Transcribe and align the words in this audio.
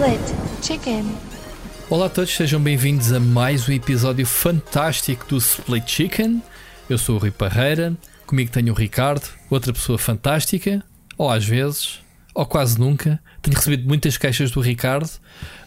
Split 0.00 0.64
Chicken. 0.64 1.04
Olá 1.90 2.06
a 2.06 2.08
todos, 2.08 2.34
sejam 2.34 2.58
bem-vindos 2.58 3.12
a 3.12 3.20
mais 3.20 3.68
um 3.68 3.72
episódio 3.72 4.24
fantástico 4.24 5.26
do 5.28 5.36
Split 5.36 5.86
Chicken. 5.86 6.42
Eu 6.88 6.96
sou 6.96 7.16
o 7.16 7.18
Rui 7.18 7.30
Parreira, 7.30 7.94
comigo 8.26 8.50
tenho 8.50 8.72
o 8.72 8.74
Ricardo, 8.74 9.28
outra 9.50 9.74
pessoa 9.74 9.98
fantástica, 9.98 10.82
ou 11.18 11.28
às 11.28 11.44
vezes, 11.44 11.98
ou 12.34 12.46
quase 12.46 12.78
nunca. 12.80 13.20
Tenho 13.42 13.54
recebido 13.54 13.86
muitas 13.86 14.16
queixas 14.16 14.50
do 14.50 14.62
Ricardo, 14.62 15.10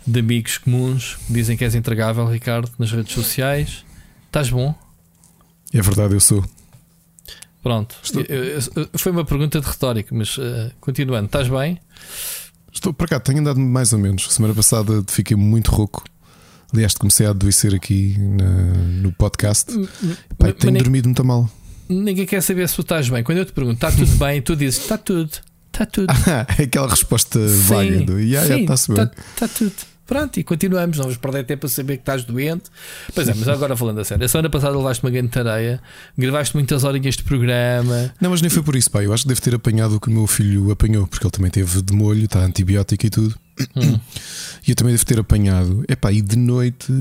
de 0.07 0.19
amigos 0.19 0.57
comuns, 0.57 1.15
que 1.27 1.33
dizem 1.33 1.55
que 1.55 1.63
és 1.63 1.75
intragável, 1.75 2.25
Ricardo, 2.25 2.71
nas 2.79 2.91
redes 2.91 3.13
sociais. 3.13 3.85
Estás 4.25 4.49
bom? 4.49 4.73
É 5.71 5.79
verdade, 5.79 6.15
eu 6.15 6.19
sou. 6.19 6.43
Pronto, 7.61 7.95
Estou- 8.01 8.23
Eu- 8.27 8.43
eu- 8.43 8.59
eu- 8.77 8.89
foi 8.97 9.11
uma 9.11 9.23
pergunta 9.23 9.61
de 9.61 9.67
retórica, 9.67 10.09
mas 10.15 10.35
eh, 10.39 10.71
continuando, 10.81 11.27
estás 11.27 11.47
bem? 11.47 11.79
Estou 12.73 12.93
para 12.93 13.07
cá, 13.07 13.19
tenho 13.19 13.39
andado 13.39 13.59
mais 13.59 13.93
ou 13.93 13.99
menos. 13.99 14.27
Semana 14.33 14.53
passada 14.53 15.03
fiquei 15.07 15.37
muito 15.37 15.71
rouco. 15.71 16.03
Aliás, 16.73 16.95
comecei 16.95 17.25
a 17.25 17.29
adoecer 17.29 17.75
aqui 17.75 18.15
na- 18.17 18.73
no 19.01 19.11
podcast. 19.13 19.71
Pá, 19.71 20.47
Mas- 20.47 20.53
tenho 20.55 20.73
mas 20.73 20.81
dormido 20.83 21.07
muito 21.07 21.23
mal. 21.23 21.49
Ninguém 21.87 22.25
quer 22.25 22.41
saber 22.41 22.67
se 22.67 22.75
tu 22.75 22.81
estás 22.81 23.07
bem. 23.09 23.23
Quando 23.23 23.37
eu 23.37 23.45
te 23.45 23.51
pergunto, 23.51 23.75
está 23.75 23.91
tudo 23.91 24.11
bem, 24.17 24.41
tu 24.41 24.55
dizes, 24.55 24.79
está 24.81 24.97
tudo, 24.97 25.29
está 25.71 25.85
tudo. 25.85 26.07
Aquela 26.61 26.87
resposta 26.89 27.39
vaga 27.67 28.01
do 28.01 28.19
yeah, 28.19 28.45
yeah, 28.47 28.61
está-se 28.61 28.91
bem. 28.91 29.03
Está 29.03 29.13
tá 29.37 29.47
tudo. 29.47 29.73
Pronto, 30.05 30.37
e 30.39 30.43
continuamos. 30.43 30.97
Não 30.97 31.03
vamos 31.05 31.17
perder 31.17 31.45
tempo 31.45 31.65
a 31.65 31.69
saber 31.69 31.95
que 31.97 32.01
estás 32.01 32.23
doente. 32.23 32.63
Pois 33.15 33.27
é, 33.27 33.33
mas 33.33 33.47
agora 33.47 33.75
falando 33.75 33.99
a 33.99 34.03
sério, 34.03 34.25
a 34.25 34.27
semana 34.27 34.49
passada 34.49 34.75
levaste 34.77 35.03
uma 35.03 35.09
grande 35.11 35.29
tarefa, 35.29 35.81
gravaste 36.17 36.55
muitas 36.55 36.83
horinhas 36.83 37.15
de 37.15 37.23
programa. 37.23 38.13
Não, 38.19 38.29
mas 38.29 38.41
nem 38.41 38.49
foi 38.49 38.61
por 38.63 38.75
isso, 38.75 38.91
pá. 38.91 39.01
Eu 39.03 39.13
acho 39.13 39.23
que 39.23 39.29
devo 39.29 39.41
ter 39.41 39.55
apanhado 39.55 39.95
o 39.95 39.99
que 39.99 40.09
o 40.09 40.11
meu 40.11 40.27
filho 40.27 40.71
apanhou, 40.71 41.07
porque 41.07 41.25
ele 41.25 41.31
também 41.31 41.49
teve 41.51 41.81
de 41.81 41.93
molho, 41.93 42.25
está 42.25 42.39
antibiótico 42.39 43.05
e 43.05 43.09
tudo. 43.09 43.35
Hum. 43.75 43.99
E 44.67 44.71
eu 44.71 44.75
também 44.75 44.93
devo 44.93 45.05
ter 45.05 45.19
apanhado. 45.19 45.83
Epá, 45.87 46.11
e 46.11 46.21
de 46.21 46.35
noite 46.37 46.91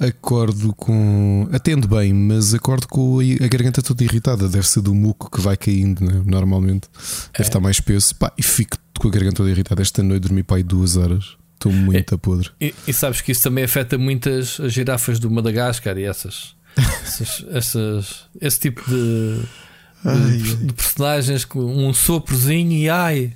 acordo 0.00 0.74
com. 0.74 1.48
Atendo 1.52 1.86
bem, 1.88 2.12
mas 2.12 2.52
acordo 2.54 2.88
com 2.88 3.18
a 3.20 3.44
a 3.44 3.48
garganta 3.48 3.82
toda 3.82 4.02
irritada. 4.02 4.48
Deve 4.48 4.66
ser 4.66 4.80
do 4.80 4.94
muco 4.94 5.30
que 5.30 5.40
vai 5.40 5.56
caindo, 5.56 6.04
né? 6.04 6.22
normalmente. 6.24 6.88
Deve 7.32 7.38
É. 7.38 7.42
estar 7.42 7.60
mais 7.60 7.76
espesso. 7.76 8.14
Pá, 8.16 8.32
e 8.36 8.42
fico 8.42 8.76
com 8.98 9.08
a 9.08 9.10
garganta 9.10 9.36
toda 9.36 9.50
irritada. 9.50 9.82
Esta 9.82 10.02
noite 10.02 10.22
dormi 10.22 10.42
para 10.42 10.56
aí 10.58 10.62
duas 10.62 10.96
horas. 10.96 11.36
Estou 11.68 11.72
muito 11.72 12.14
a 12.14 12.18
podre. 12.18 12.50
E, 12.60 12.74
e 12.86 12.92
sabes 12.92 13.20
que 13.22 13.32
isso 13.32 13.42
também 13.42 13.64
afeta 13.64 13.96
muitas 13.96 14.60
as 14.60 14.72
girafas 14.72 15.18
do 15.18 15.30
Madagascar 15.30 15.96
e 15.96 16.04
essas. 16.04 16.54
essas, 16.76 17.44
essas- 17.50 18.24
esse 18.40 18.60
tipo 18.60 18.82
de, 18.88 19.40
de, 20.38 20.56
de 20.66 20.72
personagens 20.74 21.44
com 21.44 21.60
um 21.64 21.92
soprozinho 21.94 22.72
e 22.72 22.88
ai, 22.90 23.32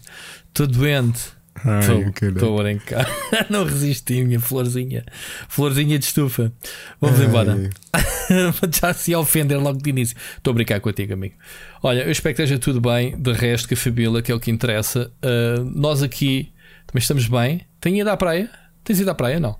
estou 0.48 0.66
doente. 0.66 1.20
Ai. 1.64 1.80
Estou 2.22 2.60
a 2.60 2.62
brincar. 2.62 3.08
Não 3.50 3.64
resisti, 3.64 4.22
minha 4.22 4.38
florzinha. 4.38 5.04
Florzinha 5.48 5.98
de 5.98 6.04
estufa. 6.04 6.52
Vamos 7.00 7.18
Ai. 7.20 7.26
embora. 7.26 7.70
Já 8.80 8.92
se 8.94 9.12
ofender 9.14 9.58
logo 9.58 9.78
de 9.82 9.90
início. 9.90 10.16
Estou 10.36 10.52
a 10.52 10.54
brincar 10.54 10.78
contigo, 10.80 11.14
amigo. 11.14 11.34
Olha, 11.82 12.02
eu 12.02 12.12
espero 12.12 12.34
que 12.36 12.42
esteja 12.42 12.60
tudo 12.60 12.80
bem. 12.80 13.16
De 13.20 13.32
resto, 13.32 13.66
que 13.66 13.74
a 13.74 13.76
Fabíola, 13.76 14.22
que 14.22 14.30
é 14.30 14.34
o 14.34 14.38
que 14.38 14.50
interessa. 14.52 15.10
Uh, 15.24 15.64
nós 15.64 16.00
aqui 16.02 16.52
também 16.86 17.00
estamos 17.00 17.26
bem. 17.26 17.62
Tem 17.80 17.98
ido 18.00 18.10
à 18.10 18.16
praia? 18.16 18.50
Tens 18.84 19.00
ido 19.00 19.10
à 19.10 19.14
praia? 19.14 19.38
Não. 19.38 19.56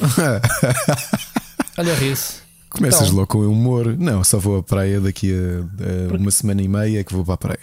Olha, 1.76 1.94
ri-se. 1.94 2.42
Começas 2.70 3.02
Então. 3.08 3.14
logo 3.16 3.26
com 3.28 3.38
o 3.38 3.50
humor. 3.52 3.96
Não, 3.98 4.22
só 4.24 4.38
vou 4.38 4.58
à 4.58 4.62
praia 4.62 5.00
daqui 5.00 5.32
a, 5.32 6.12
a 6.12 6.16
uma 6.16 6.30
semana 6.30 6.62
e 6.62 6.68
meia 6.68 7.00
é 7.00 7.04
que 7.04 7.12
vou 7.12 7.24
para 7.24 7.34
a 7.34 7.38
praia. 7.38 7.60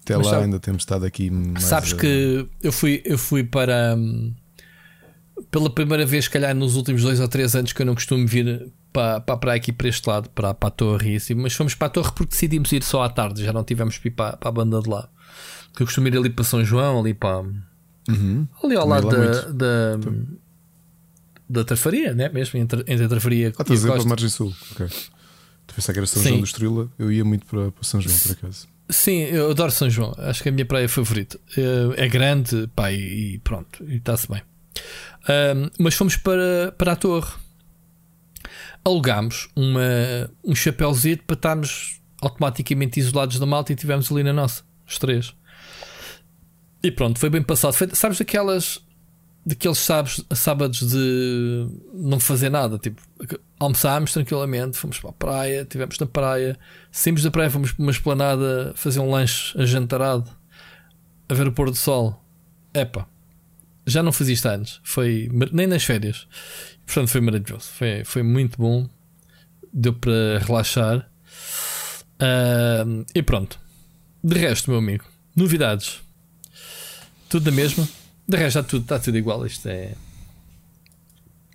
Até 0.00 0.16
Mas 0.16 0.26
lá 0.26 0.32
sabe- 0.32 0.44
ainda 0.44 0.58
temos 0.60 0.82
estado 0.82 1.04
aqui. 1.04 1.30
Mais 1.30 1.64
Sabes 1.64 1.92
a- 1.92 1.96
que 1.96 2.46
eu 2.62 2.72
fui, 2.72 3.02
eu 3.04 3.18
fui 3.18 3.44
para. 3.44 3.94
hum, 3.96 4.34
pela 5.50 5.70
primeira 5.70 6.04
vez, 6.06 6.24
se 6.24 6.30
calhar, 6.30 6.54
nos 6.54 6.76
últimos 6.76 7.02
dois 7.02 7.20
ou 7.20 7.28
três 7.28 7.54
anos 7.54 7.72
que 7.72 7.82
eu 7.82 7.86
não 7.86 7.94
costumo 7.94 8.26
vir 8.26 8.72
para, 8.92 9.20
para 9.20 9.34
a 9.34 9.38
praia 9.38 9.56
aqui 9.56 9.72
para 9.72 9.88
este 9.88 10.08
lado, 10.08 10.28
para, 10.30 10.54
para 10.54 10.68
a 10.68 10.70
Torre, 10.70 11.16
assim, 11.16 11.34
mas 11.34 11.52
fomos 11.54 11.74
para 11.74 11.86
a 11.88 11.90
Torre 11.90 12.10
porque 12.14 12.30
decidimos 12.32 12.70
ir 12.72 12.82
só 12.82 13.02
à 13.02 13.08
tarde, 13.08 13.44
já 13.44 13.52
não 13.52 13.64
tivemos 13.64 13.98
que 13.98 14.08
ir 14.08 14.12
para, 14.12 14.36
para 14.36 14.48
a 14.48 14.52
banda 14.52 14.80
de 14.80 14.88
lá. 14.88 15.08
Porque 15.70 15.82
eu 15.82 15.86
costumo 15.86 16.08
ir 16.08 16.16
ali 16.16 16.30
para 16.30 16.44
São 16.44 16.64
João, 16.64 17.00
ali 17.00 17.12
para. 17.14 17.44
Uhum. 18.08 18.46
Ali 18.64 18.76
ao 18.76 18.86
lado 18.86 19.06
lá 19.06 19.12
da. 19.12 19.18
muito. 19.18 19.52
da 19.52 20.42
da 21.48 21.64
Trafaria, 21.64 22.14
né? 22.14 22.30
mesmo 22.30 22.58
entre, 22.58 22.80
entre 22.80 23.04
a 23.04 23.08
Trafaria 23.08 23.48
Ah, 23.48 23.50
e 23.50 23.54
a 23.58 23.62
a 23.62 23.64
dizer 23.74 23.86
para 23.86 23.94
a 23.94 23.96
Costa. 23.98 24.08
Margem 24.08 24.28
Sul. 24.30 24.54
Ok. 24.72 24.86
Tu 25.66 25.74
pensar 25.74 25.92
que 25.92 25.98
era 25.98 26.06
São 26.06 26.22
Sim. 26.22 26.28
João 26.30 26.40
do 26.40 26.46
Estrela, 26.46 26.92
eu 26.98 27.12
ia 27.12 27.24
muito 27.24 27.44
para, 27.44 27.70
para 27.70 27.84
São 27.84 28.00
João, 28.00 28.18
por 28.18 28.32
acaso. 28.32 28.66
Sim, 28.88 29.18
eu 29.24 29.50
adoro 29.50 29.70
São 29.70 29.90
João. 29.90 30.14
Acho 30.18 30.42
que 30.42 30.48
é 30.48 30.50
a 30.50 30.54
minha 30.54 30.64
praia 30.64 30.88
favorita. 30.88 31.38
Eh, 31.56 32.04
É 32.04 32.08
grande, 32.08 32.68
pá, 32.74 32.90
e 32.90 33.38
pronto, 33.44 33.84
e 33.84 33.96
está-se 33.96 34.28
bem. 34.30 34.40
Ahm, 35.28 35.68
mas 35.78 35.94
fomos 35.94 36.16
para, 36.16 36.72
para 36.78 36.92
a 36.92 36.96
torre. 36.96 37.30
Alugámos 38.84 39.48
uma, 39.54 40.30
um 40.42 40.54
chapéuzinho 40.54 41.18
para 41.18 41.34
estarmos 41.34 42.00
automaticamente 42.20 42.98
isolados 42.98 43.38
da 43.38 43.44
malta 43.46 43.72
e 43.72 43.76
tivemos 43.76 44.10
ali 44.10 44.22
na 44.24 44.32
nossa, 44.32 44.62
os 44.86 44.98
três. 44.98 45.34
E 46.82 46.90
pronto, 46.90 47.18
foi 47.18 47.30
bem 47.30 47.42
passado. 47.42 47.72
Foi- 47.74 47.94
sabes 47.94 48.20
aquelas 48.20 48.80
daqueles 49.44 49.78
sábados, 49.78 50.24
sábados 50.34 50.78
de 50.88 51.66
não 51.94 52.20
fazer 52.20 52.48
nada, 52.48 52.78
tipo, 52.78 53.02
almoçámos 53.58 54.12
tranquilamente, 54.12 54.76
fomos 54.76 55.00
para 55.00 55.10
a 55.10 55.12
praia, 55.12 55.62
estivemos 55.62 55.98
na 55.98 56.06
praia, 56.06 56.56
saímos 56.92 57.24
da 57.24 57.30
praia, 57.30 57.50
fomos 57.50 57.72
para 57.72 57.82
uma 57.82 57.90
esplanada 57.90 58.72
fazer 58.76 59.00
um 59.00 59.10
lanche 59.10 59.58
ajantarado, 59.60 60.30
a 61.28 61.34
ver 61.34 61.48
o 61.48 61.52
pôr 61.52 61.70
do 61.70 61.76
sol. 61.76 62.22
Epá, 62.72 63.06
já 63.84 64.00
não 64.02 64.12
fiz 64.12 64.28
isto 64.28 64.46
antes, 64.46 64.80
foi 64.84 65.28
nem 65.52 65.66
nas 65.66 65.82
férias. 65.82 66.28
Portanto, 66.86 67.08
foi 67.08 67.20
maravilhoso, 67.20 67.66
foi, 67.72 68.04
foi 68.04 68.22
muito 68.22 68.56
bom, 68.58 68.88
deu 69.72 69.92
para 69.92 70.38
relaxar. 70.38 71.10
Ahm, 72.20 73.04
e 73.14 73.22
pronto, 73.22 73.58
de 74.22 74.38
resto, 74.38 74.70
meu 74.70 74.78
amigo, 74.78 75.04
novidades, 75.34 76.00
tudo 77.32 77.50
na 77.50 77.56
mesma. 77.56 77.88
De 78.28 78.36
resto, 78.36 78.58
está 78.58 78.62
tudo, 78.62 78.82
está 78.82 78.98
tudo 78.98 79.18
igual. 79.18 79.44
Isto 79.46 79.68
é. 79.68 79.92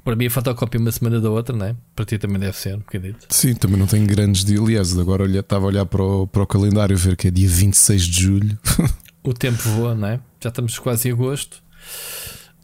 Para 0.03 0.15
mim, 0.15 0.27
a 0.27 0.31
fotocópia 0.31 0.79
uma 0.79 0.91
semana 0.91 1.19
da 1.19 1.29
outra, 1.29 1.55
não 1.55 1.65
é? 1.65 1.75
Para 1.95 2.05
ti 2.05 2.17
também 2.17 2.39
deve 2.39 2.57
ser, 2.57 2.75
um 2.75 2.79
bocadito. 2.79 3.27
Sim, 3.29 3.53
também 3.55 3.77
não 3.77 3.85
tenho 3.87 4.07
grandes 4.07 4.43
dias. 4.45 4.59
Aliás, 4.61 4.97
agora 4.97 5.23
olha, 5.23 5.39
estava 5.39 5.65
a 5.65 5.67
olhar 5.67 5.85
para 5.85 6.01
o, 6.01 6.25
para 6.27 6.43
o 6.43 6.47
calendário, 6.47 6.97
ver 6.97 7.15
que 7.15 7.27
é 7.27 7.31
dia 7.31 7.47
26 7.47 8.03
de 8.03 8.21
julho. 8.21 8.57
O 9.23 9.33
tempo 9.33 9.61
voa, 9.61 9.93
não 9.93 10.07
é? 10.07 10.21
Já 10.41 10.47
estamos 10.47 10.79
quase 10.79 11.09
em 11.09 11.11
agosto. 11.11 11.61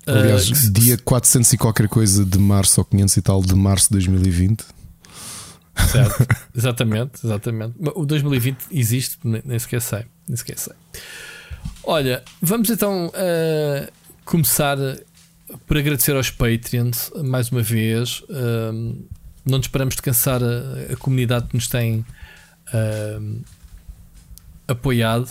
Aliás, 0.07 0.49
Ah, 0.49 0.69
dia 0.71 0.97
400 0.97 1.51
e 1.51 1.57
qualquer 1.57 1.89
coisa 1.89 2.23
de 2.23 2.37
março 2.37 2.79
ou 2.79 2.85
500 2.85 3.17
e 3.17 3.21
tal 3.21 3.41
de 3.41 3.53
março 3.53 3.87
de 3.87 3.93
2020. 3.95 4.63
Certo, 5.91 6.25
exatamente, 6.55 7.19
exatamente. 7.21 7.73
O 7.95 8.05
2020 8.05 8.57
existe, 8.71 9.17
nem 9.23 9.59
sequer 9.59 9.81
sei. 9.81 10.05
Nem 10.25 10.37
sequer 10.37 10.57
sei. 10.57 10.73
Olha, 11.83 12.23
vamos 12.41 12.69
então 12.69 13.11
ah, 13.13 13.89
começar 14.25 14.77
por 15.67 15.77
agradecer 15.77 16.15
aos 16.15 16.29
Patreons 16.29 17.11
mais 17.23 17.49
uma 17.51 17.61
vez. 17.61 18.23
Ah, 18.29 18.71
não 19.45 19.57
nos 19.57 19.67
paramos 19.67 19.95
de 19.95 20.01
cansar 20.01 20.41
a, 20.41 20.93
a 20.93 20.95
comunidade 20.97 21.47
que 21.47 21.55
nos 21.55 21.67
tem 21.67 22.05
ah, 22.73 23.19
apoiado, 24.67 25.29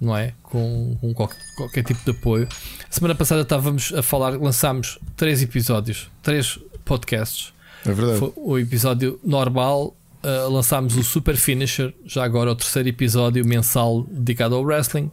não 0.00 0.16
é? 0.16 0.32
Com, 0.42 0.96
com 1.00 1.12
qualquer, 1.12 1.38
qualquer 1.56 1.84
tipo 1.84 2.02
de 2.04 2.18
apoio. 2.18 2.48
Semana 2.88 3.14
passada 3.14 3.42
estávamos 3.42 3.92
a 3.92 4.02
falar, 4.02 4.40
lançámos 4.40 4.98
três 5.16 5.42
episódios, 5.42 6.10
três 6.22 6.58
podcasts. 6.84 7.52
É 7.84 7.92
verdade. 7.92 8.18
Foi 8.18 8.32
o 8.36 8.58
episódio 8.58 9.20
normal. 9.22 9.94
uh, 10.22 10.50
lançámos 10.50 10.96
o 10.96 11.02
Super 11.02 11.36
Finisher, 11.36 11.94
já 12.04 12.24
agora 12.24 12.50
o 12.50 12.54
terceiro 12.54 12.88
episódio 12.88 13.44
mensal 13.44 14.02
dedicado 14.10 14.54
ao 14.54 14.62
wrestling. 14.62 15.10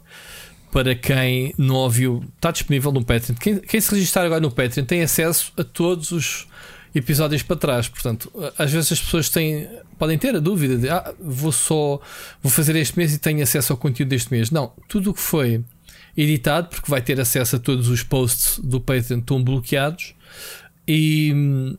Para 0.77 0.93
quem 0.93 1.55
não 1.57 1.73
ouviu, 1.73 2.23
está 2.35 2.51
disponível 2.51 2.91
no 2.91 3.03
Patreon. 3.03 3.35
Quem, 3.39 3.57
quem 3.57 3.81
se 3.81 3.95
registrar 3.95 4.25
agora 4.25 4.39
no 4.39 4.51
Patreon 4.51 4.85
tem 4.85 5.01
acesso 5.01 5.51
a 5.57 5.63
todos 5.63 6.11
os 6.11 6.47
episódios 6.93 7.41
para 7.41 7.55
trás. 7.55 7.87
Portanto, 7.87 8.31
às 8.55 8.71
vezes 8.71 8.91
as 8.91 9.01
pessoas 9.01 9.27
têm, 9.27 9.67
podem 9.97 10.19
ter 10.19 10.35
a 10.35 10.39
dúvida 10.39 10.77
de 10.77 10.87
ah, 10.87 11.15
vou 11.19 11.51
só 11.51 11.99
vou 12.43 12.51
fazer 12.51 12.75
este 12.75 12.95
mês 12.95 13.11
e 13.11 13.17
tenho 13.17 13.41
acesso 13.41 13.73
ao 13.73 13.77
conteúdo 13.77 14.09
deste 14.09 14.31
mês. 14.31 14.51
Não, 14.51 14.71
tudo 14.87 15.09
o 15.09 15.13
que 15.15 15.19
foi 15.19 15.63
editado, 16.15 16.67
porque 16.67 16.91
vai 16.91 17.01
ter 17.01 17.19
acesso 17.19 17.55
a 17.55 17.59
todos 17.59 17.89
os 17.89 18.03
posts 18.03 18.59
do 18.59 18.79
Patreon 18.79 19.17
estão 19.17 19.43
bloqueados. 19.43 20.13
E, 20.87 21.33
hum, 21.33 21.75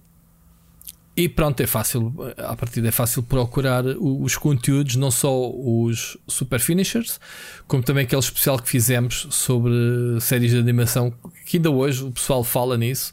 e 1.19 1.29
pronto, 1.29 1.61
é 1.61 1.67
fácil, 1.67 2.15
a 2.37 2.55
partir 2.55 2.87
é 2.87 2.93
fácil 2.93 3.25
procurar 3.25 3.85
os 3.85 4.37
conteúdos, 4.37 4.95
não 4.95 5.11
só 5.11 5.51
os 5.51 6.17
Super 6.29 6.61
Finishers, 6.61 7.19
como 7.67 7.83
também 7.83 8.05
aquele 8.05 8.21
especial 8.21 8.57
que 8.57 8.69
fizemos 8.69 9.27
sobre 9.31 9.73
séries 10.21 10.53
de 10.53 10.59
animação, 10.59 11.13
que 11.45 11.57
ainda 11.57 11.73
hoje 11.73 12.05
o 12.05 12.13
pessoal 12.13 12.45
fala 12.45 12.79
nisso. 12.79 13.13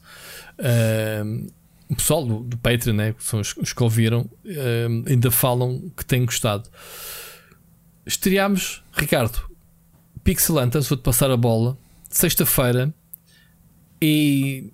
Ahm, 0.60 1.48
o 1.90 1.96
pessoal 1.96 2.24
do, 2.24 2.42
do 2.42 2.58
Patreon, 2.58 2.94
né, 2.94 3.14
que 3.14 3.24
são 3.24 3.40
os, 3.40 3.58
os 3.58 3.74
que 3.74 3.82
ouviram, 3.82 4.30
ahm, 4.46 5.04
ainda 5.08 5.32
falam 5.32 5.92
que 5.98 6.06
têm 6.06 6.26
gostado. 6.26 6.70
Estreámos, 8.06 8.84
Ricardo, 8.92 9.50
Pixelantas, 10.24 10.88
vou-te 10.88 11.02
passar 11.02 11.32
a 11.32 11.38
bola. 11.38 11.76
Sexta-feira, 12.08 12.94
E 14.00 14.72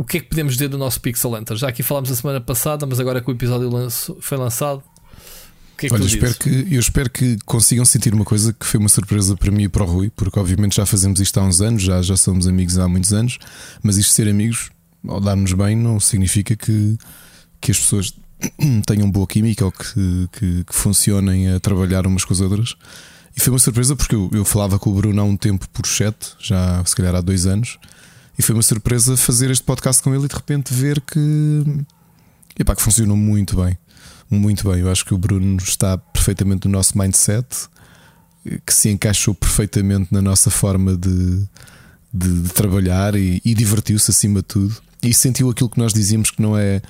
o 0.00 0.04
que 0.04 0.16
é 0.16 0.20
que 0.20 0.28
podemos 0.28 0.54
dizer 0.54 0.68
do 0.68 0.78
nosso 0.78 0.98
Pixel 0.98 1.34
Hunter? 1.34 1.58
Já 1.58 1.68
aqui 1.68 1.82
falámos 1.82 2.10
a 2.10 2.16
semana 2.16 2.40
passada, 2.40 2.86
mas 2.86 2.98
agora 2.98 3.20
que 3.20 3.30
o 3.30 3.32
episódio 3.34 3.68
lanço, 3.68 4.16
foi 4.18 4.38
lançado, 4.38 4.78
o 4.78 5.76
que 5.76 5.84
é 5.84 5.88
que 5.90 5.94
Olha, 5.94 6.06
espero 6.06 6.34
que, 6.36 6.68
eu 6.70 6.80
espero 6.80 7.10
que 7.10 7.36
consigam 7.44 7.84
sentir 7.84 8.14
uma 8.14 8.24
coisa 8.24 8.50
que 8.54 8.64
foi 8.64 8.80
uma 8.80 8.88
surpresa 8.88 9.36
para 9.36 9.50
mim 9.50 9.64
e 9.64 9.68
para 9.68 9.84
o 9.84 9.86
Rui, 9.86 10.10
porque 10.16 10.38
obviamente 10.38 10.76
já 10.76 10.86
fazemos 10.86 11.20
isto 11.20 11.38
há 11.38 11.42
uns 11.42 11.60
anos, 11.60 11.82
já, 11.82 12.00
já 12.00 12.16
somos 12.16 12.48
amigos 12.48 12.78
há 12.78 12.88
muitos 12.88 13.12
anos, 13.12 13.36
mas 13.82 13.98
isto 13.98 14.08
de 14.08 14.14
ser 14.14 14.28
amigos, 14.30 14.70
ao 15.06 15.20
dar-nos 15.20 15.52
bem, 15.52 15.76
não 15.76 16.00
significa 16.00 16.56
que, 16.56 16.96
que 17.60 17.70
as 17.70 17.78
pessoas 17.78 18.14
tenham 18.86 19.10
boa 19.10 19.26
química 19.26 19.66
ou 19.66 19.70
que, 19.70 20.28
que, 20.32 20.64
que 20.64 20.74
funcionem 20.74 21.52
a 21.52 21.60
trabalhar 21.60 22.06
umas 22.06 22.24
com 22.24 22.32
as 22.32 22.40
outras. 22.40 22.74
E 23.36 23.40
foi 23.40 23.52
uma 23.52 23.58
surpresa 23.58 23.94
porque 23.94 24.14
eu, 24.14 24.30
eu 24.32 24.46
falava 24.46 24.78
com 24.78 24.88
o 24.88 24.94
Bruno 24.94 25.20
há 25.20 25.24
um 25.24 25.36
tempo 25.36 25.68
por 25.68 25.86
chat, 25.86 26.16
já 26.38 26.82
se 26.86 26.96
calhar 26.96 27.14
há 27.14 27.20
dois 27.20 27.44
anos, 27.46 27.78
e 28.40 28.42
foi 28.42 28.54
uma 28.54 28.62
surpresa 28.62 29.18
fazer 29.18 29.50
este 29.50 29.62
podcast 29.62 30.02
com 30.02 30.14
ele 30.14 30.24
e 30.24 30.28
de 30.28 30.34
repente 30.34 30.72
ver 30.72 30.98
que, 31.02 31.62
epá, 32.58 32.74
que 32.74 32.80
funcionou 32.80 33.14
muito 33.14 33.54
bem. 33.62 33.76
Muito 34.30 34.66
bem. 34.66 34.80
Eu 34.80 34.90
acho 34.90 35.04
que 35.04 35.12
o 35.12 35.18
Bruno 35.18 35.58
está 35.58 35.98
perfeitamente 35.98 36.66
no 36.66 36.72
nosso 36.72 36.96
mindset, 36.96 37.46
que 38.64 38.72
se 38.72 38.88
encaixou 38.88 39.34
perfeitamente 39.34 40.08
na 40.10 40.22
nossa 40.22 40.50
forma 40.50 40.96
de, 40.96 41.46
de, 42.10 42.42
de 42.44 42.48
trabalhar 42.54 43.14
e, 43.14 43.42
e 43.44 43.54
divertiu-se 43.54 44.10
acima 44.10 44.40
de 44.40 44.46
tudo. 44.46 44.74
E 45.02 45.12
sentiu 45.12 45.50
aquilo 45.50 45.68
que 45.68 45.78
nós 45.78 45.92
dizíamos 45.92 46.30
que 46.30 46.40
não 46.40 46.56
é 46.56 46.80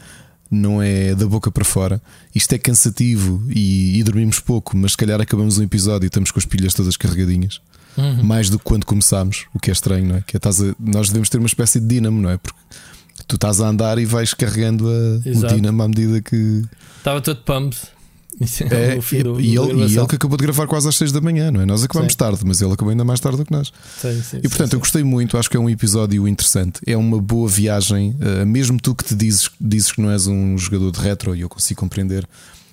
não 0.48 0.80
é 0.80 1.16
da 1.16 1.26
boca 1.26 1.50
para 1.50 1.64
fora. 1.64 2.00
Isto 2.32 2.52
é 2.52 2.58
cansativo 2.58 3.42
e, 3.48 3.98
e 3.98 4.04
dormimos 4.04 4.38
pouco, 4.38 4.76
mas 4.76 4.92
se 4.92 4.96
calhar 4.96 5.20
acabamos 5.20 5.58
um 5.58 5.64
episódio 5.64 6.06
e 6.06 6.08
estamos 6.08 6.30
com 6.30 6.38
as 6.38 6.46
pilhas 6.46 6.74
todas 6.74 6.96
carregadinhas. 6.96 7.60
Uhum. 7.96 8.22
Mais 8.22 8.48
do 8.48 8.58
que 8.58 8.64
quando 8.64 8.84
começámos, 8.86 9.46
o 9.54 9.58
que 9.58 9.70
é 9.70 9.72
estranho, 9.72 10.06
não 10.06 10.16
é? 10.16 10.22
Que 10.26 10.36
é, 10.36 10.38
estás 10.38 10.60
a- 10.60 10.74
nós 10.78 11.08
devemos 11.08 11.28
ter 11.28 11.38
uma 11.38 11.46
espécie 11.46 11.80
de 11.80 11.86
dínamo, 11.86 12.20
não 12.20 12.30
é? 12.30 12.36
Porque 12.38 12.58
tu 13.26 13.34
estás 13.36 13.60
a 13.60 13.68
andar 13.68 13.98
e 13.98 14.04
vais 14.04 14.32
carregando 14.34 14.88
a, 14.88 15.28
o 15.28 15.46
dínamo 15.54 15.82
à 15.82 15.88
medida 15.88 16.20
que. 16.22 16.64
Estava 16.98 17.20
todo 17.20 17.40
pumped. 17.42 17.78
É, 18.70 18.98
e, 19.18 19.22
do- 19.22 19.38
e 19.38 19.54
ele, 19.54 19.84
e 19.86 19.98
ele 19.98 20.06
que 20.06 20.14
acabou 20.14 20.38
de 20.38 20.44
gravar 20.44 20.66
quase 20.66 20.88
às 20.88 20.96
6 20.96 21.12
da 21.12 21.20
manhã, 21.20 21.50
não 21.50 21.60
é? 21.60 21.66
Nós 21.66 21.84
acabamos 21.84 22.12
Sim. 22.14 22.18
tarde, 22.18 22.38
mas 22.46 22.62
ele 22.62 22.72
acabou 22.72 22.90
ainda 22.90 23.04
mais 23.04 23.20
tarde 23.20 23.36
do 23.36 23.44
que 23.44 23.52
nós. 23.52 23.70
Sim, 24.00 24.22
sim, 24.22 24.38
E 24.38 24.48
portanto, 24.48 24.70
sim, 24.70 24.76
eu 24.76 24.80
gostei 24.80 25.04
muito, 25.04 25.36
acho 25.36 25.50
que 25.50 25.58
é 25.58 25.60
um 25.60 25.68
episódio 25.68 26.26
interessante. 26.26 26.80
É 26.86 26.96
uma 26.96 27.20
boa 27.20 27.46
viagem, 27.46 28.16
eh, 28.18 28.44
mesmo 28.46 28.80
tu 28.80 28.94
que 28.94 29.04
te 29.04 29.14
dizes, 29.14 29.50
dizes 29.60 29.92
que 29.92 30.00
não 30.00 30.10
és 30.10 30.26
um 30.26 30.56
jogador 30.56 30.90
de 30.92 31.00
retro, 31.00 31.36
e 31.36 31.42
eu 31.42 31.50
consigo 31.50 31.80
compreender, 31.80 32.26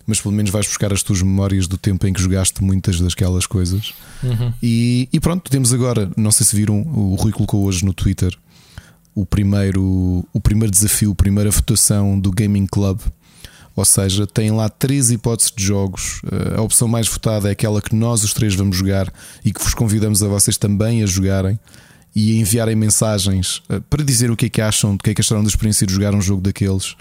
mas 0.07 0.21
pelo 0.21 0.33
menos 0.33 0.49
vais 0.49 0.65
buscar 0.65 0.91
as 0.93 1.03
tuas 1.03 1.21
memórias 1.21 1.67
do 1.67 1.77
tempo 1.77 2.07
em 2.07 2.13
que 2.13 2.21
jogaste 2.21 2.63
muitas 2.63 2.99
daquelas 2.99 3.45
coisas. 3.45 3.93
Uhum. 4.23 4.53
E, 4.63 5.09
e 5.11 5.19
pronto, 5.19 5.51
temos 5.51 5.73
agora, 5.73 6.09
não 6.15 6.31
sei 6.31 6.45
se 6.45 6.55
viram, 6.55 6.81
o 6.81 7.15
Rui 7.15 7.33
colocou 7.33 7.65
hoje 7.65 7.85
no 7.85 7.93
Twitter 7.93 8.35
o 9.13 9.25
primeiro, 9.25 10.23
o 10.31 10.39
primeiro 10.39 10.71
desafio, 10.71 11.11
a 11.11 11.15
primeira 11.15 11.49
votação 11.49 12.19
do 12.19 12.31
Gaming 12.31 12.67
Club. 12.67 12.99
Ou 13.75 13.83
seja, 13.83 14.27
tem 14.27 14.51
lá 14.51 14.69
três 14.69 15.09
hipóteses 15.09 15.51
de 15.55 15.63
jogos. 15.63 16.21
Eh, 16.31 16.57
A 16.57 16.61
opção 16.61 16.87
mais 16.87 17.07
votada 17.07 17.49
é 17.49 17.51
aquela 17.51 17.81
que 17.81 17.95
nós 17.95 18.23
os 18.23 18.33
três 18.33 18.53
vamos 18.53 18.77
jogar 18.77 19.11
e 19.43 19.51
que 19.51 19.63
vos 19.63 19.73
convidamos 19.73 20.21
a 20.21 20.27
vocês 20.27 20.55
também 20.57 21.03
a 21.03 21.05
jogarem 21.07 21.59
e 22.15 22.37
a 22.37 22.41
enviarem 22.41 22.75
mensagens 22.75 23.61
eh, 23.69 23.79
para 23.89 24.03
dizer 24.03 24.29
o 24.29 24.35
que 24.35 24.47
é 24.47 24.49
que 24.49 24.61
acham, 24.61 24.95
do 24.95 25.03
que 25.03 25.09
é 25.09 25.13
que 25.15 25.21
acharam 25.21 25.43
da 25.43 25.49
experiência 25.49 25.85
de 25.85 25.93
jogar 25.93 26.13
um 26.13 26.21
jogo 26.21 26.41
daqueles, 26.41 26.95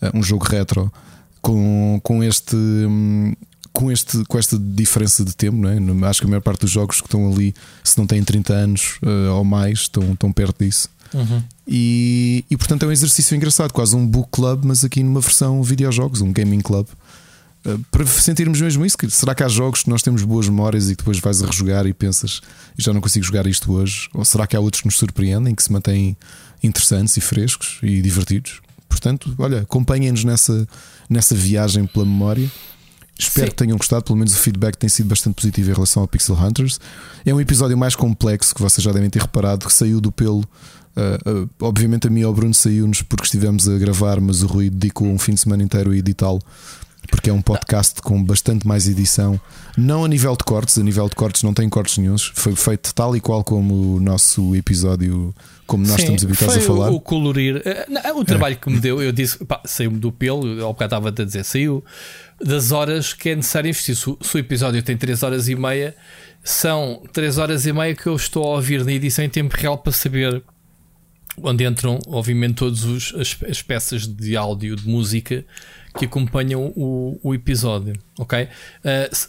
eh, 0.00 0.10
um 0.14 0.22
jogo 0.22 0.44
retro, 0.44 0.92
com, 1.42 2.00
com 2.02 2.22
este. 2.24 2.56
hum, 2.56 3.34
Com, 3.72 3.90
este, 3.90 4.22
com 4.26 4.38
esta 4.38 4.58
diferença 4.58 5.24
de 5.24 5.34
tempo, 5.34 5.56
não 5.56 6.04
é? 6.04 6.08
acho 6.08 6.20
que 6.20 6.26
a 6.26 6.28
maior 6.28 6.42
parte 6.42 6.60
dos 6.60 6.70
jogos 6.70 7.00
que 7.00 7.06
estão 7.06 7.32
ali, 7.32 7.54
se 7.82 7.96
não 7.96 8.06
têm 8.06 8.22
30 8.22 8.52
anos 8.52 8.98
eh, 9.02 9.30
ou 9.30 9.44
mais, 9.44 9.80
estão, 9.80 10.12
estão 10.12 10.30
perto 10.30 10.62
disso. 10.62 10.90
Uhum. 11.14 11.42
E, 11.66 12.44
e 12.50 12.56
portanto 12.56 12.82
é 12.84 12.86
um 12.86 12.92
exercício 12.92 13.34
engraçado, 13.34 13.72
quase 13.72 13.94
um 13.94 14.06
book 14.06 14.28
club, 14.30 14.64
mas 14.64 14.84
aqui 14.84 15.02
numa 15.02 15.20
versão 15.20 15.62
videojogos, 15.62 16.20
um 16.20 16.32
gaming 16.32 16.60
club. 16.60 16.86
Uh, 17.64 17.78
Para 17.90 18.04
sentirmos 18.06 18.60
mesmo 18.60 18.84
isso, 18.84 18.96
será 19.10 19.34
que 19.34 19.42
há 19.42 19.48
jogos 19.48 19.84
que 19.84 19.90
nós 19.90 20.02
temos 20.02 20.22
boas 20.24 20.48
memórias 20.48 20.90
e 20.90 20.96
depois 20.96 21.18
vais 21.20 21.42
a 21.42 21.46
rejogar 21.46 21.86
e 21.86 21.92
pensas 21.92 22.40
já 22.76 22.92
não 22.92 23.00
consigo 23.00 23.24
jogar 23.24 23.46
isto 23.46 23.72
hoje? 23.72 24.08
Ou 24.14 24.24
será 24.24 24.46
que 24.46 24.56
há 24.56 24.60
outros 24.60 24.80
que 24.80 24.86
nos 24.88 24.96
surpreendem, 24.96 25.54
que 25.54 25.62
se 25.62 25.70
mantêm 25.72 26.16
interessantes 26.62 27.16
e 27.16 27.20
frescos 27.20 27.78
e 27.82 28.02
divertidos? 28.02 28.60
Portanto, 28.92 29.34
olha, 29.38 29.60
acompanhem-nos 29.62 30.22
nessa, 30.22 30.68
nessa 31.08 31.34
viagem 31.34 31.86
pela 31.86 32.04
memória. 32.04 32.50
Espero 33.18 33.46
Sim. 33.46 33.50
que 33.50 33.56
tenham 33.56 33.78
gostado, 33.78 34.04
pelo 34.04 34.18
menos 34.18 34.34
o 34.34 34.36
feedback 34.36 34.76
tem 34.76 34.88
sido 34.88 35.08
bastante 35.08 35.34
positivo 35.34 35.70
em 35.70 35.72
relação 35.72 36.02
ao 36.02 36.08
Pixel 36.08 36.36
Hunters. 36.36 36.78
É 37.24 37.32
um 37.32 37.40
episódio 37.40 37.76
mais 37.76 37.96
complexo 37.96 38.54
que 38.54 38.60
vocês 38.60 38.84
já 38.84 38.92
devem 38.92 39.08
ter 39.08 39.22
reparado, 39.22 39.66
que 39.66 39.72
saiu 39.72 39.98
do 39.98 40.12
pelo. 40.12 40.40
Uh, 40.94 41.44
uh, 41.44 41.50
obviamente 41.62 42.06
a 42.06 42.10
mim 42.10 42.20
e 42.20 42.22
ao 42.22 42.34
Bruno 42.34 42.52
saiu-nos 42.52 43.00
porque 43.00 43.24
estivemos 43.24 43.66
a 43.66 43.78
gravar, 43.78 44.20
mas 44.20 44.42
o 44.42 44.46
Rui 44.46 44.68
dedicou 44.68 45.08
um 45.08 45.18
fim 45.18 45.32
de 45.32 45.40
semana 45.40 45.62
inteiro 45.62 45.90
a 45.90 45.96
editá-lo, 45.96 46.38
porque 47.10 47.30
é 47.30 47.32
um 47.32 47.40
podcast 47.40 48.02
com 48.02 48.22
bastante 48.22 48.66
mais 48.66 48.86
edição, 48.86 49.40
não 49.74 50.04
a 50.04 50.08
nível 50.08 50.36
de 50.36 50.44
cortes, 50.44 50.76
a 50.76 50.82
nível 50.82 51.08
de 51.08 51.16
cortes 51.16 51.42
não 51.42 51.54
tem 51.54 51.66
cortes 51.66 51.96
nenhums, 51.96 52.30
foi 52.34 52.54
feito 52.54 52.94
tal 52.94 53.16
e 53.16 53.22
qual 53.22 53.42
como 53.42 53.96
o 53.96 54.00
nosso 54.00 54.54
episódio, 54.54 55.34
como 55.72 55.86
nós 55.86 55.96
Sim, 55.96 56.02
estamos 56.02 56.24
habituados 56.24 56.56
a 56.58 56.60
falar. 56.60 56.90
O, 56.90 56.96
o 56.96 57.00
colorir. 57.00 57.62
Eh, 57.64 57.86
não, 57.88 58.18
O 58.18 58.24
trabalho 58.26 58.58
que 58.58 58.68
me 58.68 58.78
deu, 58.78 59.00
eu 59.00 59.10
disse, 59.10 59.38
saiu-me 59.64 59.98
do 59.98 60.12
pelo, 60.12 60.62
ao 60.62 60.74
bocado 60.74 60.96
estava 60.96 61.08
a 61.08 61.24
dizer, 61.24 61.44
saiu 61.44 61.82
das 62.38 62.72
horas 62.72 63.14
que 63.14 63.30
é 63.30 63.36
necessário 63.36 63.70
investir. 63.70 63.96
Se 63.96 64.10
o, 64.10 64.18
se 64.20 64.36
o 64.36 64.38
episódio 64.38 64.82
tem 64.82 64.98
3 64.98 65.22
horas 65.22 65.48
e 65.48 65.56
meia, 65.56 65.96
são 66.44 67.02
3 67.10 67.38
horas 67.38 67.64
e 67.64 67.72
meia 67.72 67.94
que 67.94 68.06
eu 68.06 68.14
estou 68.14 68.44
a 68.44 68.56
ouvir 68.56 68.84
na 68.84 68.92
edição 68.92 69.24
em 69.24 69.30
tempo 69.30 69.56
real 69.56 69.78
para 69.78 69.92
saber 69.92 70.42
onde 71.38 71.64
entram, 71.64 71.98
obviamente, 72.06 72.56
todas 72.56 73.14
as 73.48 73.62
peças 73.62 74.06
de 74.06 74.36
áudio, 74.36 74.76
de 74.76 74.86
música 74.86 75.42
que 75.98 76.04
acompanham 76.06 76.72
o, 76.76 77.18
o 77.22 77.34
episódio. 77.34 77.94
Ok? 78.18 78.48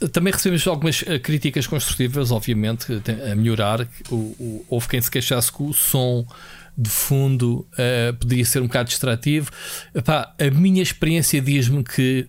Uh, 0.01 0.07
também 0.09 0.31
recebemos 0.33 0.65
algumas 0.67 1.01
uh, 1.01 1.19
críticas 1.21 1.67
construtivas, 1.67 2.31
obviamente, 2.31 2.87
a 3.31 3.35
melhorar. 3.35 3.87
O, 4.09 4.15
o- 4.15 4.65
houve 4.69 4.87
quem 4.87 5.01
se 5.01 5.11
queixasse 5.11 5.51
que 5.51 5.61
o 5.63 5.73
som 5.73 6.25
de 6.77 6.89
fundo 6.89 7.67
uh, 7.73 8.13
poderia 8.19 8.45
ser 8.45 8.61
um 8.61 8.67
bocado 8.67 8.89
distrativo. 8.89 9.51
Epá, 9.93 10.33
a 10.39 10.49
minha 10.51 10.81
experiência 10.81 11.41
diz-me 11.41 11.83
que 11.83 12.27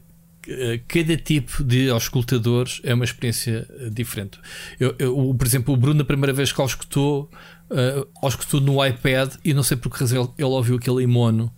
cada 0.88 1.16
tipo 1.16 1.64
de 1.64 1.88
auscultadores 1.88 2.78
é 2.84 2.92
uma 2.92 3.04
experiência 3.06 3.66
diferente. 3.90 4.38
Eu, 4.78 4.94
eu- 4.98 5.34
por 5.38 5.46
exemplo, 5.46 5.72
o 5.72 5.76
Bruno, 5.76 6.02
a 6.02 6.04
primeira 6.04 6.34
vez 6.34 6.52
que 6.52 6.60
o 6.60 6.66
escutou, 6.66 7.30
uh, 7.70 8.06
o 8.22 8.28
escutou 8.28 8.60
no 8.60 8.84
iPad 8.84 9.32
e 9.42 9.54
não 9.54 9.62
sei 9.62 9.76
por 9.76 9.90
que 9.90 10.00
razão 10.00 10.20
ele, 10.22 10.30
ele 10.36 10.46
ouviu 10.54 10.76
aquele 10.76 11.02
em 11.02 11.06
mono. 11.06 11.50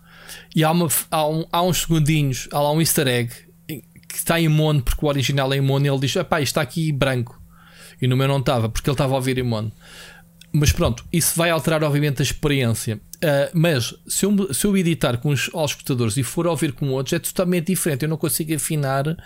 E 0.54 0.62
há, 0.64 0.71
uma, 0.71 0.88
há, 1.11 1.28
um- 1.28 1.47
há 1.52 1.62
uns 1.62 1.83
segundinhos, 1.83 2.49
há 2.52 2.61
lá 2.61 2.73
um 2.73 2.80
easter 2.80 3.06
egg 3.09 3.30
que 3.66 4.16
está 4.16 4.40
em 4.40 4.49
mono, 4.49 4.83
porque 4.83 5.04
o 5.04 5.09
original 5.09 5.52
é 5.52 5.56
em 5.56 5.61
mono, 5.61 5.85
e 5.85 5.88
ele 5.88 5.99
diz: 6.00 6.14
Epá, 6.16 6.40
isto 6.40 6.52
está 6.52 6.62
aqui 6.62 6.90
branco. 6.92 7.40
E 8.00 8.06
no 8.06 8.16
meu 8.16 8.28
não 8.28 8.38
estava, 8.38 8.68
porque 8.68 8.88
ele 8.88 8.95
estava 8.95 9.12
a 9.14 9.16
ouvir 9.16 9.38
em 9.38 9.42
mono. 9.42 9.73
Mas 10.59 10.73
pronto, 10.73 11.05
isso 11.13 11.35
vai 11.37 11.51
alterar, 11.51 11.85
obviamente, 11.85 12.23
a 12.23 12.25
experiência. 12.25 12.99
Ah, 13.23 13.51
mas 13.53 13.95
se 14.09 14.25
eu, 14.25 14.55
se 14.55 14.67
eu 14.67 14.77
editar 14.77 15.19
com 15.19 15.29
os 15.29 15.51
auscultadores 15.53 16.17
e 16.17 16.23
for 16.23 16.47
ouvir 16.47 16.73
com 16.73 16.89
outros, 16.89 17.13
é 17.13 17.19
totalmente 17.19 17.67
diferente. 17.67 18.05
Eu 18.05 18.09
não 18.09 18.17
consigo 18.17 18.55
afinar 18.55 19.07
ah, 19.09 19.17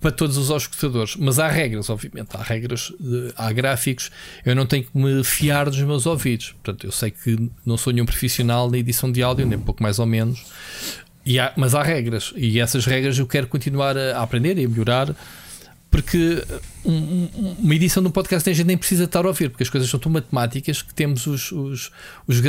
para 0.00 0.12
todos 0.12 0.36
os 0.36 0.50
auscultadores. 0.50 1.16
Mas 1.16 1.38
há 1.40 1.48
regras, 1.48 1.90
obviamente. 1.90 2.28
Há 2.34 2.42
regras, 2.42 2.92
de- 3.00 3.32
há 3.36 3.52
gráficos. 3.52 4.10
Eu 4.44 4.54
não 4.54 4.64
tenho 4.66 4.84
que 4.84 4.96
me 4.96 5.24
fiar 5.24 5.68
dos 5.68 5.80
meus 5.80 6.06
ouvidos. 6.06 6.54
Portanto, 6.62 6.84
eu 6.86 6.92
sei 6.92 7.10
que 7.10 7.50
não 7.66 7.76
sou 7.76 7.92
nenhum 7.92 8.06
profissional 8.06 8.70
na 8.70 8.78
edição 8.78 9.10
de 9.10 9.22
áudio, 9.22 9.46
nem 9.46 9.58
pouco 9.58 9.82
mais 9.82 9.98
ou 9.98 10.06
menos. 10.06 10.44
Há- 11.40 11.52
mas 11.56 11.74
há 11.74 11.82
regras. 11.82 12.32
E 12.36 12.60
essas 12.60 12.86
regras 12.86 13.18
eu 13.18 13.26
quero 13.26 13.46
continuar 13.48 13.96
a, 13.96 14.18
a 14.18 14.22
aprender 14.22 14.58
e 14.58 14.64
a 14.64 14.68
melhorar. 14.68 15.14
Porque 15.92 16.42
um- 16.86 16.90
um- 16.92 17.56
uma 17.58 17.74
edição 17.74 18.02
de 18.02 18.08
um 18.08 18.10
podcast 18.10 18.48
a 18.48 18.52
gente 18.54 18.66
nem 18.66 18.78
precisa 18.78 19.04
estar 19.04 19.26
a 19.26 19.28
ouvir, 19.28 19.50
porque 19.50 19.62
as 19.62 19.68
coisas 19.68 19.90
são 19.90 20.00
tão 20.00 20.10
matemáticas 20.10 20.80
que 20.80 20.94
temos 20.94 21.26
os, 21.26 21.52
os, 21.52 21.90
os 22.26 22.40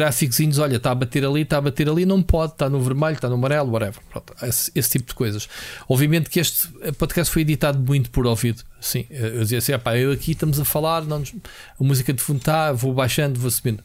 olha, 0.58 0.78
está 0.78 0.92
a 0.92 0.96
bater 0.96 1.26
ali, 1.26 1.42
está 1.42 1.58
a 1.58 1.62
bater 1.62 1.90
ali, 1.90 2.06
não 2.06 2.24
pode, 2.24 2.54
está 2.54 2.70
no 2.70 2.80
vermelho, 2.80 3.16
está 3.16 3.28
no 3.28 3.36
amarelo, 3.36 3.70
whatever. 3.70 4.00
Pronto, 4.10 4.34
esse, 4.44 4.72
esse 4.74 4.92
tipo 4.92 5.10
de 5.10 5.14
coisas. 5.14 5.50
Obviamente 5.90 6.30
que 6.30 6.40
este 6.40 6.70
podcast 6.98 7.34
foi 7.34 7.42
editado 7.42 7.78
muito 7.80 8.10
por 8.12 8.26
ouvido. 8.26 8.64
Sim, 8.80 9.06
eu 9.10 9.42
dizia 9.42 9.58
assim, 9.58 9.74
"Epá, 9.74 9.98
eu 9.98 10.14
aqui 10.14 10.32
estamos 10.32 10.58
a 10.58 10.64
falar, 10.64 11.04
não 11.04 11.22
a 11.22 11.84
música 11.84 12.14
de 12.14 12.22
fundo 12.24 12.38
está, 12.40 12.72
vou 12.72 12.94
baixando, 12.94 13.38
vou 13.38 13.52
subindo. 13.52 13.84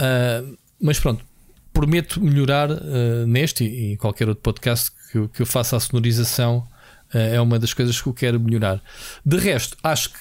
Ah, 0.00 0.42
mas 0.80 0.98
pronto, 0.98 1.24
prometo 1.72 2.20
melhorar 2.20 2.72
ah, 2.72 3.24
neste 3.24 3.62
e 3.64 3.92
em 3.92 3.96
qualquer 3.96 4.28
outro 4.28 4.42
podcast 4.42 4.90
que 5.12 5.28
que 5.28 5.42
eu 5.42 5.46
faça 5.46 5.76
a 5.76 5.80
sonorização. 5.80 6.66
Ah, 7.14 7.18
é 7.18 7.40
uma 7.40 7.58
das 7.58 7.72
coisas 7.72 8.00
que 8.00 8.08
eu 8.08 8.12
quero 8.12 8.40
melhorar. 8.40 8.82
De 9.24 9.36
resto, 9.38 9.76
acho 9.82 10.10
que, 10.10 10.18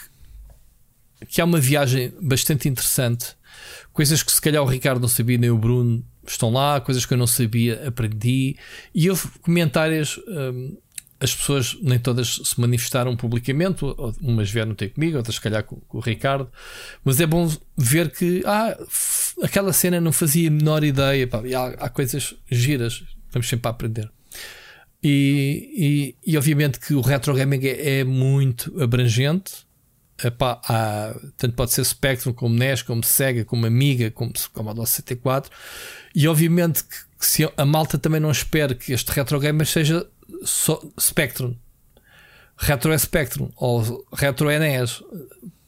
que 1.28 1.42
há 1.42 1.46
uma 1.46 1.60
viagem 1.60 2.14
bastante 2.22 2.70
interessante. 2.70 3.36
Coisas 3.92 4.24
que 4.24 4.32
se 4.32 4.42
calhar 4.42 4.64
o 4.64 4.68
Ricardo 4.68 5.02
não 5.02 5.08
sabia, 5.08 5.38
nem 5.38 5.50
o 5.50 5.58
Bruno 5.58 6.04
estão 6.26 6.52
lá, 6.52 6.80
coisas 6.80 7.06
que 7.06 7.14
eu 7.14 7.18
não 7.18 7.28
sabia, 7.28 7.88
aprendi. 7.88 8.56
E 8.94 9.10
houve 9.10 9.28
comentários 9.42 10.20
hum, 10.28 10.78
as 11.24 11.34
pessoas 11.34 11.78
nem 11.82 11.98
todas 11.98 12.42
se 12.44 12.60
manifestaram 12.60 13.16
publicamente, 13.16 13.86
umas 14.22 14.52
vieram 14.52 14.76
ter 14.76 14.90
comigo, 14.90 15.16
outras 15.16 15.36
se 15.36 15.42
calhar 15.42 15.64
com, 15.64 15.78
com, 15.78 15.98
o 15.98 16.02
Ricardo, 16.02 16.52
mas 17.04 17.22
é 17.22 17.26
bom 17.26 17.50
ver 17.78 18.12
que 18.12 18.44
ah, 18.46 18.78
aquela 19.42 19.72
cena 19.72 20.02
não 20.02 20.12
fazia 20.12 20.50
a 20.50 20.52
menor 20.52 20.84
ideia, 20.84 21.26
pá, 21.26 21.40
há, 21.40 21.86
há, 21.86 21.90
coisas 21.90 22.36
giras, 22.52 23.04
estamos 23.26 23.48
sempre 23.48 23.70
a 23.70 23.72
aprender. 23.72 24.12
E, 25.04 26.16
e, 26.26 26.32
e 26.32 26.38
obviamente 26.38 26.80
que 26.80 26.94
o 26.94 27.02
retro 27.02 27.34
gaming 27.34 27.66
é, 27.66 28.00
é 28.00 28.04
muito 28.06 28.82
abrangente. 28.82 29.66
Epá, 30.24 30.62
há, 30.64 31.14
tanto 31.36 31.56
pode 31.56 31.74
ser 31.74 31.84
Spectrum, 31.84 32.32
como 32.32 32.56
NES, 32.56 32.82
como 32.84 33.04
Sega, 33.04 33.44
como 33.44 33.66
Amiga, 33.66 34.10
como 34.12 34.32
Commodore 34.54 34.88
64. 34.88 35.52
E 36.16 36.28
obviamente 36.28 36.84
que, 36.84 36.96
que 37.20 37.26
se 37.26 37.52
a 37.58 37.66
malta 37.66 37.98
também 37.98 38.22
não 38.22 38.32
espera 38.32 38.74
que 38.74 38.94
este 38.94 39.12
retro 39.12 39.40
gamer 39.40 39.68
seja 39.68 40.08
só 40.44 40.82
Spectrum. 40.98 41.56
Retro 42.56 42.94
é 42.94 42.98
Spectrum 42.98 43.52
ou 43.58 44.06
Retro 44.14 44.50
é 44.50 44.60
NES. 44.60 45.04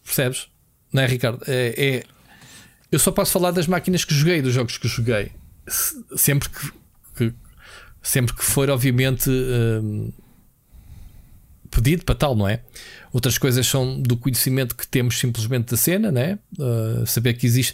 Percebes? 0.03 0.47
Não 0.93 1.01
é, 1.01 1.07
Ricardo? 1.07 1.43
É, 1.45 1.73
é, 1.77 2.03
eu 2.89 2.99
só 2.99 3.11
posso 3.11 3.33
falar 3.33 3.51
das 3.51 3.67
máquinas 3.67 4.05
que 4.05 4.13
joguei, 4.13 4.41
dos 4.41 4.53
jogos 4.53 4.77
que 4.77 4.87
joguei. 4.87 5.33
Sempre 6.15 6.47
que, 6.47 6.71
que 7.17 7.35
sempre 8.07 8.35
que 8.35 8.43
for, 8.43 8.69
obviamente, 8.69 9.29
hum, 9.29 10.11
pedido 11.71 12.05
para 12.05 12.15
tal, 12.15 12.35
não 12.35 12.47
é? 12.47 12.61
Outras 13.11 13.37
coisas 13.37 13.65
são 13.65 14.01
do 14.01 14.15
conhecimento 14.15 14.75
que 14.75 14.87
temos 14.87 15.19
simplesmente 15.19 15.71
da 15.71 15.77
cena, 15.77 16.11
né? 16.11 16.39
Uh, 16.57 17.05
saber 17.05 17.33
que 17.33 17.45
existe, 17.45 17.73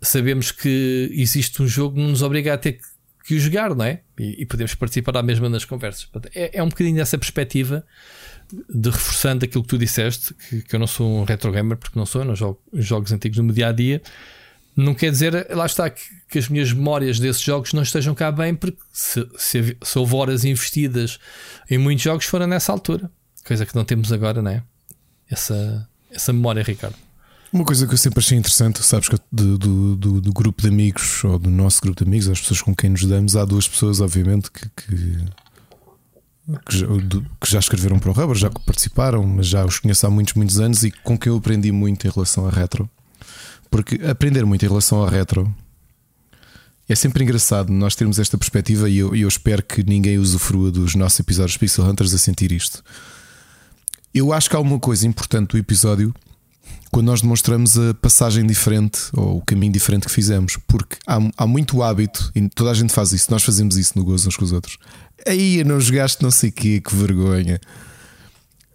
sabemos 0.00 0.52
que 0.52 1.10
existe 1.12 1.62
um 1.62 1.66
jogo 1.66 1.98
não 1.98 2.08
nos 2.08 2.22
obriga 2.22 2.54
a 2.54 2.58
ter 2.58 2.74
que 2.74 2.84
que 3.30 3.34
o 3.36 3.38
jogar, 3.38 3.74
não 3.76 3.84
é? 3.84 4.00
E, 4.18 4.42
e 4.42 4.46
podemos 4.46 4.74
participar 4.74 5.16
à 5.16 5.22
mesma 5.22 5.48
nas 5.48 5.64
conversas. 5.64 6.08
É, 6.34 6.58
é 6.58 6.62
um 6.62 6.68
bocadinho 6.68 6.96
dessa 6.96 7.16
perspectiva 7.16 7.84
de 8.68 8.90
reforçando 8.90 9.44
aquilo 9.44 9.62
que 9.62 9.68
tu 9.68 9.78
disseste, 9.78 10.34
que, 10.34 10.62
que 10.62 10.74
eu 10.74 10.80
não 10.80 10.86
sou 10.88 11.20
um 11.20 11.24
retro 11.24 11.52
gamer, 11.52 11.76
porque 11.76 11.96
não 11.96 12.04
sou, 12.04 12.22
eu 12.22 12.24
não 12.24 12.34
jogo 12.34 12.60
jogos 12.72 13.12
antigos 13.12 13.38
no 13.38 13.44
meu 13.44 13.54
dia 13.54 13.68
a 13.68 13.72
dia. 13.72 14.02
Não 14.76 14.94
quer 14.94 15.10
dizer, 15.10 15.48
lá 15.50 15.66
está, 15.66 15.90
que, 15.90 16.02
que, 16.28 16.38
as 16.38 16.48
minhas 16.48 16.72
memórias 16.72 17.18
desses 17.18 17.42
jogos 17.42 17.72
não 17.72 17.82
estejam 17.82 18.14
cá 18.14 18.30
bem, 18.30 18.54
porque 18.54 18.78
se, 18.92 19.26
se, 19.36 19.76
se 19.82 19.98
houve 19.98 20.14
horas 20.14 20.44
investidas 20.44 21.18
em 21.68 21.76
muitos 21.76 22.04
jogos, 22.04 22.24
foram 22.24 22.46
nessa 22.46 22.72
altura. 22.72 23.10
Coisa 23.44 23.66
que 23.66 23.74
não 23.74 23.84
temos 23.84 24.12
agora, 24.12 24.40
não 24.40 24.50
é? 24.50 24.62
Essa, 25.28 25.88
essa 26.10 26.32
memória, 26.32 26.62
Ricardo. 26.62 26.96
Uma 27.52 27.64
coisa 27.64 27.84
que 27.84 27.92
eu 27.92 27.98
sempre 27.98 28.20
achei 28.20 28.38
interessante, 28.38 28.80
sabes 28.82 29.08
que 29.08 29.16
do, 29.30 29.58
do, 29.58 29.96
do, 29.96 30.20
do, 30.20 30.32
grupo 30.32 30.62
de 30.62 30.68
amigos, 30.68 31.24
ou 31.24 31.36
do 31.36 31.50
nosso 31.50 31.80
grupo 31.82 32.04
de 32.04 32.08
amigos, 32.08 32.28
as 32.28 32.40
pessoas 32.40 32.62
com 32.62 32.74
quem 32.74 32.90
nos 32.90 33.04
damos, 33.04 33.34
há 33.34 33.44
duas 33.44 33.66
pessoas, 33.66 34.00
obviamente, 34.00 34.52
que, 34.52 34.68
que, 34.68 35.16
que, 36.64 36.78
já, 36.78 36.86
que 36.86 37.50
já, 37.50 37.58
escreveram 37.58 37.98
para 37.98 38.10
o 38.10 38.12
Rubber, 38.12 38.36
já 38.36 38.48
participaram, 38.50 39.26
mas 39.26 39.48
já 39.48 39.64
os 39.64 39.80
conheço 39.80 40.06
há 40.06 40.10
muitos, 40.10 40.34
muitos 40.34 40.60
anos 40.60 40.84
e 40.84 40.92
com 40.92 41.18
quem 41.18 41.32
eu 41.32 41.38
aprendi 41.38 41.72
muito 41.72 42.06
em 42.06 42.10
relação 42.10 42.46
a 42.46 42.50
retro. 42.50 42.88
Porque 43.70 44.04
aprender 44.04 44.44
muito 44.44 44.64
em 44.64 44.68
relação 44.68 45.04
a 45.04 45.08
retro 45.08 45.54
é 46.88 46.94
sempre 46.96 47.22
engraçado 47.22 47.72
nós 47.72 47.94
termos 47.94 48.18
esta 48.18 48.36
perspectiva 48.36 48.90
e 48.90 48.98
eu, 48.98 49.14
eu 49.14 49.28
espero 49.28 49.62
que 49.62 49.82
ninguém 49.84 50.18
usufrua 50.18 50.72
dos 50.72 50.96
nossos 50.96 51.20
episódios 51.20 51.56
Pixel 51.56 51.84
Hunters 51.84 52.12
a 52.12 52.18
sentir 52.18 52.50
isto. 52.50 52.82
Eu 54.12 54.32
acho 54.32 54.50
que 54.50 54.56
há 54.56 54.58
uma 54.58 54.78
coisa 54.80 55.06
importante 55.06 55.50
do 55.50 55.58
episódio 55.58 56.12
quando 56.90 57.06
nós 57.06 57.20
demonstramos 57.20 57.78
a 57.78 57.94
passagem 57.94 58.44
diferente 58.44 59.02
ou 59.12 59.36
o 59.36 59.40
caminho 59.42 59.72
diferente 59.72 60.08
que 60.08 60.12
fizemos, 60.12 60.58
porque 60.66 60.96
há, 61.06 61.18
há 61.36 61.46
muito 61.46 61.80
hábito 61.80 62.32
e 62.34 62.48
toda 62.48 62.72
a 62.72 62.74
gente 62.74 62.92
faz 62.92 63.12
isso. 63.12 63.30
Nós 63.30 63.44
fazemos 63.44 63.76
isso 63.76 63.92
no 63.94 64.04
gozo 64.04 64.26
uns 64.26 64.36
com 64.36 64.44
os 64.44 64.50
outros. 64.50 64.76
Aí 65.24 65.62
não 65.62 65.80
jogaste 65.80 66.20
não 66.22 66.32
sei 66.32 66.50
o 66.50 66.52
quê, 66.52 66.80
que 66.80 66.92
vergonha. 66.92 67.60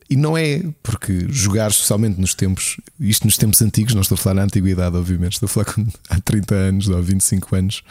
E 0.10 0.16
não 0.16 0.38
é, 0.38 0.64
porque 0.84 1.26
jogar, 1.30 1.72
especialmente 1.72 2.20
nos 2.20 2.36
tempos, 2.36 2.78
isto 3.00 3.26
nos 3.26 3.38
tempos 3.38 3.62
antigos, 3.62 3.96
não 3.96 4.02
estou 4.02 4.16
a 4.16 4.18
falar 4.18 4.36
na 4.36 4.44
antiguidade, 4.44 4.96
obviamente, 4.96 5.34
estou 5.34 5.48
a 5.48 5.50
falar 5.50 5.88
há 6.10 6.20
30 6.20 6.54
anos 6.54 6.88
ou 6.88 7.02
25 7.02 7.56
anos, 7.56 7.82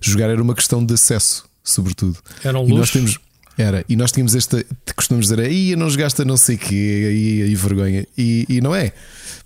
jogar 0.00 0.30
era 0.30 0.42
uma 0.42 0.54
questão 0.54 0.84
de 0.84 0.94
acesso, 0.94 1.44
sobretudo. 1.62 2.18
Era 2.42 2.58
um 2.58 2.62
luxo. 2.62 2.74
E 2.74 2.78
nós 2.78 2.90
temos, 2.90 3.18
era, 3.56 3.84
e 3.88 3.94
nós 3.94 4.10
tínhamos 4.10 4.34
esta, 4.34 4.64
costumamos 4.96 5.26
dizer, 5.26 5.40
aí 5.40 5.76
não 5.76 5.88
jogaste 5.88 6.22
a 6.22 6.24
não 6.24 6.36
sei 6.36 6.56
quê, 6.56 7.06
aí, 7.08 7.42
aí 7.42 7.54
vergonha. 7.54 8.06
E, 8.18 8.46
e 8.48 8.60
não 8.60 8.74
é. 8.74 8.92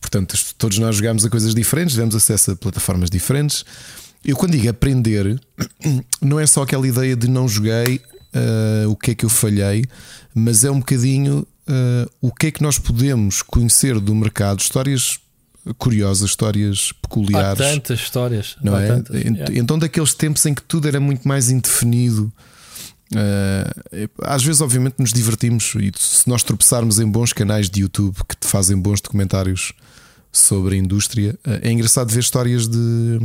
Portanto, 0.00 0.34
todos 0.56 0.78
nós 0.78 0.96
jogámos 0.96 1.26
a 1.26 1.30
coisas 1.30 1.54
diferentes, 1.54 1.94
tivemos 1.94 2.14
acesso 2.14 2.52
a 2.52 2.56
plataformas 2.56 3.10
diferentes. 3.10 3.64
Eu, 4.24 4.36
quando 4.36 4.52
digo 4.52 4.68
aprender, 4.70 5.38
não 6.22 6.40
é 6.40 6.46
só 6.46 6.62
aquela 6.62 6.86
ideia 6.88 7.14
de 7.14 7.28
não 7.28 7.46
joguei, 7.46 8.00
uh, 8.34 8.88
o 8.88 8.96
que 8.96 9.10
é 9.10 9.14
que 9.14 9.24
eu 9.24 9.30
falhei, 9.30 9.84
mas 10.34 10.64
é 10.64 10.70
um 10.70 10.78
bocadinho 10.78 11.46
uh, 11.68 12.10
o 12.20 12.32
que 12.32 12.48
é 12.48 12.50
que 12.50 12.62
nós 12.62 12.78
podemos 12.78 13.42
conhecer 13.42 13.98
do 14.00 14.14
mercado, 14.14 14.60
histórias 14.60 15.18
curiosas, 15.78 16.30
histórias 16.30 16.92
peculiares. 17.00 17.60
Há 17.60 17.70
tantas 17.70 18.00
histórias, 18.00 18.56
não 18.62 18.78
é? 18.78 18.88
Tantas, 18.88 19.24
então, 19.50 19.78
daqueles 19.78 20.12
tempos 20.12 20.44
em 20.44 20.54
que 20.54 20.62
tudo 20.62 20.86
era 20.86 21.00
muito 21.00 21.26
mais 21.26 21.50
indefinido. 21.50 22.32
Uh, 23.12 24.10
às 24.22 24.42
vezes, 24.42 24.60
obviamente, 24.60 24.96
nos 24.98 25.12
divertimos 25.12 25.74
e 25.76 25.90
se 25.96 26.28
nós 26.28 26.42
tropeçarmos 26.42 26.98
em 26.98 27.06
bons 27.06 27.32
canais 27.32 27.70
de 27.70 27.80
YouTube 27.80 28.16
que 28.28 28.36
te 28.36 28.46
fazem 28.46 28.76
bons 28.76 29.00
documentários 29.00 29.72
sobre 30.32 30.74
a 30.74 30.78
indústria. 30.78 31.38
É 31.62 31.70
engraçado 31.70 32.12
ver 32.12 32.20
histórias 32.20 32.66
de. 32.66 33.18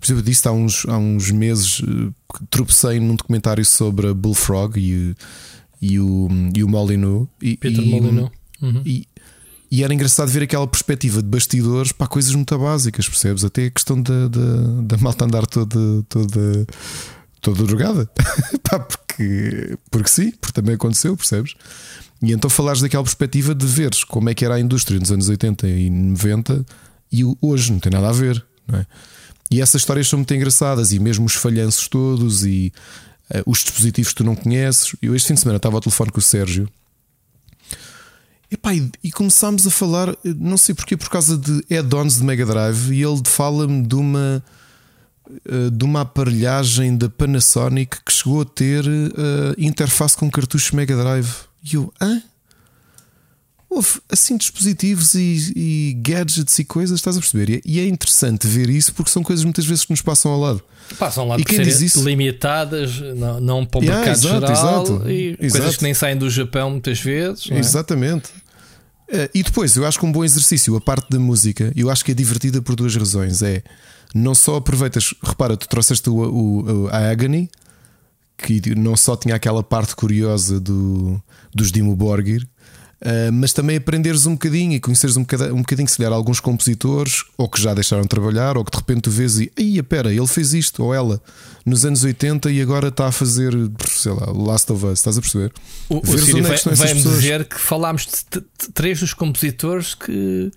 Por 0.00 0.06
exemplo, 0.06 0.22
disse 0.22 0.46
há 0.48 0.52
uns, 0.52 0.86
há 0.86 0.96
uns 0.96 1.30
meses 1.30 1.82
eh, 1.82 2.12
tropecei 2.48 3.00
num 3.00 3.16
documentário 3.16 3.64
sobre 3.64 4.08
a 4.08 4.14
Bullfrog 4.14 4.78
e, 4.78 5.14
e 5.80 5.98
o, 5.98 6.28
e 6.54 6.62
o 6.62 6.68
Molyneux. 6.68 7.28
E, 7.42 7.56
Peter 7.56 7.82
e, 7.82 7.90
Molyneux. 7.90 8.30
Uhum. 8.60 8.82
E, 8.84 9.06
e, 9.70 9.84
era 9.84 9.92
engraçado 9.92 10.28
ver 10.28 10.42
aquela 10.42 10.66
perspectiva 10.66 11.22
de 11.22 11.28
bastidores 11.28 11.92
para 11.92 12.06
coisas 12.06 12.34
muito 12.34 12.56
básicas, 12.58 13.08
percebes? 13.08 13.44
Até 13.44 13.66
a 13.66 13.70
questão 13.70 14.00
da, 14.00 14.28
da, 14.28 14.82
da 14.82 14.96
malta 14.98 15.24
andar 15.24 15.46
toda, 15.46 15.78
toda, 16.08 16.66
toda 17.40 17.64
drogada. 17.64 18.10
porque, 18.62 19.78
porque 19.90 20.10
sim, 20.10 20.32
porque 20.40 20.52
também 20.52 20.74
aconteceu, 20.74 21.16
percebes? 21.16 21.54
E 22.20 22.32
então 22.32 22.50
falares 22.50 22.80
daquela 22.80 23.04
perspectiva 23.04 23.54
de 23.54 23.66
veres 23.66 24.02
como 24.02 24.28
é 24.28 24.34
que 24.34 24.44
era 24.44 24.56
a 24.56 24.60
indústria 24.60 24.98
nos 24.98 25.12
anos 25.12 25.28
80 25.28 25.68
e 25.68 25.88
90 25.88 26.66
e 27.12 27.22
hoje 27.40 27.72
não 27.72 27.78
tem 27.78 27.92
nada 27.92 28.08
a 28.08 28.12
ver, 28.12 28.44
não 28.66 28.78
é? 28.78 28.86
E 29.50 29.62
essas 29.62 29.80
histórias 29.80 30.08
são 30.08 30.18
muito 30.18 30.34
engraçadas 30.34 30.92
e 30.92 30.98
mesmo 30.98 31.24
os 31.24 31.34
falhanços 31.34 31.88
todos 31.88 32.44
e 32.44 32.72
os 33.46 33.58
dispositivos 33.58 34.12
que 34.12 34.16
tu 34.16 34.24
não 34.24 34.34
conheces. 34.34 34.94
Eu 35.02 35.14
este 35.14 35.28
fim 35.28 35.34
de 35.34 35.40
semana 35.40 35.56
estava 35.56 35.76
ao 35.76 35.80
telefone 35.80 36.10
com 36.10 36.18
o 36.18 36.22
Sérgio 36.22 36.68
Epá, 38.50 38.74
e, 38.74 38.90
e 39.04 39.12
começámos 39.12 39.66
a 39.66 39.70
falar, 39.70 40.16
não 40.24 40.56
sei 40.56 40.74
porquê, 40.74 40.96
por 40.96 41.10
causa 41.10 41.36
de 41.36 41.62
add-ons 41.76 42.16
de 42.16 42.24
Mega 42.24 42.46
Drive 42.46 42.92
e 42.94 43.02
ele 43.02 43.20
fala-me 43.26 43.86
de 43.86 43.94
uma 43.94 44.42
eh, 45.44 45.70
de 45.70 45.84
uma 45.84 46.00
aparelhagem 46.00 46.96
da 46.96 47.10
Panasonic 47.10 48.02
que 48.02 48.10
chegou 48.10 48.40
a 48.40 48.44
ter 48.46 48.86
uh, 48.86 49.54
interface 49.58 50.16
com 50.16 50.30
cartuchos 50.30 50.70
Mega 50.70 50.96
Drive. 50.96 51.28
E 51.62 51.74
eu, 51.74 51.92
hã? 52.00 52.22
Houve 53.70 54.00
assim 54.10 54.36
dispositivos 54.36 55.14
e, 55.14 55.52
e, 55.54 55.94
gadgets 56.00 56.58
e 56.58 56.64
coisas, 56.64 56.98
estás 56.98 57.16
a 57.16 57.20
perceber? 57.20 57.60
E 57.66 57.78
é 57.78 57.86
interessante 57.86 58.46
ver 58.46 58.70
isso 58.70 58.94
porque 58.94 59.10
são 59.10 59.22
coisas 59.22 59.44
muitas 59.44 59.66
vezes 59.66 59.84
que 59.84 59.90
nos 59.90 60.00
passam 60.00 60.32
ao 60.32 60.40
lado. 60.40 60.62
Passam 60.98 61.28
lá 61.28 61.38
e 61.38 61.44
quem 61.44 61.60
diz 61.60 61.82
isso? 61.82 62.02
limitadas, 62.02 62.98
não, 62.98 63.40
não 63.40 63.66
para 63.66 63.80
o 63.80 63.82
yeah, 63.82 64.04
mercado 64.04 64.24
exato, 64.24 64.46
geral 64.46 64.82
exato, 64.82 65.10
e 65.10 65.36
exato. 65.38 65.52
coisas 65.52 65.76
que 65.76 65.82
nem 65.82 65.92
saem 65.92 66.16
do 66.16 66.30
Japão 66.30 66.70
muitas 66.70 66.98
vezes. 66.98 67.50
É? 67.50 67.58
Exatamente. 67.58 68.30
É? 69.06 69.30
E 69.34 69.42
depois, 69.42 69.76
eu 69.76 69.86
acho 69.86 69.98
que 69.98 70.06
um 70.06 70.12
bom 70.12 70.24
exercício, 70.24 70.74
a 70.74 70.80
parte 70.80 71.10
da 71.10 71.18
música, 71.18 71.70
eu 71.76 71.90
acho 71.90 72.02
que 72.02 72.12
é 72.12 72.14
divertida 72.14 72.62
por 72.62 72.74
duas 72.74 72.96
razões. 72.96 73.42
É 73.42 73.62
não 74.14 74.34
só 74.34 74.56
aproveitas, 74.56 75.14
repara, 75.22 75.56
tu 75.56 75.68
trouxeste 75.68 76.08
o, 76.08 76.14
o, 76.14 76.88
a 76.88 77.10
Agony, 77.10 77.50
que 78.36 78.74
não 78.74 78.96
só 78.96 79.16
tinha 79.16 79.34
aquela 79.34 79.62
parte 79.62 79.96
curiosa 79.96 80.60
do, 80.60 81.20
dos 81.54 81.72
Dimo 81.72 81.94
Borgir, 81.94 82.46
uh, 83.02 83.32
mas 83.32 83.52
também 83.52 83.76
aprenderes 83.76 84.26
um 84.26 84.32
bocadinho 84.32 84.72
e 84.72 84.80
conheceres 84.80 85.16
um 85.16 85.22
bocadinho, 85.22 85.54
um 85.54 85.58
bocadinho, 85.58 85.88
se 85.88 85.96
calhar, 85.96 86.12
alguns 86.12 86.40
compositores, 86.40 87.24
ou 87.36 87.48
que 87.48 87.60
já 87.60 87.74
deixaram 87.74 88.02
de 88.02 88.08
trabalhar, 88.08 88.56
ou 88.56 88.64
que 88.64 88.70
de 88.70 88.78
repente 88.78 89.02
tu 89.02 89.10
vês 89.10 89.38
e, 89.38 89.52
aí, 89.58 89.82
pera, 89.82 90.12
ele 90.12 90.26
fez 90.26 90.54
isto, 90.54 90.82
ou 90.84 90.94
ela, 90.94 91.20
nos 91.64 91.84
anos 91.84 92.04
80 92.04 92.50
e 92.50 92.60
agora 92.60 92.88
está 92.88 93.06
a 93.06 93.12
fazer, 93.12 93.52
sei 93.86 94.12
lá, 94.12 94.32
Last 94.32 94.72
of 94.72 94.86
Us, 94.86 94.98
estás 94.98 95.18
a 95.18 95.20
perceber? 95.20 95.52
O, 95.88 95.98
o 95.98 96.18
Siri 96.18 96.40
é 96.40 96.42
vai, 96.42 96.58
vai-me 96.74 97.02
dizer 97.02 97.44
que 97.44 97.58
falámos 97.58 98.06
de 98.06 98.40
três 98.72 99.00
dos 99.00 99.14
compositores 99.14 99.94
que, 99.94 100.50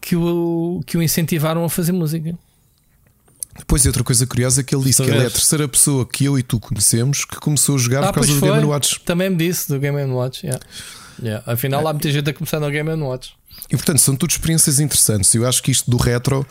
que, 0.00 0.16
o, 0.16 0.80
que 0.86 0.96
o 0.96 1.02
incentivaram 1.02 1.64
a 1.64 1.70
fazer 1.70 1.92
música. 1.92 2.36
Depois, 3.58 3.86
outra 3.86 4.02
coisa 4.02 4.26
curiosa 4.26 4.60
é 4.60 4.64
que 4.64 4.74
ele 4.74 4.84
disse 4.84 5.02
que 5.02 5.08
ele 5.08 5.22
é 5.22 5.26
a 5.26 5.30
terceira 5.30 5.68
pessoa 5.68 6.04
que 6.04 6.24
eu 6.24 6.36
e 6.38 6.42
tu 6.42 6.58
conhecemos 6.58 7.24
que 7.24 7.36
começou 7.36 7.76
a 7.76 7.78
jogar 7.78 8.04
ah, 8.04 8.06
por 8.08 8.14
causa 8.14 8.32
do 8.32 8.40
foi. 8.40 8.50
Game 8.50 8.64
Watch. 8.64 9.00
Também 9.04 9.30
me 9.30 9.36
disse 9.36 9.68
do 9.68 9.78
Game 9.78 9.96
Watch. 10.12 10.44
Yeah. 10.44 10.64
Yeah. 11.22 11.42
Afinal, 11.50 11.86
há 11.86 11.92
muita 11.92 12.10
gente 12.10 12.28
a 12.30 12.34
começar 12.34 12.60
no 12.60 12.70
Game 12.70 12.90
Watch. 13.02 13.34
E 13.70 13.76
portanto, 13.76 13.98
são 13.98 14.14
tudo 14.14 14.30
experiências 14.30 14.78
interessantes. 14.78 15.34
Eu 15.34 15.46
acho 15.46 15.62
que 15.62 15.70
isto 15.70 15.90
do 15.90 15.96
retro, 15.96 16.40
uh, 16.40 16.46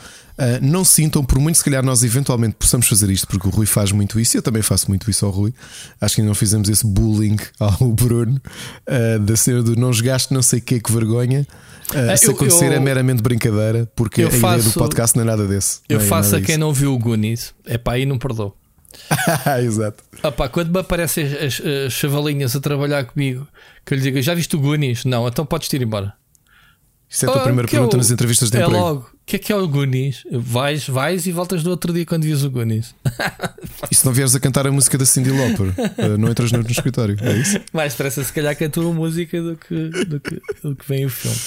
não 0.62 0.84
sintam, 0.84 1.24
por 1.24 1.38
muito 1.39 1.58
se 1.58 1.63
calhar 1.63 1.84
nós 1.84 2.03
eventualmente 2.03 2.55
possamos 2.58 2.88
fazer 2.88 3.10
isto, 3.10 3.27
porque 3.27 3.48
o 3.48 3.51
Rui 3.51 3.65
faz 3.65 3.91
muito 3.91 4.20
isso 4.20 4.36
e 4.36 4.39
eu 4.39 4.41
também 4.41 4.62
faço 4.62 4.89
muito 4.89 5.10
isso 5.10 5.25
ao 5.25 5.32
Rui. 5.32 5.53
Acho 6.01 6.15
que 6.15 6.22
ainda 6.22 6.29
não 6.29 6.36
fizemos 6.36 6.70
esse 6.70 6.86
bullying 6.86 7.38
ao 7.60 7.89
Bruno 7.89 8.41
uh, 8.88 9.20
da 9.20 9.36
cena 9.36 9.62
do 9.62 9.75
não 9.75 9.93
jogaste 9.93 10.34
não 10.34 10.41
sei 10.41 10.60
o 10.60 10.62
que, 10.62 10.79
que 10.79 10.91
vergonha. 10.91 11.46
Uh, 11.89 12.17
se 12.17 12.25
eu, 12.25 12.32
acontecer 12.32 12.67
eu, 12.67 12.74
é 12.74 12.79
meramente 12.79 13.22
brincadeira, 13.22 13.88
porque 13.96 14.24
a 14.24 14.32
faço, 14.32 14.60
ideia 14.60 14.63
do 14.63 14.74
podcast 14.74 15.15
não 15.15 15.24
é 15.24 15.25
nada 15.25 15.48
desse. 15.48 15.82
Eu 15.88 16.00
é 16.00 16.03
faço 16.03 16.36
a 16.36 16.41
quem 16.41 16.58
não 16.58 16.74
viu 16.74 16.93
o 16.93 16.98
Goonies, 16.98 17.53
é 17.65 17.77
pá, 17.77 17.93
aí 17.93 18.05
não 18.05 18.17
perdoou. 18.17 18.58
Exato. 19.63 20.03
Opa, 20.23 20.50
quando 20.50 20.71
me 20.71 20.79
aparecem 20.79 21.25
as, 21.25 21.33
as, 21.33 21.62
as, 21.88 21.93
chavalinhas 21.93 22.55
a 22.55 22.59
trabalhar 22.59 23.05
comigo, 23.05 23.47
que 23.85 23.93
eu 23.93 23.97
lhe 23.97 24.03
digo, 24.03 24.21
já 24.21 24.33
viste 24.33 24.55
o 24.55 24.59
Goonies? 24.59 25.05
Não, 25.05 25.27
então 25.27 25.45
podes 25.45 25.71
ir 25.73 25.81
embora. 25.81 26.13
Isso 27.09 27.25
é 27.25 27.29
a 27.29 27.31
tua 27.31 27.41
oh, 27.41 27.43
primeira 27.45 27.67
pergunta 27.67 27.95
é 27.95 27.97
o, 27.97 28.00
nas 28.00 28.09
entrevistas 28.09 28.50
de 28.50 28.57
é 28.57 28.62
emprego. 28.62 28.75
É 28.75 28.81
logo, 28.81 29.01
o 29.01 29.25
que 29.25 29.35
é 29.35 29.39
que 29.39 29.53
é 29.53 29.55
o 29.55 29.67
Goonies? 29.67 30.23
Vais, 30.31 30.88
vais 30.88 31.27
e 31.27 31.31
voltas 31.31 31.63
no 31.63 31.69
outro 31.69 31.93
dia 31.93 32.05
quando 32.05 32.23
vias 32.23 32.43
o 32.43 32.50
Goonies. 32.50 32.95
e 33.91 33.95
se 33.95 34.03
não 34.03 34.12
vieres 34.12 34.33
a 34.33 34.39
cantar 34.39 34.65
a 34.65 34.71
música 34.71 34.97
da 34.97 35.05
Cindy 35.05 35.29
Lauper, 35.29 35.73
eh, 35.97 36.17
não 36.17 36.29
entras 36.29 36.51
no, 36.51 36.63
no 36.63 36.71
escritório, 36.71 37.15
é 37.21 37.33
isso? 37.33 37.59
Mais 37.71 37.93
depressa, 37.93 38.23
se 38.23 38.33
calhar, 38.33 38.55
cantou 38.57 38.89
a 38.89 38.93
música 38.93 39.39
do 39.39 39.55
que, 39.55 39.89
do 40.05 40.19
que, 40.19 40.41
do 40.63 40.75
que 40.75 40.88
vem 40.88 41.05
o 41.05 41.09
filme. 41.09 41.38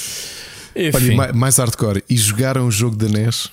Enfim. 0.73 0.97
Olha, 0.97 1.15
mais, 1.15 1.31
mais 1.33 1.57
hardcore. 1.57 2.01
E 2.09 2.15
jogaram 2.15 2.65
o 2.65 2.71
jogo 2.71 2.95
da 2.95 3.09
NES? 3.09 3.49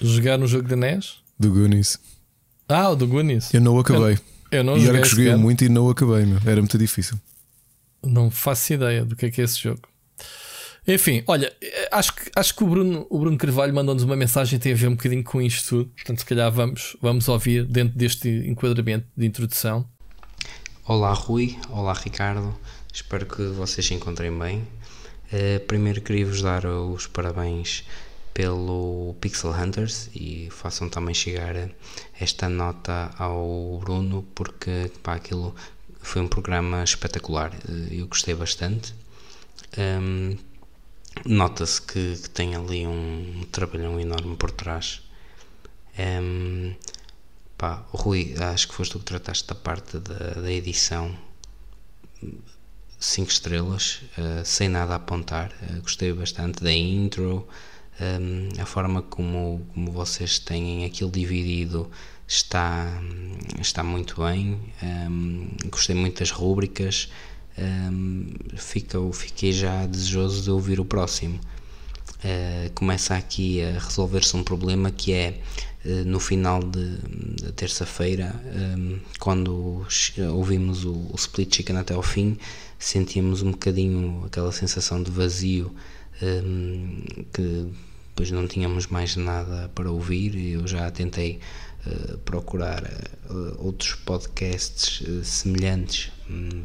Jogaram 0.00 0.44
o 0.44 0.46
jogo 0.46 0.68
da 0.68 0.76
NES? 0.76 1.16
Do 1.38 1.50
Goonies. 1.50 1.98
Ah, 2.68 2.90
o 2.90 2.96
do 2.96 3.06
Goonies. 3.06 3.54
Eu 3.54 3.60
não 3.60 3.76
o 3.76 3.78
acabei. 3.78 4.14
Eu, 4.50 4.58
eu 4.58 4.64
não 4.64 4.76
e 4.76 4.88
era 4.88 5.00
que 5.00 5.08
joguei 5.08 5.34
muito 5.36 5.64
e 5.64 5.68
não 5.68 5.88
acabei, 5.88 6.24
meu. 6.24 6.38
era 6.44 6.60
muito 6.60 6.76
difícil. 6.76 7.16
Não 8.04 8.30
faço 8.30 8.72
ideia 8.72 9.04
do 9.04 9.14
que 9.14 9.26
é 9.26 9.30
que 9.30 9.40
é 9.40 9.44
esse 9.44 9.60
jogo. 9.60 9.82
Enfim, 10.86 11.22
olha, 11.26 11.52
acho 11.92 12.14
que, 12.14 12.30
acho 12.34 12.54
que 12.54 12.64
o, 12.64 12.66
Bruno, 12.66 13.06
o 13.10 13.18
Bruno 13.18 13.36
Carvalho 13.36 13.74
mandou-nos 13.74 14.02
uma 14.02 14.16
mensagem 14.16 14.58
que 14.58 14.62
tem 14.62 14.72
a 14.72 14.76
ver 14.76 14.88
um 14.88 14.96
bocadinho 14.96 15.22
com 15.22 15.40
isto 15.40 15.68
tudo. 15.68 15.90
Portanto, 15.94 16.18
se 16.18 16.24
calhar 16.24 16.50
vamos, 16.50 16.96
vamos 17.00 17.28
ouvir 17.28 17.64
dentro 17.64 17.96
deste 17.96 18.28
enquadramento 18.28 19.06
de 19.16 19.26
introdução. 19.26 19.86
Olá, 20.86 21.12
Rui. 21.12 21.58
Olá, 21.68 21.92
Ricardo. 21.92 22.56
Espero 22.92 23.26
que 23.26 23.42
vocês 23.48 23.86
se 23.86 23.94
encontrem 23.94 24.36
bem. 24.36 24.66
Uh, 25.30 25.60
primeiro 25.66 26.00
queria 26.00 26.24
vos 26.24 26.40
dar 26.40 26.64
os 26.64 27.06
parabéns 27.06 27.84
pelo 28.38 29.16
Pixel 29.20 29.50
Hunters 29.50 30.10
e 30.14 30.48
façam 30.52 30.88
também 30.88 31.12
chegar 31.12 31.56
esta 32.20 32.48
nota 32.48 33.10
ao 33.18 33.80
Bruno 33.80 34.22
porque 34.32 34.92
pá, 35.02 35.14
aquilo 35.16 35.52
foi 36.00 36.22
um 36.22 36.28
programa 36.28 36.84
espetacular, 36.84 37.52
eu 37.90 38.06
gostei 38.06 38.36
bastante. 38.36 38.94
Um, 39.76 40.36
Nota-se 41.26 41.82
que, 41.82 42.16
que, 42.16 42.30
tem 42.30 42.54
ali 42.54 42.86
um 42.86 43.44
trabalhão 43.50 43.98
enorme 43.98 44.36
por 44.36 44.52
trás. 44.52 45.02
Um, 45.98 46.76
pá, 47.56 47.84
Rui, 47.90 48.36
acho 48.38 48.68
que 48.68 48.74
foste 48.74 48.92
tu 48.92 49.00
que 49.00 49.04
trataste 49.06 49.48
da 49.48 49.56
parte 49.56 49.98
da, 49.98 50.40
da 50.40 50.52
edição 50.52 51.12
5 53.00 53.32
estrelas, 53.32 54.02
uh, 54.16 54.44
sem 54.44 54.68
nada 54.68 54.92
a 54.92 54.96
apontar. 54.96 55.50
Uh, 55.60 55.82
gostei 55.82 56.12
bastante 56.12 56.62
da 56.62 56.70
intro, 56.70 57.48
a 58.60 58.64
forma 58.64 59.02
como, 59.02 59.66
como 59.74 59.90
vocês 59.90 60.38
têm 60.38 60.84
aquilo 60.84 61.10
dividido 61.10 61.90
está, 62.28 63.02
está 63.60 63.82
muito 63.82 64.22
bem. 64.22 64.60
Um, 64.82 65.48
gostei 65.70 65.96
muito 65.96 66.20
das 66.20 66.30
rúbricas. 66.30 67.10
Um, 67.58 68.34
fica, 68.56 68.98
fiquei 69.12 69.52
já 69.52 69.86
desejoso 69.86 70.42
de 70.42 70.50
ouvir 70.50 70.78
o 70.78 70.84
próximo. 70.84 71.40
Uh, 72.18 72.70
começa 72.74 73.16
aqui 73.16 73.62
a 73.62 73.78
resolver-se 73.78 74.36
um 74.36 74.44
problema 74.44 74.90
que 74.90 75.12
é 75.12 75.40
uh, 75.84 76.04
no 76.04 76.20
final 76.20 76.60
de, 76.60 76.98
terça-feira, 77.52 78.34
um, 78.76 78.98
quando 79.18 79.84
ouvimos 80.32 80.84
o, 80.84 80.92
o, 80.92 81.14
Split 81.16 81.56
Chicken 81.56 81.76
até 81.76 81.94
ao 81.94 82.02
fim, 82.02 82.36
sentíamos 82.78 83.42
um 83.42 83.52
bocadinho 83.52 84.24
aquela 84.26 84.52
sensação 84.52 85.02
de 85.02 85.10
vazio 85.10 85.74
um, 86.22 87.02
que 87.32 87.68
depois 88.18 88.32
não 88.32 88.48
tínhamos 88.48 88.88
mais 88.88 89.14
nada 89.14 89.70
para 89.76 89.88
ouvir. 89.92 90.34
Eu 90.52 90.66
já 90.66 90.90
tentei 90.90 91.38
uh, 91.86 92.18
procurar 92.18 92.82
uh, 93.30 93.64
outros 93.64 93.94
podcasts 93.94 95.02
uh, 95.02 95.24
semelhantes 95.24 96.10
um, 96.28 96.64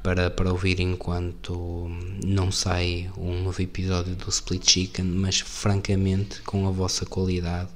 para, 0.00 0.30
para 0.30 0.52
ouvir 0.52 0.78
enquanto 0.78 1.88
não 2.24 2.52
sai 2.52 3.10
um 3.18 3.42
novo 3.42 3.60
episódio 3.60 4.14
do 4.14 4.28
Split 4.28 4.70
Chicken, 4.70 5.06
mas 5.06 5.40
francamente, 5.40 6.40
com 6.42 6.68
a 6.68 6.70
vossa 6.70 7.04
qualidade, 7.04 7.70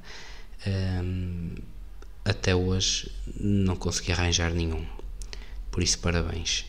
um, 1.03 1.57
até 2.25 2.55
hoje 2.55 3.11
não 3.41 3.75
consegui 3.75 4.13
arranjar 4.13 4.55
nenhum. 4.55 4.87
Por 5.69 5.83
isso, 5.83 5.99
parabéns. 5.99 6.65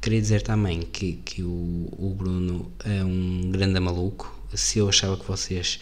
Queria 0.00 0.20
dizer 0.20 0.42
também 0.42 0.80
que, 0.80 1.12
que 1.24 1.44
o, 1.44 1.88
o 1.92 2.12
Bruno 2.18 2.72
é 2.84 3.04
um 3.04 3.48
grande 3.52 3.78
maluco, 3.78 4.41
se 4.54 4.78
eu 4.78 4.88
achava 4.88 5.16
que 5.16 5.26
vocês 5.26 5.80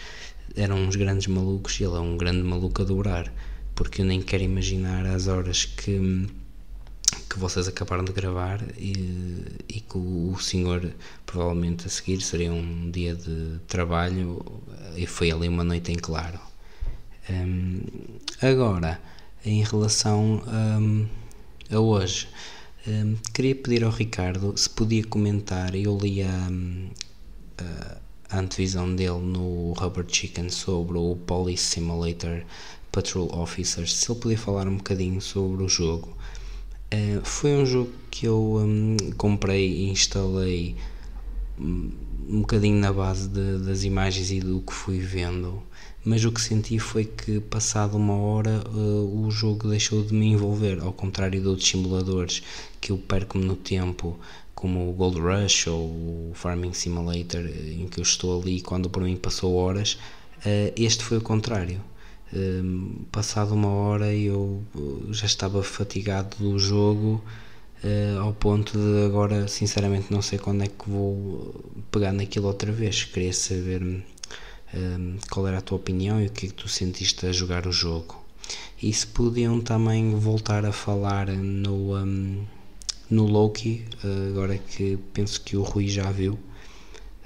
eram 0.57 0.77
uns 0.77 0.97
grandes 0.97 1.27
malucos, 1.27 1.81
ele 1.81 1.95
é 1.95 2.01
um 2.01 2.17
grande 2.17 2.43
maluco 2.43 2.83
a 2.83 2.85
dobrar, 2.85 3.33
porque 3.75 4.03
eu 4.03 4.07
nem 4.07 4.21
quero 4.21 4.43
imaginar 4.43 5.07
as 5.07 5.27
horas 5.27 5.65
que, 5.65 6.27
que 7.29 7.39
vocês 7.39 7.69
acabaram 7.69 8.05
de 8.05 8.13
gravar 8.13 8.61
e, 8.77 9.45
e 9.69 9.81
que 9.81 9.97
o, 9.97 10.33
o 10.33 10.41
senhor 10.41 10.93
provavelmente 11.25 11.87
a 11.87 11.91
seguir 11.91 12.21
seria 12.21 12.53
um 12.53 12.91
dia 12.91 13.15
de 13.15 13.59
trabalho 13.69 14.45
e 14.97 15.07
foi 15.07 15.31
ali 15.31 15.49
uma 15.49 15.65
noite 15.65 15.93
em 15.93 15.97
claro. 15.97 16.41
Um, 17.29 17.83
agora, 18.43 19.01
em 19.45 19.63
relação 19.63 20.43
um, 20.47 21.07
a 21.71 21.79
hoje, 21.79 22.29
um, 22.87 23.15
queria 23.33 23.55
pedir 23.55 23.85
ao 23.85 23.91
Ricardo 23.91 24.57
se 24.57 24.69
podia 24.69 25.05
comentar. 25.05 25.75
Eu 25.75 25.97
li 25.97 26.23
a, 26.23 26.51
a 27.59 28.00
antevisão 28.33 28.95
dele 28.95 29.19
no 29.19 29.73
Rubber 29.73 30.05
Chicken 30.07 30.49
sobre 30.49 30.99
o 30.99 31.17
Police 31.27 31.65
Simulator 31.65 32.43
Patrol 32.93 33.33
Officers, 33.33 33.95
se 33.95 34.11
ele 34.11 34.21
podia 34.21 34.39
falar 34.39 34.67
um 34.67 34.77
bocadinho 34.77 35.21
sobre 35.21 35.63
o 35.63 35.69
jogo. 35.69 36.17
Uh, 36.93 37.25
foi 37.25 37.53
um 37.53 37.65
jogo 37.65 37.93
que 38.11 38.27
eu 38.27 38.57
um, 38.57 38.97
comprei 39.17 39.71
e 39.71 39.91
instalei 39.91 40.75
um, 41.59 41.91
um 42.29 42.41
bocadinho 42.41 42.81
na 42.81 42.93
base 42.93 43.29
de, 43.29 43.59
das 43.59 43.85
imagens 43.85 44.31
e 44.33 44.41
do 44.41 44.61
que 44.61 44.73
fui 44.73 44.99
vendo, 44.99 45.63
mas 46.05 46.25
o 46.25 46.33
que 46.33 46.41
senti 46.41 46.79
foi 46.79 47.05
que, 47.05 47.41
passado 47.41 47.97
uma 47.97 48.17
hora, 48.17 48.65
uh, 48.75 49.25
o 49.25 49.31
jogo 49.31 49.69
deixou 49.69 50.03
de 50.03 50.13
me 50.15 50.27
envolver, 50.27 50.81
ao 50.81 50.93
contrário 50.93 51.41
de 51.41 51.47
outros 51.47 51.69
simuladores 51.69 52.43
que 52.81 52.91
eu 52.91 52.99
perco-me 52.99 53.45
no 53.45 53.55
tempo 53.55 54.19
como 54.61 54.91
o 54.91 54.93
Gold 54.93 55.19
Rush 55.19 55.69
ou 55.69 55.87
o 55.87 56.33
Farming 56.35 56.75
Simulator, 56.75 57.47
em 57.47 57.89
que 57.89 57.99
eu 57.99 58.03
estou 58.03 58.39
ali 58.43 58.61
quando 58.61 58.91
por 58.91 59.03
mim 59.03 59.17
passou 59.17 59.55
horas, 59.57 59.97
eh, 60.45 60.75
este 60.77 61.03
foi 61.03 61.17
o 61.17 61.23
contrário. 61.23 61.81
Eh, 62.31 62.61
passado 63.11 63.55
uma 63.55 63.71
hora 63.71 64.13
eu 64.13 64.63
eh, 64.77 65.13
já 65.13 65.25
estava 65.25 65.63
fatigado 65.63 66.37
do 66.39 66.59
jogo 66.59 67.25
ao 68.21 68.35
ponto 68.35 68.77
de 68.77 69.07
agora 69.07 69.49
sinceramente 69.49 70.13
não 70.13 70.21
sei 70.21 70.39
quando 70.39 70.63
é 70.63 70.67
que 70.69 70.91
vou 70.91 71.65
pegar 71.91 72.13
naquilo 72.13 72.47
outra 72.49 72.71
vez. 72.71 73.05
Queria 73.05 73.33
saber 73.33 74.05
qual 75.31 75.49
era 75.49 75.59
a 75.59 75.63
tua 75.63 75.79
opinião 75.79 76.21
e 76.21 76.27
o 76.27 76.31
que 76.31 76.47
é 76.47 76.49
que 76.51 76.55
tu 76.55 76.69
sentiste 76.69 77.25
a 77.27 77.33
jogar 77.33 77.67
o 77.67 77.73
jogo. 77.73 78.23
E 78.83 78.93
se 78.93 79.07
podiam 79.07 79.63
também 79.63 80.15
voltar 80.15 80.67
a 80.67 80.73
falar 80.73 81.29
no 81.29 81.97
um, 81.97 82.45
no 83.11 83.27
Loki, 83.27 83.85
eh, 84.05 84.29
agora 84.29 84.57
que 84.57 84.97
penso 85.13 85.41
que 85.41 85.57
o 85.57 85.63
Rui 85.63 85.89
já 85.89 86.11
viu, 86.13 86.39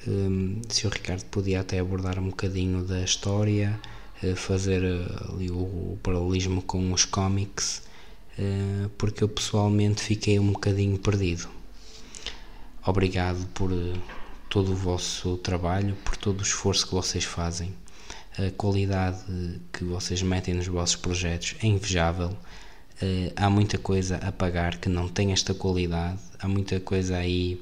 ehm, 0.06 0.62
se 0.68 0.86
o 0.86 0.90
Ricardo 0.90 1.24
podia 1.26 1.60
até 1.60 1.78
abordar 1.78 2.18
um 2.18 2.28
bocadinho 2.30 2.82
da 2.82 3.02
história, 3.02 3.78
eh, 4.22 4.34
fazer 4.34 4.82
eh, 4.82 5.06
ali 5.28 5.50
o 5.50 5.98
paralelismo 6.02 6.62
com 6.62 6.92
os 6.92 7.04
cómics, 7.04 7.82
porque 8.98 9.22
eu 9.22 9.28
pessoalmente 9.28 10.02
fiquei 10.02 10.40
um 10.40 10.50
bocadinho 10.52 10.98
perdido. 10.98 11.48
Obrigado 12.84 13.46
por 13.54 13.70
todo 14.50 14.72
o 14.72 14.74
vosso 14.74 15.36
trabalho, 15.36 15.94
por 16.04 16.16
todo 16.16 16.40
o 16.40 16.42
esforço 16.42 16.88
que 16.88 16.94
vocês 16.94 17.22
fazem. 17.22 17.72
A 18.36 18.50
qualidade 18.50 19.22
que 19.72 19.84
vocês 19.84 20.20
metem 20.22 20.54
nos 20.54 20.66
vossos 20.66 20.96
projetos 20.96 21.54
é 21.62 21.68
invejável 21.68 22.36
Uh, 23.04 23.32
há 23.36 23.50
muita 23.50 23.76
coisa 23.76 24.16
a 24.16 24.32
pagar 24.32 24.78
que 24.78 24.88
não 24.88 25.08
tem 25.08 25.32
esta 25.32 25.52
qualidade, 25.52 26.18
há 26.38 26.48
muita 26.48 26.80
coisa 26.80 27.18
aí 27.18 27.60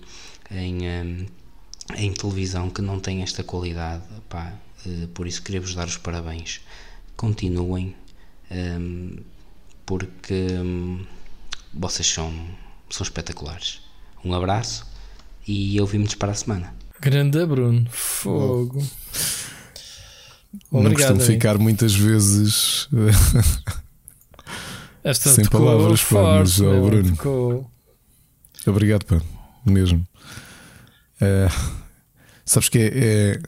em, 0.49 0.83
um, 0.83 1.27
eh, 1.91 2.05
em 2.05 2.13
televisão 2.13 2.71
que 2.71 2.81
não 2.81 3.01
tem 3.01 3.23
esta 3.23 3.43
qualidade. 3.43 4.05
Pá, 4.29 4.53
uh, 4.87 5.09
por 5.09 5.27
isso 5.27 5.43
queria 5.43 5.61
vos 5.61 5.75
dar 5.75 5.89
os 5.89 5.97
parabéns. 5.97 6.61
Continuem, 7.17 7.97
um, 8.51 9.17
porque 9.85 10.47
um, 10.63 11.05
vocês 11.75 12.07
são, 12.07 12.33
são 12.89 13.03
espetaculares. 13.03 13.81
Um 14.25 14.35
abraço 14.35 14.87
e 15.49 15.81
ouvimos 15.81 16.15
para 16.15 16.31
a 16.31 16.35
semana. 16.35 16.73
Grande 17.01 17.45
Bruno, 17.45 17.85
fogo. 17.91 18.81
Não 20.71 20.93
costumo 20.93 21.21
ficar 21.21 21.59
muitas 21.59 21.95
vezes 21.95 22.89
Esta 25.05 25.31
sem 25.31 25.45
palavras, 25.47 26.03
pá, 26.05 26.39
mas 26.39 26.61
ao 26.61 26.85
Bruno. 26.87 27.17
Tocou. 27.17 27.71
Obrigado, 28.67 29.05
pá, 29.05 29.21
mesmo. 29.67 30.07
Eh, 31.21 31.49
sabes 32.45 32.69
que 32.69 32.79
é, 32.79 32.91
é- 32.95 33.41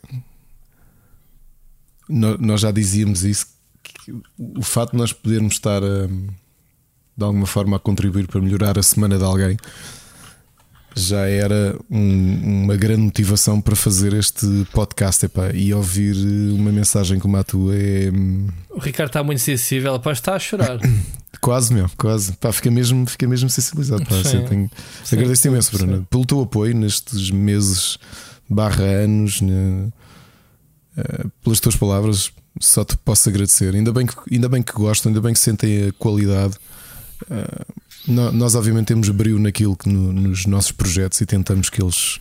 nó- 2.08 2.36
Nós 2.38 2.60
já 2.60 2.70
dizíamos 2.70 3.24
isso. 3.24 3.46
o 4.38 4.62
fato 4.62 4.90
de 4.92 4.98
nós 4.98 5.12
podermos 5.12 5.54
estar 5.54 5.82
a, 5.82 6.06
de 6.06 7.24
alguma 7.24 7.46
forma 7.46 7.76
a 7.76 7.80
contribuir 7.80 8.26
para 8.26 8.40
melhorar 8.40 8.78
a 8.78 8.82
semana 8.82 9.16
de 9.16 9.24
alguém 9.24 9.56
já 10.96 11.26
era 11.26 11.76
um- 11.90 12.64
uma 12.64 12.76
grande 12.76 13.00
motivação 13.02 13.60
para 13.60 13.74
fazer 13.74 14.12
este 14.12 14.46
podcast. 14.72 15.24
Epá, 15.26 15.50
e 15.52 15.72
ouvir 15.74 16.14
uma 16.52 16.70
mensagem 16.70 17.18
como 17.18 17.36
a 17.36 17.42
tua 17.44 17.74
é 17.74 18.10
hum, 18.12 18.46
O 18.70 18.78
Ricardo 18.78 19.08
está 19.10 19.22
muito 19.24 19.40
sensível, 19.40 19.98
pá, 19.98 20.12
está 20.12 20.34
a 20.34 20.38
chorar. 20.38 20.78
quase, 21.44 21.72
meu, 21.74 21.90
quase. 21.98 22.32
Pá, 22.34 22.50
fica, 22.52 22.70
mesmo, 22.70 23.06
fica 23.06 23.26
mesmo 23.28 23.50
sensibilizado. 23.50 24.04
Pá, 24.04 24.10
Sim. 24.14 24.20
assim, 24.20 24.44
tenho- 24.46 24.70
Sim, 25.04 25.16
Agradeço 25.16 25.42
sim, 25.42 25.48
imenso, 25.48 25.70
sim. 25.70 25.76
Bruno, 25.86 26.06
pelo 26.10 26.24
teu 26.24 26.40
apoio 26.40 26.74
nestes 26.74 27.30
meses 27.30 27.98
barra 28.48 28.82
anos, 28.84 29.40
né, 29.42 29.92
eh, 30.96 31.24
pelas 31.42 31.60
tuas 31.60 31.76
palavras. 31.76 32.32
Só 32.60 32.84
te 32.84 32.96
posso 32.96 33.28
agradecer. 33.28 33.74
Ainda 33.74 33.92
bem 33.92 34.06
que, 34.06 34.14
ainda 34.32 34.48
bem 34.48 34.62
que 34.62 34.72
gostam, 34.72 35.10
ainda 35.10 35.20
bem 35.20 35.32
que 35.32 35.40
sentem 35.40 35.88
a 35.88 35.92
qualidade. 35.92 36.54
Eh, 37.30 37.64
nó- 38.06 38.30
nós, 38.32 38.54
obviamente, 38.54 38.86
temos 38.86 39.08
brilho 39.10 39.38
naquilo 39.40 39.76
que 39.76 39.88
no- 39.88 40.12
nos 40.12 40.46
nossos 40.46 40.70
projetos 40.72 41.20
e 41.20 41.26
tentamos 41.26 41.68
que 41.68 41.82
eles, 41.82 42.18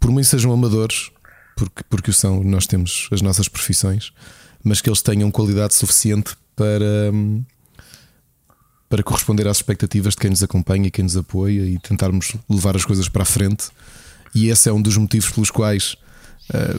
por 0.00 0.10
muito 0.10 0.26
sejam 0.26 0.52
amadores, 0.52 1.10
porque, 1.56 1.82
porque 1.88 2.10
o 2.10 2.12
são, 2.14 2.42
nós 2.42 2.66
temos 2.66 3.08
as 3.12 3.22
nossas 3.22 3.46
profissões, 3.48 4.12
mas 4.64 4.80
que 4.80 4.88
eles 4.90 5.00
tenham 5.00 5.30
qualidade 5.30 5.74
suficiente 5.74 6.36
para. 6.56 7.10
hum, 7.12 7.44
para 8.94 9.02
corresponder 9.02 9.48
às 9.48 9.56
expectativas 9.56 10.14
de 10.14 10.20
quem 10.20 10.30
nos 10.30 10.40
acompanha 10.44 10.88
quem 10.88 11.02
nos 11.02 11.16
apoia 11.16 11.62
e 11.62 11.76
tentarmos 11.80 12.36
levar 12.48 12.76
as 12.76 12.84
coisas 12.84 13.08
para 13.08 13.22
a 13.22 13.26
frente. 13.26 13.66
E 14.32 14.50
esse 14.50 14.68
é 14.68 14.72
um 14.72 14.80
dos 14.80 14.96
motivos 14.96 15.30
pelos 15.30 15.50
quais, 15.50 15.96
eh, 16.52 16.76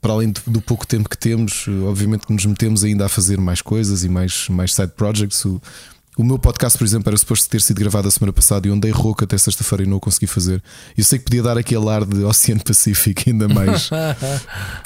para 0.00 0.14
além 0.14 0.32
do, 0.46 0.62
pouco 0.62 0.86
tempo 0.86 1.10
que 1.10 1.18
temos, 1.18 1.66
eh, 1.68 1.70
obviamente 1.84 2.26
que 2.26 2.32
nos 2.32 2.46
metemos 2.46 2.82
ainda 2.84 3.04
a 3.04 3.08
fazer 3.08 3.38
mais 3.38 3.60
coisas 3.60 4.02
e 4.02 4.08
mais, 4.08 4.48
mais 4.48 4.72
side 4.72 4.92
projects. 4.96 5.44
O, 5.44 5.60
o 6.16 6.24
meu 6.24 6.38
podcast, 6.38 6.78
por 6.78 6.86
exemplo, 6.86 7.10
era 7.10 7.18
suposto 7.18 7.50
ter 7.50 7.60
sido 7.60 7.78
gravado 7.80 8.08
a 8.08 8.10
semana 8.10 8.32
passada 8.32 8.66
e 8.66 8.70
eu 8.70 8.74
andei 8.74 8.90
rouco 8.90 9.22
até 9.22 9.36
sexta-feira 9.36 9.84
e 9.84 9.86
não 9.86 9.98
o 9.98 10.00
consegui 10.00 10.26
fazer. 10.26 10.62
Eu 10.96 11.04
sei 11.04 11.18
que 11.18 11.26
podia 11.26 11.42
dar 11.42 11.58
aquele 11.58 11.86
ar 11.86 12.06
de 12.06 12.24
Oceano 12.24 12.64
Pacífico 12.64 13.24
ainda 13.26 13.46
mais. 13.46 13.90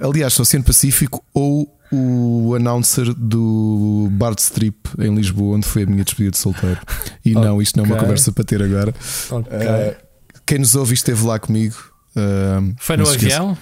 Aliás, 0.00 0.38
Oceano 0.38 0.64
Pacífico 0.64 1.24
ou 1.32 1.74
o 1.92 2.54
announcer 2.54 3.12
do 3.14 4.08
Bard 4.12 4.40
Strip 4.40 4.76
em 4.98 5.14
Lisboa, 5.14 5.56
onde 5.56 5.66
foi 5.66 5.84
a 5.84 5.86
minha 5.86 6.02
despedida 6.02 6.32
de 6.32 6.38
solteiro. 6.38 6.80
E 7.24 7.32
não, 7.32 7.62
isto 7.62 7.76
não 7.76 7.84
é 7.84 7.88
uma 7.88 7.96
conversa 7.96 8.32
para 8.32 8.44
ter 8.44 8.62
agora. 8.62 8.92
Ok. 9.30 9.52
Uh, 9.56 9.96
quem 10.46 10.58
nos 10.58 10.74
ouve 10.74 10.94
esteve 10.94 11.24
lá 11.24 11.38
comigo. 11.38 11.76
Uh, 12.16 12.74
Foi 12.78 12.96
no 12.96 13.08
avião? 13.08 13.56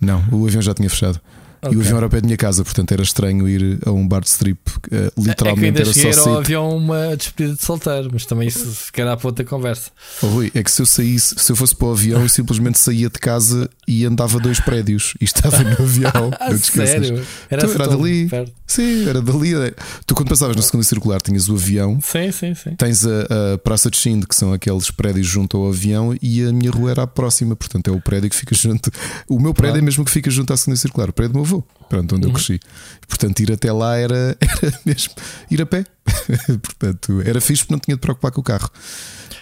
Não, 0.00 0.24
o 0.32 0.46
avião 0.46 0.62
já 0.62 0.74
tinha 0.74 0.88
fechado. 0.88 1.20
E 1.64 1.68
Ok. 1.68 1.78
o 1.78 1.80
avião 1.80 1.96
era 1.96 2.06
ao 2.06 2.10
pé 2.10 2.20
da 2.20 2.26
minha 2.26 2.36
casa, 2.36 2.62
portanto 2.64 2.92
era 2.92 3.02
estranho 3.02 3.48
ir 3.48 3.78
a 3.86 3.90
um 3.90 4.06
Bard 4.06 4.26
Strip. 4.28 4.58
Uh, 4.68 4.80
É 4.90 5.10
que 5.10 5.20
literalmente 5.28 5.66
ainda 5.66 5.80
era 5.80 6.12
só 6.14 6.30
ao 6.30 6.38
avião 6.38 6.76
uma 6.76 7.16
despedida 7.16 7.54
de 7.56 7.64
solteiro, 7.64 8.10
mas 8.12 8.26
também 8.26 8.48
isso 8.48 8.64
ficará 8.66 9.16
para 9.16 9.28
outra 9.28 9.44
conversa. 9.44 9.90
Oh, 10.22 10.26
Rui, 10.26 10.50
é 10.54 10.62
que 10.62 10.70
se 10.70 10.82
eu 10.82 10.86
saísse, 10.86 11.34
se 11.38 11.50
eu 11.52 11.56
fosse 11.56 11.74
para 11.74 11.88
o 11.88 11.92
avião, 11.92 12.22
eu 12.22 12.28
simplesmente 12.28 12.78
saía 12.78 13.08
de 13.08 13.18
casa 13.18 13.68
e 13.88 14.04
andava 14.04 14.38
dois 14.40 14.60
prédios 14.60 15.14
e 15.20 15.24
estava 15.24 15.62
no 15.62 15.70
avião. 15.72 16.30
Não 16.50 16.58
te 16.58 16.70
sério? 16.72 17.24
Então, 17.50 17.70
era 17.70 17.88
dali. 17.88 18.28
perto. 18.28 18.52
Sim, 18.66 19.08
era 19.08 19.20
dali. 19.22 19.54
é. 19.54 19.74
Tu, 20.06 20.14
quando 20.14 20.28
passavas 20.28 20.56
na 20.56 20.62
segunda 20.62 20.84
circular, 20.84 21.20
tinhas 21.20 21.48
o 21.48 21.54
avião, 21.54 21.98
Sim, 22.02 22.30
sim, 22.32 22.54
sim. 22.54 22.74
tens 22.76 23.04
a, 23.06 23.54
a 23.54 23.58
Praça 23.58 23.90
de 23.90 23.96
Chinde, 23.96 24.26
que 24.26 24.34
são 24.34 24.52
aqueles 24.52 24.90
prédios 24.90 25.26
junto 25.26 25.56
ao 25.56 25.68
avião, 25.68 26.16
e 26.20 26.42
a 26.44 26.52
minha 26.52 26.70
rua 26.70 26.90
era 26.90 27.02
a 27.02 27.06
próxima, 27.06 27.54
portanto 27.56 27.88
é 27.88 27.92
o 27.92 28.00
prédio 28.00 28.28
que 28.30 28.36
fica 28.36 28.54
junto. 28.54 28.90
O 29.28 29.38
meu 29.38 29.52
prédio 29.54 29.78
é 29.78 29.82
mesmo 29.82 30.04
que 30.04 30.10
fica 30.10 30.30
junto 30.30 30.52
à 30.52 30.56
segunda 30.56 30.76
circular, 30.78 31.08
o 31.08 31.12
prédio 31.12 31.32
do 31.34 31.36
meu 31.36 31.44
avô, 31.54 31.64
pronto, 31.88 32.16
onde 32.16 32.26
eu 32.26 32.32
cresci. 32.32 32.60
Portanto, 33.08 33.40
ir 33.40 33.52
até 33.52 33.72
lá 33.72 33.96
era, 33.96 34.36
era 34.62 34.80
mesmo 34.84 35.14
ir 35.50 35.62
a 35.62 35.66
pé. 35.66 35.84
portanto, 36.62 37.22
era 37.24 37.40
fixe 37.40 37.62
porque 37.62 37.74
não 37.74 37.80
tinha 37.80 37.96
de 37.96 38.00
preocupar 38.00 38.32
com 38.32 38.40
o 38.40 38.44
carro. 38.44 38.70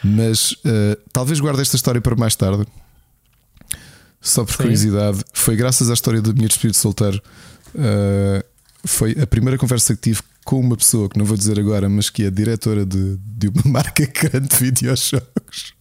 Mas 0.04 0.56
eh, 0.64 0.98
talvez 1.12 1.38
guarde 1.40 1.62
esta 1.62 1.76
história 1.76 2.00
para 2.00 2.16
mais 2.16 2.34
tarde. 2.34 2.66
Só 4.20 4.44
por 4.44 4.52
Sim. 4.52 4.58
curiosidade, 4.58 5.24
foi 5.32 5.56
graças 5.56 5.90
à 5.90 5.94
história 5.94 6.22
da 6.22 6.32
minha 6.32 6.48
despedida 6.48 6.72
de 6.72 6.78
solteiro. 6.78 7.20
eh, 7.74 8.44
foi 8.84 9.12
a 9.20 9.26
primeira 9.26 9.56
conversa 9.56 9.94
que 9.94 10.00
tive 10.00 10.20
com 10.44 10.58
uma 10.58 10.76
pessoa 10.76 11.08
que 11.08 11.16
não 11.18 11.24
vou 11.24 11.36
dizer 11.36 11.58
agora, 11.58 11.88
mas 11.88 12.10
que 12.10 12.24
é 12.24 12.30
diretora 12.30 12.84
de, 12.84 13.16
de 13.16 13.48
uma 13.48 13.62
marca 13.80 14.04
grande 14.06 14.48
de 14.48 14.56
videojogos. 14.56 15.74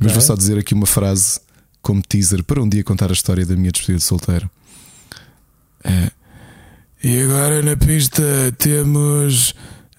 Mas 0.00 0.12
vou 0.12 0.20
só 0.20 0.36
dizer 0.36 0.58
aqui 0.58 0.72
uma 0.72 0.86
frase 0.86 1.40
como 1.80 2.00
teaser 2.00 2.44
para 2.44 2.62
um 2.62 2.68
dia 2.68 2.84
contar 2.84 3.10
a 3.10 3.12
história 3.12 3.44
da 3.44 3.56
minha 3.56 3.72
despedida 3.72 3.98
de 3.98 4.04
solteiro. 4.04 4.48
É, 5.84 6.10
e 7.02 7.22
agora 7.22 7.62
na 7.62 7.76
pista 7.76 8.22
temos 8.58 9.54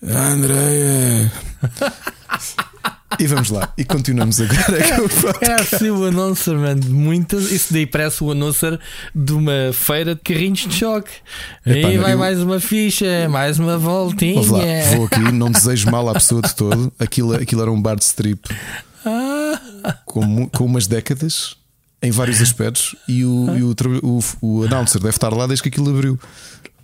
a 0.07 0.27
Andreia. 0.27 1.31
e 3.19 3.27
vamos 3.27 3.49
lá, 3.49 3.71
e 3.77 3.83
continuamos 3.85 4.39
agora 4.41 4.95
com 4.95 5.01
o 5.05 5.09
podcast. 5.09 5.45
Era 5.45 5.61
assim 5.61 5.89
o 5.89 6.03
announcer, 6.05 6.55
man, 6.57 6.75
de 6.77 6.89
muitas. 6.89 7.51
Isso 7.51 7.73
daí 7.73 7.85
parece 7.85 8.23
o 8.23 8.31
announcer 8.31 8.79
de 9.13 9.33
uma 9.33 9.71
feira 9.73 10.15
de 10.15 10.21
carrinhos 10.21 10.59
de 10.67 10.73
choque. 10.73 11.11
Epá, 11.65 11.89
vai 12.01 12.13
eu- 12.13 12.17
mais 12.17 12.41
uma 12.41 12.59
ficha, 12.59 13.27
mais 13.29 13.59
uma 13.59 13.77
voltinha. 13.77 14.37
Ouve 14.37 14.51
lá, 14.51 14.59
vou 14.95 15.05
aqui, 15.05 15.19
não 15.31 15.51
desejo 15.51 15.91
mal 15.91 16.07
à 16.09 16.13
pessoa 16.13 16.41
de 16.41 16.55
todo. 16.55 16.91
Aquilo, 16.97 17.35
aquilo 17.35 17.61
era 17.61 17.71
um 17.71 17.81
bar 17.81 17.95
de 17.95 18.03
strip 18.05 18.39
Ah, 19.05 19.59
com, 20.05 20.47
com 20.47 20.65
umas 20.65 20.87
décadas 20.87 21.55
em 22.03 22.11
vários 22.11 22.39
aspectos 22.43 22.95
e 23.07 23.25
o, 23.25 23.57
e 23.57 23.63
o, 23.63 23.73
o, 24.03 24.19
o 24.41 24.63
announcer 24.63 25.01
deve 25.01 25.15
estar 25.15 25.33
lá 25.33 25.47
desde 25.47 25.63
que 25.63 25.69
aquilo 25.69 25.89
abriu. 25.89 26.19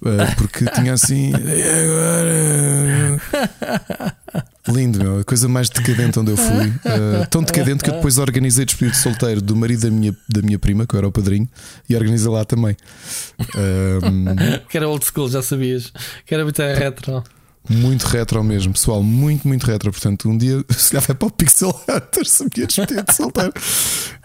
Uh, 0.02 0.36
porque 0.38 0.66
tinha 0.72 0.94
assim. 0.94 1.32
"E 1.32 1.64
agora?" 1.84 3.22
Lindo, 4.70 5.00
meu. 5.00 5.20
A 5.20 5.24
coisa 5.26 5.50
mais 5.50 5.70
decadente 5.70 6.18
onde 6.20 6.32
eu 6.32 6.38
fui. 6.38 6.68
Uh, 6.68 7.28
tão 7.30 7.44
decadente 7.44 7.84
que 7.84 7.90
eu 7.90 7.96
depois 7.96 8.18
organizei 8.18 8.64
despedido 8.64 8.96
de 8.96 9.02
solteiro 9.02 9.42
do 9.42 9.56
marido 9.58 9.82
da 9.82 9.92
minha, 9.92 10.16
da 10.30 10.42
minha 10.42 10.58
prima, 10.58 10.88
que 10.88 10.96
eu 10.96 11.00
era 11.00 11.08
o 11.08 11.12
padrinho, 11.12 11.50
e 11.90 11.96
organizei 11.96 12.32
lá 12.32 12.46
também. 12.46 12.78
Um, 13.60 14.26
que 14.70 14.78
era 14.78 14.88
old 14.88 15.04
school, 15.06 15.30
já 15.30 15.42
sabias. 15.42 15.92
Que 16.26 16.34
era 16.34 16.44
muito 16.44 16.62
retro. 16.62 17.24
Muito 17.70 18.06
retro 18.08 18.44
mesmo, 18.44 18.74
pessoal. 18.74 19.04
Muito, 19.04 19.48
muito 19.48 19.66
retro. 19.66 19.92
Portanto, 19.92 20.28
um 20.28 20.38
dia 20.38 20.64
se 20.70 20.92
calhar 20.92 21.06
vai 21.06 21.16
para 21.16 21.28
o 21.28 21.32
Pixel 21.32 21.70
Hunter 21.70 22.26
se 22.26 22.44
me 22.44 22.50
ia 22.58 22.68
despedido 22.68 23.04
de 23.04 23.16
solteiro. 23.16 23.54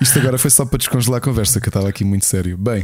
Isto 0.01 0.19
agora 0.19 0.39
foi 0.39 0.51
só 0.51 0.65
para 0.65 0.79
descongelar 0.79 1.19
a 1.19 1.21
conversa, 1.21 1.61
que 1.61 1.69
eu 1.69 1.71
estava 1.71 1.89
aqui 1.89 2.05
muito 2.05 2.25
sério. 2.25 2.57
Bem. 2.57 2.83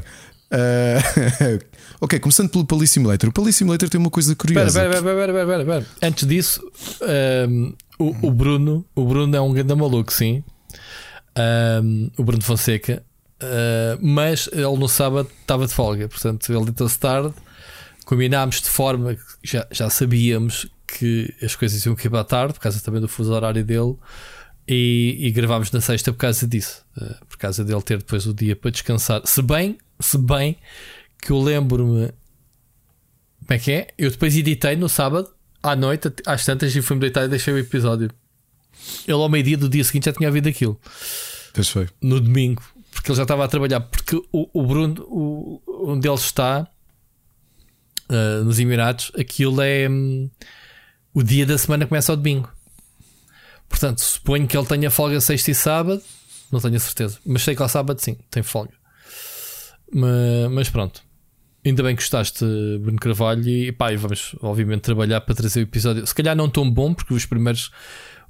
uh, 0.53 1.65
ok, 2.01 2.19
começando 2.19 2.51
pelo 2.51 2.67
Pali 2.67 2.87
Simulator. 2.87 3.31
O 3.31 3.33
Pali 3.33 3.53
Simulator 3.53 3.89
tem 3.89 3.99
uma 3.99 4.11
coisa 4.11 4.37
curiosa. 4.37 4.81
Antes 6.03 6.29
disso, 6.29 6.61
um, 7.49 7.73
o, 7.99 8.29
o 8.29 8.31
Bruno, 8.31 8.85
o 8.95 9.05
Bruno 9.05 9.35
é 9.35 9.41
um 9.41 9.53
grande 9.53 9.75
maluco, 9.75 10.13
sim. 10.13 10.45
Um, 11.83 12.11
o 12.19 12.25
Bruno 12.25 12.43
Fonseca. 12.43 13.03
Uh, 13.43 13.97
mas 14.03 14.51
ele 14.53 14.77
no 14.77 14.87
sábado 14.87 15.31
estava 15.41 15.67
de 15.67 15.73
folga, 15.73 16.07
portanto 16.07 16.53
ele 16.53 16.65
deitou-se 16.67 16.99
tarde. 16.99 17.33
Combinámos 18.05 18.61
de 18.61 18.69
forma 18.69 19.15
que 19.15 19.23
já, 19.43 19.67
já 19.71 19.89
sabíamos 19.91 20.69
que 20.87 21.35
as 21.43 21.55
coisas 21.55 21.85
iam 21.85 21.95
acabar 21.95 22.25
tarde, 22.25 22.55
por 22.55 22.61
causa 22.61 22.81
também 22.81 23.01
do 23.01 23.09
fuso 23.09 23.33
horário 23.33 23.65
dele, 23.65 23.95
e, 24.67 25.17
e 25.21 25.31
gravámos 25.31 25.71
na 25.71 25.81
sexta 25.81 26.13
por 26.13 26.19
causa 26.19 26.47
disso, 26.47 26.85
uh, 26.97 27.27
por 27.27 27.37
causa 27.39 27.65
dele 27.65 27.83
ter 27.83 27.99
depois 27.99 28.27
o 28.27 28.35
dia 28.35 28.57
para 28.57 28.71
descansar. 28.71 29.23
Se 29.25 29.43
bem, 29.43 29.79
se 30.01 30.19
bem 30.19 30.57
que 31.23 31.31
eu 31.31 31.41
lembro-me 31.41 32.13
como 33.51 33.59
é 33.59 33.59
que 33.59 33.73
é? 33.73 33.89
Eu 33.99 34.09
depois 34.13 34.37
editei 34.37 34.77
no 34.77 34.89
sábado, 34.89 35.29
à 35.61 35.75
noite, 35.75 36.09
às 36.25 36.45
tantas, 36.45 36.75
e 36.77 36.81
fui-me 36.81 37.01
deitar 37.01 37.25
e 37.25 37.29
deixei 37.29 37.53
o 37.53 37.59
episódio. 37.59 38.09
Ele 39.05 39.13
ao 39.13 39.29
meio-dia 39.29 39.57
do 39.57 39.69
dia 39.69 39.83
seguinte 39.83 40.05
já 40.05 40.13
tinha 40.13 40.29
ouvido 40.29 40.49
aquilo. 40.49 40.81
Pois 41.53 41.69
foi. 41.69 41.89
No 42.01 42.21
domingo. 42.21 42.63
Porque 42.93 43.11
ele 43.11 43.17
já 43.17 43.23
estava 43.23 43.45
a 43.45 43.49
trabalhar. 43.49 43.81
Porque 43.81 44.15
o, 44.33 44.49
o 44.53 44.65
Bruno, 44.65 45.03
o, 45.03 45.61
onde 45.85 46.07
ele 46.07 46.15
está, 46.15 46.70
ah, 48.11 48.43
nos 48.45 48.59
Emirados, 48.59 49.13
aquilo 49.19 49.63
é. 49.63 49.89
hum, 49.89 50.29
o 51.15 51.23
dia 51.23 51.47
da 51.47 51.57
semana 51.57 51.87
começa 51.87 52.13
ao 52.13 52.17
domingo. 52.17 52.51
Portanto, 53.69 54.01
suponho 54.01 54.49
que 54.49 54.57
ele 54.57 54.67
tenha 54.67 54.91
folga 54.91 55.21
sexta 55.21 55.51
e 55.53 55.55
sábado. 55.55 56.03
Não 56.51 56.61
tenho 56.61 56.77
a 56.77 56.81
certeza. 56.81 57.19
Mas 57.25 57.43
sei 57.43 57.55
que 57.55 57.63
ao 57.63 57.69
sábado 57.69 58.01
sim, 58.01 58.17
tem 58.29 58.43
folga. 58.43 58.73
Mas, 59.93 60.51
mas 60.51 60.69
pronto. 60.69 61.03
Ainda 61.65 61.83
bem 61.83 61.95
que 61.95 62.03
gostaste, 62.03 62.45
Bruno 62.81 62.99
Carvalho, 62.99 63.47
e 63.49 63.71
pá, 63.71 63.93
e 63.93 63.97
vamos 63.97 64.35
obviamente 64.41 64.81
trabalhar 64.81 65.21
para 65.21 65.35
trazer 65.35 65.61
o 65.61 65.63
episódio. 65.63 66.07
Se 66.07 66.15
calhar 66.15 66.35
não 66.35 66.49
tão 66.49 66.69
bom, 66.69 66.95
porque 66.95 67.13
os 67.13 67.27
primeiros 67.27 67.71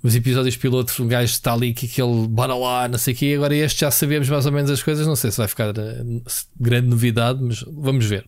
os 0.03 0.15
episódios 0.15 0.57
pilotos, 0.57 0.99
o 0.99 1.05
gajo 1.05 1.33
está 1.33 1.53
ali 1.53 1.75
que 1.75 1.87
aquele 1.87 2.27
bora 2.27 2.55
lá, 2.55 2.89
não 2.89 2.99
sei 2.99 3.15
o 3.15 3.17
quê. 3.17 3.33
Agora 3.37 3.55
este 3.55 3.81
já 3.81 3.91
sabemos 3.91 4.29
mais 4.29 4.47
ou 4.47 4.53
menos 4.53 4.71
as 4.71 4.83
coisas. 4.83 5.07
Não 5.07 5.17
sei 5.17 5.31
se 5.31 5.37
vai 5.39 5.49
ficar 5.49 5.71
uh, 5.71 6.23
grande 6.59 6.89
novidade, 6.89 7.43
mas 7.43 7.65
vamos 7.69 8.07
ver. 8.07 8.27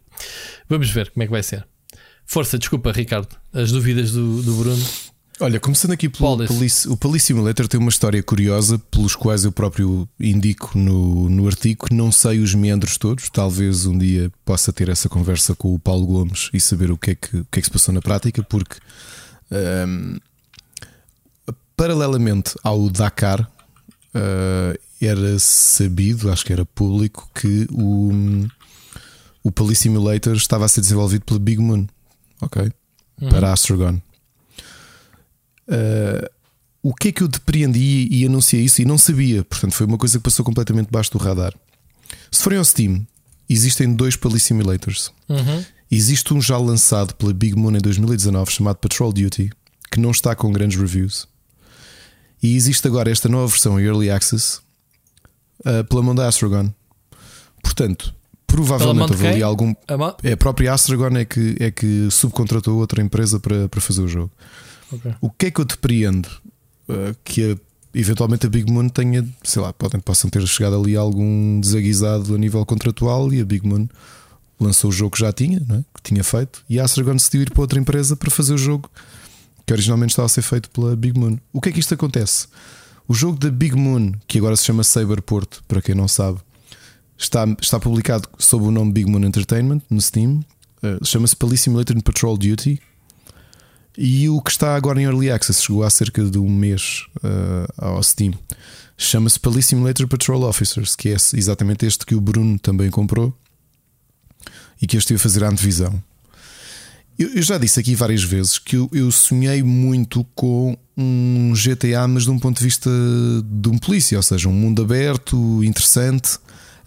Vamos 0.68 0.90
ver 0.90 1.10
como 1.10 1.22
é 1.22 1.26
que 1.26 1.32
vai 1.32 1.42
ser. 1.42 1.66
Força, 2.24 2.58
desculpa, 2.58 2.92
Ricardo, 2.92 3.28
as 3.52 3.72
dúvidas 3.72 4.12
do, 4.12 4.42
do 4.42 4.54
Bruno. 4.54 4.84
Olha, 5.40 5.58
começando 5.58 5.90
aqui 5.90 6.08
pelo 6.08 6.46
Police, 6.46 6.88
o 6.88 6.96
Police 6.96 7.26
Simulator 7.26 7.66
tem 7.66 7.80
uma 7.80 7.88
história 7.88 8.22
curiosa, 8.22 8.78
pelos 8.78 9.16
quais 9.16 9.44
eu 9.44 9.50
próprio 9.50 10.08
indico 10.20 10.78
no, 10.78 11.28
no 11.28 11.46
artigo. 11.48 11.86
Não 11.90 12.12
sei 12.12 12.38
os 12.38 12.54
meandros 12.54 12.96
todos, 12.96 13.28
talvez 13.28 13.84
um 13.84 13.98
dia 13.98 14.30
possa 14.44 14.72
ter 14.72 14.88
essa 14.88 15.08
conversa 15.08 15.54
com 15.54 15.74
o 15.74 15.80
Paulo 15.80 16.06
Gomes 16.06 16.48
e 16.52 16.60
saber 16.60 16.92
o 16.92 16.98
que 16.98 17.10
é 17.10 17.14
que, 17.16 17.38
o 17.38 17.46
que, 17.50 17.58
é 17.58 17.62
que 17.62 17.66
se 17.66 17.72
passou 17.72 17.92
na 17.92 18.00
prática, 18.00 18.42
porque 18.42 18.76
um, 19.50 20.16
paralelamente 21.76 22.54
ao 22.62 22.88
Dakar, 22.88 23.40
uh, 24.14 24.78
era 25.00 25.38
sabido, 25.38 26.30
acho 26.30 26.44
que 26.44 26.52
era 26.52 26.64
público, 26.64 27.28
que 27.34 27.66
o, 27.72 28.46
o 29.42 29.50
Police 29.50 29.82
Simulator 29.82 30.34
estava 30.34 30.64
a 30.64 30.68
ser 30.68 30.80
desenvolvido 30.80 31.24
pela 31.24 31.40
Big 31.40 31.60
Moon, 31.60 31.86
ok? 32.40 32.70
Uhum. 33.20 33.28
Para 33.28 33.52
Astrogon. 33.52 34.00
Uh, 35.68 36.30
o 36.82 36.94
que 36.94 37.08
é 37.08 37.12
que 37.12 37.22
eu 37.22 37.28
depreendi 37.28 38.08
e 38.10 38.26
anunciei 38.26 38.64
isso 38.64 38.82
e 38.82 38.84
não 38.84 38.98
sabia, 38.98 39.44
portanto 39.44 39.72
foi 39.72 39.86
uma 39.86 39.98
coisa 39.98 40.18
que 40.18 40.24
passou 40.24 40.44
completamente 40.44 40.86
debaixo 40.86 41.12
do 41.12 41.18
radar. 41.18 41.54
Se 42.30 42.42
forem 42.42 42.58
ao 42.58 42.64
Steam, 42.64 43.06
existem 43.48 43.94
dois 43.94 44.16
Police 44.16 44.46
Simulators. 44.46 45.12
Uhum. 45.28 45.64
Existe 45.90 46.32
um 46.34 46.40
já 46.40 46.56
lançado 46.56 47.14
pela 47.14 47.32
Big 47.32 47.54
Moon 47.56 47.76
em 47.76 47.80
2019 47.80 48.50
chamado 48.50 48.76
Patrol 48.76 49.12
Duty, 49.12 49.50
que 49.90 50.00
não 50.00 50.10
está 50.10 50.34
com 50.34 50.50
grandes 50.50 50.78
reviews. 50.78 51.28
E 52.42 52.56
existe 52.56 52.86
agora 52.88 53.10
esta 53.10 53.28
nova 53.28 53.46
versão 53.46 53.78
Early 53.78 54.10
Access 54.10 54.60
uh, 55.60 55.84
pela 55.88 56.02
mão 56.02 56.14
da 56.14 56.26
Astrogon. 56.26 56.70
Portanto, 57.62 58.12
provavelmente 58.46 59.12
houve 59.12 59.26
ali 59.26 59.42
algum. 59.42 59.74
É 60.22 60.32
a 60.32 60.36
própria 60.36 60.74
Astrogon 60.74 61.16
é 61.16 61.24
que, 61.24 61.56
é 61.60 61.70
que 61.70 62.08
subcontratou 62.10 62.78
outra 62.78 63.00
empresa 63.00 63.38
para, 63.38 63.68
para 63.68 63.80
fazer 63.80 64.02
o 64.02 64.08
jogo. 64.08 64.30
Okay. 64.90 65.14
O 65.20 65.30
que 65.30 65.46
é 65.46 65.50
que 65.50 65.60
eu 65.60 65.64
depreendo? 65.64 66.28
Uh, 66.88 67.16
que 67.24 67.52
a, 67.52 67.56
eventualmente 67.94 68.46
a 68.46 68.48
Big 68.50 68.70
Moon 68.70 68.88
tenha, 68.88 69.26
sei 69.44 69.62
lá, 69.62 69.72
podem, 69.72 70.00
possam 70.00 70.28
ter 70.28 70.44
chegado 70.46 70.76
ali 70.76 70.96
algum 70.96 71.60
desaguisado 71.60 72.34
a 72.34 72.38
nível 72.38 72.64
contratual 72.66 73.32
e 73.32 73.40
a 73.40 73.44
Big 73.44 73.66
Moon 73.66 73.88
lançou 74.58 74.90
o 74.90 74.92
jogo 74.92 75.12
que 75.12 75.20
já 75.20 75.32
tinha, 75.32 75.58
é? 75.58 75.84
que 75.94 76.02
tinha 76.02 76.22
feito, 76.22 76.62
e 76.68 76.78
a 76.78 76.84
Astrogon 76.84 77.14
decidiu 77.14 77.42
ir 77.42 77.50
para 77.50 77.60
outra 77.60 77.80
empresa 77.80 78.16
para 78.16 78.30
fazer 78.30 78.54
o 78.54 78.58
jogo 78.58 78.88
que 79.72 79.74
originalmente 79.74 80.12
estava 80.12 80.26
a 80.26 80.28
ser 80.28 80.42
feito 80.42 80.70
pela 80.70 80.94
Big 80.94 81.18
Moon. 81.18 81.38
O 81.50 81.60
que 81.60 81.70
é 81.70 81.72
que 81.72 81.80
isto 81.80 81.94
acontece? 81.94 82.46
O 83.08 83.14
jogo 83.14 83.38
da 83.38 83.50
Big 83.50 83.74
Moon, 83.74 84.12
que 84.28 84.36
agora 84.36 84.54
se 84.54 84.64
chama 84.64 84.84
Saberport, 84.84 85.60
para 85.66 85.80
quem 85.80 85.94
não 85.94 86.06
sabe, 86.06 86.40
está, 87.16 87.46
está 87.60 87.80
publicado 87.80 88.28
sob 88.38 88.66
o 88.66 88.70
nome 88.70 88.92
Big 88.92 89.10
Moon 89.10 89.24
Entertainment 89.24 89.80
no 89.88 90.00
Steam. 90.00 90.44
Uh, 90.82 91.02
Chama-se 91.04 91.34
Police 91.34 91.64
Simulator 91.64 92.00
Patrol 92.02 92.36
Duty. 92.36 92.80
E 93.96 94.28
o 94.28 94.42
que 94.42 94.50
está 94.50 94.74
agora 94.74 95.00
em 95.00 95.04
Early 95.04 95.30
Access 95.30 95.62
chegou 95.62 95.84
há 95.84 95.90
cerca 95.90 96.22
de 96.22 96.38
um 96.38 96.50
mês 96.50 97.06
uh, 97.18 97.72
ao 97.78 98.02
Steam. 98.02 98.34
Chama-se 98.98 99.40
Police 99.40 99.68
Simulator 99.68 100.06
Patrol 100.06 100.42
Officers, 100.42 100.94
que 100.94 101.08
é 101.08 101.14
exatamente 101.14 101.86
este 101.86 102.04
que 102.04 102.14
o 102.14 102.20
Bruno 102.20 102.58
também 102.58 102.90
comprou 102.90 103.34
e 104.80 104.86
que 104.86 104.96
eu 104.96 104.98
estive 104.98 105.16
a 105.16 105.22
fazer 105.22 105.44
a 105.44 105.48
antevisão. 105.48 106.02
Eu, 107.18 107.28
eu 107.34 107.42
já 107.42 107.58
disse 107.58 107.78
aqui 107.78 107.94
várias 107.94 108.22
vezes 108.22 108.58
que 108.58 108.76
eu, 108.76 108.88
eu, 108.92 109.10
sonhei 109.10 109.62
muito 109.62 110.24
com 110.34 110.76
um 110.96 111.52
GTA, 111.54 112.06
mas 112.08 112.24
de 112.24 112.30
um 112.30 112.38
ponto 112.38 112.58
de 112.58 112.64
vista 112.64 112.90
de 113.44 113.68
um 113.68 113.78
polícia, 113.78 114.16
ou 114.18 114.22
seja, 114.22 114.48
um 114.48 114.52
mundo 114.52 114.82
aberto, 114.82 115.62
interessante, 115.62 116.38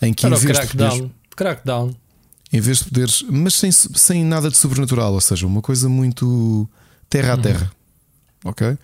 em 0.02 0.14
que 0.14 0.26
Era 0.26 0.36
em 0.36 0.40
vez 0.40 0.58
crackdown, 0.58 0.90
de 0.90 0.98
poderes, 0.98 1.16
crackdown. 1.36 1.96
Em 2.52 2.60
vez 2.60 2.80
de 2.80 2.86
poderes, 2.86 3.26
mas 3.30 3.54
sem, 3.56 3.72
sem 3.72 4.24
nada 4.24 4.50
de 4.50 4.58
sobrenatural, 4.58 5.14
ou 5.14 5.22
seja, 5.22 5.46
uma 5.46 5.62
coisa 5.62 5.88
muito 5.88 6.68
terra 7.10 7.34
a 7.34 7.36
uhum. 7.36 7.42
terra. 7.42 7.72
Uhum. 8.44 8.52
Ok? 8.52 8.78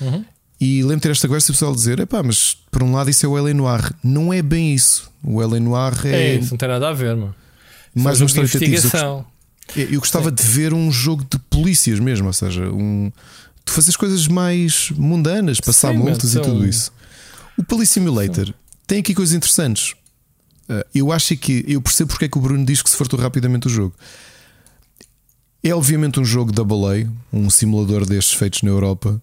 Uhum. 0.00 0.24
E 0.60 0.82
lembro 0.82 0.96
de 0.96 1.02
ter 1.02 1.10
esta 1.12 1.28
conversa 1.28 1.50
e 1.50 1.52
o 1.52 1.54
pessoal 1.54 1.74
dizer: 1.74 2.04
pá, 2.06 2.22
mas 2.22 2.56
por 2.70 2.82
um 2.82 2.92
lado 2.92 3.08
isso 3.10 3.24
é 3.24 3.28
o 3.28 3.38
L.A. 3.38 3.54
Noir. 3.54 3.92
Não 4.02 4.32
é 4.32 4.42
bem 4.42 4.74
isso. 4.74 5.10
O 5.22 5.40
L.A. 5.40 5.60
Noir 5.60 5.94
é. 6.04 6.10
É, 6.10 6.34
isso 6.34 6.50
não 6.50 6.58
tem 6.58 6.68
nada 6.68 6.88
a 6.88 6.92
ver, 6.92 7.14
mano. 7.14 7.34
Mais 7.94 8.20
uma 8.20 8.26
história 8.26 8.48
de 8.48 8.56
investigação. 8.56 9.24
Eu 9.76 10.00
gostava 10.00 10.30
de 10.30 10.42
ver 10.42 10.72
um 10.72 10.90
jogo 10.90 11.24
de 11.24 11.38
polícias 11.38 12.00
mesmo, 12.00 12.26
ou 12.26 12.32
seja, 12.32 12.70
um, 12.70 13.12
de 13.64 13.72
fazer 13.72 13.94
coisas 13.96 14.26
mais 14.26 14.90
mundanas, 14.96 15.60
passar 15.60 15.92
Sim, 15.92 15.98
multas 15.98 16.34
e 16.34 16.40
tudo 16.40 16.66
isso. 16.66 16.92
O 17.56 17.62
Police 17.62 17.92
Simulator 17.92 18.46
Sim. 18.46 18.54
tem 18.86 19.00
aqui 19.00 19.14
coisas 19.14 19.34
interessantes. 19.34 19.92
Uh, 20.68 20.84
eu 20.94 21.12
acho 21.12 21.36
que 21.36 21.64
eu 21.66 21.80
percebo 21.80 22.10
porque 22.10 22.26
é 22.26 22.28
que 22.28 22.38
o 22.38 22.40
Bruno 22.40 22.64
diz 22.64 22.82
que 22.82 22.90
se 22.90 22.96
fartou 22.96 23.18
rapidamente 23.18 23.66
o 23.66 23.70
jogo. 23.70 23.94
É 25.62 25.74
obviamente 25.74 26.20
um 26.20 26.24
jogo 26.24 26.52
Double 26.52 27.02
A, 27.02 27.36
um 27.36 27.50
simulador 27.50 28.06
destes 28.06 28.34
feitos 28.34 28.62
na 28.62 28.70
Europa, 28.70 29.20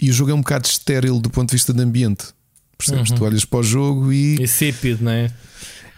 e 0.00 0.10
o 0.10 0.12
jogo 0.12 0.30
é 0.30 0.34
um 0.34 0.40
bocado 0.40 0.66
estéril 0.66 1.18
do 1.18 1.30
ponto 1.30 1.50
de 1.50 1.56
vista 1.56 1.72
de 1.72 1.82
ambiente. 1.82 2.26
Percebes? 2.76 3.10
Uhum. 3.10 3.16
Tu 3.16 3.24
olhas 3.24 3.44
para 3.44 3.58
o 3.58 3.62
jogo 3.62 4.12
e. 4.12 4.42
Insípido, 4.42 5.04
não 5.04 5.12
é? 5.12 5.30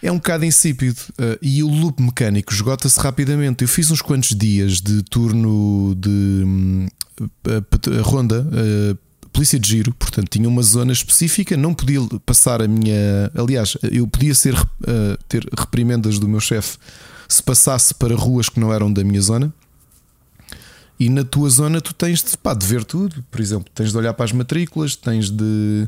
é 0.03 0.13
um 0.13 0.17
bocado 0.17 0.45
insípido 0.45 0.99
uh, 1.13 1.39
e 1.41 1.63
o 1.63 1.69
loop 1.69 2.01
mecânico 2.03 2.53
esgota-se 2.53 2.99
rapidamente. 3.01 3.63
Eu 3.63 3.69
fiz 3.69 3.91
uns 3.91 4.03
quantos 4.03 4.31
dias 4.37 4.81
de 4.81 5.03
turno 5.03 5.95
de 5.97 6.87
uh, 7.21 8.03
ronda, 8.03 8.47
uh, 8.47 9.29
polícia 9.33 9.59
de 9.59 9.69
giro, 9.69 9.93
portanto 9.95 10.29
tinha 10.29 10.49
uma 10.49 10.63
zona 10.63 10.93
específica, 10.93 11.57
não 11.57 11.75
podia 11.75 12.01
passar 12.25 12.63
a 12.63 12.69
minha. 12.69 13.31
Aliás, 13.35 13.77
eu 13.91 14.07
podia 14.07 14.35
ser 14.35 14.55
ter 15.29 15.47
reprimendas 15.59 16.19
do 16.19 16.27
meu 16.27 16.41
chefe 16.41 16.79
se 17.29 17.43
passasse 17.43 17.93
para 17.93 18.15
ruas 18.15 18.49
que 18.49 18.59
não 18.61 18.73
eram 18.73 18.91
da 18.91 19.03
minha 19.05 19.21
zona. 19.21 19.53
E 20.99 21.11
na 21.11 21.23
tua 21.23 21.51
zona 21.51 21.81
tu 21.83 21.93
tens 21.93 22.23
de, 22.23 22.39
pá, 22.39 22.55
de 22.55 22.65
ver 22.65 22.83
tudo. 22.83 23.23
Por 23.31 23.41
exemplo, 23.41 23.71
tens 23.75 23.91
de 23.91 23.99
olhar 23.99 24.15
para 24.15 24.25
as 24.25 24.33
matrículas, 24.33 24.97
tens 24.97 25.29
de 25.29 25.87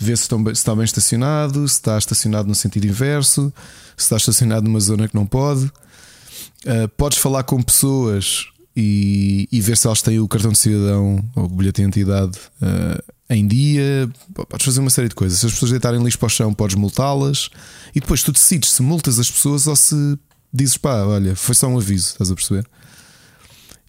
ver 0.00 0.16
se, 0.16 0.22
estão, 0.22 0.42
se 0.46 0.52
está 0.52 0.74
bem 0.74 0.84
estacionado, 0.84 1.68
se 1.68 1.74
está 1.74 1.98
estacionado 1.98 2.48
no 2.48 2.54
sentido 2.54 2.86
inverso, 2.86 3.52
se 3.96 4.04
está 4.04 4.16
estacionado 4.16 4.64
numa 4.64 4.80
zona 4.80 5.06
que 5.06 5.14
não 5.14 5.26
pode. 5.26 5.70
Uh, 6.64 6.88
podes 6.96 7.18
falar 7.18 7.42
com 7.44 7.62
pessoas 7.62 8.46
e, 8.74 9.46
e, 9.52 9.60
ver 9.60 9.76
se 9.76 9.86
elas 9.86 10.00
têm 10.00 10.18
o 10.18 10.28
cartão 10.28 10.52
de 10.52 10.58
cidadão 10.58 11.22
ou 11.36 11.44
o 11.44 11.48
bilhete 11.48 11.76
de 11.76 11.82
identidade 11.82 12.38
uh, 12.62 13.02
em 13.28 13.46
dia. 13.46 14.10
Podes 14.48 14.64
fazer 14.64 14.80
uma 14.80 14.90
série 14.90 15.08
de 15.08 15.14
coisas. 15.14 15.38
Se 15.38 15.46
as 15.46 15.52
pessoas 15.52 15.70
deitarem 15.70 16.02
lixo 16.02 16.18
para 16.18 16.26
o 16.26 16.30
chão, 16.30 16.54
podes 16.54 16.76
multá-las 16.76 17.50
e 17.94 18.00
depois 18.00 18.22
tu 18.22 18.32
decides 18.32 18.72
se 18.72 18.82
multas 18.82 19.18
as 19.18 19.30
pessoas 19.30 19.66
ou 19.66 19.76
se 19.76 20.18
dizes 20.52 20.78
pá, 20.78 21.04
olha, 21.04 21.36
foi 21.36 21.54
só 21.54 21.68
um 21.68 21.76
aviso, 21.76 22.08
estás 22.08 22.30
a 22.30 22.34
perceber? 22.34 22.66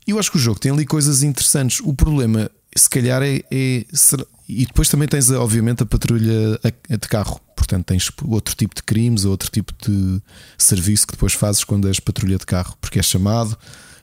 Eu 0.05 0.19
acho 0.19 0.31
que 0.31 0.37
o 0.37 0.39
jogo 0.39 0.59
tem 0.59 0.71
ali 0.71 0.85
coisas 0.85 1.23
interessantes. 1.23 1.79
O 1.81 1.93
problema, 1.93 2.49
se 2.75 2.89
calhar, 2.89 3.21
é, 3.21 3.43
é 3.51 3.85
e 4.47 4.65
depois 4.65 4.89
também 4.89 5.07
tens, 5.07 5.29
obviamente, 5.31 5.83
a 5.83 5.85
patrulha 5.85 6.59
de 6.89 7.07
carro. 7.07 7.39
Portanto, 7.55 7.85
tens 7.85 8.11
outro 8.25 8.55
tipo 8.55 8.75
de 8.75 8.83
crimes, 8.83 9.23
outro 9.23 9.49
tipo 9.49 9.73
de 9.87 10.21
serviço 10.57 11.07
que 11.07 11.13
depois 11.13 11.33
fazes 11.33 11.63
quando 11.63 11.87
és 11.87 11.99
patrulha 11.99 12.37
de 12.37 12.45
carro, 12.45 12.75
porque 12.81 12.99
és 12.99 13.05
chamado, 13.05 13.57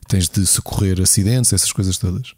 tens 0.08 0.28
de 0.28 0.46
socorrer 0.46 1.00
acidentes, 1.00 1.52
essas 1.52 1.70
coisas 1.70 1.98
todas. 1.98 2.32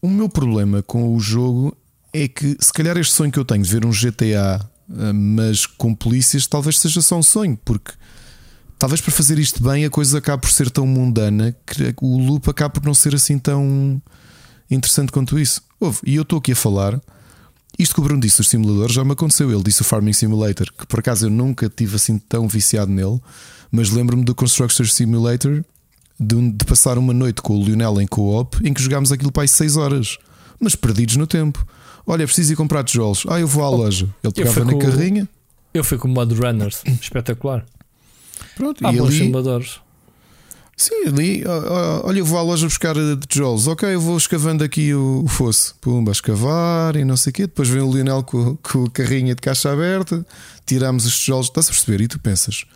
O 0.00 0.08
meu 0.08 0.28
problema 0.28 0.82
com 0.82 1.14
o 1.14 1.20
jogo 1.20 1.76
é 2.12 2.28
que, 2.28 2.56
se 2.60 2.72
calhar, 2.72 2.96
este 2.96 3.12
sonho 3.12 3.30
que 3.30 3.38
eu 3.38 3.44
tenho 3.44 3.62
de 3.62 3.70
ver 3.70 3.84
um 3.84 3.90
GTA, 3.90 4.66
eh, 4.88 5.12
mas 5.12 5.66
com 5.66 5.94
polícias, 5.94 6.46
talvez 6.46 6.78
seja 6.78 7.02
só 7.02 7.18
um 7.18 7.22
sonho, 7.22 7.58
porque 7.62 7.92
talvez 8.78 9.00
para 9.00 9.12
fazer 9.12 9.38
isto 9.38 9.62
bem 9.62 9.84
a 9.84 9.90
coisa 9.90 10.18
acabe 10.18 10.42
por 10.42 10.50
ser 10.50 10.70
tão 10.70 10.86
mundana 10.86 11.54
que 11.66 11.94
o 12.00 12.18
loop 12.18 12.48
acaba 12.48 12.70
por 12.70 12.84
não 12.84 12.94
ser 12.94 13.14
assim 13.14 13.38
tão 13.38 14.00
interessante 14.70 15.12
quanto 15.12 15.38
isso. 15.38 15.62
Houve, 15.78 15.98
e 16.04 16.16
eu 16.16 16.22
estou 16.22 16.38
aqui 16.38 16.52
a 16.52 16.56
falar. 16.56 17.00
Isto 17.78 17.94
que 17.94 18.00
o 18.00 18.04
Bruno 18.04 18.20
disse 18.20 18.38
dos 18.38 18.48
simuladores 18.48 18.94
já 18.94 19.04
me 19.04 19.12
aconteceu. 19.12 19.50
Ele 19.50 19.62
disse 19.62 19.82
o 19.82 19.84
Farming 19.84 20.12
Simulator, 20.12 20.72
que 20.72 20.86
por 20.86 21.00
acaso 21.00 21.26
eu 21.26 21.30
nunca 21.30 21.68
tive 21.68 21.96
assim 21.96 22.18
tão 22.18 22.48
viciado 22.48 22.90
nele, 22.90 23.20
mas 23.70 23.90
lembro-me 23.90 24.24
do 24.24 24.34
Construction 24.34 24.86
Simulator 24.86 25.62
de, 26.18 26.50
de, 26.52 26.64
passar 26.64 26.96
uma 26.96 27.12
noite 27.12 27.42
com 27.42 27.58
o 27.58 27.62
Lionel 27.62 28.00
em 28.00 28.06
co-op 28.06 28.56
em 28.66 28.72
que 28.72 28.82
jogámos 28.82 29.12
aquilo 29.12 29.30
para 29.30 29.42
aí 29.42 29.48
6 29.48 29.76
horas, 29.76 30.16
mas 30.58 30.74
perdidos 30.74 31.16
no 31.16 31.26
tempo. 31.26 31.66
Olha, 32.06 32.24
preciso 32.24 32.52
ir 32.52 32.56
comprar 32.56 32.84
tijolos. 32.84 33.24
Ah, 33.28 33.38
eu 33.40 33.48
vou 33.48 33.64
à 33.64 33.70
oh, 33.70 33.76
loja. 33.76 34.08
Ele 34.22 34.32
pegava 34.32 34.64
na 34.64 34.78
carrinha. 34.78 35.28
Eu 35.74 35.84
fui 35.84 35.98
com 35.98 36.08
o 36.08 36.10
Mod 36.10 36.32
Runners, 36.34 36.82
espetacular. 37.02 37.66
Pronto, 38.54 38.86
Há 38.86 38.92
e 38.92 38.96
bons 38.96 39.08
ali, 39.08 39.18
simuladores. 39.18 39.80
Sim, 40.76 41.06
ali, 41.06 41.42
olha, 42.04 42.18
eu 42.18 42.24
vou 42.26 42.38
à 42.38 42.42
loja 42.42 42.66
buscar 42.66 42.94
tijolos. 43.26 43.66
Ok, 43.66 43.88
eu 43.88 44.00
vou 44.00 44.16
escavando 44.16 44.62
aqui 44.62 44.92
o, 44.92 45.22
o 45.24 45.28
fosso. 45.28 45.74
Pumba, 45.80 46.12
escavar 46.12 46.96
e 46.96 47.04
não 47.04 47.16
sei 47.16 47.30
o 47.30 47.34
quê. 47.34 47.42
Depois 47.42 47.68
vem 47.68 47.80
o 47.80 47.90
Lionel 47.90 48.22
com, 48.22 48.56
com 48.56 48.84
a 48.84 48.90
carrinha 48.90 49.34
de 49.34 49.40
caixa 49.40 49.72
aberta, 49.72 50.24
tiramos 50.66 51.06
os 51.06 51.18
tijolos. 51.18 51.46
Estás 51.46 51.68
a 51.68 51.70
perceber? 51.70 52.02
E 52.02 52.08
tu 52.08 52.18
pensas, 52.18 52.66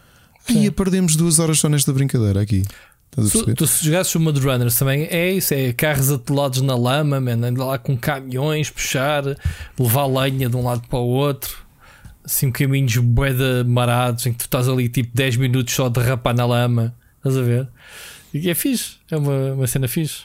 Ia 0.49 0.73
perdemos 0.73 1.15
duas 1.15 1.39
horas 1.39 1.59
só 1.59 1.69
nesta 1.69 1.93
brincadeira 1.93 2.41
aqui. 2.41 2.65
Tu, 3.11 3.55
tu 3.55 3.67
se 3.67 3.85
jogasses 3.85 4.15
o 4.15 4.21
Mud 4.21 4.39
Runners 4.39 4.79
também 4.79 5.03
é 5.11 5.33
isso, 5.33 5.53
é 5.53 5.73
carros 5.73 6.13
atolados 6.13 6.61
na 6.61 6.77
lama, 6.77 7.21
man, 7.21 7.45
andar 7.45 7.65
lá 7.65 7.79
com 7.79 7.97
caminhões, 7.97 8.71
puxar, 8.71 9.25
levar 9.79 10.07
lenha 10.07 10.49
de 10.49 10.57
um 10.57 10.63
lado 10.63 10.83
para 10.89 10.99
o 10.99 11.09
outro, 11.09 11.59
assim 12.25 12.53
caminhos 12.53 12.97
boeda 12.99 13.65
marados 13.65 14.27
em 14.27 14.33
que 14.33 14.39
tu 14.39 14.45
estás 14.45 14.69
ali 14.69 14.89
tipo 14.89 15.11
10 15.13 15.37
minutos 15.37 15.75
só 15.75 15.87
a 15.87 15.89
derrapar 15.89 16.37
na 16.37 16.47
lama, 16.47 16.95
estás 17.20 17.37
a 17.37 17.42
ver? 17.42 17.68
E 18.35 18.48
é 18.50 18.54
fixe, 18.54 18.96
é 19.11 19.16
uma, 19.16 19.52
uma 19.52 19.66
cena 19.66 19.87
fixe. 19.88 20.22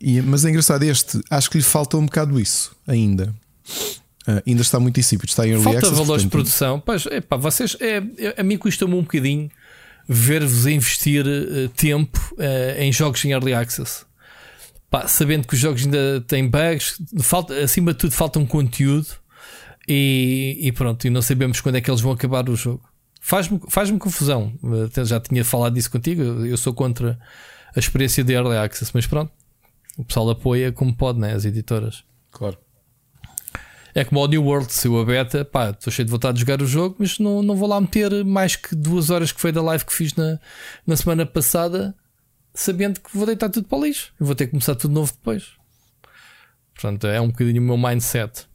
E, 0.00 0.20
mas 0.22 0.44
é 0.44 0.50
engraçado 0.50 0.82
este, 0.82 1.20
acho 1.30 1.50
que 1.50 1.56
lhe 1.58 1.62
falta 1.64 1.96
um 1.96 2.04
bocado 2.06 2.38
isso 2.40 2.74
ainda. 2.86 3.34
Uh, 4.26 4.42
ainda 4.46 4.60
está 4.62 4.78
muito 4.78 4.98
insípido, 5.00 5.28
está 5.28 5.46
em 5.46 5.50
early 5.52 5.64
Falta 5.64 5.78
access, 5.78 5.94
valores 5.96 6.22
de 6.22 6.28
portanto- 6.28 6.30
produção. 6.30 6.80
Pois, 6.80 7.06
epá, 7.06 7.36
vocês, 7.36 7.76
é, 7.80 8.02
é- 8.18 8.34
a 8.40 8.42
mim 8.42 8.58
custa-me 8.58 8.94
um 8.94 9.02
bocadinho 9.02 9.48
ver-vos 10.08 10.66
investir 10.66 11.24
eh, 11.26 11.68
tempo 11.76 12.18
eh, 12.38 12.76
em 12.84 12.90
jogos 12.92 13.22
em 13.26 13.32
early 13.32 13.52
access. 13.52 14.06
Pá, 14.90 15.06
sabendo 15.06 15.46
que 15.46 15.52
os 15.54 15.60
jogos 15.60 15.84
ainda 15.84 16.22
têm 16.26 16.48
bugs, 16.48 16.98
falta, 17.20 17.54
acima 17.62 17.92
de 17.92 17.98
tudo, 17.98 18.12
falta 18.12 18.38
um 18.38 18.46
conteúdo 18.46 19.06
e, 19.86 20.58
e 20.62 20.72
pronto, 20.72 21.06
e 21.06 21.10
não 21.10 21.20
sabemos 21.20 21.60
quando 21.60 21.74
é 21.76 21.80
que 21.82 21.90
eles 21.90 22.00
vão 22.00 22.12
acabar 22.12 22.48
o 22.48 22.56
jogo. 22.56 22.87
Faz-me 23.28 23.60
faz 23.68 23.90
confusão. 23.90 24.54
Até 24.86 25.04
já 25.04 25.20
tinha 25.20 25.44
falado 25.44 25.74
disso 25.74 25.90
contigo. 25.90 26.22
Eu 26.46 26.56
sou 26.56 26.72
contra 26.72 27.18
a 27.76 27.78
experiência 27.78 28.24
de 28.24 28.32
early 28.32 28.56
access, 28.56 28.90
mas 28.94 29.06
pronto, 29.06 29.30
o 29.98 30.04
pessoal 30.04 30.30
apoia 30.30 30.72
como 30.72 30.96
pode, 30.96 31.18
né? 31.18 31.34
As 31.34 31.44
editoras. 31.44 32.04
Claro. 32.30 32.56
É 33.94 34.02
como 34.02 34.24
o 34.24 34.26
New 34.26 34.42
World, 34.42 34.72
se 34.72 34.88
eu 34.88 34.98
a 34.98 35.04
beta, 35.04 35.44
pá, 35.44 35.68
estou 35.68 35.92
cheio 35.92 36.06
de 36.06 36.10
vontade 36.10 36.36
de 36.36 36.40
jogar 36.40 36.62
o 36.62 36.66
jogo, 36.66 36.96
mas 36.98 37.18
não, 37.18 37.42
não 37.42 37.54
vou 37.54 37.68
lá 37.68 37.78
meter 37.78 38.24
mais 38.24 38.56
que 38.56 38.74
duas 38.74 39.10
horas 39.10 39.30
que 39.30 39.42
foi 39.42 39.52
da 39.52 39.60
live 39.60 39.84
que 39.84 39.92
fiz 39.92 40.14
na, 40.14 40.40
na 40.86 40.96
semana 40.96 41.26
passada, 41.26 41.94
sabendo 42.54 42.98
que 42.98 43.14
vou 43.14 43.26
deitar 43.26 43.50
tudo 43.50 43.68
para 43.68 43.76
o 43.76 43.84
lixo 43.84 44.10
e 44.18 44.24
vou 44.24 44.34
ter 44.34 44.46
que 44.46 44.52
começar 44.52 44.74
tudo 44.74 44.94
novo 44.94 45.12
depois. 45.12 45.48
Portanto, 46.72 47.06
é 47.06 47.20
um 47.20 47.28
bocadinho 47.28 47.60
o 47.60 47.64
meu 47.64 47.76
mindset. 47.76 48.47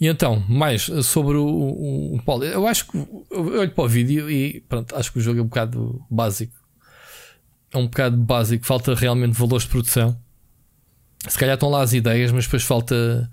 E 0.00 0.06
então, 0.06 0.42
mais 0.48 0.84
sobre 1.04 1.36
o, 1.36 1.44
o, 1.44 2.16
o 2.16 2.22
Paulo, 2.22 2.44
eu 2.44 2.66
acho 2.66 2.86
que 2.86 2.96
eu 2.96 3.58
olho 3.58 3.70
para 3.70 3.84
o 3.84 3.88
vídeo 3.88 4.30
e 4.30 4.60
pronto, 4.62 4.96
acho 4.96 5.12
que 5.12 5.18
o 5.18 5.20
jogo 5.20 5.40
é 5.40 5.42
um 5.42 5.46
bocado 5.46 6.02
básico. 6.10 6.54
É 7.72 7.78
um 7.78 7.84
bocado 7.84 8.16
básico, 8.16 8.64
falta 8.64 8.94
realmente 8.94 9.38
valores 9.38 9.64
de 9.64 9.70
produção. 9.70 10.18
Se 11.28 11.38
calhar 11.38 11.54
estão 11.54 11.68
lá 11.68 11.82
as 11.82 11.92
ideias, 11.92 12.32
mas 12.32 12.44
depois 12.44 12.62
falta 12.62 13.30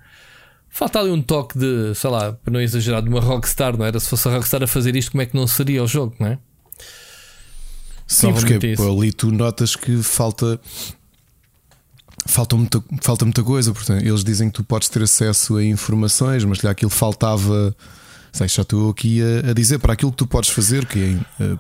Falta 0.69 0.99
ali 0.99 1.09
um 1.09 1.21
toque 1.21 1.57
de, 1.57 1.95
sei 1.95 2.09
lá, 2.09 2.33
para 2.33 2.53
não 2.53 2.61
exagerar, 2.61 3.01
de 3.01 3.09
uma 3.09 3.19
Rockstar, 3.19 3.75
não 3.77 3.85
era? 3.85 3.99
Se 3.99 4.09
fosse 4.09 4.27
a 4.27 4.31
Rockstar 4.31 4.61
a 4.61 4.67
fazer 4.67 4.95
isto, 4.95 5.11
como 5.11 5.21
é 5.21 5.25
que 5.25 5.35
não 5.35 5.47
seria 5.47 5.83
o 5.83 5.87
jogo, 5.87 6.15
não 6.19 6.27
é? 6.27 6.39
Sim, 8.05 8.33
porque 8.33 8.67
isso. 8.67 8.87
ali 8.87 9.11
tu 9.11 9.31
notas 9.31 9.75
que 9.75 10.01
falta. 10.03 10.59
Falta 12.27 12.55
muita, 12.55 12.83
falta 13.01 13.25
muita 13.25 13.41
coisa, 13.41 13.73
portanto, 13.73 14.05
eles 14.05 14.23
dizem 14.23 14.49
que 14.49 14.55
tu 14.55 14.63
podes 14.63 14.89
ter 14.89 15.01
acesso 15.01 15.55
a 15.55 15.63
informações, 15.63 16.43
mas 16.43 16.59
lhe 16.59 16.69
aquilo 16.69 16.91
faltava. 16.91 17.75
Sei, 18.33 18.47
já 18.47 18.61
estou 18.61 18.89
aqui 18.89 19.21
a, 19.21 19.51
a 19.51 19.53
dizer 19.53 19.79
para 19.79 19.93
aquilo 19.93 20.11
que 20.11 20.17
tu 20.17 20.27
podes 20.27 20.49
fazer, 20.49 20.85
que 20.85 20.99
é 21.39 21.43
eh, 21.43 21.57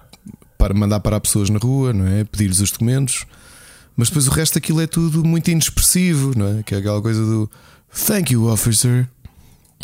para 0.57 0.73
mandar 0.73 0.99
para 0.99 1.19
pessoas 1.19 1.49
na 1.49 1.57
rua, 1.57 1.93
não 1.93 2.05
é? 2.07 2.23
Pedir-lhes 2.23 2.59
os 2.59 2.71
documentos, 2.71 3.25
mas 3.95 4.09
depois 4.09 4.27
o 4.27 4.31
resto 4.31 4.55
daquilo 4.55 4.81
é 4.81 4.87
tudo 4.87 5.23
muito 5.23 5.49
inexpressivo, 5.49 6.33
não 6.37 6.59
é? 6.59 6.63
Que 6.63 6.75
é 6.75 6.79
aquela 6.79 7.01
coisa 7.01 7.23
do 7.23 7.49
Thank 8.05 8.33
you, 8.33 8.47
officer. 8.47 9.07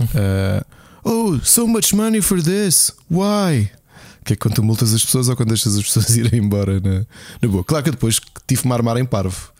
Uh, 0.02 0.64
oh, 1.04 1.40
so 1.44 1.68
much 1.68 1.94
money 1.94 2.22
for 2.22 2.42
this. 2.42 2.92
Why? 3.10 3.72
Que 4.26 4.34
é 4.34 4.36
quando 4.36 4.56
tu 4.56 4.64
multas 4.64 4.94
as 4.94 5.04
pessoas 5.04 5.30
ou 5.30 5.36
quando 5.36 5.50
deixas 5.50 5.76
as 5.76 5.84
pessoas 5.84 6.10
irem 6.18 6.42
embora 6.42 6.80
na, 6.80 7.06
na 7.42 7.50
boa. 7.50 7.64
Claro 7.64 7.84
que 7.84 7.92
depois 7.92 8.20
tive-me 8.48 8.72
a 8.72 8.76
armar 8.76 8.98
em 8.98 9.06
parvo. 9.06 9.53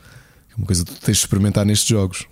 É 0.54 0.58
uma 0.58 0.66
coisa 0.66 0.84
que 0.84 0.92
tu 0.92 1.00
tens 1.00 1.16
de 1.18 1.22
experimentar 1.24 1.64
nestes 1.66 1.88
jogos. 1.88 2.26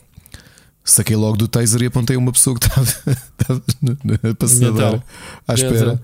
Saquei 0.84 1.14
logo 1.16 1.36
do 1.36 1.46
taser 1.46 1.82
e 1.82 1.86
apontei 1.86 2.16
uma 2.16 2.32
pessoa 2.32 2.58
que 2.58 2.66
estava, 2.66 2.86
estava 3.38 3.62
na- 3.82 4.34
passadeira 4.34 4.72
Então, 4.74 5.02
à 5.46 5.54
espera. 5.54 6.02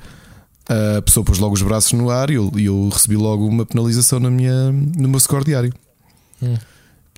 A 0.98 1.02
pessoa 1.02 1.24
pôs 1.24 1.38
logo 1.38 1.54
os 1.54 1.62
braços 1.62 1.92
no 1.92 2.10
ar 2.10 2.30
e 2.30 2.34
eu, 2.34 2.52
eu 2.56 2.88
recebi 2.92 3.16
logo 3.16 3.46
uma 3.46 3.64
penalização 3.64 4.20
na 4.20 4.30
minha, 4.30 4.70
no 4.70 5.08
meu 5.08 5.18
score 5.18 5.44
diário. 5.44 5.72
Hum. 6.42 6.56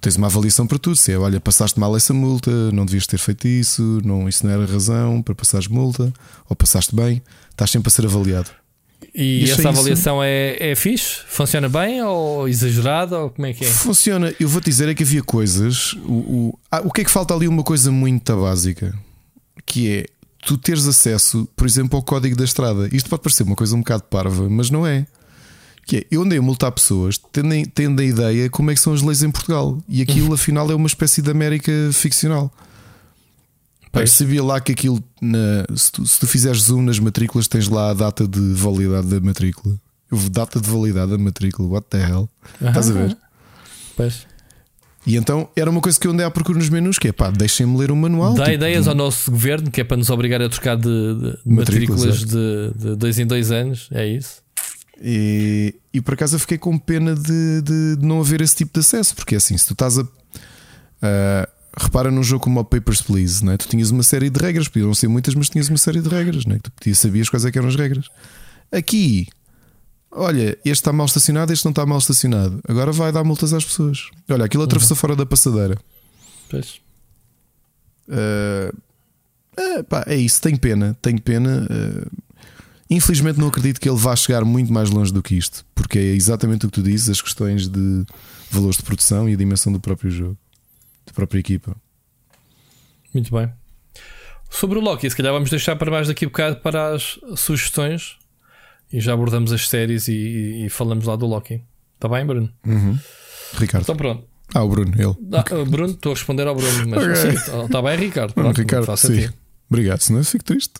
Tens 0.01 0.17
uma 0.17 0.29
avaliação 0.29 0.67
para 0.67 0.79
tudo. 0.79 0.97
Se 0.97 1.13
é, 1.13 1.19
olha, 1.19 1.41
passaste 1.41 1.79
mal 1.79 1.95
essa 1.97 2.15
multa, 2.15 2.51
não 2.73 2.87
devias 2.87 3.07
ter 3.07 3.19
feito 3.19 3.47
isso, 3.49 4.01
não, 4.05 4.29
isso 4.29 4.47
não 4.47 4.53
era 4.55 4.65
razão 4.65 5.21
para 5.21 5.35
passares 5.35 5.67
multa, 5.67 6.11
ou 6.49 6.57
passaste 6.57 6.95
bem, 6.97 7.21
estás 7.51 7.71
sempre 7.71 7.89
a 7.89 7.91
ser 7.91 8.07
avaliado. 8.07 8.49
E 9.15 9.45
Isso 9.45 9.53
é 9.53 9.53
essa 9.53 9.61
isso. 9.61 9.69
avaliação 9.69 10.23
é, 10.23 10.71
é 10.71 10.75
fixe? 10.75 11.21
Funciona 11.27 11.69
bem 11.69 12.03
ou 12.03 12.49
exagerada? 12.49 13.19
Ou 13.19 13.31
como 13.31 13.47
é 13.47 13.53
que 13.53 13.65
é? 13.65 13.69
Funciona, 13.69 14.35
eu 14.39 14.49
vou-te 14.49 14.67
dizer 14.67 14.89
é 14.89 14.95
que 14.95 15.03
havia 15.03 15.23
coisas. 15.23 15.95
O, 16.05 16.13
o, 16.13 16.59
ah, 16.71 16.81
o 16.85 16.91
que 16.91 17.01
é 17.01 17.05
que 17.05 17.11
falta 17.11 17.35
ali? 17.35 17.49
Uma 17.49 17.65
coisa 17.65 17.91
muito 17.91 18.37
básica 18.37 18.95
que 19.71 19.89
é 19.89 20.07
tu 20.45 20.57
teres 20.57 20.87
acesso, 20.87 21.49
por 21.55 21.67
exemplo, 21.67 21.97
ao 21.97 22.03
código 22.03 22.35
da 22.35 22.45
estrada. 22.45 22.89
Isto 22.93 23.09
pode 23.09 23.23
parecer 23.23 23.43
uma 23.43 23.55
coisa 23.55 23.77
um 23.77 23.81
bocado 23.81 24.05
parva, 24.05 24.49
mas 24.49 24.71
não 24.71 24.87
é. 24.87 25.07
Que 25.87 25.99
é, 25.99 26.07
eu 26.11 26.23
andei 26.23 26.39
a 26.39 26.43
multar 26.43 26.73
pessoas 26.73 27.19
tendo, 27.33 27.55
tendo 27.73 28.01
a 28.01 28.05
ideia 28.05 28.51
como 28.51 28.71
é 28.71 28.75
que 28.75 28.81
são 28.81 28.93
as 28.93 29.03
leis 29.03 29.23
em 29.23 29.31
Portugal 29.31 29.79
e 29.89 30.03
aquilo 30.03 30.35
afinal 30.35 30.71
é 30.71 30.75
uma 30.75 30.87
espécie 30.87 31.23
de 31.23 31.31
América 31.31 31.73
ficcional. 31.93 32.53
Pois. 33.93 34.13
sabia 34.13 34.43
lá 34.43 34.61
que 34.61 34.73
aquilo, 34.73 35.03
na- 35.21 35.67
se, 35.77 35.91
tu, 35.91 36.07
se 36.07 36.21
tu 36.21 36.27
fizeres 36.27 36.63
zoom 36.63 36.83
nas 36.83 36.99
matrículas, 36.99 37.49
tens 37.49 37.69
lá 37.69 37.91
a 37.91 37.95
data 37.95 38.27
de 38.29 38.53
validade 38.55 39.09
da 39.09 39.21
matrícula. 39.21 39.77
Data 40.31 40.61
de 40.61 40.69
validade 40.69 41.11
da 41.13 41.19
matrícula, 41.19 41.69
what 41.69 41.87
the 41.91 41.99
hell? 41.99 42.29
Estás 42.61 42.91
a 42.91 42.93
ver? 42.93 43.17
Pois. 43.97 44.27
E 45.07 45.17
então 45.17 45.49
era 45.57 45.71
uma 45.71 45.81
coisa 45.81 45.99
que 45.99 46.07
eu 46.07 46.11
andei 46.13 46.27
à 46.27 46.31
procura 46.31 46.59
nos 46.59 46.69
menus, 46.69 46.99
que 46.99 47.09
é 47.09 47.13
pá, 47.13 47.31
deixem-me 47.31 47.77
ler 47.79 47.91
um 47.91 47.97
manual. 47.97 48.35
Dá 48.35 48.45
tipo, 48.45 48.55
ideias 48.57 48.87
ao 48.87 48.95
nosso 48.95 49.31
governo 49.31 49.71
que 49.71 49.81
é 49.81 49.85
para 49.85 49.97
nos 49.97 50.11
obrigar 50.11 50.43
a 50.43 50.49
trocar 50.49 50.77
de, 50.77 50.83
de- 50.83 51.31
de 51.31 51.39
Matrículas, 51.47 52.05
matrículas 52.05 52.19
de, 52.25 52.73
de 52.91 52.97
dois 52.97 53.19
em 53.19 53.27
dois 53.27 53.51
anos. 53.51 53.89
É 53.93 54.07
isso? 54.07 54.43
E, 55.03 55.75
e 55.95 56.01
por 56.03 56.15
acaso 56.15 56.37
eu 56.37 56.41
fiquei 56.41 56.59
com 56.59 56.77
pena 56.79 57.15
de, 57.15 57.63
de- 57.63 57.97
de 57.97 58.07
não 58.07 58.21
haver 58.21 58.41
esse 58.43 58.55
tipo 58.57 58.73
de 58.75 58.81
acesso, 58.81 59.15
porque 59.17 59.35
assim, 59.37 59.57
se 59.57 59.67
tu 59.67 59.73
estás 59.73 59.99
a. 59.99 60.03
a- 61.03 61.49
repara 61.81 62.11
num 62.11 62.23
jogo 62.23 62.45
como 62.45 62.61
o 62.61 62.65
Papers, 62.65 63.03
Please, 63.03 63.45
não 63.45 63.53
é? 63.53 63.57
tu 63.57 63.67
tinhas 63.67 63.91
uma 63.91 64.03
série 64.03 64.29
de 64.29 64.39
regras, 64.41 64.69
podiam 64.69 64.93
ser 64.95 65.09
muitas, 65.09 65.35
mas 65.35 65.49
tinhas 65.49 65.69
uma 65.69 65.79
série 65.79 66.01
de 66.01 66.09
regras, 66.09 66.45
é? 66.47 66.55
que 66.55 66.63
tu 66.63 66.73
podias, 66.73 66.99
sabias 66.99 67.29
quais 67.29 67.45
é 67.45 67.51
que 67.51 67.59
eram 67.59 67.69
as 67.69 67.77
regras. 67.77 68.07
Aqui, 68.71 69.27
olha, 70.11 70.59
este 70.65 70.71
está 70.71 70.93
mal 70.93 71.07
estacionado, 71.07 71.53
este 71.53 71.65
não 71.65 71.71
está 71.71 71.87
mal 71.87 71.99
estacionado, 71.99 72.61
agora 72.69 72.93
vai 72.93 73.11
dar 73.11 73.25
multas 73.25 73.53
às 73.53 73.65
pessoas. 73.65 74.11
Olha, 74.29 74.45
aquilo 74.45 74.63
atravessou 74.63 74.97
fora 74.97 75.17
da 75.17 75.25
passadeira. 75.25 75.79
Pois. 76.49 76.81
Uh, 78.09 78.77
é, 79.57 79.83
pá, 79.83 80.05
é 80.07 80.17
isso, 80.17 80.41
tenho 80.41 80.59
pena, 80.59 80.97
tenho 81.01 81.21
pena. 81.21 81.67
uh, 81.71 82.11
infelizmente 82.91 83.39
não 83.39 83.47
acredito 83.47 83.81
que 83.81 83.89
ele 83.89 83.99
vá 83.99 84.17
chegar 84.17 84.45
muito 84.45 84.73
mais 84.73 84.91
longe 84.91 85.13
do 85.13 85.23
que 85.23 85.37
isto, 85.37 85.65
porque 85.75 85.99
é 85.99 86.15
exatamente 86.15 86.67
o 86.67 86.69
que 86.69 86.75
tu 86.75 86.83
dizes, 86.83 87.09
as 87.09 87.23
questões 87.23 87.69
de 87.69 88.05
valores 88.51 88.77
de 88.77 88.83
produção 88.83 89.29
e 89.29 89.35
a 89.35 89.37
dimensão 89.37 89.73
do 89.73 89.79
próprio 89.79 90.11
jogo, 90.11 90.37
da 91.11 91.15
própria 91.15 91.41
equipa. 91.41 91.77
Muito 93.13 93.35
bem. 93.35 93.51
Sobre 94.49 94.79
o 94.79 94.81
Loki, 94.81 95.09
se 95.09 95.17
calhar 95.17 95.33
vamos 95.33 95.51
deixar 95.51 95.77
para 95.77 95.91
mais 95.91 96.09
daqui 96.09 96.25
a 96.25 96.29
bocado 96.29 96.57
para 96.57 96.95
as 96.95 97.19
sugestões 97.37 98.17
e 98.93 99.01
já 99.01 99.13
abordamos 99.13 99.53
as 99.53 99.69
séries 99.69 100.09
e, 100.09 100.13
e- 100.13 100.67
e 100.67 100.69
falamos 100.69 101.05
lá 101.07 101.15
do 101.17 101.27
Loki. 101.27 101.63
Está 101.95 102.09
bem, 102.09 102.25
Bruno? 102.27 102.53
Ricardo. 103.59 103.83
Então 103.85 103.97
pronto. 103.97 104.25
Ah, 104.55 104.65
o 104.65 104.69
Bruno, 104.69 104.93
ele. 104.97 105.15
Ah, 105.33 105.45
Bruno, 105.65 105.93
estou 105.95 106.11
a 106.13 106.15
responder 106.15 106.47
ao 106.49 106.55
Bruno, 106.57 106.89
mas 106.89 107.05
Ok. 107.05 107.15
sim, 107.17 107.65
está 107.65 107.83
bem, 107.83 107.97
Ricardo. 107.97 108.35
Pronto, 108.35 108.57
Ricardo, 108.59 108.87
faz 108.87 109.01
sim. 109.01 109.15
sentido. 109.15 109.35
Obrigado, 109.69 110.01
senão 110.01 110.19
eu 110.21 110.25
fico 110.25 110.43
triste. 110.45 110.75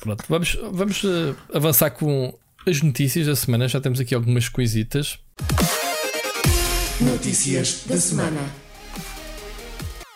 Pronto, 0.00 0.24
vamos, 0.28 0.58
vamos 0.72 1.02
eh, 1.04 1.34
avançar 1.52 1.90
com 1.90 2.38
as 2.66 2.80
notícias 2.80 3.26
da 3.26 3.36
semana. 3.36 3.68
Já 3.68 3.80
temos 3.82 4.00
aqui 4.00 4.14
algumas 4.14 4.48
coisitas. 4.48 5.18
Notícias 7.00 7.82
da 7.86 7.98
semana. 7.98 8.40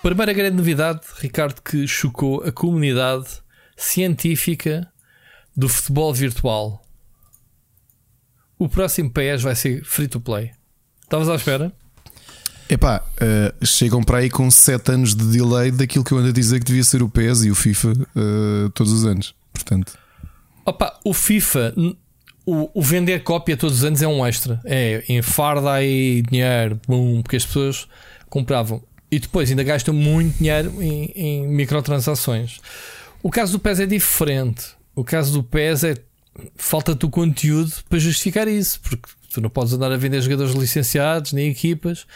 Primeira 0.02 0.32
grande 0.32 0.56
novidade, 0.56 1.00
Ricardo, 1.18 1.60
que 1.60 1.86
chocou 1.86 2.42
a 2.42 2.50
comunidade 2.50 3.26
científica 3.76 4.90
do 5.54 5.68
futebol 5.68 6.12
virtual. 6.14 6.82
O 8.58 8.68
próximo 8.68 9.10
PS 9.10 9.42
vai 9.42 9.54
ser 9.54 9.84
free 9.84 10.08
to 10.08 10.20
play. 10.20 10.52
Estavas 11.02 11.28
à 11.28 11.34
espera? 11.34 11.72
Epá, 12.68 13.04
uh, 13.20 13.66
chegam 13.66 14.02
para 14.02 14.18
aí 14.18 14.30
com 14.30 14.50
7 14.50 14.92
anos 14.92 15.14
de 15.14 15.24
delay 15.24 15.70
daquilo 15.70 16.04
que 16.04 16.12
eu 16.12 16.18
ando 16.18 16.28
a 16.28 16.32
dizer 16.32 16.60
que 16.60 16.66
devia 16.66 16.84
ser 16.84 17.02
o 17.02 17.08
PES 17.08 17.44
e 17.44 17.50
o 17.50 17.54
FIFA 17.54 17.88
uh, 17.88 18.70
todos 18.70 18.92
os 18.92 19.04
anos. 19.04 19.34
Portanto, 19.52 19.98
Opa, 20.64 20.98
o 21.04 21.12
FIFA, 21.12 21.74
o, 22.46 22.70
o 22.72 22.82
vender 22.82 23.22
cópia 23.24 23.56
todos 23.56 23.78
os 23.78 23.84
anos 23.84 24.02
é 24.02 24.06
um 24.06 24.24
extra. 24.24 24.60
É, 24.64 25.02
enfarda 25.08 25.72
aí 25.72 26.22
dinheiro, 26.22 26.80
bum, 26.86 27.22
porque 27.22 27.36
as 27.36 27.44
pessoas 27.44 27.88
compravam. 28.28 28.82
E 29.10 29.18
depois 29.18 29.50
ainda 29.50 29.64
gastam 29.64 29.92
muito 29.92 30.38
dinheiro 30.38 30.82
em, 30.82 31.12
em 31.14 31.46
microtransações. 31.48 32.60
O 33.22 33.30
caso 33.30 33.52
do 33.52 33.58
PES 33.58 33.80
é 33.80 33.86
diferente. 33.86 34.66
O 34.94 35.04
caso 35.04 35.32
do 35.32 35.42
PES 35.42 35.84
é 35.84 35.94
falta-te 36.56 37.04
o 37.04 37.10
conteúdo 37.10 37.72
para 37.88 37.98
justificar 37.98 38.46
isso, 38.46 38.80
porque 38.80 39.10
tu 39.32 39.40
não 39.40 39.50
podes 39.50 39.72
andar 39.72 39.90
a 39.92 39.96
vender 39.96 40.20
jogadores 40.22 40.54
licenciados 40.54 41.32
nem 41.32 41.50
equipas, 41.50 42.06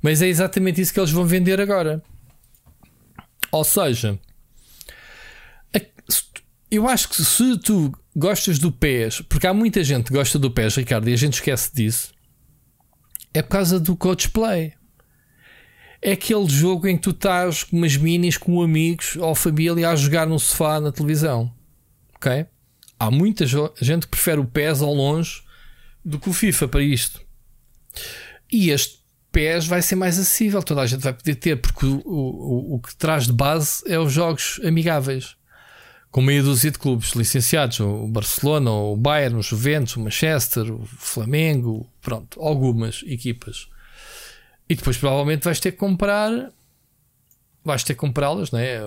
mas 0.00 0.20
é 0.20 0.28
exatamente 0.28 0.80
isso 0.80 0.92
que 0.92 1.00
eles 1.00 1.10
vão 1.10 1.24
vender 1.24 1.60
agora. 1.60 2.02
Ou 3.50 3.64
seja, 3.64 4.18
eu 6.72 6.88
acho 6.88 7.10
que 7.10 7.22
se 7.22 7.58
tu 7.58 7.92
gostas 8.16 8.58
do 8.58 8.72
PES, 8.72 9.20
porque 9.28 9.46
há 9.46 9.52
muita 9.52 9.84
gente 9.84 10.06
que 10.06 10.14
gosta 10.14 10.38
do 10.38 10.50
PES, 10.50 10.76
Ricardo, 10.76 11.06
e 11.06 11.12
a 11.12 11.16
gente 11.16 11.34
esquece 11.34 11.70
disso, 11.74 12.14
é 13.34 13.42
por 13.42 13.50
causa 13.50 13.78
do 13.78 13.94
coach 13.94 14.30
play. 14.30 14.72
É 16.04 16.12
aquele 16.12 16.48
jogo 16.48 16.88
em 16.88 16.96
que 16.96 17.02
tu 17.02 17.10
estás 17.10 17.62
com 17.62 17.76
umas 17.76 17.96
minis 17.96 18.36
com 18.36 18.60
amigos 18.60 19.14
ou 19.14 19.34
família 19.36 19.88
a 19.88 19.94
jogar 19.94 20.26
no 20.26 20.38
sofá 20.38 20.80
na 20.80 20.90
televisão. 20.90 21.54
Ok? 22.16 22.44
Há 22.98 23.10
muita 23.10 23.46
gente 23.46 24.06
que 24.06 24.10
prefere 24.10 24.40
o 24.40 24.44
PES 24.44 24.82
ao 24.82 24.92
longe 24.92 25.42
do 26.04 26.18
que 26.18 26.28
o 26.28 26.32
FIFA 26.32 26.66
para 26.66 26.82
isto. 26.82 27.20
E 28.50 28.70
este 28.70 29.00
PES 29.30 29.66
vai 29.66 29.80
ser 29.80 29.96
mais 29.96 30.18
acessível, 30.18 30.62
toda 30.62 30.82
a 30.82 30.86
gente 30.86 31.02
vai 31.02 31.12
poder 31.12 31.36
ter, 31.36 31.56
porque 31.56 31.86
o, 31.86 32.02
o, 32.04 32.74
o 32.74 32.80
que 32.80 32.94
traz 32.96 33.26
de 33.26 33.32
base 33.32 33.82
é 33.86 33.98
os 33.98 34.12
jogos 34.12 34.60
amigáveis. 34.64 35.36
Com 36.10 36.20
meia 36.20 36.42
dúzia 36.42 36.70
de 36.70 36.78
clubes 36.78 37.12
licenciados, 37.12 37.80
o 37.80 38.06
Barcelona, 38.06 38.70
o 38.70 38.96
Bayern, 38.96 39.38
o 39.38 39.42
Juventus, 39.42 39.96
o 39.96 40.00
Manchester, 40.00 40.70
o 40.70 40.84
Flamengo, 40.84 41.88
pronto, 42.02 42.38
algumas 42.40 43.02
equipas. 43.06 43.68
E 44.72 44.74
depois 44.74 44.96
provavelmente 44.96 45.44
vais 45.44 45.60
ter 45.60 45.72
que 45.72 45.76
comprar, 45.76 46.30
vais 47.62 47.84
ter 47.84 47.92
que 47.92 48.00
comprá-las, 48.00 48.50
né? 48.50 48.78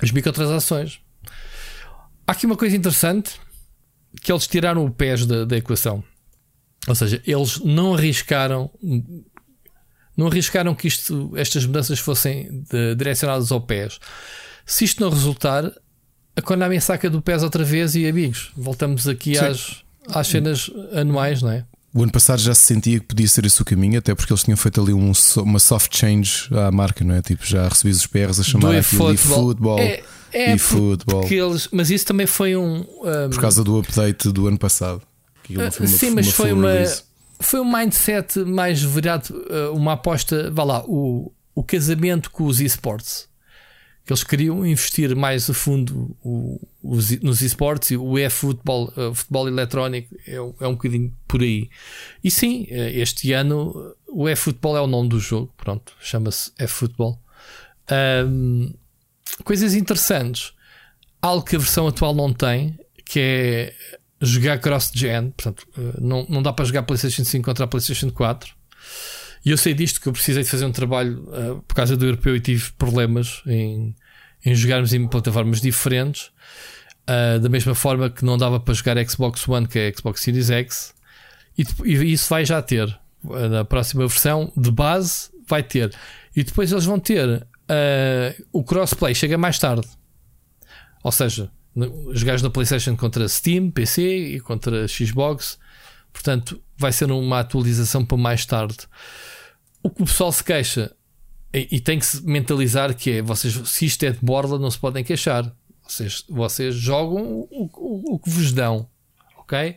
As 0.00 0.12
microtransações. 0.12 1.00
Há 2.24 2.30
aqui 2.30 2.46
uma 2.46 2.56
coisa 2.56 2.76
interessante 2.76 3.32
que 4.22 4.30
eles 4.30 4.46
tiraram 4.46 4.84
o 4.84 4.92
pés 4.92 5.26
da, 5.26 5.44
da 5.44 5.56
equação. 5.56 6.04
Ou 6.86 6.94
seja, 6.94 7.20
eles 7.26 7.58
não 7.64 7.94
arriscaram 7.94 8.70
não 10.16 10.28
arriscaram 10.28 10.72
que 10.72 10.86
isto, 10.86 11.32
estas 11.34 11.66
mudanças 11.66 11.98
fossem 11.98 12.62
de, 12.70 12.94
direcionadas 12.94 13.50
ao 13.50 13.60
pés. 13.60 13.98
Se 14.64 14.84
isto 14.84 15.02
não 15.02 15.10
resultar, 15.10 15.64
a 16.36 16.40
Konami 16.40 16.80
saca 16.80 17.10
do 17.10 17.20
pés 17.20 17.42
outra 17.42 17.64
vez 17.64 17.96
e 17.96 18.06
amigos, 18.06 18.52
voltamos 18.56 19.08
aqui 19.08 19.36
às, 19.36 19.82
às 20.06 20.28
cenas 20.28 20.70
anuais, 20.92 21.42
não 21.42 21.50
é? 21.50 21.66
O 21.94 22.02
ano 22.02 22.10
passado 22.10 22.40
já 22.40 22.54
se 22.54 22.62
sentia 22.62 22.98
que 22.98 23.06
podia 23.06 23.28
ser 23.28 23.44
esse 23.44 23.60
o 23.60 23.64
caminho, 23.64 23.98
até 23.98 24.14
porque 24.14 24.32
eles 24.32 24.42
tinham 24.42 24.56
feito 24.56 24.80
ali 24.80 24.94
um, 24.94 25.12
uma 25.36 25.58
soft 25.58 25.94
change 25.94 26.48
à 26.50 26.70
marca, 26.70 27.04
não 27.04 27.14
é? 27.14 27.20
Tipo, 27.20 27.44
já 27.44 27.68
recebi 27.68 27.90
os 27.90 28.06
PRs 28.06 28.40
a 28.40 28.42
chamar 28.42 28.76
aquilo 28.76 29.12
de 29.12 29.18
futebol. 29.18 29.78
É, 29.78 30.02
é 30.32 30.54
e 30.54 30.58
futebol. 30.58 31.26
Eles, 31.30 31.68
mas 31.70 31.90
isso 31.90 32.06
também 32.06 32.26
foi 32.26 32.56
um, 32.56 32.80
um, 32.80 33.30
Por 33.30 33.40
causa 33.40 33.62
do 33.62 33.78
update 33.78 34.30
do 34.30 34.46
ano 34.46 34.58
passado. 34.58 35.02
Uh, 35.50 35.86
sim, 35.86 36.10
mas 36.10 36.26
uma 36.26 36.32
foi 36.32 36.52
uma. 36.52 36.70
Foi 37.40 37.60
um 37.60 37.70
mindset 37.70 38.38
mais 38.38 38.80
virado, 38.80 39.30
uh, 39.30 39.76
uma 39.76 39.92
aposta. 39.94 40.50
Vá 40.50 40.64
lá, 40.64 40.84
o, 40.86 41.30
o 41.54 41.62
casamento 41.62 42.30
com 42.30 42.44
os 42.44 42.60
esportes. 42.60 43.28
Que 44.04 44.12
eles 44.12 44.24
queriam 44.24 44.66
investir 44.66 45.14
mais 45.14 45.48
a 45.48 45.54
fundo 45.54 46.16
o, 46.22 46.60
os, 46.82 47.10
nos 47.20 47.40
esportes 47.40 47.92
e 47.92 47.96
o 47.96 48.18
e-futebol, 48.18 48.92
uh, 48.96 49.14
futebol 49.14 49.46
eletrónico, 49.46 50.14
é, 50.26 50.34
é 50.34 50.66
um 50.66 50.72
bocadinho 50.72 51.14
por 51.28 51.40
aí. 51.40 51.70
E 52.22 52.30
sim, 52.30 52.66
este 52.68 53.32
ano 53.32 53.94
o 54.08 54.28
e-futebol 54.28 54.76
é 54.76 54.80
o 54.80 54.86
nome 54.86 55.08
do 55.08 55.20
jogo, 55.20 55.52
pronto, 55.56 55.92
chama-se 56.00 56.50
e-futebol. 56.58 57.18
Um, 58.26 58.72
coisas 59.44 59.74
interessantes. 59.74 60.52
Algo 61.20 61.44
que 61.44 61.56
a 61.56 61.58
versão 61.58 61.86
atual 61.86 62.14
não 62.14 62.32
tem, 62.32 62.78
que 63.04 63.20
é 63.20 63.74
jogar 64.20 64.58
cross-gen. 64.58 65.30
Portanto, 65.30 65.66
eh, 65.76 66.00
não, 66.00 66.26
não 66.28 66.42
dá 66.42 66.52
para 66.52 66.64
jogar 66.64 66.82
PlayStation 66.82 67.24
5 67.24 67.44
contra 67.44 67.64
a 67.64 67.68
PlayStation 67.68 68.10
4. 68.10 68.54
E 69.44 69.50
eu 69.50 69.56
sei 69.56 69.74
disto 69.74 70.00
que 70.00 70.08
eu 70.08 70.12
precisei 70.12 70.42
de 70.42 70.48
fazer 70.48 70.64
um 70.64 70.72
trabalho 70.72 71.24
uh, 71.28 71.62
por 71.62 71.74
causa 71.74 71.96
do 71.96 72.04
europeu 72.06 72.36
e 72.36 72.40
tive 72.40 72.70
problemas 72.72 73.42
em, 73.46 73.94
em 74.44 74.54
jogarmos 74.54 74.92
em 74.92 75.06
plataformas 75.06 75.60
diferentes. 75.60 76.30
Uh, 77.02 77.40
da 77.40 77.48
mesma 77.48 77.74
forma 77.74 78.08
que 78.08 78.24
não 78.24 78.38
dava 78.38 78.60
para 78.60 78.72
jogar 78.74 78.96
Xbox 79.08 79.48
One, 79.48 79.66
que 79.66 79.78
é 79.78 79.92
Xbox 79.92 80.20
Series 80.20 80.50
X. 80.50 80.94
E, 81.58 81.64
e 81.84 82.12
isso 82.12 82.28
vai 82.28 82.44
já 82.44 82.62
ter. 82.62 82.96
Na 83.50 83.64
próxima 83.64 84.06
versão 84.06 84.52
de 84.56 84.70
base 84.70 85.30
vai 85.46 85.62
ter. 85.62 85.92
E 86.34 86.42
depois 86.42 86.72
eles 86.72 86.84
vão 86.84 86.98
ter 86.98 87.28
uh, 87.28 88.44
o 88.52 88.62
crossplay 88.62 89.14
chega 89.14 89.36
mais 89.36 89.58
tarde. 89.58 89.88
Ou 91.02 91.12
seja, 91.12 91.50
jogares 92.12 92.42
na 92.42 92.50
PlayStation 92.50 92.96
contra 92.96 93.28
Steam, 93.28 93.70
PC 93.70 94.02
e 94.02 94.40
contra 94.40 94.86
Xbox. 94.86 95.58
Portanto, 96.12 96.62
vai 96.76 96.92
ser 96.92 97.10
uma 97.10 97.40
atualização 97.40 98.04
para 98.04 98.18
mais 98.18 98.44
tarde. 98.44 98.78
O 99.82 99.90
que 99.90 100.02
o 100.02 100.06
pessoal 100.06 100.30
se 100.32 100.44
queixa 100.44 100.94
e, 101.52 101.68
e 101.72 101.80
tem 101.80 101.98
que 101.98 102.06
se 102.06 102.24
mentalizar 102.24 102.94
que 102.94 103.18
é 103.18 103.22
vocês, 103.22 103.54
se 103.68 103.84
isto 103.84 104.02
é 104.04 104.10
de 104.10 104.18
borla, 104.22 104.58
não 104.58 104.70
se 104.70 104.78
podem 104.78 105.04
queixar. 105.04 105.52
Vocês, 105.86 106.24
vocês 106.28 106.74
jogam 106.74 107.22
o, 107.22 107.70
o, 107.74 108.14
o 108.14 108.18
que 108.18 108.30
vos 108.30 108.52
dão. 108.52 108.88
Ok? 109.36 109.76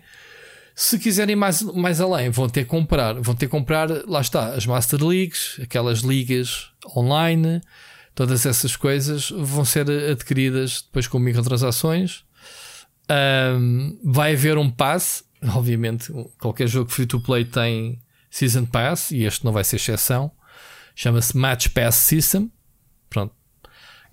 Se 0.74 1.00
quiserem 1.00 1.36
mais, 1.36 1.62
mais 1.62 2.00
além, 2.00 2.30
vão 2.30 2.48
ter 2.48 2.64
que 2.64 2.70
comprar. 2.70 3.14
Vão 3.16 3.36
ter 3.36 3.48
que 3.48 3.52
comprar, 3.52 3.90
lá 4.08 4.22
está, 4.22 4.54
as 4.54 4.66
Master 4.66 5.04
Leagues, 5.04 5.60
aquelas 5.62 6.00
ligas 6.00 6.70
online, 6.96 7.62
todas 8.14 8.46
essas 8.46 8.76
coisas 8.76 9.30
vão 9.30 9.66
ser 9.66 9.90
adquiridas 9.90 10.82
depois 10.82 11.08
com 11.08 11.20
microtransações. 11.20 12.24
Um, 13.10 14.00
vai 14.04 14.34
haver 14.34 14.58
um 14.58 14.70
pass, 14.70 15.24
obviamente, 15.56 16.12
qualquer 16.40 16.68
jogo 16.68 16.90
free 16.90 17.06
to 17.06 17.20
play 17.20 17.46
tem 17.46 18.00
Season 18.36 18.66
Pass 18.66 19.12
e 19.12 19.24
este 19.24 19.46
não 19.46 19.54
vai 19.54 19.64
ser 19.64 19.78
exceção. 19.78 20.30
Chama-se 20.94 21.38
Match 21.38 21.70
Pass 21.70 21.96
System. 21.96 22.52
Pronto. 23.10 23.34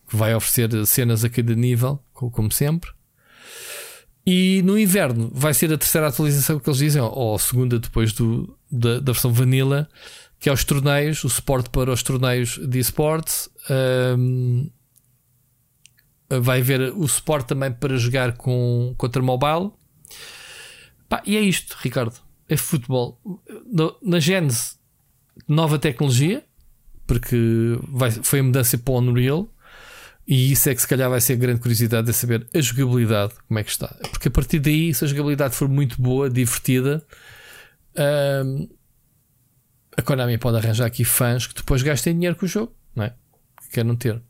Que 0.08 0.14
vai 0.14 0.32
oferecer 0.32 0.86
cenas 0.86 1.24
a 1.24 1.28
cada 1.28 1.56
nível, 1.56 2.00
como 2.12 2.52
sempre. 2.52 2.92
E 4.24 4.62
no 4.64 4.78
inverno 4.78 5.28
vai 5.34 5.52
ser 5.52 5.72
a 5.72 5.76
terceira 5.76 6.06
atualização 6.06 6.60
que 6.60 6.70
eles 6.70 6.78
dizem, 6.78 7.02
ou 7.02 7.34
a 7.34 7.38
segunda 7.40 7.80
depois 7.80 8.12
do, 8.12 8.56
da, 8.70 9.00
da 9.00 9.10
versão 9.12 9.32
vanilla, 9.32 9.88
que 10.38 10.48
é 10.48 10.52
os 10.52 10.62
torneios, 10.64 11.24
o 11.24 11.28
suporte 11.28 11.68
para 11.70 11.90
os 11.90 12.04
torneios 12.04 12.60
de 12.62 12.78
esportes. 12.78 13.50
Um, 14.16 14.70
vai 16.30 16.60
haver 16.60 16.92
o 16.96 17.08
suporte 17.08 17.48
também 17.48 17.72
para 17.72 17.96
jogar 17.96 18.36
com, 18.36 18.94
contra 18.96 19.20
mobile. 19.20 19.72
Pá, 21.08 21.20
e 21.26 21.36
é 21.36 21.40
isto, 21.40 21.76
Ricardo. 21.80 22.21
É 22.52 22.56
futebol. 22.56 23.18
Na 24.02 24.20
Genesis, 24.20 24.78
nova 25.48 25.78
tecnologia, 25.78 26.44
porque 27.06 27.78
vai, 27.88 28.10
foi 28.10 28.40
a 28.40 28.42
mudança 28.42 28.76
para 28.76 28.92
o 28.92 28.98
Unreal. 28.98 29.48
E 30.28 30.52
isso 30.52 30.68
é 30.68 30.74
que 30.74 30.82
se 30.82 30.86
calhar 30.86 31.08
vai 31.08 31.18
ser 31.18 31.32
a 31.32 31.36
grande 31.36 31.60
curiosidade 31.60 32.06
de 32.06 32.12
saber 32.12 32.46
a 32.54 32.60
jogabilidade, 32.60 33.32
como 33.48 33.58
é 33.58 33.64
que 33.64 33.70
está. 33.70 33.88
Porque 34.10 34.28
a 34.28 34.30
partir 34.30 34.58
daí, 34.58 34.92
se 34.92 35.02
a 35.02 35.08
jogabilidade 35.08 35.54
for 35.54 35.66
muito 35.66 36.00
boa, 36.00 36.28
divertida, 36.28 37.02
hum, 38.44 38.68
a 39.96 40.02
Konami 40.02 40.36
pode 40.36 40.58
arranjar 40.58 40.84
aqui 40.84 41.04
fãs 41.04 41.46
que 41.46 41.54
depois 41.54 41.82
gastem 41.82 42.12
dinheiro 42.12 42.36
com 42.36 42.44
o 42.44 42.48
jogo, 42.48 42.74
não 42.94 43.04
é? 43.04 43.14
Que 43.62 43.70
querem 43.76 43.96
ter. 43.96 44.20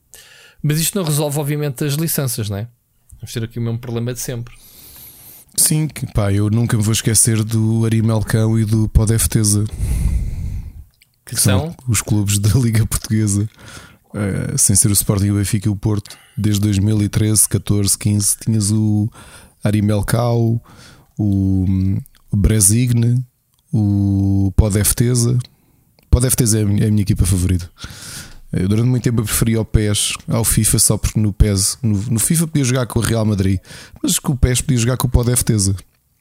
Mas 0.63 0.79
isto 0.79 0.97
não 0.97 1.05
resolve, 1.05 1.41
obviamente, 1.41 1.85
as 1.85 1.95
licenças, 1.95 2.49
não 2.49 2.59
é? 2.59 2.69
Vamos 3.15 3.33
ter 3.33 3.43
aqui 3.43 3.59
o 3.59 3.63
mesmo 3.63 3.81
problema 3.81 4.15
de 4.15 4.21
sempre. 4.21 4.55
Sim, 5.57 5.89
pá, 6.15 6.33
eu 6.33 6.49
nunca 6.51 6.77
me 6.77 6.83
vou 6.83 6.93
esquecer 6.93 7.43
do 7.45 7.85
Arimelcão 7.85 8.59
e 8.59 8.65
do 8.65 8.89
Podefteza. 8.89 9.65
Que, 11.25 11.35
que 11.35 11.41
são? 11.41 11.61
são 11.61 11.77
os 11.89 12.01
clubes 12.01 12.39
da 12.39 12.59
Liga 12.59 12.87
Portuguesa. 12.87 13.49
Uh, 14.15 14.59
sem 14.59 14.77
ser 14.77 14.89
o 14.89 14.93
Sporting, 14.93 15.31
o 15.31 15.37
Benfica 15.37 15.69
e 15.69 15.71
o 15.71 15.77
Porto, 15.77 16.17
desde 16.37 16.61
2013, 16.61 17.49
14, 17.49 17.97
15, 17.99 18.37
tinhas 18.41 18.71
o 18.71 19.09
Arimelcau, 19.65 20.63
o, 21.19 21.65
o 22.31 22.37
Bresigne, 22.37 23.25
o 23.73 24.53
Podefteza. 24.55 25.39
Podefteza 26.11 26.59
é 26.59 26.63
a 26.63 26.67
minha, 26.67 26.85
é 26.85 26.89
a 26.89 26.91
minha 26.91 27.03
equipa 27.03 27.25
favorita. 27.25 27.71
Eu, 28.53 28.69
durante 28.69 28.87
muito 28.87 29.03
tempo 29.03 29.23
preferia 29.23 29.61
o 29.61 29.65
PES 29.65 30.13
ao 30.29 30.45
FIFA 30.45 30.79
só 30.79 30.99
porque 30.99 31.19
no 31.19 31.33
PES, 31.33 31.79
no, 31.83 31.97
no, 32.11 32.21
FIFA 32.21 32.47
podia 32.47 32.65
jogar 32.65 32.87
com 32.87 32.99
o 32.99 33.03
Real 33.03 33.25
Madrid, 33.25 33.59
mas 34.03 34.19
com 34.19 34.33
o 34.33 34.37
PES 34.37 34.61
podia 34.61 34.79
jogar 34.79 34.97
com 34.99 35.07
o 35.07 35.11
Podefteza. 35.11 35.75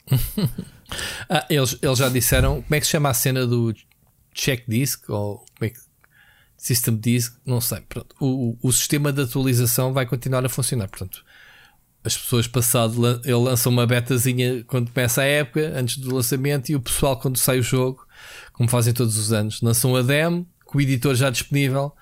ah, 1.28 1.46
eles, 1.50 1.76
eles 1.82 1.98
já 1.98 2.08
disseram 2.08 2.62
como 2.62 2.74
é 2.74 2.80
que 2.80 2.86
se 2.86 2.92
chama 2.92 3.10
a 3.10 3.14
cena 3.14 3.46
do 3.46 3.74
check 4.34 4.64
disc 4.66 5.08
ou 5.10 5.44
como 5.58 5.66
é 5.66 5.68
que 5.68 5.78
System 6.62 6.96
Disk, 6.96 7.34
não 7.44 7.60
sei. 7.60 7.80
Pronto. 7.80 8.14
O, 8.20 8.56
o, 8.62 8.72
sistema 8.72 9.12
de 9.12 9.20
atualização 9.22 9.92
vai 9.92 10.06
continuar 10.06 10.46
a 10.46 10.48
funcionar. 10.48 10.86
Portanto, 10.86 11.24
as 12.04 12.16
pessoas 12.16 12.46
passado 12.46 13.20
ele 13.24 13.34
lança 13.34 13.68
uma 13.68 13.84
betazinha 13.84 14.62
quando 14.68 14.92
começa 14.92 15.22
a 15.22 15.24
época, 15.24 15.72
antes 15.74 15.98
do 15.98 16.14
lançamento, 16.14 16.70
e 16.70 16.76
o 16.76 16.80
pessoal, 16.80 17.18
quando 17.18 17.36
sai 17.36 17.58
o 17.58 17.64
jogo, 17.64 18.06
como 18.52 18.68
fazem 18.68 18.94
todos 18.94 19.16
os 19.16 19.32
anos, 19.32 19.60
lançam 19.60 19.96
a 19.96 20.02
demo 20.02 20.46
com 20.64 20.78
o 20.78 20.80
editor 20.80 21.16
já 21.16 21.30
disponível 21.30 21.92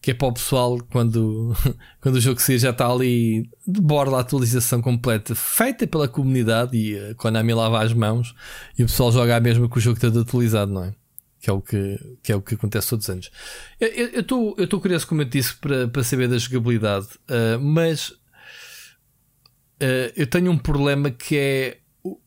que 0.00 0.12
é 0.12 0.14
para 0.14 0.28
o 0.28 0.32
pessoal 0.32 0.78
quando, 0.90 1.54
quando 2.00 2.16
o 2.16 2.20
jogo 2.20 2.40
sair 2.40 2.58
já 2.58 2.70
está 2.70 2.90
ali 2.90 3.48
de 3.66 3.80
borda 3.80 4.16
a 4.16 4.20
atualização 4.20 4.80
completa, 4.80 5.34
feita 5.34 5.86
pela 5.86 6.08
comunidade 6.08 6.76
e 6.76 6.98
a 6.98 7.14
Konami 7.14 7.52
lava 7.52 7.82
as 7.82 7.92
mãos 7.92 8.34
e 8.78 8.82
o 8.82 8.86
pessoal 8.86 9.12
joga 9.12 9.36
a 9.36 9.40
mesma 9.40 9.68
que 9.68 9.78
o 9.78 9.80
jogo 9.80 9.96
está 9.96 10.20
atualizado, 10.20 10.72
não 10.72 10.84
é? 10.84 10.94
Que 11.40 11.50
é 11.50 11.52
o 11.52 11.60
que, 11.60 12.16
que, 12.22 12.32
é 12.32 12.36
o 12.36 12.42
que 12.42 12.54
acontece 12.54 12.90
todos 12.90 13.06
os 13.06 13.10
anos. 13.10 13.30
Eu 13.80 14.20
estou 14.20 14.56
eu 14.58 14.80
curioso, 14.80 15.06
como 15.06 15.22
eu 15.22 15.26
disse, 15.26 15.54
para, 15.56 15.86
para 15.86 16.02
saber 16.02 16.28
da 16.28 16.38
jogabilidade, 16.38 17.06
uh, 17.30 17.60
mas 17.60 18.10
uh, 18.10 18.16
eu 20.16 20.26
tenho 20.26 20.50
um 20.50 20.58
problema 20.58 21.10
que 21.10 21.36
é 21.36 21.78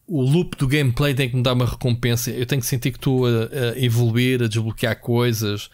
o 0.08 0.22
loop 0.22 0.58
do 0.58 0.68
gameplay 0.68 1.14
tem 1.14 1.30
que 1.30 1.36
me 1.36 1.42
dar 1.42 1.54
uma 1.54 1.66
recompensa. 1.66 2.32
Eu 2.32 2.46
tenho 2.46 2.62
que 2.62 2.68
sentir 2.68 2.92
que 2.92 2.98
estou 2.98 3.26
a, 3.26 3.30
a, 3.30 3.80
evoluir, 3.80 4.44
a 4.44 4.48
desbloquear 4.48 5.00
coisas. 5.00 5.70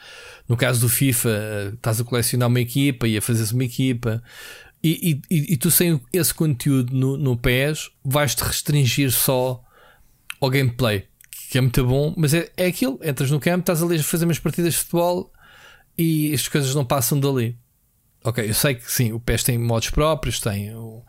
No 0.48 0.56
caso 0.56 0.82
do 0.82 0.90
FIFA, 0.90 1.74
estás 1.76 2.00
a 2.00 2.04
colecionar 2.04 2.48
uma 2.48 2.60
equipa 2.60 3.08
e 3.08 3.18
a 3.18 3.22
fazer 3.22 3.54
uma 3.54 3.66
equipa. 3.66 4.24
E, 4.84 5.20
e, 5.30 5.54
e, 5.54 5.58
tu 5.58 5.70
sem 5.70 6.00
esse 6.14 6.34
conteúdo 6.34 6.96
no, 6.96 7.18
no 7.18 7.36
PES 7.36 7.90
vais-te 8.06 8.44
restringir 8.44 9.12
só 9.12 9.62
ao 10.40 10.50
gameplay, 10.50 11.08
que 11.50 11.58
é 11.58 11.62
muito 11.62 11.86
bom, 11.86 12.14
mas 12.16 12.34
é, 12.34 12.50
é 12.56 12.68
aquilo. 12.68 13.00
Entras 13.04 13.32
no 13.32 13.40
campo, 13.40 13.62
estás 13.62 13.82
ali 13.82 13.98
a 13.98 14.04
fazer 14.04 14.26
umas 14.26 14.40
partidas 14.40 14.74
de 14.74 14.80
futebol 14.80 15.34
e 15.98 16.34
as 16.34 16.48
coisas 16.48 16.74
não 16.74 16.86
passam 16.86 17.20
dali. 17.20 17.58
Ok, 18.24 18.48
eu 18.48 18.54
sei 18.54 18.76
que 18.76 18.90
sim, 18.92 19.12
o 19.12 19.20
PES 19.20 19.44
tem 19.44 19.58
modos 19.58 19.90
próprios, 19.90 20.40
tem 20.40 20.74
o, 20.74 21.04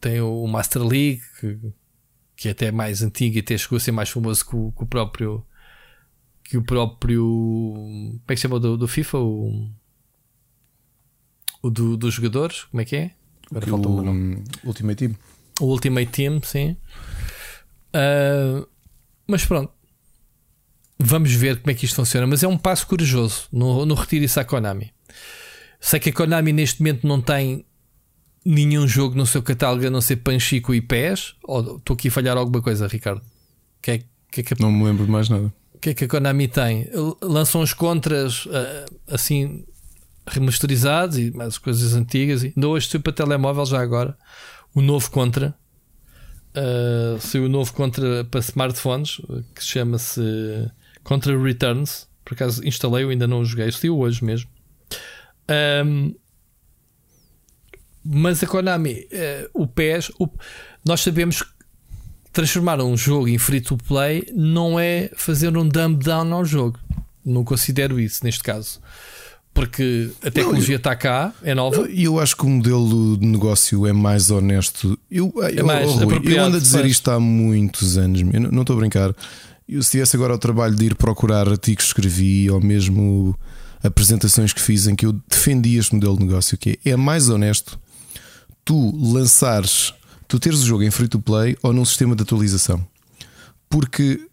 tem 0.00 0.20
o 0.20 0.46
Master 0.46 0.82
League, 0.82 1.22
que 1.38 1.58
que 2.42 2.48
é 2.48 2.50
até 2.50 2.72
mais 2.72 3.02
antigo 3.02 3.36
e 3.36 3.40
até 3.40 3.56
chegou 3.56 3.76
a 3.76 3.80
ser 3.80 3.92
mais 3.92 4.10
famoso 4.10 4.44
que 4.44 4.56
o, 4.56 4.72
que 4.72 4.82
o 4.82 4.86
próprio 4.86 5.46
que 6.52 6.58
o 6.58 6.62
próprio 6.62 7.24
como 7.24 8.20
é 8.28 8.34
que 8.34 8.36
se 8.36 8.42
chama 8.42 8.60
do, 8.60 8.76
do 8.76 8.86
FIFA 8.86 9.18
o, 9.20 9.70
o 11.62 11.70
do, 11.70 11.96
dos 11.96 12.12
jogadores 12.12 12.64
como 12.64 12.82
é 12.82 12.84
que 12.84 12.94
é 12.94 13.10
Agora 13.50 13.66
falta 13.66 13.88
o 13.88 14.02
um, 14.02 14.44
Ultimate 14.62 14.96
Team 14.96 15.16
o 15.60 15.64
Ultimate 15.64 16.12
Team 16.12 16.42
sim 16.42 16.76
uh, 17.96 18.68
mas 19.26 19.46
pronto 19.46 19.72
vamos 20.98 21.32
ver 21.32 21.58
como 21.58 21.70
é 21.70 21.74
que 21.74 21.86
isto 21.86 21.96
funciona 21.96 22.26
mas 22.26 22.42
é 22.42 22.48
um 22.48 22.58
passo 22.58 22.86
corajoso 22.86 23.48
no, 23.50 23.86
no 23.86 23.94
retiro 23.94 24.26
isso 24.26 24.38
à 24.38 24.44
Konami 24.44 24.92
sei 25.80 25.98
que 26.00 26.10
a 26.10 26.12
Konami 26.12 26.52
neste 26.52 26.82
momento 26.82 27.06
não 27.06 27.18
tem 27.18 27.64
nenhum 28.44 28.86
jogo 28.86 29.16
no 29.16 29.24
seu 29.24 29.42
catálogo 29.42 29.86
a 29.86 29.90
não 29.90 30.02
ser 30.02 30.16
Panchico 30.16 30.74
e 30.74 30.82
Pés? 30.82 31.34
Ou 31.44 31.76
estou 31.78 31.94
aqui 31.94 32.08
a 32.08 32.10
falhar 32.10 32.36
alguma 32.36 32.60
coisa, 32.60 32.88
Ricardo? 32.88 33.22
Que 33.80 33.90
é, 33.92 34.02
que 34.32 34.40
é 34.40 34.42
que. 34.42 34.60
Não 34.60 34.72
me 34.72 34.84
lembro 34.84 35.04
de 35.06 35.10
mais 35.12 35.28
nada. 35.28 35.52
Que 35.82 35.90
é 35.90 35.94
que 35.94 36.04
a 36.04 36.08
Konami 36.08 36.46
tem? 36.46 36.88
Lançam 37.20 37.60
os 37.60 37.74
contras 37.74 38.46
uh, 38.46 39.00
assim 39.08 39.64
remasterizados 40.24 41.18
e 41.18 41.32
mais 41.32 41.58
coisas 41.58 41.94
antigas. 41.94 42.44
Ainda 42.44 42.68
hoje 42.68 42.88
saiu 42.88 43.02
para 43.02 43.12
telemóvel 43.12 43.66
já 43.66 43.80
agora 43.80 44.16
o 44.72 44.80
novo 44.80 45.10
contra. 45.10 45.52
Uh, 46.54 47.20
saiu 47.20 47.46
o 47.46 47.48
novo 47.48 47.72
contra 47.72 48.24
para 48.24 48.38
smartphones 48.38 49.20
que 49.56 49.64
chama-se 49.64 50.22
Contra 51.02 51.36
Returns. 51.36 52.06
Por 52.24 52.34
acaso 52.34 52.64
instalei, 52.64 53.02
eu 53.02 53.08
ainda 53.10 53.26
não 53.26 53.40
o 53.40 53.44
joguei, 53.44 53.72
saiu 53.72 53.98
hoje 53.98 54.24
mesmo. 54.24 54.48
Um, 55.84 56.14
mas 58.04 58.40
a 58.40 58.46
Konami, 58.46 59.08
uh, 59.12 59.50
o 59.52 59.66
PES, 59.66 60.12
o, 60.16 60.28
nós 60.84 61.00
sabemos 61.00 61.42
transformar 62.32 62.80
um 62.80 62.96
jogo 62.96 63.28
em 63.28 63.38
free 63.38 63.60
to 63.60 63.76
play 63.76 64.24
não 64.34 64.78
é 64.78 65.10
fazer 65.14 65.56
um 65.56 65.68
dumb 65.68 66.02
down 66.02 66.32
ao 66.32 66.44
jogo. 66.44 66.78
Não 67.24 67.44
considero 67.44 68.00
isso 68.00 68.24
neste 68.24 68.42
caso. 68.42 68.80
Porque 69.54 70.10
a 70.24 70.30
tecnologia 70.30 70.76
está 70.76 70.96
cá, 70.96 71.32
é 71.42 71.54
nova. 71.54 71.86
E 71.90 72.04
eu 72.04 72.18
acho 72.18 72.34
que 72.34 72.44
o 72.44 72.48
modelo 72.48 73.18
de 73.18 73.26
negócio 73.26 73.86
é 73.86 73.92
mais 73.92 74.30
honesto. 74.30 74.98
Eu, 75.10 75.30
eu, 75.36 75.44
é 75.44 75.62
mais 75.62 75.90
oh, 75.90 76.10
eu 76.10 76.42
ando 76.42 76.56
a 76.56 76.60
dizer 76.60 76.86
isto 76.86 77.10
há 77.10 77.20
muitos 77.20 77.98
anos, 77.98 78.22
eu 78.32 78.40
não 78.40 78.62
estou 78.62 78.76
a 78.76 78.78
brincar. 78.78 79.14
Eu, 79.68 79.82
se 79.82 79.92
tivesse 79.92 80.16
agora 80.16 80.34
o 80.34 80.38
trabalho 80.38 80.74
de 80.74 80.86
ir 80.86 80.94
procurar 80.94 81.48
artigos 81.48 81.84
que 81.84 81.88
escrevi 81.88 82.50
ou 82.50 82.62
mesmo 82.62 83.38
apresentações 83.82 84.54
que 84.54 84.60
fiz 84.60 84.86
em 84.86 84.96
que 84.96 85.04
eu 85.04 85.12
defendi 85.28 85.76
este 85.76 85.94
modelo 85.94 86.16
de 86.16 86.24
negócio, 86.24 86.56
que 86.56 86.78
é, 86.84 86.90
é 86.90 86.96
mais 86.96 87.28
honesto 87.28 87.78
tu 88.64 88.96
lançares, 88.96 89.92
tu 90.28 90.38
teres 90.38 90.60
o 90.60 90.66
jogo 90.66 90.82
em 90.82 90.90
free 90.90 91.08
to 91.08 91.20
play 91.20 91.56
ou 91.62 91.72
num 91.72 91.84
sistema 91.84 92.14
de 92.16 92.22
atualização. 92.22 92.86
Porque 93.68 94.28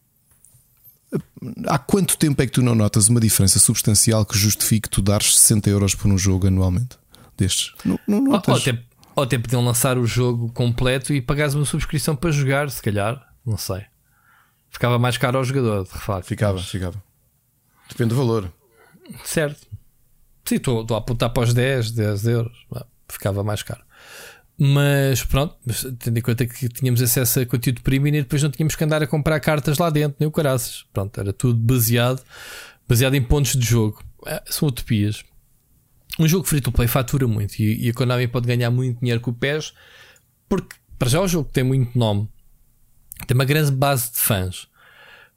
há 1.67 1.77
quanto 1.77 2.17
tempo 2.17 2.41
é 2.41 2.45
que 2.45 2.51
tu 2.51 2.61
não 2.61 2.75
notas 2.75 3.07
uma 3.07 3.19
diferença 3.19 3.59
substancial 3.59 4.25
que 4.25 4.37
justifique 4.37 4.89
tu 4.89 5.01
dares 5.01 5.35
60 5.37 5.69
euros 5.69 5.95
por 5.95 6.11
um 6.11 6.17
jogo 6.17 6.47
anualmente 6.47 6.97
destes? 7.37 7.73
Não, 7.83 7.99
não 8.07 8.21
notas. 8.21 8.55
Ou 8.55 8.61
até, 8.61 8.83
ou 9.15 9.23
até 9.23 9.37
podiam 9.37 9.63
lançar 9.63 9.97
o 9.97 10.05
jogo 10.05 10.51
completo 10.51 11.13
e 11.13 11.21
pagares 11.21 11.53
uma 11.53 11.65
subscrição 11.65 12.15
para 12.15 12.31
jogar, 12.31 12.69
se 12.69 12.81
calhar, 12.81 13.21
não 13.45 13.57
sei. 13.57 13.83
Ficava 14.69 14.99
mais 14.99 15.17
caro 15.17 15.37
ao 15.37 15.43
jogador, 15.43 15.83
de 15.83 15.97
facto. 15.97 16.27
Ficava, 16.27 16.61
ficava. 16.61 17.03
Depende 17.87 18.09
do 18.09 18.15
valor. 18.15 18.51
Certo. 19.23 19.67
Sim, 20.45 20.55
estou 20.55 20.85
a 20.91 20.97
apontar 20.97 21.31
para 21.31 21.43
os 21.43 21.53
10, 21.53 21.91
10 21.91 22.25
euros. 22.27 22.65
Ficava 23.07 23.43
mais 23.43 23.63
caro. 23.63 23.81
Mas 24.61 25.23
pronto, 25.23 25.55
tendo 25.99 26.17
em 26.17 26.21
conta 26.21 26.45
que 26.45 26.67
tínhamos 26.67 27.01
acesso 27.01 27.39
a 27.39 27.45
conteúdo 27.45 27.81
premium 27.81 28.13
e 28.13 28.21
depois 28.21 28.43
não 28.43 28.49
tínhamos 28.49 28.75
que 28.75 28.83
andar 28.83 29.01
a 29.01 29.07
comprar 29.07 29.39
cartas 29.39 29.77
lá 29.77 29.89
dentro, 29.89 30.17
nem 30.19 30.27
o 30.27 30.31
caraças. 30.31 30.83
Pronto, 30.91 31.17
era 31.17 31.31
tudo 31.31 31.57
baseado, 31.57 32.21
baseado 32.85 33.15
em 33.15 33.21
pontos 33.21 33.55
de 33.55 33.65
jogo. 33.65 34.03
É, 34.25 34.43
são 34.47 34.67
utopias. 34.67 35.23
Um 36.19 36.27
jogo 36.27 36.45
free 36.45 36.59
to 36.59 36.73
play 36.73 36.89
fatura 36.89 37.25
muito 37.25 37.57
e, 37.57 37.85
e 37.85 37.89
a 37.89 37.93
Konami 37.93 38.27
pode 38.27 38.47
ganhar 38.47 38.69
muito 38.69 38.99
dinheiro 38.99 39.21
com 39.21 39.31
o 39.31 39.33
PES 39.33 39.73
porque, 40.49 40.75
para 40.97 41.07
já, 41.07 41.21
o 41.21 41.27
jogo 41.27 41.49
tem 41.53 41.63
muito 41.63 41.97
nome, 41.97 42.27
tem 43.25 43.35
uma 43.35 43.45
grande 43.45 43.71
base 43.71 44.11
de 44.11 44.17
fãs. 44.17 44.67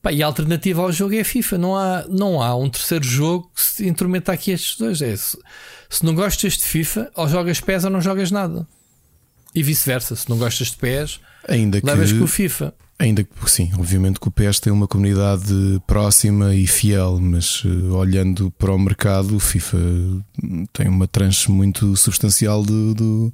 Pá, 0.02 0.10
e 0.10 0.20
a 0.20 0.26
alternativa 0.26 0.82
ao 0.82 0.90
jogo 0.90 1.14
é 1.14 1.20
a 1.20 1.24
FIFA. 1.24 1.58
Não 1.58 1.76
há, 1.76 2.04
não 2.08 2.42
há 2.42 2.56
um 2.56 2.68
terceiro 2.68 3.04
jogo 3.04 3.52
que 3.54 3.62
se 3.62 3.86
intrometa 3.86 4.32
aqui 4.32 4.50
estes 4.50 4.76
dois. 4.76 5.00
É, 5.00 5.14
se, 5.14 5.38
se 5.88 6.04
não 6.04 6.12
gostas 6.12 6.54
de 6.54 6.64
FIFA, 6.64 7.12
ou 7.14 7.28
jogas 7.28 7.60
PES 7.60 7.84
ou 7.84 7.90
não 7.90 8.00
jogas 8.00 8.32
nada. 8.32 8.66
E 9.54 9.62
vice-versa, 9.62 10.16
se 10.16 10.28
não 10.28 10.38
gostas 10.38 10.68
de 10.68 10.76
pés, 10.76 11.20
ainda 11.48 11.80
que, 11.80 11.86
levas 11.86 12.12
com 12.12 12.24
o 12.24 12.26
FIFA. 12.26 12.74
Ainda 12.98 13.24
que, 13.24 13.50
sim, 13.50 13.70
obviamente 13.76 14.20
que 14.20 14.28
o 14.28 14.30
PES 14.30 14.60
tem 14.60 14.72
uma 14.72 14.86
comunidade 14.86 15.52
próxima 15.86 16.54
e 16.54 16.66
fiel, 16.66 17.18
mas 17.20 17.64
uh, 17.64 17.94
olhando 17.96 18.50
para 18.52 18.72
o 18.72 18.78
mercado, 18.78 19.34
o 19.34 19.40
FIFA 19.40 19.78
tem 20.72 20.88
uma 20.88 21.08
tranche 21.08 21.50
muito 21.50 21.96
substancial 21.96 22.62
de, 22.64 23.32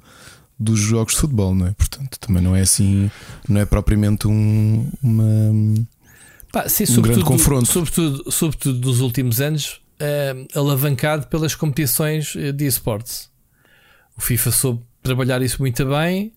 dos 0.57 0.79
jogos 0.79 1.13
de 1.13 1.19
futebol, 1.19 1.53
não 1.53 1.67
é? 1.67 1.71
Portanto, 1.71 2.17
também 2.19 2.41
não 2.41 2.55
é 2.55 2.61
assim, 2.61 3.11
não 3.47 3.61
é 3.61 3.65
propriamente 3.65 4.27
um, 4.27 4.89
uma, 5.03 5.53
Pá, 6.51 6.67
sim, 6.67 6.85
um 6.97 7.01
grande 7.01 7.23
confronto. 7.23 7.67
Sobretudo, 7.67 8.31
sobretudo 8.31 8.79
dos 8.79 9.01
últimos 9.01 9.39
anos, 9.39 9.81
uh, 10.01 10.59
alavancado 10.59 11.27
pelas 11.27 11.53
competições 11.53 12.35
eh, 12.35 12.51
de 12.51 12.65
esportes. 12.65 13.29
O 14.17 14.21
FIFA 14.21 14.51
soube 14.51 14.88
trabalhar 15.01 15.41
isso 15.41 15.61
muito 15.61 15.85
bem. 15.85 16.33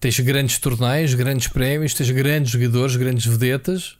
Tens 0.00 0.18
grandes 0.18 0.58
torneios, 0.58 1.14
grandes 1.14 1.46
prémios, 1.46 1.94
tens 1.94 2.10
grandes 2.10 2.50
jogadores, 2.50 2.96
grandes 2.96 3.24
vedetas, 3.24 3.98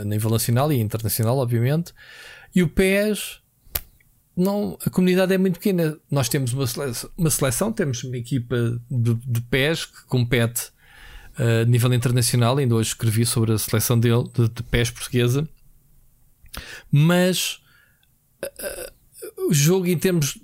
a 0.00 0.04
nível 0.04 0.30
nacional 0.30 0.72
e 0.72 0.80
internacional, 0.80 1.36
obviamente. 1.36 1.92
E 2.54 2.62
o 2.62 2.68
PES, 2.68 3.40
não, 4.34 4.78
a 4.84 4.88
comunidade 4.88 5.34
é 5.34 5.38
muito 5.38 5.58
pequena. 5.58 5.98
Nós 6.10 6.28
temos 6.28 6.54
uma 6.54 6.66
seleção, 6.66 7.10
uma 7.18 7.30
seleção 7.30 7.70
temos 7.70 8.02
uma 8.02 8.16
equipa 8.16 8.80
de, 8.90 9.14
de 9.14 9.40
PES 9.42 9.84
que 9.84 10.06
compete 10.06 10.70
uh, 11.38 11.62
a 11.62 11.64
nível 11.66 11.92
internacional. 11.92 12.56
Ainda 12.56 12.74
hoje 12.74 12.88
escrevi 12.88 13.26
sobre 13.26 13.52
a 13.52 13.58
seleção 13.58 14.00
dele, 14.00 14.24
de, 14.32 14.48
de 14.48 14.62
PES 14.62 14.90
portuguesa. 14.90 15.46
Mas 16.90 17.60
uh, 18.42 19.50
o 19.50 19.52
jogo, 19.52 19.86
em 19.86 19.98
termos 19.98 20.38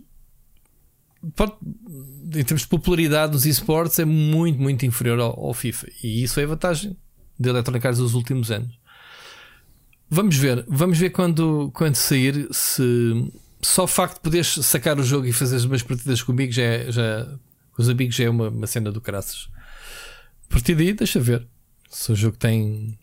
em 2.34 2.44
termos 2.44 2.62
de 2.62 2.68
popularidade 2.68 3.32
dos 3.32 3.46
esportes, 3.46 3.98
é 3.98 4.04
muito, 4.04 4.60
muito 4.60 4.84
inferior 4.84 5.20
ao, 5.20 5.46
ao, 5.46 5.54
FIFA. 5.54 5.88
E 6.02 6.22
isso 6.22 6.38
é 6.40 6.44
a 6.44 6.48
vantagem 6.48 6.96
de 7.38 7.48
Electronic 7.48 7.86
Arts 7.86 8.00
dos 8.00 8.14
últimos 8.14 8.50
anos. 8.50 8.78
Vamos 10.10 10.36
ver, 10.36 10.64
vamos 10.68 10.98
ver 10.98 11.10
quando, 11.10 11.70
quando 11.74 11.96
sair 11.96 12.48
se 12.50 12.82
só 13.60 13.84
o 13.84 13.88
facto 13.88 14.14
de 14.14 14.20
poderes 14.20 14.48
sacar 14.62 14.98
o 14.98 15.02
jogo 15.02 15.26
e 15.26 15.32
fazer 15.32 15.64
umas 15.66 15.82
partidas 15.82 16.22
comigo 16.22 16.52
já, 16.52 16.62
é, 16.62 16.90
já 16.90 17.26
com 17.72 17.82
os 17.82 17.88
amigos 17.88 18.14
já 18.14 18.24
é 18.24 18.30
uma, 18.30 18.48
uma 18.48 18.66
cena 18.66 18.90
do 18.90 19.00
caraças. 19.00 19.48
A 20.48 20.52
partir 20.52 20.74
daí, 20.74 20.92
deixa 20.92 21.20
ver 21.20 21.46
se 21.90 22.10
o 22.12 22.16
jogo 22.16 22.36
tem 22.36 22.98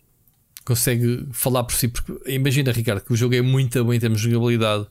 consegue 0.66 1.28
falar 1.32 1.64
por 1.64 1.74
si. 1.74 1.88
Porque 1.88 2.30
imagina, 2.30 2.72
Ricardo, 2.72 3.00
que 3.00 3.12
o 3.12 3.16
jogo 3.16 3.34
é 3.34 3.40
muito 3.40 3.82
bom 3.82 3.94
em 3.94 4.00
termos 4.00 4.20
de 4.20 4.28
jogabilidade 4.28 4.86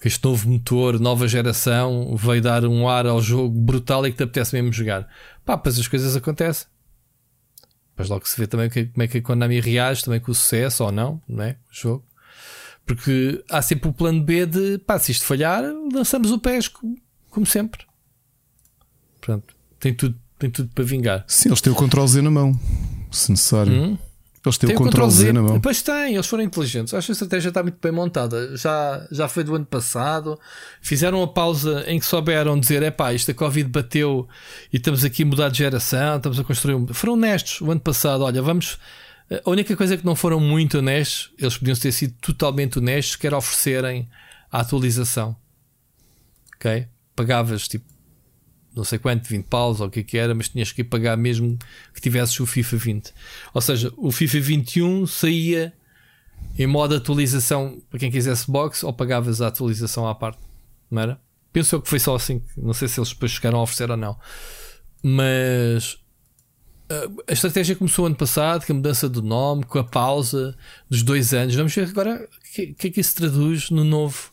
que 0.00 0.06
este 0.06 0.24
novo 0.24 0.48
motor, 0.48 1.00
nova 1.00 1.26
geração, 1.26 2.14
veio 2.16 2.40
dar 2.40 2.64
um 2.64 2.88
ar 2.88 3.06
ao 3.06 3.20
jogo 3.20 3.58
brutal 3.58 4.06
e 4.06 4.10
que 4.10 4.18
te 4.18 4.22
apetece 4.22 4.54
mesmo 4.54 4.72
jogar. 4.72 5.08
Pá, 5.44 5.56
pois 5.56 5.78
as 5.78 5.88
coisas 5.88 6.14
acontecem. 6.14 6.68
Depois 7.90 8.08
logo 8.08 8.28
se 8.28 8.40
vê 8.40 8.46
também 8.46 8.70
como 8.70 9.02
é 9.02 9.08
que 9.08 9.18
a 9.18 9.22
Konami 9.22 9.58
reage 9.58 10.04
também 10.04 10.20
com 10.20 10.30
o 10.30 10.34
sucesso 10.34 10.84
ou 10.84 10.92
não, 10.92 11.20
não 11.28 11.42
é? 11.42 11.56
O 11.70 11.74
jogo. 11.74 12.04
Porque 12.86 13.44
há 13.50 13.60
sempre 13.60 13.88
o 13.90 13.92
plano 13.92 14.22
B 14.22 14.46
de 14.46 14.78
pá, 14.78 14.98
se 14.98 15.10
isto 15.10 15.24
falhar, 15.24 15.64
lançamos 15.92 16.30
o 16.30 16.38
PES 16.38 16.70
como 17.28 17.44
sempre. 17.44 17.84
Pronto, 19.20 19.54
tem 19.80 19.92
tudo, 19.92 20.16
tem 20.38 20.48
tudo 20.48 20.70
para 20.72 20.84
vingar. 20.84 21.24
Sim, 21.26 21.48
eles 21.48 21.60
têm 21.60 21.72
o 21.72 21.76
Ctrl 21.76 22.06
Z 22.06 22.22
na 22.22 22.30
mão, 22.30 22.58
se 23.10 23.32
necessário. 23.32 23.72
Hum? 23.72 23.98
Eles 24.48 24.58
têm 24.58 24.68
tem 24.68 24.76
o 24.76 24.88
Ctrl 24.88 25.08
Z, 25.08 25.24
Z 25.26 25.32
na 25.32 25.42
mão. 25.42 25.54
Depois 25.54 25.82
tem, 25.82 26.14
eles 26.14 26.26
foram 26.26 26.42
inteligentes. 26.42 26.94
Acho 26.94 27.06
que 27.06 27.12
a 27.12 27.14
estratégia 27.14 27.48
está 27.48 27.62
muito 27.62 27.78
bem 27.80 27.92
montada. 27.92 28.56
Já, 28.56 29.06
já 29.10 29.28
foi 29.28 29.44
do 29.44 29.54
ano 29.54 29.66
passado. 29.66 30.38
Fizeram 30.80 31.22
a 31.22 31.28
pausa 31.28 31.84
em 31.86 31.98
que 31.98 32.06
souberam 32.06 32.58
dizer: 32.58 32.82
é 32.82 32.90
pá, 32.90 33.12
isto 33.12 33.30
a 33.30 33.34
Covid 33.34 33.68
bateu 33.68 34.26
e 34.72 34.76
estamos 34.76 35.04
aqui 35.04 35.22
a 35.22 35.26
mudar 35.26 35.48
de 35.50 35.58
geração, 35.58 36.16
estamos 36.16 36.40
a 36.40 36.44
construir 36.44 36.74
um. 36.74 36.86
Foram 36.88 37.14
honestos 37.14 37.60
o 37.60 37.70
ano 37.70 37.80
passado. 37.80 38.22
Olha, 38.22 38.42
vamos. 38.42 38.78
A 39.44 39.50
única 39.50 39.76
coisa 39.76 39.96
que 39.96 40.06
não 40.06 40.16
foram 40.16 40.40
muito 40.40 40.78
honestos, 40.78 41.30
eles 41.38 41.58
podiam 41.58 41.76
ter 41.76 41.92
sido 41.92 42.14
totalmente 42.20 42.78
honestos, 42.78 43.16
que 43.16 43.26
era 43.26 43.36
oferecerem 43.36 44.08
a 44.50 44.60
atualização. 44.60 45.36
Ok? 46.56 46.86
Pagavas 47.14 47.68
tipo 47.68 47.97
não 48.78 48.84
sei 48.84 48.98
quanto, 48.98 49.28
20 49.28 49.44
paus 49.46 49.80
ou 49.80 49.88
o 49.88 49.90
que, 49.90 50.00
é 50.00 50.02
que 50.04 50.16
era, 50.16 50.34
mas 50.34 50.48
tinhas 50.48 50.70
que 50.70 50.84
pagar 50.84 51.16
mesmo 51.16 51.58
que 51.92 52.00
tivesses 52.00 52.38
o 52.38 52.46
FIFA 52.46 52.76
20. 52.76 53.12
Ou 53.52 53.60
seja, 53.60 53.92
o 53.96 54.12
FIFA 54.12 54.40
21 54.40 55.06
saía 55.06 55.72
em 56.56 56.66
modo 56.66 56.94
atualização 56.94 57.82
para 57.90 57.98
quem 57.98 58.10
quisesse 58.10 58.50
box 58.50 58.84
ou 58.84 58.92
pagavas 58.92 59.42
a 59.42 59.48
atualização 59.48 60.06
à 60.06 60.14
parte, 60.14 60.38
não 60.90 61.02
era? 61.02 61.20
Penso 61.52 61.80
que 61.82 61.88
foi 61.88 61.98
só 61.98 62.14
assim, 62.14 62.40
não 62.56 62.72
sei 62.72 62.86
se 62.86 63.00
eles 63.00 63.10
depois 63.10 63.32
chegaram 63.32 63.58
a 63.58 63.62
oferecer 63.62 63.90
ou 63.90 63.96
não, 63.96 64.16
mas 65.02 65.98
eh, 66.88 67.08
a 67.26 67.32
estratégia 67.32 67.74
começou 67.74 68.06
ano 68.06 68.14
passado, 68.14 68.64
com 68.64 68.72
a 68.72 68.76
mudança 68.76 69.08
do 69.08 69.22
nome, 69.22 69.64
com 69.64 69.78
a 69.80 69.84
pausa 69.84 70.56
dos 70.88 71.02
dois 71.02 71.34
anos. 71.34 71.54
Vamos 71.54 71.74
ver 71.74 71.88
agora 71.88 72.28
o 72.32 72.54
que, 72.54 72.74
que 72.74 72.86
é 72.86 72.90
que 72.90 73.00
isso 73.00 73.16
traduz 73.16 73.70
no 73.70 73.82
novo, 73.82 74.30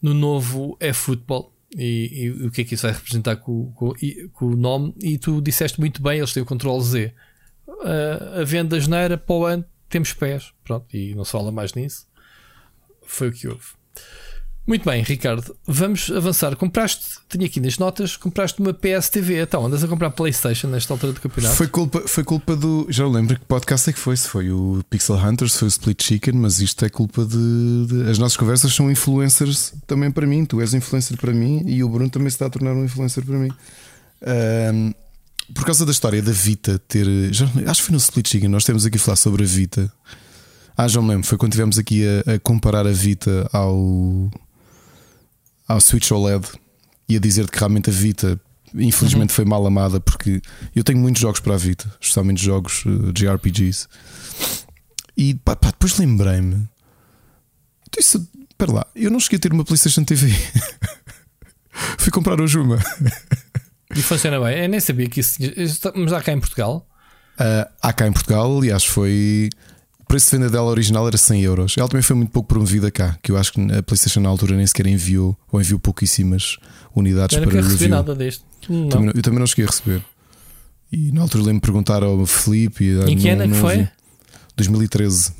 no 0.00 0.14
novo 0.14 0.78
e-football 0.80 1.49
e, 1.76 2.24
e, 2.24 2.30
o 2.46 2.50
que 2.50 2.62
é 2.62 2.64
que 2.64 2.74
isso 2.74 2.86
vai 2.86 2.92
representar 2.92 3.36
com, 3.36 3.72
com, 3.72 3.92
com, 4.32 4.46
o 4.46 4.56
nome. 4.56 4.94
E 5.00 5.18
tu 5.18 5.40
disseste 5.40 5.78
muito 5.78 6.02
bem, 6.02 6.18
eles 6.18 6.32
têm 6.32 6.42
o 6.42 6.46
Ctrl 6.46 6.80
Z. 6.80 7.14
Uh, 7.66 8.40
a 8.40 8.44
venda 8.44 8.76
da 8.76 8.80
geneira 8.80 9.16
para 9.16 9.34
o 9.34 9.44
ano 9.44 9.64
temos 9.88 10.12
pés, 10.12 10.52
pronto, 10.64 10.86
e 10.94 11.14
não 11.14 11.24
se 11.24 11.32
fala 11.32 11.52
mais 11.52 11.74
nisso. 11.74 12.06
Foi 13.02 13.28
o 13.28 13.32
que 13.32 13.48
houve. 13.48 13.64
Muito 14.66 14.84
bem, 14.88 15.02
Ricardo, 15.02 15.56
vamos 15.66 16.10
avançar. 16.10 16.54
Compraste, 16.54 17.18
tenho 17.28 17.44
aqui 17.44 17.58
nas 17.60 17.78
notas, 17.78 18.16
compraste 18.16 18.60
uma 18.60 18.72
PSTV. 18.72 19.42
Então, 19.42 19.66
andas 19.66 19.82
a 19.82 19.88
comprar 19.88 20.10
PlayStation 20.10 20.68
nesta 20.68 20.92
altura 20.94 21.12
do 21.12 21.20
campeonato? 21.20 21.56
Foi 21.56 21.66
culpa, 21.66 22.02
foi 22.06 22.22
culpa 22.22 22.54
do. 22.54 22.86
Já 22.88 23.06
lembro 23.06 23.38
que 23.38 23.44
podcast 23.46 23.90
é 23.90 23.92
que 23.92 23.98
foi. 23.98 24.16
Se 24.16 24.28
foi 24.28 24.52
o 24.52 24.80
Pixel 24.88 25.16
Hunters, 25.16 25.56
foi 25.56 25.66
o 25.66 25.70
Split 25.70 26.02
Chicken, 26.02 26.34
mas 26.34 26.60
isto 26.60 26.84
é 26.84 26.88
culpa 26.88 27.24
de, 27.24 27.86
de, 27.86 28.10
As 28.10 28.18
nossas 28.18 28.36
conversas 28.36 28.72
são 28.72 28.90
influencers 28.90 29.72
também 29.86 30.10
para 30.10 30.26
mim. 30.26 30.44
Tu 30.44 30.60
és 30.60 30.72
influencer 30.72 31.16
para 31.16 31.32
mim 31.32 31.64
e 31.66 31.82
o 31.82 31.88
Bruno 31.88 32.10
também 32.10 32.30
se 32.30 32.36
está 32.36 32.46
a 32.46 32.50
tornar 32.50 32.72
um 32.72 32.84
influencer 32.84 33.24
para 33.24 33.36
mim. 33.36 33.50
Um, 34.72 34.92
por 35.52 35.64
causa 35.64 35.84
da 35.84 35.90
história 35.90 36.22
da 36.22 36.32
Vita 36.32 36.78
ter. 36.86 37.06
Já, 37.32 37.46
acho 37.66 37.80
que 37.80 37.86
foi 37.86 37.92
no 37.92 37.98
Split 37.98 38.28
Chicken, 38.28 38.48
nós 38.48 38.64
temos 38.64 38.86
aqui 38.86 38.98
a 38.98 39.00
falar 39.00 39.16
sobre 39.16 39.42
a 39.42 39.46
Vita. 39.46 39.92
Ah, 40.76 40.86
já 40.86 41.02
me 41.02 41.08
lembro, 41.08 41.26
foi 41.26 41.36
quando 41.36 41.52
estivemos 41.52 41.78
aqui 41.78 42.04
a, 42.06 42.34
a 42.34 42.38
comparar 42.38 42.86
a 42.86 42.92
Vita 42.92 43.48
ao 43.52 44.30
ao 45.70 45.80
Switch 45.80 46.10
OLED 46.10 46.46
e 47.08 47.16
a 47.16 47.20
dizer 47.20 47.48
que 47.48 47.58
realmente 47.58 47.90
a 47.90 47.92
Vita 47.92 48.40
infelizmente 48.74 49.30
uhum. 49.30 49.36
foi 49.36 49.44
mal 49.44 49.64
amada 49.66 50.00
porque 50.00 50.40
eu 50.74 50.82
tenho 50.84 50.98
muitos 50.98 51.22
jogos 51.22 51.40
para 51.40 51.54
a 51.54 51.56
Vita, 51.56 51.92
especialmente 52.00 52.42
jogos 52.42 52.84
uh, 52.84 53.12
de 53.12 53.28
RPGs. 53.28 53.86
E 55.16 55.34
pá, 55.34 55.54
pá, 55.56 55.68
depois 55.70 55.96
lembrei-me. 55.98 56.68
Então 57.88 58.00
isso, 58.00 58.28
espera 58.48 58.72
lá, 58.72 58.86
eu 58.94 59.10
não 59.10 59.20
cheguei 59.20 59.36
a 59.36 59.40
ter 59.40 59.52
uma 59.52 59.64
PlayStation 59.64 60.04
TV. 60.04 60.32
Fui 61.98 62.10
comprar 62.10 62.40
hoje 62.40 62.58
uma. 62.58 62.78
e 63.94 64.02
funciona 64.02 64.40
bem. 64.40 64.62
Eu 64.62 64.68
nem 64.68 64.80
sabia 64.80 65.08
que 65.08 65.20
isso. 65.20 65.38
Mas 65.94 66.12
há 66.12 66.20
cá 66.20 66.32
em 66.32 66.40
Portugal? 66.40 66.86
Uh, 67.34 67.70
há 67.80 67.92
cá 67.92 68.06
em 68.06 68.12
Portugal, 68.12 68.58
aliás, 68.58 68.84
foi 68.84 69.50
preço 70.10 70.28
de 70.28 70.36
venda 70.38 70.50
dela 70.50 70.68
original 70.68 71.06
era 71.06 71.16
100 71.16 71.42
euros. 71.42 71.78
Ela 71.78 71.88
também 71.88 72.02
foi 72.02 72.16
muito 72.16 72.32
pouco 72.32 72.48
promovida 72.48 72.90
cá, 72.90 73.16
que 73.22 73.30
eu 73.30 73.36
acho 73.36 73.52
que 73.52 73.60
a 73.60 73.80
PlayStation 73.80 74.18
na 74.18 74.28
altura 74.28 74.56
nem 74.56 74.66
sequer 74.66 74.88
enviou 74.88 75.38
ou 75.52 75.60
enviou 75.60 75.78
pouquíssimas 75.78 76.56
unidades 76.92 77.36
eu 77.36 77.44
para 77.44 77.52
receber 77.54 77.72
review. 77.74 77.88
nada 77.90 78.14
deste. 78.16 78.44
Também, 78.90 79.12
eu 79.14 79.22
também 79.22 79.38
não 79.38 79.46
cheguei 79.46 79.66
a 79.66 79.68
receber. 79.68 80.04
E 80.90 81.12
na 81.12 81.22
altura 81.22 81.44
lembro-me 81.44 81.60
perguntar 81.60 82.02
ao 82.02 82.26
Felipe. 82.26 82.86
E, 82.86 83.12
em 83.12 83.16
que 83.16 83.28
ano 83.28 83.44
é 83.44 83.48
que 83.48 83.54
foi? 83.54 83.88
2013. 84.56 85.32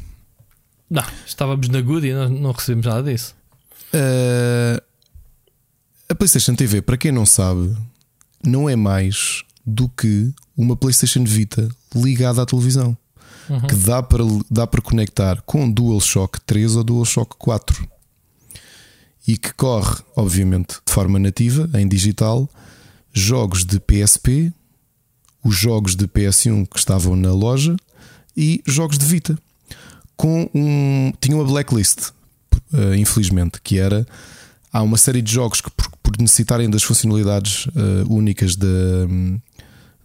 Não, 0.89 1.05
estávamos 1.27 1.68
na 1.68 1.81
Good 1.81 2.07
e 2.07 2.14
não, 2.14 2.29
não 2.29 2.53
recebemos 2.53 2.87
nada 2.87 3.03
disso. 3.03 3.35
Uh, 3.93 4.81
a 6.09 6.14
PlayStation 6.14 6.55
TV, 6.55 6.81
para 6.81 6.97
quem 6.97 7.11
não 7.11 7.27
sabe, 7.27 7.77
não 8.47 8.71
é 8.71 8.77
mais 8.77 9.43
do 9.66 9.89
que 9.89 10.33
uma 10.57 10.77
PlayStation 10.77 11.25
Vita 11.25 11.68
ligada 11.93 12.41
à 12.41 12.47
televisão 12.47 12.97
uhum. 13.51 13.61
que 13.61 13.74
dá 13.74 14.03
para, 14.03 14.24
dá 14.51 14.66
para 14.66 14.80
conectar 14.80 15.42
com 15.42 15.70
DualShock 15.70 16.40
3 16.42 16.76
ou 16.76 16.84
DualShock 16.84 17.36
4 17.36 17.86
e 19.26 19.36
que 19.36 19.53
corre, 19.53 20.03
obviamente, 20.16 20.78
de 20.86 20.92
forma 20.92 21.18
nativa, 21.18 21.68
em 21.74 21.86
digital, 21.86 22.48
jogos 23.12 23.64
de 23.64 23.78
PSP, 23.78 24.53
os 25.42 25.57
jogos 25.57 25.94
de 25.96 26.07
PS1 26.07 26.66
que 26.66 26.78
estavam 26.78 27.16
na 27.16 27.32
loja 27.32 27.76
e 28.36 28.62
jogos 28.66 28.98
de 28.98 29.05
Vita. 29.05 29.38
Com 30.16 30.48
um. 30.55 31.12
Tinha 31.20 31.36
uma 31.36 31.44
blacklist, 31.44 32.11
uh, 32.72 32.94
infelizmente, 32.96 33.61
que 33.62 33.78
era. 33.78 34.07
Há 34.72 34.82
uma 34.82 34.96
série 34.96 35.22
de 35.22 35.32
jogos 35.32 35.61
que, 35.61 35.70
por, 35.70 35.90
por 36.03 36.18
necessitarem 36.18 36.70
das 36.70 36.82
funcionalidades 36.82 37.66
uh, 37.66 38.07
únicas 38.09 38.55
da, 38.55 38.68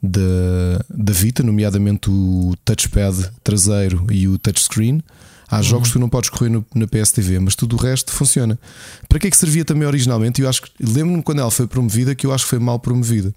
da, 0.10 0.86
da 0.89 1.14
Vita, 1.14 1.43
nomeadamente 1.43 2.10
o 2.10 2.53
touchpad 2.64 3.32
traseiro 3.43 4.06
e 4.12 4.28
o 4.28 4.38
touchscreen. 4.38 5.01
Há 5.47 5.58
uhum. 5.58 5.64
jogos 5.64 5.88
que 5.89 5.93
tu 5.93 5.99
não 5.99 6.10
podes 6.10 6.30
correr 6.30 6.49
no, 6.49 6.66
na 6.74 6.88
PSTV, 6.88 7.39
mas 7.39 7.56
tudo 7.56 7.76
o 7.76 7.80
resto 7.80 8.12
funciona. 8.12 8.60
Para 9.08 9.20
que 9.20 9.28
é 9.28 9.30
que 9.30 9.38
servia 9.38 9.64
também 9.64 9.88
originalmente? 9.88 10.41
Eu 10.41 10.49
acho 10.49 10.64
que 10.64 10.72
lembro-me 10.80 11.22
quando 11.22 11.39
ela 11.39 11.51
foi 11.51 11.68
promovida 11.68 12.16
que 12.16 12.26
eu 12.26 12.34
acho 12.34 12.45
que 12.45 12.49
foi 12.49 12.60
mal 12.60 12.80
promovida. 12.80 13.34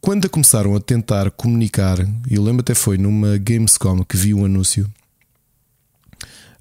Quando 0.00 0.24
a 0.24 0.28
começaram 0.28 0.74
a 0.74 0.80
tentar 0.80 1.30
comunicar, 1.30 1.98
eu 2.28 2.42
lembro 2.42 2.62
até 2.62 2.74
foi 2.74 2.96
numa 2.96 3.36
Gamescom 3.36 4.02
que 4.02 4.16
vi 4.16 4.32
um 4.32 4.44
anúncio. 4.44 4.90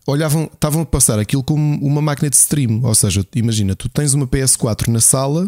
Olhavam, 0.06 0.50
estavam 0.52 0.82
a 0.82 0.86
passar 0.86 1.20
aquilo 1.20 1.44
como 1.44 1.80
uma 1.86 2.02
máquina 2.02 2.30
de 2.30 2.36
stream, 2.36 2.82
ou 2.84 2.94
seja, 2.96 3.26
imagina, 3.36 3.76
tu 3.76 3.88
tens 3.88 4.14
uma 4.14 4.28
PS4 4.28 4.88
na 4.88 5.00
sala 5.00 5.48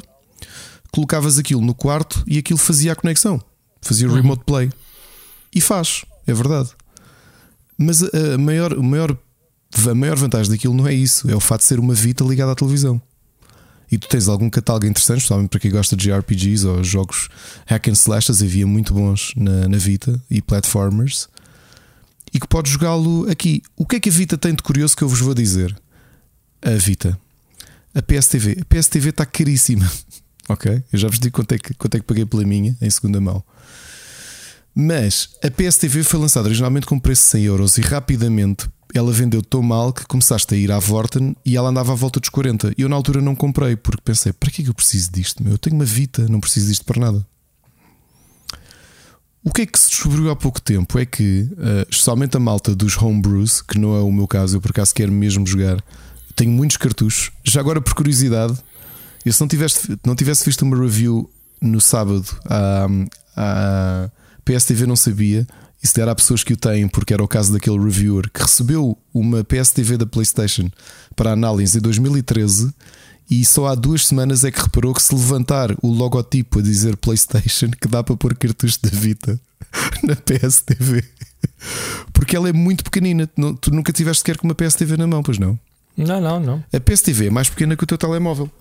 colocavas 0.91 1.39
aquilo 1.39 1.61
no 1.61 1.73
quarto 1.73 2.23
e 2.27 2.37
aquilo 2.37 2.59
fazia 2.59 2.91
a 2.91 2.95
conexão, 2.95 3.41
fazia 3.81 4.07
o 4.07 4.11
uhum. 4.11 4.17
remote 4.17 4.43
play. 4.45 4.69
E 5.53 5.59
faz, 5.59 6.05
é 6.27 6.33
verdade. 6.33 6.69
Mas 7.77 8.03
a 8.03 8.37
maior, 8.37 8.73
a, 8.73 8.81
maior, 8.81 9.17
a 9.89 9.95
maior 9.95 10.15
vantagem 10.15 10.51
daquilo 10.51 10.73
não 10.73 10.87
é 10.87 10.93
isso, 10.93 11.29
é 11.29 11.35
o 11.35 11.39
fato 11.39 11.61
de 11.61 11.67
ser 11.67 11.79
uma 11.79 11.93
Vita 11.93 12.23
ligada 12.23 12.51
à 12.51 12.55
televisão. 12.55 13.01
E 13.91 13.97
tu 13.97 14.07
tens 14.07 14.29
algum 14.29 14.49
catálogo 14.49 14.85
interessante, 14.85 15.17
especialmente 15.17 15.49
para 15.49 15.59
quem 15.59 15.69
gosta 15.69 15.97
de 15.97 16.11
RPGs 16.13 16.65
ou 16.65 16.81
jogos 16.81 17.27
hack 17.65 17.89
and 17.89 17.93
slashes, 17.93 18.41
havia 18.41 18.65
muito 18.65 18.93
bons 18.93 19.33
na, 19.35 19.67
na 19.67 19.77
Vita 19.77 20.21
e 20.29 20.41
platformers, 20.41 21.27
e 22.33 22.39
que 22.39 22.47
podes 22.47 22.71
jogá-lo 22.71 23.29
aqui. 23.29 23.61
O 23.75 23.85
que 23.85 23.97
é 23.97 23.99
que 23.99 24.09
a 24.09 24.11
Vita 24.11 24.37
tem 24.37 24.55
de 24.55 24.63
curioso 24.63 24.95
que 24.95 25.03
eu 25.03 25.09
vos 25.09 25.19
vou 25.19 25.33
dizer? 25.33 25.75
A 26.61 26.71
Vita, 26.71 27.19
a 27.93 28.01
PSTV, 28.01 28.59
a 28.61 28.65
PSTV 28.65 29.09
está 29.09 29.25
caríssima. 29.25 29.91
Ok? 30.49 30.83
Eu 30.91 30.99
já 30.99 31.07
vos 31.07 31.19
digo 31.19 31.35
quanto 31.35 31.53
é 31.53 31.57
que, 31.57 31.73
quanto 31.73 31.95
é 31.95 31.99
que 31.99 32.05
paguei 32.05 32.25
pela 32.25 32.43
minha 32.43 32.75
em 32.81 32.89
segunda 32.89 33.21
mão. 33.21 33.43
Mas 34.73 35.29
a 35.43 35.51
PSTV 35.51 36.03
foi 36.03 36.19
lançada 36.19 36.47
originalmente 36.47 36.85
com 36.85 36.97
preço 36.97 37.23
de 37.23 37.29
100 37.29 37.43
euros 37.43 37.77
e 37.77 37.81
rapidamente 37.81 38.69
ela 38.93 39.11
vendeu 39.11 39.41
tão 39.41 39.61
mal 39.61 39.93
que 39.93 40.05
começaste 40.05 40.53
a 40.53 40.57
ir 40.57 40.71
à 40.71 40.79
Vorten 40.79 41.35
e 41.45 41.55
ela 41.55 41.69
andava 41.69 41.93
à 41.93 41.95
volta 41.95 42.19
dos 42.19 42.29
40. 42.29 42.73
E 42.77 42.81
eu 42.81 42.89
na 42.89 42.95
altura 42.95 43.21
não 43.21 43.35
comprei 43.35 43.75
porque 43.75 44.01
pensei: 44.03 44.33
para 44.33 44.49
que 44.49 44.61
é 44.61 44.63
que 44.65 44.69
eu 44.69 44.73
preciso 44.73 45.11
disto? 45.11 45.43
Meu? 45.43 45.53
Eu 45.53 45.57
tenho 45.57 45.75
uma 45.75 45.85
Vita, 45.85 46.27
não 46.27 46.39
preciso 46.39 46.67
disto 46.67 46.85
para 46.85 46.99
nada. 46.99 47.25
O 49.43 49.51
que 49.51 49.63
é 49.63 49.65
que 49.65 49.79
se 49.79 49.89
descobriu 49.89 50.29
há 50.29 50.35
pouco 50.35 50.61
tempo 50.61 50.99
é 50.99 51.05
que, 51.05 51.49
uh, 51.53 51.87
especialmente 51.89 52.37
a 52.37 52.39
malta 52.39 52.75
dos 52.75 52.95
homebrews, 52.95 53.61
que 53.61 53.79
não 53.79 53.95
é 53.95 53.99
o 53.99 54.11
meu 54.11 54.27
caso, 54.27 54.57
eu 54.57 54.61
por 54.61 54.69
acaso 54.69 54.93
quero 54.93 55.11
mesmo 55.11 55.47
jogar, 55.47 55.83
tenho 56.35 56.51
muitos 56.51 56.77
cartuchos. 56.77 57.31
Já 57.43 57.59
agora, 57.59 57.81
por 57.81 57.95
curiosidade, 57.95 58.55
eu 59.25 59.33
se 59.33 59.41
não 59.41 59.47
tivesse, 59.47 59.97
não 60.05 60.15
tivesse 60.15 60.45
visto 60.45 60.63
uma 60.63 60.77
review 60.77 61.29
no 61.61 61.79
sábado, 61.79 62.25
a, 62.45 62.87
a 63.35 64.11
PSTV 64.43 64.85
não 64.85 64.95
sabia. 64.95 65.47
E 65.83 65.87
se 65.87 65.95
der 65.95 66.07
há 66.07 66.13
pessoas 66.13 66.43
que 66.43 66.53
o 66.53 66.57
têm, 66.57 66.87
porque 66.87 67.11
era 67.11 67.23
o 67.23 67.27
caso 67.27 67.51
daquele 67.51 67.79
reviewer 67.79 68.29
que 68.31 68.41
recebeu 68.41 68.95
uma 69.11 69.43
PSTV 69.43 69.97
da 69.97 70.05
PlayStation 70.05 70.69
para 71.15 71.31
análise 71.31 71.77
em 71.77 71.81
2013 71.81 72.71
e 73.31 73.45
só 73.45 73.67
há 73.67 73.75
duas 73.75 74.05
semanas 74.05 74.43
é 74.43 74.51
que 74.51 74.61
reparou 74.61 74.93
que 74.93 75.01
se 75.01 75.15
levantar 75.15 75.73
o 75.81 75.87
logotipo 75.87 76.59
a 76.59 76.61
dizer 76.61 76.97
PlayStation, 76.97 77.71
que 77.71 77.87
dá 77.87 78.03
para 78.03 78.17
pôr 78.17 78.35
cartuchos 78.35 78.77
da 78.77 78.89
Vita 78.89 79.39
na 80.03 80.17
PSTV. 80.17 81.01
Porque 82.11 82.35
ela 82.35 82.49
é 82.49 82.53
muito 82.53 82.83
pequenina. 82.83 83.25
Tu 83.61 83.71
nunca 83.71 83.93
tiveste 83.93 84.19
sequer 84.19 84.37
com 84.37 84.45
uma 84.45 84.53
PSTV 84.53 84.97
na 84.97 85.07
mão, 85.07 85.23
pois 85.23 85.37
não? 85.37 85.57
Não, 85.95 86.19
não, 86.19 86.39
não. 86.41 86.63
A 86.73 86.79
PSTV 86.81 87.27
é 87.27 87.29
mais 87.29 87.49
pequena 87.49 87.77
que 87.77 87.83
o 87.85 87.87
teu 87.87 87.97
telemóvel. 87.97 88.51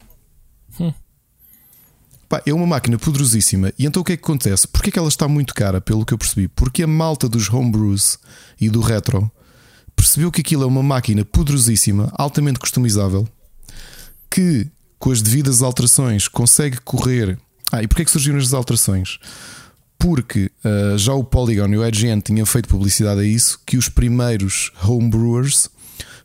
Pá, 2.31 2.41
é 2.47 2.55
uma 2.55 2.66
máquina 2.66 2.97
poderosíssima. 2.97 3.72
E 3.76 3.85
então 3.85 4.03
o 4.03 4.05
que 4.05 4.12
é 4.12 4.16
que 4.16 4.22
acontece? 4.22 4.68
Porquê 4.68 4.91
é 4.91 4.93
que 4.93 4.99
ela 5.01 5.09
está 5.09 5.26
muito 5.26 5.53
cara, 5.53 5.81
pelo 5.81 6.07
que 6.07 6.14
eu 6.14 6.18
percebi? 6.18 6.47
Porque 6.47 6.85
a 6.85 6.87
malta 6.87 7.28
dos 7.28 7.53
homebrews 7.53 8.18
e 8.61 8.70
do 8.70 8.81
retro 8.81 9.28
percebeu 9.97 10.31
que 10.31 10.41
aquilo 10.41 10.62
é 10.62 10.66
uma 10.66 10.83
máquina 10.83 11.24
poderosíssima, 11.24 12.12
altamente 12.16 12.61
customizável, 12.61 13.28
que 14.31 14.70
com 14.97 15.11
as 15.11 15.20
devidas 15.20 15.61
alterações 15.61 16.28
consegue 16.28 16.81
correr. 16.83 17.37
Ah, 17.72 17.83
e 17.83 17.89
porquê 17.89 18.03
é 18.03 18.05
que 18.05 18.11
surgiram 18.12 18.39
as 18.39 18.55
alterações? 18.55 19.18
Porque 19.99 20.53
uh, 20.64 20.97
já 20.97 21.12
o 21.12 21.24
Polygon 21.24 21.68
e 21.68 21.78
o 21.78 21.87
IGN 21.87 22.20
tinham 22.20 22.47
feito 22.47 22.68
publicidade 22.68 23.20
a 23.20 23.24
isso, 23.24 23.61
que 23.66 23.76
os 23.76 23.89
primeiros 23.89 24.70
homebrewers 24.83 25.68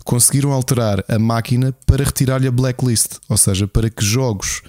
conseguiram 0.05 0.53
alterar 0.53 1.03
a 1.09 1.17
máquina 1.17 1.73
para 1.85 2.05
retirar-lhe 2.05 2.47
a 2.47 2.51
blacklist, 2.51 3.17
ou 3.27 3.35
seja, 3.35 3.67
para 3.67 3.89
que 3.89 4.05
jogos. 4.05 4.61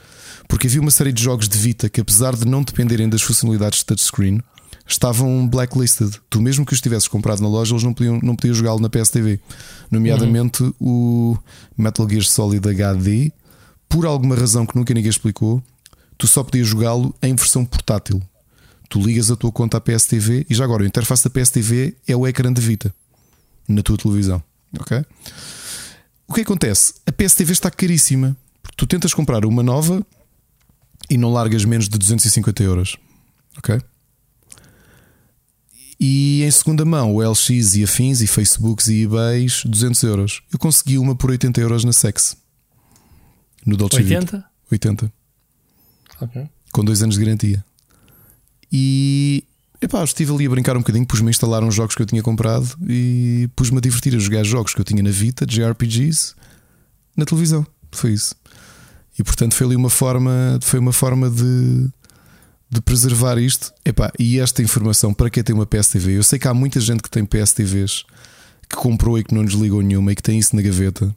Porque 0.48 0.66
havia 0.66 0.80
uma 0.80 0.90
série 0.90 1.12
de 1.12 1.22
jogos 1.22 1.48
de 1.48 1.58
Vita 1.58 1.90
que, 1.90 2.00
apesar 2.00 2.34
de 2.34 2.46
não 2.46 2.62
dependerem 2.62 3.08
das 3.08 3.20
funcionalidades 3.20 3.80
de 3.80 3.84
touchscreen, 3.84 4.40
estavam 4.88 5.46
blacklisted. 5.46 6.18
Tu, 6.30 6.40
mesmo 6.40 6.64
que 6.64 6.72
os 6.72 6.80
tivesses 6.80 7.06
comprado 7.06 7.42
na 7.42 7.48
loja, 7.48 7.74
eles 7.74 7.82
não 7.82 7.92
podiam, 7.92 8.18
não 8.22 8.34
podiam 8.34 8.54
jogá-lo 8.54 8.80
na 8.80 8.88
PSTV. 8.88 9.38
Nomeadamente 9.90 10.62
uhum. 10.62 10.72
o 10.80 11.38
Metal 11.76 12.08
Gear 12.08 12.24
Solid 12.24 12.66
HD, 12.66 13.30
por 13.88 14.06
alguma 14.06 14.34
razão 14.34 14.64
que 14.64 14.74
nunca 14.74 14.94
ninguém 14.94 15.10
explicou, 15.10 15.62
tu 16.16 16.26
só 16.26 16.42
podias 16.42 16.66
jogá-lo 16.66 17.14
em 17.22 17.34
versão 17.34 17.64
portátil. 17.64 18.22
Tu 18.88 19.00
ligas 19.00 19.30
a 19.30 19.36
tua 19.36 19.52
conta 19.52 19.76
à 19.76 19.80
PSTV 19.80 20.46
e 20.48 20.54
já 20.54 20.64
agora 20.64 20.84
a 20.84 20.86
interface 20.86 21.24
da 21.24 21.30
PSTV 21.30 21.94
é 22.08 22.16
o 22.16 22.26
ecrã 22.26 22.50
de 22.50 22.60
Vita 22.60 22.94
na 23.68 23.82
tua 23.82 23.98
televisão. 23.98 24.42
Ok? 24.78 25.04
O 26.28 26.34
que 26.34 26.40
acontece? 26.40 26.94
A 27.06 27.12
PSTV 27.12 27.52
está 27.52 27.70
caríssima. 27.70 28.36
Tu 28.76 28.86
tentas 28.86 29.14
comprar 29.14 29.44
uma 29.44 29.62
nova 29.62 30.04
e 31.08 31.16
não 31.16 31.32
largas 31.32 31.64
menos 31.64 31.88
de 31.88 31.98
250 31.98 32.62
euros. 32.62 32.96
Ok? 33.58 33.80
E 35.98 36.42
em 36.42 36.50
segunda 36.50 36.84
mão, 36.84 37.14
o 37.14 37.22
LX 37.22 37.74
e 37.74 37.84
afins 37.84 38.20
e 38.20 38.26
Facebooks 38.26 38.88
e 38.88 39.04
eBays, 39.04 39.62
200 39.64 40.02
euros. 40.02 40.42
Eu 40.52 40.58
consegui 40.58 40.98
uma 40.98 41.16
por 41.16 41.30
80 41.30 41.60
euros 41.60 41.84
na 41.84 41.92
Sex. 41.92 42.36
No 43.64 43.76
Dolce 43.76 43.96
80? 43.96 44.20
Vita. 44.20 44.44
80. 44.70 45.12
Ok. 46.20 46.48
Com 46.72 46.84
dois 46.84 47.02
anos 47.02 47.16
de 47.16 47.24
garantia. 47.24 47.64
E 48.70 49.44
epá, 49.86 50.04
estive 50.04 50.32
ali 50.32 50.46
a 50.46 50.50
brincar 50.50 50.76
um 50.76 50.80
bocadinho, 50.80 51.06
pus-me 51.06 51.28
a 51.28 51.30
instalar 51.30 51.64
uns 51.64 51.74
jogos 51.74 51.94
que 51.94 52.02
eu 52.02 52.06
tinha 52.06 52.22
comprado 52.22 52.68
e 52.88 53.48
pus-me 53.56 53.78
a 53.78 53.80
divertir 53.80 54.14
a 54.14 54.18
jogar 54.18 54.44
jogos 54.44 54.74
que 54.74 54.80
eu 54.80 54.84
tinha 54.84 55.02
na 55.02 55.10
Vita, 55.10 55.46
JRPGs, 55.46 56.34
na 57.16 57.24
televisão. 57.24 57.66
Foi 57.90 58.12
isso. 58.12 58.34
E 59.18 59.24
portanto 59.24 59.54
foi 59.54 59.66
ali 59.66 59.76
uma 59.76 59.88
forma, 59.88 60.58
foi 60.60 60.78
uma 60.78 60.92
forma 60.92 61.30
de, 61.30 61.88
de 62.68 62.80
preservar 62.82 63.38
isto. 63.38 63.72
Epá, 63.84 64.12
e 64.18 64.38
esta 64.38 64.62
informação 64.62 65.14
para 65.14 65.30
quem 65.30 65.42
tem 65.42 65.54
uma 65.54 65.66
PSTV, 65.66 66.18
eu 66.18 66.22
sei 66.22 66.38
que 66.38 66.46
há 66.46 66.52
muita 66.52 66.80
gente 66.80 67.02
que 67.02 67.10
tem 67.10 67.24
PSTVs 67.24 68.04
que 68.68 68.76
comprou 68.76 69.18
e 69.18 69.24
que 69.24 69.34
não 69.34 69.44
desligou 69.44 69.80
nenhuma 69.80 70.12
e 70.12 70.16
que 70.16 70.22
tem 70.22 70.38
isso 70.38 70.54
na 70.54 70.62
gaveta. 70.62 71.14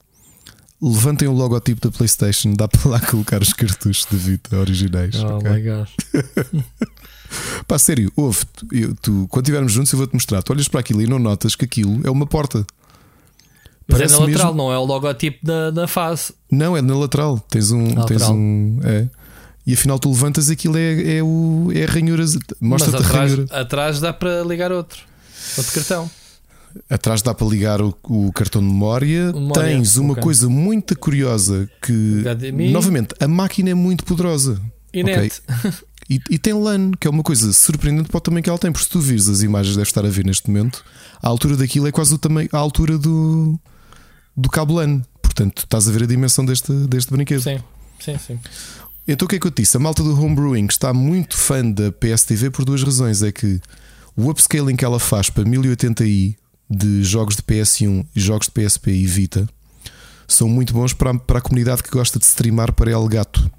Levantem 0.81 1.27
o 1.27 1.33
logotipo 1.33 1.81
da 1.81 1.91
PlayStation, 1.91 2.53
dá 2.53 2.65
para 2.65 2.89
lá 2.89 2.99
colocar 3.01 3.41
os 3.41 3.51
cartuchos 3.51 4.07
de 4.09 4.15
Vita 4.15 4.55
originais. 4.57 5.15
Oh 5.15 5.37
okay? 5.37 5.51
my 5.51 5.61
god. 5.61 5.89
Pá, 7.67 7.77
sério, 7.77 8.11
ouve, 8.15 8.45
tu, 8.45 8.67
tu, 9.01 9.27
quando 9.29 9.45
estivermos 9.45 9.71
juntos, 9.71 9.91
eu 9.91 9.97
vou-te 9.97 10.13
mostrar. 10.13 10.41
Tu 10.41 10.51
olhas 10.51 10.67
para 10.67 10.79
aquilo 10.79 11.01
e 11.01 11.07
não 11.07 11.19
notas 11.19 11.55
que 11.55 11.65
aquilo 11.65 12.01
é 12.03 12.09
uma 12.09 12.25
porta. 12.25 12.65
Mas 13.87 13.97
Parece 13.97 14.15
é 14.15 14.17
na 14.17 14.25
lateral, 14.25 14.53
mesmo... 14.53 14.57
não 14.57 14.71
é 14.71 14.77
o 14.77 14.85
logotipo 14.85 15.45
da, 15.45 15.71
da 15.71 15.87
face. 15.87 16.33
Não, 16.51 16.77
é 16.77 16.81
na 16.81 16.95
lateral. 16.95 17.39
Tens 17.49 17.71
um. 17.71 17.93
Na 17.93 18.05
tens 18.05 18.21
lateral. 18.21 18.35
um 18.35 18.79
é. 18.83 19.07
E 19.65 19.73
afinal 19.73 19.99
tu 19.99 20.09
levantas 20.09 20.49
aquilo 20.49 20.77
é, 20.77 21.17
é, 21.17 21.23
o, 21.23 21.69
é 21.73 21.83
a 21.83 21.87
ranhura. 21.87 22.25
Mostra-te 22.61 23.03
a 23.03 23.07
ranhura. 23.07 23.45
Atrás 23.51 23.99
dá 23.99 24.13
para 24.13 24.41
ligar 24.43 24.71
outro. 24.71 25.01
Outro 25.57 25.73
cartão. 25.73 26.09
Atrás 26.89 27.21
dá 27.21 27.33
para 27.33 27.47
ligar 27.47 27.81
o, 27.81 27.95
o 28.03 28.31
cartão 28.31 28.61
de 28.61 28.67
memória. 28.67 29.31
memória. 29.33 29.63
Tens 29.63 29.97
uma 29.97 30.13
okay. 30.13 30.23
coisa 30.23 30.47
muito 30.47 30.97
curiosa 30.97 31.69
que, 31.81 32.23
HDMI. 32.23 32.71
novamente, 32.71 33.15
a 33.19 33.27
máquina 33.27 33.71
é 33.71 33.73
muito 33.73 34.03
poderosa. 34.05 34.61
E 34.93 35.01
okay? 35.01 35.31
E, 36.09 36.19
e, 36.27 36.39
tem 36.39 36.53
LAN, 36.53 36.91
que 36.99 37.07
é 37.07 37.09
uma 37.09 37.21
coisa 37.21 37.53
surpreendente 37.53 38.09
para 38.09 38.17
o 38.17 38.21
tamanho 38.21 38.43
que 38.43 38.49
ela 38.49 38.57
tem, 38.57 38.71
porque 38.71 38.85
se 38.85 38.89
tu 38.89 38.99
vires 38.99 39.29
as 39.29 39.43
imagens, 39.43 39.75
deve 39.75 39.87
estar 39.87 40.03
a 40.03 40.09
ver 40.09 40.25
neste 40.25 40.49
momento, 40.49 40.83
a 41.21 41.27
altura 41.27 41.55
daquilo 41.55 41.87
é 41.87 41.91
quase 41.91 42.15
o 42.15 42.17
tamanho, 42.17 42.49
a 42.51 42.57
altura 42.57 42.97
do, 42.97 43.59
do 44.35 44.49
cabo 44.49 44.73
LAN. 44.73 45.03
Portanto, 45.21 45.59
estás 45.59 45.87
a 45.87 45.91
ver 45.91 46.03
a 46.03 46.05
dimensão 46.07 46.43
deste, 46.43 46.73
deste 46.87 47.11
brinquedo. 47.11 47.43
Sim, 47.43 47.59
sim, 47.99 48.17
sim. 48.17 48.39
Então 49.07 49.27
o 49.27 49.29
que 49.29 49.35
é 49.35 49.39
que 49.39 49.45
eu 49.45 49.51
te 49.51 49.61
disse? 49.61 49.77
A 49.77 49.79
malta 49.79 50.01
do 50.01 50.19
homebrewing 50.19 50.65
está 50.65 50.91
muito 50.93 51.37
fã 51.37 51.63
da 51.69 51.91
PSTV 51.91 52.49
por 52.49 52.65
duas 52.65 52.81
razões. 52.81 53.21
É 53.21 53.31
que 53.31 53.61
o 54.15 54.29
upscaling 54.31 54.75
que 54.75 54.83
ela 54.83 54.99
faz 54.99 55.29
para 55.29 55.43
1080i 55.43 56.35
de 56.69 57.03
jogos 57.03 57.35
de 57.35 57.43
PS1 57.43 58.05
e 58.15 58.19
jogos 58.19 58.47
de 58.47 58.51
PSP 58.51 58.91
e 58.91 59.05
Vita 59.05 59.47
são 60.27 60.49
muito 60.49 60.73
bons 60.73 60.93
para, 60.93 61.13
para 61.13 61.37
a 61.37 61.41
comunidade 61.41 61.83
que 61.83 61.89
gosta 61.91 62.17
de 62.17 62.25
streamar 62.25 62.73
para 62.73 62.91
Elgato. 62.91 63.49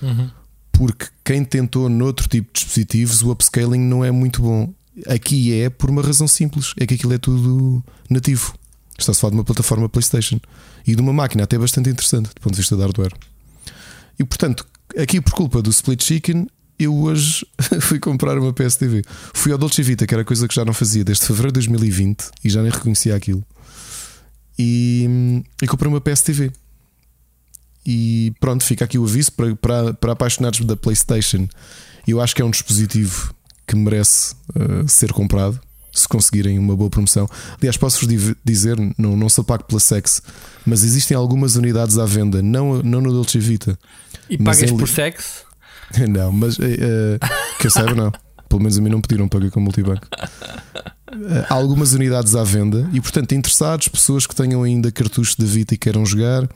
Uhum 0.00 0.30
porque 0.76 1.06
quem 1.24 1.42
tentou 1.42 1.88
noutro 1.88 2.28
tipo 2.28 2.48
de 2.52 2.60
dispositivos 2.60 3.22
o 3.22 3.30
upscaling 3.30 3.80
não 3.80 4.04
é 4.04 4.10
muito 4.10 4.42
bom. 4.42 4.72
Aqui 5.06 5.58
é 5.60 5.70
por 5.70 5.88
uma 5.90 6.02
razão 6.02 6.28
simples: 6.28 6.74
é 6.78 6.86
que 6.86 6.94
aquilo 6.94 7.14
é 7.14 7.18
tudo 7.18 7.82
nativo. 8.10 8.54
Está-se 8.98 9.18
a 9.18 9.20
falar 9.20 9.30
de 9.30 9.36
uma 9.38 9.44
plataforma 9.44 9.88
PlayStation 9.88 10.38
e 10.86 10.94
de 10.94 11.00
uma 11.00 11.12
máquina 11.12 11.44
até 11.44 11.58
bastante 11.58 11.90
interessante 11.90 12.28
do 12.28 12.40
ponto 12.40 12.52
de 12.52 12.60
vista 12.60 12.76
de 12.76 12.82
hardware. 12.82 13.12
E 14.18 14.24
portanto, 14.24 14.66
aqui 14.96 15.20
por 15.20 15.32
culpa 15.32 15.60
do 15.60 15.70
Split 15.70 16.02
Chicken, 16.02 16.46
eu 16.78 16.94
hoje 16.94 17.46
fui 17.80 17.98
comprar 17.98 18.38
uma 18.38 18.52
PSTV. 18.52 19.02
Fui 19.34 19.52
ao 19.52 19.58
Dolce 19.58 19.82
Vita, 19.82 20.06
que 20.06 20.14
era 20.14 20.24
coisa 20.24 20.46
que 20.46 20.54
já 20.54 20.64
não 20.64 20.72
fazia 20.74 21.04
desde 21.04 21.24
fevereiro 21.26 21.52
de 21.52 21.66
2020 21.66 22.30
e 22.44 22.50
já 22.50 22.62
nem 22.62 22.70
reconhecia 22.70 23.14
aquilo. 23.14 23.44
E, 24.58 25.42
e 25.62 25.66
comprei 25.66 25.90
uma 25.90 26.00
PSTV. 26.00 26.50
E 27.86 28.32
pronto, 28.40 28.64
fica 28.64 28.84
aqui 28.84 28.98
o 28.98 29.04
aviso 29.04 29.32
para, 29.32 29.54
para, 29.56 29.94
para 29.94 30.12
apaixonados 30.12 30.60
da 30.60 30.76
PlayStation. 30.76 31.46
Eu 32.06 32.20
acho 32.20 32.34
que 32.34 32.42
é 32.42 32.44
um 32.44 32.50
dispositivo 32.50 33.34
que 33.66 33.76
merece 33.76 34.34
uh, 34.54 34.88
ser 34.88 35.12
comprado 35.12 35.60
se 35.92 36.06
conseguirem 36.06 36.58
uma 36.58 36.76
boa 36.76 36.90
promoção. 36.90 37.28
Aliás, 37.58 37.76
posso-vos 37.76 38.34
dizer, 38.44 38.76
não, 38.98 39.16
não 39.16 39.28
sou 39.28 39.42
pago 39.42 39.64
pela 39.64 39.80
Sex, 39.80 40.20
mas 40.66 40.84
existem 40.84 41.16
algumas 41.16 41.56
unidades 41.56 41.96
à 41.96 42.04
venda, 42.04 42.42
não, 42.42 42.82
não 42.82 43.00
no 43.00 43.10
Dolce 43.10 43.38
Vita. 43.38 43.78
E 44.28 44.36
pagas 44.36 44.70
por 44.70 44.88
Sex? 44.88 45.46
Não, 46.08 46.32
mas 46.32 46.58
uh, 46.58 46.60
que 47.60 47.68
eu 47.68 47.70
saiba, 47.70 47.94
não. 47.94 48.10
Pelo 48.48 48.60
menos 48.60 48.76
a 48.76 48.80
mim 48.80 48.90
não 48.90 49.00
pediram 49.00 49.28
pagar 49.28 49.52
com 49.52 49.60
multibanco. 49.60 50.08
Há 51.48 51.54
algumas 51.54 51.92
unidades 51.92 52.34
à 52.34 52.42
venda 52.42 52.88
e, 52.92 53.00
portanto, 53.00 53.32
interessados, 53.32 53.86
pessoas 53.86 54.26
que 54.26 54.34
tenham 54.34 54.62
ainda 54.62 54.90
cartuchos 54.90 55.36
de 55.36 55.44
Vita 55.44 55.74
e 55.74 55.78
queiram 55.78 56.04
jogar, 56.04 56.48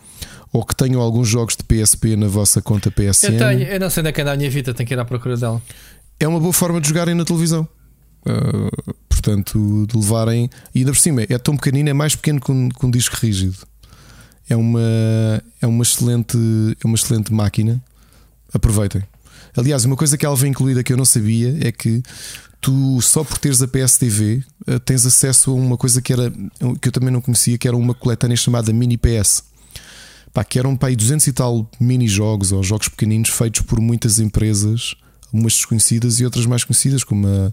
ou 0.53 0.65
que 0.65 0.75
tenham 0.75 1.01
alguns 1.01 1.29
jogos 1.29 1.57
de 1.57 1.63
PSP 1.63 2.17
na 2.17 2.27
vossa 2.27 2.61
conta 2.61 2.91
PSN. 2.91 3.33
Eu, 3.33 3.39
tenho, 3.39 3.63
eu 3.63 3.81
não 3.81 3.89
sei 3.89 4.01
onde 4.01 4.09
é 4.09 4.13
que 4.13 4.21
anda 4.21 4.33
a 4.33 4.37
minha 4.37 4.51
Vita, 4.51 4.75
tenho 4.75 4.87
que 4.87 4.95
ir 4.95 4.99
à 4.99 5.05
procura 5.05 5.37
dela. 5.37 5.63
É 6.19 6.27
uma 6.27 6.41
boa 6.41 6.53
forma 6.53 6.81
de 6.81 6.89
jogarem 6.89 7.15
na 7.15 7.25
televisão. 7.25 7.67
Uh, 8.27 8.95
portanto, 9.09 9.87
de 9.89 9.97
levarem. 9.97 10.51
E 10.75 10.81
ainda 10.81 10.93
por 10.93 10.99
cima, 10.99 11.23
é 11.23 11.39
tão 11.39 11.57
pequenino, 11.57 11.89
é 11.89 11.93
mais 11.93 12.17
pequeno 12.17 12.41
que 12.41 12.51
um, 12.51 12.69
que 12.69 12.85
um 12.87 12.91
disco 12.91 13.17
rígido. 13.17 13.57
É 14.49 14.57
uma, 14.57 14.81
é, 15.63 15.67
uma 15.67 15.83
excelente, 15.85 16.37
é 16.83 16.87
uma 16.87 16.97
excelente 16.97 17.33
máquina. 17.33 17.81
Aproveitem. 18.53 19.03
Aliás, 19.57 19.85
uma 19.85 19.97
coisa 19.97 20.19
que 20.19 20.27
ela 20.27 20.35
vem 20.35 20.51
incluída 20.51 20.83
que 20.83 20.93
eu 20.93 20.97
não 20.97 21.05
sabia 21.05 21.57
é 21.61 21.71
que 21.71 22.03
tu 22.61 23.01
só 23.01 23.25
por 23.25 23.39
teres 23.39 23.63
a 23.63 23.69
PSTV 23.69 24.45
uh, 24.69 24.79
tens 24.81 25.07
acesso 25.07 25.51
a 25.51 25.55
uma 25.55 25.77
coisa 25.77 26.03
que 26.03 26.13
era 26.13 26.31
que 26.81 26.89
eu 26.89 26.93
também 26.93 27.11
não 27.11 27.21
conhecia, 27.21 27.57
que 27.57 27.67
era 27.67 27.77
uma 27.77 27.95
coletânea 27.95 28.37
chamada 28.37 28.73
Mini 28.73 28.99
PS 28.99 29.51
pá, 30.33 30.45
que 30.45 30.59
eram 30.59 30.77
pá, 30.77 30.91
200 30.91 31.27
e 31.27 31.33
tal 31.33 31.71
mini-jogos 31.79 32.53
ou 32.53 32.63
jogos 32.63 32.89
pequeninos 32.89 33.31
feitos 33.31 33.63
por 33.63 33.81
muitas 33.81 34.19
empresas, 34.19 34.95
umas 35.33 35.55
desconhecidas 35.55 36.21
e 36.21 36.25
outras 36.25 36.47
mais 36.47 36.65
conhecidas, 36.65 37.05
como 37.05 37.27
a. 37.27 37.53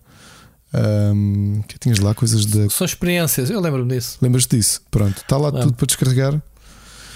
Um, 0.74 1.62
que 1.66 1.80
tinhas 1.80 1.97
lá 1.99 2.14
coisas 2.14 2.45
da. 2.45 2.70
São 2.70 2.84
experiências, 2.86 3.49
eu 3.49 3.60
lembro-me 3.62 3.95
disso. 3.95 4.18
Lembras-te 4.22 4.58
disso? 4.58 4.82
Pronto, 4.91 5.18
está 5.18 5.38
lá 5.38 5.49
tudo 5.49 5.74
para 5.74 5.86
descarregar. 5.86 6.41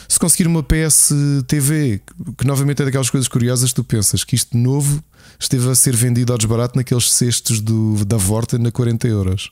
Se 0.07 0.17
conseguir 0.17 0.47
uma 0.47 0.63
PS 0.63 1.13
TV, 1.47 2.01
que 2.37 2.45
novamente 2.45 2.81
é 2.81 2.85
daquelas 2.85 3.09
coisas 3.09 3.27
curiosas, 3.27 3.73
tu 3.73 3.83
pensas 3.83 4.23
que 4.23 4.35
isto 4.35 4.57
novo 4.57 5.03
esteve 5.41 5.69
a 5.69 5.75
ser 5.75 5.95
vendido 5.95 6.31
ao 6.31 6.37
desbarato 6.37 6.77
naqueles 6.77 7.11
cestos 7.11 7.59
do, 7.59 8.05
da 8.05 8.15
Vorta 8.15 8.59
na 8.59 8.71
40 8.71 9.07
euros. 9.07 9.51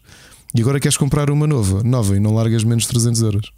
E 0.53 0.61
agora 0.61 0.79
queres 0.79 0.97
comprar 0.97 1.31
uma 1.31 1.47
nova, 1.47 1.83
nova 1.83 2.15
e 2.15 2.19
não 2.19 2.35
largas 2.35 2.63
menos 2.63 2.85
300 2.85 3.21
euros. 3.23 3.51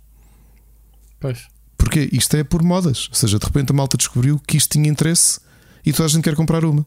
Pois. 1.19 1.47
Porque 1.77 2.09
isto 2.11 2.35
é 2.37 2.43
por 2.43 2.63
modas. 2.63 3.09
Ou 3.09 3.15
seja, 3.15 3.37
de 3.37 3.45
repente 3.45 3.71
a 3.71 3.75
malta 3.75 3.97
descobriu 3.97 4.39
que 4.39 4.55
isto 4.55 4.71
tinha 4.71 4.89
interesse 4.89 5.41
e 5.85 5.91
toda 5.91 6.05
a 6.05 6.09
gente 6.09 6.23
quer 6.23 6.35
comprar 6.35 6.63
uma. 6.63 6.85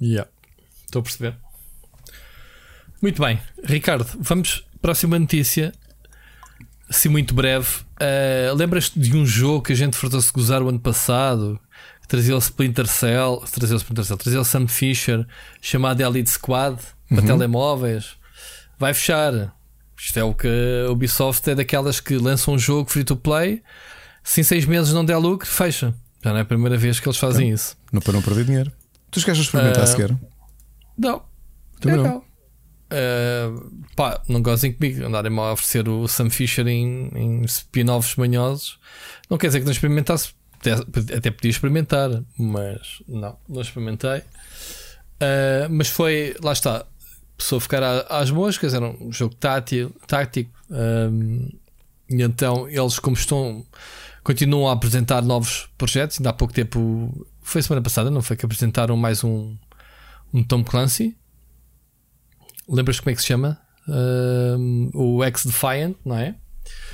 Yeah. 0.00 0.30
Estou 0.86 1.00
a 1.00 1.02
perceber. 1.02 1.36
Muito 3.02 3.22
bem, 3.22 3.38
Ricardo, 3.62 4.06
vamos 4.20 4.64
próxima 4.80 5.18
notícia. 5.18 5.72
Assim, 6.88 7.08
muito 7.10 7.34
breve. 7.34 7.68
Uh, 8.00 8.54
Lembras-te 8.56 8.98
de 8.98 9.14
um 9.14 9.26
jogo 9.26 9.64
que 9.64 9.72
a 9.72 9.76
gente 9.76 9.96
fartou-se 9.96 10.32
gozar 10.32 10.62
o 10.62 10.68
ano 10.68 10.80
passado? 10.80 11.60
Trazia 12.08 12.34
o 12.34 12.38
Splinter 12.38 12.86
Cell, 12.86 13.44
trazia 13.52 13.76
o 13.76 13.78
Splinter 13.78 14.04
Cell, 14.04 14.16
trazia 14.16 14.40
o 14.40 14.44
Sam 14.44 14.66
Fisher, 14.66 15.26
chamado 15.60 16.00
Elite 16.00 16.30
Squad, 16.30 16.80
para 17.08 17.20
uhum. 17.20 17.26
telemóveis. 17.26 18.16
Vai 18.78 18.94
fechar. 18.94 19.54
Isto 19.96 20.18
é 20.18 20.24
o 20.24 20.32
que 20.32 20.48
a 20.86 20.90
Ubisoft 20.90 21.48
é 21.50 21.54
daquelas 21.54 22.00
que 22.00 22.16
lançam 22.16 22.54
um 22.54 22.58
jogo 22.58 22.90
free 22.90 23.04
to 23.04 23.16
play, 23.16 23.62
se 24.22 24.40
em 24.40 24.44
seis 24.44 24.64
meses 24.64 24.92
não 24.92 25.04
der 25.04 25.16
lucro, 25.18 25.46
fecha. 25.46 25.94
Já 26.22 26.30
não 26.30 26.38
é 26.38 26.42
a 26.42 26.44
primeira 26.44 26.76
vez 26.76 26.98
que 26.98 27.08
eles 27.08 27.18
fazem 27.18 27.50
isso. 27.50 27.76
Não 27.92 28.00
para 28.00 28.12
não 28.12 28.22
perder 28.22 28.44
dinheiro. 28.44 28.72
Tu 29.10 29.24
queres 29.24 29.40
experimentar 29.40 29.84
uh, 29.84 29.86
sequer? 29.86 30.16
Não. 30.96 31.22
Também 31.80 32.00
é 32.00 32.02
não. 32.02 32.18
Uh, 32.18 33.84
pá, 33.94 34.20
não 34.28 34.42
gozem 34.42 34.72
comigo. 34.72 35.06
Andarem-me 35.06 35.38
a 35.40 35.52
oferecer 35.52 35.88
o 35.88 36.06
Sam 36.08 36.30
Fisher 36.30 36.66
em, 36.66 37.10
em 37.14 37.44
spin-offs 37.44 38.16
manhosos. 38.16 38.78
Não 39.30 39.38
quer 39.38 39.48
dizer 39.48 39.60
que 39.60 39.66
não 39.66 39.72
experimentasse. 39.72 40.30
Até, 40.60 40.72
até 41.14 41.30
podia 41.30 41.50
experimentar, 41.50 42.10
mas 42.36 43.02
não, 43.06 43.38
não 43.48 43.60
experimentei. 43.60 44.18
Uh, 44.18 45.68
mas 45.70 45.88
foi, 45.88 46.36
lá 46.42 46.52
está, 46.52 46.84
pessoa 47.38 47.60
ficar 47.60 47.82
às 48.10 48.30
moscas. 48.30 48.74
Era 48.74 48.86
um 48.86 49.12
jogo 49.12 49.34
tátil, 49.36 49.94
tático. 50.06 50.50
Um, 50.68 51.48
e 52.10 52.22
então 52.22 52.68
eles, 52.68 52.98
como 52.98 53.16
estão, 53.16 53.64
continuam 54.24 54.68
a 54.68 54.72
apresentar 54.72 55.22
novos 55.22 55.70
projetos. 55.78 56.18
Ainda 56.18 56.30
há 56.30 56.32
pouco 56.32 56.52
tempo, 56.52 57.26
foi 57.40 57.62
semana 57.62 57.80
passada, 57.80 58.10
não 58.10 58.20
foi? 58.20 58.36
Que 58.36 58.44
apresentaram 58.44 58.96
mais 58.96 59.22
um, 59.22 59.56
um 60.34 60.42
Tom 60.42 60.64
Clancy. 60.64 61.16
Lembras 62.68 63.00
como 63.00 63.10
é 63.10 63.14
que 63.14 63.22
se 63.22 63.28
chama? 63.28 63.58
Um, 63.88 64.90
o 64.92 65.24
X-Defiant, 65.24 65.94
não 66.04 66.18
é? 66.18 66.34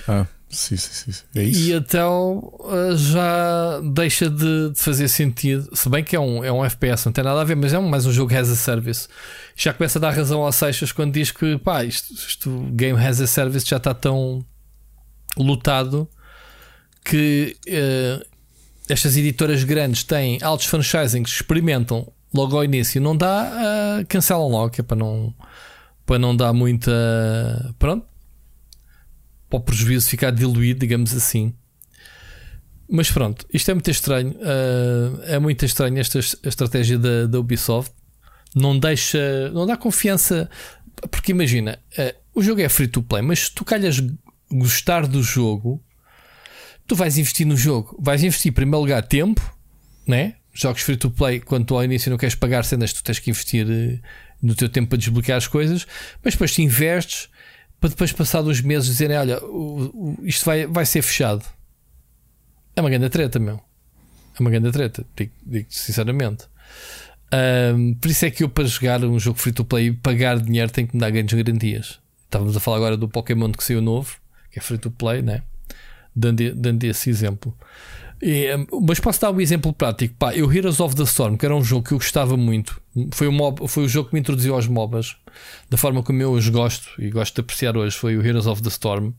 Ah, 0.06 0.26
sim, 0.50 0.76
sim, 0.76 1.12
sim. 1.12 1.22
É 1.34 1.42
isso. 1.42 1.60
E 1.60 1.72
então 1.72 2.52
já 2.96 3.80
deixa 3.92 4.28
de, 4.30 4.70
de, 4.70 4.78
fazer 4.78 5.08
sentido. 5.08 5.68
Se 5.74 5.88
bem 5.88 6.04
que 6.04 6.14
é 6.14 6.20
um, 6.20 6.44
é 6.44 6.52
um 6.52 6.64
FPS, 6.64 7.06
não 7.06 7.12
tem 7.12 7.24
nada 7.24 7.40
a 7.40 7.44
ver, 7.44 7.56
mas 7.56 7.72
é 7.72 7.78
um, 7.78 7.88
mais 7.88 8.06
um 8.06 8.12
jogo 8.12 8.34
as 8.36 8.50
a 8.50 8.56
service. 8.56 9.08
Já 9.56 9.72
começa 9.72 9.98
a 9.98 10.00
dar 10.00 10.10
razão 10.10 10.42
ao 10.42 10.52
Seixas 10.52 10.92
quando 10.92 11.12
diz 11.12 11.30
que 11.30 11.58
pá, 11.58 11.84
isto, 11.84 12.12
isto 12.14 12.50
Game 12.72 12.98
as 12.98 13.20
a 13.20 13.26
Service 13.26 13.66
já 13.66 13.76
está 13.76 13.94
tão 13.94 14.44
lutado 15.36 16.08
que 17.04 17.56
uh, 17.68 18.24
estas 18.88 19.16
editoras 19.16 19.64
grandes 19.64 20.04
têm 20.04 20.38
altos 20.42 20.66
franchising 20.66 21.22
que 21.22 21.30
experimentam 21.30 22.10
logo 22.32 22.56
ao 22.56 22.64
início, 22.64 23.00
não 23.00 23.16
dá, 23.16 23.50
uh, 24.00 24.06
cancelam 24.06 24.48
logo, 24.48 24.70
que 24.70 24.80
é 24.80 24.84
para 24.84 24.96
não 24.96 25.34
para 26.06 26.18
não 26.18 26.36
dar 26.36 26.52
muita. 26.52 27.74
Pronto. 27.78 28.06
Para 29.54 29.60
o 29.60 29.60
prejuízo 29.60 30.08
ficar 30.08 30.32
diluído, 30.32 30.80
digamos 30.80 31.14
assim. 31.14 31.54
Mas 32.88 33.08
pronto, 33.08 33.46
isto 33.52 33.70
é 33.70 33.74
muito 33.74 33.88
estranho. 33.88 34.32
Uh, 34.32 35.22
é 35.26 35.38
muito 35.38 35.64
estranho 35.64 35.96
esta 35.96 36.18
estratégia 36.18 36.98
da, 36.98 37.26
da, 37.26 37.38
Ubisoft. 37.38 37.92
Não 38.52 38.76
deixa. 38.76 39.50
Não 39.50 39.64
dá 39.64 39.76
confiança. 39.76 40.50
Porque 41.08 41.30
imagina, 41.30 41.78
uh, 41.96 42.18
o 42.34 42.42
jogo 42.42 42.62
é 42.62 42.68
free 42.68 42.88
to 42.88 43.00
play, 43.00 43.22
mas 43.22 43.44
se 43.44 43.52
tu 43.52 43.64
calhas 43.64 44.02
gostar 44.50 45.06
do 45.06 45.22
jogo, 45.22 45.80
tu 46.84 46.96
vais 46.96 47.16
investir 47.16 47.46
no 47.46 47.56
jogo. 47.56 47.96
Vais 48.02 48.24
investir, 48.24 48.50
em 48.50 48.54
primeiro 48.54 48.80
lugar, 48.80 49.06
tempo, 49.06 49.56
né? 50.04 50.34
Jogos 50.52 50.82
free 50.82 50.96
to 50.96 51.12
play, 51.12 51.38
quando 51.38 51.66
tu 51.66 51.76
ao 51.76 51.84
início 51.84 52.10
não 52.10 52.18
queres 52.18 52.34
pagar 52.34 52.64
cenas, 52.64 52.92
tu 52.92 53.04
tens 53.04 53.20
que 53.20 53.30
investir 53.30 53.66
uh, 53.68 54.00
no 54.42 54.56
teu 54.56 54.68
tempo 54.68 54.88
para 54.88 54.98
desbloquear 54.98 55.38
as 55.38 55.46
coisas, 55.46 55.86
mas 56.24 56.34
depois 56.34 56.52
te 56.52 56.60
investes 56.60 57.28
para 57.84 57.90
depois 57.90 58.12
passar 58.12 58.40
dos 58.40 58.62
meses 58.62 58.86
dizerem: 58.86 59.18
Olha, 59.18 59.44
o, 59.44 60.16
o, 60.22 60.26
isto 60.26 60.42
vai, 60.46 60.66
vai 60.66 60.86
ser 60.86 61.02
fechado. 61.02 61.44
É 62.74 62.80
uma 62.80 62.88
grande 62.88 63.10
treta, 63.10 63.38
meu. 63.38 63.60
É 64.34 64.40
uma 64.40 64.48
grande 64.48 64.72
treta, 64.72 65.04
digo, 65.14 65.32
digo 65.44 65.66
sinceramente. 65.68 66.46
Um, 67.76 67.94
por 67.94 68.10
isso 68.10 68.24
é 68.24 68.30
que 68.30 68.42
eu, 68.42 68.48
para 68.48 68.64
jogar 68.64 69.04
um 69.04 69.18
jogo 69.18 69.38
free 69.38 69.52
to 69.52 69.66
play 69.66 69.88
e 69.88 69.92
pagar 69.92 70.40
dinheiro, 70.40 70.72
tenho 70.72 70.88
que 70.88 70.96
me 70.96 71.00
dar 71.00 71.10
grandes 71.10 71.34
garantias. 71.34 72.00
Estávamos 72.24 72.56
a 72.56 72.60
falar 72.60 72.78
agora 72.78 72.96
do 72.96 73.06
Pokémon 73.06 73.52
que 73.52 73.62
saiu 73.62 73.82
novo, 73.82 74.16
que 74.50 74.58
é 74.58 74.62
free 74.62 74.78
to 74.78 74.90
play, 74.90 75.20
né? 75.20 75.42
dando, 76.16 76.54
dando 76.54 76.84
esse 76.84 77.10
exemplo. 77.10 77.56
E, 78.22 78.48
mas 78.82 79.00
posso 79.00 79.20
dar 79.20 79.30
um 79.30 79.40
exemplo 79.40 79.72
prático. 79.72 80.14
Pá, 80.18 80.34
eu 80.34 80.50
Heroes 80.52 80.80
of 80.80 80.94
the 80.94 81.02
Storm, 81.02 81.36
que 81.36 81.44
era 81.44 81.54
um 81.54 81.62
jogo 81.62 81.86
que 81.86 81.92
eu 81.92 81.98
gostava 81.98 82.36
muito, 82.36 82.80
foi 83.12 83.26
o, 83.26 83.32
mob, 83.32 83.66
foi 83.68 83.84
o 83.84 83.88
jogo 83.88 84.08
que 84.08 84.14
me 84.14 84.20
introduziu 84.20 84.54
aos 84.54 84.66
MOBAs, 84.66 85.16
da 85.68 85.76
forma 85.76 86.02
como 86.02 86.22
eu 86.22 86.32
os 86.32 86.48
gosto 86.48 86.90
e 86.98 87.10
gosto 87.10 87.34
de 87.34 87.40
apreciar 87.40 87.76
hoje. 87.76 87.96
Foi 87.96 88.16
o 88.16 88.24
Heroes 88.24 88.46
of 88.46 88.62
the 88.62 88.68
Storm, 88.68 89.12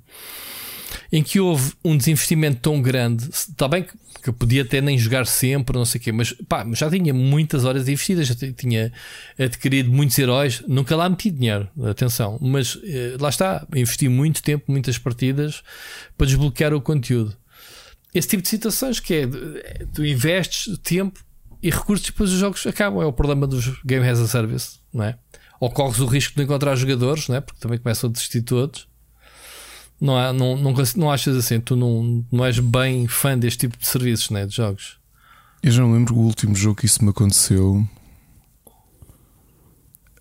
em 1.12 1.22
que 1.22 1.40
houve 1.40 1.74
um 1.84 1.98
desinvestimento 1.98 2.62
tão 2.62 2.82
grande. 2.82 3.30
Está 3.30 3.68
bem 3.68 3.84
que, 3.84 3.94
que 4.24 4.30
eu 4.30 4.34
podia 4.34 4.64
até 4.64 4.82
nem 4.82 4.98
jogar 4.98 5.28
sempre, 5.28 5.78
não 5.78 5.86
sei 5.86 6.00
o 6.00 6.04
quê, 6.04 6.12
mas 6.12 6.34
pá, 6.48 6.66
já 6.74 6.90
tinha 6.90 7.14
muitas 7.14 7.66
horas 7.66 7.88
investidas, 7.88 8.28
já 8.28 8.36
tinha 8.56 8.92
adquirido 9.38 9.92
muitos 9.92 10.18
heróis, 10.18 10.64
nunca 10.68 10.96
lá 10.96 11.08
meti 11.08 11.30
dinheiro, 11.30 11.70
atenção, 11.84 12.40
mas 12.42 12.80
eh, 12.84 13.18
lá 13.20 13.30
está, 13.30 13.68
investi 13.76 14.10
muito 14.10 14.42
tempo, 14.42 14.72
muitas 14.72 14.98
partidas 14.98 15.62
para 16.18 16.26
desbloquear 16.26 16.74
o 16.74 16.82
conteúdo 16.82 17.38
esse 18.16 18.30
tipo 18.30 18.42
de 18.42 18.48
situações 18.48 19.02
que 19.02 19.14
é 19.14 19.28
tu 19.94 20.06
investes 20.06 20.78
tempo 20.80 21.20
e 21.62 21.70
recursos 21.70 22.08
e 22.08 22.12
depois 22.12 22.32
os 22.32 22.40
jogos 22.40 22.66
acabam. 22.66 23.04
É 23.04 23.06
o 23.06 23.12
problema 23.12 23.46
dos 23.46 23.78
Game 23.84 24.08
as 24.08 24.20
a 24.22 24.28
Service, 24.28 24.80
não 24.94 25.04
é? 25.04 25.20
Ou 25.60 25.70
corres 25.70 26.00
o 26.00 26.06
risco 26.06 26.34
de 26.36 26.44
encontrar 26.44 26.76
jogadores, 26.78 27.28
não 27.28 27.36
é? 27.36 27.42
Porque 27.42 27.60
também 27.60 27.78
começam 27.78 28.10
a 28.10 28.14
desistir 28.14 28.42
todos. 28.42 28.88
Não, 30.00 30.18
há, 30.18 30.32
não, 30.32 30.56
não, 30.56 30.74
não 30.96 31.12
achas 31.12 31.36
assim? 31.36 31.60
Tu 31.60 31.76
não, 31.76 32.26
não 32.32 32.46
és 32.46 32.58
bem 32.60 33.06
fã 33.08 33.38
deste 33.38 33.60
tipo 33.60 33.78
de 33.78 33.86
serviços, 33.86 34.30
não 34.30 34.40
é? 34.40 34.46
De 34.46 34.56
jogos. 34.56 34.98
Eu 35.62 35.72
já 35.72 35.82
não 35.82 35.92
lembro 35.92 36.16
o 36.16 36.20
último 36.20 36.56
jogo 36.56 36.80
que 36.80 36.86
isso 36.86 37.04
me 37.04 37.10
aconteceu. 37.10 37.86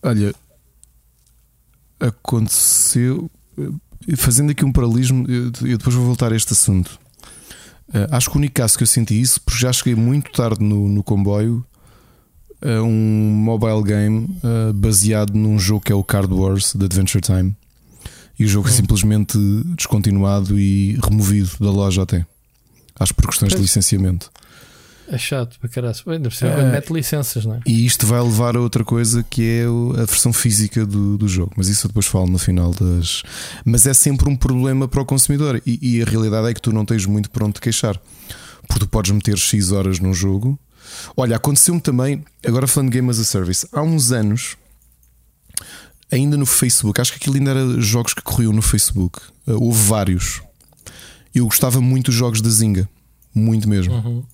Olha, 0.03 0.34
aconteceu. 2.01 3.30
Fazendo 4.16 4.51
aqui 4.51 4.64
um 4.64 4.72
paralelismo, 4.72 5.26
eu 5.30 5.51
depois 5.78 5.95
vou 5.95 6.05
voltar 6.05 6.32
a 6.32 6.36
este 6.36 6.53
assunto. 6.53 7.03
Uh, 7.95 8.09
acho 8.11 8.28
que 8.28 8.36
o 8.36 8.38
único 8.38 8.55
caso 8.55 8.76
que 8.76 8.82
eu 8.82 8.88
senti 8.88 9.20
isso, 9.20 9.40
porque 9.40 9.61
já 9.61 9.72
cheguei 9.72 9.95
muito 9.95 10.32
tarde 10.32 10.64
no, 10.64 10.88
no 10.88 11.03
comboio 11.05 11.64
a 12.61 12.82
um 12.82 12.90
mobile 12.90 13.82
game 13.84 14.28
uh, 14.42 14.72
baseado 14.72 15.34
num 15.34 15.59
jogo 15.59 15.82
que 15.82 15.92
é 15.92 15.95
o 15.95 16.03
Card 16.03 16.32
Wars 16.32 16.74
de 16.74 16.84
Adventure 16.84 17.20
Time. 17.20 17.55
E 18.36 18.45
o 18.45 18.49
jogo 18.49 18.68
é 18.68 18.72
simplesmente 18.72 19.38
descontinuado 19.76 20.59
e 20.59 20.99
removido 21.05 21.51
da 21.61 21.70
loja 21.70 22.03
até. 22.03 22.26
Acho 22.99 23.14
por 23.14 23.26
questões 23.26 23.55
de 23.55 23.61
licenciamento. 23.61 24.30
É 25.09 25.18
chato 25.18 25.59
para 25.59 25.68
caralho. 25.68 25.94
Ainda 26.07 26.28
por 26.28 26.34
cima, 26.34 26.55
uh, 26.55 26.70
mete 26.70 26.92
licenças, 26.92 27.44
não 27.44 27.57
é? 27.57 27.61
E 27.66 27.84
isto 27.84 28.07
vai 28.07 28.20
levar 28.20 28.57
a 28.57 28.61
outra 28.61 28.84
coisa 28.84 29.22
que 29.22 29.42
é 29.42 29.64
a 30.00 30.05
versão 30.05 30.32
física 30.32 30.86
do, 30.86 31.18
do 31.18 31.28
jogo. 31.28 31.52
Mas 31.57 31.68
isso 31.68 31.86
eu 31.86 31.88
depois 31.88 32.07
falo 32.07 32.26
no 32.26 32.38
final 32.38 32.72
das. 32.72 33.22
Mas 33.64 33.86
é 33.86 33.94
sempre 33.94 34.28
um 34.30 34.36
problema 34.36 34.88
para 34.88 35.02
o 35.02 35.05
consumidor. 35.05 35.61
E, 35.66 35.78
e 35.98 36.02
a 36.02 36.05
realidade 36.05 36.48
é 36.48 36.55
que 36.55 36.61
tu 36.61 36.72
não 36.72 36.84
tens 36.84 37.05
muito 37.07 37.30
para 37.30 37.44
onde 37.44 37.55
te 37.55 37.61
queixar. 37.61 38.00
Porque 38.66 38.80
tu 38.80 38.88
podes 38.88 39.11
meter 39.11 39.36
X 39.36 39.72
horas 39.72 40.00
num 40.00 40.14
jogo. 40.14 40.59
Olha, 41.16 41.36
aconteceu-me 41.36 41.80
também, 41.80 42.24
agora 42.44 42.66
falando 42.66 42.90
de 42.90 42.98
Game 42.98 43.11
as 43.11 43.18
a 43.18 43.24
Service, 43.24 43.66
há 43.72 43.82
uns 43.82 44.12
anos, 44.12 44.57
ainda 46.11 46.36
no 46.36 46.46
Facebook, 46.46 47.00
acho 47.00 47.12
que 47.12 47.18
aquilo 47.18 47.36
ainda 47.36 47.50
era 47.50 47.80
jogos 47.80 48.14
que 48.14 48.22
corriam 48.22 48.52
no 48.52 48.62
Facebook. 48.62 49.20
Uh, 49.46 49.62
houve 49.62 49.82
vários. 49.82 50.42
Eu 51.34 51.46
gostava 51.46 51.80
muito 51.80 52.07
dos 52.07 52.14
jogos 52.14 52.40
da 52.40 52.48
Zinga. 52.48 52.88
Muito 53.34 53.68
mesmo. 53.68 53.94
Uhum. 53.94 54.24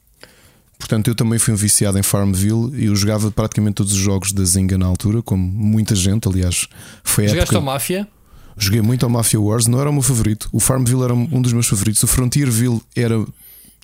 Portanto, 0.81 1.09
eu 1.09 1.15
também 1.15 1.39
fui 1.39 1.53
um 1.53 1.57
viciado 1.57 1.99
em 1.99 2.03
Farmville 2.03 2.73
e 2.75 2.87
eu 2.87 2.97
jogava 2.97 3.31
praticamente 3.31 3.75
todos 3.75 3.93
os 3.93 3.99
jogos 3.99 4.33
da 4.33 4.43
Zynga 4.43 4.79
na 4.79 4.87
altura, 4.87 5.21
como 5.21 5.47
muita 5.47 5.95
gente, 5.95 6.27
aliás. 6.27 6.67
Foi 7.05 7.29
Jogaste 7.29 7.51
época... 7.51 7.59
ao 7.59 7.63
Mafia? 7.63 8.09
Joguei 8.57 8.81
muito 8.81 9.05
ao 9.05 9.11
Mafia 9.11 9.39
Wars, 9.39 9.67
não 9.67 9.79
era 9.79 9.91
o 9.91 9.93
meu 9.93 10.01
favorito. 10.01 10.49
O 10.51 10.59
Farmville 10.59 11.03
era 11.05 11.13
um 11.15 11.43
dos 11.43 11.53
meus 11.53 11.69
favoritos. 11.69 12.03
O 12.03 12.07
Frontierville 12.07 12.81
era 12.97 13.23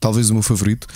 talvez 0.01 0.31
o 0.31 0.33
meu 0.33 0.43
favorito. 0.43 0.87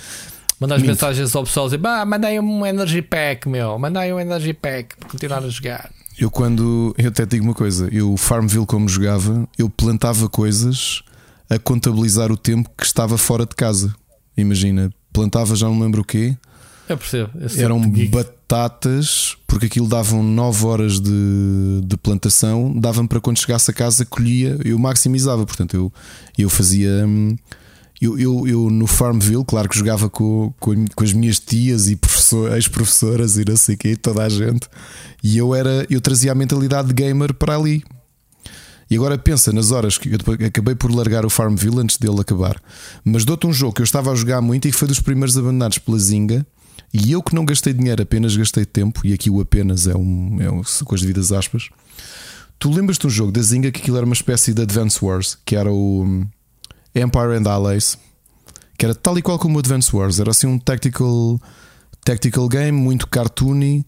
Manda 0.59 0.75
as 0.75 0.81
mensagens 0.81 1.35
ao 1.35 1.43
pessoal 1.43 1.67
dizer: 1.67 1.77
bah, 1.77 2.03
mandei 2.03 2.39
um 2.39 2.65
Energy 2.65 3.01
Pack, 3.03 3.47
meu, 3.47 3.77
mandei 3.77 4.11
um 4.11 4.19
Energy 4.19 4.53
Pack 4.53 4.97
para 4.97 5.07
continuar 5.07 5.43
a 5.43 5.49
jogar. 5.49 5.89
Eu, 6.17 6.31
quando. 6.31 6.95
Eu 6.97 7.09
até 7.09 7.25
digo 7.27 7.43
uma 7.45 7.53
coisa: 7.53 7.89
eu, 7.91 8.17
Farmville, 8.17 8.65
como 8.65 8.89
jogava, 8.89 9.47
eu 9.57 9.69
plantava 9.69 10.27
coisas 10.27 11.03
a 11.49 11.59
contabilizar 11.59 12.31
o 12.31 12.37
tempo 12.37 12.69
que 12.75 12.85
estava 12.85 13.17
fora 13.17 13.45
de 13.45 13.55
casa. 13.55 13.93
Imagina, 14.35 14.91
plantava 15.11 15.55
já 15.55 15.67
não 15.67 15.79
lembro 15.79 16.01
o 16.01 16.05
quê. 16.05 16.37
Eu 16.87 16.97
percebo. 16.97 17.29
Eram 17.57 17.81
batatas, 18.09 19.37
porque 19.47 19.67
aquilo 19.67 19.87
davam 19.87 20.21
9 20.21 20.65
horas 20.65 20.99
de, 20.99 21.81
de 21.85 21.97
plantação, 21.97 22.73
davam 22.77 23.07
para 23.07 23.21
quando 23.21 23.39
chegasse 23.39 23.71
a 23.71 23.73
casa 23.73 24.05
colhia, 24.05 24.57
eu 24.65 24.77
maximizava. 24.77 25.45
Portanto, 25.45 25.75
eu, 25.75 25.93
eu 26.37 26.49
fazia. 26.49 27.05
Hum, 27.07 27.35
eu, 28.01 28.17
eu, 28.17 28.47
eu, 28.47 28.69
no 28.69 28.87
Farmville, 28.87 29.45
claro 29.45 29.69
que 29.69 29.77
jogava 29.77 30.09
com, 30.09 30.51
com, 30.59 30.85
com 30.95 31.03
as 31.03 31.13
minhas 31.13 31.39
tias 31.39 31.87
e 31.87 31.97
ex-professoras 32.55 33.37
e 33.37 33.45
não 33.47 33.55
sei 33.55 33.75
o 33.75 33.77
quê, 33.77 33.95
toda 33.95 34.23
a 34.23 34.29
gente, 34.29 34.67
e 35.23 35.37
eu 35.37 35.53
era 35.53 35.85
eu 35.87 36.01
trazia 36.01 36.31
a 36.31 36.35
mentalidade 36.35 36.87
de 36.87 36.95
gamer 36.95 37.31
para 37.31 37.55
ali. 37.55 37.83
E 38.91 38.97
agora 38.97 39.17
pensa 39.17 39.53
nas 39.53 39.71
horas 39.71 39.97
que 39.97 40.09
eu 40.09 40.17
acabei 40.45 40.75
por 40.75 40.93
largar 40.93 41.25
o 41.25 41.29
Farmville 41.29 41.79
antes 41.79 41.95
dele 41.95 42.19
acabar. 42.19 42.61
Mas 43.05 43.23
dou-te 43.23 43.47
um 43.47 43.53
jogo 43.53 43.73
que 43.73 43.81
eu 43.81 43.85
estava 43.85 44.11
a 44.11 44.15
jogar 44.15 44.41
muito 44.41 44.67
e 44.67 44.71
que 44.71 44.75
foi 44.75 44.85
dos 44.85 44.99
primeiros 44.99 45.37
abandonados 45.37 45.77
pela 45.77 45.97
Zinga. 45.97 46.45
E 46.93 47.13
eu 47.13 47.23
que 47.23 47.33
não 47.33 47.45
gastei 47.45 47.71
dinheiro, 47.71 48.03
apenas 48.03 48.35
gastei 48.35 48.65
tempo, 48.65 49.07
e 49.07 49.13
aqui 49.13 49.29
o 49.29 49.39
apenas 49.39 49.87
é 49.87 49.95
um, 49.95 50.41
é 50.41 50.51
um 50.51 50.61
com 50.83 50.93
as 50.93 50.99
devidas 50.99 51.31
aspas. 51.31 51.69
Tu 52.59 52.69
lembras-te 52.69 53.07
um 53.07 53.09
jogo 53.09 53.31
da 53.31 53.41
Zinga 53.41 53.71
que 53.71 53.79
aquilo 53.79 53.95
era 53.95 54.05
uma 54.05 54.13
espécie 54.13 54.53
de 54.53 54.61
Advance 54.61 54.99
Wars, 55.01 55.37
que 55.45 55.55
era 55.55 55.71
o 55.71 56.03
hum, 56.03 56.27
Empire 56.93 57.37
and 57.37 57.49
Allies, 57.49 57.97
que 58.77 58.85
era 58.85 58.93
tal 58.93 59.17
e 59.17 59.21
qual 59.21 59.39
como 59.39 59.55
o 59.55 59.59
Advance 59.59 59.95
Wars, 59.95 60.19
era 60.19 60.31
assim 60.31 60.47
um 60.47 60.59
tactical, 60.59 61.39
tactical 62.03 62.49
game, 62.49 62.77
muito 62.77 63.07
cartoony 63.07 63.85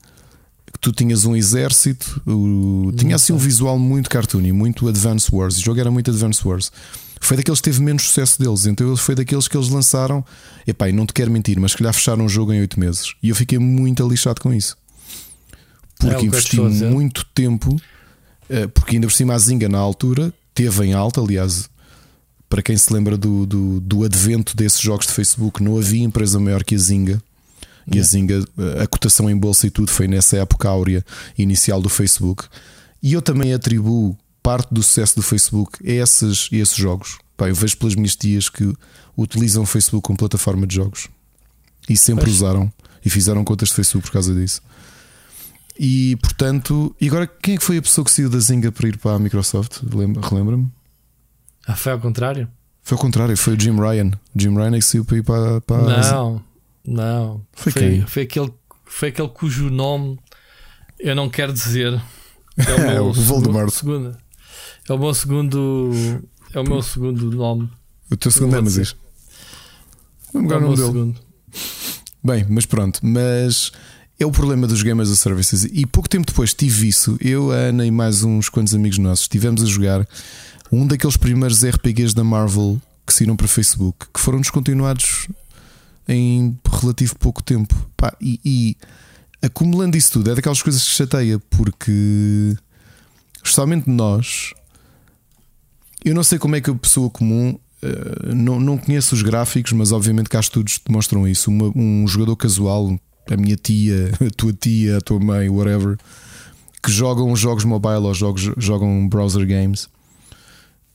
tu 0.83 0.91
tinhas 0.91 1.23
um 1.23 1.33
exército, 1.33 2.21
o, 2.27 2.91
tinha 2.97 3.15
assim 3.15 3.31
um 3.31 3.37
visual 3.37 3.79
muito 3.79 4.09
cartoony, 4.09 4.51
muito 4.51 4.85
Advance 4.89 5.33
Wars. 5.33 5.57
O 5.57 5.61
jogo 5.61 5.79
era 5.79 5.89
muito 5.89 6.11
Advance 6.11 6.45
Wars. 6.45 6.73
Foi 7.21 7.37
daqueles 7.37 7.61
que 7.61 7.69
teve 7.69 7.81
menos 7.81 8.03
sucesso 8.03 8.37
deles, 8.37 8.65
então 8.65 8.93
foi 8.97 9.15
daqueles 9.15 9.47
que 9.47 9.55
eles 9.55 9.69
lançaram. 9.69 10.25
Epá, 10.67 10.89
e 10.89 10.91
não 10.91 11.05
te 11.05 11.13
quero 11.13 11.31
mentir, 11.31 11.57
mas 11.57 11.73
que 11.73 11.81
lhe 11.81 11.93
fecharam 11.93 12.25
um 12.25 12.29
jogo 12.29 12.51
em 12.51 12.59
8 12.59 12.77
meses. 12.77 13.13
E 13.23 13.29
eu 13.29 13.35
fiquei 13.35 13.57
muito 13.57 14.03
alixado 14.03 14.41
com 14.41 14.53
isso. 14.53 14.77
Porque 15.97 16.15
é 16.15 16.25
investi 16.25 16.59
muito 16.59 17.25
tempo, 17.33 17.79
eh, 18.49 18.67
porque 18.67 18.97
ainda 18.97 19.07
por 19.07 19.13
cima 19.13 19.35
a 19.35 19.39
Zinga 19.39 19.69
na 19.69 19.77
altura 19.77 20.33
teve 20.53 20.83
em 20.85 20.93
alta, 20.93 21.21
aliás, 21.21 21.69
para 22.49 22.61
quem 22.61 22.75
se 22.75 22.91
lembra 22.91 23.15
do, 23.15 23.45
do, 23.45 23.79
do 23.79 24.03
advento 24.03 24.53
desses 24.53 24.81
jogos 24.81 25.07
de 25.07 25.13
Facebook, 25.13 25.63
não 25.63 25.77
havia 25.77 26.03
empresa 26.03 26.37
maior 26.41 26.61
que 26.61 26.75
a 26.75 26.77
Zinga 26.77 27.23
e 27.91 27.99
a 27.99 28.03
Zinga, 28.03 28.43
a 28.81 28.87
cotação 28.87 29.29
em 29.29 29.37
bolsa 29.37 29.67
e 29.67 29.69
tudo 29.69 29.91
foi 29.91 30.07
nessa 30.07 30.37
época 30.37 30.69
áurea 30.69 31.05
inicial 31.37 31.81
do 31.81 31.89
Facebook. 31.89 32.45
E 33.01 33.13
eu 33.13 33.21
também 33.21 33.53
atribuo 33.53 34.17
parte 34.41 34.73
do 34.73 34.83
sucesso 34.83 35.15
do 35.15 35.21
Facebook 35.21 35.79
a 35.85 35.91
esses, 35.91 36.49
a 36.51 36.55
esses 36.55 36.75
jogos. 36.75 37.17
Pá, 37.35 37.49
eu 37.49 37.55
vejo 37.55 37.77
pelas 37.77 37.95
minhas 37.95 38.15
tias 38.15 38.49
que 38.49 38.73
utilizam 39.17 39.63
o 39.63 39.65
Facebook 39.65 40.05
como 40.05 40.17
plataforma 40.17 40.67
de 40.67 40.75
jogos 40.75 41.07
e 41.89 41.97
sempre 41.97 42.29
usaram 42.29 42.71
e 43.03 43.09
fizeram 43.09 43.43
contas 43.43 43.69
de 43.69 43.75
Facebook 43.75 44.07
por 44.07 44.13
causa 44.13 44.33
disso. 44.33 44.61
E 45.77 46.15
portanto, 46.17 46.95
e 47.01 47.07
agora 47.07 47.25
quem 47.25 47.55
é 47.55 47.57
que 47.57 47.63
foi 47.63 47.77
a 47.77 47.81
pessoa 47.81 48.05
que 48.05 48.11
saiu 48.11 48.29
da 48.29 48.39
Zinga 48.39 48.71
para 48.71 48.87
ir 48.87 48.97
para 48.97 49.15
a 49.15 49.19
Microsoft? 49.19 49.81
Relembra-me? 50.29 50.71
Ah, 51.65 51.75
foi 51.75 51.91
ao 51.93 51.99
contrário? 51.99 52.47
Foi 52.83 52.95
ao 52.95 53.01
contrário, 53.01 53.35
foi 53.35 53.55
o 53.55 53.59
Jim 53.59 53.75
Ryan. 53.75 54.11
Jim 54.35 54.55
Ryan 54.55 54.75
é 54.75 54.79
que 54.79 54.85
saiu 54.85 55.05
para 55.05 55.17
ir 55.17 55.23
para, 55.23 55.61
para 55.61 56.01
Não, 56.11 56.41
não, 56.85 57.45
foi, 57.53 57.71
foi, 57.71 57.81
quem? 57.81 58.07
foi 58.07 58.23
aquele 58.23 58.53
foi 58.85 59.09
aquele 59.09 59.29
cujo 59.29 59.69
nome 59.69 60.19
eu 61.03 61.15
não 61.15 61.29
quero 61.29 61.51
dizer. 61.51 62.01
É 62.57 62.71
o, 62.71 62.79
é 62.89 63.01
o 63.01 63.13
Voldemort. 63.13 63.69
Segundo, 63.69 64.17
é 64.87 64.93
o 64.93 64.97
meu 64.97 65.13
segundo. 65.13 66.23
É 66.53 66.59
o 66.59 66.63
meu 66.63 66.81
segundo 66.81 67.31
nome. 67.31 67.69
O 68.09 68.15
teu 68.15 68.31
segundo 68.31 68.53
é 68.53 68.55
Nemesis. 68.57 68.95
Vamos 70.33 70.51
é 70.51 70.55
o 70.55 70.61
meu 70.61 70.77
segundo. 70.77 71.19
Bem, 72.23 72.45
mas 72.49 72.65
pronto, 72.65 72.99
mas 73.03 73.71
é 74.19 74.25
o 74.25 74.31
problema 74.31 74.65
dos 74.65 74.81
Gamers 74.81 75.09
as 75.09 75.19
Services. 75.19 75.65
E 75.65 75.85
pouco 75.85 76.07
tempo 76.07 76.25
depois 76.25 76.53
tive 76.53 76.87
isso, 76.87 77.17
eu, 77.19 77.51
a 77.51 77.55
Ana 77.55 77.85
e 77.85 77.91
mais 77.91 78.23
uns 78.23 78.47
quantos 78.47 78.73
amigos 78.73 78.97
nossos 78.97 79.23
estivemos 79.23 79.61
a 79.61 79.65
jogar 79.65 80.07
um 80.71 80.87
daqueles 80.87 81.17
primeiros 81.17 81.63
RPGs 81.65 82.15
da 82.15 82.23
Marvel 82.23 82.81
que 83.05 83.13
saíram 83.13 83.35
para 83.35 83.47
Facebook, 83.47 84.07
que 84.13 84.19
foram 84.19 84.39
descontinuados 84.39 85.27
em 86.07 86.57
relativo 86.69 87.17
pouco 87.17 87.41
tempo. 87.41 87.75
Pá, 87.95 88.15
e, 88.19 88.39
e, 88.43 88.77
acumulando 89.41 89.97
isso 89.97 90.13
tudo, 90.13 90.31
é 90.31 90.35
daquelas 90.35 90.61
coisas 90.61 90.83
que 90.83 90.89
chateia, 90.89 91.39
porque 91.49 92.55
especialmente 93.35 93.89
nós, 93.89 94.53
eu 96.03 96.13
não 96.13 96.23
sei 96.23 96.37
como 96.37 96.55
é 96.55 96.61
que 96.61 96.69
a 96.69 96.75
pessoa 96.75 97.09
comum. 97.09 97.57
Uh, 97.81 98.33
não, 98.33 98.61
não 98.61 98.77
conheço 98.77 99.13
os 99.13 99.21
gráficos, 99.21 99.73
mas 99.73 99.91
obviamente 99.91 100.29
cá 100.29 100.39
estudos 100.39 100.79
demonstram 100.85 101.27
isso. 101.27 101.51
Uma, 101.51 101.69
um 101.75 102.07
jogador 102.07 102.37
casual, 102.37 102.97
a 103.29 103.35
minha 103.35 103.57
tia, 103.57 104.11
a 104.25 104.29
tua 104.35 104.53
tia, 104.53 104.97
a 104.97 105.01
tua 105.01 105.19
mãe, 105.19 105.49
whatever, 105.49 105.97
que 106.81 106.89
jogam 106.89 107.35
jogos 107.35 107.65
mobile 107.65 108.05
ou 108.05 108.13
jogos, 108.13 108.49
jogam 108.57 109.07
browser 109.07 109.45
games, 109.45 109.89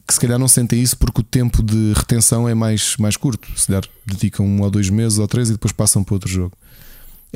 que 0.09 0.15
se 0.15 0.21
calhar 0.21 0.39
não 0.39 0.49
sentem 0.49 0.83
isso 0.83 0.97
porque 0.97 1.21
o 1.21 1.23
tempo 1.23 1.63
de 1.63 1.93
retenção 1.95 2.49
é 2.49 2.55
mais, 2.55 2.97
mais 2.97 3.15
curto. 3.15 3.47
Se 3.55 3.67
calhar 3.67 3.85
dedicam 4.07 4.47
um 4.47 4.63
ou 4.63 4.71
dois 4.71 4.89
meses 4.89 5.19
ou 5.19 5.29
três 5.29 5.51
e 5.51 5.53
depois 5.53 5.71
passam 5.71 6.03
para 6.03 6.15
outro 6.15 6.31
jogo. 6.31 6.57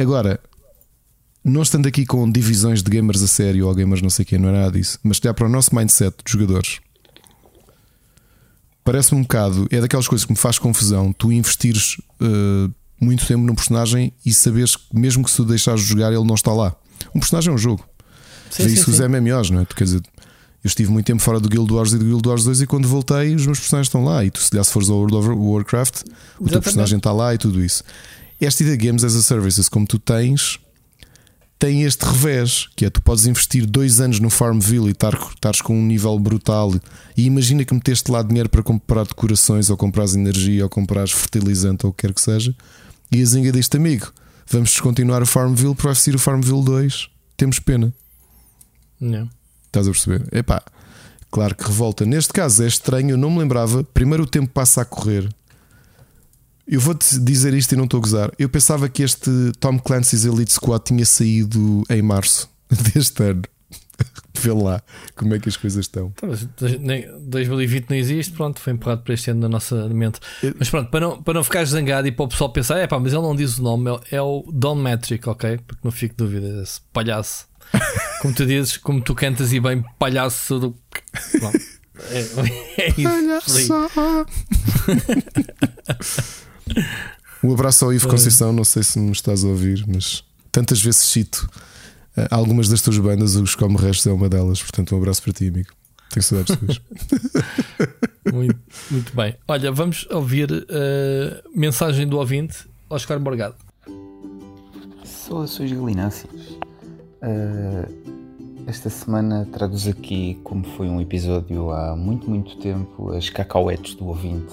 Agora, 0.00 0.40
não 1.44 1.60
estando 1.60 1.86
aqui 1.86 2.06
com 2.06 2.30
divisões 2.32 2.82
de 2.82 2.90
gamers 2.90 3.22
a 3.22 3.26
sério 3.26 3.68
ou 3.68 3.74
gamers 3.74 4.00
não 4.00 4.08
sei 4.08 4.22
o 4.22 4.26
que, 4.26 4.38
não 4.38 4.48
é 4.48 4.52
nada 4.52 4.72
disso, 4.72 4.98
mas 5.02 5.18
se 5.18 5.32
para 5.34 5.44
o 5.44 5.50
nosso 5.50 5.76
mindset 5.76 6.16
de 6.24 6.32
jogadores, 6.32 6.80
parece-me 8.82 9.20
um 9.20 9.22
bocado, 9.22 9.68
é 9.70 9.78
daquelas 9.78 10.08
coisas 10.08 10.24
que 10.24 10.32
me 10.32 10.38
faz 10.38 10.58
confusão. 10.58 11.12
Tu 11.12 11.30
investires 11.30 11.98
uh, 12.22 12.72
muito 12.98 13.26
tempo 13.26 13.44
num 13.44 13.54
personagem 13.54 14.14
e 14.24 14.32
saberes 14.32 14.76
que, 14.76 14.98
mesmo 14.98 15.22
que 15.22 15.30
se 15.30 15.42
o 15.42 15.44
deixares 15.44 15.82
de 15.82 15.88
jogar, 15.88 16.10
ele 16.10 16.24
não 16.24 16.36
está 16.36 16.54
lá. 16.54 16.74
Um 17.14 17.20
personagem 17.20 17.50
é 17.50 17.54
um 17.54 17.58
jogo. 17.58 17.86
Sim, 18.50 18.62
sim, 18.62 18.72
isso 18.72 18.90
sim. 18.90 19.02
os 19.02 19.08
MMOs, 19.08 19.50
não 19.50 19.60
é? 19.60 19.64
Tu, 19.66 19.76
quer 19.76 19.84
dizer, 19.84 20.02
eu 20.64 20.68
estive 20.68 20.90
muito 20.92 21.06
tempo 21.06 21.20
fora 21.20 21.40
do 21.40 21.48
Guild 21.48 21.72
Wars 21.72 21.92
e 21.92 21.98
do 21.98 22.04
Guild 22.04 22.28
Wars 22.28 22.44
2 22.44 22.60
e 22.60 22.66
quando 22.66 22.86
voltei 22.86 23.34
os 23.34 23.46
meus 23.46 23.58
personagens 23.58 23.88
estão 23.88 24.04
lá. 24.04 24.24
E 24.24 24.30
tu, 24.30 24.40
se, 24.40 24.48
se 24.50 24.72
fores 24.72 24.88
ao 24.88 24.96
World 24.96 25.16
of 25.16 25.28
Warcraft, 25.28 26.02
o 26.38 26.48
teu 26.48 26.62
personagem 26.62 26.98
está 26.98 27.12
lá 27.12 27.34
e 27.34 27.38
tudo 27.38 27.64
isso. 27.64 27.82
Esta 28.40 28.62
ideia 28.62 28.76
de 28.76 28.86
Games 28.86 29.02
as 29.02 29.16
a 29.16 29.22
Services, 29.22 29.68
como 29.68 29.86
tu 29.86 29.98
tens, 29.98 30.60
tem 31.58 31.82
este 31.82 32.04
revés, 32.04 32.68
que 32.76 32.84
é 32.84 32.90
tu 32.90 33.00
podes 33.02 33.26
investir 33.26 33.66
dois 33.66 34.00
anos 34.00 34.20
no 34.20 34.30
Farmville 34.30 34.88
e 34.88 34.90
estares 34.90 35.60
com 35.60 35.76
um 35.76 35.86
nível 35.86 36.18
brutal. 36.18 36.72
E 37.16 37.24
imagina 37.24 37.64
que 37.64 37.74
meteste 37.74 38.10
lá 38.10 38.22
dinheiro 38.22 38.48
para 38.48 38.62
comprar 38.62 39.04
decorações, 39.04 39.68
ou 39.68 39.76
comprares 39.76 40.14
energia, 40.14 40.64
ou 40.64 40.68
comprares 40.68 41.12
fertilizante, 41.12 41.86
ou 41.86 41.90
o 41.90 41.94
que 41.94 42.06
quer 42.06 42.14
que 42.14 42.20
seja. 42.20 42.54
E 43.10 43.20
a 43.20 43.24
Zinga 43.24 43.52
diz 43.52 43.68
amigo, 43.74 44.12
vamos 44.48 44.70
descontinuar 44.70 45.22
o 45.22 45.26
Farmville, 45.26 45.74
para 45.74 45.94
ser 45.94 46.14
o 46.14 46.18
Farmville 46.18 46.64
2. 46.64 47.08
Temos 47.36 47.58
pena. 47.58 47.92
Não. 49.00 49.28
Estás 49.72 49.88
a 49.88 49.90
perceber? 49.90 50.28
Epá, 50.30 50.62
claro 51.30 51.54
que 51.54 51.64
revolta. 51.64 52.04
Neste 52.04 52.30
caso 52.30 52.62
é 52.62 52.66
estranho, 52.66 53.12
eu 53.12 53.16
não 53.16 53.30
me 53.30 53.38
lembrava. 53.38 53.82
Primeiro 53.82 54.24
o 54.24 54.26
tempo 54.26 54.50
passa 54.52 54.82
a 54.82 54.84
correr. 54.84 55.26
Eu 56.68 56.78
vou-te 56.78 57.18
dizer 57.18 57.54
isto 57.54 57.72
e 57.72 57.76
não 57.76 57.84
estou 57.84 57.96
a 57.96 58.02
gozar. 58.02 58.32
Eu 58.38 58.50
pensava 58.50 58.86
que 58.86 59.02
este 59.02 59.30
Tom 59.58 59.78
Clancy's 59.78 60.26
Elite 60.26 60.52
Squad 60.52 60.84
tinha 60.84 61.06
saído 61.06 61.84
em 61.88 62.02
março 62.02 62.50
deste 62.92 63.22
ano. 63.22 63.42
Vê 64.34 64.52
lá 64.52 64.82
como 65.16 65.34
é 65.34 65.38
que 65.38 65.48
as 65.48 65.56
coisas 65.56 65.86
estão. 65.86 66.12
2020 67.20 67.88
não 67.88 67.96
existe, 67.96 68.32
pronto, 68.32 68.60
foi 68.60 68.74
empurrado 68.74 69.02
para 69.02 69.14
este 69.14 69.30
ano 69.30 69.40
na 69.40 69.48
nossa 69.48 69.88
mente. 69.88 70.20
Mas 70.58 70.68
pronto, 70.68 70.90
para 70.90 71.00
não, 71.00 71.22
para 71.22 71.34
não 71.34 71.44
ficar 71.44 71.64
zangado 71.64 72.08
e 72.08 72.12
para 72.12 72.24
o 72.26 72.28
pessoal 72.28 72.52
pensar, 72.52 72.78
é 72.78 72.86
pá, 72.86 72.98
mas 72.98 73.14
ele 73.14 73.22
não 73.22 73.34
diz 73.34 73.56
o 73.58 73.62
nome, 73.62 73.90
é, 74.10 74.16
é 74.16 74.22
o 74.22 74.44
Don 74.52 74.74
Metric, 74.74 75.26
ok? 75.28 75.58
Porque 75.66 75.80
não 75.82 75.92
fico 75.92 76.14
dúvida, 76.16 76.62
esse 76.62 76.80
palhaço. 76.92 77.46
Como 78.20 78.34
tu 78.34 78.46
dizes, 78.46 78.76
como 78.76 79.00
tu 79.00 79.14
cantas 79.14 79.52
e 79.52 79.60
bem 79.60 79.84
palhaço 79.98 80.58
do. 80.58 80.70
Bom, 81.40 81.52
é, 82.10 82.20
é 82.78 82.88
isso. 82.96 83.72
um 87.42 87.52
abraço 87.52 87.84
ao 87.84 87.92
Ivo 87.92 88.08
Conceição, 88.08 88.52
não 88.52 88.64
sei 88.64 88.82
se 88.82 88.98
me 88.98 89.12
estás 89.12 89.44
a 89.44 89.48
ouvir, 89.48 89.84
mas 89.86 90.24
tantas 90.50 90.80
vezes 90.80 91.00
cito 91.00 91.48
uh, 92.16 92.28
algumas 92.30 92.68
das 92.68 92.80
tuas 92.80 92.98
bandas, 92.98 93.34
os 93.34 93.54
Como 93.54 93.76
Restos 93.76 94.06
é 94.06 94.12
uma 94.12 94.28
delas, 94.28 94.62
portanto, 94.62 94.94
um 94.94 94.98
abraço 94.98 95.22
para 95.22 95.32
ti, 95.32 95.48
amigo. 95.48 95.70
Tenho 96.10 96.22
saudades 96.22 96.56
tuas. 96.56 96.80
muito, 98.32 98.60
muito 98.90 99.16
bem. 99.16 99.34
Olha, 99.48 99.72
vamos 99.72 100.06
ouvir 100.10 100.52
uh, 100.52 101.50
mensagem 101.58 102.06
do 102.06 102.18
ouvinte, 102.18 102.68
Oscar 102.88 103.18
Morgado. 103.18 103.56
Sou 105.04 105.42
a 105.42 105.46
Suas 105.46 105.72
Galináceas. 105.72 106.58
Uh, 107.22 108.66
esta 108.66 108.90
semana 108.90 109.48
trago-vos 109.52 109.86
aqui, 109.86 110.40
como 110.42 110.64
foi 110.64 110.88
um 110.88 111.00
episódio 111.00 111.70
há 111.70 111.94
muito, 111.94 112.28
muito 112.28 112.56
tempo, 112.56 113.12
as 113.12 113.28
cacauetes 113.30 113.94
do 113.94 114.06
ouvinte, 114.06 114.52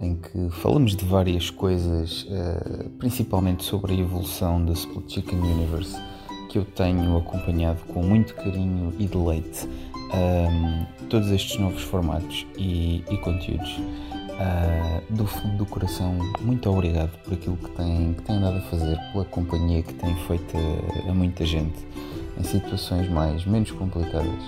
em 0.00 0.14
que 0.14 0.48
falamos 0.50 0.96
de 0.96 1.04
várias 1.04 1.50
coisas, 1.50 2.22
uh, 2.24 2.88
principalmente 2.98 3.64
sobre 3.64 3.92
a 3.92 3.96
evolução 3.96 4.64
da 4.64 4.72
Split 4.72 5.12
Chicken 5.12 5.38
Universe, 5.38 5.96
que 6.48 6.58
eu 6.58 6.64
tenho 6.64 7.16
acompanhado 7.18 7.80
com 7.92 8.02
muito 8.02 8.34
carinho 8.34 8.92
e 8.98 9.06
deleite 9.06 9.68
um, 10.14 11.06
todos 11.08 11.30
estes 11.30 11.58
novos 11.58 11.82
formatos 11.82 12.46
e, 12.56 13.04
e 13.10 13.18
conteúdos. 13.18 13.78
Uh, 14.38 15.12
do 15.12 15.26
fundo 15.26 15.56
do 15.56 15.66
coração, 15.66 16.16
muito 16.40 16.70
obrigado 16.70 17.10
por 17.24 17.34
aquilo 17.34 17.56
que 17.56 17.70
tem, 17.70 18.14
que 18.14 18.22
tem 18.22 18.36
andado 18.36 18.58
a 18.58 18.60
fazer, 18.62 18.96
pela 19.12 19.24
companhia 19.24 19.82
que 19.82 19.92
tem 19.94 20.14
feito 20.26 20.56
a, 20.56 21.10
a 21.10 21.14
muita 21.14 21.44
gente 21.44 21.84
em 22.38 22.44
situações 22.44 23.08
mais 23.08 23.44
menos 23.44 23.72
complicadas. 23.72 24.42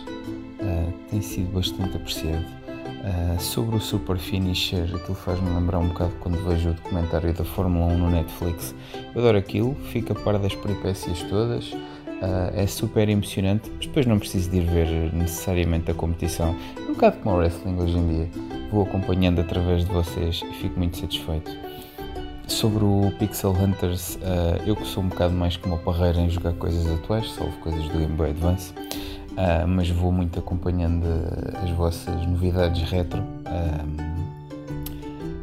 Uh, 0.60 0.92
tem 1.10 1.20
sido 1.20 1.52
bastante 1.52 1.96
apreciado 1.96 2.60
Uh, 3.00 3.40
sobre 3.40 3.76
o 3.76 3.80
Super 3.80 4.18
Finisher, 4.18 4.84
aquilo 4.94 5.14
faz-me 5.14 5.48
lembrar 5.48 5.78
um 5.78 5.88
bocado 5.88 6.12
quando 6.20 6.36
vejo 6.46 6.68
o 6.68 6.74
documentário 6.74 7.32
da 7.32 7.44
Fórmula 7.44 7.94
1 7.94 7.98
no 7.98 8.10
Netflix. 8.10 8.74
Eu 9.14 9.22
adoro 9.22 9.38
aquilo, 9.38 9.74
fico 9.90 10.12
a 10.12 10.16
par 10.16 10.38
das 10.38 10.54
peripécias 10.54 11.22
todas, 11.22 11.74
uh, 12.22 12.52
é 12.54 12.66
super 12.66 13.08
emocionante, 13.08 13.70
mas 13.76 13.86
depois 13.86 14.06
não 14.06 14.18
preciso 14.18 14.50
de 14.50 14.58
ir 14.58 14.64
ver 14.64 15.12
necessariamente 15.12 15.90
a 15.90 15.94
competição. 15.94 16.54
É 16.76 16.82
um 16.82 16.94
bocado 16.94 17.18
como 17.18 17.36
o 17.36 17.38
wrestling 17.38 17.76
hoje 17.80 17.98
em 17.98 18.08
dia, 18.08 18.28
vou 18.70 18.82
acompanhando 18.82 19.40
através 19.40 19.84
de 19.84 19.92
vocês 19.92 20.42
e 20.48 20.54
fico 20.54 20.78
muito 20.78 20.98
satisfeito. 20.98 21.50
Sobre 22.46 22.84
o 22.84 23.12
Pixel 23.18 23.52
Hunters, 23.52 24.16
uh, 24.16 24.62
eu 24.66 24.74
que 24.74 24.86
sou 24.86 25.02
um 25.02 25.08
bocado 25.08 25.32
mais 25.32 25.56
como 25.56 25.76
o 25.76 25.78
Parreira 25.78 26.20
em 26.20 26.28
jogar 26.28 26.52
coisas 26.54 26.86
atuais, 26.90 27.30
salvo 27.32 27.56
coisas 27.58 27.82
do 27.84 27.98
Game 27.98 28.14
Boy 28.14 28.30
Advance. 28.30 28.72
Uh, 29.30 29.66
mas 29.66 29.88
vou 29.88 30.10
muito 30.10 30.38
acompanhando 30.38 31.06
as 31.62 31.70
vossas 31.70 32.26
novidades 32.26 32.82
retro. 32.90 33.22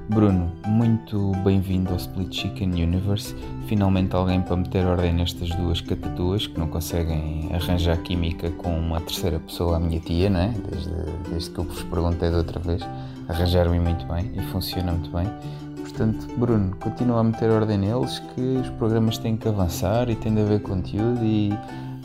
Bruno, 0.09 0.49
muito 0.65 1.33
bem-vindo 1.43 1.91
ao 1.91 1.97
Split 1.97 2.33
Chicken 2.33 2.81
Universe. 2.81 3.35
Finalmente 3.67 4.15
alguém 4.15 4.41
para 4.41 4.55
meter 4.55 4.85
ordem 4.85 5.13
nestas 5.13 5.49
duas 5.49 5.81
catatuas 5.81 6.47
que 6.47 6.57
não 6.57 6.67
conseguem 6.67 7.49
arranjar 7.53 7.97
química 7.97 8.49
com 8.51 8.69
uma 8.69 9.01
terceira 9.01 9.37
pessoa, 9.37 9.75
a 9.75 9.79
minha 9.79 9.99
tia, 9.99 10.29
não 10.29 10.39
é? 10.39 10.53
Desde, 10.69 10.91
desde 11.29 11.49
que 11.49 11.59
eu 11.59 11.65
vos 11.65 11.83
perguntei 11.83 12.31
da 12.31 12.37
outra 12.37 12.57
vez. 12.57 12.81
Arranjaram-me 13.27 13.79
muito 13.81 14.05
bem 14.05 14.31
e 14.33 14.41
funciona 14.51 14.93
muito 14.93 15.11
bem. 15.11 15.27
Portanto, 15.75 16.25
Bruno, 16.37 16.73
continua 16.77 17.19
a 17.19 17.23
meter 17.25 17.49
ordem 17.49 17.77
neles 17.77 18.19
que 18.33 18.41
os 18.41 18.69
programas 18.71 19.17
têm 19.17 19.35
que 19.35 19.49
avançar 19.49 20.09
e 20.09 20.15
tem 20.15 20.33
de 20.33 20.41
haver 20.41 20.61
conteúdo 20.61 21.23
e 21.23 21.53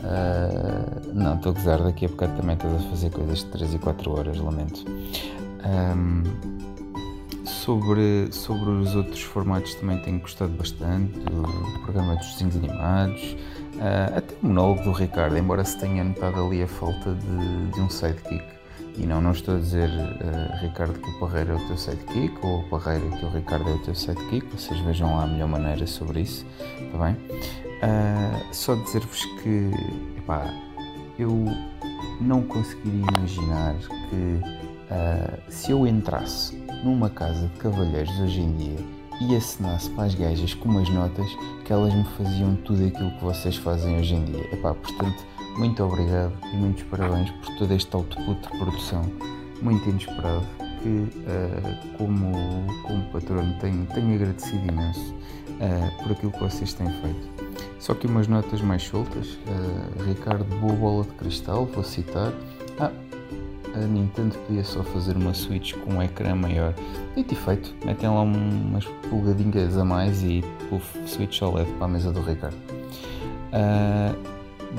Uh, 0.03 1.13
não, 1.13 1.35
estou 1.35 1.53
a 1.53 1.55
gozar, 1.55 1.81
daqui 1.81 2.05
a 2.05 2.09
bocado 2.09 2.35
também 2.35 2.55
estás 2.55 2.75
a 2.75 2.89
fazer 2.89 3.09
coisas 3.09 3.37
de 3.37 3.45
3 3.45 3.75
e 3.75 3.79
4 3.79 4.11
horas, 4.11 4.37
lamento. 4.37 4.83
Um, 5.65 6.23
sobre, 7.45 8.31
sobre 8.31 8.69
os 8.69 8.95
outros 8.95 9.21
formatos 9.21 9.75
também 9.75 9.97
tenho 9.99 10.19
gostado 10.19 10.51
bastante, 10.53 11.19
do 11.19 11.79
programa 11.83 12.15
dos 12.15 12.33
desenhos 12.33 12.55
animados, 12.55 13.21
uh, 13.75 14.17
até 14.17 14.33
o 14.41 14.47
monólogo 14.47 14.83
do 14.83 14.91
Ricardo, 14.91 15.37
embora 15.37 15.63
se 15.63 15.77
tenha 15.79 16.03
notado 16.03 16.41
ali 16.41 16.63
a 16.63 16.67
falta 16.67 17.13
de, 17.13 17.71
de 17.71 17.81
um 17.81 17.89
sidekick. 17.89 18.43
E 18.95 19.05
não, 19.05 19.21
não 19.21 19.31
estou 19.31 19.55
a 19.55 19.59
dizer, 19.59 19.89
uh, 19.89 20.61
Ricardo, 20.61 20.99
que 20.99 21.09
o 21.09 21.19
Parreira 21.19 21.53
é 21.53 21.55
o 21.55 21.67
teu 21.67 21.77
sidekick, 21.77 22.45
ou 22.45 22.59
o 22.59 22.69
Parreira 22.69 23.05
que 23.17 23.25
o 23.25 23.29
Ricardo 23.29 23.69
é 23.69 23.73
o 23.73 23.79
teu 23.79 23.95
sidekick, 23.95 24.45
vocês 24.55 24.79
vejam 24.81 25.15
lá 25.15 25.23
a 25.23 25.27
melhor 25.27 25.47
maneira 25.47 25.85
sobre 25.87 26.21
isso, 26.21 26.45
está 26.79 27.05
bem? 27.05 27.13
Uh, 27.13 28.53
só 28.53 28.75
dizer-vos 28.75 29.25
que 29.41 29.71
epá, 30.17 30.53
eu 31.19 31.45
não 32.21 32.41
conseguiria 32.43 33.01
imaginar 33.17 33.75
que 34.09 34.39
se 35.49 35.71
eu 35.71 35.87
entrasse 35.87 36.62
numa 36.83 37.09
casa 37.09 37.47
de 37.47 37.59
cavalheiros 37.59 38.19
hoje 38.19 38.41
em 38.41 38.55
dia 38.55 38.79
e 39.21 39.35
assinasse 39.35 39.89
para 39.91 40.05
as 40.05 40.15
gajas 40.15 40.53
com 40.53 40.69
umas 40.69 40.89
notas 40.89 41.27
que 41.63 41.71
elas 41.71 41.93
me 41.93 42.03
faziam 42.17 42.55
tudo 42.57 42.85
aquilo 42.85 43.11
que 43.11 43.23
vocês 43.23 43.55
fazem 43.55 43.97
hoje 43.97 44.15
em 44.15 44.25
dia. 44.25 44.53
Epá, 44.53 44.73
portanto, 44.73 45.23
muito 45.57 45.83
obrigado 45.83 46.33
e 46.51 46.57
muitos 46.57 46.83
parabéns 46.83 47.29
por 47.31 47.55
todo 47.57 47.71
este 47.73 47.95
output 47.95 48.41
de 48.41 48.57
produção 48.57 49.03
muito 49.61 49.89
inesperado 49.89 50.45
que 50.81 50.89
uh, 50.89 51.97
como, 51.97 52.33
como 52.83 53.03
patrono 53.11 53.55
tenho, 53.59 53.85
tenho 53.87 54.15
agradecido 54.15 54.67
imenso 54.67 55.13
uh, 55.13 56.03
por 56.03 56.11
aquilo 56.11 56.31
que 56.31 56.39
vocês 56.39 56.73
têm 56.73 56.89
feito. 57.01 57.43
Só 57.79 57.93
que 57.93 58.07
umas 58.07 58.27
notas 58.27 58.61
mais 58.61 58.83
soltas. 58.83 59.27
Uh, 59.27 60.03
Ricardo, 60.05 60.43
boa 60.59 60.73
bola 60.73 61.03
de 61.03 61.11
cristal, 61.11 61.65
vou 61.65 61.83
citar. 61.83 62.33
A 63.75 63.79
Nintendo 63.79 64.37
podia 64.47 64.63
só 64.63 64.83
fazer 64.83 65.17
uma 65.17 65.33
Switch 65.33 65.73
com 65.73 65.95
um 65.95 66.01
ecrã 66.01 66.35
maior. 66.35 66.73
Dito 67.15 67.33
e 67.33 67.37
feito, 67.37 67.73
metem 67.83 68.07
lá 68.07 68.21
umas 68.21 68.85
pulgadinhas 69.09 69.77
a 69.77 69.83
mais 69.83 70.21
e 70.21 70.43
o 70.71 70.79
Switch 71.07 71.41
OLED 71.41 71.69
para 71.73 71.85
a 71.85 71.89
mesa 71.89 72.11
do 72.11 72.21
Ricardo. 72.21 72.55
Uh, 73.53 74.15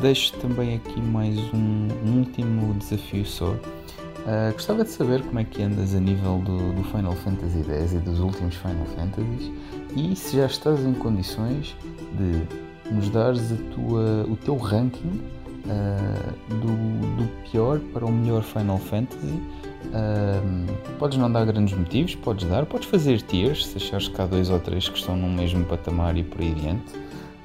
deixo 0.00 0.32
também 0.38 0.76
aqui 0.76 1.00
mais 1.00 1.36
um, 1.52 1.88
um 2.04 2.18
último 2.18 2.74
desafio 2.74 3.26
só. 3.26 3.50
Uh, 3.50 4.52
gostava 4.52 4.84
de 4.84 4.90
saber 4.90 5.22
como 5.22 5.38
é 5.38 5.44
que 5.44 5.62
andas 5.62 5.94
a 5.94 6.00
nível 6.00 6.38
do, 6.38 6.72
do, 6.72 6.84
Final 6.84 7.12
Fantasy 7.12 7.62
X 7.62 7.92
e 7.92 7.98
dos 7.98 8.20
últimos 8.20 8.54
Final 8.54 8.86
Fantasies 8.96 9.52
e 9.94 10.16
se 10.16 10.38
já 10.38 10.46
estás 10.46 10.80
em 10.80 10.94
condições 10.94 11.76
de 12.16 12.64
nos 12.90 13.10
dares 13.10 13.52
a 13.52 13.56
tua, 13.74 14.24
o 14.26 14.36
teu 14.36 14.56
ranking 14.56 15.20
uh, 15.66 16.54
do, 16.54 17.16
do, 17.16 17.28
pior 17.50 17.78
para 17.92 18.04
o 18.04 18.12
melhor 18.12 18.42
Final 18.42 18.78
Fantasy. 18.78 19.26
Uh, 19.26 20.72
podes 20.98 21.18
não 21.18 21.30
dar 21.30 21.44
grandes 21.44 21.76
motivos, 21.76 22.14
podes 22.14 22.48
dar, 22.48 22.66
podes 22.66 22.88
fazer 22.88 23.20
tiers 23.22 23.66
se 23.66 23.76
achares 23.76 24.08
que 24.08 24.20
há 24.20 24.26
dois 24.26 24.50
ou 24.50 24.58
três 24.58 24.88
que 24.88 24.98
estão 24.98 25.16
no 25.16 25.28
mesmo 25.28 25.64
patamar 25.64 26.16
e 26.16 26.22
por 26.22 26.40
aí 26.40 26.52
adiante. 26.52 26.94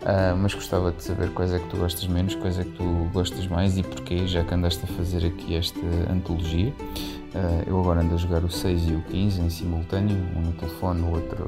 Uh, 0.01 0.35
mas 0.37 0.53
gostava 0.53 0.93
de 0.93 1.03
saber 1.03 1.29
quais 1.31 1.53
é 1.53 1.59
que 1.59 1.67
tu 1.67 1.75
gostas 1.75 2.07
menos, 2.07 2.33
quais 2.35 2.57
é 2.57 2.63
que 2.63 2.71
tu 2.71 3.09
gostas 3.11 3.45
mais 3.47 3.77
e 3.77 3.83
porquê, 3.83 4.25
já 4.27 4.43
que 4.45 4.53
andaste 4.53 4.83
a 4.85 4.87
fazer 4.87 5.25
aqui 5.25 5.55
esta 5.55 5.79
antologia. 6.09 6.73
Uh, 7.35 7.63
eu 7.67 7.79
agora 7.79 7.99
ando 7.99 8.15
a 8.15 8.17
jogar 8.17 8.43
o 8.43 8.49
6 8.49 8.89
e 8.89 8.93
o 8.93 9.01
15 9.01 9.41
em 9.41 9.49
simultâneo, 9.49 10.15
um 10.35 10.41
no 10.41 10.51
telefone, 10.53 11.01
o 11.01 11.11
outro, 11.11 11.45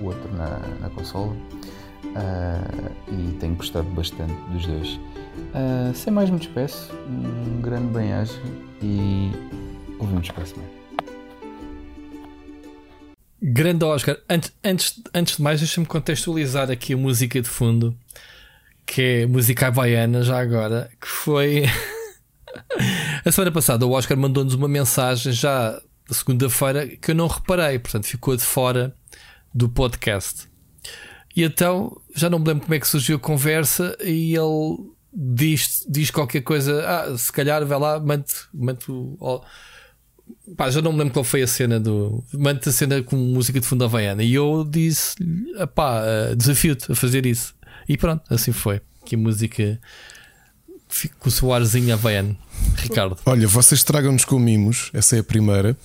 o 0.00 0.06
outro 0.06 0.34
na, 0.34 0.58
na 0.80 0.88
consola 0.88 1.36
uh, 2.12 2.92
e 3.08 3.32
tenho 3.34 3.54
gostado 3.54 3.88
bastante 3.90 4.34
dos 4.50 4.66
dois. 4.66 5.00
Uh, 5.54 5.94
sem 5.94 6.12
mais 6.12 6.30
me 6.30 6.38
despeço, 6.38 6.92
um 7.08 7.60
grande 7.60 7.92
bem-aja 7.92 8.40
e 8.82 9.30
ouvimos 9.98 10.30
para 10.30 10.42
a 10.42 10.46
semana. 10.46 10.70
Grande 13.42 13.84
Oscar, 13.84 14.16
antes, 14.30 14.52
antes, 14.64 15.00
antes 15.12 15.36
de 15.36 15.42
mais, 15.42 15.60
deixa-me 15.60 15.86
contextualizar 15.86 16.70
aqui 16.70 16.94
a 16.94 16.96
música 16.96 17.40
de 17.42 17.48
fundo, 17.48 17.96
que 18.86 19.02
é 19.02 19.26
música 19.26 19.70
baiana, 19.70 20.22
já 20.22 20.40
agora, 20.40 20.90
que 21.00 21.08
foi. 21.08 21.64
a 23.24 23.32
semana 23.32 23.50
passada 23.50 23.86
o 23.86 23.90
Oscar 23.92 24.16
mandou-nos 24.16 24.54
uma 24.54 24.68
mensagem 24.68 25.32
já 25.32 25.80
segunda-feira 26.08 26.86
que 26.86 27.10
eu 27.10 27.14
não 27.14 27.26
reparei, 27.26 27.78
portanto 27.78 28.06
ficou 28.06 28.36
de 28.36 28.42
fora 28.42 28.94
do 29.52 29.68
podcast. 29.68 30.48
E 31.34 31.42
então 31.42 32.00
já 32.14 32.28
não 32.28 32.38
me 32.38 32.46
lembro 32.46 32.64
como 32.64 32.74
é 32.74 32.80
que 32.80 32.86
surgiu 32.86 33.16
a 33.16 33.20
conversa 33.20 33.96
e 34.02 34.34
ele 34.34 34.91
diz, 35.12 35.84
diz 35.88 36.10
qualquer 36.10 36.42
coisa. 36.42 36.84
Ah, 36.86 37.18
se 37.18 37.32
calhar 37.32 37.64
vai 37.66 37.78
lá, 37.78 38.00
mande, 38.00 38.32
mande 38.52 38.84
oh, 38.88 39.40
pá, 40.56 40.70
já 40.70 40.80
não 40.80 40.92
me 40.92 40.98
lembro 40.98 41.12
qual 41.12 41.24
foi 41.24 41.42
a 41.42 41.46
cena 41.46 41.78
do. 41.78 42.24
Mande 42.32 42.68
a 42.68 42.72
cena 42.72 43.02
com 43.02 43.16
música 43.16 43.60
de 43.60 43.66
fundo 43.66 43.84
havaiana. 43.84 44.22
E 44.22 44.34
eu 44.34 44.66
disse: 44.68 45.16
pá, 45.74 46.02
uh, 46.02 46.36
desafio-te 46.36 46.90
a 46.90 46.94
fazer 46.94 47.26
isso. 47.26 47.54
E 47.88 47.96
pronto, 47.96 48.22
assim 48.32 48.52
foi. 48.52 48.80
Que 49.04 49.16
música 49.16 49.80
com 51.18 51.28
o 51.28 51.32
seu 51.32 51.52
arzinho 51.52 51.92
havaiano. 51.92 52.36
Ricardo. 52.76 53.16
Olha, 53.24 53.48
vocês 53.48 53.82
tragam-nos 53.82 54.24
com 54.24 54.38
mimos, 54.38 54.90
essa 54.92 55.16
é 55.16 55.20
a 55.20 55.24
primeira. 55.24 55.76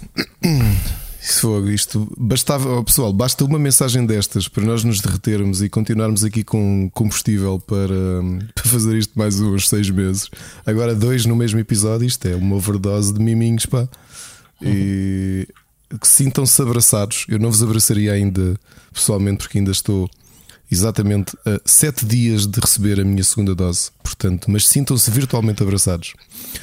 Fogo, 1.34 1.70
isto 1.70 2.08
bastava, 2.18 2.78
oh, 2.78 2.84
pessoal, 2.84 3.12
basta 3.12 3.44
uma 3.44 3.60
mensagem 3.60 4.06
destas 4.06 4.48
para 4.48 4.64
nós 4.64 4.84
nos 4.84 5.02
derretermos 5.02 5.62
e 5.62 5.70
continuarmos 5.70 6.24
aqui 6.24 6.44
com 6.44 6.90
combustível 6.94 7.60
para, 7.60 7.86
para 8.56 8.64
fazer 8.66 8.98
isto 8.98 9.18
mais 9.18 9.40
uns 9.40 9.68
seis 9.70 9.90
meses. 9.90 10.30
Agora, 10.66 10.96
dois 10.96 11.26
no 11.26 11.36
mesmo 11.36 11.60
episódio, 11.60 12.06
isto 12.06 12.28
é 12.28 12.36
uma 12.36 12.56
overdose 12.56 13.14
de 13.14 13.20
miminhos, 13.20 13.66
pá. 13.66 13.88
E 14.62 15.48
que 16.00 16.08
sintam-se 16.08 16.62
abraçados. 16.62 17.26
Eu 17.30 17.40
não 17.40 17.52
vos 17.52 17.64
abraçaria 17.64 18.12
ainda 18.12 18.60
pessoalmente, 18.94 19.38
porque 19.40 19.58
ainda 19.58 19.72
estou 19.72 20.10
exatamente 20.70 21.38
a 21.46 21.60
sete 21.66 22.06
dias 22.06 22.46
de 22.46 22.60
receber 22.60 23.00
a 23.00 23.04
minha 23.06 23.24
segunda 23.24 23.56
dose. 23.56 23.90
Portanto, 24.04 24.52
mas 24.52 24.68
sintam-se 24.68 25.10
virtualmente 25.10 25.64
abraçados. 25.64 26.14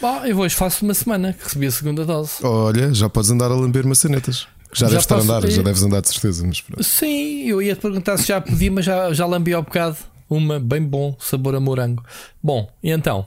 Bah, 0.01 0.29
eu 0.29 0.39
hoje 0.39 0.55
faço 0.55 0.85
uma 0.85 0.95
semana 0.95 1.33
que 1.33 1.45
recebi 1.45 1.67
a 1.67 1.71
segunda 1.71 2.05
dose. 2.05 2.33
Olha, 2.43 2.93
já 2.93 3.09
podes 3.09 3.31
andar 3.31 3.51
a 3.51 3.55
lamber 3.55 3.87
maçanetas. 3.87 4.47
Já, 4.75 4.87
já 4.87 4.89
deves 4.89 5.05
estar 5.05 5.17
a 5.17 5.21
andar, 5.21 5.49
já 5.49 5.63
deves 5.63 5.83
andar 5.83 6.01
de 6.01 6.09
certeza. 6.09 6.45
Mas 6.45 6.87
Sim, 6.87 7.45
eu 7.45 7.63
ia 7.63 7.75
te 7.75 7.81
perguntar 7.81 8.19
se 8.19 8.27
já 8.27 8.41
podia, 8.41 8.71
mas 8.71 8.85
já, 8.85 9.13
já 9.13 9.25
lambi 9.25 9.53
ao 9.53 9.63
bocado. 9.63 9.97
Uma 10.29 10.59
bem 10.59 10.83
bom, 10.83 11.17
sabor 11.21 11.55
a 11.55 11.61
morango. 11.61 12.03
Bom, 12.43 12.69
e 12.83 12.91
então? 12.91 13.27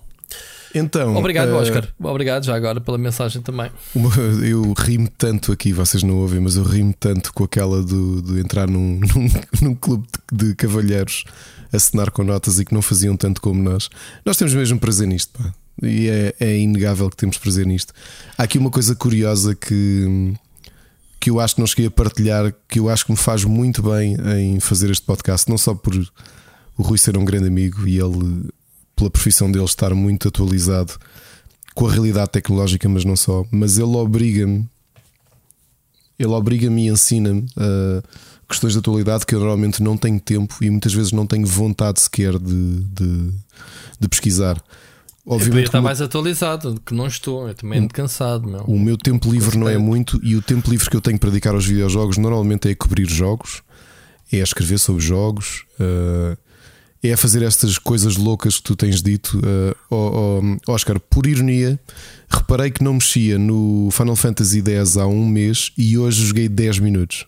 Então, 0.75 1.15
obrigado, 1.15 1.49
uh, 1.49 1.55
Oscar. 1.55 1.87
Obrigado 1.99 2.43
já 2.43 2.55
agora 2.55 2.81
pela 2.81 2.97
mensagem 2.97 3.41
também. 3.41 3.71
Uma, 3.95 4.13
eu 4.45 4.73
rimo 4.77 5.07
tanto 5.17 5.51
aqui, 5.51 5.71
vocês 5.71 6.03
não 6.03 6.17
ouvem, 6.17 6.39
mas 6.39 6.55
eu 6.55 6.63
rimo 6.63 6.93
tanto 6.99 7.33
com 7.33 7.43
aquela 7.43 7.83
de, 7.83 8.21
de 8.21 8.39
entrar 8.39 8.67
num, 8.67 8.99
num, 9.15 9.29
num, 9.61 9.75
clube 9.75 10.05
de, 10.31 10.49
de 10.49 10.55
cavalheiros 10.55 11.23
a 11.71 11.79
cenar 11.79 12.11
com 12.11 12.23
notas 12.23 12.59
e 12.59 12.65
que 12.65 12.73
não 12.73 12.81
faziam 12.81 13.15
tanto 13.15 13.41
como 13.41 13.61
nós. 13.61 13.89
Nós 14.25 14.37
temos 14.37 14.53
mesmo 14.53 14.79
prazer 14.79 15.07
nisto, 15.07 15.31
pá. 15.37 15.53
E 15.81 16.09
é, 16.09 16.33
é 16.39 16.57
inegável 16.57 17.09
que 17.09 17.15
temos 17.15 17.37
prazer 17.37 17.65
nisto. 17.65 17.93
Há 18.37 18.43
aqui 18.43 18.57
uma 18.57 18.71
coisa 18.71 18.95
curiosa 18.95 19.53
que 19.53 20.33
que 21.27 21.31
eu 21.31 21.41
acho 21.41 21.55
que 21.55 21.59
não 21.59 21.67
cheguei 21.67 21.87
a 21.87 21.91
partilhar, 21.91 22.55
que 22.69 22.79
eu 22.79 22.87
acho 22.87 23.05
que 23.05 23.11
me 23.11 23.17
faz 23.17 23.43
muito 23.43 23.83
bem 23.83 24.15
em 24.37 24.61
fazer 24.61 24.89
este 24.89 25.05
podcast, 25.05 25.49
não 25.49 25.57
só 25.57 25.75
por 25.75 25.93
o 26.77 26.81
Rui 26.81 26.97
ser 26.97 27.17
um 27.17 27.25
grande 27.25 27.47
amigo 27.47 27.85
e 27.85 27.99
ele, 27.99 28.45
pela 28.95 29.09
profissão 29.09 29.51
dele, 29.51 29.65
estar 29.65 29.93
muito 29.93 30.29
atualizado 30.29 30.93
com 31.75 31.85
a 31.85 31.91
realidade 31.91 32.31
tecnológica, 32.31 32.87
mas 32.87 33.03
não 33.03 33.17
só, 33.17 33.45
mas 33.51 33.77
ele 33.77 33.93
obriga-me 33.97 34.69
ele 36.17 36.31
obriga-me 36.31 36.87
e 36.87 36.91
ensina-me 36.91 37.41
uh, 37.41 38.01
questões 38.47 38.71
de 38.71 38.79
atualidade 38.79 39.25
que 39.25 39.35
eu 39.35 39.39
normalmente 39.39 39.83
não 39.83 39.97
tenho 39.97 40.21
tempo 40.21 40.55
e 40.61 40.69
muitas 40.69 40.93
vezes 40.93 41.11
não 41.11 41.27
tenho 41.27 41.45
vontade 41.45 41.99
sequer 41.99 42.39
de, 42.39 42.83
de, 42.83 43.33
de 43.99 44.07
pesquisar. 44.07 44.63
Obviamente, 45.29 45.65
está 45.65 45.81
mais 45.81 46.01
atualizado, 46.01 46.81
que 46.85 46.93
não 46.93 47.05
estou, 47.05 47.49
eu 47.49 47.53
também 47.53 47.79
ando 47.79 47.93
cansado. 47.93 48.47
Meu. 48.47 48.61
O 48.61 48.79
meu 48.79 48.97
tempo 48.97 49.29
livre 49.29 49.57
não 49.57 49.67
é 49.67 49.77
muito 49.77 50.17
e 50.23 50.37
o 50.37 50.41
tempo 50.41 50.69
livre 50.71 50.89
que 50.89 50.95
eu 50.95 51.01
tenho 51.01 51.19
para 51.19 51.29
dedicar 51.29 51.53
aos 51.53 51.65
videojogos 51.65 52.17
normalmente 52.17 52.69
é 52.69 52.73
cobrir 52.73 53.09
jogos, 53.09 53.61
é 54.31 54.37
escrever 54.37 54.79
sobre 54.79 55.03
jogos, 55.03 55.65
uh, 55.81 56.37
é 57.03 57.15
fazer 57.17 57.43
estas 57.43 57.77
coisas 57.77 58.15
loucas 58.15 58.55
que 58.55 58.63
tu 58.63 58.75
tens 58.77 59.01
dito. 59.03 59.37
Uh, 59.39 59.75
oh, 59.89 60.41
oh, 60.65 60.71
Oscar, 60.71 60.97
por 60.97 61.27
ironia, 61.27 61.77
reparei 62.29 62.71
que 62.71 62.81
não 62.81 62.93
mexia 62.93 63.37
no 63.37 63.89
Final 63.91 64.15
Fantasy 64.15 64.63
X 64.65 64.95
há 64.95 65.05
um 65.05 65.27
mês 65.27 65.73
e 65.77 65.97
hoje 65.97 66.25
joguei 66.25 66.47
10 66.47 66.79
minutos. 66.79 67.25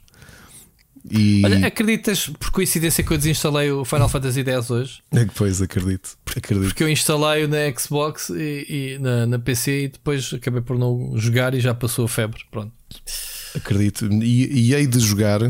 E... 1.10 1.42
Olha, 1.46 1.68
acreditas 1.68 2.28
por 2.28 2.52
coincidência 2.52 3.04
que 3.04 3.12
eu 3.12 3.18
desinstalei 3.18 3.72
o 3.72 3.86
Final 3.86 4.10
Fantasy 4.10 4.42
X 4.42 4.70
hoje? 4.70 5.02
É 5.12 5.26
que 5.26 5.34
pois, 5.34 5.62
acredito. 5.62 6.18
acredito. 6.36 6.68
Porque 6.68 6.84
eu 6.84 6.90
instalei-o 6.90 7.48
na 7.48 7.58
Xbox 7.78 8.30
e, 8.30 8.66
e 8.70 9.00
na, 9.00 9.26
na, 9.26 9.40
PC 9.40 9.84
e 9.84 9.88
depois 9.90 10.34
acabei 10.34 10.62
por 10.62 10.78
não 10.78 11.14
jogar 11.18 11.54
e 11.54 11.60
já 11.60 11.74
passou 11.74 12.06
a 12.06 12.10
febre. 12.10 12.42
Pronto. 12.52 12.74
Acredito. 13.56 14.06
E, 14.06 14.70
e 14.70 14.74
hei 14.74 14.86
de 14.86 15.00
jogar 15.00 15.42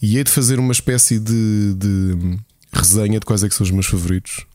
e 0.00 0.16
hei 0.16 0.24
de 0.24 0.30
fazer 0.30 0.58
uma 0.58 0.72
espécie 0.72 1.18
de, 1.18 1.74
de 1.74 2.38
resenha 2.72 3.18
de 3.18 3.26
quais 3.26 3.42
é 3.42 3.48
que 3.48 3.54
são 3.54 3.64
os 3.64 3.70
meus 3.70 3.86
favoritos. 3.86 4.46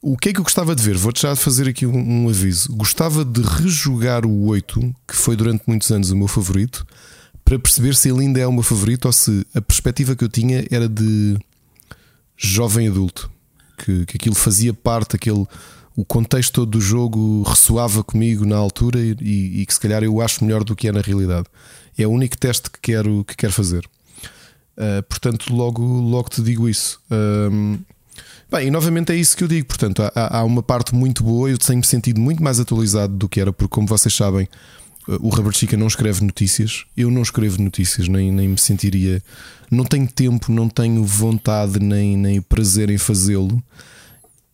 O 0.00 0.16
que 0.16 0.30
é 0.30 0.32
que 0.32 0.40
eu 0.40 0.44
gostava 0.44 0.74
de 0.74 0.82
ver? 0.82 0.96
Vou-te 0.96 1.22
já 1.22 1.36
fazer 1.36 1.68
aqui 1.68 1.86
um, 1.86 2.24
um 2.24 2.28
aviso. 2.28 2.74
Gostava 2.74 3.24
de 3.24 3.40
rejogar 3.40 4.26
o 4.26 4.46
8, 4.46 4.94
que 5.06 5.14
foi 5.14 5.36
durante 5.36 5.62
muitos 5.66 5.92
anos 5.92 6.10
o 6.10 6.16
meu 6.16 6.26
favorito 6.26 6.84
para 7.44 7.58
perceber 7.58 7.94
se 7.94 8.08
ele 8.08 8.20
ainda 8.20 8.40
é 8.40 8.46
o 8.46 8.52
meu 8.52 8.62
favorito 8.62 9.06
ou 9.06 9.12
se 9.12 9.46
a 9.54 9.60
perspectiva 9.60 10.14
que 10.16 10.24
eu 10.24 10.28
tinha 10.28 10.64
era 10.70 10.88
de 10.88 11.36
jovem 12.36 12.88
adulto, 12.88 13.30
que, 13.78 14.06
que 14.06 14.16
aquilo 14.16 14.34
fazia 14.34 14.72
parte, 14.72 15.16
aquele, 15.16 15.46
o 15.96 16.04
contexto 16.04 16.52
todo 16.52 16.70
do 16.70 16.80
jogo 16.80 17.42
ressoava 17.42 18.02
comigo 18.02 18.44
na 18.44 18.56
altura 18.56 18.98
e, 19.00 19.60
e, 19.60 19.66
que 19.66 19.74
se 19.74 19.80
calhar 19.80 20.02
eu 20.02 20.20
acho 20.20 20.44
melhor 20.44 20.64
do 20.64 20.74
que 20.74 20.88
é 20.88 20.92
na 20.92 21.00
realidade. 21.00 21.46
É 21.96 22.06
o 22.06 22.10
único 22.10 22.36
teste 22.38 22.70
que 22.70 22.80
quero, 22.80 23.24
que 23.24 23.36
quero 23.36 23.52
fazer. 23.52 23.84
Uh, 24.76 25.02
portanto, 25.08 25.54
logo, 25.54 25.82
logo 25.82 26.30
te 26.30 26.40
digo 26.40 26.68
isso. 26.68 26.98
Um, 27.10 27.78
bem, 28.50 28.68
e 28.68 28.70
novamente 28.70 29.12
é 29.12 29.16
isso 29.16 29.36
que 29.36 29.44
eu 29.44 29.48
digo. 29.48 29.66
Portanto, 29.66 30.02
há, 30.02 30.38
há 30.38 30.44
uma 30.44 30.62
parte 30.62 30.94
muito 30.94 31.22
boa. 31.22 31.50
Eu 31.50 31.58
tenho-me 31.58 31.84
sentido 31.84 32.18
muito 32.18 32.42
mais 32.42 32.58
atualizado 32.58 33.14
do 33.14 33.28
que 33.28 33.40
era, 33.40 33.52
porque, 33.52 33.74
como 33.74 33.86
vocês 33.86 34.14
sabem, 34.14 34.48
o 35.06 35.28
Robert 35.28 35.54
Chica 35.54 35.76
não 35.76 35.86
escreve 35.86 36.24
notícias, 36.24 36.84
eu 36.96 37.10
não 37.10 37.22
escrevo 37.22 37.60
notícias, 37.60 38.08
nem, 38.08 38.30
nem 38.30 38.48
me 38.48 38.58
sentiria. 38.58 39.22
Não 39.70 39.84
tenho 39.84 40.06
tempo, 40.06 40.52
não 40.52 40.68
tenho 40.68 41.04
vontade, 41.04 41.80
nem, 41.80 42.16
nem 42.16 42.40
prazer 42.40 42.90
em 42.90 42.98
fazê-lo. 42.98 43.62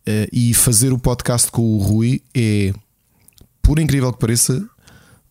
Uh, 0.07 0.25
e 0.31 0.53
fazer 0.53 0.91
o 0.91 0.97
podcast 0.97 1.51
com 1.51 1.61
o 1.61 1.77
Rui 1.77 2.21
é, 2.33 2.73
por 3.61 3.77
incrível 3.77 4.11
que 4.11 4.19
pareça, 4.19 4.57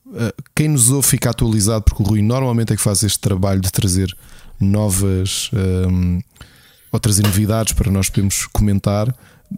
uh, 0.06 0.42
quem 0.54 0.68
nos 0.68 0.90
ouve 0.90 1.08
fica 1.08 1.30
atualizado, 1.30 1.84
porque 1.84 2.02
o 2.02 2.06
Rui 2.06 2.22
normalmente 2.22 2.72
é 2.72 2.76
que 2.76 2.82
faz 2.82 3.02
este 3.02 3.18
trabalho 3.18 3.60
de 3.60 3.72
trazer 3.72 4.16
novas 4.60 5.50
um, 5.52 6.16
ehm, 6.16 6.20
ou 6.92 7.00
trazer 7.00 7.22
novidades 7.22 7.72
para 7.72 7.90
nós 7.90 8.08
podermos 8.08 8.46
comentar. 8.46 9.12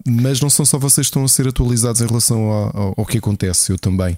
Mas 0.06 0.40
não 0.40 0.48
são 0.48 0.64
só 0.64 0.78
vocês 0.78 1.06
que 1.06 1.10
estão 1.10 1.24
a 1.24 1.28
ser 1.28 1.48
atualizados 1.48 2.00
em 2.00 2.06
relação 2.06 2.44
ao, 2.44 2.76
ao, 2.76 2.94
ao 2.98 3.06
que 3.06 3.18
acontece, 3.18 3.72
eu 3.72 3.78
também. 3.78 4.16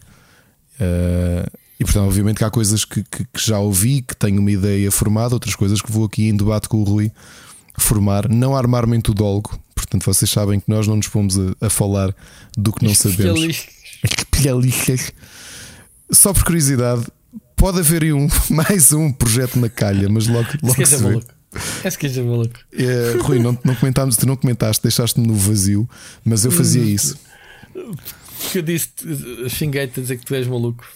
Uh, 0.82 1.58
e 1.78 1.84
portanto, 1.84 2.06
obviamente 2.06 2.38
que 2.38 2.44
há 2.44 2.50
coisas 2.50 2.84
que, 2.84 3.02
que, 3.02 3.24
que, 3.24 3.46
já 3.46 3.58
ouvi, 3.58 4.02
que 4.02 4.16
tenho 4.16 4.40
uma 4.40 4.50
ideia 4.50 4.90
formada, 4.90 5.34
outras 5.34 5.54
coisas 5.54 5.80
que 5.80 5.90
vou 5.90 6.04
aqui 6.04 6.28
em 6.28 6.36
debate 6.36 6.68
com 6.68 6.78
o 6.78 6.84
Rui 6.84 7.10
formar, 7.76 8.28
não 8.28 8.56
armar 8.56 8.86
metodólogo. 8.86 9.58
Portanto, 9.74 10.04
vocês 10.04 10.30
sabem 10.30 10.60
que 10.60 10.70
nós 10.70 10.86
não 10.86 10.96
nos 10.96 11.08
pomos 11.08 11.36
a, 11.38 11.66
a 11.66 11.70
falar 11.70 12.14
do 12.56 12.72
que 12.72 12.84
não 12.84 12.94
sabemos. 12.94 13.66
Só 16.10 16.32
por 16.32 16.44
curiosidade, 16.44 17.04
pode 17.56 17.80
haver 17.80 18.12
um, 18.12 18.28
mais 18.50 18.92
um 18.92 19.10
projeto 19.12 19.58
na 19.58 19.68
calha, 19.68 20.08
mas 20.08 20.26
logo, 20.26 20.48
logo 20.62 20.86
se 20.86 20.96
vê. 20.96 21.20
É 21.84 21.90
que 21.90 22.06
é 22.06 22.22
maluco. 22.22 22.58
É, 22.72 23.16
Rui, 23.20 23.38
não, 23.38 23.58
não 23.64 23.74
comentámos, 23.74 24.16
tu 24.16 24.26
não 24.26 24.36
comentaste, 24.36 24.82
deixaste-me 24.82 25.26
no 25.26 25.34
vazio, 25.34 25.88
mas 26.24 26.44
eu 26.44 26.50
fazia 26.50 26.82
isso 26.82 27.18
que 28.50 28.58
eu 28.58 28.62
disse, 28.62 28.90
xinguei-te 29.48 30.00
a 30.00 30.02
dizer 30.02 30.18
que 30.18 30.24
tu 30.24 30.34
és 30.34 30.46
maluco. 30.46 30.86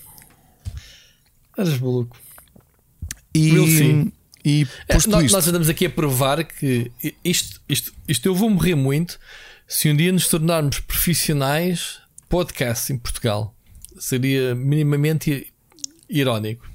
Eras 1.57 1.79
maluco. 1.79 2.17
E, 3.35 3.51
e 4.45 4.67
é, 4.89 4.95
nós, 5.09 5.33
nós, 5.33 5.49
andamos 5.49 5.69
aqui 5.69 5.87
a 5.87 5.91
provar 5.91 6.45
que 6.45 6.91
isto, 7.25 7.61
isto, 7.69 7.93
isto 8.09 8.27
eu 8.27 8.35
vou 8.35 8.49
morrer 8.49 8.75
muito 8.75 9.19
se 9.67 9.91
um 9.91 9.97
dia 9.97 10.13
nos 10.13 10.29
tornarmos 10.29 10.81
profissionais 10.81 11.99
podcast 12.29 12.93
em 12.93 12.99
Portugal. 12.99 13.55
Seria 13.99 14.55
minimamente 14.55 15.53
irónico. 16.09 16.67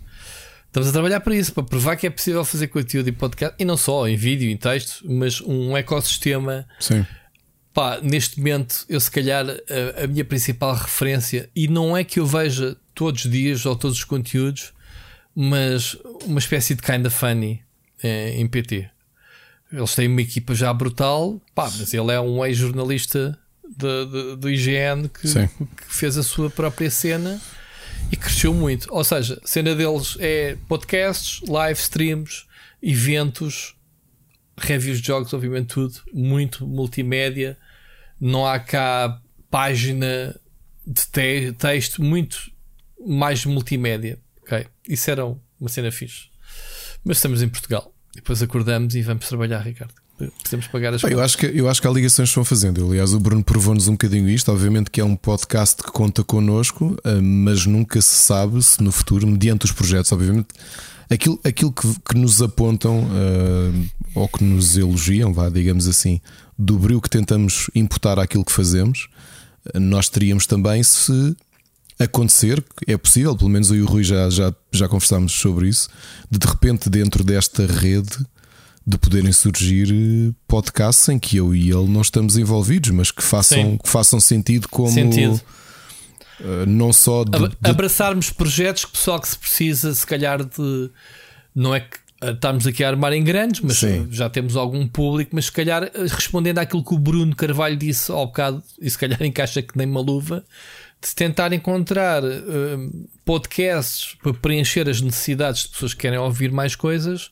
Estamos 0.68 0.90
a 0.90 0.92
trabalhar 0.92 1.20
para 1.20 1.36
isso, 1.36 1.54
para 1.54 1.64
provar 1.64 1.96
que 1.96 2.08
é 2.08 2.10
possível 2.10 2.46
fazer 2.46 2.68
conteúdo 2.68 3.10
em 3.10 3.14
podcast 3.14 3.56
e 3.60 3.66
não 3.66 3.76
só 3.76 4.08
em 4.08 4.16
vídeo, 4.16 4.50
em 4.50 4.58
texto, 4.58 5.04
mas 5.06 5.42
um 5.42 5.76
ecossistema 5.76 6.66
Sim. 6.80 7.06
Pá, 7.74 8.00
neste 8.02 8.38
momento, 8.38 8.86
eu 8.90 9.00
se 9.00 9.10
calhar 9.10 9.46
a, 9.50 10.04
a, 10.04 10.08
minha 10.08 10.26
principal 10.26 10.76
referência, 10.76 11.50
e 11.56 11.68
não 11.68 11.96
é 11.96 12.04
que 12.04 12.20
eu 12.20 12.26
veja 12.26 12.76
todos 12.94 13.26
os 13.26 13.32
dias 13.32 13.66
ou 13.66 13.76
todos 13.76 13.98
os 13.98 14.04
conteúdos, 14.04 14.74
mas 15.34 15.98
uma 16.26 16.40
espécie 16.40 16.76
de 16.76 16.82
kinda 16.82 17.10
funny 17.10 17.62
é, 18.04 18.36
em 18.38 18.48
PT. 18.48 18.90
Eles 19.72 19.96
têm 19.96 20.08
uma 20.08 20.22
equipa 20.22 20.54
já 20.54 20.74
brutal, 20.74 21.42
pá, 21.56 21.64
mas 21.64 21.94
ele 21.94 22.12
é 22.12 22.20
um 22.20 22.46
ex-jornalista 22.46 23.40
do 24.38 24.50
IGN 24.50 25.08
que, 25.08 25.28
que, 25.28 25.96
fez 25.96 26.18
a 26.18 26.24
sua 26.24 26.50
própria 26.50 26.92
cena 26.92 27.40
e 28.12 28.18
cresceu 28.18 28.54
muito. 28.54 28.88
Ou 28.92 29.04
seja, 29.04 29.40
a 29.42 29.48
cena 29.48 29.74
deles 29.74 30.18
é 30.20 30.58
podcasts, 30.68 31.42
live 31.48 31.80
streams, 31.80 32.46
eventos, 32.84 33.76
reviews 34.58 35.00
de 35.00 35.08
jogos, 35.08 35.34
obviamente 35.34 35.68
tudo, 35.68 36.02
muito 36.14 36.68
multimédia. 36.68 37.58
Não 38.22 38.46
há 38.46 38.60
cá 38.60 39.20
página 39.50 40.36
de 40.86 41.02
te 41.12 41.52
texto, 41.54 42.04
muito 42.04 42.52
mais 43.06 43.44
multimédia. 43.46 44.20
Ok? 44.44 44.68
Isso 44.88 45.10
era 45.10 45.26
uma 45.26 45.70
cena 45.70 45.92
fixe. 45.92 46.30
Mas 47.04 47.18
estamos 47.18 47.42
em 47.42 47.50
Portugal. 47.50 47.92
Depois 48.14 48.44
acordamos 48.44 48.94
e 48.96 49.02
vamos 49.02 49.28
trabalhar, 49.28 49.62
Ricardo. 49.62 49.94
Precisamos 50.18 50.68
pagar 50.68 50.94
as 50.94 51.02
Bem, 51.02 51.14
eu 51.14 51.22
acho 51.22 51.36
que 51.36 51.48
Eu 51.48 51.68
acho 51.68 51.82
que 51.82 51.88
há 51.88 51.92
ligações 51.92 52.30
que 52.30 52.32
estão 52.32 52.46
fazendo. 52.46 52.86
Aliás, 52.86 53.12
o 53.12 53.20
Bruno 53.20 53.44
provou-nos 53.44 53.88
um 53.88 53.94
bocadinho 53.94 54.30
isto. 54.30 54.52
Obviamente 54.52 54.92
que 54.92 55.02
é 55.02 55.04
um 55.04 55.16
podcast 55.16 55.82
que 55.82 55.92
conta 55.92 56.24
connosco, 56.24 56.96
eh, 57.04 57.20
mas 57.20 57.66
nunca 57.66 58.00
se 58.02 58.16
sabe 58.16 58.62
se 58.62 58.84
no 58.84 58.92
futuro, 58.92 59.26
mediante 59.26 59.66
os 59.66 59.72
projetos, 59.72 60.12
obviamente 60.12 60.50
Aquilo, 61.12 61.38
aquilo 61.44 61.74
que, 61.74 61.94
que 62.08 62.18
nos 62.18 62.42
apontam 62.42 63.04
uh, 63.04 63.90
ou 64.16 64.30
que 64.30 64.46
nos 64.46 64.78
elogiam, 64.78 65.34
vá, 65.34 65.50
digamos 65.50 65.86
assim, 65.86 66.22
do 66.62 66.78
brilho 66.78 67.02
que 67.02 67.10
tentamos 67.10 67.70
imputar 67.74 68.20
àquilo 68.20 68.46
que 68.46 68.52
fazemos, 68.52 69.10
nós 69.74 70.10
teríamos 70.10 70.46
também 70.46 70.84
se 70.84 71.36
acontecer, 72.00 72.64
é 72.88 72.98
possível, 72.98 73.36
pelo 73.36 73.50
menos 73.50 73.70
eu 73.70 73.78
e 73.78 73.82
o 73.82 73.86
Rui 73.86 74.04
já, 74.04 74.30
já, 74.30 74.54
já 74.72 74.88
conversámos 74.88 75.34
sobre 75.34 75.68
isso, 75.68 75.90
de 76.30 76.40
de 76.40 76.48
repente 76.48 76.90
dentro 76.90 77.24
desta 77.24 77.66
rede 77.66 78.18
de 78.86 78.98
poderem 78.98 79.32
surgir 79.32 79.92
eh, 79.92 80.34
podcasts 80.48 81.08
em 81.10 81.20
que 81.20 81.38
eu 81.38 81.54
e 81.54 81.70
ele 81.70 81.88
não 81.88 82.02
estamos 82.02 82.36
envolvidos, 82.36 82.90
mas 82.90 83.12
que 83.12 83.22
façam, 83.22 83.78
que 83.78 83.88
façam 83.88 84.20
sentido 84.20 84.68
como. 84.68 84.92
Sentido 84.92 85.40
eh, 86.40 86.66
não 86.66 86.92
só 86.92 87.24
de, 87.24 87.50
de... 87.50 87.70
abraçarmos 87.70 88.32
projetos 88.32 88.86
que 88.86 88.92
pessoal 88.92 89.20
que 89.22 89.28
se 89.28 89.38
precisa, 89.38 89.94
se 89.94 90.06
calhar 90.06 90.44
de 90.44 90.90
não 91.54 91.76
é 91.76 91.82
que 91.82 92.01
estamos 92.22 92.68
aqui 92.68 92.84
a 92.84 92.90
armar 92.90 93.14
em 93.14 93.24
grandes, 93.24 93.62
mas 93.62 93.78
Sim. 93.78 94.08
já 94.12 94.30
temos 94.30 94.56
algum 94.56 94.88
público, 94.88 95.32
mas 95.34 95.46
se 95.46 95.52
calhar 95.52 95.84
eh, 95.84 95.92
respondendo 96.08 96.60
àquilo 96.60 96.84
que 96.84 96.94
o 96.94 97.00
Bruno 97.00 97.36
Carvalho 97.36 97.76
disse 97.76 98.12
ao 98.12 98.28
bocado, 98.28 98.64
e 98.80 98.90
se 98.90 98.98
calhar 98.98 99.22
encaixa 99.24 99.62
que 99.62 99.78
nem 99.78 99.88
uma 99.88 100.02
luva, 100.02 100.44
de 101.02 101.16
tentar 101.16 101.52
encontrar 101.52 102.24
uh, 102.24 103.10
podcasts 103.26 104.16
para 104.22 104.34
preencher 104.36 104.88
as 104.88 105.02
necessidades 105.02 105.64
de 105.64 105.70
pessoas 105.70 105.96
que 105.96 106.02
querem 106.02 106.20
ouvir 106.20 106.52
mais 106.52 106.76
coisas 106.76 107.32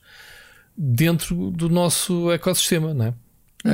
dentro 0.75 1.51
do 1.51 1.69
nosso 1.69 2.31
ecossistema, 2.31 2.93
não 2.95 3.05
é? 3.05 3.13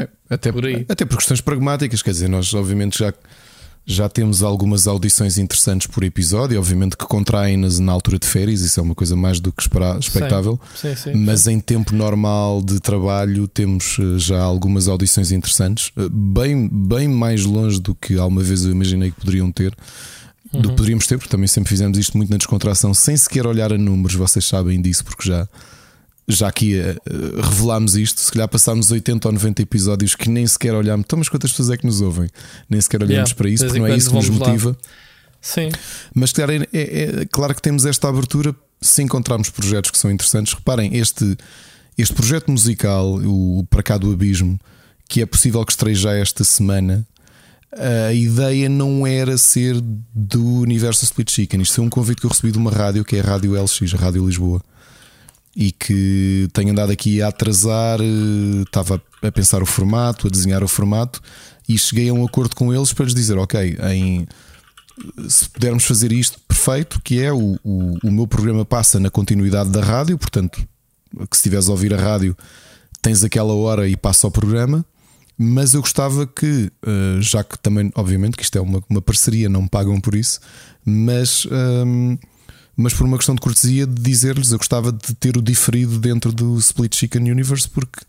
é 0.01 0.09
até, 0.29 0.51
por 0.51 0.65
aí. 0.65 0.85
até 0.89 1.05
por 1.05 1.17
questões 1.17 1.39
pragmáticas, 1.39 2.01
quer 2.01 2.11
dizer, 2.11 2.27
nós 2.27 2.53
obviamente 2.53 2.99
já 2.99 3.13
já 3.85 4.09
temos 4.09 4.41
algumas 4.41 4.87
audições 4.87 5.37
interessantes 5.37 5.85
por 5.85 6.03
episódio, 6.03 6.57
obviamente 6.57 6.97
que 6.97 7.05
contraem-nas 7.05 7.77
na 7.77 7.91
altura 7.91 8.17
de 8.17 8.25
férias, 8.25 8.61
isso 8.61 8.79
é 8.79 8.83
uma 8.83 8.95
coisa 8.95 9.15
mais 9.15 9.39
do 9.39 9.51
que 9.51 9.61
expectável. 9.99 10.59
Sim, 10.75 10.95
sim, 10.95 11.13
mas 11.13 11.41
sim. 11.41 11.53
em 11.53 11.59
tempo 11.59 11.93
normal 11.95 12.63
de 12.63 12.79
trabalho 12.79 13.47
temos 13.47 13.97
eh, 13.99 14.17
já 14.17 14.41
algumas 14.41 14.87
audições 14.87 15.31
interessantes, 15.31 15.91
eh, 15.97 16.09
bem, 16.11 16.67
bem 16.67 17.07
mais 17.07 17.45
longe 17.45 17.79
do 17.79 17.93
que 17.93 18.17
alguma 18.17 18.41
vez 18.41 18.65
eu 18.65 18.71
imaginei 18.71 19.11
que 19.11 19.19
poderiam 19.19 19.51
ter. 19.51 19.75
do 20.51 20.69
que 20.69 20.75
poderíamos 20.75 21.05
ter, 21.05 21.17
porque 21.17 21.29
também 21.29 21.47
sempre 21.47 21.69
fizemos 21.69 21.97
isto 21.97 22.15
muito 22.17 22.29
na 22.29 22.37
descontração, 22.37 22.93
sem 22.93 23.15
sequer 23.17 23.45
olhar 23.45 23.73
a 23.73 23.77
números, 23.77 24.15
vocês 24.15 24.45
sabem 24.45 24.81
disso, 24.81 25.03
porque 25.03 25.27
já, 25.27 25.47
já 26.27 26.47
aqui 26.47 26.79
uh, 26.79 27.41
revelámos 27.41 27.95
isto. 27.95 28.19
Se 28.19 28.31
calhar 28.31 28.47
passámos 28.47 28.89
80 28.91 29.27
ou 29.27 29.31
90 29.33 29.61
episódios 29.61 30.15
que 30.15 30.29
nem 30.29 30.45
sequer 30.47 30.73
olhámos. 30.73 31.03
Então, 31.05 31.19
mas 31.19 31.29
quantas 31.29 31.51
pessoas 31.51 31.69
é 31.69 31.77
que 31.77 31.85
nos 31.85 32.01
ouvem? 32.01 32.29
Nem 32.69 32.81
sequer 32.81 32.97
olhamos 33.03 33.13
Yeah, 33.29 33.35
para 33.35 33.49
isso, 33.49 33.65
porque 33.65 33.79
não 33.79 33.87
é 33.87 33.95
isso 33.95 34.09
que 34.09 34.15
nos 34.15 34.25
vamos 34.25 34.41
lá. 34.41 34.47
motiva. 34.47 34.77
Sim. 35.41 35.69
Mas 36.13 36.31
claro, 36.33 36.51
é, 36.53 36.67
é- 36.73 37.21
é 37.21 37.25
claro 37.31 37.53
que 37.53 37.61
temos 37.61 37.85
esta 37.85 38.09
abertura 38.09 38.55
se 38.81 39.03
encontrarmos 39.03 39.49
projetos 39.49 39.91
que 39.91 39.97
são 39.97 40.09
interessantes. 40.11 40.53
Reparem, 40.53 40.95
este, 40.97 41.37
este 41.97 42.13
projeto 42.15 42.49
musical, 42.51 43.19
o 43.23 43.65
Para 43.69 43.83
Cá 43.83 43.97
do 43.97 44.11
Abismo, 44.11 44.59
que 45.07 45.21
é 45.21 45.25
possível 45.25 45.63
que 45.63 45.71
estreie 45.71 45.95
já 45.95 46.13
esta 46.13 46.43
semana, 46.43 47.05
a 48.07 48.11
ideia 48.13 48.67
não 48.69 49.05
era 49.05 49.37
ser 49.37 49.75
do 50.13 50.43
universo 50.61 51.03
Split 51.05 51.29
Chicken. 51.29 51.61
Isto 51.61 51.75
foi 51.75 51.83
um 51.85 51.89
convite 51.89 52.21
que 52.21 52.25
eu 52.25 52.29
recebi 52.31 52.51
de 52.51 52.57
uma 52.57 52.71
rádio, 52.71 53.03
que 53.05 53.15
é 53.15 53.19
a 53.19 53.23
Rádio 53.23 53.53
LX, 53.61 53.93
a 53.93 53.97
Rádio 53.97 54.25
Lisboa. 54.25 54.61
E 55.55 55.71
que 55.71 56.49
tenho 56.51 56.71
andado 56.71 56.91
aqui 56.91 57.21
a 57.21 57.29
atrasar, 57.29 57.99
eh, 58.01 58.63
estava 58.63 59.01
a 59.21 59.31
pensar 59.31 59.63
o 59.63 59.65
formato, 59.65 60.27
a 60.27 60.29
desenhar 60.29 60.63
o 60.63 60.67
formato, 60.67 61.21
e 61.67 61.77
cheguei 61.77 62.09
a 62.09 62.13
um 62.13 62.25
acordo 62.25 62.55
com 62.55 62.73
eles 62.73 62.91
para 62.91 63.05
lhes 63.05 63.15
dizer: 63.15 63.37
Ok, 63.37 63.77
em, 63.91 64.27
se 65.27 65.49
pudermos 65.49 65.85
fazer 65.85 66.11
isto 66.11 66.39
perfeito, 66.47 67.01
que 67.01 67.21
é 67.21 67.31
o, 67.31 67.57
o, 67.63 67.97
o 68.03 68.11
meu 68.11 68.27
programa 68.27 68.65
passa 68.65 68.99
na 68.99 69.09
continuidade 69.09 69.69
da 69.69 69.81
rádio, 69.81 70.17
portanto, 70.17 70.65
que 71.29 71.35
se 71.35 71.41
estiveres 71.41 71.69
a 71.69 71.71
ouvir 71.71 71.93
a 71.93 71.97
rádio, 71.97 72.35
tens 73.01 73.23
aquela 73.23 73.53
hora 73.53 73.87
e 73.87 73.95
passa 73.95 74.27
ao 74.27 74.31
programa. 74.31 74.85
Mas 75.37 75.73
eu 75.73 75.81
gostava 75.81 76.25
que, 76.25 76.71
eh, 76.85 77.17
já 77.19 77.43
que 77.43 77.59
também, 77.59 77.91
obviamente, 77.93 78.37
que 78.37 78.43
isto 78.43 78.57
é 78.57 78.61
uma, 78.61 78.81
uma 78.89 79.01
parceria, 79.01 79.49
não 79.49 79.63
me 79.63 79.69
pagam 79.69 79.99
por 79.99 80.15
isso, 80.15 80.39
mas, 80.85 81.45
ehm, 81.51 82.17
mas 82.75 82.93
por 82.93 83.05
uma 83.05 83.17
questão 83.17 83.35
de 83.35 83.41
cortesia, 83.41 83.85
de 83.87 84.01
dizer-lhes, 84.01 84.51
eu 84.51 84.57
gostava 84.57 84.91
de 84.91 85.13
ter 85.15 85.37
o 85.37 85.41
diferido 85.41 85.97
dentro 85.99 86.31
do 86.31 86.57
Split 86.59 86.95
Chicken 86.95 87.31
Universe, 87.31 87.69
porque 87.69 88.01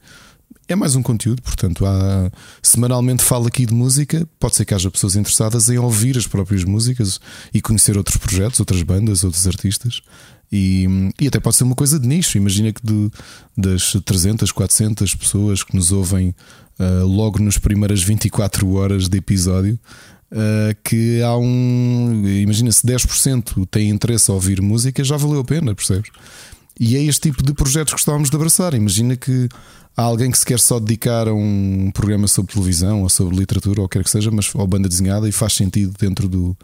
é 0.68 0.74
mais 0.74 0.97
um 0.97 1.02
conteúdo, 1.02 1.40
portanto, 1.43 1.86
há, 1.86 2.30
semanalmente 2.60 3.22
falo 3.22 3.47
aqui 3.47 3.64
de 3.64 3.72
música. 3.72 4.26
Pode 4.40 4.56
ser 4.56 4.64
que 4.64 4.74
haja 4.74 4.90
pessoas 4.90 5.14
interessadas 5.14 5.68
em 5.68 5.78
ouvir 5.78 6.18
as 6.18 6.26
próprias 6.26 6.64
músicas 6.64 7.20
e 7.55 7.60
conhecer 7.60 7.97
outros 7.97 8.16
projetos, 8.16 8.59
outras 8.59 8.82
bandas, 8.82 9.22
outros 9.22 9.47
artistas. 9.47 10.02
E, 10.51 10.86
e 11.20 11.28
até 11.28 11.38
pode 11.38 11.55
ser 11.56 11.64
uma 11.64 11.74
coisa 11.76 11.98
de 12.01 12.06
nicho. 12.09 12.36
Imagina 12.36 12.72
que 12.72 12.84
de- 12.84 13.10
das 13.56 13.93
300, 14.05 14.51
400 14.51 15.14
pessoas 15.14 15.62
que 15.62 15.74
nos 15.76 15.93
ouvem 15.93 16.34
ah, 16.78 17.02
logo 17.05 17.40
nas 17.40 17.59
primeiras 17.59 18.02
24 18.02 18.68
horas 18.74 19.09
de 19.09 19.18
episódio, 19.18 19.78
que 20.82 21.23
há 21.23 21.36
um. 21.36 22.27
Imagina 22.27 22.73
se 22.73 22.86
10% 22.86 23.66
tem 23.70 23.90
interesse 23.90 24.31
a 24.31 24.35
ouvir 24.35 24.61
música, 24.61 25.05
já 25.05 25.16
valeu 25.16 25.40
a 25.40 25.44
pena, 25.44 25.74
percebes? 25.74 26.11
E 26.78 26.97
é 26.97 27.03
este 27.03 27.31
tipo 27.31 27.43
de 27.43 27.55
projetos 27.55 27.93
que 27.93 27.98
gostávamos 27.98 28.28
de 28.28 28.36
abraçar. 28.36 28.74
Imagina 28.74 29.16
que 29.16 29.48
há 29.97 30.03
alguém 30.03 30.31
que 30.31 30.39
se 30.39 30.44
quer 30.44 30.61
só 30.61 30.78
dedicar 30.78 31.27
a 31.27 31.32
um 31.32 31.90
programa 31.93 32.28
sobre 32.28 32.53
televisão 32.53 33.03
ou 33.03 33.09
sobre 33.09 33.36
literatura 33.36 33.81
ou 33.81 33.86
o 33.86 33.89
que 33.89 33.98
quer 33.98 34.05
que 34.05 34.11
seja, 34.11 34.31
mas 34.31 34.55
ou 34.55 34.66
banda 34.66 34.89
desenhada 34.89 35.28
e 35.28 35.32
faz 35.32 35.55
sentido 35.55 35.94
dentro 35.98 36.28
do, 36.28 36.57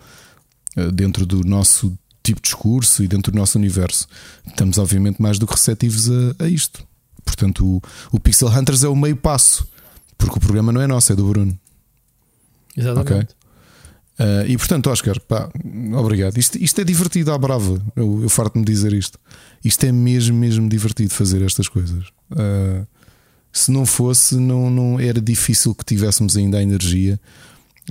eh, 0.77 0.91
dentro 0.91 1.25
do 1.25 1.43
nosso 1.43 1.97
tipo 2.23 2.41
de 2.41 2.45
discurso 2.45 3.03
e 3.03 3.09
dentro 3.09 3.33
do 3.33 3.39
nosso 3.39 3.59
universo. 3.59 4.07
Estamos, 4.47 4.77
obviamente, 4.77 5.21
mais 5.21 5.39
do 5.39 5.47
que 5.47 5.55
receptivos 5.55 6.11
a, 6.11 6.45
a 6.45 6.49
isto. 6.49 6.87
Portanto, 7.25 7.65
o, 7.65 7.83
o 8.15 8.21
Pixel 8.21 8.49
Hunters 8.49 8.85
é 8.85 8.89
o 8.89 8.97
meio 8.97 9.17
passo, 9.17 9.67
porque 10.19 10.37
o 10.37 10.41
programa 10.41 10.73
não 10.73 10.81
é 10.81 10.87
nosso, 10.87 11.13
é 11.13 11.17
do 11.17 11.27
Bruno. 11.27 11.59
Exatamente. 12.77 13.35
Uh, 14.23 14.47
e 14.47 14.57
portanto, 14.57 14.89
Oscar, 14.91 15.19
pá, 15.21 15.49
obrigado. 15.99 16.37
Isto, 16.39 16.57
isto 16.63 16.81
é 16.81 16.85
divertido 16.85 17.33
à 17.33 17.39
brava. 17.39 17.83
Eu, 17.97 18.21
eu 18.23 18.29
farto-me 18.29 18.65
dizer 18.65 18.93
isto. 18.93 19.19
Isto 19.65 19.85
é 19.87 19.91
mesmo, 19.93 20.37
mesmo 20.37 20.69
divertido 20.69 21.13
fazer 21.13 21.43
estas 21.43 21.69
coisas. 21.69 22.05
Uh, 22.31 22.87
se 23.53 23.71
não 23.73 23.85
fosse, 23.85 24.37
não, 24.37 24.71
não 24.71 25.01
era 25.01 25.21
difícil 25.21 25.75
que 25.75 25.85
tivéssemos 25.85 26.37
ainda 26.37 26.59
a 26.59 26.63
energia. 26.63 27.19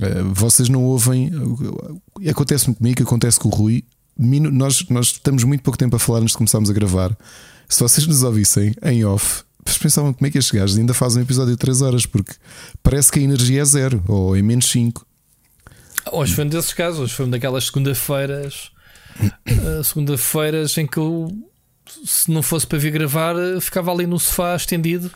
Uh, 0.00 0.32
vocês 0.32 0.68
não 0.68 0.82
ouvem. 0.84 1.30
Acontece-me 2.30 2.74
comigo, 2.74 3.02
acontece 3.02 3.38
com 3.38 3.48
o 3.48 3.52
Rui. 3.52 3.84
Minu- 4.18 4.50
Nós, 4.50 4.86
nós 4.88 5.06
estamos 5.08 5.44
muito 5.44 5.62
pouco 5.62 5.78
tempo 5.78 5.96
a 5.96 5.98
falar 5.98 6.20
antes 6.20 6.32
de 6.32 6.38
começarmos 6.38 6.70
a 6.70 6.72
gravar. 6.72 7.16
Se 7.68 7.80
vocês 7.80 8.06
nos 8.06 8.22
ouvissem 8.22 8.74
em 8.84 9.04
off, 9.04 9.42
vocês 9.64 9.78
pensavam 9.78 10.12
como 10.12 10.26
é 10.26 10.30
que 10.30 10.38
estes 10.38 10.52
gajos 10.58 10.76
ainda 10.78 10.92
fazem 10.94 11.20
um 11.20 11.24
episódio 11.24 11.52
de 11.52 11.58
3 11.58 11.82
horas, 11.82 12.06
porque 12.06 12.34
parece 12.82 13.10
que 13.10 13.18
a 13.18 13.22
energia 13.22 13.62
é 13.62 13.64
zero 13.64 14.02
ou 14.06 14.36
é 14.36 14.42
menos 14.42 14.70
5. 14.70 15.06
Hoje 16.10 16.34
foi 16.34 16.44
um 16.44 16.48
desses 16.48 16.72
casos, 16.72 17.00
hoje 17.00 17.12
foi 17.14 17.24
uma 17.26 17.32
daquelas 17.32 17.64
segunda-feiras, 17.66 18.70
eh, 19.46 19.82
segunda-feiras 19.84 20.76
em 20.78 20.86
que 20.86 20.98
eu, 20.98 21.28
se 22.04 22.30
não 22.30 22.42
fosse 22.42 22.66
para 22.66 22.78
vir 22.78 22.90
gravar, 22.90 23.36
eh, 23.36 23.60
ficava 23.60 23.92
ali 23.92 24.06
no 24.06 24.18
sofá 24.18 24.54
estendido 24.56 25.10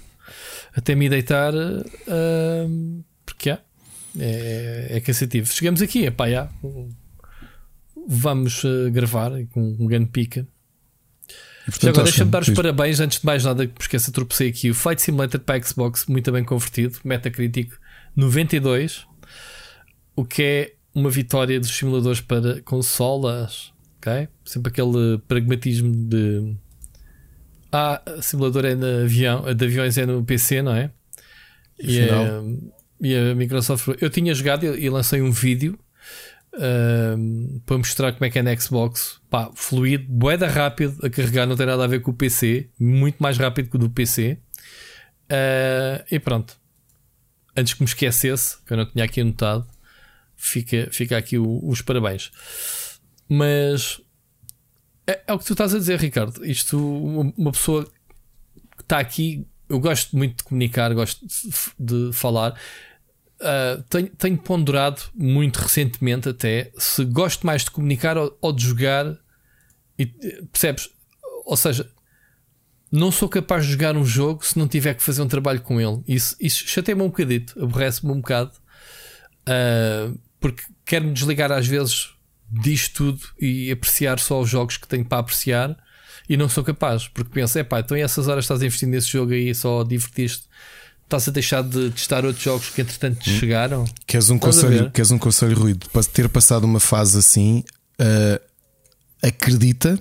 até 0.75 0.95
me 0.95 1.09
deitar, 1.09 1.53
eh, 1.55 2.67
porque 3.25 3.51
é, 3.51 3.59
é, 4.19 4.87
é 4.97 5.01
cansativo. 5.01 5.53
Chegamos 5.53 5.83
aqui, 5.83 6.05
epá, 6.07 6.31
já, 6.31 6.49
vamos 8.07 8.63
eh, 8.65 8.91
gravar 8.91 9.33
com 9.53 9.61
um 9.79 9.87
grande 9.87 10.11
pica. 10.11 10.47
E, 11.67 11.71
Já 11.71 11.71
portanto, 11.73 11.89
agora 11.89 12.03
Oscar, 12.03 12.05
deixa-me 12.05 12.31
dar 12.31 12.41
os 12.43 12.47
diz- 12.47 12.55
parabéns, 12.55 13.01
antes 13.01 13.19
de 13.21 13.27
mais 13.27 13.45
nada, 13.45 13.67
que 13.67 13.73
me 13.73 13.79
esqueça, 13.81 14.13
tropecei 14.13 14.49
aqui. 14.49 14.71
O 14.71 14.75
Flight 14.75 15.03
Simulator 15.03 15.41
para 15.41 15.61
Xbox, 15.63 16.07
muito 16.07 16.31
bem 16.31 16.45
convertido, 16.45 16.99
Metacritic 17.05 17.73
92, 18.15 19.05
o 20.15 20.25
que 20.25 20.43
é 20.43 20.76
uma 20.97 21.11
vitória 21.11 21.61
dos 21.61 21.77
simuladores 21.77 22.23
para 22.23 22.63
consolas. 22.63 23.71
ok? 23.99 24.29
Sempre 24.47 24.71
aquele 24.71 25.19
pragmatismo 25.29 25.95
de. 25.95 26.57
Ah, 27.71 28.01
simulador 28.23 28.65
é 28.65 28.75
no 28.75 29.05
avião, 29.05 29.55
de 29.55 29.65
aviões 29.67 29.99
é 29.99 30.07
no 30.07 30.25
PC, 30.25 30.63
não 30.63 30.75
é? 30.75 30.91
E, 31.79 32.01
a, 32.01 32.43
e 32.99 33.15
a 33.15 33.35
Microsoft. 33.35 33.89
Eu 34.01 34.09
tinha 34.09 34.35
jogado 34.35 34.65
e, 34.65 34.85
e 34.85 34.89
lancei 34.89 35.21
um 35.21 35.31
vídeo 35.31 35.79
ahm, 36.55 37.59
para 37.67 37.77
mostrar 37.77 38.13
como 38.13 38.25
é 38.25 38.31
que 38.31 38.39
é 38.39 38.43
na 38.43 38.57
Xbox. 38.57 39.21
Pá, 39.29 39.51
fluido, 39.55 40.07
boeda 40.09 40.49
rápido 40.49 40.97
a 41.05 41.11
carregar, 41.11 41.47
não 41.47 41.57
tem 41.57 41.67
nada 41.67 41.85
a 41.85 41.87
ver 41.87 42.01
com 42.01 42.11
o 42.11 42.15
PC, 42.15 42.71
muito 42.81 43.23
mais 43.23 43.37
rápido 43.37 43.69
que 43.69 43.77
o 43.77 43.79
do 43.79 43.91
PC. 43.91 44.39
Ah, 45.29 46.03
e 46.11 46.19
pronto. 46.19 46.59
Antes 47.55 47.75
que 47.75 47.83
me 47.83 47.87
esquecesse, 47.87 48.57
que 48.65 48.73
eu 48.73 48.79
não 48.79 48.87
tinha 48.87 49.05
aqui 49.05 49.21
anotado, 49.21 49.67
fica, 50.37 50.89
fica 50.93 51.17
aqui 51.17 51.39
o- 51.39 51.67
os 51.69 51.83
parabéns. 51.83 52.31
Mas 53.29 54.01
é, 55.07 55.23
é 55.27 55.33
o 55.33 55.39
que 55.39 55.45
tu 55.45 55.53
estás 55.53 55.75
a 55.75 55.79
dizer, 55.79 55.99
Ricardo. 55.99 56.45
Isto, 56.45 56.79
uma, 57.37 57.53
pessoa 57.53 57.85
que 58.77 58.83
está 58.83 58.99
aqui, 58.99 59.47
eu 59.69 59.81
gosto 59.81 60.17
muito 60.17 60.39
de 60.39 60.45
comunicar, 60.45 60.93
gosto 60.95 61.27
de, 61.27 61.51
de 61.79 62.13
falar. 62.13 62.59
Uh, 63.41 63.83
tenho, 63.91 64.09
tenho 64.09 64.39
ponderado 64.39 65.03
muito 65.15 65.57
recentemente 65.59 66.29
até 66.29 66.73
se 66.79 67.05
gosto 67.05 67.47
mais 67.47 67.65
de 67.65 67.71
comunicar 67.71 68.17
ou, 68.17 68.37
ou 68.41 68.53
de 68.53 68.65
jogar 68.65 69.19
e 69.99 70.07
percebes? 70.07 70.89
Ou 71.45 71.57
seja, 71.57 71.91
não 72.91 73.13
sou 73.13 73.29
capaz 73.29 73.65
de 73.67 73.73
jogar 73.73 73.97
um 73.97 74.05
jogo 74.05 74.45
se 74.45 74.59
não 74.59 74.67
tiver 74.67 74.95
que 74.95 75.03
fazer 75.03 75.21
um 75.23 75.29
trabalho 75.29 75.61
com 75.61 75.81
ele. 75.81 76.03
Isso, 76.09 76.35
isso 76.41 76.67
chateia-me 76.67 77.03
um 77.03 77.09
bocadito, 77.09 77.63
aborrece-me 77.63 78.13
um 78.13 78.21
bocado, 78.21 78.53
Uh, 79.49 80.19
porque 80.47 80.63
quero-me 80.85 81.13
desligar 81.13 81.51
às 81.51 81.67
vezes 81.67 82.11
disto 82.49 83.13
tudo 83.13 83.21
e 83.41 83.73
apreciar 83.73 84.21
só 84.21 84.41
os 84.41 84.49
jogos 84.49 84.77
que 84.77 84.87
tenho 84.87 85.05
para 85.05 85.19
apreciar 85.19 85.77
e 86.29 86.37
não 86.37 86.49
sou 86.49 86.63
capaz, 86.63 87.09
porque 87.09 87.31
penso, 87.33 87.59
é 87.59 87.65
pá, 87.65 87.81
então 87.81 87.97
essas 87.97 88.29
horas 88.29 88.45
estás 88.45 88.63
a 88.63 88.67
investir 88.67 88.89
nesse 88.89 89.09
jogo 89.09 89.33
aí 89.33 89.53
só 89.55 89.81
a 89.81 89.85
divertir-te, 89.85 90.45
estás 91.03 91.27
a 91.29 91.33
deixar 91.33 91.63
de 91.63 91.91
testar 91.91 92.25
outros 92.25 92.45
jogos 92.45 92.71
que 92.71 92.81
entretanto 92.81 93.19
te 93.19 93.31
chegaram. 93.31 93.85
Queres 94.07 94.31
um, 94.31 94.37
Estás 94.37 94.57
conselho, 94.57 94.91
queres 94.93 95.11
um 95.11 95.19
conselho, 95.19 95.59
Rui? 95.59 95.75
De 95.75 95.89
pa- 95.89 96.03
ter 96.05 96.29
passado 96.29 96.65
uma 96.65 96.81
fase 96.81 97.19
assim, 97.19 97.65
uh, 98.01 98.41
acredita 99.23 100.01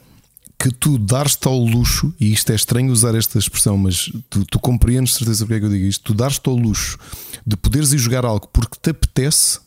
que 0.60 0.72
tu 0.72 0.98
dar-te 0.98 1.48
ao 1.48 1.58
luxo, 1.58 2.14
e 2.20 2.32
isto 2.32 2.52
é 2.52 2.56
estranho 2.56 2.92
usar 2.92 3.14
esta 3.16 3.38
expressão, 3.38 3.78
mas 3.78 4.12
tu, 4.30 4.46
tu 4.46 4.60
compreendes 4.60 5.14
de 5.14 5.20
certeza 5.20 5.46
porque 5.46 5.56
é 5.56 5.60
que 5.60 5.66
eu 5.66 5.70
digo 5.70 5.86
isto. 5.86 6.04
Tu 6.06 6.14
dar-te 6.14 6.48
ao 6.48 6.56
luxo 6.56 6.98
de 7.46 7.58
poderes 7.58 7.92
ir 7.92 7.98
jogar 7.98 8.24
algo 8.26 8.48
porque 8.48 8.78
te 8.82 8.92
apetece, 8.92 9.60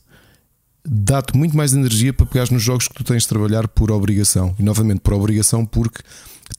dá-te 0.91 1.37
muito 1.37 1.57
mais 1.57 1.73
energia 1.75 2.13
para 2.13 2.27
pegares 2.27 2.51
nos 2.51 2.63
jogos 2.63 2.89
que 2.89 2.95
tu 2.95 3.05
tens 3.05 3.23
de 3.23 3.29
trabalhar 3.29 3.69
por 3.69 3.91
obrigação. 3.91 4.55
E 4.59 4.63
novamente, 4.63 5.01
por 5.01 5.13
obrigação, 5.15 5.65
porque 5.67 6.01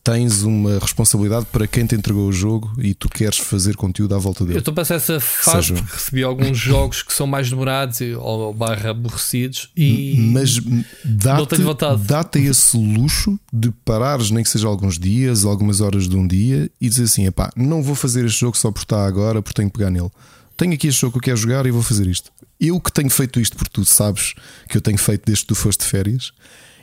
tens 0.03 0.43
uma 0.43 0.77
responsabilidade 0.79 1.47
para 1.51 1.65
quem 1.67 1.85
te 1.85 1.95
entregou 1.95 2.27
o 2.27 2.31
jogo 2.31 2.71
e 2.79 2.93
tu 2.93 3.09
queres 3.09 3.37
fazer 3.39 3.75
conteúdo 3.75 4.13
à 4.13 4.19
volta 4.19 4.43
Eu 4.43 4.47
dele. 4.47 4.59
estou 4.59 4.71
a 4.71 4.75
passar 4.75 4.95
essa 4.95 5.19
fase 5.19 5.67
Seja- 5.69 5.73
porque 5.81 5.93
recebi 5.95 6.23
alguns 6.23 6.57
jogos 6.59 7.01
que 7.01 7.11
são 7.11 7.25
mais 7.25 7.49
demorados 7.49 7.99
ou 8.19 8.53
barra 8.53 8.91
aborrecidos 8.91 9.69
e 9.75 10.15
Mas 10.31 10.59
dá-te 11.03 11.57
dá 12.05 12.25
esse 12.39 12.77
luxo 12.77 13.39
de 13.51 13.71
parares, 13.83 14.29
nem 14.31 14.43
que 14.43 14.49
seja 14.49 14.67
alguns 14.67 14.99
dias, 14.99 15.43
algumas 15.43 15.81
horas 15.81 16.07
de 16.07 16.15
um 16.15 16.25
dia, 16.27 16.69
e 16.79 16.87
dizer 16.87 17.03
assim: 17.03 17.25
epá, 17.25 17.49
não 17.55 17.81
vou 17.81 17.95
fazer 17.95 18.25
este 18.25 18.39
jogo 18.41 18.55
só 18.57 18.71
por 18.71 18.81
estar 18.81 19.05
agora, 19.05 19.41
porque 19.41 19.55
tenho 19.57 19.69
que 19.71 19.77
pegar 19.77 19.89
nele. 19.89 20.09
Tenho 20.55 20.73
aqui 20.73 20.87
este 20.87 21.01
jogo 21.01 21.13
que 21.13 21.17
eu 21.17 21.23
quero 21.23 21.37
jogar 21.37 21.65
e 21.65 21.71
vou 21.71 21.81
fazer 21.81 22.05
isto. 22.05 22.31
Eu 22.59 22.79
que 22.79 22.91
tenho 22.91 23.09
feito 23.09 23.39
isto, 23.39 23.55
porque 23.55 23.71
tu 23.71 23.85
sabes 23.85 24.33
que 24.67 24.77
eu 24.77 24.81
tenho 24.81 24.97
feito 24.97 25.25
desde 25.25 25.43
que 25.43 25.47
tu 25.47 25.55
foste 25.55 25.83
de 25.83 25.89
férias, 25.89 26.33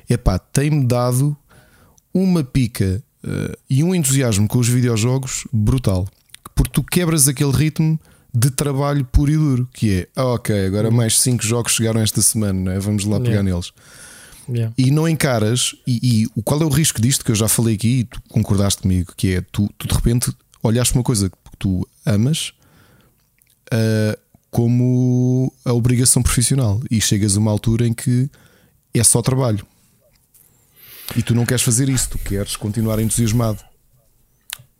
é 0.09 0.17
pá, 0.17 0.39
tem-me 0.39 0.87
dado 0.87 1.37
uma 2.15 2.43
pica 2.43 3.03
uh, 3.23 3.57
e 3.69 3.85
um 3.85 3.95
entusiasmo 3.95 4.49
com 4.49 4.59
os 4.59 4.69
videojogos 4.69 5.47
brutal. 5.53 6.09
Porque 6.55 6.73
tu 6.73 6.83
quebras 6.83 7.29
aquele 7.29 7.53
ritmo 7.53 8.01
de 8.33 8.51
trabalho 8.51 9.05
puro 9.05 9.31
e 9.31 9.37
duro, 9.37 9.69
que 9.73 9.93
é 9.93 10.09
ah, 10.15 10.35
ok, 10.35 10.67
agora 10.67 10.91
mais 10.91 11.19
5 11.21 11.43
jogos 11.43 11.73
chegaram 11.73 12.01
esta 12.01 12.21
semana, 12.21 12.75
é? 12.75 12.79
vamos 12.79 13.05
lá 13.05 13.19
pegar 13.19 13.43
yeah. 13.43 13.51
neles. 13.51 13.73
Yeah. 14.49 14.75
E 14.79 14.91
não 14.91 15.09
encaras, 15.09 15.75
e, 15.87 16.25
e, 16.37 16.43
qual 16.43 16.61
é 16.61 16.65
o 16.65 16.69
risco 16.69 17.01
disto 17.01 17.25
que 17.25 17.31
eu 17.31 17.35
já 17.35 17.49
falei 17.49 17.75
aqui 17.75 18.01
e 18.01 18.05
tu 18.05 18.23
concordaste 18.29 18.83
comigo, 18.83 19.13
que 19.17 19.35
é 19.35 19.41
tu, 19.41 19.69
tu 19.77 19.89
de 19.89 19.95
repente 19.95 20.33
olhaste 20.63 20.95
uma 20.95 21.03
coisa 21.03 21.31
que 21.31 21.37
tu 21.59 21.89
amas 22.05 22.53
uh, 23.73 24.19
como 24.57 25.53
a 25.67 25.73
obrigação 25.75 26.23
profissional 26.23 26.81
e 26.91 26.99
chegas 26.99 27.37
a 27.37 27.41
uma 27.41 27.51
altura 27.51 27.87
em 27.87 27.93
que 27.93 28.31
é 28.95 29.05
só 29.05 29.21
trabalho. 29.21 29.67
E 31.15 31.23
tu 31.23 31.35
não 31.35 31.45
queres 31.45 31.63
fazer 31.63 31.91
isso, 31.91 32.09
tu 32.09 32.19
queres 32.19 32.57
continuar 32.57 32.99
entusiasmado. 32.99 33.63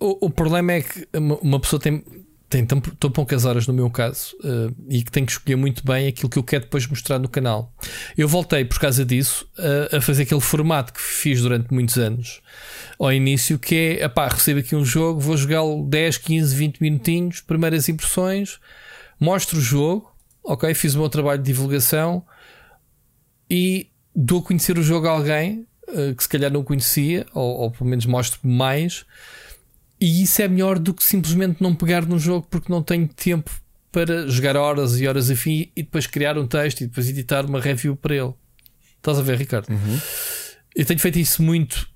O, 0.01 0.29
o 0.29 0.31
problema 0.31 0.73
é 0.73 0.81
que 0.81 1.07
uma 1.43 1.61
pessoa 1.61 1.79
tem, 1.79 2.03
tem 2.49 2.65
tão, 2.65 2.81
tão 2.81 3.11
poucas 3.11 3.45
horas 3.45 3.67
no 3.67 3.75
meu 3.75 3.91
caso 3.91 4.35
uh, 4.39 4.75
e 4.89 5.03
que 5.03 5.13
tem 5.13 5.27
que 5.27 5.33
escolher 5.33 5.57
muito 5.57 5.85
bem 5.85 6.09
aquilo 6.09 6.31
que 6.31 6.39
eu 6.39 6.43
quero 6.43 6.65
depois 6.65 6.87
mostrar 6.87 7.19
no 7.19 7.29
canal. 7.29 7.71
Eu 8.17 8.27
voltei 8.27 8.65
por 8.65 8.79
causa 8.79 9.05
disso 9.05 9.47
uh, 9.59 9.95
a 9.95 10.01
fazer 10.01 10.23
aquele 10.23 10.41
formato 10.41 10.91
que 10.95 11.03
fiz 11.03 11.43
durante 11.43 11.71
muitos 11.71 11.99
anos 11.99 12.41
ao 12.99 13.13
início, 13.13 13.59
que 13.59 13.75
é 13.75 14.05
epá, 14.05 14.27
recebo 14.27 14.61
aqui 14.61 14.75
um 14.75 14.87
jogo, 14.87 15.21
vou 15.21 15.37
jogá-lo 15.37 15.87
10, 15.87 16.17
15, 16.17 16.57
20 16.57 16.81
minutinhos, 16.81 17.41
primeiras 17.43 17.91
impressões, 17.91 18.59
mostro 19.19 19.59
o 19.59 19.61
jogo, 19.61 20.11
ok, 20.43 20.73
fiz 20.75 20.95
o 20.95 20.99
meu 20.99 21.09
trabalho 21.09 21.43
de 21.43 21.47
divulgação 21.47 22.25
e 23.51 23.89
dou 24.15 24.41
a 24.41 24.43
conhecer 24.43 24.79
o 24.79 24.83
jogo 24.83 25.07
a 25.07 25.11
alguém 25.11 25.67
uh, 25.89 26.15
que 26.15 26.23
se 26.23 26.29
calhar 26.29 26.51
não 26.51 26.63
conhecia, 26.63 27.27
ou, 27.33 27.59
ou 27.59 27.71
pelo 27.71 27.89
menos 27.89 28.07
mostro 28.07 28.41
mais 28.43 29.05
e 30.01 30.23
isso 30.23 30.43
é 30.43 30.49
melhor 30.49 30.79
do 30.79 30.93
que 30.93 31.03
simplesmente 31.03 31.63
não 31.63 31.75
pegar 31.75 32.05
no 32.05 32.19
jogo 32.19 32.47
porque 32.51 32.71
não 32.71 32.83
tenho 32.83 33.09
tempo 33.09 33.51
para 33.91 34.29
jogar 34.29 34.57
horas 34.57 35.01
e 35.01 35.09
horas 35.09 35.31
a 35.31 35.37
fim 35.37 35.71
e 35.75 35.83
depois 35.83 36.07
criar 36.07 36.37
um 36.37 36.47
texto 36.47 36.83
e 36.83 36.87
depois 36.87 37.09
editar 37.09 37.47
uma 37.47 37.61
review 37.61 37.97
para 37.97 38.15
ele. 38.15 38.35
Estás 38.99 39.19
a 39.19 39.23
ver, 39.23 39.39
Ricardo? 39.39 39.71
Uhum. 39.71 39.99
Eu 40.75 40.85
tenho 40.85 41.01
feito 41.01 41.19
isso 41.19 41.43
muito 41.43 41.89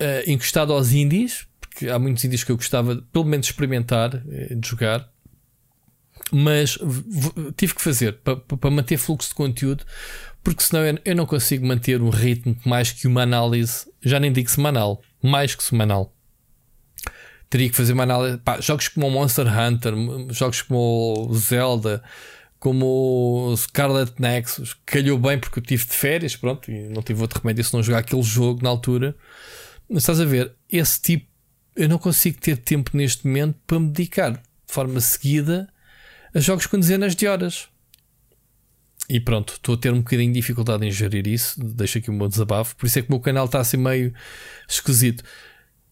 uh, 0.00 0.28
encostado 0.28 0.72
aos 0.72 0.92
indies, 0.92 1.46
porque 1.60 1.88
há 1.88 1.98
muitos 2.00 2.24
indies 2.24 2.42
que 2.42 2.50
eu 2.50 2.56
gostava 2.56 2.96
pelo 3.12 3.24
menos 3.24 3.46
experimentar, 3.46 4.14
uh, 4.16 4.56
de 4.56 4.68
jogar, 4.68 5.08
mas 6.32 6.78
tive 7.56 7.74
que 7.74 7.82
fazer 7.82 8.14
para, 8.18 8.36
para 8.36 8.70
manter 8.70 8.96
fluxo 8.96 9.30
de 9.30 9.34
conteúdo, 9.34 9.84
porque 10.42 10.62
senão 10.62 10.98
eu, 11.04 11.16
não 11.16 11.26
consigo 11.26 11.66
manter 11.66 12.00
um 12.00 12.10
ritmo 12.10 12.56
mais 12.64 12.92
que 12.92 13.06
uma 13.06 13.22
análise, 13.22 13.86
já 14.02 14.18
nem 14.18 14.32
digo 14.32 14.50
semanal, 14.50 15.02
mais 15.22 15.54
que 15.54 15.62
semanal 15.62 16.14
teria 17.50 17.68
que 17.68 17.76
fazer 17.76 17.92
uma 17.92 18.04
análise. 18.04 18.38
Pá, 18.38 18.60
jogos 18.60 18.88
como 18.88 19.10
Monster 19.10 19.46
Hunter, 19.46 19.92
jogos 20.30 20.62
como 20.62 21.28
Zelda, 21.34 22.02
como 22.60 23.52
Scarlet 23.56 24.12
Nexus, 24.18 24.76
calhou 24.86 25.18
bem 25.18 25.38
porque 25.38 25.58
eu 25.58 25.62
tive 25.62 25.84
de 25.84 25.92
férias, 25.92 26.36
pronto, 26.36 26.70
e 26.70 26.88
não 26.88 27.02
tive 27.02 27.20
outro 27.20 27.40
remédio 27.42 27.64
se 27.64 27.74
não 27.74 27.82
jogar 27.82 27.98
aquele 27.98 28.22
jogo 28.22 28.62
na 28.62 28.70
altura. 28.70 29.16
Mas 29.88 30.04
estás 30.04 30.20
a 30.20 30.24
ver, 30.24 30.52
esse 30.70 31.00
tipo, 31.00 31.26
eu 31.74 31.88
não 31.88 31.98
consigo 31.98 32.38
ter 32.40 32.56
tempo 32.56 32.92
neste 32.94 33.26
momento 33.26 33.56
para 33.66 33.80
me 33.80 33.88
dedicar 33.88 34.32
de 34.32 34.40
forma 34.66 35.00
seguida 35.00 35.68
a 36.34 36.40
jogos 36.40 36.66
com 36.66 36.78
dezenas 36.78 37.14
de 37.14 37.26
horas. 37.26 37.68
E 39.08 39.18
pronto, 39.18 39.54
estou 39.54 39.74
a 39.74 39.78
ter 39.78 39.92
um 39.92 39.98
bocadinho 39.98 40.32
de 40.32 40.40
dificuldade 40.40 40.86
em 40.86 40.90
gerir 40.90 41.26
isso. 41.26 41.60
Deixo 41.60 41.98
aqui 41.98 42.10
o 42.10 42.12
meu 42.12 42.28
desabafo. 42.28 42.76
Por 42.76 42.86
isso 42.86 42.98
é 42.98 43.02
que 43.02 43.08
o 43.08 43.12
meu 43.12 43.20
canal 43.20 43.46
está 43.46 43.58
assim 43.58 43.76
meio 43.76 44.14
esquisito. 44.68 45.24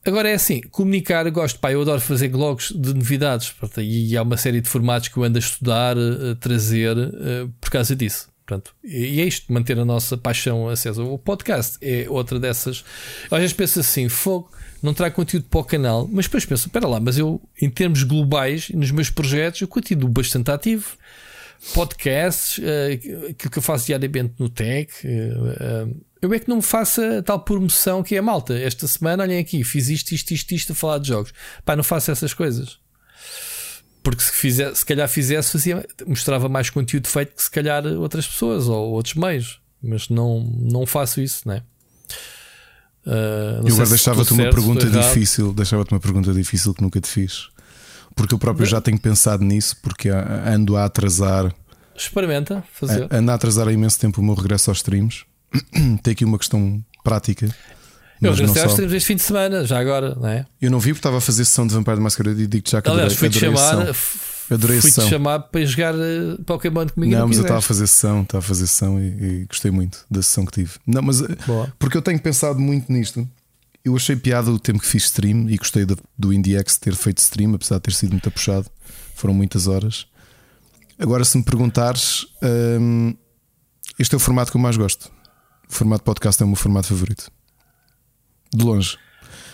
Agora 0.06 0.30
é 0.30 0.34
assim, 0.34 0.60
comunicar, 0.70 1.28
gosto, 1.30 1.58
pá, 1.58 1.72
eu 1.72 1.82
adoro 1.82 2.00
fazer 2.00 2.28
blogs 2.28 2.72
de 2.72 2.94
novidades 2.94 3.52
e 3.78 4.16
há 4.16 4.22
uma 4.22 4.36
série 4.36 4.60
de 4.60 4.68
formatos 4.68 5.08
que 5.08 5.16
eu 5.16 5.24
ando 5.24 5.36
a 5.36 5.40
estudar, 5.40 5.96
a 5.98 6.34
trazer 6.36 6.96
uh, 6.96 7.52
por 7.60 7.70
causa 7.70 7.94
disso. 7.96 8.30
Portanto, 8.46 8.74
e 8.82 9.20
é 9.20 9.24
isto, 9.26 9.52
manter 9.52 9.78
a 9.78 9.84
nossa 9.84 10.16
paixão 10.16 10.68
acesa. 10.68 11.02
O 11.02 11.18
podcast 11.18 11.76
é 11.82 12.06
outra 12.08 12.40
dessas. 12.40 12.82
Às 13.30 13.40
vezes 13.40 13.52
penso 13.52 13.80
assim, 13.80 14.08
fogo, 14.08 14.50
não 14.82 14.94
trago 14.94 15.14
conteúdo 15.14 15.46
para 15.48 15.60
o 15.60 15.64
canal, 15.64 16.08
mas 16.10 16.26
depois 16.26 16.44
penso, 16.44 16.66
espera 16.66 16.86
lá, 16.86 17.00
mas 17.00 17.18
eu, 17.18 17.40
em 17.60 17.68
termos 17.68 18.02
globais, 18.02 18.68
nos 18.70 18.90
meus 18.90 19.10
projetos, 19.10 19.60
eu 19.60 19.68
continuo 19.68 20.08
bastante 20.08 20.50
ativo. 20.50 20.96
Podcasts, 21.74 22.58
uh, 22.58 23.30
aquilo 23.30 23.50
que 23.50 23.58
eu 23.58 23.62
faço 23.62 23.86
diariamente 23.86 24.34
no 24.38 24.48
Tech, 24.48 24.92
uh, 25.04 25.88
uh, 25.88 26.04
eu 26.20 26.32
é 26.32 26.38
que 26.38 26.48
não 26.48 26.60
faça 26.60 27.22
tal 27.22 27.40
promoção 27.40 28.02
que 28.02 28.16
é 28.16 28.20
malta. 28.20 28.58
Esta 28.58 28.86
semana, 28.86 29.22
olhem 29.22 29.38
aqui, 29.38 29.62
fiz 29.64 29.88
isto, 29.88 30.12
isto, 30.12 30.32
isto, 30.32 30.52
isto 30.52 30.72
a 30.72 30.74
falar 30.74 30.98
de 30.98 31.08
jogos. 31.08 31.32
Pá, 31.64 31.76
não 31.76 31.84
faço 31.84 32.10
essas 32.10 32.34
coisas. 32.34 32.78
Porque 34.02 34.22
se, 34.22 34.32
fizer, 34.32 34.74
se 34.74 34.84
calhar 34.84 35.08
fizesse, 35.08 35.52
fazia, 35.52 35.86
mostrava 36.06 36.48
mais 36.48 36.70
conteúdo 36.70 37.06
feito 37.08 37.34
que 37.34 37.42
se 37.42 37.50
calhar 37.50 37.84
outras 37.86 38.26
pessoas 38.26 38.68
ou 38.68 38.92
outros 38.92 39.14
meios. 39.14 39.60
Mas 39.82 40.08
não, 40.08 40.40
não 40.40 40.86
faço 40.86 41.20
isso, 41.20 41.46
né? 41.46 41.62
Uh, 43.06 43.66
eu 43.66 43.74
agora 43.74 43.88
deixava-te 43.88 44.32
uma 44.32 44.50
pergunta 44.50 44.86
difícil, 44.86 45.52
deixava-te 45.52 45.92
uma 45.92 46.00
pergunta 46.00 46.32
difícil 46.32 46.74
que 46.74 46.82
nunca 46.82 47.00
te 47.00 47.08
fiz. 47.08 47.48
Porque 48.14 48.34
eu 48.34 48.38
próprio 48.38 48.66
já 48.66 48.80
tenho 48.80 48.98
pensado 48.98 49.44
nisso, 49.44 49.76
porque 49.82 50.08
ando 50.08 50.76
a 50.76 50.84
atrasar. 50.84 51.54
Experimenta 51.96 52.64
fazer. 52.72 53.06
Ando 53.10 53.30
a 53.30 53.34
atrasar 53.34 53.68
há 53.68 53.72
imenso 53.72 53.98
tempo 53.98 54.20
o 54.20 54.24
meu 54.24 54.34
regresso 54.34 54.70
aos 54.70 54.78
streams. 54.78 55.24
tem 56.02 56.12
aqui 56.12 56.24
uma 56.24 56.38
questão 56.38 56.82
prática. 57.04 57.48
Eu 58.20 58.32
regressei 58.32 58.62
aos 58.62 58.72
streams 58.72 58.96
este 58.96 59.06
fim 59.06 59.16
de 59.16 59.22
semana, 59.22 59.64
já 59.64 59.78
agora, 59.78 60.14
não 60.16 60.28
é? 60.28 60.44
Eu 60.60 60.70
não 60.70 60.80
vi 60.80 60.90
porque 60.90 60.98
estava 60.98 61.18
a 61.18 61.20
fazer 61.20 61.44
sessão 61.44 61.66
de 61.66 61.74
Vampire 61.74 61.96
the 61.96 62.02
Masquerade 62.02 62.42
e 62.42 62.46
digo 62.46 62.68
já 62.68 62.82
que 62.82 62.88
Aliás, 62.88 63.12
adorei, 63.12 63.30
fui-te 63.30 63.38
chamar, 63.38 63.94
adorei 64.50 64.80
fui-te 64.80 65.00
chamar 65.02 65.40
para 65.40 65.64
jogar 65.64 65.94
uh, 65.94 66.42
Pokémon 66.44 66.86
comigo. 66.88 67.12
Não, 67.12 67.26
mas 67.28 67.36
eu 67.36 67.42
estava 67.42 67.58
a 67.58 67.62
fazer 67.62 67.86
sessão, 67.86 68.22
estava 68.22 68.44
a 68.44 68.46
fazer 68.46 68.66
sessão 68.66 68.98
e, 69.00 69.06
e, 69.06 69.44
gostei 69.46 69.70
muito 69.70 70.04
da 70.10 70.22
sessão 70.22 70.44
que 70.46 70.52
tive. 70.52 70.72
Não, 70.86 71.02
mas 71.02 71.20
eh, 71.20 71.36
Boa. 71.46 71.72
porque 71.78 71.96
eu 71.96 72.02
tenho 72.02 72.18
pensado 72.20 72.58
muito 72.58 72.92
nisto. 72.92 73.28
Eu 73.84 73.96
achei 73.96 74.16
piada 74.16 74.50
o 74.50 74.58
tempo 74.58 74.80
que 74.80 74.86
fiz 74.86 75.04
stream 75.04 75.48
e 75.48 75.56
gostei 75.56 75.84
do, 75.84 75.98
do 76.16 76.32
IndieX 76.32 76.76
ter 76.76 76.94
feito 76.94 77.18
stream, 77.18 77.54
apesar 77.54 77.76
de 77.76 77.82
ter 77.82 77.92
sido 77.92 78.10
muito 78.10 78.30
puxado. 78.30 78.66
Foram 79.14 79.34
muitas 79.34 79.66
horas. 79.66 80.06
Agora, 80.98 81.24
se 81.24 81.38
me 81.38 81.44
perguntares, 81.44 82.26
hum, 82.80 83.14
este 83.98 84.14
é 84.14 84.16
o 84.16 84.20
formato 84.20 84.50
que 84.50 84.56
eu 84.56 84.60
mais 84.60 84.76
gosto. 84.76 85.10
O 85.68 85.72
formato 85.72 86.02
podcast 86.02 86.42
é 86.42 86.44
o 86.44 86.48
meu 86.48 86.56
formato 86.56 86.88
favorito. 86.88 87.30
De 88.52 88.64
longe. 88.64 88.98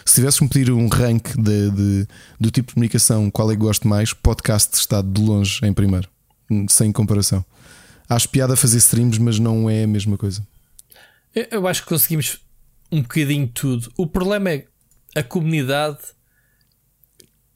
Se 0.05 0.17
tivesse 0.17 0.41
que 0.41 0.49
pedir 0.49 0.71
um 0.71 0.89
rank 0.89 1.35
de, 1.37 1.71
de, 1.71 2.09
do 2.39 2.51
tipo 2.51 2.69
de 2.69 2.75
comunicação, 2.75 3.31
qual 3.31 3.51
é 3.51 3.55
que 3.55 3.61
gosto 3.61 3.89
mais, 3.89 4.13
podcast 4.13 4.77
está 4.77 5.01
de 5.01 5.21
longe 5.21 5.65
em 5.65 5.73
primeiro, 5.73 6.09
sem 6.69 6.93
comparação. 6.93 7.45
Acho 8.09 8.29
piada 8.29 8.55
fazer 8.57 8.79
streams, 8.79 9.19
mas 9.19 9.39
não 9.39 9.69
é 9.69 9.85
a 9.85 9.87
mesma 9.87 10.19
coisa. 10.19 10.47
Eu 11.51 11.67
acho 11.67 11.83
que 11.83 11.89
conseguimos 11.89 12.39
um 12.93 13.03
bocadinho 13.03 13.49
tudo. 13.49 13.91
O 13.97 14.07
problema 14.07 14.51
é 14.51 14.67
a 15.17 15.23
comunidade 15.23 15.99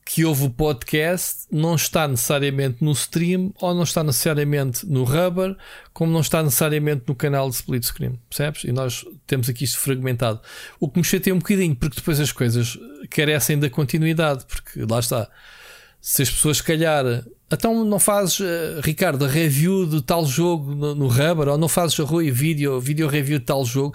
que 0.08 0.24
ouve 0.24 0.44
o 0.46 0.50
podcast 0.50 1.40
não 1.52 1.74
está 1.74 2.08
necessariamente 2.08 2.82
no 2.82 2.92
stream 2.92 3.52
ou 3.60 3.74
não 3.74 3.82
está 3.82 4.02
necessariamente 4.02 4.86
no 4.86 5.04
Rubber, 5.04 5.54
como 5.92 6.10
não 6.10 6.20
está 6.20 6.42
necessariamente 6.42 7.02
no 7.06 7.14
canal 7.14 7.50
de 7.50 7.56
split 7.56 7.84
screen, 7.84 8.18
percebes? 8.26 8.64
E 8.64 8.72
nós 8.72 9.04
temos 9.26 9.50
aqui 9.50 9.64
isto 9.64 9.78
fragmentado. 9.78 10.40
O 10.80 10.88
que 10.88 10.98
me 10.98 11.04
chateia 11.04 11.34
um 11.34 11.38
bocadinho, 11.38 11.76
porque 11.76 11.96
depois 11.96 12.18
as 12.20 12.32
coisas 12.32 12.78
carecem 13.10 13.58
da 13.58 13.68
continuidade, 13.68 14.46
porque 14.46 14.80
lá 14.90 14.98
está. 14.98 15.28
Se 16.00 16.22
as 16.22 16.30
pessoas, 16.30 16.56
se 16.56 16.62
calhar, 16.62 17.04
então 17.52 17.84
não 17.84 17.98
fazes, 17.98 18.40
uh, 18.40 18.80
Ricardo, 18.82 19.26
review 19.26 19.84
de 19.84 20.00
tal 20.00 20.24
jogo 20.24 20.74
no, 20.74 20.94
no 20.94 21.08
Rubber, 21.08 21.48
ou 21.48 21.58
não 21.58 21.68
fazes 21.68 21.98
Rui 21.98 22.30
vídeo, 22.30 22.80
vídeo 22.80 23.08
review 23.08 23.38
de 23.38 23.44
tal 23.44 23.62
jogo, 23.62 23.94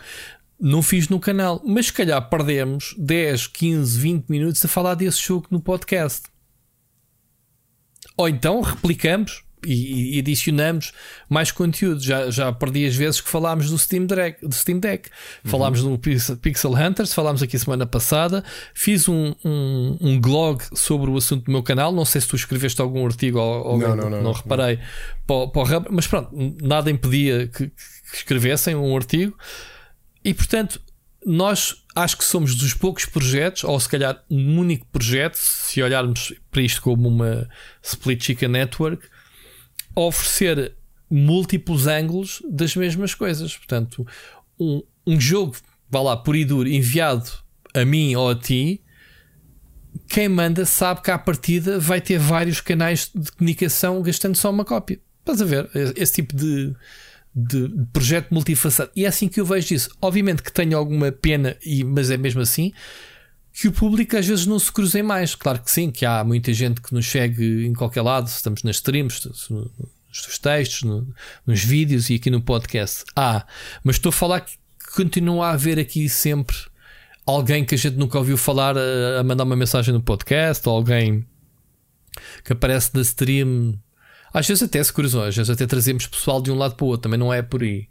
não 0.60 0.82
fiz 0.82 1.10
no 1.10 1.20
canal, 1.20 1.62
mas 1.66 1.88
se 1.88 1.94
calhar 1.94 2.30
perdemos 2.30 2.96
10, 2.98 3.48
15, 3.48 4.00
20 4.00 4.30
minutos 4.30 4.64
a 4.64 4.68
falar 4.68 4.96
desse 4.96 5.22
jogo 5.22 5.48
no 5.50 5.60
podcast. 5.60 6.24
Ou 8.16 8.30
então 8.30 8.62
replicamos 8.62 9.44
e, 9.66 10.16
e 10.16 10.20
adicionamos 10.20 10.92
mais 11.30 11.52
conteúdo. 11.52 12.02
Já, 12.02 12.30
já 12.30 12.52
perdi 12.52 12.86
as 12.86 12.96
vezes 12.96 13.22
que 13.22 13.30
falámos 13.30 13.70
do 13.70 13.78
Steam 13.78 14.06
Deck. 14.06 14.46
Do 14.46 14.54
Steam 14.54 14.80
Deck. 14.80 15.10
Uhum. 15.44 15.52
Falámos 15.52 15.84
no 15.84 15.98
Pixel 15.98 16.74
Hunters, 16.74 17.14
falámos 17.14 17.42
aqui 17.42 17.58
semana 17.58 17.86
passada. 17.86 18.44
Fiz 18.74 19.08
um, 19.08 19.34
um, 19.44 19.98
um 20.00 20.20
blog 20.20 20.64
sobre 20.74 21.10
o 21.10 21.18
assunto 21.18 21.46
do 21.46 21.52
meu 21.52 21.64
canal. 21.64 21.92
Não 21.92 22.06
sei 22.06 22.22
se 22.22 22.28
tu 22.28 22.36
escreveste 22.36 22.82
algum 22.82 23.06
artigo 23.06 23.40
ou, 23.40 23.78
não, 23.78 23.96
não, 23.96 24.10
não, 24.10 24.22
não, 24.22 24.32
reparei. 24.32 24.80
Para, 25.26 25.48
para 25.48 25.86
mas 25.90 26.08
pronto, 26.08 26.30
nada 26.62 26.92
impedia 26.92 27.48
que, 27.48 27.68
que 27.68 28.18
escrevessem 28.18 28.76
um 28.76 28.96
artigo. 28.96 29.36
E 30.24 30.34
portanto, 30.34 30.82
nós 31.26 31.84
acho 31.96 32.18
que 32.18 32.24
somos 32.24 32.56
dos 32.56 32.74
poucos 32.74 33.06
projetos, 33.06 33.64
ou 33.64 33.80
se 33.80 33.90
calhar 33.90 34.24
um 34.30 34.60
único 34.60 34.86
projeto, 34.88 35.36
se 35.36 35.82
olharmos 35.82 36.34
para 36.52 36.62
isto 36.62 36.82
como 36.82 37.08
uma 37.08 37.48
Split 37.82 38.24
Chicken 38.24 38.50
Network, 38.50 39.08
a 39.96 40.02
oferecer 40.02 40.76
múltiplos 41.10 41.88
ângulos 41.88 42.42
das 42.50 42.76
mesmas 42.76 43.14
coisas. 43.14 43.56
Portanto, 43.56 44.06
um, 44.60 44.82
um 45.06 45.20
jogo, 45.20 45.56
vá 45.90 46.02
lá, 46.02 46.18
por 46.18 46.36
e 46.36 46.44
duro, 46.44 46.68
enviado 46.68 47.30
a 47.74 47.86
mim 47.86 48.16
ou 48.16 48.30
a 48.30 48.36
ti, 48.36 48.82
quem 50.08 50.28
manda 50.28 50.66
sabe 50.66 51.02
que 51.02 51.12
à 51.12 51.18
partida 51.18 51.80
vai 51.80 52.02
ter 52.02 52.18
vários 52.18 52.60
canais 52.60 53.12
de 53.14 53.32
comunicação 53.32 54.02
gastando 54.02 54.36
só 54.36 54.50
uma 54.50 54.66
cópia. 54.66 55.00
Estás 55.20 55.42
a 55.42 55.46
ver? 55.46 55.70
Esse 55.96 56.14
tipo 56.14 56.36
de, 56.36 56.74
de 57.36 57.70
projeto 57.92 58.32
multifacetado. 58.32 58.92
E 58.96 59.06
é 59.06 59.08
assim 59.08 59.28
que 59.28 59.40
eu 59.40 59.46
vejo 59.46 59.74
isso. 59.74 59.90
Obviamente 60.02 60.44
que 60.44 60.52
tenho 60.52 60.78
alguma 60.78 61.12
pena, 61.12 61.58
e, 61.66 61.84
mas 61.84 62.12
é 62.12 62.18
mesmo 62.18 62.42
assim 62.42 62.72
que 63.54 63.68
o 63.68 63.72
público 63.72 64.18
às 64.18 64.26
vezes 64.26 64.46
não 64.48 64.58
se 64.58 64.72
cruzem 64.72 65.04
mais. 65.04 65.36
Claro 65.36 65.60
que 65.60 65.70
sim, 65.70 65.92
que 65.92 66.06
há 66.06 66.24
muita 66.24 66.52
gente 66.52 66.82
que 66.82 66.94
nos 66.94 67.06
segue 67.06 67.66
em 67.66 67.74
qualquer 67.74 68.02
lado, 68.02 68.28
estamos 68.28 68.64
nas 68.64 68.78
streams, 68.78 69.30
nos 69.50 70.40
textos, 70.40 70.84
no, 70.84 71.08
nos 71.46 71.64
vídeos 71.64 72.10
e 72.10 72.16
aqui 72.16 72.30
no 72.30 72.42
podcast. 72.42 73.04
Há, 73.16 73.46
mas 73.84 73.98
estou 73.98 74.10
a 74.10 74.14
falar 74.14 74.42
que 74.42 74.58
continua 74.96 75.48
a 75.48 75.52
haver 75.52 75.80
aqui 75.80 76.10
sempre 76.10 76.56
alguém 77.26 77.64
que 77.64 77.76
a 77.76 77.78
gente 77.78 77.96
nunca 77.96 78.18
ouviu 78.18 78.38
falar 78.38 78.76
a, 78.78 79.20
a 79.20 79.24
mandar 79.24 79.44
uma 79.44 79.56
mensagem 79.56 79.94
no 79.94 80.02
podcast, 80.02 80.68
ou 80.68 80.76
alguém 80.76 81.26
que 82.44 82.54
aparece 82.54 82.92
na 82.94 83.02
stream. 83.02 83.80
Às 84.34 84.48
vezes 84.48 84.64
até 84.64 84.84
se 84.84 84.92
cruzou, 84.92 85.24
às 85.24 85.36
vezes 85.36 85.50
até 85.50 85.68
trazemos 85.68 86.08
pessoal 86.08 86.42
de 86.42 86.52
um 86.52 86.56
lado 86.56 86.76
para 86.76 86.84
o 86.84 86.88
outro, 86.88 87.04
também 87.04 87.20
não 87.20 87.32
é 87.32 87.42
por 87.42 87.62
aí. 87.62 87.88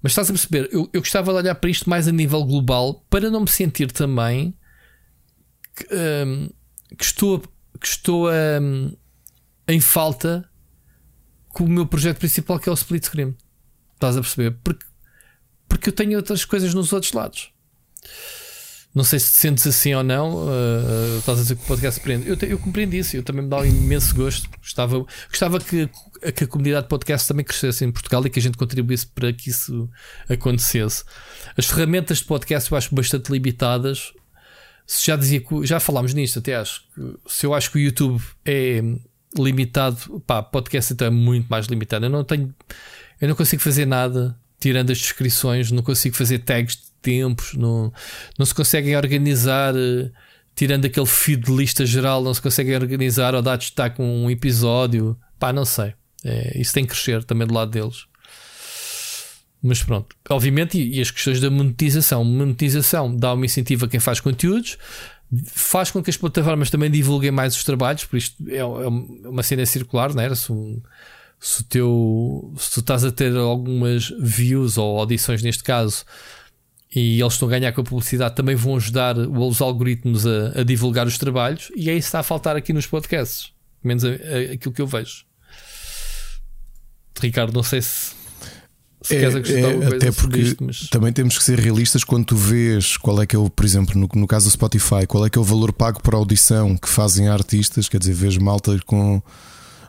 Mas 0.00 0.12
estás 0.12 0.30
a 0.30 0.32
perceber, 0.32 0.68
eu, 0.72 0.88
eu 0.92 1.00
gostava 1.00 1.32
de 1.32 1.38
olhar 1.38 1.54
para 1.56 1.70
isto 1.70 1.90
mais 1.90 2.06
a 2.06 2.12
nível 2.12 2.44
global 2.44 3.04
para 3.10 3.30
não 3.30 3.40
me 3.40 3.48
sentir 3.48 3.90
também 3.90 4.56
que, 5.74 5.86
um, 5.94 6.48
que 6.96 7.04
estou, 7.04 7.40
que 7.80 7.86
estou 7.86 8.30
um, 8.30 8.96
em 9.66 9.80
falta 9.80 10.48
com 11.48 11.64
o 11.64 11.68
meu 11.68 11.86
projeto 11.86 12.18
principal 12.18 12.58
que 12.58 12.68
é 12.68 12.72
o 12.72 12.74
split 12.74 13.04
screen. 13.04 13.36
Estás 13.94 14.16
a 14.16 14.20
perceber? 14.20 14.56
Porque, 14.62 14.86
porque 15.68 15.88
eu 15.88 15.92
tenho 15.92 16.16
outras 16.16 16.44
coisas 16.44 16.74
nos 16.74 16.92
outros 16.92 17.12
lados. 17.12 17.52
Não 18.94 19.04
sei 19.04 19.18
se 19.18 19.32
te 19.32 19.38
sentes 19.38 19.66
assim 19.66 19.94
ou 19.94 20.02
não. 20.02 20.46
Uh, 20.46 21.18
estás 21.18 21.38
a 21.38 21.42
dizer 21.42 21.56
que 21.56 21.62
o 21.62 21.66
podcast 21.66 22.00
prende. 22.00 22.28
Eu, 22.28 22.36
eu 22.48 22.58
compreendo 22.58 22.94
isso. 22.94 23.16
Eu 23.16 23.22
também 23.22 23.42
me 23.42 23.48
dá 23.48 23.58
um 23.58 23.64
imenso 23.64 24.14
gosto. 24.14 24.48
Gostava, 24.58 25.06
gostava 25.28 25.58
que, 25.58 25.88
que 26.34 26.44
a 26.44 26.46
comunidade 26.46 26.84
de 26.84 26.88
podcast 26.88 27.26
também 27.26 27.44
crescesse 27.44 27.84
em 27.84 27.90
Portugal 27.90 28.24
e 28.26 28.30
que 28.30 28.38
a 28.38 28.42
gente 28.42 28.58
contribuísse 28.58 29.06
para 29.06 29.32
que 29.32 29.48
isso 29.48 29.88
acontecesse. 30.28 31.04
As 31.56 31.66
ferramentas 31.66 32.18
de 32.18 32.24
podcast 32.24 32.70
eu 32.70 32.76
acho 32.76 32.94
bastante 32.94 33.32
limitadas 33.32 34.12
se 34.86 35.06
já 35.06 35.16
dizia 35.16 35.42
já 35.62 35.80
falámos 35.80 36.12
nisto, 36.12 36.40
até 36.40 36.56
acho 36.56 36.82
se 37.26 37.46
eu 37.46 37.54
acho 37.54 37.70
que 37.70 37.78
o 37.78 37.80
YouTube 37.80 38.20
é 38.44 38.82
limitado, 39.38 40.20
pá, 40.26 40.42
podcast 40.42 40.92
então 40.92 41.06
é 41.06 41.10
muito 41.10 41.48
mais 41.48 41.66
limitado. 41.66 42.04
Eu 42.04 42.10
não 42.10 42.24
tenho, 42.24 42.54
eu 43.20 43.28
não 43.28 43.34
consigo 43.34 43.62
fazer 43.62 43.86
nada 43.86 44.38
tirando 44.60 44.90
as 44.90 44.98
descrições, 44.98 45.70
não 45.70 45.82
consigo 45.82 46.14
fazer 46.14 46.40
tags 46.40 46.91
tempos, 47.02 47.54
não, 47.54 47.92
não 48.38 48.46
se 48.46 48.54
conseguem 48.54 48.96
organizar. 48.96 49.74
Eh, 49.76 50.10
tirando 50.54 50.84
aquele 50.84 51.06
feed 51.06 51.44
de 51.44 51.52
lista 51.52 51.84
geral, 51.84 52.22
não 52.22 52.32
se 52.32 52.42
conseguem 52.42 52.74
organizar 52.74 53.34
ou 53.34 53.42
dar 53.42 53.56
destaque 53.56 54.00
a 54.00 54.04
um 54.04 54.30
episódio. 54.30 55.16
Pá, 55.38 55.52
não 55.52 55.64
sei. 55.64 55.94
É, 56.24 56.60
isso 56.60 56.72
tem 56.72 56.84
que 56.84 56.90
crescer 56.90 57.24
também 57.24 57.46
do 57.46 57.54
lado 57.54 57.70
deles. 57.70 58.06
Mas 59.62 59.82
pronto, 59.82 60.16
obviamente, 60.28 60.78
e, 60.78 60.98
e 60.98 61.00
as 61.00 61.10
questões 61.10 61.40
da 61.40 61.50
monetização. 61.50 62.24
Monetização 62.24 63.14
dá 63.14 63.32
um 63.34 63.44
incentivo 63.44 63.86
a 63.86 63.88
quem 63.88 64.00
faz 64.00 64.18
conteúdos, 64.18 64.76
faz 65.46 65.90
com 65.90 66.02
que 66.02 66.10
as 66.10 66.16
plataformas 66.16 66.68
também 66.68 66.90
divulguem 66.90 67.30
mais 67.30 67.54
os 67.56 67.62
trabalhos, 67.62 68.04
por 68.04 68.16
isto 68.16 68.36
é, 68.48 68.56
é 68.56 68.64
uma 68.64 69.42
cena 69.42 69.64
circular, 69.64 70.12
não 70.12 70.22
era? 70.22 70.34
Se, 70.34 70.50
um, 70.50 70.82
se, 71.38 71.62
teu, 71.64 72.52
se 72.58 72.72
tu 72.72 72.80
estás 72.80 73.04
a 73.04 73.12
ter 73.12 73.36
algumas 73.36 74.12
views 74.20 74.76
ou 74.76 74.98
audições 74.98 75.42
neste 75.42 75.62
caso 75.62 76.04
e 76.94 77.20
eles 77.20 77.34
estão 77.34 77.48
a 77.48 77.50
ganhar 77.50 77.72
com 77.72 77.80
a 77.80 77.84
publicidade, 77.84 78.34
também 78.34 78.54
vão 78.54 78.76
ajudar 78.76 79.16
os 79.16 79.60
algoritmos 79.60 80.26
a, 80.26 80.60
a 80.60 80.62
divulgar 80.62 81.06
os 81.06 81.18
trabalhos, 81.18 81.70
e 81.74 81.88
é 81.88 81.94
isso 81.94 82.06
que 82.06 82.08
está 82.08 82.20
a 82.20 82.22
faltar 82.22 82.56
aqui 82.56 82.72
nos 82.72 82.86
podcasts, 82.86 83.52
menos 83.82 84.04
a, 84.04 84.08
a, 84.08 84.52
aquilo 84.54 84.74
que 84.74 84.82
eu 84.82 84.86
vejo. 84.86 85.24
Ricardo, 87.20 87.54
não 87.54 87.62
sei 87.62 87.82
se 87.82 88.22
se 89.02 89.16
é, 89.16 89.22
é, 89.24 89.96
até 89.96 90.12
porque 90.12 90.38
isto, 90.38 90.64
mas... 90.64 90.88
também 90.88 91.12
temos 91.12 91.36
que 91.36 91.42
ser 91.42 91.58
realistas 91.58 92.04
quando 92.04 92.24
tu 92.24 92.36
vês 92.36 92.96
qual 92.96 93.20
é 93.20 93.26
que 93.26 93.34
é 93.34 93.38
o, 93.38 93.50
por 93.50 93.64
exemplo, 93.64 93.98
no, 93.98 94.08
no 94.14 94.26
caso 94.28 94.46
do 94.46 94.52
Spotify, 94.52 95.06
qual 95.08 95.26
é 95.26 95.30
que 95.30 95.36
é 95.36 95.40
o 95.40 95.44
valor 95.44 95.72
pago 95.72 96.00
por 96.00 96.14
audição 96.14 96.76
que 96.76 96.88
fazem 96.88 97.28
artistas, 97.28 97.88
quer 97.88 97.98
dizer, 97.98 98.14
vês 98.14 98.38
malta 98.38 98.78
com 98.86 99.20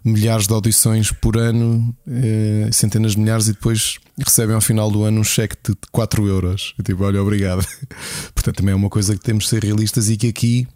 milhares 0.03 0.47
de 0.47 0.53
audições 0.53 1.11
por 1.11 1.37
ano, 1.37 1.95
eh, 2.07 2.69
centenas 2.71 3.13
de 3.13 3.19
milhares, 3.19 3.47
e 3.47 3.53
depois 3.53 3.99
recebem 4.17 4.53
ao 4.55 4.61
final 4.61 4.91
do 4.91 5.03
ano 5.03 5.21
um 5.21 5.23
cheque 5.23 5.55
de 5.63 5.75
4 5.91 6.27
euros. 6.27 6.73
Eu 6.77 6.83
tipo, 6.83 7.03
olha, 7.03 7.21
obrigado. 7.21 7.65
Portanto, 8.35 8.57
também 8.57 8.73
é 8.73 8.75
uma 8.75 8.89
coisa 8.89 9.15
que 9.15 9.23
temos 9.23 9.45
de 9.45 9.49
ser 9.51 9.63
realistas 9.63 10.09
e 10.09 10.17
que 10.17 10.27
aqui 10.27 10.67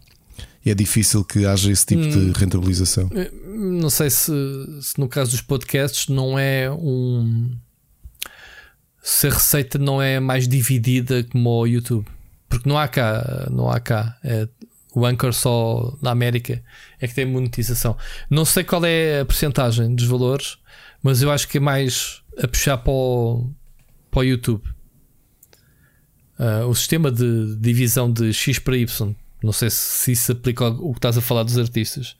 é 0.64 0.74
difícil 0.74 1.24
que 1.24 1.46
haja 1.46 1.70
esse 1.70 1.86
tipo 1.86 2.02
hum, 2.02 2.32
de 2.32 2.38
rentabilização. 2.38 3.10
Eh, 3.14 3.30
não 3.46 3.90
sei 3.90 4.10
se, 4.10 4.32
se 4.80 4.98
no 4.98 5.08
caso 5.08 5.32
dos 5.32 5.40
podcasts 5.40 6.08
não 6.08 6.38
é 6.38 6.70
um 6.70 7.56
se 9.02 9.26
a 9.26 9.30
receita 9.30 9.78
não 9.78 10.02
é 10.02 10.20
mais 10.20 10.46
dividida 10.46 11.24
como 11.24 11.48
o 11.48 11.66
YouTube. 11.66 12.06
Porque 12.48 12.68
não 12.68 12.78
há 12.78 12.88
cá, 12.88 13.48
não 13.50 13.70
há 13.70 13.80
cá. 13.80 14.16
É, 14.22 14.48
o 14.98 15.06
Anchor 15.06 15.32
só 15.32 15.96
na 16.02 16.10
América 16.10 16.60
é 17.00 17.06
que 17.06 17.14
tem 17.14 17.24
monetização. 17.24 17.96
Não 18.28 18.44
sei 18.44 18.64
qual 18.64 18.84
é 18.84 19.20
a 19.20 19.24
porcentagem 19.24 19.94
dos 19.94 20.06
valores, 20.06 20.58
mas 21.02 21.22
eu 21.22 21.30
acho 21.30 21.46
que 21.46 21.58
é 21.58 21.60
mais 21.60 22.22
a 22.42 22.48
puxar 22.48 22.78
para 22.78 22.92
o, 22.92 23.50
para 24.10 24.20
o 24.20 24.24
YouTube. 24.24 24.62
Uh, 26.38 26.66
o 26.68 26.74
sistema 26.74 27.10
de 27.10 27.56
divisão 27.56 28.12
de 28.12 28.32
X 28.32 28.58
para 28.58 28.76
Y. 28.76 29.14
Não 29.42 29.52
sei 29.52 29.70
se 29.70 30.12
isso 30.12 30.32
aplica 30.32 30.66
o 30.66 30.92
que 30.92 30.98
estás 30.98 31.16
a 31.16 31.20
falar 31.20 31.44
dos 31.44 31.56
artistas. 31.56 32.16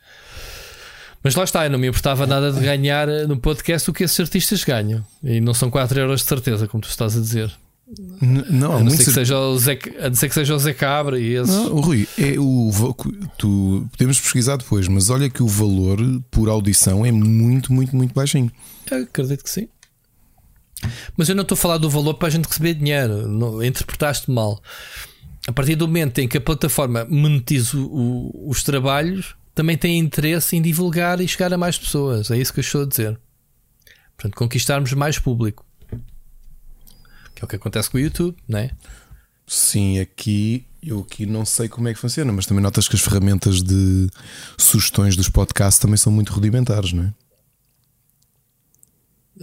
Mas 1.23 1.35
lá 1.35 1.43
está, 1.43 1.67
eu 1.67 1.71
não 1.71 1.81
me 1.81 1.89
importava 1.89 2.27
nada 2.27 2.53
de 2.53 2.61
ganhar 2.61 3.09
eh, 3.09 3.27
no 3.27 3.37
podcast 3.41 3.91
o 3.91 3.93
que 3.93 4.05
esses 4.05 4.21
artistas 4.21 4.63
ganham. 4.63 5.05
E 5.23 5.41
não 5.41 5.53
são 5.53 5.69
4 5.69 5.99
euros 5.99 6.21
de 6.21 6.29
certeza, 6.29 6.69
como 6.69 6.81
tu 6.81 6.89
estás 6.89 7.17
a 7.17 7.21
dizer. 7.21 7.53
Não, 8.21 8.77
a 8.77 8.83
não, 8.83 8.91
ser 8.91 9.05
que 9.05 9.11
seja 9.11 9.39
o 9.39 9.59
Zé, 9.59 9.79
a 10.01 10.09
não 10.09 10.15
ser 10.15 10.29
que 10.29 10.35
seja 10.35 10.55
o 10.55 10.59
Zé 10.59 10.75
Cabra 10.75 11.19
e 11.19 11.35
esses. 11.35 11.55
Não, 11.55 11.81
Rui, 11.81 12.07
é 12.19 12.39
o, 12.39 12.71
tu, 13.39 13.89
podemos 13.93 14.21
pesquisar 14.21 14.57
depois, 14.57 14.87
mas 14.89 15.09
olha 15.09 15.31
que 15.31 15.43
o 15.43 15.47
valor 15.47 15.99
por 16.31 16.51
audição 16.51 17.07
é 17.07 17.11
muito, 17.11 17.73
muito, 17.73 17.97
muito 17.97 18.13
baixinho. 18.13 18.53
Eu 18.91 19.05
acredito 19.05 19.43
que 19.43 19.51
sim. 19.51 19.69
Mas 21.17 21.29
eu 21.29 21.35
não 21.35 21.43
estou 21.43 21.55
a 21.55 21.59
falar 21.59 21.79
do 21.79 21.89
valor 21.89 22.15
para 22.15 22.29
a 22.29 22.31
gente 22.31 22.47
receber 22.47 22.75
dinheiro. 22.75 23.27
Não, 23.27 23.63
interpretaste 23.63 24.31
mal. 24.31 24.63
A 25.47 25.53
partir 25.53 25.75
do 25.75 25.87
momento 25.87 26.19
em 26.19 26.29
que 26.29 26.37
a 26.37 26.41
plataforma 26.41 27.07
monetiza 27.09 27.77
o, 27.79 28.51
os 28.51 28.63
trabalhos, 28.63 29.35
também 29.55 29.79
tem 29.79 29.99
interesse 29.99 30.57
em 30.57 30.63
divulgar 30.63 31.21
e 31.21 31.27
chegar 31.27 31.53
a 31.53 31.59
mais 31.59 31.79
pessoas. 31.79 32.31
É 32.31 32.37
isso 32.37 32.53
que 32.53 32.61
eu 32.61 32.63
estou 32.63 32.83
a 32.83 32.87
dizer. 32.87 33.19
Portanto, 34.17 34.37
conquistarmos 34.37 34.93
mais 34.93 35.19
público. 35.19 35.65
Que 37.39 37.45
é 37.45 37.47
o 37.47 37.49
que 37.49 37.55
acontece 37.55 37.89
com 37.89 37.99
o 37.99 38.01
YouTube, 38.01 38.37
não 38.49 38.59
é? 38.59 38.73
Sim, 39.47 40.01
aqui 40.01 40.67
eu 40.83 41.01
aqui 41.01 41.25
não 41.25 41.45
sei 41.45 41.69
como 41.69 41.87
é 41.87 41.95
que 41.95 42.01
funciona, 42.01 42.33
mas 42.33 42.47
também 42.47 42.63
notas 42.63 42.89
que 42.89 42.97
as 42.97 43.03
ferramentas 43.03 43.63
de 43.63 44.09
sugestões 44.57 45.15
dos 45.15 45.29
podcasts 45.29 45.79
também 45.79 45.97
são 45.97 46.13
muito 46.13 46.33
rudimentares, 46.33 46.93
não 46.93 47.05
é? 47.05 47.15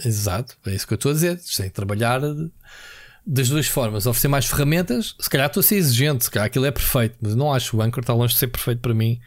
Exato, 0.06 0.58
é 0.66 0.74
isso 0.74 0.86
que 0.86 0.92
eu 0.92 0.96
estou 0.96 1.10
a 1.10 1.14
dizer. 1.14 1.38
Que 1.38 1.70
trabalhar 1.70 2.20
das 3.26 3.48
duas 3.48 3.66
formas, 3.66 4.04
oferecer 4.04 4.28
mais 4.28 4.44
ferramentas. 4.44 5.14
Se 5.18 5.30
calhar 5.30 5.46
estou 5.46 5.62
a 5.62 5.64
ser 5.64 5.76
exigente, 5.76 6.24
se 6.24 6.30
calhar 6.30 6.48
aquilo 6.48 6.66
é 6.66 6.70
perfeito, 6.70 7.16
mas 7.18 7.34
não 7.34 7.50
acho 7.50 7.78
o 7.78 7.82
Anchor 7.82 8.00
está 8.00 8.12
longe 8.12 8.34
de 8.34 8.38
ser 8.40 8.48
perfeito 8.48 8.80
para 8.80 8.92
mim. 8.92 9.18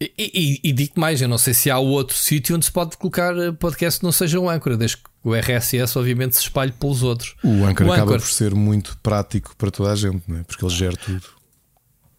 E, 0.00 0.12
e, 0.18 0.60
e 0.62 0.72
digo 0.72 0.98
mais, 0.98 1.22
eu 1.22 1.28
não 1.28 1.38
sei 1.38 1.54
se 1.54 1.70
há 1.70 1.78
outro 1.78 2.16
sítio 2.16 2.56
onde 2.56 2.64
se 2.64 2.72
pode 2.72 2.96
colocar 2.96 3.32
podcast 3.60 4.00
que 4.00 4.04
não 4.04 4.12
seja 4.12 4.40
um 4.40 4.50
âncora, 4.50 4.76
desde 4.76 4.96
que 4.96 5.04
o 5.26 5.34
RSS 5.34 5.98
obviamente 5.98 6.36
se 6.36 6.42
espalhe 6.42 6.70
pelos 6.70 7.02
outros. 7.02 7.34
O 7.42 7.64
âncora 7.64 7.94
acaba 7.94 8.12
por 8.12 8.28
ser 8.28 8.54
muito 8.54 8.96
prático 9.02 9.56
para 9.56 9.72
toda 9.72 9.90
a 9.90 9.96
gente, 9.96 10.22
não 10.28 10.38
é? 10.38 10.44
porque 10.44 10.64
ele 10.64 10.72
gera 10.72 10.96
tudo. 10.96 11.24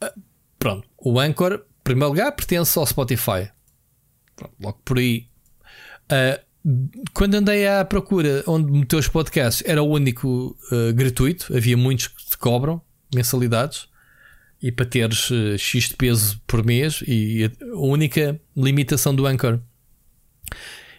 Uh, 0.03 0.21
pronto, 0.59 0.85
o 0.97 1.17
Anchor, 1.17 1.53
em 1.53 1.84
primeiro 1.85 2.09
lugar, 2.09 2.29
pertence 2.34 2.77
ao 2.77 2.85
Spotify. 2.85 3.49
Pronto, 4.35 4.53
logo 4.59 4.81
por 4.84 4.97
aí. 4.97 5.25
Uh, 6.11 6.99
quando 7.13 7.35
andei 7.35 7.65
à 7.65 7.85
procura 7.85 8.43
onde 8.45 8.69
meteu 8.69 8.99
os 8.99 9.07
podcasts, 9.07 9.63
era 9.65 9.81
o 9.81 9.88
único 9.88 10.57
uh, 10.69 10.93
gratuito. 10.93 11.55
Havia 11.55 11.77
muitos 11.77 12.09
que 12.09 12.25
te 12.25 12.38
cobram 12.38 12.81
mensalidades 13.15 13.88
e 14.61 14.69
para 14.69 14.85
teres 14.85 15.29
uh, 15.29 15.57
X 15.57 15.88
de 15.88 15.95
peso 15.95 16.41
por 16.45 16.61
mês. 16.65 17.01
E 17.07 17.45
a 17.45 17.77
única 17.77 18.38
limitação 18.53 19.15
do 19.15 19.25
Anchor 19.25 19.61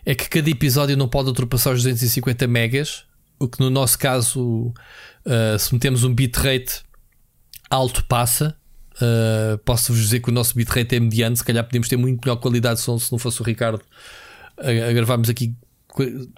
é 0.09 0.15
que 0.15 0.27
cada 0.27 0.49
episódio 0.49 0.97
não 0.97 1.07
pode 1.07 1.29
ultrapassar 1.29 1.75
os 1.75 1.83
250 1.83 2.47
megas. 2.47 3.05
O 3.39 3.47
que 3.47 3.61
no 3.61 3.69
nosso 3.69 3.99
caso, 3.99 4.73
uh, 4.73 5.59
se 5.59 5.71
metemos 5.75 6.03
um 6.03 6.15
bitrate 6.15 6.83
alto, 7.69 8.03
passa. 8.07 8.57
Uh, 8.95 9.59
Posso-vos 9.67 10.01
dizer 10.01 10.21
que 10.21 10.31
o 10.31 10.33
nosso 10.33 10.55
bitrate 10.55 10.97
é 10.97 11.01
mediano. 11.01 11.37
Se 11.37 11.45
calhar 11.45 11.63
podemos 11.63 11.91
ter 11.91 11.99
muito 11.99 12.25
melhor 12.25 12.37
qualidade 12.37 12.77
de 12.77 12.87
som 12.87 12.99
se 12.99 13.13
não 13.13 13.19
fosse 13.19 13.43
o 13.43 13.45
Ricardo 13.45 13.83
a, 14.57 14.89
a 14.89 14.93
gravarmos 14.95 15.29
aqui 15.29 15.55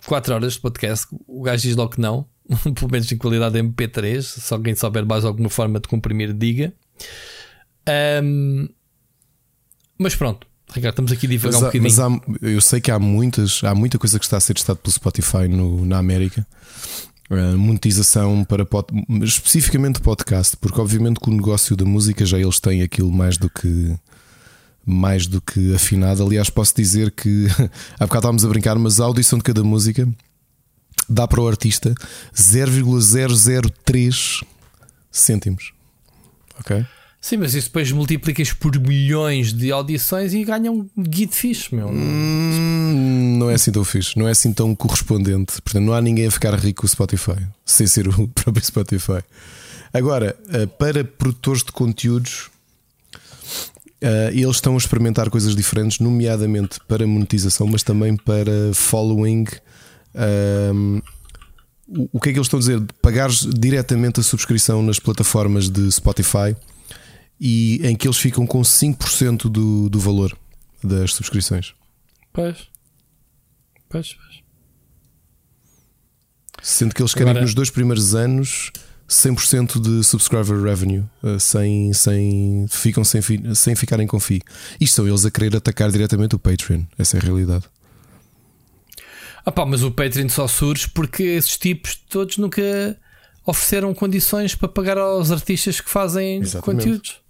4 0.05 0.34
horas 0.34 0.55
de 0.55 0.60
podcast. 0.60 1.06
O 1.28 1.42
gajo 1.42 1.62
diz 1.62 1.76
logo 1.76 1.92
que 1.92 2.01
não, 2.01 2.26
pelo 2.74 2.90
menos 2.90 3.12
em 3.12 3.18
qualidade 3.18 3.55
de 3.55 3.62
MP3. 3.62 4.20
Se 4.20 4.52
alguém 4.52 4.74
souber 4.74 5.06
mais 5.06 5.24
alguma 5.24 5.48
forma 5.48 5.78
de 5.78 5.86
comprimir, 5.86 6.32
diga. 6.32 6.74
Um, 8.20 8.68
mas 9.97 10.16
pronto, 10.16 10.49
Ricardo, 10.72 10.92
estamos 10.92 11.12
aqui 11.12 11.26
a 11.26 11.30
divagar 11.30 11.52
mas, 11.52 11.62
um 11.62 11.66
bocadinho. 11.66 11.82
Mas 11.82 11.98
há, 11.98 12.09
eu 12.42 12.60
sei 12.60 12.80
que 12.80 12.90
há 12.90 12.98
muitas, 12.98 13.62
há 13.64 13.74
muita 13.74 13.98
coisa 13.98 14.18
que 14.18 14.24
está 14.24 14.36
a 14.36 14.40
ser 14.40 14.55
testado 14.55 14.78
pelo 14.78 14.92
Spotify 14.92 15.48
no, 15.48 15.84
na 15.84 15.98
América. 15.98 16.47
Uh, 17.28 17.56
monetização 17.56 18.44
para 18.44 18.64
pod, 18.64 18.88
especificamente 19.22 20.01
podcast, 20.01 20.56
porque 20.56 20.80
obviamente 20.80 21.20
que 21.20 21.30
o 21.30 21.32
negócio 21.32 21.76
da 21.76 21.84
música 21.84 22.26
já 22.26 22.36
eles 22.36 22.59
têm 22.59 22.82
aquilo 22.82 23.12
mais 23.12 23.36
do 23.36 23.48
que 23.48 23.97
mais 24.84 25.28
do 25.28 25.40
que 25.40 25.72
afinado. 25.74 26.24
Aliás, 26.24 26.51
posso 26.51 26.74
dizer 26.74 27.12
que 27.12 27.47
há 27.98 28.06
bocado 28.06 28.18
estávamos 28.18 28.44
a 28.44 28.48
brincar, 28.48 28.76
mas 28.76 28.98
a 28.98 29.05
audição 29.05 29.38
de 29.38 29.44
cada 29.44 29.62
música 29.62 30.09
dá 31.09 31.28
para 31.28 31.40
o 31.40 31.47
artista 31.47 31.94
0,003 32.34 34.40
cêntimos. 35.10 35.72
Ok? 36.59 36.84
Sim, 37.20 37.36
mas 37.36 37.55
isso 37.55 37.66
depois 37.68 37.92
multiplicas 37.92 38.52
por 38.52 38.78
milhões 38.80 39.52
de 39.52 39.70
audições 39.70 40.32
e 40.32 40.42
ganha 40.42 40.72
um 40.72 40.88
guide 40.97 41.36
fixe, 41.36 41.74
meu. 41.74 41.88
Hum, 41.88 43.36
não 43.38 43.51
é 43.51 43.55
assim 43.55 43.70
tão 43.70 43.84
fixe, 43.84 44.18
não 44.18 44.26
é 44.26 44.30
assim 44.30 44.55
tão 44.55 44.74
correspondente. 44.74 45.60
Portanto, 45.60 45.84
não 45.84 45.92
há 45.92 46.01
ninguém 46.01 46.26
a 46.26 46.30
ficar 46.30 46.55
rico 46.55 46.80
com 46.80 46.86
o 46.86 46.88
Spotify, 46.88 47.36
sem 47.64 47.86
ser 47.86 48.09
o 48.09 48.26
próprio 48.34 48.64
Spotify. 48.64 49.22
Agora, 49.92 50.34
eh, 50.51 50.64
para 50.64 51.05
produtores 51.05 51.62
de 51.62 51.72
conteúdos, 51.72 52.48
eh, 54.01 54.30
eles 54.32 54.56
estão 54.56 54.74
a 54.74 54.78
experimentar 54.78 55.28
coisas 55.28 55.55
diferentes, 55.55 55.98
nomeadamente 55.98 56.78
para 56.88 57.06
monetização, 57.06 57.66
mas 57.66 57.82
também 57.82 58.16
para 58.16 58.72
following. 58.72 59.44
Um, 60.14 60.97
ehm, 60.97 62.09
o 62.12 62.20
que 62.20 62.30
é 62.30 62.32
que 62.32 62.38
eles 62.38 62.47
estão 62.47 62.59
a 62.59 62.60
dizer? 62.60 62.80
Pagar 63.02 63.28
diretamente 63.30 64.20
a 64.20 64.22
subscrição 64.22 64.80
nas 64.82 64.98
plataformas 64.98 65.68
de 65.68 65.90
Spotify 65.92 66.56
e 67.40 67.80
em 67.82 67.96
que 67.96 68.06
eles 68.06 68.18
ficam 68.18 68.46
com 68.46 68.60
5% 68.60 69.48
do, 69.48 69.88
do 69.88 69.98
valor 69.98 70.36
das 70.84 71.14
subscrições. 71.14 71.74
Pois. 72.32 72.68
Pois, 73.88 74.14
pois. 74.14 74.40
Sendo 76.62 76.94
que 76.94 77.00
eles 77.00 77.14
querem 77.14 77.30
Agora... 77.30 77.44
nos 77.44 77.54
dois 77.54 77.70
primeiros 77.70 78.14
anos 78.14 78.70
100% 79.08 79.80
de 79.80 80.04
subscriber 80.04 80.62
revenue, 80.62 81.04
eh, 81.24 81.38
sem, 81.38 81.92
sem, 81.92 82.66
ficam 82.68 83.02
sem, 83.02 83.20
sem 83.54 83.74
ficarem 83.74 84.06
com 84.06 84.20
FII. 84.20 84.40
Isto 84.80 84.96
são 84.96 85.08
eles 85.08 85.24
a 85.24 85.30
querer 85.30 85.56
atacar 85.56 85.90
diretamente 85.90 86.36
o 86.36 86.38
Patreon. 86.38 86.84
Essa 86.96 87.16
é 87.16 87.20
a 87.20 87.22
realidade. 87.22 87.64
Ah 89.44 89.50
pá, 89.50 89.64
mas 89.66 89.82
o 89.82 89.90
Patreon 89.90 90.28
só 90.28 90.46
surge 90.46 90.88
porque 90.88 91.22
esses 91.22 91.56
tipos 91.56 91.96
todos 92.08 92.36
nunca 92.36 92.62
ofereceram 93.44 93.92
condições 93.94 94.54
para 94.54 94.68
pagar 94.68 94.98
aos 94.98 95.30
artistas 95.30 95.80
que 95.80 95.90
fazem 95.90 96.40
Exatamente. 96.40 96.84
conteúdos. 96.84 97.20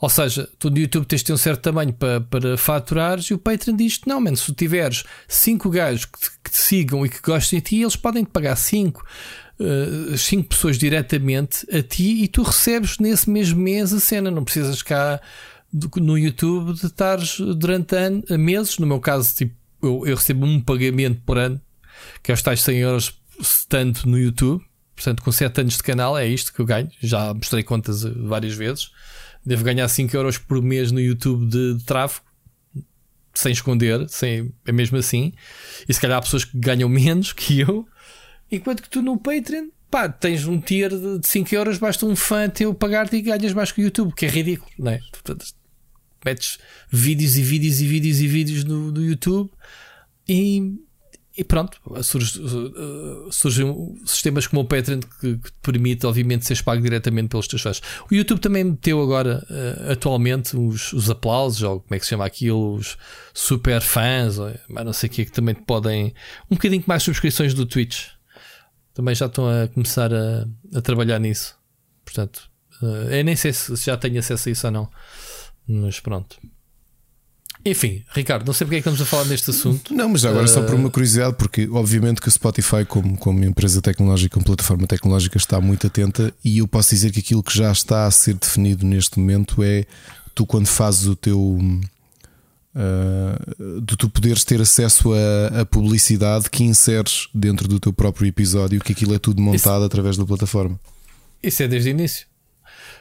Ou 0.00 0.08
seja, 0.08 0.48
tu 0.58 0.70
no 0.70 0.78
YouTube 0.78 1.06
tens 1.06 1.20
de 1.20 1.26
ter 1.26 1.32
um 1.32 1.38
certo 1.38 1.62
tamanho 1.62 1.92
para, 1.92 2.20
para 2.20 2.56
faturares 2.58 3.26
e 3.26 3.34
o 3.34 3.38
Patreon 3.38 3.76
diz 3.76 4.00
não, 4.06 4.20
mano, 4.20 4.36
se 4.36 4.46
tu 4.46 4.54
tiveres 4.54 5.04
5 5.26 5.70
gajos 5.70 6.04
que 6.04 6.20
te, 6.20 6.30
que 6.44 6.50
te, 6.50 6.58
sigam 6.58 7.06
e 7.06 7.08
que 7.08 7.20
gostem 7.22 7.60
de 7.60 7.64
ti, 7.64 7.80
eles 7.80 7.96
podem 7.96 8.24
te 8.24 8.30
pagar 8.30 8.56
5 8.56 9.02
uh, 9.60 10.16
cinco 10.18 10.48
pessoas 10.50 10.78
diretamente 10.78 11.66
a 11.74 11.82
ti 11.82 12.22
e 12.22 12.28
tu 12.28 12.42
recebes 12.42 12.98
nesse 12.98 13.28
mesmo 13.28 13.60
mês 13.60 13.92
a 13.92 14.00
cena. 14.00 14.30
Não 14.30 14.44
precisas 14.44 14.82
cá 14.82 15.20
no 15.96 16.16
YouTube 16.16 16.74
de 16.74 16.86
estares 16.86 17.38
durante 17.38 17.96
ano, 17.96 18.22
meses. 18.38 18.78
No 18.78 18.86
meu 18.86 19.00
caso, 19.00 19.34
tipo, 19.34 19.54
eu, 19.82 20.06
eu 20.06 20.16
recebo 20.16 20.46
um 20.46 20.60
pagamento 20.60 21.20
por 21.24 21.38
ano, 21.38 21.60
que 22.22 22.30
é 22.30 22.34
os 22.34 22.42
tais 22.42 22.60
100 22.62 22.78
euros 22.78 23.20
tanto 23.68 24.08
no 24.08 24.18
YouTube. 24.18 24.62
Portanto, 24.94 25.22
com 25.22 25.30
7 25.30 25.60
anos 25.60 25.76
de 25.76 25.82
canal 25.82 26.16
é 26.16 26.26
isto 26.26 26.52
que 26.52 26.60
eu 26.60 26.66
ganho. 26.66 26.90
Já 27.00 27.34
mostrei 27.34 27.62
contas 27.62 28.02
várias 28.02 28.54
vezes. 28.54 28.90
Devo 29.46 29.64
ganhar 29.64 29.88
5 29.88 30.14
euros 30.16 30.38
por 30.38 30.60
mês 30.60 30.90
no 30.90 31.00
YouTube 31.00 31.46
de, 31.46 31.74
de 31.74 31.84
tráfego, 31.84 32.26
sem 33.32 33.52
esconder, 33.52 34.08
sem, 34.08 34.52
é 34.66 34.72
mesmo 34.72 34.98
assim. 34.98 35.32
E 35.88 35.94
se 35.94 36.00
calhar 36.00 36.18
há 36.18 36.22
pessoas 36.22 36.44
que 36.44 36.58
ganham 36.58 36.88
menos 36.88 37.32
que 37.32 37.60
eu, 37.60 37.86
enquanto 38.50 38.82
que 38.82 38.90
tu 38.90 39.00
no 39.00 39.16
Patreon, 39.16 39.68
pá, 39.90 40.08
tens 40.08 40.46
um 40.46 40.60
tier 40.60 40.90
de 40.90 41.26
5 41.26 41.54
euros, 41.54 41.78
basta 41.78 42.04
um 42.04 42.16
fã 42.16 42.48
teu 42.48 42.74
pagar-te 42.74 43.16
e 43.16 43.22
ganhas 43.22 43.52
mais 43.52 43.70
que 43.70 43.80
o 43.80 43.84
YouTube, 43.84 44.14
que 44.14 44.26
é 44.26 44.28
ridículo, 44.28 44.70
não 44.78 44.90
é? 44.90 45.00
Tu, 45.22 45.36
metes 46.24 46.58
vídeos 46.90 47.36
e 47.36 47.42
vídeos 47.42 47.80
e 47.80 47.86
vídeos 47.86 48.20
e 48.20 48.26
vídeos 48.26 48.64
no, 48.64 48.90
no 48.90 49.00
YouTube 49.00 49.48
e 50.28 50.74
e 51.36 51.44
pronto, 51.44 51.78
surge, 52.02 52.40
uh, 52.40 53.30
surgem 53.30 53.94
sistemas 54.06 54.46
como 54.46 54.62
o 54.62 54.64
Patreon 54.64 55.00
que, 55.00 55.36
que 55.36 55.50
te 55.52 55.58
permite, 55.60 56.06
obviamente, 56.06 56.46
seres 56.46 56.62
pago 56.62 56.80
diretamente 56.82 57.28
pelos 57.28 57.46
teus 57.46 57.60
fãs. 57.60 57.82
O 58.10 58.14
YouTube 58.14 58.40
também 58.40 58.64
meteu 58.64 59.02
agora, 59.02 59.46
uh, 59.50 59.92
atualmente, 59.92 60.56
os, 60.56 60.94
os, 60.94 61.10
aplausos, 61.10 61.62
ou 61.62 61.80
como 61.80 61.94
é 61.94 61.98
que 61.98 62.06
se 62.06 62.10
chama 62.10 62.24
aquilo, 62.24 62.76
os 62.76 62.96
super 63.34 63.82
fãs, 63.82 64.38
ou, 64.38 64.50
mas 64.66 64.84
não 64.86 64.94
sei 64.94 65.10
o 65.10 65.12
que, 65.12 65.24
que 65.26 65.32
também 65.32 65.54
te 65.54 65.62
podem. 65.62 66.14
Um 66.50 66.54
bocadinho 66.56 66.84
mais 66.86 67.02
subscrições 67.02 67.52
do 67.52 67.66
Twitch. 67.66 68.06
Também 68.94 69.14
já 69.14 69.26
estão 69.26 69.46
a 69.46 69.68
começar 69.68 70.14
a, 70.14 70.46
a 70.74 70.80
trabalhar 70.80 71.18
nisso. 71.18 71.54
Portanto, 72.02 72.50
uh, 72.80 73.10
eu 73.10 73.22
nem 73.22 73.36
sei 73.36 73.52
se 73.52 73.76
já 73.76 73.94
tenho 73.98 74.18
acesso 74.18 74.48
a 74.48 74.52
isso 74.52 74.66
ou 74.66 74.72
não. 74.72 74.90
Mas 75.68 76.00
pronto. 76.00 76.38
Enfim, 77.66 78.04
Ricardo, 78.14 78.46
não 78.46 78.54
sei 78.54 78.64
porque 78.64 78.76
é 78.76 78.80
que 78.80 78.88
estamos 78.88 79.00
a 79.02 79.04
falar 79.04 79.24
neste 79.24 79.50
assunto. 79.50 79.92
Não, 79.92 80.08
mas 80.08 80.24
agora 80.24 80.44
uh... 80.44 80.48
só 80.48 80.62
por 80.62 80.76
uma 80.76 80.88
curiosidade, 80.88 81.34
porque 81.36 81.68
obviamente 81.68 82.20
que 82.20 82.28
o 82.28 82.30
Spotify, 82.30 82.84
como, 82.86 83.18
como 83.18 83.44
empresa 83.44 83.82
tecnológica, 83.82 84.34
como 84.34 84.46
plataforma 84.46 84.86
tecnológica, 84.86 85.36
está 85.36 85.60
muito 85.60 85.84
atenta 85.84 86.32
e 86.44 86.58
eu 86.58 86.68
posso 86.68 86.90
dizer 86.90 87.10
que 87.10 87.18
aquilo 87.18 87.42
que 87.42 87.58
já 87.58 87.72
está 87.72 88.06
a 88.06 88.10
ser 88.12 88.34
definido 88.34 88.86
neste 88.86 89.18
momento 89.18 89.64
é 89.64 89.84
tu, 90.32 90.46
quando 90.46 90.68
fazes 90.68 91.08
o 91.08 91.16
teu. 91.16 91.58
Uh, 92.78 93.80
de 93.80 93.96
tu 93.96 94.08
poderes 94.08 94.44
ter 94.44 94.60
acesso 94.60 95.12
a, 95.14 95.62
a, 95.62 95.64
publicidade 95.64 96.50
que 96.50 96.62
inseres 96.62 97.26
dentro 97.34 97.66
do 97.66 97.80
teu 97.80 97.90
próprio 97.90 98.28
episódio, 98.28 98.80
que 98.80 98.92
aquilo 98.92 99.14
é 99.14 99.18
tudo 99.18 99.40
montado 99.40 99.78
isso, 99.78 99.86
através 99.86 100.16
da 100.18 100.26
plataforma. 100.26 100.78
Isso 101.42 101.62
é 101.62 101.68
desde 101.68 101.88
o 101.88 101.92
início. 101.92 102.26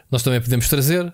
Nós 0.09 0.23
também 0.23 0.39
podemos 0.39 0.69
trazer 0.69 1.13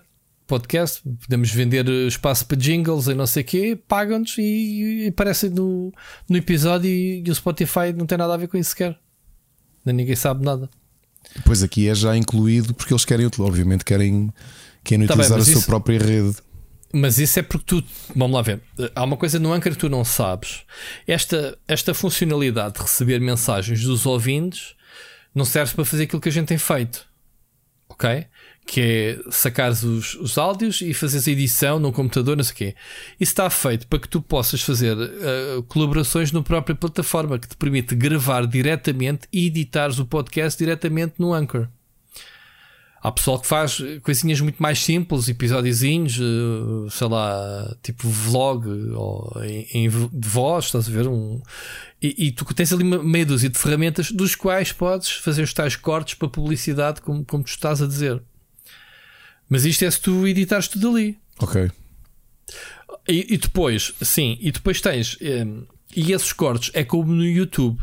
podcast, 0.52 1.00
podemos 1.22 1.50
vender 1.50 1.88
espaço 2.06 2.44
para 2.44 2.58
jingles 2.58 3.06
e 3.06 3.14
não 3.14 3.26
sei 3.26 3.42
o 3.42 3.46
quê, 3.46 3.78
pagam-nos 3.88 4.36
e, 4.36 5.04
e 5.04 5.08
aparecem 5.08 5.48
no, 5.48 5.90
no 6.28 6.36
episódio 6.36 6.90
e, 6.90 7.24
e, 7.26 7.30
o 7.30 7.34
Spotify 7.34 7.90
não 7.96 8.04
tem 8.04 8.18
nada 8.18 8.34
a 8.34 8.36
ver 8.36 8.48
com 8.48 8.58
isso 8.58 8.70
sequer. 8.70 8.98
Nem 9.82 9.96
ninguém 9.96 10.14
sabe 10.14 10.44
nada. 10.44 10.68
Pois 11.46 11.62
aqui 11.62 11.88
é 11.88 11.94
já 11.94 12.14
incluído 12.14 12.74
porque 12.74 12.92
eles 12.92 13.06
querem, 13.06 13.30
obviamente, 13.38 13.82
querem, 13.82 14.30
querem 14.84 15.06
tá 15.06 15.14
utilizar 15.14 15.38
bem, 15.38 15.46
a 15.46 15.50
isso, 15.50 15.60
sua 15.60 15.66
própria 15.66 15.98
rede. 15.98 16.36
Mas 16.92 17.16
isso 17.16 17.38
é 17.38 17.42
porque 17.42 17.64
tu, 17.64 17.84
vamos 18.14 18.34
lá 18.34 18.42
ver, 18.42 18.60
há 18.94 19.04
uma 19.04 19.16
coisa 19.16 19.38
no 19.38 19.54
Anchor 19.54 19.72
que 19.72 19.78
tu 19.78 19.88
não 19.88 20.04
sabes. 20.04 20.64
Esta, 21.06 21.56
esta 21.66 21.94
funcionalidade 21.94 22.74
de 22.74 22.82
receber 22.82 23.18
mensagens 23.22 23.82
dos 23.84 24.04
ouvintes 24.04 24.74
não 25.34 25.46
serve 25.46 25.74
para 25.74 25.86
fazer 25.86 26.02
aquilo 26.02 26.20
que 26.20 26.28
a 26.28 26.32
gente 26.32 26.48
tem 26.48 26.58
feito. 26.58 27.06
Ok? 27.88 28.26
Que 28.66 28.80
é 28.80 29.30
sacares 29.30 29.82
os, 29.82 30.14
os 30.14 30.38
áudios 30.38 30.80
e 30.80 30.94
fazeres 30.94 31.26
a 31.28 31.30
edição 31.30 31.78
no 31.78 31.92
computador, 31.92 32.36
não 32.36 32.44
sei 32.44 32.52
o 32.52 32.56
quê. 32.56 32.74
Isso 33.20 33.32
está 33.32 33.50
feito 33.50 33.86
para 33.86 33.98
que 33.98 34.08
tu 34.08 34.22
possas 34.22 34.62
fazer 34.62 34.96
uh, 34.96 35.62
colaborações 35.64 36.32
na 36.32 36.42
própria 36.42 36.74
plataforma 36.74 37.38
que 37.38 37.48
te 37.48 37.56
permite 37.56 37.94
gravar 37.94 38.46
diretamente 38.46 39.28
e 39.32 39.46
editares 39.46 39.98
o 39.98 40.06
podcast 40.06 40.58
diretamente 40.58 41.14
no 41.18 41.34
Anchor. 41.34 41.68
Há 43.02 43.10
pessoal 43.10 43.40
que 43.40 43.48
faz 43.48 43.82
coisinhas 44.04 44.40
muito 44.40 44.62
mais 44.62 44.78
simples, 44.78 45.28
episódiozinhos, 45.28 46.20
uh, 46.20 46.88
sei 46.88 47.08
lá, 47.08 47.76
tipo 47.82 48.08
vlog 48.08 48.64
ou 48.94 49.42
em, 49.42 49.66
em, 49.74 49.90
de 49.90 50.28
voz, 50.28 50.66
estás 50.66 50.88
a 50.88 50.92
ver? 50.92 51.08
Um, 51.08 51.42
e, 52.00 52.28
e, 52.28 52.32
tu 52.32 52.44
tens 52.54 52.72
ali 52.72 52.84
uma 52.84 53.02
meia 53.02 53.26
dúzia 53.26 53.50
de 53.50 53.58
ferramentas 53.58 54.12
dos 54.12 54.36
quais 54.36 54.72
podes 54.72 55.10
fazer 55.10 55.42
os 55.42 55.52
tais 55.52 55.74
cortes 55.74 56.14
para 56.14 56.28
publicidade, 56.28 57.00
como, 57.00 57.24
como 57.24 57.42
tu 57.42 57.48
estás 57.48 57.82
a 57.82 57.88
dizer. 57.88 58.22
Mas 59.52 59.66
isto 59.66 59.84
é 59.84 59.90
se 59.90 60.00
tu 60.00 60.26
editares 60.26 60.66
tudo 60.66 60.88
ali. 60.88 61.18
Ok. 61.38 61.70
E, 63.06 63.34
e 63.34 63.36
depois, 63.36 63.92
sim, 64.00 64.38
e 64.40 64.50
depois 64.50 64.80
tens. 64.80 65.18
Um, 65.20 65.26
ehm, 65.26 65.62
e 65.94 66.12
esses 66.12 66.32
cortes 66.32 66.70
é 66.72 66.82
como 66.82 67.12
no 67.12 67.22
YouTube. 67.22 67.78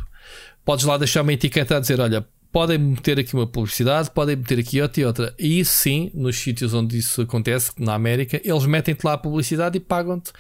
Podes 0.66 0.84
lá 0.84 0.98
deixar 0.98 1.22
uma 1.22 1.32
etiqueta 1.32 1.78
a 1.78 1.80
dizer: 1.80 2.00
olha, 2.00 2.28
podem 2.52 2.80
meter 2.80 3.20
aqui 3.20 3.36
uma 3.36 3.46
publicidade, 3.46 4.10
podem 4.10 4.36
meter 4.36 4.58
aqui 4.58 4.82
outra 4.82 5.00
e 5.00 5.06
outra. 5.06 5.36
E 5.38 5.60
isso 5.60 5.74
sim, 5.74 6.10
nos 6.16 6.40
sítios 6.40 6.74
onde 6.74 6.98
isso 6.98 7.22
acontece, 7.22 7.72
na 7.78 7.94
América, 7.94 8.42
eles 8.44 8.66
metem-te 8.66 9.04
lá 9.04 9.14
a 9.14 9.18
publicidade 9.20 9.78
e 9.78 9.80
pagam-te 9.80 10.32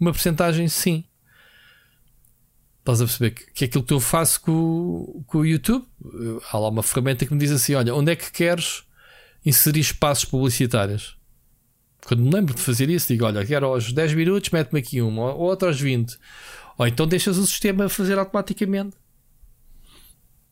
uma 0.00 0.10
porcentagem 0.10 0.68
sim. 0.68 1.04
Estás 2.78 3.02
a 3.02 3.04
perceber 3.04 3.32
que, 3.32 3.52
que 3.52 3.64
é 3.64 3.68
aquilo 3.68 3.84
que 3.84 3.92
eu 3.92 4.00
faço 4.00 4.40
com, 4.40 5.22
com 5.26 5.38
o 5.40 5.44
YouTube. 5.44 5.84
Há 6.50 6.58
lá 6.58 6.70
uma 6.70 6.82
ferramenta 6.82 7.26
que 7.26 7.34
me 7.34 7.40
diz 7.40 7.50
assim: 7.50 7.74
olha, 7.74 7.94
onde 7.94 8.10
é 8.10 8.16
que 8.16 8.32
queres 8.32 8.87
inserir 9.44 9.80
espaços 9.80 10.24
publicitários. 10.24 11.16
Quando 12.06 12.22
me 12.22 12.30
lembro 12.30 12.54
de 12.54 12.60
fazer 12.60 12.88
isso, 12.88 13.08
digo: 13.08 13.24
olha, 13.24 13.44
quero 13.44 13.66
aos 13.66 13.92
10 13.92 14.14
minutos, 14.14 14.50
mete-me 14.50 14.80
aqui 14.80 15.00
uma, 15.00 15.32
ou 15.34 15.42
outra 15.48 15.68
aos 15.68 15.80
20. 15.80 16.18
Ou 16.78 16.86
então 16.86 17.06
deixas 17.06 17.36
o 17.36 17.46
sistema 17.46 17.88
fazer 17.88 18.18
automaticamente. 18.18 18.96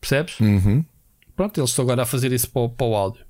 Percebes? 0.00 0.38
Uhum. 0.40 0.84
Pronto, 1.34 1.60
eles 1.60 1.70
estão 1.70 1.84
agora 1.84 2.02
a 2.02 2.06
fazer 2.06 2.32
isso 2.32 2.50
para, 2.50 2.62
o, 2.62 2.68
para 2.68 2.86
o 2.86 2.94
áudio. 2.94 3.24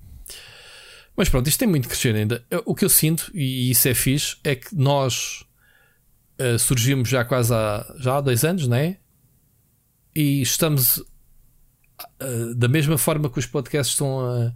Mas 1.17 1.29
pronto, 1.29 1.49
isto 1.49 1.59
tem 1.59 1.69
muito 1.69 1.85
que 1.85 1.91
crescer 1.91 2.15
ainda. 2.15 2.45
O 2.65 2.75
que 2.75 2.85
eu 2.85 2.89
sinto, 2.89 3.31
e 3.35 3.71
isso 3.71 3.89
é 3.89 3.95
fixe, 3.95 4.37
é 4.45 4.55
que 4.55 4.75
nós 4.75 5.45
uh, 6.41 6.59
surgimos 6.59 7.09
já 7.09 7.25
quase 7.25 7.55
há, 7.55 7.95
já 7.99 8.19
há 8.19 8.21
dois 8.21 8.45
anos, 8.45 8.69
não 8.69 8.77
é? 8.77 8.99
E 10.15 10.43
estamos 10.43 10.99
uh, 10.99 12.55
da 12.55 12.69
mesma 12.69 12.99
forma 12.99 13.31
que 13.31 13.39
os 13.39 13.47
podcasts 13.47 13.95
estão 13.95 14.21
a. 14.21 14.53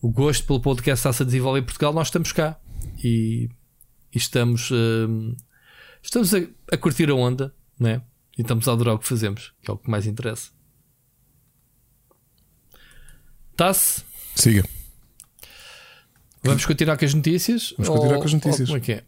O 0.00 0.10
gosto 0.10 0.46
pelo 0.46 0.60
podcast 0.60 1.00
está-se 1.00 1.22
a 1.22 1.26
desenvolver 1.26 1.60
em 1.60 1.64
Portugal, 1.64 1.92
nós 1.92 2.06
estamos 2.06 2.30
cá. 2.32 2.58
E, 3.02 3.48
e 4.14 4.18
estamos, 4.18 4.70
uh, 4.70 5.36
estamos 6.02 6.32
a, 6.34 6.38
a, 6.72 6.76
curtir 6.76 7.10
a 7.10 7.14
onda, 7.14 7.54
né? 7.78 8.02
E 8.36 8.42
estamos 8.42 8.68
a 8.68 8.72
adorar 8.72 8.94
o 8.94 8.98
que 8.98 9.08
fazemos, 9.08 9.52
que 9.62 9.70
é 9.70 9.74
o 9.74 9.76
que 9.76 9.90
mais 9.90 10.06
interessa. 10.06 10.50
Tá-se? 13.56 14.04
Siga. 14.36 14.64
Vamos 16.44 16.64
continuar 16.64 16.96
com 16.96 17.04
as 17.04 17.14
notícias? 17.14 17.74
Vamos 17.76 17.88
continuar 17.88 18.14
ou, 18.14 18.20
com 18.20 18.26
as 18.26 18.32
notícias. 18.32 18.68
como 18.68 18.78
é 18.78 18.80
que 18.80 18.92
é? 18.92 19.04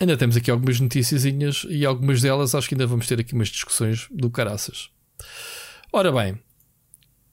Ainda 0.00 0.16
temos 0.16 0.36
aqui 0.36 0.50
algumas 0.50 0.80
noticiazinhas 0.80 1.64
e 1.68 1.86
algumas 1.86 2.20
delas 2.20 2.54
acho 2.54 2.68
que 2.68 2.74
ainda 2.74 2.86
vamos 2.86 3.06
ter 3.06 3.20
aqui 3.20 3.32
umas 3.32 3.48
discussões 3.48 4.08
do 4.10 4.28
caraças. 4.28 4.90
Ora 5.92 6.10
bem, 6.10 6.40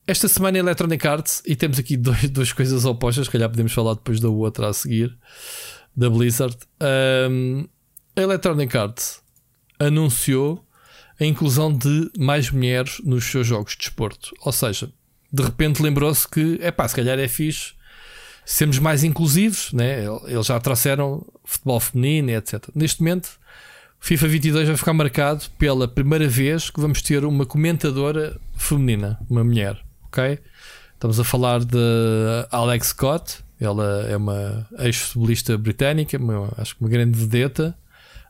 esta 0.08 0.30
semana 0.30 0.58
Electronic 0.58 1.06
Arts 1.06 1.44
e 1.46 1.56
temos 1.56 1.78
aqui 1.78 1.98
dois, 1.98 2.30
duas 2.30 2.54
coisas 2.54 2.86
opostas, 2.86 3.28
calhar 3.28 3.50
podemos 3.50 3.74
falar 3.74 3.94
depois 3.94 4.22
da 4.22 4.30
outra 4.30 4.70
a 4.70 4.74
seguir, 4.74 5.16
da 5.96 6.10
Blizzard. 6.10 6.58
Um, 7.30 7.68
a 8.16 8.22
Electronic 8.22 8.76
Arts 8.76 9.22
anunciou 9.78 10.66
a 11.20 11.26
inclusão 11.26 11.74
de 11.74 12.10
mais 12.18 12.50
mulheres 12.50 13.02
nos 13.04 13.26
seus 13.26 13.46
jogos 13.46 13.74
de 13.74 13.80
desporto. 13.80 14.34
Ou 14.42 14.52
seja, 14.54 14.90
de 15.32 15.44
repente 15.44 15.84
lembrou-se 15.84 16.26
que, 16.28 16.58
é 16.62 16.72
pá, 16.72 16.88
se 16.88 16.96
calhar 16.96 17.20
é 17.20 17.28
fixe 17.28 17.76
sermos 18.46 18.80
mais 18.80 19.04
inclusivos, 19.04 19.74
né? 19.74 20.06
eles 20.26 20.46
já 20.46 20.58
trouxeram 20.58 21.26
futebol 21.44 21.82
feminino, 21.82 22.32
etc. 22.32 22.64
Neste 22.74 23.02
momento, 23.02 23.32
FIFA 24.00 24.28
22 24.30 24.68
vai 24.70 24.78
ficar 24.78 24.94
marcado 24.94 25.44
pela 25.60 25.86
primeira 25.86 26.30
vez 26.30 26.70
que 26.70 26.80
vamos 26.80 27.02
ter 27.02 27.26
uma 27.26 27.46
comentadora 27.46 28.40
feminina, 28.56 29.20
uma 29.30 29.44
mulher, 29.44 29.84
ok? 30.08 30.40
Estamos 30.94 31.20
a 31.20 31.24
falar 31.24 31.64
de 31.64 31.78
Alex 32.52 32.88
Scott, 32.88 33.44
ela 33.60 34.06
é 34.08 34.18
uma 34.18 34.68
ex-futebolista 34.80 35.58
britânica, 35.58 36.18
uma, 36.18 36.52
acho 36.58 36.76
que 36.76 36.82
uma 36.82 36.90
grande 36.90 37.18
vedeta, 37.18 37.78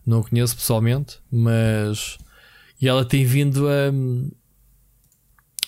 não 0.05 0.19
a 0.19 0.23
conheço 0.23 0.55
pessoalmente, 0.55 1.19
mas 1.31 2.17
e 2.79 2.87
ela 2.87 3.03
tem 3.03 3.25
vindo 3.25 3.67
a, 3.67 3.91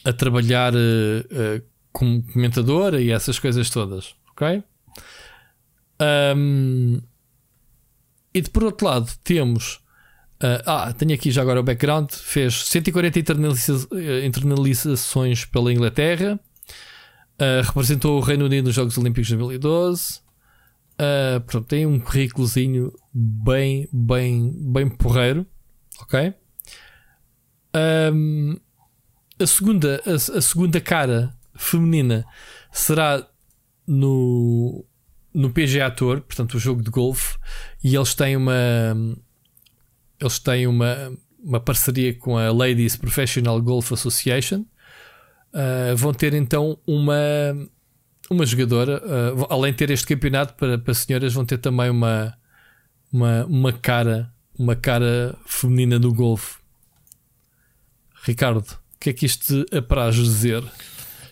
a 0.09 0.13
trabalhar 0.13 0.73
uh, 0.75 0.77
uh, 0.77 1.63
como 1.91 2.21
comentadora 2.31 3.01
e 3.01 3.11
essas 3.11 3.39
coisas 3.39 3.69
todas 3.69 4.13
ok? 4.39 4.63
Um, 6.35 7.01
e 8.33 8.41
de 8.41 8.49
por 8.49 8.63
outro 8.63 8.87
lado 8.87 9.11
temos 9.23 9.81
uh, 10.43 10.63
ah, 10.65 10.93
tenho 10.93 11.13
aqui 11.13 11.31
já 11.31 11.41
agora 11.41 11.59
o 11.59 11.63
background. 11.63 12.11
Fez 12.11 12.65
140 12.65 13.19
internaliza 13.19 13.87
internalizações 14.23 15.45
pela 15.45 15.71
Inglaterra. 15.71 16.39
Uh, 17.41 17.63
representou 17.63 18.17
o 18.17 18.21
Reino 18.21 18.45
Unido 18.45 18.65
nos 18.65 18.75
Jogos 18.75 18.97
Olímpicos 18.97 19.29
de 19.29 19.37
2012 19.37 20.19
uh, 20.99 21.39
portanto, 21.39 21.67
tem 21.67 21.85
um 21.85 21.97
currículozinho 21.97 22.91
bem, 23.13 23.87
bem, 23.93 24.51
bem 24.53 24.89
porreiro 24.89 25.47
ok? 26.01 26.33
Um, 28.13 28.57
a 29.39 29.47
segunda 29.47 30.01
a, 30.05 30.37
a 30.37 30.41
segunda 30.41 30.81
cara 30.81 31.35
feminina 31.55 32.25
será 32.71 33.25
no, 33.87 34.85
no 35.33 35.51
PGA 35.51 35.89
Tour, 35.91 36.21
portanto, 36.21 36.55
o 36.55 36.59
jogo 36.59 36.81
de 36.81 36.89
golfe, 36.89 37.37
e 37.83 37.95
eles 37.95 38.13
têm 38.13 38.35
uma. 38.35 38.53
Eles 40.19 40.39
têm 40.39 40.67
uma, 40.67 41.11
uma 41.43 41.59
parceria 41.59 42.13
com 42.13 42.37
a 42.37 42.51
Ladies 42.51 42.95
Professional 42.95 43.61
Golf 43.61 43.91
Association. 43.91 44.65
Uh, 45.53 45.95
vão 45.95 46.13
ter 46.13 46.33
então 46.33 46.77
uma, 46.85 47.15
uma 48.29 48.45
jogadora, 48.45 49.01
uh, 49.03 49.47
além 49.49 49.71
de 49.71 49.77
ter 49.77 49.89
este 49.89 50.05
campeonato 50.05 50.53
para, 50.53 50.77
para 50.77 50.93
senhoras, 50.93 51.33
vão 51.33 51.45
ter 51.45 51.57
também 51.57 51.89
uma, 51.89 52.37
uma, 53.11 53.45
uma 53.45 53.73
cara, 53.73 54.31
uma 54.57 54.75
cara 54.75 55.35
feminina 55.45 55.97
no 55.97 56.13
golfe. 56.13 56.57
Ricardo, 58.23 58.61
o 58.61 58.99
que 58.99 59.09
é 59.09 59.13
que 59.13 59.25
isto 59.25 59.65
apraz 59.71 60.15
dizer? 60.15 60.63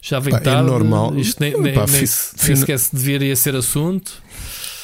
Já 0.01 0.19
vem 0.19 0.31
Pá, 0.31 0.37
é 0.37 0.41
tarde. 0.41 0.61
É 0.61 0.71
normal. 0.71 1.17
Isto 1.17 1.41
nem, 1.41 1.59
nem, 1.59 1.73
Pá, 1.73 1.85
nem, 1.85 1.99
nem 1.99 2.55
sequer 2.55 2.79
se 2.79 2.95
deveria 2.95 3.35
ser 3.35 3.55
assunto. 3.55 4.23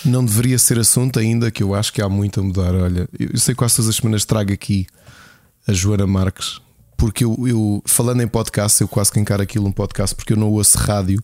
Não 0.06 0.24
deveria 0.24 0.60
ser 0.60 0.80
assunto 0.80 1.20
ainda, 1.20 1.50
que 1.50 1.64
eu 1.64 1.74
acho 1.74 1.94
que 1.94 2.02
há 2.02 2.10
muito 2.10 2.40
a 2.40 2.44
mudar. 2.44 2.76
Olha, 2.76 3.08
eu 3.18 3.38
sei 3.40 3.54
que 3.54 3.60
quase 3.60 3.78
todas 3.78 3.90
as 3.90 3.96
semanas 3.96 4.26
trago 4.26 4.52
aqui 4.52 4.86
a 5.68 5.74
Joana 5.74 6.06
Marques, 6.06 6.60
porque 6.98 7.24
eu, 7.24 7.38
eu, 7.48 7.84
falando 7.86 8.22
em 8.22 8.28
podcast, 8.28 8.82
eu 8.82 8.88
quase 8.88 9.12
que 9.12 9.20
encaro 9.20 9.42
aquilo 9.42 9.68
um 9.68 9.72
podcast, 9.72 10.16
porque 10.16 10.34
eu 10.34 10.38
não 10.38 10.50
ouço 10.50 10.78
rádio. 10.78 11.22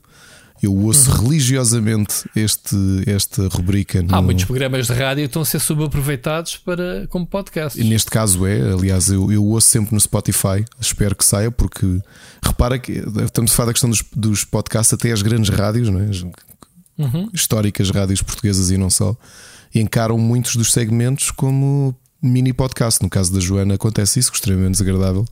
Eu 0.61 0.75
ouço 0.75 1.09
uhum. 1.09 1.23
religiosamente 1.23 2.29
este, 2.35 2.75
esta 3.07 3.47
rubrica. 3.47 4.03
Há 4.09 4.21
muitos 4.21 4.43
programas 4.43 4.87
de 4.87 4.93
rádio 4.93 5.23
que 5.23 5.27
estão 5.27 5.41
a 5.41 5.45
ser 5.45 5.59
subaproveitados 5.59 6.57
para, 6.57 7.07
como 7.07 7.25
podcast. 7.25 7.79
E 7.79 7.83
neste 7.85 8.11
caso 8.11 8.45
é, 8.45 8.73
aliás, 8.73 9.07
eu, 9.07 9.31
eu 9.31 9.45
ouço 9.45 9.67
sempre 9.67 9.93
no 9.93 10.01
Spotify, 10.01 10.65
espero 10.77 11.15
que 11.15 11.23
saia, 11.23 11.49
porque 11.49 12.01
repara 12.43 12.77
que 12.77 12.91
estamos 13.23 13.53
a 13.53 13.55
falar 13.55 13.67
da 13.67 13.73
questão 13.73 13.89
dos, 13.89 14.03
dos 14.13 14.43
podcasts 14.43 14.93
até 14.93 15.13
as 15.13 15.21
grandes 15.21 15.49
rádios, 15.49 15.87
não 15.87 16.01
é? 16.01 16.09
Uhum. 16.99 17.29
históricas 17.33 17.89
rádios 17.89 18.21
portuguesas 18.21 18.69
e 18.71 18.77
não 18.77 18.89
só, 18.89 19.15
encaram 19.73 20.17
muitos 20.17 20.57
dos 20.57 20.73
segmentos 20.73 21.31
como 21.31 21.95
mini 22.21 22.51
podcast. 22.51 23.01
No 23.01 23.09
caso 23.09 23.33
da 23.33 23.39
Joana 23.39 23.75
acontece 23.75 24.19
isso, 24.19 24.29
que 24.31 24.35
é 24.35 24.39
extremamente 24.39 24.73
desagradável. 24.73 25.25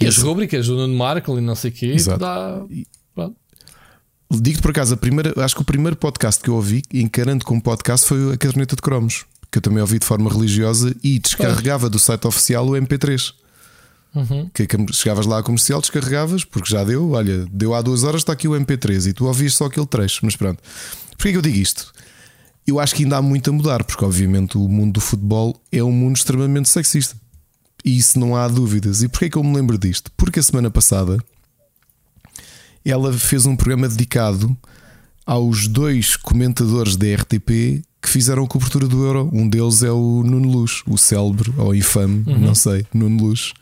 E, 0.00 0.06
as 0.06 0.18
rubricas 0.18 0.66
do 0.66 0.76
Nuno 0.76 0.94
Marco 0.96 1.38
e 1.38 1.40
não 1.40 1.54
sei 1.54 1.70
o 1.70 1.74
quê, 1.74 1.96
dá. 2.18 2.62
Digo-te 4.28 4.62
por 4.62 4.70
acaso, 4.70 4.94
a 4.94 4.96
primeira, 4.96 5.32
acho 5.44 5.54
que 5.54 5.60
o 5.60 5.64
primeiro 5.64 5.94
podcast 5.94 6.42
que 6.42 6.48
eu 6.48 6.54
ouvi, 6.54 6.82
encarando 6.92 7.44
como 7.44 7.60
podcast, 7.60 8.06
foi 8.06 8.32
a 8.32 8.36
Caderneta 8.36 8.74
de 8.74 8.80
Cromos, 8.80 9.26
que 9.50 9.58
eu 9.58 9.62
também 9.62 9.80
ouvi 9.80 9.98
de 9.98 10.06
forma 10.06 10.30
religiosa 10.30 10.96
e 11.04 11.18
descarregava 11.18 11.90
do 11.90 11.98
site 11.98 12.26
oficial 12.26 12.66
o 12.66 12.72
MP3. 12.72 13.34
Uhum. 14.14 14.50
Que 14.52 14.66
chegavas 14.92 15.24
lá 15.24 15.38
a 15.38 15.42
comercial, 15.42 15.80
descarregavas, 15.80 16.44
porque 16.44 16.70
já 16.70 16.84
deu, 16.84 17.12
olha, 17.12 17.46
deu 17.50 17.74
há 17.74 17.80
duas 17.80 18.04
horas, 18.04 18.20
está 18.20 18.32
aqui 18.32 18.46
o 18.46 18.52
MP3 18.52 19.08
e 19.08 19.12
tu 19.12 19.26
ouvias 19.26 19.54
só 19.54 19.66
aquele 19.66 19.86
trecho. 19.86 20.20
Mas 20.22 20.36
pronto, 20.36 20.62
porquê 21.16 21.32
que 21.32 21.38
eu 21.38 21.42
digo 21.42 21.56
isto? 21.56 21.92
Eu 22.66 22.78
acho 22.78 22.94
que 22.94 23.02
ainda 23.02 23.16
há 23.16 23.22
muito 23.22 23.50
a 23.50 23.52
mudar, 23.52 23.82
porque 23.84 24.04
obviamente 24.04 24.56
o 24.56 24.68
mundo 24.68 24.94
do 24.94 25.00
futebol 25.00 25.60
é 25.72 25.82
um 25.82 25.90
mundo 25.90 26.16
extremamente 26.16 26.68
sexista. 26.68 27.16
E 27.84 27.96
isso 27.96 28.18
não 28.18 28.36
há 28.36 28.46
dúvidas. 28.46 29.02
E 29.02 29.08
porquê 29.08 29.28
que 29.28 29.36
eu 29.36 29.42
me 29.42 29.56
lembro 29.56 29.76
disto? 29.76 30.12
Porque 30.16 30.38
a 30.38 30.42
semana 30.42 30.70
passada 30.70 31.18
ela 32.84 33.12
fez 33.12 33.46
um 33.46 33.56
programa 33.56 33.88
dedicado 33.88 34.56
aos 35.24 35.66
dois 35.66 36.16
comentadores 36.16 36.96
da 36.96 37.06
RTP 37.14 37.82
que 38.00 38.08
fizeram 38.08 38.44
a 38.44 38.48
cobertura 38.48 38.88
do 38.88 39.04
Euro. 39.04 39.30
Um 39.32 39.48
deles 39.48 39.82
é 39.82 39.90
o 39.90 40.22
Nuno 40.24 40.48
Luz, 40.48 40.82
o 40.86 40.98
célebre 40.98 41.52
ou 41.56 41.74
infame, 41.74 42.24
uhum. 42.26 42.38
não 42.38 42.54
sei, 42.54 42.84
Nuno 42.92 43.24
Luz. 43.24 43.52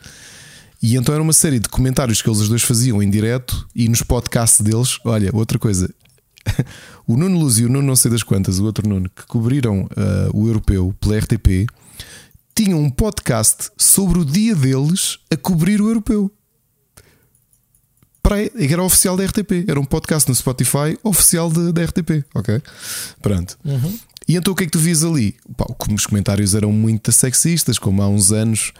E 0.81 0.95
então 0.95 1.13
era 1.13 1.23
uma 1.23 1.33
série 1.33 1.59
de 1.59 1.69
comentários 1.69 2.21
que 2.21 2.29
eles 2.29 2.39
os 2.39 2.49
dois 2.49 2.63
faziam 2.63 3.03
em 3.03 3.09
direto 3.09 3.67
e 3.75 3.87
nos 3.87 4.01
podcasts 4.01 4.61
deles. 4.61 4.97
Olha, 5.05 5.29
outra 5.33 5.59
coisa. 5.59 5.93
o 7.05 7.15
Nuno 7.15 7.39
Luz 7.39 7.59
e 7.59 7.65
o 7.65 7.69
Nuno 7.69 7.87
não 7.87 7.95
sei 7.95 8.09
das 8.09 8.23
quantas, 8.23 8.59
o 8.59 8.65
outro 8.65 8.87
Nuno, 8.87 9.09
que 9.09 9.25
cobriram 9.27 9.83
uh, 9.83 9.89
o 10.33 10.47
europeu 10.47 10.95
pela 10.99 11.19
RTP, 11.19 11.67
tinham 12.55 12.79
um 12.79 12.89
podcast 12.89 13.69
sobre 13.77 14.19
o 14.19 14.25
dia 14.25 14.55
deles 14.55 15.19
a 15.31 15.37
cobrir 15.37 15.81
o 15.81 15.87
europeu 15.87 16.31
para, 18.21 18.37
era 18.55 18.83
oficial 18.83 19.17
da 19.17 19.25
RTP, 19.25 19.65
era 19.67 19.79
um 19.79 19.85
podcast 19.85 20.29
no 20.29 20.35
Spotify 20.35 20.97
oficial 21.03 21.51
de, 21.51 21.71
da 21.71 21.83
RTP, 21.83 22.23
ok? 22.35 22.61
Pronto. 23.21 23.57
Uhum. 23.65 23.99
E 24.27 24.35
então 24.35 24.53
o 24.53 24.55
que 24.55 24.63
é 24.63 24.65
que 24.67 24.71
tu 24.71 24.79
vias 24.79 25.03
ali? 25.03 25.35
Pá, 25.57 25.65
como 25.77 25.95
os 25.95 26.05
comentários 26.05 26.53
eram 26.53 26.71
muito 26.71 27.11
sexistas, 27.11 27.79
como 27.79 28.01
há 28.01 28.07
uns 28.07 28.31
anos, 28.31 28.71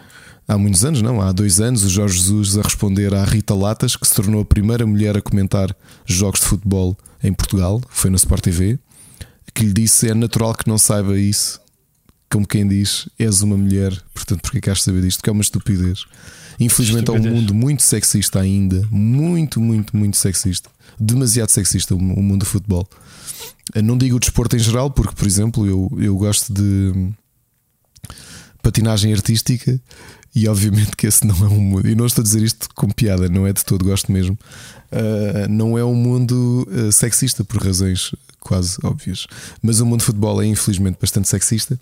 há 0.51 0.57
muitos 0.57 0.83
anos, 0.83 1.01
não, 1.01 1.21
há 1.21 1.31
dois 1.31 1.61
anos, 1.61 1.85
o 1.85 1.89
Jorge 1.89 2.17
Jesus 2.17 2.57
a 2.57 2.61
responder 2.61 3.13
à 3.13 3.23
Rita 3.23 3.55
Latas, 3.55 3.95
que 3.95 4.05
se 4.05 4.13
tornou 4.13 4.41
a 4.41 4.45
primeira 4.45 4.85
mulher 4.85 5.15
a 5.15 5.21
comentar 5.21 5.73
jogos 6.05 6.41
de 6.41 6.45
futebol 6.45 6.97
em 7.23 7.31
Portugal, 7.31 7.81
foi 7.89 8.09
na 8.09 8.17
Sport 8.17 8.43
TV, 8.43 8.77
que 9.53 9.63
lhe 9.63 9.71
disse: 9.71 10.09
é 10.09 10.13
natural 10.13 10.53
que 10.53 10.67
não 10.67 10.77
saiba 10.77 11.17
isso, 11.17 11.61
como 12.29 12.45
quem 12.45 12.67
diz, 12.67 13.07
és 13.17 13.41
uma 13.41 13.55
mulher, 13.55 13.97
portanto, 14.13 14.41
porque 14.41 14.59
que 14.59 14.69
has 14.69 14.79
de 14.79 14.83
saber 14.83 15.01
disto? 15.01 15.23
Que 15.23 15.29
é 15.29 15.33
uma 15.33 15.41
estupidez. 15.41 16.03
Infelizmente 16.59 17.09
é 17.09 17.13
um 17.13 17.19
mundo 17.19 17.53
muito 17.53 17.81
sexista 17.81 18.39
ainda. 18.39 18.85
Muito, 18.91 19.59
muito, 19.59 19.95
muito 19.95 20.17
sexista. 20.17 20.69
Demasiado 20.99 21.49
sexista 21.49 21.95
o 21.95 21.99
mundo 21.99 22.41
do 22.41 22.45
futebol. 22.45 22.87
Não 23.83 23.97
digo 23.97 24.17
o 24.17 24.19
desporto 24.19 24.55
em 24.55 24.59
geral, 24.59 24.91
porque, 24.91 25.15
por 25.15 25.25
exemplo, 25.25 25.65
eu, 25.65 25.89
eu 25.99 26.15
gosto 26.17 26.53
de 26.53 27.11
patinagem 28.61 29.11
artística 29.11 29.81
E 30.33 30.47
obviamente 30.47 30.95
que 30.95 31.07
esse 31.07 31.27
não 31.27 31.35
é 31.35 31.47
um 31.47 31.59
mundo. 31.59 31.87
E 31.89 31.95
não 31.95 32.05
estou 32.05 32.21
a 32.21 32.23
dizer 32.23 32.41
isto 32.41 32.69
com 32.73 32.89
piada, 32.89 33.27
não 33.27 33.45
é 33.45 33.51
de 33.51 33.65
todo, 33.65 33.83
gosto 33.83 34.11
mesmo. 34.11 34.37
Uh, 34.91 35.47
não 35.49 35.77
é 35.77 35.83
um 35.83 35.93
mundo 35.93 36.67
uh, 36.69 36.91
sexista 36.91 37.43
por 37.43 37.61
razões 37.61 38.13
quase 38.39 38.77
óbvias. 38.83 39.27
Mas 39.61 39.81
o 39.81 39.85
mundo 39.85 39.99
de 39.99 40.05
futebol 40.05 40.41
é 40.41 40.45
infelizmente 40.45 40.97
bastante 40.99 41.27
sexista. 41.27 41.79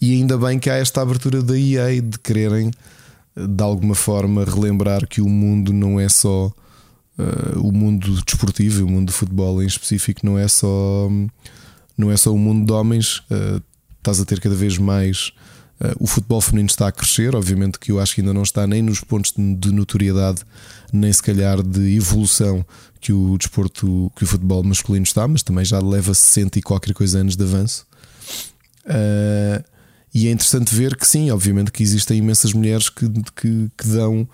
E 0.00 0.12
ainda 0.14 0.38
bem 0.38 0.58
que 0.58 0.70
há 0.70 0.74
esta 0.74 1.02
abertura 1.02 1.42
da 1.42 1.58
EA 1.58 2.00
de 2.00 2.18
quererem, 2.18 2.70
de 3.36 3.62
alguma 3.62 3.94
forma, 3.94 4.44
relembrar 4.44 5.06
que 5.06 5.20
o 5.20 5.28
mundo 5.28 5.72
não 5.72 6.00
é 6.00 6.08
só 6.08 6.46
uh, 6.46 7.60
o 7.60 7.72
mundo 7.72 8.22
desportivo, 8.22 8.84
o 8.84 8.90
mundo 8.90 9.08
de 9.08 9.14
futebol 9.14 9.62
em 9.62 9.66
específico, 9.66 10.20
não 10.24 10.38
é 10.38 10.48
só, 10.48 11.10
não 11.96 12.10
é 12.10 12.16
só 12.16 12.32
o 12.32 12.38
mundo 12.38 12.66
de 12.66 12.72
homens. 12.72 13.22
Estás 13.98 14.18
a 14.20 14.24
ter 14.24 14.40
cada 14.40 14.54
vez 14.54 14.78
mais. 14.78 15.32
Uh, 15.78 15.94
o 16.00 16.06
futebol 16.06 16.40
feminino 16.40 16.68
está 16.70 16.88
a 16.88 16.92
crescer, 16.92 17.34
obviamente 17.34 17.78
que 17.78 17.92
eu 17.92 18.00
acho 18.00 18.14
que 18.14 18.22
ainda 18.22 18.32
não 18.32 18.42
está 18.42 18.66
nem 18.66 18.80
nos 18.80 19.00
pontos 19.00 19.32
de 19.36 19.70
notoriedade, 19.72 20.40
nem 20.90 21.12
se 21.12 21.22
calhar 21.22 21.62
de 21.62 21.96
evolução 21.96 22.64
que 22.98 23.12
o 23.12 23.36
desporto, 23.36 24.10
que 24.16 24.24
o 24.24 24.26
futebol 24.26 24.62
masculino 24.62 25.04
está, 25.04 25.28
mas 25.28 25.42
também 25.42 25.64
já 25.64 25.78
leva 25.78 26.14
60 26.14 26.58
e 26.58 26.62
qualquer 26.62 26.94
coisa 26.94 27.18
anos 27.18 27.36
de 27.36 27.44
avanço. 27.44 27.86
Uh, 28.86 29.62
e 30.14 30.28
é 30.28 30.30
interessante 30.30 30.74
ver 30.74 30.96
que 30.96 31.06
sim, 31.06 31.30
obviamente 31.30 31.70
que 31.70 31.82
existem 31.82 32.18
imensas 32.18 32.54
mulheres 32.54 32.88
que, 32.88 33.06
que, 33.34 33.70
que 33.76 33.88
dão 33.88 34.26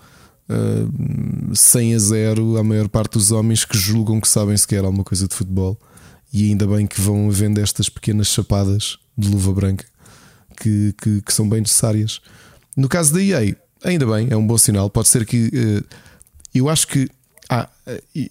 uh, 0.49 1.55
100 1.55 1.95
a 1.95 1.99
0 1.99 2.57
à 2.57 2.63
maior 2.63 2.87
parte 2.87 3.13
dos 3.13 3.31
homens 3.31 3.65
que 3.65 3.77
julgam 3.77 4.21
que 4.21 4.29
sabem 4.29 4.55
sequer 4.55 4.85
alguma 4.85 5.03
coisa 5.03 5.27
de 5.27 5.35
futebol. 5.35 5.77
E 6.31 6.49
ainda 6.49 6.65
bem 6.65 6.87
que 6.87 7.01
vão 7.01 7.27
havendo 7.27 7.59
estas 7.59 7.89
pequenas 7.89 8.27
chapadas 8.27 8.97
de 9.17 9.27
luva 9.27 9.51
branca 9.51 9.85
que, 10.53 10.93
que, 11.01 11.21
que 11.21 11.33
são 11.33 11.47
bem 11.47 11.61
necessárias. 11.61 12.21
No 12.75 12.87
caso 12.87 13.13
da 13.13 13.21
EA, 13.21 13.55
ainda 13.83 14.05
bem, 14.05 14.27
é 14.29 14.37
um 14.37 14.45
bom 14.45 14.57
sinal. 14.57 14.89
Pode 14.89 15.07
ser 15.07 15.25
que 15.25 15.47
uh, 15.47 15.85
eu 16.53 16.69
acho 16.69 16.87
que 16.87 17.09
ah, 17.49 17.69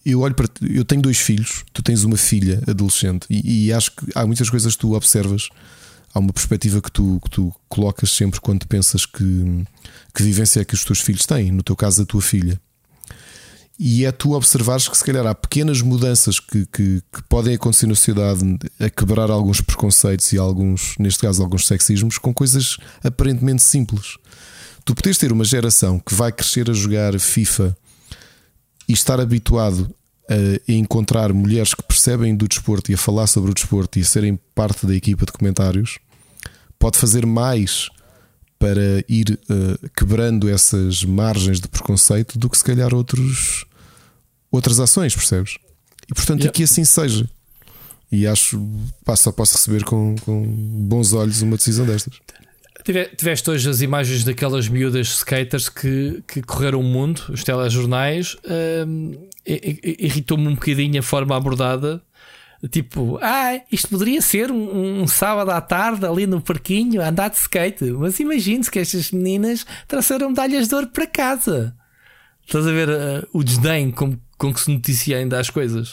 eu 0.04 0.20
olho 0.20 0.34
para 0.34 0.48
eu 0.62 0.84
tenho 0.84 1.02
dois 1.02 1.18
filhos, 1.18 1.64
tu 1.72 1.82
tens 1.82 2.02
uma 2.02 2.16
filha 2.16 2.62
adolescente 2.66 3.26
e, 3.28 3.66
e 3.66 3.72
acho 3.72 3.92
que 3.94 4.06
há 4.14 4.26
muitas 4.26 4.48
coisas 4.48 4.74
que 4.74 4.80
tu 4.80 4.94
observas 4.94 5.50
há 6.14 6.18
uma 6.18 6.32
perspectiva 6.32 6.80
que 6.80 6.90
tu, 6.90 7.20
que 7.22 7.30
tu 7.30 7.54
colocas 7.68 8.10
sempre 8.10 8.40
quando 8.40 8.66
pensas 8.66 9.06
que, 9.06 9.64
que 10.14 10.22
vivência 10.22 10.60
é 10.60 10.64
que 10.64 10.74
os 10.74 10.84
teus 10.84 11.00
filhos 11.00 11.26
têm, 11.26 11.50
no 11.50 11.62
teu 11.62 11.74
caso, 11.74 12.02
a 12.02 12.06
tua 12.06 12.20
filha. 12.20 12.60
E 13.84 14.04
é 14.04 14.12
tu 14.12 14.34
observares 14.34 14.86
que 14.86 14.96
se 14.96 15.02
calhar 15.02 15.26
há 15.26 15.34
pequenas 15.34 15.82
mudanças 15.82 16.38
que, 16.38 16.64
que, 16.66 17.02
que, 17.12 17.22
podem 17.28 17.56
acontecer 17.56 17.88
na 17.88 17.96
sociedade 17.96 18.40
a 18.78 18.88
quebrar 18.88 19.28
alguns 19.28 19.60
preconceitos 19.60 20.32
e 20.32 20.38
alguns, 20.38 20.94
neste 21.00 21.18
caso, 21.18 21.42
alguns 21.42 21.66
sexismos 21.66 22.16
com 22.16 22.32
coisas 22.32 22.76
aparentemente 23.02 23.60
simples. 23.60 24.18
Tu 24.84 24.94
podes 24.94 25.18
ter 25.18 25.32
uma 25.32 25.42
geração 25.42 25.98
que 25.98 26.14
vai 26.14 26.30
crescer 26.30 26.70
a 26.70 26.72
jogar 26.72 27.18
FIFA 27.18 27.76
e 28.86 28.92
estar 28.92 29.20
habituado 29.20 29.92
a 30.28 30.72
encontrar 30.72 31.32
mulheres 31.32 31.74
que 31.74 31.82
percebem 31.82 32.36
do 32.36 32.46
desporto 32.46 32.92
e 32.92 32.94
a 32.94 32.98
falar 32.98 33.26
sobre 33.26 33.50
o 33.50 33.54
desporto 33.54 33.98
e 33.98 34.02
a 34.02 34.04
serem 34.04 34.38
parte 34.54 34.86
da 34.86 34.94
equipa 34.94 35.26
de 35.26 35.32
comentários, 35.32 35.98
pode 36.78 36.98
fazer 36.98 37.26
mais 37.26 37.88
para 38.60 39.04
ir 39.08 39.40
uh, 39.50 39.90
quebrando 39.96 40.48
essas 40.48 41.02
margens 41.02 41.60
de 41.60 41.66
preconceito 41.66 42.38
do 42.38 42.48
que 42.48 42.56
se 42.56 42.62
calhar 42.62 42.94
outros, 42.94 43.66
outras 44.52 44.78
ações, 44.78 45.14
percebes? 45.14 45.56
E 46.10 46.14
portanto, 46.14 46.40
yeah. 46.40 46.52
que 46.52 46.62
assim 46.64 46.84
seja. 46.84 47.28
E 48.10 48.26
acho, 48.26 48.62
pá, 49.04 49.16
só 49.16 49.32
posso 49.32 49.56
receber 49.56 49.84
com, 49.84 50.14
com 50.24 50.44
bons 50.44 51.14
olhos 51.14 51.40
uma 51.40 51.56
decisão 51.56 51.86
destas. 51.86 52.20
Tiveste 53.16 53.48
hoje 53.48 53.70
as 53.70 53.80
imagens 53.80 54.24
daquelas 54.24 54.68
miúdas 54.68 55.08
skaters 55.08 55.68
que, 55.68 56.22
que 56.26 56.42
correram 56.42 56.80
o 56.80 56.82
mundo, 56.82 57.22
os 57.30 57.42
telejornais. 57.42 58.36
Hum, 58.86 59.28
Irritou-me 59.46 60.46
um 60.46 60.54
bocadinho 60.54 61.00
a 61.00 61.02
forma 61.02 61.36
abordada. 61.36 62.02
Tipo, 62.70 63.18
ah, 63.20 63.60
isto 63.72 63.88
poderia 63.88 64.20
ser 64.20 64.50
um, 64.50 65.02
um, 65.02 65.06
sábado 65.06 65.50
à 65.50 65.60
tarde 65.60 66.06
ali 66.06 66.26
no 66.26 66.40
parquinho 66.40 67.00
a 67.02 67.08
andar 67.08 67.30
de 67.30 67.36
skate. 67.36 67.84
Mas 67.92 68.20
imagine-se 68.20 68.70
que 68.70 68.78
estas 68.78 69.10
meninas 69.10 69.64
trouxeram 69.88 70.28
medalhas 70.28 70.68
de 70.68 70.74
ouro 70.74 70.88
para 70.88 71.06
casa. 71.06 71.74
Estás 72.46 72.66
a 72.66 72.70
ver 72.70 72.88
uh, 72.88 73.28
o 73.32 73.42
desdém 73.42 73.90
com, 73.90 74.16
com 74.42 74.52
que 74.52 74.60
se 74.60 74.70
noticia 74.72 75.18
ainda 75.18 75.38
as 75.38 75.48
coisas. 75.48 75.92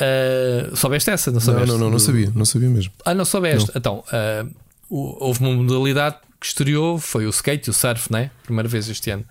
Uh, 0.00 0.74
soubeste 0.74 1.10
essa? 1.10 1.30
Não, 1.30 1.38
soubeste? 1.38 1.68
não, 1.68 1.74
não, 1.74 1.84
não, 1.84 1.90
não 1.92 1.98
sabia, 1.98 2.32
não 2.34 2.46
sabia 2.46 2.70
mesmo. 2.70 2.92
Ah, 3.04 3.14
não 3.14 3.26
soubeste? 3.26 3.68
Não. 3.68 3.74
Então, 3.76 4.04
uh, 4.08 4.50
houve 4.88 5.40
uma 5.40 5.52
modalidade 5.52 6.16
que 6.40 6.46
estreou, 6.46 6.98
foi 6.98 7.26
o 7.26 7.30
skate 7.30 7.68
e 7.68 7.70
o 7.70 7.74
surf, 7.74 8.10
né? 8.10 8.30
Primeira 8.42 8.68
vez 8.68 8.88
este 8.88 9.10
ano. 9.10 9.24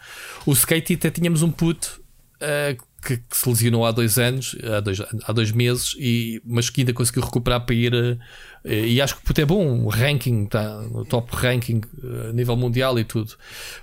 O 0.45 0.53
skate 0.53 0.93
até 0.93 1.09
tínhamos 1.09 1.41
um 1.41 1.49
puto 1.49 1.99
uh, 2.37 2.79
que, 3.03 3.17
que, 3.17 3.37
se 3.37 3.49
lesionou 3.49 3.87
há 3.87 3.91
dois 3.91 4.19
anos, 4.19 4.55
há 4.63 4.79
dois, 4.79 4.99
há 5.01 5.33
dois 5.33 5.51
meses, 5.51 5.95
e, 5.97 6.39
mas 6.45 6.69
que 6.69 6.81
ainda 6.81 6.93
conseguiu 6.93 7.23
recuperar 7.23 7.65
para 7.65 7.73
ir. 7.73 8.19
E 8.63 9.01
acho 9.01 9.15
que 9.17 9.41
é 9.41 9.45
bom, 9.45 9.85
o 9.85 9.89
ranking, 9.89 10.43
está 10.43 10.81
no 10.81 11.05
top 11.05 11.35
ranking 11.35 11.81
uh, 12.03 12.29
a 12.29 12.33
nível 12.33 12.55
mundial 12.55 12.97
e 12.99 13.03
tudo. 13.03 13.33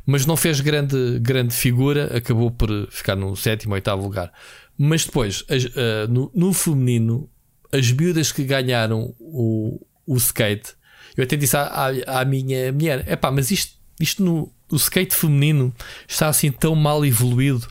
Mas 0.07 0.25
não 0.27 0.37
fez 0.37 0.61
grande, 0.61 1.19
grande 1.21 1.55
figura, 1.55 2.17
acabou 2.17 2.51
por 2.51 2.71
ficar 2.91 3.17
no 3.17 3.37
sétimo, 3.37 3.75
oitavo 3.75 4.03
lugar. 4.03 4.33
Mas 4.77 5.05
depois, 5.05 5.45
as, 5.49 5.65
no, 6.09 6.31
no 6.33 6.53
feminino, 6.53 7.29
as 7.73 7.91
miúdas 7.91 8.31
que 8.31 8.45
ganharam 8.45 9.13
o, 9.19 9.85
o 10.07 10.17
skate 10.17 10.79
eu 11.19 11.25
até 11.25 11.37
disse 11.37 11.57
à, 11.57 11.63
à, 11.63 12.21
à 12.21 12.25
minha 12.25 12.73
mulher: 12.73 13.03
é 13.07 13.17
pá, 13.17 13.31
mas 13.33 13.51
isto, 13.51 13.77
isto 14.01 14.23
no 14.23 14.53
o 14.71 14.77
skate 14.77 15.17
feminino 15.17 15.75
está 16.07 16.29
assim 16.29 16.53
tão 16.53 16.75
mal 16.75 17.05
evoluído 17.05 17.67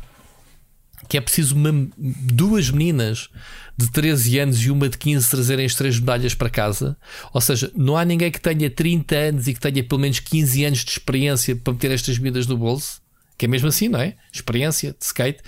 que 1.08 1.16
é 1.16 1.22
preciso 1.22 1.56
uma, 1.56 1.88
duas 1.98 2.72
meninas 2.72 3.30
de 3.78 3.92
13 3.92 4.40
anos 4.40 4.60
e 4.64 4.72
uma 4.72 4.90
de 4.90 4.98
15 4.98 5.30
trazerem 5.30 5.66
as 5.66 5.76
três 5.76 6.00
medalhas 6.00 6.34
para 6.34 6.50
casa. 6.50 6.98
Ou 7.32 7.40
seja, 7.40 7.72
não 7.76 7.96
há 7.96 8.04
ninguém 8.04 8.32
que 8.32 8.42
tenha 8.42 8.70
30 8.70 9.16
anos 9.16 9.48
e 9.48 9.54
que 9.54 9.60
tenha 9.60 9.84
pelo 9.84 10.02
menos 10.02 10.20
15 10.20 10.66
anos 10.66 10.80
de 10.84 10.92
experiência 10.92 11.56
para 11.56 11.74
meter 11.74 11.92
estas 11.92 12.18
medidas 12.18 12.48
no 12.48 12.58
bolso. 12.58 13.02
Que 13.38 13.46
é 13.46 13.48
mesmo 13.48 13.68
assim, 13.68 13.88
não 13.88 14.00
é? 14.00 14.16
Experiência 14.34 14.96
de 14.98 15.06
skate. 15.06 15.44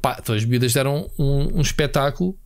Pá, 0.00 0.16
então 0.18 0.34
as 0.34 0.44
medidas 0.44 0.72
deram 0.72 1.10
um, 1.18 1.58
um 1.58 1.60
espetáculo 1.60 2.38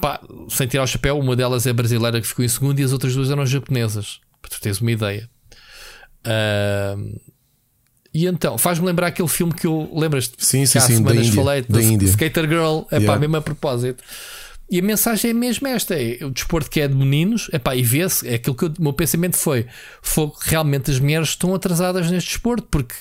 pá, 0.00 0.20
sem 0.48 0.66
tirar 0.66 0.84
o 0.84 0.86
chapéu, 0.86 1.18
uma 1.18 1.36
delas 1.36 1.66
é 1.66 1.72
brasileira 1.72 2.20
que 2.20 2.26
ficou 2.26 2.44
em 2.44 2.48
segundo 2.48 2.78
e 2.80 2.82
as 2.82 2.92
outras 2.92 3.14
duas 3.14 3.30
eram 3.30 3.44
japonesas. 3.44 4.20
Para 4.40 4.50
tu 4.50 4.60
teres 4.60 4.80
uma 4.80 4.90
ideia. 4.90 5.28
Uh, 6.26 7.20
e 8.14 8.26
então, 8.26 8.58
faz-me 8.58 8.86
lembrar 8.86 9.06
aquele 9.08 9.28
filme 9.28 9.54
que 9.54 9.66
eu 9.66 9.90
lembras-te? 9.94 10.34
Sim, 10.38 10.66
sim, 10.66 10.80
sim, 10.80 11.02
da 11.02 11.14
Índia, 11.14 11.32
falei, 11.32 11.62
da 11.62 11.82
Índia. 11.82 12.06
Skater 12.06 12.46
Girl, 12.48 12.82
é 12.90 12.96
yeah. 12.96 13.06
pá, 13.06 13.18
mesmo 13.18 13.36
a 13.36 13.40
propósito. 13.40 14.02
E 14.70 14.78
a 14.78 14.82
mensagem 14.82 15.30
é 15.30 15.34
mesmo 15.34 15.66
esta: 15.66 15.94
é 15.94 16.24
o 16.24 16.30
desporto 16.30 16.70
que 16.70 16.80
é 16.80 16.88
de 16.88 16.94
meninos, 16.94 17.48
é 17.52 17.58
pá, 17.58 17.74
e 17.74 17.82
vê-se, 17.82 18.28
é 18.28 18.34
aquilo 18.34 18.54
que 18.54 18.66
o 18.66 18.74
meu 18.78 18.92
pensamento 18.92 19.36
foi: 19.36 19.66
foi 20.02 20.30
realmente 20.40 20.90
as 20.90 21.00
mulheres 21.00 21.28
estão 21.28 21.54
atrasadas 21.54 22.10
neste 22.10 22.30
desporto, 22.30 22.66
porque 22.70 22.94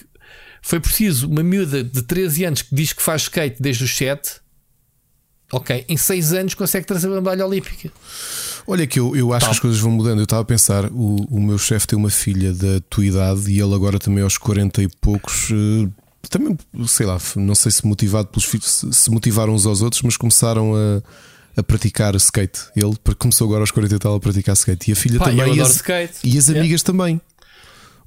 foi 0.62 0.80
preciso 0.80 1.28
uma 1.30 1.44
miúda 1.44 1.84
de 1.84 2.02
13 2.04 2.46
anos 2.46 2.62
que 2.62 2.74
diz 2.74 2.94
que 2.94 3.02
faz 3.02 3.24
skate 3.24 3.62
desde 3.62 3.84
os 3.84 3.96
7 3.96 4.42
ok, 5.52 5.86
em 5.88 5.98
6 5.98 6.34
anos 6.34 6.54
consegue 6.54 6.86
trazer 6.86 7.08
uma 7.08 7.18
medalha 7.18 7.46
olímpica. 7.46 7.92
Olha, 8.68 8.86
que 8.86 9.00
eu, 9.00 9.16
eu 9.16 9.34
acho 9.34 9.46
que 9.46 9.52
as 9.52 9.60
coisas 9.60 9.80
vão 9.80 9.92
mudando. 9.92 10.20
Eu 10.20 10.24
estava 10.24 10.42
a 10.42 10.46
pensar, 10.46 10.86
o, 10.86 11.26
o 11.30 11.42
meu 11.42 11.58
chefe 11.58 11.88
tem 11.88 11.98
uma 11.98 12.10
filha 12.10 12.54
da 12.54 12.80
tua 12.90 13.06
idade 13.06 13.52
e 13.52 13.60
ele 13.60 13.74
agora 13.74 14.00
também 14.00 14.24
aos 14.24 14.38
40 14.38 14.82
e 14.84 14.88
poucos. 14.88 15.50
Eh, 15.52 15.90
também, 16.30 16.58
sei 16.88 17.06
lá, 17.06 17.18
não 17.36 17.56
sei 17.56 17.72
se 17.72 17.86
motivado 17.86 18.28
pelos 18.30 18.46
filhos, 18.46 18.86
se 18.92 19.10
motivaram 19.10 19.54
uns 19.54 19.66
aos 19.66 19.82
outros, 19.82 20.02
mas 20.04 20.16
começaram 20.16 20.74
a, 20.76 21.60
a 21.60 21.64
praticar 21.64 22.16
skate. 22.16 22.60
Ele 22.76 22.96
começou 23.18 23.48
agora 23.48 23.62
aos 23.62 23.72
40 23.72 23.96
e 23.96 24.00
tal 24.00 24.16
a 24.16 24.20
praticar 24.20 24.54
skate. 24.54 24.90
E 24.90 24.94
a 24.94 24.96
filha 24.96 25.20
Pá, 25.20 25.26
também. 25.26 25.56
e 25.56 25.62
as, 25.62 25.76
skate. 25.76 26.20
E 26.24 26.38
as 26.38 26.50
amigas 26.50 26.84
também. 26.84 27.20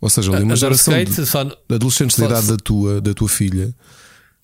Ou 0.01 0.11
seja, 0.11 0.33
ali 0.35 0.45
uma 0.45 0.57
geração 0.57 0.95
skate, 0.95 1.21
de, 1.21 1.27
só, 1.27 1.41
adolescentes 1.69 2.17
só, 2.17 2.23
da 2.23 2.29
idade 2.29 2.47
da 2.47 2.57
tua, 2.57 3.01
da 3.01 3.15
tua 3.15 3.29
filha 3.29 3.75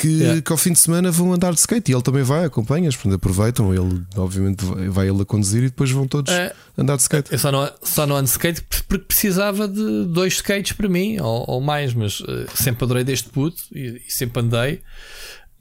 que, 0.01 0.09
yeah. 0.09 0.41
que 0.41 0.51
ao 0.51 0.57
fim 0.57 0.73
de 0.73 0.79
semana 0.79 1.11
vão 1.11 1.33
andar 1.33 1.53
de 1.53 1.59
skate 1.59 1.91
e 1.91 1.95
ele 1.95 2.03
também 2.03 2.23
vai, 2.23 2.45
acompanhas, 2.45 2.97
portanto 2.97 3.15
aproveitam. 3.15 3.75
Ele, 3.75 4.03
obviamente, 4.17 4.65
vai 4.89 5.09
ele 5.09 5.23
a 5.23 5.25
conduzir 5.25 5.63
e 5.63 5.67
depois 5.67 5.91
vão 5.91 6.07
todos 6.07 6.33
é, 6.33 6.55
andar 6.77 6.97
de 6.97 7.03
skate. 7.03 7.33
Eu 7.33 7.39
só 7.39 7.53
não, 7.53 7.71
só 7.83 8.07
não 8.07 8.17
ando 8.17 8.25
de 8.25 8.31
skate 8.31 8.63
porque 8.89 9.05
precisava 9.05 9.69
de 9.69 10.07
dois 10.07 10.35
skates 10.35 10.73
para 10.73 10.89
mim 10.89 11.19
ou, 11.21 11.45
ou 11.49 11.61
mais, 11.61 11.93
mas 11.93 12.21
uh, 12.21 12.47
sempre 12.55 12.85
adorei 12.85 13.05
deste 13.05 13.29
puto 13.29 13.63
e, 13.73 14.03
e 14.07 14.13
sempre 14.13 14.43
andei. 14.43 14.81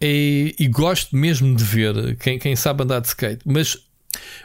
E, 0.01 0.55
e, 0.57 0.67
gosto 0.69 1.13
mesmo 1.13 1.53
de 1.53 1.63
ver 1.63 2.15
quem, 2.17 2.39
quem 2.39 2.55
sabe 2.55 2.83
andar 2.83 3.01
de 3.01 3.07
skate, 3.07 3.41
mas 3.45 3.77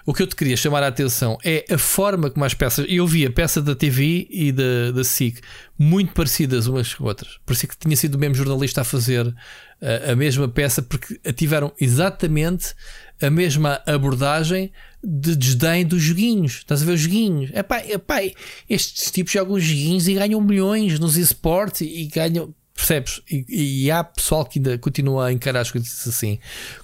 o 0.07 0.13
que 0.13 0.23
eu 0.23 0.27
te 0.27 0.37
queria 0.37 0.57
chamar 0.57 0.83
a 0.83 0.89
atenção 0.89 1.39
é 1.45 1.65
a 1.71 1.79
forma 1.79 2.31
como 2.31 2.45
as 2.45 2.55
peças. 2.55 2.87
Eu 2.89 3.07
vi 3.07 3.27
a 3.27 3.31
peça 3.31 3.61
da 3.61 3.75
TV 3.75 4.27
e 4.31 4.53
da, 4.53 4.93
da 4.93 5.05
SIC 5.05 5.41
muito 5.79 6.13
parecidas 6.13 6.67
umas 6.67 6.95
com 6.95 7.05
outras. 7.05 7.39
Parecia 7.45 7.69
que 7.69 7.77
tinha 7.77 7.97
sido 7.97 8.15
o 8.15 8.19
mesmo 8.19 8.35
jornalista 8.35 8.83
a 8.83 8.85
fazer 8.85 9.35
a, 9.81 10.13
a 10.13 10.17
mesma 10.17 10.49
peça, 10.49 10.83
porque 10.83 11.19
tiveram 11.33 11.73
exatamente 11.81 12.75
a 13.21 13.31
mesma 13.31 13.81
abordagem 13.87 14.73
de 15.03 15.37
desdém 15.37 15.85
dos 15.85 16.03
joguinhos. 16.03 16.59
Estás 16.59 16.83
a 16.83 16.85
ver 16.85 16.93
os 16.93 17.01
joguinhos? 17.01 17.51
Epá, 17.55 17.85
epá, 17.87 18.21
estes 18.69 19.11
tipos 19.11 19.33
jogam 19.33 19.59
joguinhos 19.59 20.09
e 20.09 20.15
ganham 20.15 20.41
milhões 20.41 20.99
nos 20.99 21.17
esportes 21.17 21.83
e 21.83 22.07
ganham. 22.07 22.55
Percebes? 22.75 23.21
E, 23.31 23.85
e, 23.85 23.91
há 23.91 24.03
pessoal 24.03 24.45
que 24.45 24.59
ainda 24.59 24.77
continua 24.79 25.27
a 25.27 25.33
encarar 25.33 25.61
as 25.61 25.71
coisas 25.71 26.09
assim. 26.09 26.39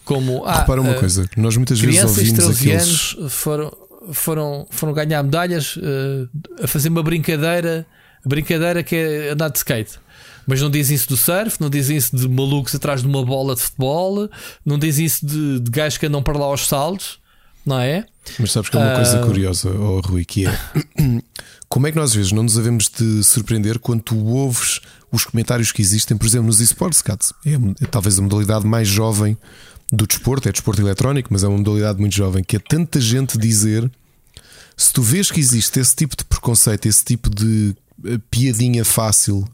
Como. 0.05 0.45
Ah, 0.45 0.61
Repara 0.61 0.81
uma 0.81 0.93
uh, 0.93 1.01
coisa: 1.01 1.29
nós 1.37 1.57
muitas 1.57 1.81
vezes 1.81 2.03
ouvimos 2.05 2.49
aqueles. 2.49 3.17
Anos 3.19 3.33
foram, 3.33 3.77
foram, 4.13 4.67
foram 4.71 4.93
ganhar 4.93 5.23
medalhas 5.23 5.77
uh, 5.77 6.29
a 6.63 6.67
fazer 6.67 6.89
uma 6.89 7.03
brincadeira. 7.03 7.87
Brincadeira 8.25 8.83
que 8.83 8.95
é 8.95 9.31
andar 9.31 9.49
de 9.49 9.59
skate. 9.59 9.99
Mas 10.47 10.61
não 10.61 10.71
dizem 10.71 10.95
isso 10.95 11.09
do 11.09 11.17
surf, 11.17 11.61
não 11.61 11.71
dizem 11.71 11.97
isso 11.97 12.17
de 12.17 12.29
malucos 12.29 12.75
atrás 12.75 13.03
de 13.03 13.07
uma 13.07 13.25
bola 13.25 13.55
de 13.55 13.61
futebol, 13.61 14.29
não 14.65 14.79
dizem 14.79 15.07
isso 15.07 15.25
de, 15.25 15.61
de 15.61 15.71
gajos 15.71 15.99
que 15.99 16.07
andam 16.07 16.23
para 16.23 16.37
lá 16.37 16.47
aos 16.47 16.67
saltos, 16.67 17.19
não 17.65 17.79
é? 17.79 18.05
Mas 18.39 18.53
sabes 18.53 18.69
que 18.69 18.77
é 18.77 18.81
uma 18.81 18.93
uh... 18.93 18.97
coisa 18.97 19.21
ah, 19.21 19.27
curiosa, 19.27 19.71
oh, 19.71 20.01
Rui, 20.01 20.25
que 20.25 20.47
é 20.47 20.59
como 21.69 21.87
é 21.87 21.93
que 21.93 21.97
nós 21.97 22.11
às 22.11 22.17
vezes 22.17 22.33
não 22.33 22.43
nos 22.43 22.55
devemos 22.55 22.89
de 22.89 23.23
surpreender 23.23 23.79
quando 23.79 24.03
tu 24.03 24.17
ouves 24.27 24.81
os 25.13 25.25
comentários 25.25 25.73
que 25.73 25.83
existem, 25.83 26.17
por 26.17 26.27
exemplo, 26.27 26.47
nos 26.47 26.61
esportes, 26.61 27.03
é, 27.45 27.55
é 27.83 27.87
talvez 27.87 28.19
a 28.19 28.23
modalidade 28.23 28.67
mais 28.67 28.89
jovem 28.89 29.37
do 29.93 30.07
desporto, 30.07 30.49
é 30.49 30.53
desporto 30.53 30.81
eletrónico, 30.81 31.29
mas 31.33 31.43
é 31.43 31.49
uma 31.49 31.59
modalidade 31.59 31.99
muito 31.99 32.15
jovem, 32.15 32.45
que 32.45 32.57
é 32.57 32.59
tanta 32.59 33.01
gente 33.01 33.37
dizer. 33.37 33.91
Se 34.77 34.93
tu 34.93 35.03
vês 35.03 35.31
que 35.31 35.41
existe 35.41 35.79
esse 35.81 35.95
tipo 35.95 36.17
de 36.17 36.25
preconceito, 36.25 36.87
esse 36.87 37.05
tipo 37.05 37.29
de 37.29 37.75
eh, 38.05 38.19
piadinha 38.31 38.85
fácil 38.85 39.47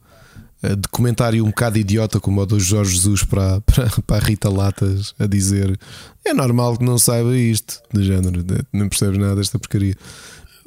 eh, 0.63 0.77
de 0.77 0.89
comentário 0.89 1.43
um 1.43 1.49
bocado 1.49 1.79
idiota, 1.79 2.21
como 2.21 2.41
o 2.41 2.47
do 2.47 2.61
Jorge 2.61 2.95
Jesus 2.95 3.25
para, 3.25 3.61
para, 3.67 3.91
para 4.07 4.17
a 4.17 4.21
Rita 4.21 4.49
Latas, 4.49 5.15
a 5.19 5.27
dizer 5.27 5.79
é 6.25 6.35
normal 6.35 6.77
que 6.77 6.85
não 6.85 6.99
saiba 6.99 7.37
isto, 7.37 7.81
de 7.93 8.05
género, 8.05 8.45
não 8.73 8.89
percebes 8.89 9.19
nada 9.19 9.37
desta 9.37 9.59
porcaria. 9.59 9.97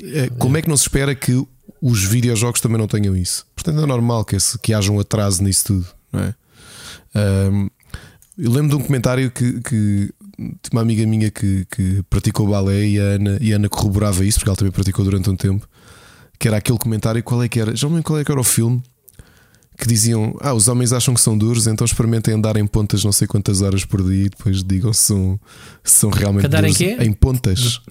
Eh, 0.01 0.29
como 0.37 0.57
é 0.57 0.61
que 0.61 0.69
não 0.69 0.77
se 0.77 0.83
espera 0.83 1.13
que 1.13 1.45
os 1.81 2.03
videojogos 2.03 2.61
também 2.61 2.77
não 2.77 2.87
tenham 2.87 3.15
isso? 3.15 3.45
Portanto, 3.55 3.81
é 3.81 3.85
normal 3.85 4.25
que, 4.25 4.35
esse, 4.35 4.57
que 4.59 4.73
haja 4.73 4.91
um 4.91 4.99
atraso 4.99 5.43
nisso 5.43 5.65
tudo, 5.65 5.87
não 6.11 6.21
é? 6.21 6.35
Um, 7.15 7.69
eu 8.37 8.51
lembro 8.51 8.69
de 8.69 8.75
um 8.75 8.85
comentário 8.85 9.29
que, 9.31 9.59
que 9.61 10.13
uma 10.71 10.81
amiga 10.81 11.05
minha 11.05 11.29
que, 11.29 11.65
que 11.69 12.03
praticou 12.09 12.47
balé 12.47 12.85
e 12.85 12.99
a, 12.99 13.03
Ana, 13.03 13.37
e 13.41 13.51
a 13.51 13.57
Ana 13.57 13.67
corroborava 13.67 14.23
isso, 14.23 14.39
porque 14.39 14.49
ela 14.49 14.55
também 14.55 14.71
praticou 14.71 15.03
durante 15.03 15.29
um 15.29 15.35
tempo. 15.35 15.67
Que 16.37 16.47
era 16.47 16.55
aquele 16.57 16.77
comentário, 16.77 17.21
qual 17.21 17.43
é 17.43 17.49
que 17.49 17.59
era? 17.59 17.75
Já 17.75 17.87
não 17.87 17.95
lembro 17.95 18.07
qual 18.07 18.19
é 18.19 18.23
que 18.23 18.31
era 18.31 18.39
o 18.39 18.45
filme 18.45 18.81
que 19.77 19.87
diziam: 19.87 20.37
Ah, 20.39 20.53
os 20.53 20.69
homens 20.69 20.93
acham 20.93 21.13
que 21.13 21.19
são 21.19 21.37
duros, 21.37 21.67
então 21.67 21.83
experimentem 21.83 22.33
andar 22.33 22.55
em 22.55 22.65
pontas 22.65 23.03
não 23.03 23.11
sei 23.11 23.27
quantas 23.27 23.61
horas 23.61 23.83
por 23.83 24.01
dia 24.01 24.25
e 24.25 24.29
depois 24.29 24.63
digam 24.63 24.93
se 24.93 25.03
são, 25.03 25.39
se 25.83 25.99
são 25.99 26.09
realmente 26.09 26.45
andar 26.45 26.61
duros. 26.61 26.79
Em, 26.79 26.95
quê? 26.97 27.03
em 27.03 27.11
pontas. 27.11 27.81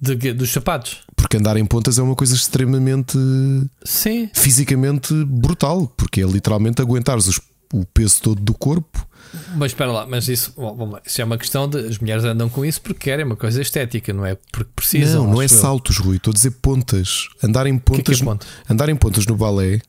De, 0.00 0.32
dos 0.32 0.52
sapatos. 0.52 1.00
Porque 1.16 1.36
andar 1.36 1.56
em 1.56 1.66
pontas 1.66 1.98
é 1.98 2.02
uma 2.02 2.14
coisa 2.14 2.34
extremamente 2.34 3.18
Sim. 3.84 4.30
fisicamente 4.32 5.12
brutal, 5.24 5.86
porque 5.96 6.22
é 6.22 6.24
literalmente 6.24 6.80
aguentares 6.80 7.26
os, 7.26 7.40
o 7.72 7.84
peso 7.84 8.22
todo 8.22 8.40
do 8.40 8.54
corpo. 8.54 9.06
Mas 9.56 9.72
espera 9.72 9.92
lá, 9.92 10.06
mas 10.06 10.28
isso, 10.28 10.54
bom, 10.56 10.98
isso 11.04 11.20
é 11.20 11.24
uma 11.24 11.36
questão 11.36 11.68
de 11.68 11.78
as 11.78 11.98
mulheres 11.98 12.24
andam 12.24 12.48
com 12.48 12.64
isso 12.64 12.80
porque 12.80 13.00
querem, 13.10 13.24
é 13.24 13.26
uma 13.26 13.36
coisa 13.36 13.60
estética, 13.60 14.12
não 14.12 14.24
é 14.24 14.36
porque 14.50 14.70
precisam. 14.74 15.24
Não, 15.24 15.34
não 15.34 15.42
é 15.42 15.48
saltos, 15.48 15.98
Rui, 15.98 16.16
estou 16.16 16.30
a 16.30 16.34
dizer 16.34 16.52
pontas. 16.52 17.28
Andar 17.42 17.66
em 17.66 17.78
pontas, 17.78 18.04
que 18.04 18.12
é 18.12 18.14
que 18.14 18.22
é 18.22 18.24
ponta? 18.24 18.46
andar 18.70 18.88
em 18.88 18.96
pontas 18.96 19.26
no 19.26 19.36
balé 19.36 19.80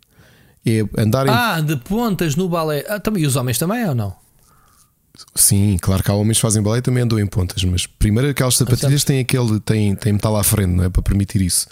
é 0.66 0.84
andar 0.98 1.28
em... 1.28 1.30
Ah, 1.30 1.62
de 1.62 1.78
pontas 1.78 2.36
no 2.36 2.50
balé. 2.50 2.86
Ah, 2.90 3.00
também, 3.00 3.24
e 3.24 3.28
os 3.28 3.36
homens 3.36 3.58
também 3.58 3.88
ou 3.88 3.96
não? 3.96 4.16
Sim, 5.36 5.78
claro 5.82 6.04
que 6.04 6.10
há 6.10 6.14
homens 6.14 6.38
que 6.38 6.42
fazem 6.42 6.62
balé 6.62 6.80
e 6.80 6.82
também 6.82 7.04
andam 7.04 7.20
em 7.20 7.26
pontas, 7.26 7.64
mas 7.64 7.86
primeiro 7.86 8.30
aquelas 8.30 8.56
sapatilhas 8.56 9.04
têm 9.04 9.20
aquele 9.20 9.60
têm, 9.60 9.96
têm 9.96 10.14
metal 10.14 10.36
à 10.36 10.44
frente, 10.44 10.72
não 10.72 10.84
é? 10.84 10.90
Para 10.90 11.02
permitir 11.02 11.42
isso. 11.42 11.68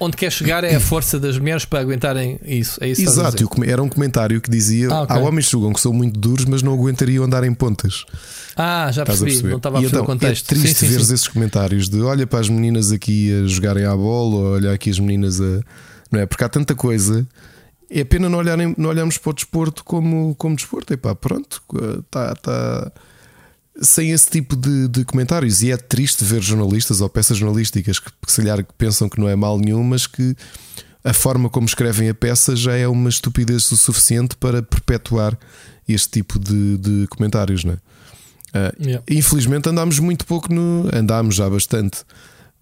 Onde 0.00 0.16
quer 0.16 0.30
chegar 0.30 0.64
é 0.64 0.74
a 0.74 0.80
força 0.80 1.18
das 1.18 1.38
mulheres 1.38 1.64
para 1.64 1.80
aguentarem 1.80 2.38
isso. 2.44 2.82
É 2.82 2.88
isso 2.88 3.02
Exato, 3.02 3.48
era 3.64 3.82
um 3.82 3.88
comentário 3.88 4.40
que 4.40 4.50
dizia: 4.50 4.88
ah, 4.90 5.02
okay. 5.02 5.16
há 5.16 5.18
homens 5.18 5.46
que 5.46 5.52
julgam 5.52 5.72
que 5.72 5.80
são 5.80 5.92
muito 5.92 6.18
duros, 6.18 6.44
mas 6.44 6.62
não 6.62 6.72
aguentariam 6.72 7.24
andar 7.24 7.44
em 7.44 7.52
pontas. 7.52 8.04
Ah, 8.56 8.90
já 8.90 9.04
percebi, 9.04 9.42
não 9.42 9.58
estava 9.58 9.78
a 9.78 9.80
perceber 9.80 10.02
então, 10.02 10.02
o 10.02 10.06
contexto. 10.06 10.44
É 10.44 10.54
triste 10.54 10.78
sim, 10.78 10.86
sim, 10.86 11.04
sim. 11.04 11.14
esses 11.14 11.28
comentários 11.28 11.88
de 11.88 12.00
olha 12.00 12.26
para 12.26 12.40
as 12.40 12.48
meninas 12.48 12.92
aqui 12.92 13.32
a 13.32 13.46
jogarem 13.46 13.84
à 13.84 13.94
bola, 13.94 14.34
ou 14.36 14.54
olha 14.54 14.72
aqui 14.72 14.90
as 14.90 14.98
meninas 14.98 15.40
a. 15.40 15.60
Não 16.10 16.20
é? 16.20 16.26
Porque 16.26 16.44
há 16.44 16.48
tanta 16.48 16.74
coisa 16.74 17.26
é 17.90 18.04
pena 18.04 18.28
não, 18.28 18.38
olharem, 18.38 18.74
não 18.76 18.90
olharmos 18.90 19.18
para 19.18 19.30
o 19.30 19.32
desporto 19.34 19.84
como, 19.84 20.34
como 20.36 20.56
desporto. 20.56 20.92
E 20.92 20.96
pá, 20.96 21.14
pronto, 21.14 21.62
está. 22.04 22.34
Tá, 22.34 22.92
sem 23.82 24.10
esse 24.10 24.30
tipo 24.30 24.56
de, 24.56 24.88
de, 24.88 25.04
comentários. 25.04 25.62
E 25.62 25.70
é 25.70 25.76
triste 25.76 26.24
ver 26.24 26.42
jornalistas 26.42 27.00
ou 27.00 27.08
peças 27.08 27.36
jornalísticas 27.36 27.98
que, 27.98 28.10
que 28.10 28.32
se 28.32 28.40
calhar 28.40 28.64
pensam 28.78 29.08
que 29.08 29.20
não 29.20 29.28
é 29.28 29.36
mal 29.36 29.58
nenhum, 29.58 29.82
mas 29.82 30.06
que 30.06 30.34
a 31.04 31.12
forma 31.12 31.48
como 31.48 31.66
escrevem 31.66 32.08
a 32.08 32.14
peça 32.14 32.56
já 32.56 32.74
é 32.74 32.88
uma 32.88 33.08
estupidez 33.08 33.70
o 33.70 33.76
suficiente 33.76 34.36
para 34.36 34.62
perpetuar 34.62 35.38
este 35.88 36.08
tipo 36.08 36.38
de, 36.38 36.78
de 36.78 37.06
comentários, 37.08 37.64
não 37.64 37.74
é? 37.74 37.76
Uh, 38.56 38.82
yeah. 38.82 39.04
Infelizmente 39.08 39.68
andámos 39.68 39.98
muito 39.98 40.24
pouco 40.24 40.52
no. 40.52 40.88
Andámos 40.92 41.34
já 41.34 41.48
bastante 41.48 41.98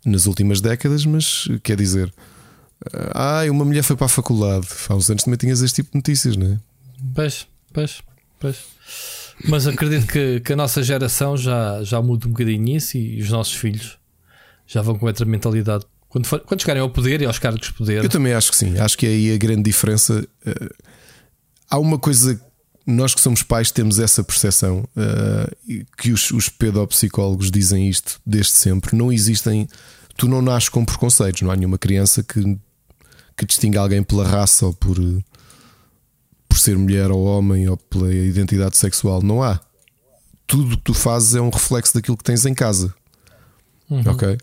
nas 0.04 0.26
últimas 0.26 0.60
décadas, 0.60 1.06
mas 1.06 1.48
quer 1.62 1.76
dizer, 1.76 2.12
ah, 3.14 3.42
uma 3.50 3.64
mulher 3.64 3.82
foi 3.82 3.96
para 3.96 4.06
a 4.06 4.08
faculdade. 4.08 4.66
Há 4.88 4.94
uns 4.94 5.08
anos 5.10 5.24
também 5.24 5.38
tinhas 5.38 5.62
este 5.62 5.76
tipo 5.76 5.92
de 5.92 5.96
notícias, 5.96 6.36
não 6.36 6.46
é? 6.52 6.58
Pois, 7.14 7.46
pois, 7.72 8.02
pois. 8.40 8.56
Mas 9.48 9.66
acredito 9.66 10.06
que, 10.06 10.40
que 10.40 10.52
a 10.52 10.56
nossa 10.56 10.82
geração 10.82 11.36
já, 11.36 11.82
já 11.82 12.00
muda 12.00 12.26
um 12.26 12.30
bocadinho 12.30 12.76
isso 12.76 12.96
e 12.96 13.20
os 13.20 13.30
nossos 13.30 13.54
filhos 13.54 13.98
já 14.66 14.80
vão 14.82 14.98
com 14.98 15.06
outra 15.06 15.24
mentalidade. 15.24 15.84
Quando, 16.08 16.26
for, 16.26 16.40
quando 16.40 16.60
chegarem 16.60 16.80
ao 16.80 16.90
poder 16.90 17.20
e 17.20 17.26
aos 17.26 17.38
cargos 17.38 17.68
de 17.68 17.72
poder. 17.72 18.04
Eu 18.04 18.08
também 18.08 18.32
acho 18.32 18.50
que 18.50 18.56
sim. 18.56 18.78
Acho 18.78 18.96
que 18.96 19.06
é 19.06 19.10
aí 19.10 19.34
a 19.34 19.36
grande 19.36 19.62
diferença. 19.62 20.26
Uh, 20.46 20.74
há 21.68 21.78
uma 21.78 21.98
coisa. 21.98 22.40
Nós 22.86 23.14
que 23.14 23.20
somos 23.20 23.42
pais 23.42 23.70
temos 23.70 23.98
essa 23.98 24.22
percepção 24.22 24.86
uh, 24.96 25.86
que 25.96 26.12
os, 26.12 26.30
os 26.30 26.48
pedopsicólogos 26.48 27.50
dizem 27.50 27.88
isto 27.88 28.20
desde 28.24 28.52
sempre. 28.52 28.96
Não 28.96 29.12
existem. 29.12 29.68
Tu 30.16 30.28
não 30.28 30.40
nasces 30.40 30.68
com 30.68 30.84
preconceitos. 30.84 31.42
Não 31.42 31.50
há 31.50 31.56
nenhuma 31.56 31.78
criança 31.78 32.22
que 32.22 32.58
que 33.36 33.46
distingue 33.46 33.78
alguém 33.78 34.02
pela 34.02 34.26
raça 34.26 34.66
ou 34.66 34.72
por, 34.72 34.96
por 36.48 36.58
ser 36.58 36.76
mulher 36.76 37.10
ou 37.10 37.24
homem 37.24 37.68
ou 37.68 37.76
pela 37.76 38.12
identidade 38.14 38.76
sexual. 38.76 39.22
Não 39.22 39.42
há. 39.42 39.60
Tudo 40.46 40.76
que 40.76 40.84
tu 40.84 40.94
fazes 40.94 41.34
é 41.34 41.40
um 41.40 41.50
reflexo 41.50 41.94
daquilo 41.94 42.16
que 42.16 42.24
tens 42.24 42.44
em 42.44 42.54
casa. 42.54 42.94
Uhum. 43.90 44.02
Ok? 44.06 44.38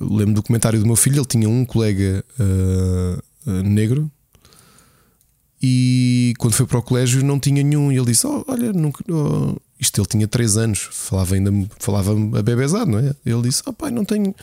Lembro 0.00 0.34
do 0.34 0.42
comentário 0.42 0.80
do 0.80 0.86
meu 0.86 0.96
filho, 0.96 1.18
ele 1.18 1.26
tinha 1.26 1.48
um 1.48 1.64
colega 1.64 2.24
uh, 2.38 3.50
uh, 3.50 3.62
negro 3.62 4.10
e 5.62 6.34
quando 6.38 6.54
foi 6.54 6.66
para 6.66 6.78
o 6.78 6.82
colégio 6.82 7.24
não 7.24 7.40
tinha 7.40 7.62
nenhum. 7.62 7.90
E 7.90 7.96
ele 7.96 8.06
disse: 8.06 8.26
oh, 8.26 8.44
Olha, 8.46 8.72
nunca, 8.72 9.02
oh, 9.10 9.56
isto 9.80 10.00
ele 10.00 10.06
tinha 10.06 10.28
3 10.28 10.56
anos, 10.58 10.88
falava 10.92 11.34
ainda 11.34 11.50
falava 11.78 12.12
a 12.12 12.42
bebezado, 12.42 12.90
não 12.90 12.98
é? 12.98 13.14
Ele 13.24 13.42
disse: 13.42 13.62
Oh 13.66 13.72
pai, 13.72 13.90
não 13.90 14.04
tenho 14.04 14.34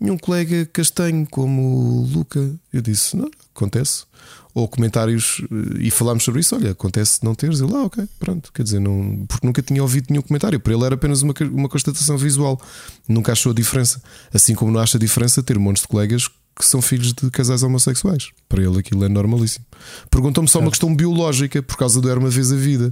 nenhum 0.00 0.16
colega 0.16 0.66
castanho 0.66 1.26
como 1.30 1.62
o 1.62 2.06
Luca. 2.06 2.52
Eu 2.72 2.80
disse: 2.80 3.16
Não, 3.16 3.30
acontece. 3.54 4.04
Ou 4.52 4.66
comentários, 4.66 5.40
eh, 5.50 5.86
e 5.86 5.90
falámos 5.90 6.24
sobre 6.24 6.40
isso. 6.40 6.56
Olha, 6.56 6.72
acontece 6.72 7.20
não 7.22 7.34
teres. 7.34 7.60
Ele, 7.60 7.72
ah, 7.74 7.84
ok, 7.84 8.04
pronto. 8.18 8.52
Quer 8.52 8.64
dizer, 8.64 8.80
não, 8.80 9.24
porque 9.28 9.46
nunca 9.46 9.62
tinha 9.62 9.80
ouvido 9.80 10.06
nenhum 10.10 10.22
comentário. 10.22 10.58
Para 10.58 10.74
ele 10.74 10.84
era 10.84 10.94
apenas 10.96 11.22
uma, 11.22 11.32
uma 11.52 11.68
constatação 11.68 12.18
visual. 12.18 12.60
Nunca 13.06 13.32
achou 13.32 13.52
a 13.52 13.54
diferença. 13.54 14.02
Assim 14.34 14.54
como 14.54 14.72
não 14.72 14.80
acha 14.80 14.96
a 14.96 15.00
diferença 15.00 15.42
ter 15.42 15.58
montes 15.58 15.82
de 15.82 15.88
colegas 15.88 16.28
que 16.58 16.66
são 16.66 16.82
filhos 16.82 17.12
de 17.12 17.30
casais 17.30 17.62
homossexuais. 17.62 18.30
Para 18.48 18.62
ele 18.62 18.78
aquilo 18.78 19.04
é 19.04 19.08
normalíssimo. 19.08 19.64
Perguntou-me 20.10 20.48
só 20.48 20.58
uma 20.58 20.70
questão 20.70 20.94
biológica, 20.94 21.62
por 21.62 21.76
causa 21.76 22.00
do 22.00 22.10
Era 22.10 22.18
uma 22.18 22.28
vez 22.28 22.52
a 22.52 22.56
vida. 22.56 22.90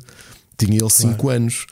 Tinha 0.56 0.78
ele 0.78 0.90
5 0.90 1.14
claro. 1.16 1.36
anos. 1.36 1.66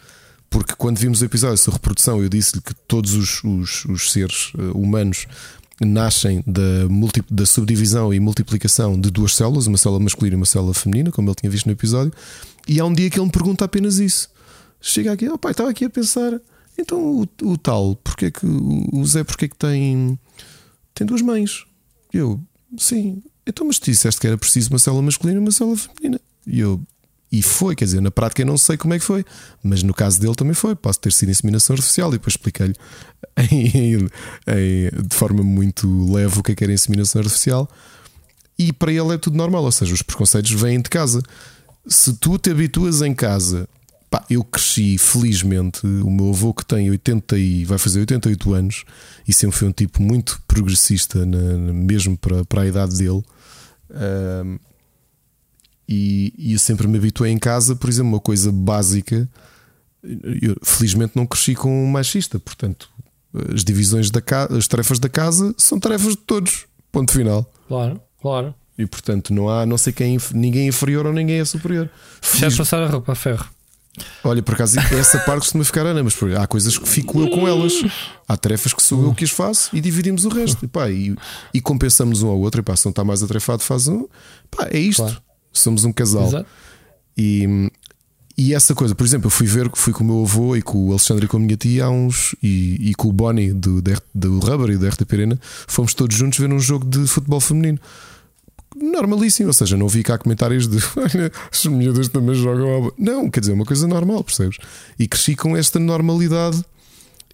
Porque 0.56 0.74
quando 0.74 0.96
vimos 0.96 1.20
o 1.20 1.24
episódio 1.26 1.58
sobre 1.58 1.76
reprodução, 1.76 2.22
eu 2.22 2.30
disse-lhe 2.30 2.62
que 2.62 2.74
todos 2.88 3.12
os, 3.12 3.44
os, 3.44 3.84
os 3.84 4.10
seres 4.10 4.54
uh, 4.54 4.72
humanos 4.72 5.26
nascem 5.78 6.42
da, 6.46 6.88
multi, 6.88 7.22
da 7.30 7.44
subdivisão 7.44 8.14
e 8.14 8.18
multiplicação 8.18 8.98
de 8.98 9.10
duas 9.10 9.36
células, 9.36 9.66
uma 9.66 9.76
célula 9.76 10.00
masculina 10.00 10.34
e 10.34 10.38
uma 10.38 10.46
célula 10.46 10.72
feminina, 10.72 11.12
como 11.12 11.28
ele 11.28 11.34
tinha 11.34 11.50
visto 11.50 11.66
no 11.66 11.72
episódio. 11.72 12.10
E 12.66 12.80
há 12.80 12.86
um 12.86 12.94
dia 12.94 13.10
que 13.10 13.18
ele 13.18 13.26
me 13.26 13.30
pergunta 13.30 13.66
apenas 13.66 13.98
isso. 13.98 14.30
Chega 14.80 15.12
aqui, 15.12 15.28
oh 15.28 15.36
pai, 15.36 15.50
estava 15.50 15.68
aqui 15.68 15.84
a 15.84 15.90
pensar, 15.90 16.40
então 16.78 16.98
o, 16.98 17.28
o 17.42 17.58
tal, 17.58 17.94
porque 17.96 18.24
é 18.24 18.30
que 18.30 18.46
o 18.46 19.04
Zé, 19.04 19.24
porque 19.24 19.44
é 19.44 19.48
que 19.48 19.56
tem, 19.56 20.18
tem 20.94 21.06
duas 21.06 21.20
mães? 21.20 21.66
Eu, 22.10 22.40
sim, 22.78 23.22
então, 23.46 23.66
mas 23.66 23.78
tu 23.78 23.90
disseste 23.90 24.18
que 24.18 24.26
era 24.26 24.38
preciso 24.38 24.70
uma 24.70 24.78
célula 24.78 25.02
masculina 25.02 25.38
e 25.38 25.42
uma 25.42 25.52
célula 25.52 25.76
feminina. 25.76 26.18
E 26.46 26.60
eu, 26.60 26.80
e 27.30 27.42
foi, 27.42 27.74
quer 27.74 27.84
dizer, 27.86 28.00
na 28.00 28.10
prática 28.10 28.42
eu 28.42 28.46
não 28.46 28.56
sei 28.56 28.76
como 28.76 28.94
é 28.94 28.98
que 28.98 29.04
foi, 29.04 29.24
mas 29.62 29.82
no 29.82 29.92
caso 29.92 30.20
dele 30.20 30.34
também 30.34 30.54
foi. 30.54 30.74
Posso 30.76 31.00
ter 31.00 31.12
sido 31.12 31.30
inseminação 31.30 31.74
artificial 31.74 32.10
e 32.10 32.12
depois 32.12 32.34
expliquei-lhe 32.34 32.74
de 35.08 35.16
forma 35.16 35.42
muito 35.42 36.12
leve 36.12 36.38
o 36.38 36.42
que 36.42 36.52
é 36.52 36.54
que 36.54 36.64
era 36.64 36.72
inseminação 36.72 37.20
artificial. 37.20 37.68
E 38.58 38.72
para 38.72 38.92
ele 38.92 39.14
é 39.14 39.18
tudo 39.18 39.36
normal, 39.36 39.64
ou 39.64 39.72
seja, 39.72 39.92
os 39.92 40.02
preconceitos 40.02 40.50
vêm 40.52 40.80
de 40.80 40.88
casa. 40.88 41.22
Se 41.86 42.14
tu 42.14 42.38
te 42.38 42.50
habituas 42.50 43.02
em 43.02 43.14
casa 43.14 43.68
pá, 44.10 44.24
eu 44.30 44.42
cresci, 44.44 44.96
felizmente. 44.98 45.86
O 45.86 46.10
meu 46.10 46.30
avô, 46.30 46.54
que 46.54 46.64
tem 46.64 46.90
80 46.90 47.38
e 47.38 47.64
vai 47.64 47.78
fazer 47.78 48.00
88 48.00 48.54
anos, 48.54 48.84
e 49.26 49.32
sempre 49.32 49.56
foi 49.56 49.68
um 49.68 49.72
tipo 49.72 50.02
muito 50.02 50.40
progressista, 50.46 51.24
na, 51.26 51.72
mesmo 51.72 52.16
para, 52.16 52.44
para 52.44 52.62
a 52.62 52.66
idade 52.66 52.96
dele. 52.96 53.22
E, 55.88 56.32
e, 56.36 56.52
eu 56.52 56.58
sempre 56.58 56.86
me 56.88 56.98
habituei 56.98 57.30
em 57.30 57.38
casa, 57.38 57.76
por 57.76 57.88
exemplo, 57.88 58.12
uma 58.12 58.20
coisa 58.20 58.50
básica. 58.50 59.28
Eu, 60.02 60.56
felizmente 60.62 61.12
não 61.16 61.26
cresci 61.26 61.54
com 61.54 61.84
um 61.84 61.86
machista, 61.86 62.38
portanto, 62.38 62.88
as 63.52 63.64
divisões 63.64 64.10
da 64.10 64.20
casa, 64.20 64.56
as 64.56 64.66
tarefas 64.66 64.98
da 64.98 65.08
casa 65.08 65.54
são 65.58 65.78
tarefas 65.78 66.10
de 66.10 66.18
todos. 66.18 66.66
Ponto 66.90 67.12
final. 67.12 67.50
Claro, 67.68 68.00
claro. 68.20 68.54
E 68.78 68.86
portanto 68.86 69.32
não 69.32 69.48
há 69.48 69.64
não 69.64 69.78
sei 69.78 69.92
quem 69.92 70.18
ninguém 70.34 70.64
é 70.64 70.68
inferior 70.68 71.06
ou 71.06 71.12
ninguém 71.12 71.40
é 71.40 71.44
superior. 71.44 71.90
Já 72.34 72.50
passar 72.50 72.82
a 72.82 72.86
roupa 72.86 73.12
a 73.12 73.14
ferro. 73.14 73.46
Olha, 74.22 74.42
por 74.42 74.54
acaso 74.54 74.78
essa 74.78 75.18
parte 75.20 75.40
costuma 75.40 75.64
ficar 75.64 75.86
Ana, 75.86 76.02
mas 76.02 76.16
há 76.38 76.46
coisas 76.46 76.76
que 76.76 76.88
fico 76.88 77.20
eu 77.20 77.30
com 77.30 77.48
elas. 77.48 77.72
Há 78.28 78.36
tarefas 78.36 78.74
que 78.74 78.82
sou 78.82 79.04
eu 79.04 79.14
que 79.14 79.24
as 79.24 79.30
faço 79.30 79.74
e 79.74 79.80
dividimos 79.80 80.24
o 80.24 80.28
resto. 80.28 80.64
E, 80.64 80.68
pá, 80.68 80.90
e, 80.90 81.16
e 81.54 81.60
compensamos 81.60 82.22
um 82.22 82.28
ao 82.28 82.38
outro. 82.38 82.60
E 82.60 82.64
pá, 82.64 82.76
se 82.76 82.84
não 82.84 82.90
está 82.90 83.04
mais 83.04 83.22
atarefado, 83.22 83.62
faz 83.62 83.88
um. 83.88 84.06
Pá, 84.50 84.68
é 84.70 84.78
isto. 84.78 85.02
Claro. 85.02 85.22
Somos 85.58 85.84
um 85.84 85.92
casal. 85.92 86.28
Exato. 86.28 86.46
E, 87.16 87.70
e 88.36 88.52
essa 88.52 88.74
coisa, 88.74 88.94
por 88.94 89.04
exemplo, 89.04 89.26
eu 89.26 89.30
fui 89.30 89.46
ver, 89.46 89.70
fui 89.74 89.92
com 89.92 90.04
o 90.04 90.06
meu 90.06 90.22
avô 90.22 90.54
e 90.54 90.62
com 90.62 90.88
o 90.88 90.90
Alexandre 90.90 91.24
e 91.24 91.28
com 91.28 91.38
a 91.38 91.40
minha 91.40 91.56
tia 91.56 91.86
há 91.86 91.90
uns, 91.90 92.34
e, 92.42 92.90
e 92.90 92.94
com 92.94 93.08
o 93.08 93.12
Bonnie 93.12 93.52
do, 93.52 93.82
do 94.14 94.38
Rubber 94.38 94.70
e 94.74 94.76
da 94.76 94.88
RTP 94.88 95.12
Arena, 95.14 95.40
fomos 95.66 95.94
todos 95.94 96.14
juntos 96.14 96.38
ver 96.38 96.52
um 96.52 96.58
jogo 96.58 96.84
de 96.84 97.06
futebol 97.06 97.40
feminino 97.40 97.78
normalíssimo, 98.78 99.48
ou 99.48 99.54
seja, 99.54 99.74
não 99.74 99.88
vi 99.88 100.02
cá 100.02 100.18
comentários 100.18 100.68
de 100.68 100.76
as 101.50 101.64
miúdas 101.64 102.08
também 102.08 102.34
jogam. 102.34 102.92
Não, 102.98 103.30
quer 103.30 103.40
dizer, 103.40 103.52
uma 103.52 103.64
coisa 103.64 103.88
normal, 103.88 104.22
percebes? 104.22 104.58
E 104.98 105.08
cresci 105.08 105.34
com 105.34 105.56
esta 105.56 105.78
normalidade, 105.78 106.62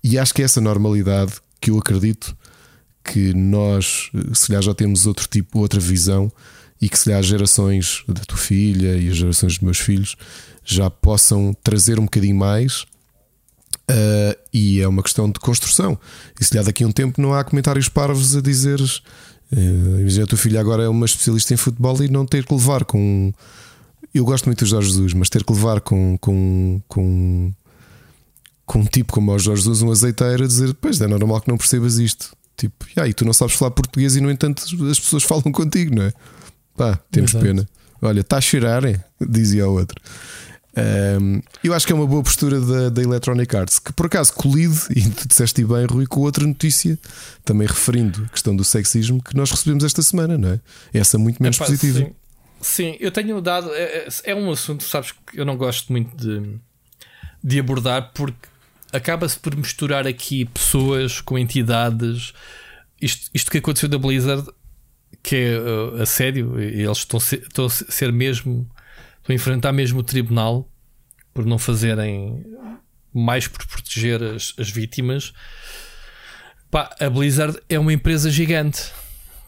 e 0.05 0.16
acho 0.19 0.32
que 0.32 0.43
é 0.43 0.44
essa 0.44 0.61
normalidade 0.61 1.32
que 1.61 1.70
eu 1.70 1.78
acredito 1.78 2.36
que 3.05 3.35
nós, 3.35 4.11
se 4.32 4.47
calhar, 4.47 4.62
já 4.62 4.73
temos 4.73 5.07
outro 5.07 5.27
tipo, 5.28 5.59
outra 5.59 5.81
visão, 5.81 6.31
e 6.83 6.89
que 6.89 6.99
se 6.99 7.05
calhar 7.05 7.21
as 7.21 7.27
gerações 7.27 8.03
da 8.09 8.23
tua 8.23 8.37
filha 8.37 8.97
e 8.97 9.09
as 9.09 9.17
gerações 9.17 9.55
dos 9.55 9.61
meus 9.61 9.79
filhos 9.79 10.17
já 10.65 10.91
possam 10.91 11.57
trazer 11.63 12.01
um 12.01 12.05
bocadinho 12.05 12.37
mais. 12.37 12.83
Uh, 13.89 14.35
e 14.53 14.81
é 14.81 14.89
uma 14.89 15.03
questão 15.03 15.31
de 15.31 15.39
construção. 15.39 15.99
E 16.41 16.45
se 16.45 16.51
calhar 16.51 16.65
daqui 16.65 16.83
a 16.83 16.87
um 16.87 16.93
tempo 16.93 17.23
não 17.23 17.33
há 17.33 17.45
comentários 17.45 17.89
parvos 17.89 18.37
a 18.37 18.41
dizer 18.41 18.81
Uh, 19.55 20.23
a 20.23 20.27
tua 20.27 20.39
filha 20.39 20.59
agora 20.59 20.83
é 20.85 20.89
uma 20.89 21.05
especialista 21.05 21.53
em 21.53 21.59
futebol 21.59 22.03
e 22.03 22.09
não 22.09 22.25
ter 22.25 22.43
que 22.43 22.55
levar 22.55 22.87
com. 22.87 23.35
Eu 24.15 24.25
gosto 24.25 24.47
muito 24.47 24.65
do 24.65 24.67
Jorge 24.67 24.89
Jesus, 24.89 25.13
mas 25.13 25.29
ter 25.29 25.45
que 25.45 25.53
levar 25.53 25.83
com, 25.83 26.17
com, 26.19 26.81
com, 26.89 27.53
com 28.65 28.79
um 28.79 28.85
tipo 28.87 29.13
como 29.13 29.31
o 29.31 29.39
Jorge 29.39 29.61
Jesus, 29.61 29.83
um 29.83 29.91
azeiteiro, 29.93 30.45
a 30.45 30.47
dizer: 30.47 30.73
Pois 30.81 30.99
é 31.03 31.07
normal 31.07 31.43
que 31.43 31.51
não 31.51 31.59
percebas 31.59 31.99
isto. 31.99 32.35
Tipo, 32.57 32.87
e 32.97 33.01
aí 33.01 33.13
tu 33.13 33.27
não 33.27 33.35
sabes 33.35 33.55
falar 33.55 33.73
português 33.73 34.17
e 34.17 34.23
no 34.23 34.31
entanto 34.31 34.63
as 34.91 34.99
pessoas 34.99 35.23
falam 35.23 35.53
contigo, 35.53 35.95
não 35.95 36.05
é? 36.05 36.15
Pá, 36.77 36.99
temos 37.11 37.31
Exato. 37.31 37.44
pena. 37.44 37.69
Olha, 38.01 38.20
está 38.20 38.39
a 38.39 38.40
cheirar, 38.40 38.85
é? 38.85 39.03
dizia 39.20 39.69
o 39.69 39.74
outro. 39.74 40.01
Um, 40.74 41.43
eu 41.62 41.74
acho 41.74 41.86
que 41.86 41.93
é 41.93 41.97
uma 41.97 42.07
boa 42.07 42.23
postura 42.23 42.59
da, 42.59 42.89
da 42.89 43.03
Electronic 43.03 43.55
Arts, 43.55 43.78
que 43.78 43.93
por 43.93 44.07
acaso 44.07 44.32
colide, 44.32 44.78
e 44.97 45.09
tu 45.11 45.28
disseste 45.28 45.62
bem, 45.65 45.85
Rui, 45.85 46.07
com 46.07 46.20
outra 46.20 46.47
notícia, 46.47 46.99
também 47.44 47.66
referindo 47.66 48.24
a 48.24 48.28
questão 48.28 48.57
do 48.57 48.65
sexismo, 48.65 49.23
que 49.23 49.36
nós 49.36 49.51
recebemos 49.51 49.85
esta 49.85 50.03
semana, 50.03 50.39
não 50.39 50.49
é? 50.51 50.61
Essa 50.93 51.19
muito 51.19 51.43
menos 51.43 51.59
positiva. 51.59 51.99
Sim. 51.99 52.15
sim. 52.61 52.97
eu 53.01 53.11
tenho 53.11 53.40
dado. 53.40 53.70
É, 53.73 53.82
é, 53.82 54.09
é, 54.24 54.35
um 54.35 54.51
assunto, 54.51 54.82
sabes, 54.85 55.12
que 55.12 55.39
eu 55.39 55.44
não 55.44 55.57
gosto 55.57 55.93
muito 55.93 56.16
de, 56.16 56.59
de 57.44 57.61
abordar, 57.61 58.11
porque 58.15 58.49
acaba-se 58.93 59.39
por 59.39 59.55
misturar 59.55 60.07
aqui 60.07 60.47
pessoas 60.47 61.20
com 61.20 61.39
entidades. 61.39 62.32
Isto, 63.01 63.31
isto 63.35 63.51
que 63.51 63.59
aconteceu 63.59 63.89
da 63.89 63.99
Blizzard, 63.99 64.49
que 65.23 65.36
é 65.36 65.59
uh, 65.59 66.03
a 66.03 66.07
sério, 66.07 66.59
eles 66.61 66.99
estão, 66.99 67.19
estão 67.19 67.66
a 67.66 67.70
ser 67.70 68.12
mesmo 68.12 68.69
Estão 69.23 69.32
a 69.32 69.36
enfrentar 69.36 69.73
mesmo 69.73 70.01
o 70.01 70.03
tribunal 70.03 70.69
por 71.32 71.47
não 71.47 71.57
fazerem 71.57 72.44
mais 73.15 73.47
por 73.47 73.65
proteger 73.66 74.20
as, 74.20 74.53
as 74.59 74.69
vítimas. 74.69 75.32
Pá, 76.70 76.94
a 76.99 77.09
Blizzard 77.09 77.57
é 77.69 77.78
uma 77.78 77.93
empresa 77.93 78.31
gigante. 78.31 78.90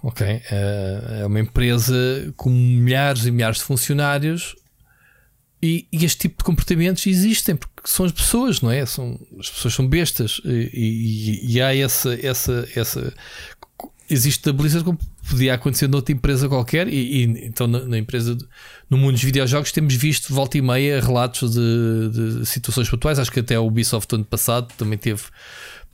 Ok, 0.01 0.24
é, 0.26 1.20
é 1.22 1.26
uma 1.26 1.40
empresa 1.40 1.94
com 2.36 2.51
milhares 2.51 3.26
e 3.26 3.32
milhares 3.32 3.59
de 3.59 3.64
funcionários 3.64 4.55
e, 5.60 5.88
e, 5.90 6.05
este 6.05 6.28
tipo 6.28 6.38
de 6.38 6.44
comportamentos 6.44 7.06
existem 7.06 7.56
porque 7.56 7.82
são 7.86 8.05
as 8.05 8.12
pessoas, 8.12 8.60
não 8.60 8.70
é? 8.70 8.84
São, 8.84 9.18
as 9.40 9.48
pessoas 9.48 9.74
são 9.74 9.88
bestas 9.88 10.40
e, 10.44 10.70
e, 10.74 11.55
e 11.55 11.60
há 11.60 11.74
essa, 11.74 12.14
essa, 12.22 12.68
essa 12.76 13.14
existe 14.10 14.48
a 14.48 14.52
Blizzard 14.52 14.84
como 14.84 14.98
podia 15.28 15.55
acontecer 15.55 15.88
noutra 15.88 16.12
empresa 16.12 16.48
qualquer 16.48 16.88
e, 16.88 17.22
e 17.22 17.46
então 17.46 17.66
na, 17.66 17.80
na, 17.80 17.98
empresa 17.98 18.36
no 18.88 18.96
mundo 18.98 19.12
dos 19.12 19.22
videojogos 19.22 19.72
temos 19.72 19.94
visto 19.94 20.32
volta 20.32 20.59
e 20.59 20.62
meia 20.62 21.01
relatos 21.01 21.52
de, 21.52 22.40
de 22.40 22.46
situações 22.46 22.88
pontuais. 22.88 23.18
Acho 23.18 23.32
que 23.32 23.40
até 23.40 23.59
o 23.59 23.66
Ubisoft 23.66 24.14
ano 24.14 24.24
passado 24.24 24.72
também 24.76 24.98
teve 24.98 25.22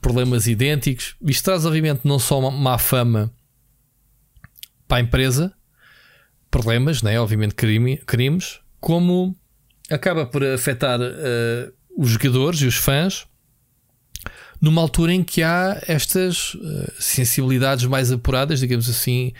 problemas 0.01 0.47
idênticos. 0.47 1.15
Isto 1.23 1.45
traz 1.45 1.65
obviamente 1.65 2.01
não 2.03 2.19
só 2.19 2.39
uma 2.39 2.51
má 2.51 2.77
fama 2.77 3.31
para 4.87 4.97
a 4.97 5.01
empresa 5.01 5.53
problemas, 6.49 7.01
né? 7.01 7.19
obviamente 7.19 7.55
crime, 7.55 7.97
crimes 7.97 8.59
como 8.79 9.35
acaba 9.89 10.25
por 10.25 10.43
afetar 10.43 10.99
uh, 10.99 11.73
os 11.97 12.09
jogadores 12.09 12.61
e 12.61 12.65
os 12.65 12.75
fãs 12.75 13.25
numa 14.61 14.79
altura 14.79 15.11
em 15.11 15.23
que 15.23 15.41
há 15.41 15.81
estas 15.87 16.53
uh, 16.53 16.93
sensibilidades 16.99 17.85
mais 17.85 18.11
apuradas, 18.11 18.59
digamos 18.59 18.87
assim, 18.87 19.33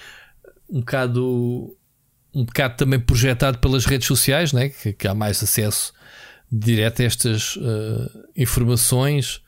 um 0.68 0.80
bocado, 0.80 1.78
um 2.34 2.44
bocado 2.44 2.76
também 2.76 3.00
projetado 3.00 3.60
pelas 3.60 3.86
redes 3.86 4.08
sociais, 4.08 4.52
né? 4.52 4.70
que, 4.70 4.94
que 4.94 5.08
há 5.08 5.14
mais 5.14 5.42
acesso 5.44 5.94
direto 6.52 7.04
a 7.04 7.06
estas 7.06 7.56
uh, 7.58 8.28
informações. 8.36 9.42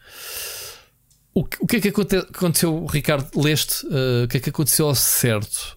O 1.34 1.44
que, 1.44 1.58
o 1.60 1.66
que 1.66 1.78
é 1.78 1.82
que 1.82 1.90
aconteceu, 1.90 2.86
Ricardo? 2.86 3.28
Leste? 3.36 3.84
Uh, 3.88 4.26
o 4.26 4.28
que 4.28 4.38
é 4.38 4.40
que 4.40 4.50
aconteceu 4.52 4.88
ao 4.88 4.96
certo? 4.96 5.76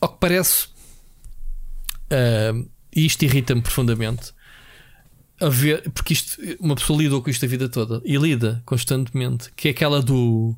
Ao 0.00 0.08
que 0.08 0.18
parece, 0.18 0.66
e 2.94 3.06
isto 3.06 3.24
irrita-me 3.24 3.62
profundamente, 3.62 4.34
a 5.44 5.48
ver, 5.48 5.90
porque 5.90 6.12
isto, 6.12 6.40
uma 6.58 6.74
pessoa 6.74 7.02
lidou 7.02 7.22
com 7.22 7.30
isto 7.30 7.44
a 7.44 7.48
vida 7.48 7.68
toda 7.68 8.00
e 8.04 8.16
lida 8.16 8.62
constantemente, 8.64 9.50
que 9.54 9.68
é 9.68 9.70
aquela 9.70 10.02
do 10.02 10.56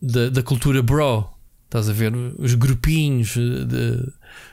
da, 0.00 0.28
da 0.28 0.42
cultura 0.42 0.82
bro. 0.82 1.28
Estás 1.64 1.88
a 1.88 1.92
ver 1.92 2.14
os 2.38 2.54
grupinhos 2.54 3.34
de, 3.34 4.12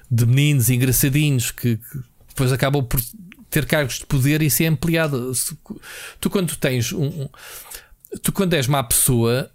de 0.10 0.26
meninos 0.26 0.70
engraçadinhos 0.70 1.52
que, 1.52 1.78
que, 1.78 2.00
depois 2.30 2.52
acabam 2.52 2.84
por 2.84 3.00
ter 3.50 3.66
cargos 3.66 4.00
de 4.00 4.06
poder 4.06 4.42
e 4.42 4.50
ser 4.50 4.66
ampliado. 4.66 5.32
Tu, 6.20 6.30
quando 6.30 6.56
tens 6.56 6.92
um, 6.94 7.30
tu, 8.24 8.32
quando 8.32 8.54
és 8.54 8.66
má 8.66 8.84
pessoa, 8.84 9.52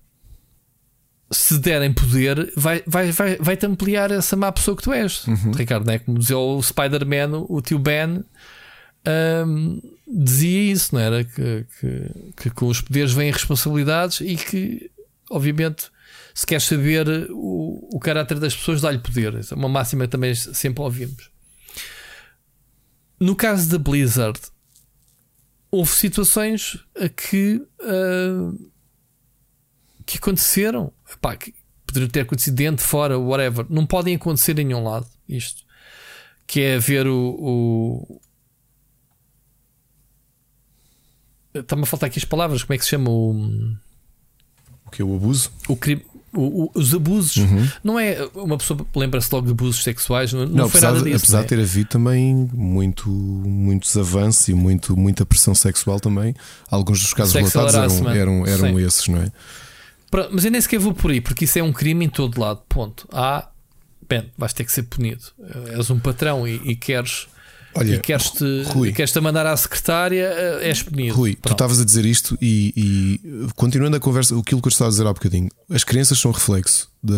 se 1.30 1.58
derem 1.58 1.92
poder, 1.92 2.52
vai, 2.56 2.82
vai, 2.86 3.10
vai, 3.10 3.36
vai-te 3.36 3.66
ampliar 3.66 4.12
essa 4.12 4.36
má 4.36 4.52
pessoa 4.52 4.76
que 4.76 4.82
tu 4.82 4.92
és, 4.92 5.26
uhum. 5.26 5.50
Ricardo. 5.52 5.86
Né? 5.86 5.98
Como 5.98 6.18
dizia 6.18 6.38
o 6.38 6.62
Spider-Man, 6.62 7.46
o 7.48 7.60
tio 7.60 7.78
Ben 7.78 8.22
um, 9.06 9.80
dizia 10.06 10.72
isso, 10.72 10.94
não 10.94 11.00
era? 11.00 11.24
Que, 11.24 11.66
que, 11.80 12.10
que, 12.36 12.50
com 12.50 12.66
os 12.66 12.80
poderes 12.80 13.12
vêm 13.12 13.30
responsabilidades 13.30 14.20
e 14.20 14.36
que, 14.36 14.90
obviamente, 15.30 15.90
se 16.34 16.46
quer 16.46 16.60
saber 16.60 17.08
o, 17.30 17.88
o 17.92 17.98
caráter 17.98 18.38
das 18.38 18.54
pessoas, 18.54 18.80
dá-lhe 18.80 18.98
poder. 18.98 19.34
é 19.34 19.54
uma 19.54 19.68
máxima 19.68 20.04
que 20.04 20.10
também 20.10 20.34
sempre 20.34 20.82
ouvimos. 20.82 21.30
No 23.18 23.34
caso 23.34 23.70
da 23.70 23.78
Blizzard, 23.78 24.38
houve 25.70 25.90
situações 25.92 26.78
a 26.94 27.08
que, 27.08 27.62
uh, 27.80 28.70
que 30.04 30.18
aconteceram. 30.18 30.92
Epá, 31.10 31.36
que 31.36 31.54
poderiam 31.86 32.10
ter 32.10 32.20
acontecido 32.20 32.54
dentro, 32.54 32.84
fora, 32.84 33.18
whatever. 33.18 33.64
Não 33.70 33.86
podem 33.86 34.14
acontecer 34.16 34.58
em 34.58 34.64
nenhum 34.64 34.84
lado. 34.84 35.06
Isto 35.28 35.64
que 36.46 36.60
é 36.60 36.78
ver 36.78 37.06
o, 37.08 37.36
o, 37.38 38.20
Está-me 41.60 41.82
a 41.82 41.86
faltar 41.86 42.08
aqui 42.08 42.18
as 42.18 42.24
palavras, 42.24 42.62
como 42.62 42.74
é 42.74 42.78
que 42.78 42.84
se 42.84 42.90
chama 42.90 43.10
o. 43.10 43.32
O 44.84 44.90
que 44.90 45.02
é 45.02 45.04
o 45.04 45.14
abuso? 45.14 45.50
O 45.68 45.76
crime. 45.76 46.04
O, 46.32 46.64
o, 46.64 46.70
os 46.74 46.92
abusos, 46.92 47.36
uhum. 47.38 47.66
não 47.82 47.98
é 47.98 48.28
uma 48.34 48.58
pessoa 48.58 48.86
lembra-se 48.94 49.28
logo 49.32 49.46
de 49.46 49.52
abusos 49.52 49.82
sexuais, 49.82 50.34
não, 50.34 50.40
não, 50.40 50.48
não 50.48 50.68
foi 50.68 50.80
apesar, 50.80 50.92
nada 50.92 51.04
disso. 51.04 51.24
Apesar 51.24 51.38
de 51.38 51.44
é? 51.44 51.48
ter 51.48 51.60
havido 51.60 51.88
também 51.88 52.50
muito, 52.52 53.08
muitos 53.08 53.96
avanços 53.96 54.46
e 54.48 54.52
muito, 54.52 54.94
muita 54.94 55.24
pressão 55.24 55.54
sexual 55.54 55.98
também, 55.98 56.34
alguns 56.68 57.00
dos 57.00 57.14
casos 57.14 57.32
relatados 57.32 57.74
eram, 57.74 58.10
eram, 58.10 58.46
eram 58.46 58.78
esses, 58.78 59.08
não 59.08 59.22
é? 59.22 59.32
Mas 60.30 60.44
eu 60.44 60.50
nem 60.50 60.60
sequer 60.60 60.78
vou 60.78 60.94
por 60.94 61.10
aí, 61.10 61.20
porque 61.20 61.44
isso 61.44 61.58
é 61.58 61.62
um 61.62 61.72
crime 61.72 62.04
em 62.04 62.08
todo 62.08 62.40
lado. 62.40 62.62
Ponto. 62.68 63.08
Há, 63.12 63.48
bem, 64.08 64.30
vais 64.36 64.52
ter 64.52 64.64
que 64.64 64.72
ser 64.72 64.84
punido. 64.84 65.24
És 65.72 65.90
um 65.90 65.98
patrão 65.98 66.46
e, 66.46 66.54
e 66.64 66.76
queres 66.76 67.28
Olha, 67.76 67.94
e 67.94 68.00
queres-te 68.00 68.44
queres 68.94 69.12
-te 69.12 69.20
mandar 69.20 69.46
à 69.46 69.56
secretária, 69.56 70.24
eh, 70.24 70.68
és 70.70 70.82
punido. 70.82 71.14
Rui, 71.14 71.32
Pronto. 71.32 71.48
tu 71.48 71.52
estavas 71.52 71.80
a 71.80 71.84
dizer 71.84 72.04
isto 72.04 72.36
e, 72.40 72.72
e, 72.76 73.48
continuando 73.54 73.96
a 73.96 74.00
conversa, 74.00 74.38
aquilo 74.38 74.60
que 74.60 74.68
eu 74.68 74.70
estava 74.70 74.88
a 74.88 74.90
dizer 74.90 75.06
há 75.06 75.12
bocadinho, 75.12 75.48
as 75.70 75.84
crianças 75.84 76.18
são 76.18 76.30
reflexo 76.30 76.90
de, 77.02 77.14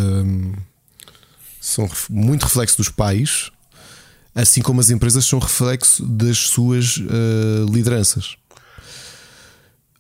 são 1.60 1.88
muito 2.10 2.44
reflexo 2.44 2.76
dos 2.76 2.88
pais, 2.88 3.50
assim 4.34 4.62
como 4.62 4.80
as 4.80 4.90
empresas 4.90 5.24
são 5.24 5.38
reflexo 5.38 6.04
das 6.04 6.38
suas 6.38 6.96
uh, 6.98 7.72
lideranças. 7.72 8.36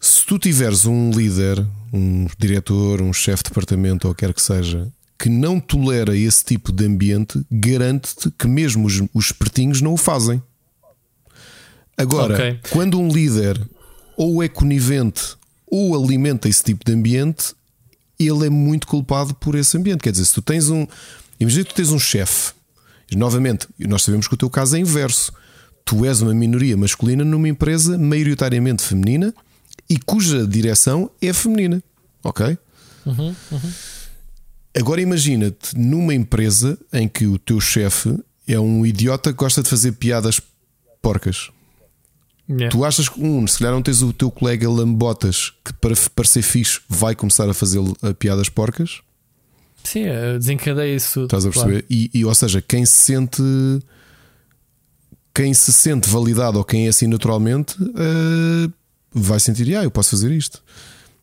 Se 0.00 0.24
tu 0.24 0.38
tiveres 0.38 0.86
um 0.86 1.10
líder, 1.10 1.64
um 1.92 2.26
diretor, 2.38 3.02
um 3.02 3.12
chefe 3.12 3.42
de 3.42 3.50
departamento 3.50 4.06
ou 4.06 4.14
quer 4.14 4.32
que 4.32 4.40
seja, 4.40 4.92
que 5.18 5.28
não 5.28 5.58
tolera 5.58 6.16
esse 6.16 6.44
tipo 6.44 6.70
de 6.70 6.86
ambiente, 6.86 7.44
garante-te 7.50 8.30
que 8.30 8.46
mesmo 8.46 8.86
os, 8.86 9.02
os 9.12 9.26
espertinhos 9.26 9.80
não 9.80 9.94
o 9.94 9.96
fazem. 9.96 10.40
Agora, 11.96 12.34
okay. 12.34 12.60
quando 12.70 13.00
um 13.00 13.08
líder 13.08 13.60
ou 14.16 14.42
é 14.42 14.48
conivente 14.48 15.36
ou 15.66 15.96
alimenta 15.96 16.48
esse 16.48 16.62
tipo 16.62 16.84
de 16.84 16.92
ambiente, 16.92 17.52
ele 18.18 18.46
é 18.46 18.50
muito 18.50 18.86
culpado 18.86 19.34
por 19.34 19.56
esse 19.56 19.76
ambiente. 19.76 20.00
Quer 20.00 20.12
dizer, 20.12 20.24
se 20.24 20.34
tu 20.34 20.42
tens 20.42 20.70
um. 20.70 20.86
Imagina 21.40 21.64
que 21.64 21.70
tu 21.70 21.76
tens 21.76 21.90
um 21.90 21.98
chefe. 21.98 22.52
Novamente, 23.16 23.66
nós 23.78 24.02
sabemos 24.02 24.28
que 24.28 24.34
o 24.34 24.36
teu 24.36 24.50
caso 24.50 24.76
é 24.76 24.78
inverso. 24.78 25.32
Tu 25.84 26.04
és 26.04 26.20
uma 26.20 26.34
minoria 26.34 26.76
masculina 26.76 27.24
numa 27.24 27.48
empresa 27.48 27.96
maioritariamente 27.96 28.82
feminina 28.82 29.34
e 29.88 29.98
cuja 29.98 30.46
direção 30.46 31.10
é 31.20 31.32
feminina. 31.32 31.82
Ok? 32.22 32.58
Uhum, 33.06 33.34
uhum. 33.50 33.72
Agora 34.76 35.00
imagina-te 35.00 35.76
numa 35.76 36.14
empresa 36.14 36.78
em 36.92 37.08
que 37.08 37.26
o 37.26 37.38
teu 37.38 37.60
chefe 37.60 38.16
é 38.46 38.58
um 38.58 38.84
idiota 38.84 39.32
que 39.32 39.38
gosta 39.38 39.62
de 39.62 39.68
fazer 39.68 39.92
piadas 39.92 40.40
porcas. 41.02 41.50
Yeah. 42.48 42.70
Tu 42.70 42.84
achas 42.84 43.08
que, 43.08 43.20
um, 43.20 43.46
se 43.46 43.58
calhar 43.58 43.74
não 43.74 43.82
tens 43.82 44.00
o 44.00 44.12
teu 44.12 44.30
colega 44.30 44.68
Lambotas 44.70 45.52
que 45.64 45.72
para 45.74 45.94
parecer 46.14 46.42
fixe 46.42 46.80
vai 46.88 47.14
começar 47.14 47.48
a 47.48 47.52
fazer 47.52 47.80
piadas 48.18 48.48
porcas? 48.48 49.00
Sim, 49.84 50.04
desencadeia 50.38 50.94
isso. 50.94 51.24
Estás 51.24 51.44
a 51.44 51.50
perceber? 51.50 51.82
Claro. 51.82 51.86
E, 51.90 52.10
e, 52.14 52.24
ou 52.24 52.34
seja, 52.34 52.62
quem 52.62 52.84
se 52.84 52.94
sente 52.94 53.42
quem 55.34 55.54
se 55.54 55.72
sente 55.72 56.08
validado 56.08 56.58
ou 56.58 56.64
quem 56.64 56.86
é 56.86 56.88
assim 56.88 57.06
naturalmente 57.06 57.80
uh, 57.80 58.72
vai 59.12 59.38
sentir, 59.38 59.76
ah, 59.76 59.84
eu 59.84 59.90
posso 59.90 60.10
fazer 60.10 60.32
isto. 60.32 60.60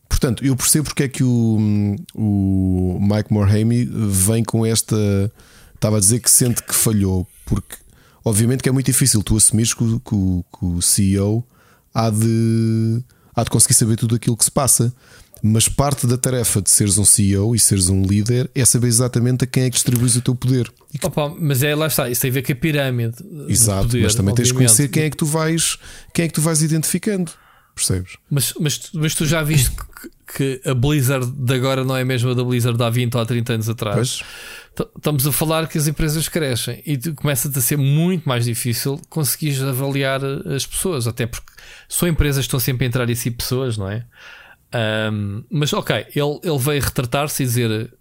Portanto, 0.08 0.44
eu 0.44 0.56
percebo 0.56 0.86
porque 0.86 1.02
é 1.02 1.08
que 1.08 1.22
o, 1.22 1.96
o 2.14 2.98
Mike 3.00 3.32
Morhaime 3.32 3.84
vem 3.84 4.44
com 4.44 4.64
esta. 4.64 4.96
Estava 5.74 5.98
a 5.98 6.00
dizer 6.00 6.20
que 6.20 6.30
sente 6.30 6.62
que 6.62 6.74
falhou, 6.74 7.26
porque 7.44 7.76
obviamente 8.24 8.62
que 8.62 8.68
é 8.68 8.72
muito 8.72 8.86
difícil 8.86 9.22
tu 9.22 9.36
assumires 9.36 9.74
que, 9.74 9.84
que, 9.84 10.00
que 10.58 10.64
o 10.64 10.80
CEO 10.80 11.46
há 11.92 12.08
de, 12.08 13.02
há 13.34 13.44
de 13.44 13.50
conseguir 13.50 13.74
saber 13.74 13.96
tudo 13.96 14.14
aquilo 14.14 14.36
que 14.36 14.44
se 14.44 14.50
passa. 14.50 14.92
Mas 15.42 15.68
parte 15.68 16.06
da 16.06 16.16
tarefa 16.16 16.62
de 16.62 16.70
seres 16.70 16.96
um 16.96 17.04
CEO 17.04 17.54
e 17.54 17.58
seres 17.58 17.88
um 17.88 18.02
líder 18.02 18.50
é 18.54 18.64
saber 18.64 18.88
exatamente 18.88 19.44
a 19.44 19.46
quem 19.46 19.64
é 19.64 19.66
que 19.70 19.74
distribuis 19.74 20.16
o 20.16 20.22
teu 20.22 20.34
poder. 20.34 20.72
Que... 20.98 21.06
Opa, 21.06 21.34
mas 21.38 21.62
é 21.62 21.74
lá 21.74 21.86
está, 21.86 22.08
isso 22.08 22.22
tem 22.22 22.30
a 22.30 22.34
ver 22.34 22.42
com 22.42 22.52
a 22.52 22.56
pirâmide. 22.56 23.16
Exato, 23.46 23.86
poder, 23.86 24.02
mas 24.02 24.14
também 24.14 24.32
obviamente. 24.32 24.36
tens 24.36 24.48
de 24.48 24.54
conhecer 24.54 24.88
quem 24.88 25.02
é 25.04 25.10
que 25.10 25.16
tu 25.16 25.26
vais, 25.26 25.78
quem 26.14 26.24
é 26.24 26.28
que 26.28 26.34
tu 26.34 26.40
vais 26.40 26.62
identificando. 26.62 27.30
Percebes? 27.74 28.16
Mas, 28.30 28.54
mas, 28.58 28.90
mas 28.94 29.14
tu 29.14 29.26
já 29.26 29.42
viste 29.42 29.70
que, 30.26 30.60
a 30.64 30.74
Blizzard 30.74 31.30
de 31.30 31.54
agora 31.54 31.84
não 31.84 31.96
é 31.96 32.02
a 32.02 32.04
mesma 32.04 32.34
da 32.34 32.44
Blizzard 32.44 32.76
de 32.76 32.84
há 32.84 32.90
20 32.90 33.14
ou 33.16 33.26
30 33.26 33.52
anos 33.52 33.68
atrás. 33.68 34.22
Estamos 34.96 35.26
a 35.26 35.32
falar 35.32 35.68
que 35.68 35.78
as 35.78 35.86
empresas 35.86 36.28
crescem 36.28 36.82
e 36.84 36.98
começa 37.12 37.48
a 37.48 37.60
ser 37.60 37.76
muito 37.76 38.28
mais 38.28 38.44
difícil 38.44 39.00
conseguir 39.08 39.62
avaliar 39.62 40.20
as 40.24 40.66
pessoas, 40.66 41.06
até 41.06 41.26
porque 41.26 41.50
são 41.88 42.08
empresas 42.08 42.44
estão 42.44 42.60
sempre 42.60 42.84
a 42.84 42.88
entrar 42.88 43.08
em 43.08 43.14
si 43.14 43.30
pessoas, 43.30 43.78
não 43.78 43.88
é? 43.88 44.04
Um, 45.12 45.44
mas 45.50 45.72
ok, 45.72 45.96
ele, 46.14 46.40
ele 46.42 46.58
veio 46.58 46.82
retratar-se 46.82 47.42
e 47.42 47.46
dizer, 47.46 47.94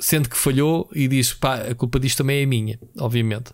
sendo 0.00 0.28
que 0.28 0.36
falhou, 0.36 0.90
e 0.94 1.06
diz: 1.06 1.32
pá, 1.32 1.56
a 1.56 1.74
culpa 1.74 2.00
disto 2.00 2.18
também 2.18 2.42
é 2.42 2.46
minha, 2.46 2.78
obviamente 2.98 3.52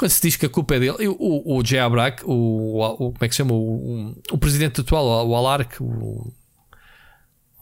quando 0.00 0.12
se 0.12 0.22
diz 0.22 0.34
que 0.34 0.46
a 0.46 0.48
culpa 0.48 0.76
é 0.76 0.80
dele, 0.80 1.08
o, 1.08 1.58
o 1.58 1.62
Jay 1.62 1.78
Abrak, 1.78 2.22
o, 2.24 2.80
o, 2.80 2.96
como 2.96 3.18
é 3.20 3.28
que 3.28 3.34
se 3.34 3.36
chama? 3.36 3.52
O, 3.52 4.14
o, 4.32 4.38
presidente 4.38 4.80
atual, 4.80 5.28
o 5.28 5.36
Alark, 5.36 5.76
o, 5.82 6.32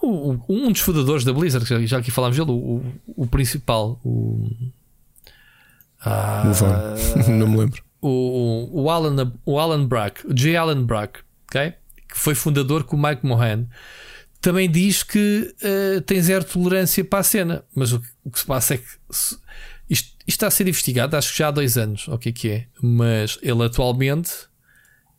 o, 0.01 0.39
um 0.49 0.71
dos 0.71 0.81
fundadores 0.81 1.25
da 1.25 1.33
Blizzard, 1.33 1.69
já, 1.69 1.81
já 1.81 1.99
aqui 1.99 2.11
falámos 2.11 2.37
dele, 2.37 2.51
o, 2.51 2.83
o, 3.17 3.27
principal, 3.27 3.99
o. 4.05 4.49
Ah, 6.01 6.45
não 7.29 7.49
me 7.49 7.59
lembro. 7.59 7.83
O, 8.01 8.83
o, 8.83 8.91
Alan, 8.91 9.33
o 9.45 9.59
Alan 9.59 9.85
Brack, 9.85 10.27
o 10.27 10.33
J. 10.33 10.57
Alan 10.57 10.85
Brack, 10.85 11.21
okay? 11.47 11.75
que 12.09 12.17
foi 12.17 12.35
fundador 12.35 12.85
com 12.85 12.97
o 12.97 13.03
Mike 13.03 13.27
Mohan, 13.27 13.67
também 14.41 14.71
diz 14.71 15.03
que 15.03 15.55
uh, 15.63 16.01
tem 16.03 16.23
zero 16.23 16.45
tolerância 16.45 17.05
para 17.05 17.19
a 17.19 17.25
cena. 17.25 17.65
Mas 17.75 17.93
o, 17.93 18.01
o 18.25 18.31
que 18.31 18.39
se 18.39 18.47
passa 18.47 18.75
é 18.75 18.79
que 18.79 18.87
se, 19.11 19.37
isto, 19.91 20.09
isto 20.27 20.29
está 20.29 20.47
a 20.47 20.51
ser 20.51 20.69
investigado, 20.69 21.17
acho 21.17 21.33
que 21.33 21.39
já 21.39 21.49
há 21.49 21.51
dois 21.51 21.77
anos, 21.77 22.07
o 22.07 22.17
que 22.17 22.29
é 22.29 22.33
que 22.33 22.51
é. 22.51 22.67
Mas 22.81 23.37
ele 23.43 23.65
atualmente 23.65 24.31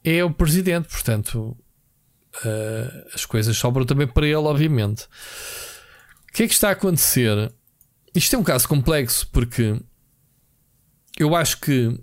é 0.04 0.24
o 0.24 0.32
presidente, 0.32 0.88
portanto 0.88 1.58
uh, 2.46 3.10
as 3.14 3.26
coisas 3.26 3.58
sobram 3.58 3.86
também 3.86 4.08
para 4.08 4.26
ele, 4.26 4.36
obviamente. 4.36 5.04
O 6.30 6.34
que 6.34 6.44
é 6.44 6.48
que 6.48 6.54
está 6.54 6.70
a 6.70 6.74
acontecer? 6.74 7.52
Isto 8.14 8.36
é 8.36 8.40
um 8.40 8.44
caso 8.44 8.68
complexo 8.68 9.28
porque 9.32 9.80
eu 11.18 11.36
acho 11.36 11.60
que 11.60 12.00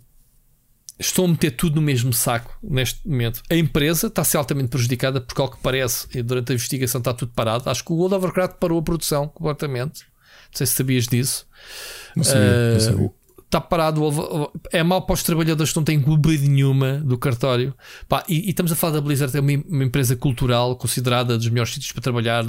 estou 0.98 1.24
a 1.24 1.28
meter 1.28 1.52
tudo 1.52 1.76
no 1.76 1.82
mesmo 1.82 2.12
saco 2.12 2.56
neste 2.62 3.06
momento. 3.06 3.42
A 3.50 3.54
empresa 3.54 4.06
está 4.06 4.22
a 4.22 4.24
ser 4.24 4.36
altamente 4.36 4.68
prejudicada 4.68 5.20
porque, 5.20 5.40
ao 5.40 5.50
que 5.50 5.58
parece, 5.62 6.06
e 6.14 6.22
durante 6.22 6.52
a 6.52 6.54
investigação 6.54 6.98
está 7.00 7.12
tudo 7.12 7.32
parado. 7.32 7.68
Acho 7.68 7.84
que 7.84 7.92
o 7.92 7.96
World 7.96 8.14
of 8.16 8.24
Warcraft 8.24 8.56
parou 8.58 8.78
a 8.78 8.82
produção 8.82 9.28
completamente. 9.28 10.02
Não 10.02 10.58
sei 10.58 10.66
se 10.66 10.74
sabias 10.74 11.06
disso. 11.06 11.46
Não 12.14 12.24
sabia, 12.24 12.72
não 12.72 12.80
sabia. 12.80 13.25
Está 13.46 13.60
parado, 13.60 14.02
é 14.72 14.82
mal 14.82 15.02
para 15.02 15.14
os 15.14 15.22
trabalhadores 15.22 15.72
que 15.72 15.78
não 15.78 15.84
têm 15.84 16.00
culpa 16.00 16.30
nenhuma 16.30 16.94
do 16.98 17.16
cartório. 17.16 17.72
Pá, 18.08 18.24
e, 18.28 18.46
e, 18.46 18.50
estamos 18.50 18.72
a 18.72 18.76
falar 18.76 18.94
da 18.94 19.00
Blizzard, 19.00 19.36
é 19.36 19.40
uma, 19.40 19.52
uma 19.68 19.84
empresa 19.84 20.16
cultural 20.16 20.74
considerada 20.74 21.38
dos 21.38 21.48
melhores 21.48 21.72
sítios 21.72 21.92
para 21.92 22.02
trabalhar 22.02 22.44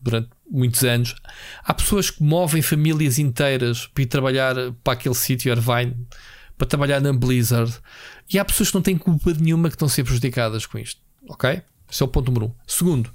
durante 0.00 0.28
muitos 0.50 0.82
anos. 0.82 1.14
Há 1.64 1.72
pessoas 1.72 2.10
que 2.10 2.22
movem 2.22 2.60
famílias 2.60 3.18
inteiras 3.18 3.86
para 3.86 4.02
ir 4.02 4.06
trabalhar 4.06 4.54
para 4.82 4.92
aquele 4.92 5.14
sítio 5.14 5.52
Irvine, 5.52 5.96
para 6.58 6.66
trabalhar 6.66 7.00
na 7.00 7.12
Blizzard. 7.12 7.72
E 8.32 8.38
há 8.38 8.44
pessoas 8.44 8.70
que 8.70 8.74
não 8.74 8.82
têm 8.82 8.98
culpa 8.98 9.32
nenhuma 9.32 9.68
que 9.68 9.76
estão 9.76 9.86
a 9.86 9.90
ser 9.90 10.04
prejudicadas 10.04 10.66
com 10.66 10.78
isto. 10.78 11.00
Ok? 11.28 11.62
Esse 11.90 12.02
é 12.02 12.06
o 12.06 12.08
ponto 12.08 12.26
número 12.26 12.46
um. 12.46 12.54
Segundo, 12.66 13.10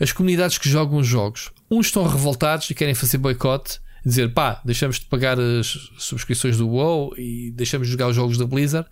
as 0.00 0.12
comunidades 0.12 0.56
que 0.56 0.68
jogam 0.68 0.98
os 0.98 1.06
jogos. 1.06 1.50
Uns 1.70 1.86
estão 1.86 2.06
revoltados 2.06 2.70
e 2.70 2.74
querem 2.74 2.94
fazer 2.94 3.18
boicote 3.18 3.80
dizer 4.04 4.32
pá, 4.32 4.60
deixamos 4.64 4.98
de 4.98 5.06
pagar 5.06 5.38
as 5.38 5.66
subscrições 5.98 6.56
do 6.56 6.68
WoW 6.68 7.14
e 7.18 7.50
deixamos 7.52 7.86
de 7.86 7.92
jogar 7.92 8.08
os 8.08 8.16
jogos 8.16 8.38
da 8.38 8.46
Blizzard. 8.46 8.88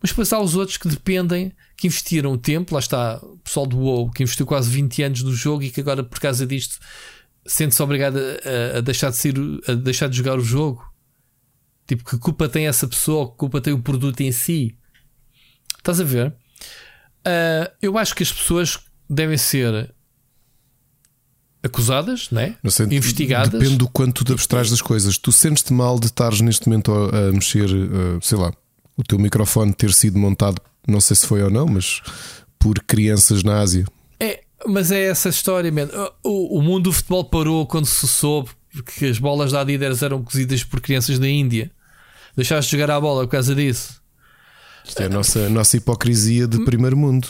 Mas 0.00 0.10
depois 0.10 0.32
há 0.32 0.40
os 0.40 0.56
outros 0.56 0.78
que 0.78 0.88
dependem, 0.88 1.52
que 1.76 1.86
investiram 1.86 2.36
tempo, 2.38 2.74
lá 2.74 2.80
está 2.80 3.18
o 3.22 3.38
pessoal 3.38 3.66
do 3.66 3.78
WoW 3.78 4.10
que 4.10 4.22
investiu 4.22 4.46
quase 4.46 4.70
20 4.70 5.02
anos 5.02 5.22
no 5.22 5.32
jogo 5.32 5.62
e 5.62 5.70
que 5.70 5.80
agora 5.80 6.02
por 6.02 6.18
causa 6.18 6.46
disto 6.46 6.78
sente-se 7.46 7.82
obrigado 7.82 8.18
a, 8.18 8.78
a, 8.78 8.80
deixar 8.80 9.10
de 9.10 9.16
ser, 9.16 9.34
a 9.68 9.74
deixar 9.74 10.08
de 10.08 10.16
jogar 10.16 10.38
o 10.38 10.42
jogo. 10.42 10.82
Tipo, 11.86 12.04
que 12.04 12.18
culpa 12.18 12.48
tem 12.48 12.66
essa 12.66 12.86
pessoa, 12.86 13.30
que 13.30 13.36
culpa 13.36 13.60
tem 13.60 13.72
o 13.72 13.82
produto 13.82 14.20
em 14.20 14.32
si? 14.32 14.76
Estás 15.76 16.00
a 16.00 16.04
ver? 16.04 16.28
Uh, 17.20 17.70
eu 17.82 17.98
acho 17.98 18.14
que 18.14 18.22
as 18.22 18.32
pessoas 18.32 18.78
devem 19.08 19.36
ser 19.36 19.92
acusadas, 21.62 22.30
né? 22.30 22.56
Investigadas. 22.90 23.60
Depende 23.60 23.76
do 23.76 23.88
quanto 23.88 24.24
tu 24.24 24.32
abstrais 24.32 24.70
das 24.70 24.80
coisas. 24.80 25.18
Tu 25.18 25.30
sentes-te 25.30 25.72
mal 25.72 25.98
de 25.98 26.06
estares 26.06 26.40
neste 26.40 26.68
momento 26.68 26.92
a, 26.92 27.32
mexer, 27.32 27.68
uh, 27.70 28.18
sei 28.22 28.38
lá, 28.38 28.52
o 28.96 29.02
teu 29.02 29.18
microfone 29.18 29.72
ter 29.72 29.92
sido 29.92 30.18
montado, 30.18 30.60
não 30.86 31.00
sei 31.00 31.16
se 31.16 31.26
foi 31.26 31.42
ou 31.42 31.50
não, 31.50 31.66
mas 31.66 32.00
por 32.58 32.78
crianças 32.80 33.42
na 33.42 33.60
Ásia. 33.60 33.86
É, 34.18 34.40
mas 34.66 34.90
é 34.90 35.04
essa 35.04 35.28
história, 35.28 35.70
man. 35.70 35.88
O, 36.22 36.58
o 36.58 36.62
mundo 36.62 36.84
do 36.84 36.92
futebol 36.92 37.24
parou 37.24 37.66
quando 37.66 37.86
se 37.86 38.06
soube 38.06 38.50
que 38.96 39.06
as 39.06 39.18
bolas 39.18 39.52
da 39.52 39.60
Adidas 39.60 40.02
eram 40.02 40.22
cozidas 40.22 40.62
por 40.62 40.80
crianças 40.80 41.18
da 41.18 41.28
Índia. 41.28 41.70
Deixaste 42.36 42.70
de 42.70 42.80
jogar 42.80 42.94
a 42.94 43.00
bola 43.00 43.24
por 43.24 43.32
causa 43.32 43.54
disso. 43.54 44.00
Isto 44.84 45.02
é 45.02 45.06
a 45.06 45.08
nossa, 45.08 45.46
a 45.46 45.48
nossa 45.48 45.76
hipocrisia 45.76 46.46
de 46.46 46.64
primeiro 46.64 46.96
mundo. 46.96 47.28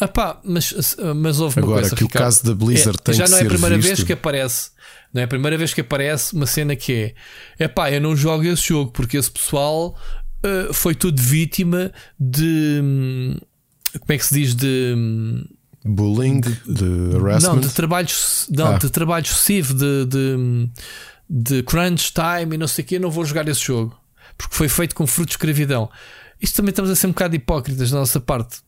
Epá, 0.00 0.40
mas, 0.44 0.96
mas 1.16 1.40
houve 1.40 1.58
uma 1.58 1.66
Agora, 1.66 1.80
coisa 1.80 1.96
que 1.96 2.04
o 2.04 2.08
caso 2.08 2.44
da 2.44 2.54
Blizzard 2.54 2.98
é, 2.98 3.02
tem 3.02 3.14
Já 3.14 3.26
não 3.28 3.38
é 3.38 3.42
a 3.42 3.46
primeira 3.46 3.76
visto. 3.76 3.88
vez 3.88 4.02
que 4.04 4.12
aparece. 4.12 4.70
Não 5.12 5.22
é 5.22 5.24
a 5.24 5.28
primeira 5.28 5.56
vez 5.56 5.72
que 5.72 5.80
aparece 5.80 6.34
uma 6.34 6.46
cena 6.46 6.76
que 6.76 7.14
é 7.58 7.64
epá, 7.64 7.90
eu 7.90 8.00
não 8.00 8.14
jogo 8.14 8.44
esse 8.44 8.68
jogo 8.68 8.90
porque 8.90 9.16
esse 9.16 9.30
pessoal 9.30 9.98
uh, 10.44 10.74
foi 10.74 10.94
tudo 10.94 11.20
vítima 11.20 11.92
de. 12.20 12.80
Hum, 12.82 13.36
como 13.98 14.12
é 14.12 14.18
que 14.18 14.26
se 14.26 14.34
diz? 14.34 14.54
De. 14.54 14.94
Hum, 14.94 15.44
Bullying, 15.82 16.40
de, 16.40 16.50
de 16.66 17.16
harassment. 17.16 17.54
Não, 17.54 17.60
de 17.60 17.68
trabalho, 17.70 18.08
não, 18.50 18.74
ah. 18.74 18.78
de 18.78 18.90
trabalho 18.90 19.24
excessivo, 19.24 19.72
de, 19.72 20.04
de, 20.04 20.18
hum, 20.36 20.68
de 21.30 21.62
crunch 21.62 22.12
time 22.12 22.56
e 22.56 22.58
não 22.58 22.68
sei 22.68 22.84
o 22.84 22.86
que. 22.86 22.96
Eu 22.96 23.00
não 23.00 23.10
vou 23.10 23.24
jogar 23.24 23.48
esse 23.48 23.60
jogo 23.64 23.96
porque 24.36 24.54
foi 24.54 24.68
feito 24.68 24.94
com 24.94 25.06
fruto 25.06 25.28
de 25.28 25.34
escravidão. 25.34 25.88
Isto 26.40 26.56
também 26.56 26.70
estamos 26.70 26.90
a 26.90 26.96
ser 26.96 27.06
um 27.06 27.10
bocado 27.10 27.34
hipócritas 27.34 27.90
da 27.90 27.98
nossa 27.98 28.20
parte. 28.20 28.58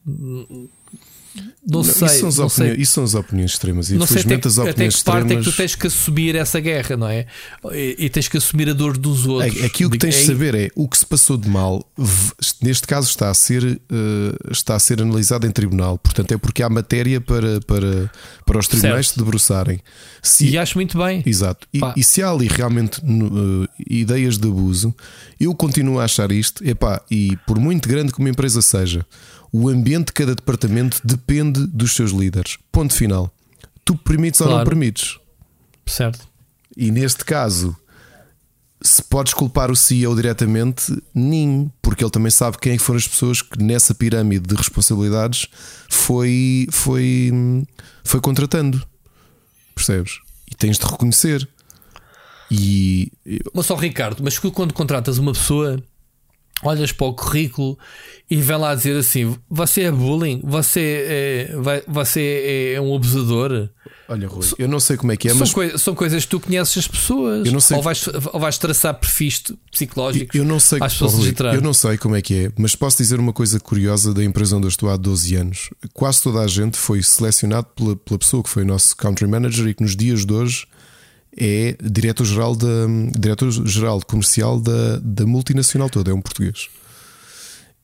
Não, 1.35 1.83
não 1.83 1.85
sei. 1.85 2.07
Isso 2.07 2.33
são, 2.33 2.43
não 2.45 2.49
sei. 2.49 2.75
isso 2.75 2.93
são 2.93 3.05
as 3.05 3.15
opiniões 3.15 3.51
extremas. 3.51 3.91
Não 3.91 4.07
sei 4.07 4.23
até, 4.23 4.35
as 4.37 4.59
opiniões 4.59 4.69
até 4.69 4.89
que 4.89 5.05
parte 5.05 5.19
extremas... 5.19 5.33
é 5.33 5.37
que 5.37 5.43
tu 5.43 5.57
tens 5.57 5.75
que 5.75 5.87
assumir 5.87 6.35
essa 6.35 6.61
guerra, 6.61 6.97
não 6.97 7.09
é? 7.09 7.27
E, 7.73 7.97
e 7.99 8.09
tens 8.09 8.29
que 8.29 8.39
assumir 8.39 8.71
a 8.71 8.73
dor 8.73 8.97
dos 8.97 9.27
outros. 9.27 9.61
É, 9.61 9.67
aqui 9.67 9.85
o 9.85 9.91
que 9.91 9.99
tens 9.99 10.15
de 10.15 10.25
saber 10.25 10.55
é 10.55 10.71
o 10.75 10.89
que 10.89 10.97
se 10.97 11.05
passou 11.05 11.37
de 11.37 11.49
mal, 11.49 11.87
neste 12.63 12.87
caso 12.87 13.09
está 13.09 13.31
a 13.31 13.35
ser, 13.35 13.63
uh, 13.65 14.51
está 14.51 14.77
a 14.77 14.79
ser 14.79 15.03
analisado 15.03 15.47
em 15.47 15.51
tribunal. 15.51 15.99
Portanto, 15.99 16.33
é 16.33 16.39
porque 16.39 16.63
há 16.63 16.71
matéria 16.71 17.21
para, 17.21 17.61
para, 17.61 18.11
para 18.47 18.59
os 18.59 18.67
tribunais 18.67 19.07
certo. 19.07 19.19
se 19.19 19.19
debruçarem. 19.19 19.81
Se, 20.23 20.49
e 20.49 20.57
acho 20.59 20.77
muito 20.79 20.97
bem. 20.99 21.23
Exato. 21.27 21.67
E, 21.73 21.81
e 21.97 22.03
se 22.03 22.23
há 22.23 22.31
ali 22.31 22.49
realmente 22.49 23.01
uh, 23.01 23.69
ideias 23.89 24.39
de 24.39 24.49
abuso, 24.49 24.95
eu 25.39 25.55
continuo 25.55 26.01
a 26.01 26.05
achar 26.05 26.33
isto, 26.33 26.67
epá, 26.67 27.03
e 27.11 27.37
por 27.47 27.59
muito 27.59 27.89
grande 27.89 28.13
que 28.13 28.19
uma 28.19 28.31
empresa 28.31 28.63
seja 28.63 29.05
o 29.53 29.69
ambiente 29.69 30.07
de 30.07 30.13
cada 30.13 30.35
departamento 30.35 31.01
depende 31.05 31.67
dos 31.67 31.95
seus 31.95 32.11
líderes. 32.11 32.59
Ponto 32.71 32.93
final. 32.95 33.33
Tu 33.85 33.97
permites 33.97 34.39
claro. 34.39 34.53
ou 34.53 34.59
não 34.59 34.65
permites. 34.65 35.19
Certo. 35.87 36.29
E 36.77 36.91
neste 36.91 37.25
caso, 37.25 37.77
se 38.81 39.03
podes 39.03 39.35
culpar 39.35 39.71
o 39.71 39.77
CEO 39.77 40.15
diretamente, 40.15 40.97
nem, 41.15 41.71
porque 41.83 42.05
ele 42.05 42.11
também 42.11 42.31
sabe 42.31 42.59
quem 42.59 42.75
é 42.75 42.79
foram 42.79 42.99
as 42.99 43.09
pessoas 43.09 43.43
que 43.43 43.63
nessa 43.63 43.95
pirâmide 43.95 44.47
de 44.47 44.55
responsabilidades 44.55 45.47
foi, 45.91 46.69
foi, 46.71 47.33
foi 48.05 48.21
contratando. 48.21 48.85
Percebes? 49.75 50.21
E 50.51 50.55
tens 50.55 50.79
de 50.79 50.87
reconhecer. 50.87 51.49
E. 52.51 53.13
Mas 53.53 53.67
só 53.67 53.75
Ricardo, 53.75 54.23
mas 54.23 54.39
quando 54.39 54.73
contratas 54.73 55.19
uma 55.19 55.33
pessoa 55.33 55.83
olhas 56.63 56.93
para 56.93 57.07
o 57.07 57.15
currículo 57.15 57.79
e 58.31 58.37
vem 58.37 58.57
lá 58.57 58.75
dizer 58.75 58.97
assim: 58.97 59.37
você 59.49 59.83
é 59.83 59.93
bullying, 59.93 60.41
você 60.45 61.05
é, 61.07 61.83
você 61.87 62.73
é 62.75 62.81
um 62.81 62.95
abusador. 62.95 63.69
Olha, 64.11 64.27
Rui, 64.27 64.43
eu 64.59 64.67
não 64.67 64.81
sei 64.81 64.97
como 64.97 65.13
é 65.13 65.17
que 65.19 65.29
é, 65.29 65.31
são 65.33 65.41
mas. 65.41 65.53
Coi 65.53 65.77
são 65.77 65.95
coisas 65.95 66.25
que 66.25 66.31
tu 66.31 66.41
conheces 66.41 66.79
as 66.79 66.89
pessoas. 66.89 67.47
Eu 67.47 67.53
não 67.53 67.61
sei... 67.61 67.77
ou, 67.77 67.83
vais, 67.83 68.07
ou 68.33 68.41
vais 68.41 68.57
traçar 68.57 68.95
perfis 68.95 69.43
psicológicos 69.71 70.35
eu 70.35 70.47
não 70.47 70.59
sei, 70.59 70.79
às 70.81 70.95
pessoas 70.95 71.15
Rui, 71.15 71.35
Eu 71.55 71.61
não 71.61 71.75
sei 71.75 71.99
como 71.99 72.17
é 72.17 72.23
que 72.23 72.47
é, 72.47 72.53
mas 72.57 72.75
posso 72.75 72.97
dizer 72.97 73.21
uma 73.21 73.35
coisa 73.35 73.61
curiosa 73.61 74.15
da 74.15 74.25
empresa 74.25 74.57
onde 74.57 74.67
eu 74.67 74.71
estou 74.71 74.89
há 74.89 74.97
12 74.97 75.37
anos. 75.37 75.71
Quase 75.93 76.23
toda 76.23 76.41
a 76.41 76.47
gente 76.47 76.79
foi 76.79 77.03
selecionado 77.03 77.67
pela, 77.77 77.97
pela 77.97 78.19
pessoa 78.19 78.43
que 78.43 78.49
foi 78.49 78.65
nosso 78.65 78.97
country 78.97 79.27
manager 79.27 79.67
e 79.69 79.75
que 79.75 79.83
nos 79.83 79.95
dias 79.95 80.25
de 80.25 80.33
hoje 80.33 80.67
é 81.39 81.77
diretor-geral 81.81 82.57
diretor-geral 83.17 84.01
comercial 84.03 84.61
da, 84.61 84.99
da 85.01 85.25
multinacional 85.25 85.89
toda, 85.89 86.11
é 86.11 86.15
um 86.15 86.21
português. 86.21 86.69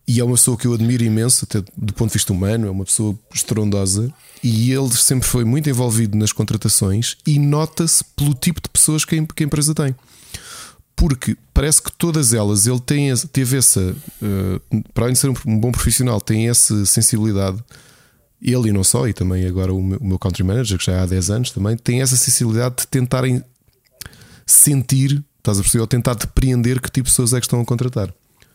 E 0.06 0.20
é 0.20 0.24
uma 0.24 0.34
pessoa 0.34 0.56
que 0.56 0.66
eu 0.66 0.74
admiro 0.74 1.02
imenso, 1.02 1.46
até 1.48 1.62
do 1.76 1.94
ponto 1.94 2.10
de 2.10 2.14
vista 2.14 2.32
humano, 2.32 2.66
é 2.66 2.70
uma 2.70 2.84
pessoa 2.84 3.18
estrondosa. 3.32 4.12
E 4.42 4.70
ele 4.70 4.90
sempre 4.90 5.26
foi 5.26 5.44
muito 5.44 5.70
envolvido 5.70 6.18
nas 6.18 6.30
contratações 6.30 7.16
e 7.26 7.38
nota-se 7.38 8.04
pelo 8.14 8.34
tipo 8.34 8.60
de 8.60 8.68
pessoas 8.68 9.04
que 9.04 9.14
a, 9.14 9.42
empresa 9.42 9.74
tem. 9.74 9.94
Porque 10.94 11.36
parece 11.54 11.80
que 11.80 11.90
todas 11.90 12.34
elas, 12.34 12.66
ele 12.66 12.80
tem, 12.80 13.16
teve 13.32 13.56
essa, 13.56 13.80
uh, 13.80 14.82
para 14.92 15.04
além 15.04 15.14
de 15.14 15.20
ser 15.20 15.30
um 15.46 15.58
bom 15.58 15.72
profissional, 15.72 16.20
tem 16.20 16.50
essa 16.50 16.84
sensibilidade 16.84 17.58
ele 18.44 18.68
e 18.68 18.72
não 18.72 18.84
só, 18.84 19.08
e 19.08 19.12
também 19.12 19.46
agora 19.46 19.72
o 19.72 19.82
meu, 19.82 19.98
o 19.98 20.04
meu 20.04 20.18
country 20.18 20.44
manager, 20.44 20.78
que 20.78 20.84
já 20.84 21.02
há 21.02 21.06
10 21.06 21.30
anos 21.30 21.50
também, 21.50 21.76
tem 21.76 22.02
essa 22.02 22.16
sensibilidade 22.16 22.76
de 22.80 22.86
tentarem 22.86 23.42
sentir, 24.46 25.24
estás 25.38 25.58
a 25.58 25.62
perceber, 25.62 25.80
ou 25.80 25.86
tentar 25.86 26.14
depreender 26.14 26.80
que 26.80 26.90
tipo 26.90 27.06
de 27.06 27.12
pessoas 27.12 27.32
é 27.32 27.40
que 27.40 27.46
estão 27.46 27.60
a 27.60 27.64
contratar. 27.64 28.12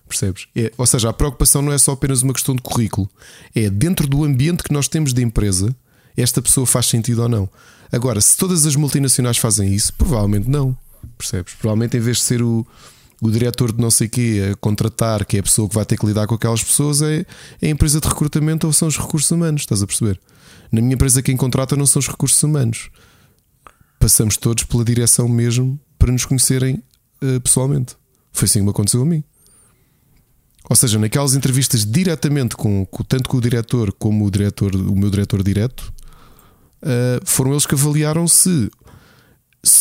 Percebes? 0.07 0.47
É, 0.55 0.71
ou 0.77 0.85
seja, 0.85 1.09
a 1.09 1.13
preocupação 1.13 1.61
não 1.61 1.71
é 1.71 1.77
só 1.77 1.91
apenas 1.91 2.21
uma 2.21 2.33
questão 2.33 2.55
de 2.55 2.61
currículo, 2.61 3.09
é 3.55 3.69
dentro 3.69 4.07
do 4.07 4.23
ambiente 4.23 4.63
que 4.63 4.73
nós 4.73 4.87
temos 4.87 5.13
de 5.13 5.23
empresa, 5.23 5.75
esta 6.15 6.41
pessoa 6.41 6.65
faz 6.65 6.87
sentido 6.87 7.23
ou 7.23 7.29
não. 7.29 7.49
Agora, 7.91 8.21
se 8.21 8.37
todas 8.37 8.65
as 8.65 8.75
multinacionais 8.75 9.37
fazem 9.37 9.73
isso, 9.73 9.93
provavelmente 9.93 10.49
não. 10.49 10.77
Percebes? 11.17 11.53
Provavelmente 11.55 11.97
em 11.97 11.99
vez 11.99 12.17
de 12.17 12.23
ser 12.23 12.41
o, 12.41 12.65
o 13.21 13.29
diretor 13.29 13.71
de 13.73 13.81
não 13.81 13.91
sei 13.91 14.07
quê 14.07 14.51
a 14.51 14.55
contratar, 14.55 15.25
que 15.25 15.37
é 15.37 15.39
a 15.39 15.43
pessoa 15.43 15.67
que 15.67 15.75
vai 15.75 15.85
ter 15.85 15.97
que 15.97 16.05
lidar 16.05 16.27
com 16.27 16.35
aquelas 16.35 16.63
pessoas, 16.63 17.01
é, 17.01 17.25
é 17.61 17.67
a 17.67 17.69
empresa 17.69 17.99
de 17.99 18.07
recrutamento 18.07 18.65
ou 18.65 18.73
são 18.73 18.87
os 18.87 18.97
recursos 18.97 19.29
humanos, 19.29 19.61
estás 19.61 19.81
a 19.81 19.87
perceber? 19.87 20.19
Na 20.71 20.81
minha 20.81 20.93
empresa, 20.93 21.21
quem 21.21 21.35
contrata 21.35 21.75
não 21.75 21.85
são 21.85 21.99
os 21.99 22.07
recursos 22.07 22.41
humanos. 22.41 22.89
Passamos 23.99 24.37
todos 24.37 24.63
pela 24.63 24.85
direção 24.85 25.27
mesmo 25.27 25.79
para 25.97 26.11
nos 26.11 26.25
conhecerem 26.25 26.81
uh, 27.21 27.41
pessoalmente. 27.41 27.95
Foi 28.31 28.45
assim 28.45 28.59
que 28.59 28.65
me 28.65 28.71
aconteceu 28.71 29.01
a 29.01 29.05
mim. 29.05 29.23
Ou 30.69 30.75
seja, 30.75 30.99
naquelas 30.99 31.33
entrevistas 31.33 31.83
diretamente 31.85 32.55
com, 32.55 32.85
com 32.85 33.03
tanto 33.03 33.27
com 33.27 33.37
o 33.37 33.41
diretor 33.41 33.91
como 33.93 34.25
o 34.25 34.31
diretor, 34.31 34.75
o 34.75 34.95
meu 34.95 35.09
diretor 35.09 35.41
direto, 35.41 35.91
uh, 36.83 37.25
foram 37.25 37.51
eles 37.51 37.65
que 37.65 37.73
avaliaram 37.73 38.27
se 38.27 38.69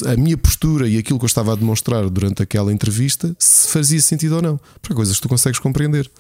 a 0.07 0.17
minha 0.17 0.37
postura 0.37 0.89
e 0.89 0.99
aquilo 0.99 1.19
que 1.19 1.25
eu 1.25 1.29
estava 1.29 1.53
a 1.53 1.57
demonstrar 1.57 2.09
durante 2.11 2.43
aquela 2.43 2.73
entrevista 2.73 3.35
se 3.39 3.69
fazia 3.69 4.01
sentido 4.01 4.37
ou 4.37 4.43
não. 4.43 4.61
Para 4.83 4.95
coisas 4.95 5.17
que 5.17 5.23
tu 5.23 5.29
consegues 5.29 5.59
compreender. 5.59 6.11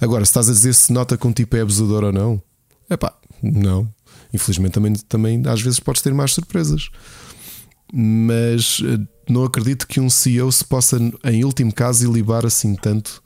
Agora, 0.00 0.24
se 0.24 0.30
estás 0.30 0.48
a 0.48 0.52
dizer 0.52 0.74
se 0.74 0.92
nota 0.92 1.16
que 1.16 1.26
um 1.26 1.32
tipo 1.32 1.56
é 1.56 1.60
abusador 1.60 2.04
ou 2.04 2.12
não, 2.12 2.42
é 2.90 2.96
pá, 2.96 3.14
não. 3.42 3.88
Infelizmente 4.32 4.72
também, 4.72 4.92
também 4.94 5.42
às 5.46 5.62
vezes 5.62 5.80
podes 5.80 6.02
ter 6.02 6.12
mais 6.12 6.32
surpresas. 6.32 6.90
Mas 7.92 8.82
eh, 8.84 8.98
não 9.28 9.44
acredito 9.44 9.86
que 9.86 10.00
um 10.00 10.10
CEO 10.10 10.50
se 10.50 10.64
possa, 10.64 10.98
em 11.24 11.44
último 11.44 11.72
caso, 11.72 12.04
ilibar 12.04 12.44
assim 12.44 12.74
tanto 12.74 13.22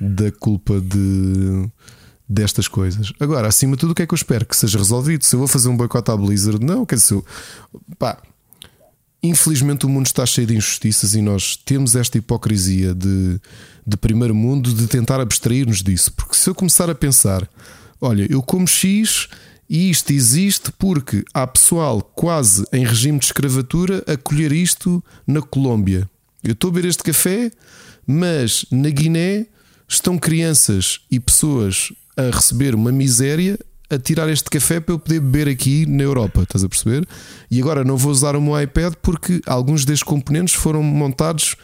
da 0.00 0.30
culpa 0.30 0.80
de 0.80 1.68
destas 2.28 2.68
coisas. 2.68 3.12
Agora, 3.20 3.48
acima 3.48 3.76
de 3.76 3.80
tudo, 3.80 3.90
o 3.90 3.94
que 3.94 4.02
é 4.02 4.06
que 4.06 4.14
eu 4.14 4.16
espero? 4.16 4.46
Que 4.46 4.56
seja 4.56 4.78
resolvido. 4.78 5.24
Se 5.24 5.34
eu 5.34 5.38
vou 5.38 5.48
fazer 5.48 5.68
um 5.68 5.76
boicote 5.76 6.10
à 6.10 6.16
Blizzard, 6.16 6.64
não, 6.64 6.86
quer 6.86 6.96
dizer, 6.96 7.22
pá, 7.98 8.18
Infelizmente 9.24 9.86
o 9.86 9.88
mundo 9.88 10.04
está 10.04 10.26
cheio 10.26 10.46
de 10.46 10.54
injustiças 10.54 11.14
e 11.14 11.22
nós 11.22 11.56
temos 11.56 11.96
esta 11.96 12.18
hipocrisia 12.18 12.94
de, 12.94 13.40
de 13.86 13.96
primeiro 13.96 14.34
mundo 14.34 14.70
de 14.70 14.86
tentar 14.86 15.18
abstrair-nos 15.18 15.82
disso. 15.82 16.12
Porque 16.12 16.34
se 16.34 16.50
eu 16.50 16.54
começar 16.54 16.90
a 16.90 16.94
pensar, 16.94 17.48
olha, 17.98 18.30
eu 18.30 18.42
como 18.42 18.68
X 18.68 19.28
e 19.66 19.88
isto 19.88 20.12
existe 20.12 20.70
porque 20.72 21.24
há 21.32 21.46
pessoal 21.46 22.02
quase 22.02 22.66
em 22.70 22.84
regime 22.84 23.18
de 23.18 23.24
escravatura 23.24 24.04
a 24.06 24.14
colher 24.14 24.52
isto 24.52 25.02
na 25.26 25.40
Colômbia. 25.40 26.06
Eu 26.42 26.52
estou 26.52 26.68
a 26.68 26.74
beber 26.74 26.90
este 26.90 27.02
café, 27.02 27.50
mas 28.06 28.66
na 28.70 28.90
Guiné 28.90 29.46
estão 29.88 30.18
crianças 30.18 31.00
e 31.10 31.18
pessoas 31.18 31.94
a 32.14 32.24
receber 32.24 32.74
uma 32.74 32.92
miséria 32.92 33.58
a 33.94 33.98
tirar 33.98 34.28
este 34.28 34.50
café 34.50 34.80
para 34.80 34.94
eu 34.94 34.98
poder 34.98 35.20
beber 35.20 35.48
aqui 35.48 35.86
na 35.86 36.02
Europa, 36.02 36.42
estás 36.42 36.64
a 36.64 36.68
perceber? 36.68 37.06
E 37.50 37.60
agora 37.60 37.84
não 37.84 37.96
vou 37.96 38.12
usar 38.12 38.36
o 38.36 38.40
meu 38.40 38.60
iPad 38.60 38.94
porque 39.02 39.40
alguns 39.46 39.84
destes 39.84 40.02
componentes 40.02 40.54
foram 40.54 40.82
montados 40.82 41.56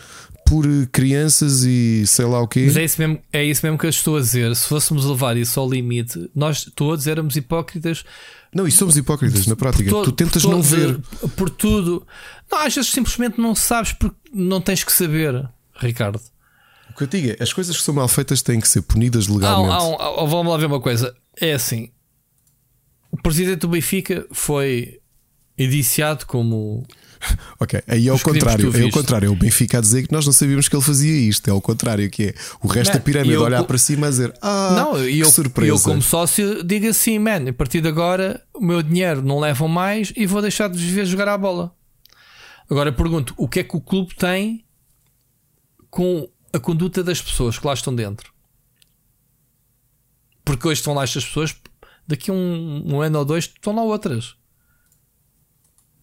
por 0.51 0.67
crianças 0.91 1.63
e 1.63 2.05
sei 2.07 2.25
lá 2.25 2.41
o 2.41 2.49
quê. 2.49 2.65
Mas 2.67 2.77
é 2.77 2.85
isso 2.85 3.01
mesmo, 3.01 3.21
é 3.33 3.45
isso 3.45 3.65
mesmo 3.65 3.79
que 3.79 3.87
eu 3.87 3.91
estou 3.91 4.17
a 4.17 4.21
dizer. 4.21 4.55
Se 4.57 4.67
fôssemos 4.67 5.05
levar 5.05 5.37
isso 5.37 5.61
ao 5.61 5.71
limite, 5.71 6.29
nós 6.35 6.69
todos 6.75 7.07
éramos 7.07 7.37
hipócritas. 7.37 8.05
Não, 8.53 8.67
e 8.67 8.73
somos 8.73 8.97
hipócritas 8.97 9.47
na 9.47 9.55
prática. 9.55 9.89
Todo, 9.89 10.07
tu 10.07 10.13
tentas 10.13 10.43
todo, 10.43 10.51
não 10.51 10.61
ver. 10.61 10.99
Por 11.37 11.49
tudo. 11.49 12.05
Não, 12.51 12.59
às 12.59 12.75
vezes 12.75 12.91
simplesmente 12.91 13.41
não 13.41 13.55
sabes 13.55 13.93
porque 13.93 14.17
não 14.35 14.61
tens 14.61 14.83
que 14.83 14.93
saber, 14.93 15.49
Ricardo. 15.77 16.21
O 16.91 16.97
que 16.97 17.05
eu 17.05 17.07
digo 17.07 17.29
é, 17.29 17.43
as 17.43 17.53
coisas 17.53 17.77
que 17.77 17.83
são 17.85 17.95
mal 17.95 18.09
feitas 18.09 18.43
têm 18.43 18.61
que 18.61 18.69
ser 18.69 18.83
punidas 18.83 19.29
legalmente. 19.29 19.73
Ah, 19.73 19.97
ah, 20.01 20.15
ah, 20.19 20.25
vamos 20.25 20.53
lá 20.53 20.59
ver 20.59 20.67
uma 20.67 20.81
coisa. 20.81 21.15
É 21.41 21.53
assim, 21.53 21.91
o 23.11 23.17
presidente 23.17 23.61
do 23.61 23.69
Benfica 23.69 24.27
foi 24.33 25.01
indiciado 25.59 26.27
como. 26.27 26.87
Ok, 27.61 27.83
aí 27.87 28.09
é 28.09 28.13
o 28.13 28.19
contrário. 28.19 28.75
É 28.75 28.85
o 28.87 28.91
contrário. 28.91 29.27
É 29.27 29.31
o 29.31 29.37
Benfica 29.37 29.77
a 29.77 29.81
dizer 29.83 30.07
que 30.07 30.13
nós 30.13 30.25
não 30.25 30.33
sabíamos 30.33 30.69
que 30.69 30.75
ele 30.75 30.83
fazia 30.83 31.15
isto. 31.29 31.51
É 31.51 31.53
o 31.53 31.61
contrário, 31.61 32.09
que 32.09 32.29
é 32.29 32.35
o 32.63 32.67
resto 32.67 32.93
man, 32.93 32.99
da 32.99 33.01
pirâmide 33.05 33.35
eu, 33.35 33.43
olhar 33.43 33.63
para 33.65 33.77
cima 33.77 34.07
a 34.07 34.11
dizer 34.11 34.33
Ah, 34.41 34.73
não, 34.75 34.95
que 34.95 35.19
eu, 35.19 35.31
surpresa. 35.31 35.71
Eu, 35.71 35.79
como 35.81 36.01
sócio, 36.01 36.65
digo 36.65 36.89
assim, 36.89 37.19
man, 37.19 37.51
a 37.51 37.53
partir 37.53 37.83
de 37.83 37.89
agora 37.89 38.43
o 38.55 38.65
meu 38.65 38.83
dinheiro 38.83 39.21
não 39.21 39.39
levam 39.39 39.69
mais 39.69 40.15
e 40.17 40.27
vou 40.27 40.41
deixar 40.41 40.71
de 40.71 40.79
viver 40.79 41.05
jogar 41.05 41.29
a 41.29 41.37
bola. 41.37 41.75
Agora 42.71 42.91
pergunto: 42.91 43.35
o 43.37 43.47
que 43.47 43.61
é 43.61 43.65
que 43.65 43.77
o 43.77 43.83
clube 43.83 44.15
tem 44.15 44.65
com 45.91 46.27
a 46.55 46.59
conduta 46.59 47.05
das 47.05 47.21
pessoas 47.21 47.59
que 47.59 47.67
lá 47.67 47.75
estão 47.75 47.95
dentro? 47.95 48.33
Porque 50.43 50.67
hoje 50.67 50.81
estão 50.81 50.95
lá 50.95 51.05
estas 51.05 51.27
pessoas 51.27 51.55
daqui 52.11 52.31
um, 52.31 52.83
um 52.85 53.01
ano 53.01 53.19
ou 53.21 53.25
dois 53.25 53.45
estão 53.45 53.75
lá 53.75 53.83
outras. 53.83 54.35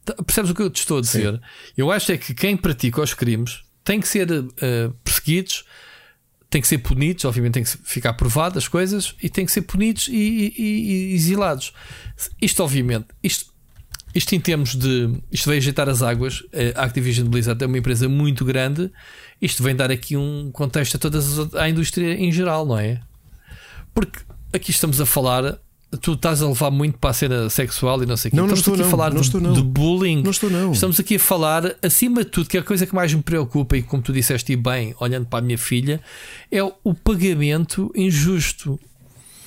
Tá, 0.06 0.16
percebes 0.24 0.52
o 0.52 0.56
que 0.56 0.62
eu 0.62 0.70
te 0.70 0.80
estou 0.80 0.98
a 0.98 1.02
dizer? 1.02 1.34
Sim. 1.34 1.40
Eu 1.76 1.92
acho 1.92 2.12
é 2.12 2.18
que 2.18 2.34
quem 2.34 2.56
pratica 2.56 3.02
os 3.02 3.14
crimes 3.14 3.62
tem 3.84 4.00
que 4.00 4.08
ser 4.08 4.32
uh, 4.32 4.46
perseguidos, 5.04 5.66
tem 6.50 6.62
que 6.62 6.68
ser 6.68 6.78
punidos, 6.78 7.26
obviamente 7.26 7.54
tem 7.54 7.64
que 7.64 7.78
ficar 7.84 8.14
provado 8.14 8.58
as 8.58 8.68
coisas 8.68 9.16
e 9.22 9.30
tem 9.30 9.46
que 9.46 9.52
ser 9.52 9.64
punidos 9.64 10.08
e, 10.08 10.54
e, 10.58 11.12
e 11.12 11.14
exilados. 11.14 11.74
Isto, 12.42 12.64
obviamente, 12.64 13.08
isto, 13.22 13.54
isto 14.16 14.34
em 14.34 14.40
termos 14.40 14.76
de. 14.76 15.22
Isto 15.30 15.48
vai 15.48 15.58
ajeitar 15.58 15.90
as 15.90 16.02
águas. 16.02 16.44
A 16.76 16.84
Activision 16.84 17.28
Blizzard 17.28 17.62
é 17.62 17.68
uma 17.68 17.78
empresa 17.78 18.08
muito 18.08 18.46
grande. 18.46 18.90
Isto 19.42 19.62
vem 19.62 19.76
dar 19.76 19.92
aqui 19.92 20.16
um 20.16 20.52
contexto 20.52 20.96
a 20.96 21.00
toda 21.00 21.20
a 21.62 21.70
indústria 21.70 22.14
em 22.14 22.32
geral, 22.32 22.66
não 22.66 22.80
é? 22.80 23.02
Porque 23.94 24.20
aqui 24.54 24.72
estamos 24.72 25.02
a 25.02 25.06
falar. 25.06 25.60
Tu 26.02 26.14
estás 26.14 26.42
a 26.42 26.48
levar 26.48 26.70
muito 26.70 26.98
para 26.98 27.12
a 27.12 27.14
cena 27.14 27.50
sexual 27.50 28.04
e 28.04 28.06
não 28.06 28.18
sei 28.18 28.28
o 28.28 28.32
quê. 28.32 28.38
Não, 28.38 28.46
não 28.46 28.54
estamos 28.56 28.60
estou, 28.60 28.74
aqui 28.74 28.82
não. 28.82 28.88
a 28.88 28.92
falar 28.92 29.10
Não 29.14 29.22
de, 29.22 29.26
estou, 29.28 29.40
não. 29.42 29.54
de 29.54 29.62
bullying. 29.62 30.22
Não 30.22 30.32
estou, 30.32 30.50
não. 30.50 30.72
Estamos 30.74 31.00
aqui 31.00 31.16
a 31.16 31.20
falar, 31.20 31.76
acima 31.82 32.26
de 32.26 32.30
tudo, 32.30 32.50
que 32.50 32.58
a 32.58 32.64
coisa 32.64 32.86
que 32.86 32.94
mais 32.94 33.14
me 33.14 33.22
preocupa, 33.24 33.78
e 33.78 33.82
como 33.82 34.04
tu 34.04 34.12
disseste 34.12 34.52
e 34.52 34.56
bem, 34.58 34.94
olhando 35.00 35.26
para 35.28 35.40
a 35.40 35.42
minha 35.42 35.58
filha, 35.58 36.02
é 36.52 36.62
o 36.62 36.94
pagamento 36.94 37.90
injusto. 37.96 38.78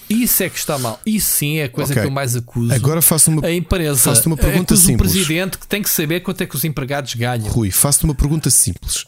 Isso 0.09 0.43
é 0.43 0.49
que 0.49 0.59
está 0.59 0.79
mal. 0.79 0.99
Isso 1.07 1.31
sim 1.31 1.59
é 1.59 1.65
a 1.65 1.69
coisa 1.69 1.93
Ok. 1.93 2.03
que 2.03 2.09
eu 2.09 2.11
mais 2.11 2.35
acuso. 2.35 2.73
Agora 2.73 3.03
faço 3.03 3.31
uma, 3.31 3.47
a 3.47 3.53
empresa 3.53 4.01
faço-te 4.01 4.27
uma 4.27 4.37
pergunta 4.37 4.75
simples. 4.75 5.11
o 5.11 5.13
presidente 5.15 5.59
que 5.59 5.67
tem 5.69 5.83
que 5.83 5.91
saber 5.91 6.21
quanto 6.21 6.41
é 6.41 6.47
que 6.47 6.57
os 6.57 6.65
empregados 6.65 7.15
ganham. 7.15 7.47
Rui, 7.49 7.71
faço-te 7.71 8.05
uma 8.07 8.15
pergunta 8.15 8.49
simples. 8.51 9.05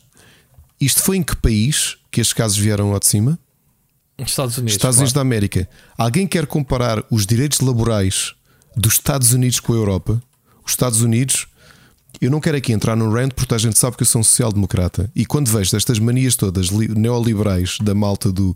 Isto 0.80 1.02
foi 1.02 1.16
em 1.16 1.22
que 1.22 1.34
país 1.34 1.96
que 2.10 2.20
estes 2.20 2.34
casos 2.34 2.56
vieram 2.58 2.92
ao 2.92 3.00
de 3.00 3.06
cima? 3.06 3.38
Estados 4.18 4.56
Unidos. 4.58 4.74
Estados 4.74 4.96
Unidos 4.98 5.12
claro. 5.12 5.28
da 5.28 5.34
América. 5.34 5.68
Alguém 5.96 6.26
quer 6.26 6.46
comparar 6.46 7.04
os 7.10 7.26
direitos 7.26 7.60
laborais 7.60 8.34
dos 8.76 8.94
Estados 8.94 9.32
Unidos 9.32 9.58
com 9.60 9.72
a 9.72 9.76
Europa? 9.76 10.22
Os 10.64 10.72
Estados 10.72 11.02
Unidos, 11.02 11.46
eu 12.20 12.30
não 12.30 12.40
quero 12.40 12.56
aqui 12.56 12.72
entrar 12.72 12.94
num 12.94 13.10
rant 13.10 13.32
porque 13.34 13.54
a 13.54 13.58
gente 13.58 13.78
sabe 13.78 13.96
que 13.96 14.02
eu 14.02 14.06
sou 14.06 14.20
um 14.20 14.24
social-democrata. 14.24 15.10
E 15.14 15.26
quando 15.26 15.48
vejo 15.50 15.76
estas 15.76 15.98
manias 15.98 16.36
todas 16.36 16.66
li- 16.68 16.88
neoliberais 16.88 17.78
da 17.82 17.94
malta 17.94 18.30
do 18.30 18.54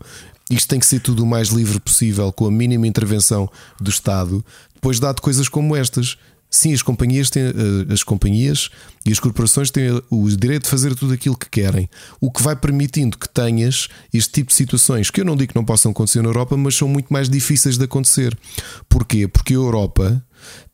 isto 0.49 0.69
tem 0.69 0.79
que 0.79 0.85
ser 0.85 1.01
tudo 1.01 1.23
o 1.23 1.27
mais 1.27 1.49
livre 1.49 1.77
possível, 1.79 2.31
com 2.31 2.45
a 2.45 2.51
mínima 2.51 2.87
intervenção 2.87 3.49
do 3.81 3.89
Estado, 3.89 4.45
depois 4.73 4.97
dá-te 4.97 5.21
coisas 5.21 5.49
como 5.49 5.75
estas. 5.75 6.17
Sim, 6.49 6.73
as 6.73 6.81
companhias 6.81 7.29
têm 7.29 7.43
eh, 7.43 7.93
as 7.93 8.03
companhias 8.03 8.69
e 9.05 9.11
as 9.11 9.19
corporações 9.19 9.69
têm 9.69 10.01
o 10.09 10.29
direito 10.29 10.63
de 10.63 10.69
fazer 10.69 10.95
tudo 10.95 11.13
aquilo 11.13 11.37
que 11.37 11.49
querem, 11.49 11.89
o 12.21 12.31
que 12.31 12.41
vai 12.41 12.55
permitindo 12.55 13.17
que 13.17 13.27
tenhas 13.27 13.89
este 14.13 14.31
tipo 14.31 14.49
de 14.49 14.55
situações 14.55 15.09
que 15.11 15.19
eu 15.19 15.25
não 15.25 15.35
digo 15.35 15.51
que 15.51 15.55
não 15.55 15.65
possam 15.65 15.91
acontecer 15.91 16.21
na 16.21 16.29
Europa, 16.29 16.55
mas 16.55 16.75
são 16.75 16.87
muito 16.87 17.11
mais 17.11 17.29
difíceis 17.29 17.77
de 17.77 17.83
acontecer. 17.83 18.37
Porquê? 18.87 19.27
Porque 19.27 19.53
a 19.53 19.57
Europa 19.57 20.23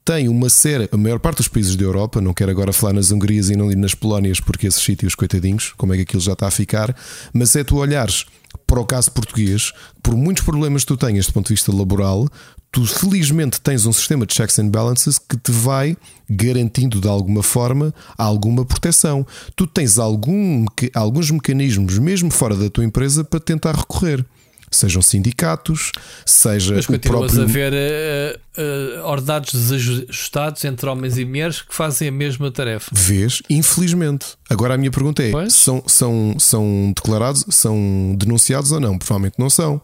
tem 0.06 0.28
uma 0.28 0.50
série, 0.50 0.90
a 0.91 0.98
maior 0.98 1.20
parte 1.20 1.38
dos 1.38 1.48
países 1.48 1.76
da 1.76 1.84
Europa, 1.84 2.20
não 2.20 2.34
quero 2.34 2.52
agora 2.52 2.74
falar 2.74 2.94
nas 2.94 3.10
Hungarias 3.10 3.50
e 3.50 3.56
não 3.56 3.70
nas 3.70 3.95
Polónias, 3.95 4.40
porque 4.40 4.68
esses 4.68 4.84
sítios, 4.84 5.16
coitadinhos, 5.16 5.74
como 5.78 5.94
é 5.94 5.98
que 5.98 6.02
aquilo 6.04 6.22
já 6.22 6.34
está 6.34 6.48
a 6.48 6.52
ficar, 6.52 6.95
mas 7.34 7.56
é 7.56 7.64
tu 7.64 7.78
olhares 7.78 8.26
para 8.65 8.80
o 8.80 8.85
caso 8.85 9.11
português, 9.11 9.72
por 10.02 10.15
muitos 10.15 10.44
problemas 10.44 10.84
que 10.84 10.88
tu 10.88 10.98
tenhas 10.98 11.27
do 11.27 11.34
ponto 11.34 11.48
de 11.48 11.53
vista 11.53 11.76
laboral, 11.76 12.27
tu 12.72 12.85
felizmente 12.85 13.61
tens 13.61 13.85
um 13.85 13.94
sistema 13.94 14.26
de 14.26 14.34
checks 14.34 14.57
and 14.57 14.69
balances 14.69 15.19
que 15.19 15.38
te 15.38 15.52
vai 15.52 15.95
garantindo 16.27 16.99
de 16.99 17.07
alguma 17.07 17.44
forma 17.44 17.94
alguma 18.18 18.65
proteção. 18.65 19.26
Tu 19.56 19.68
tens 19.68 19.99
algum, 19.99 20.65
alguns 20.95 21.30
mecanismos, 21.30 21.99
mesmo 21.99 22.31
fora 22.31 22.56
da 22.56 22.69
tua 22.69 22.84
empresa, 22.84 23.23
para 23.23 23.40
tentar 23.40 23.76
recorrer. 23.76 24.26
Sejam 24.74 25.02
sindicatos, 25.02 25.91
seja 26.26 26.76
Mas 26.76 26.86
o 26.86 26.88
continuas 26.88 27.32
próprio. 27.32 27.44
a 27.44 27.54
ver 27.54 27.74
eh, 27.74 28.40
eh, 28.58 29.02
ordenados 29.04 29.54
desajustados 29.54 30.66
entre 30.66 30.90
homens 30.90 31.18
e 31.18 31.26
mulheres 31.26 31.62
que 31.62 31.74
fazem 31.74 32.08
a 32.08 32.12
mesma 32.12 32.52
tarefa. 32.52 32.90
Vês, 32.91 33.41
infelizmente. 33.50 34.36
Agora 34.50 34.74
a 34.74 34.78
minha 34.78 34.91
pergunta 34.91 35.24
é: 35.24 35.32
Pois. 35.32 35.54
são, 35.54 35.84
são, 35.88 36.36
são 36.40 36.94
declarados, 36.95 37.45
são 37.50 38.16
denunciados 38.18 38.72
ou 38.72 38.80
não? 38.80 38.98
Provavelmente 38.98 39.36
não 39.38 39.50
são. 39.50 39.82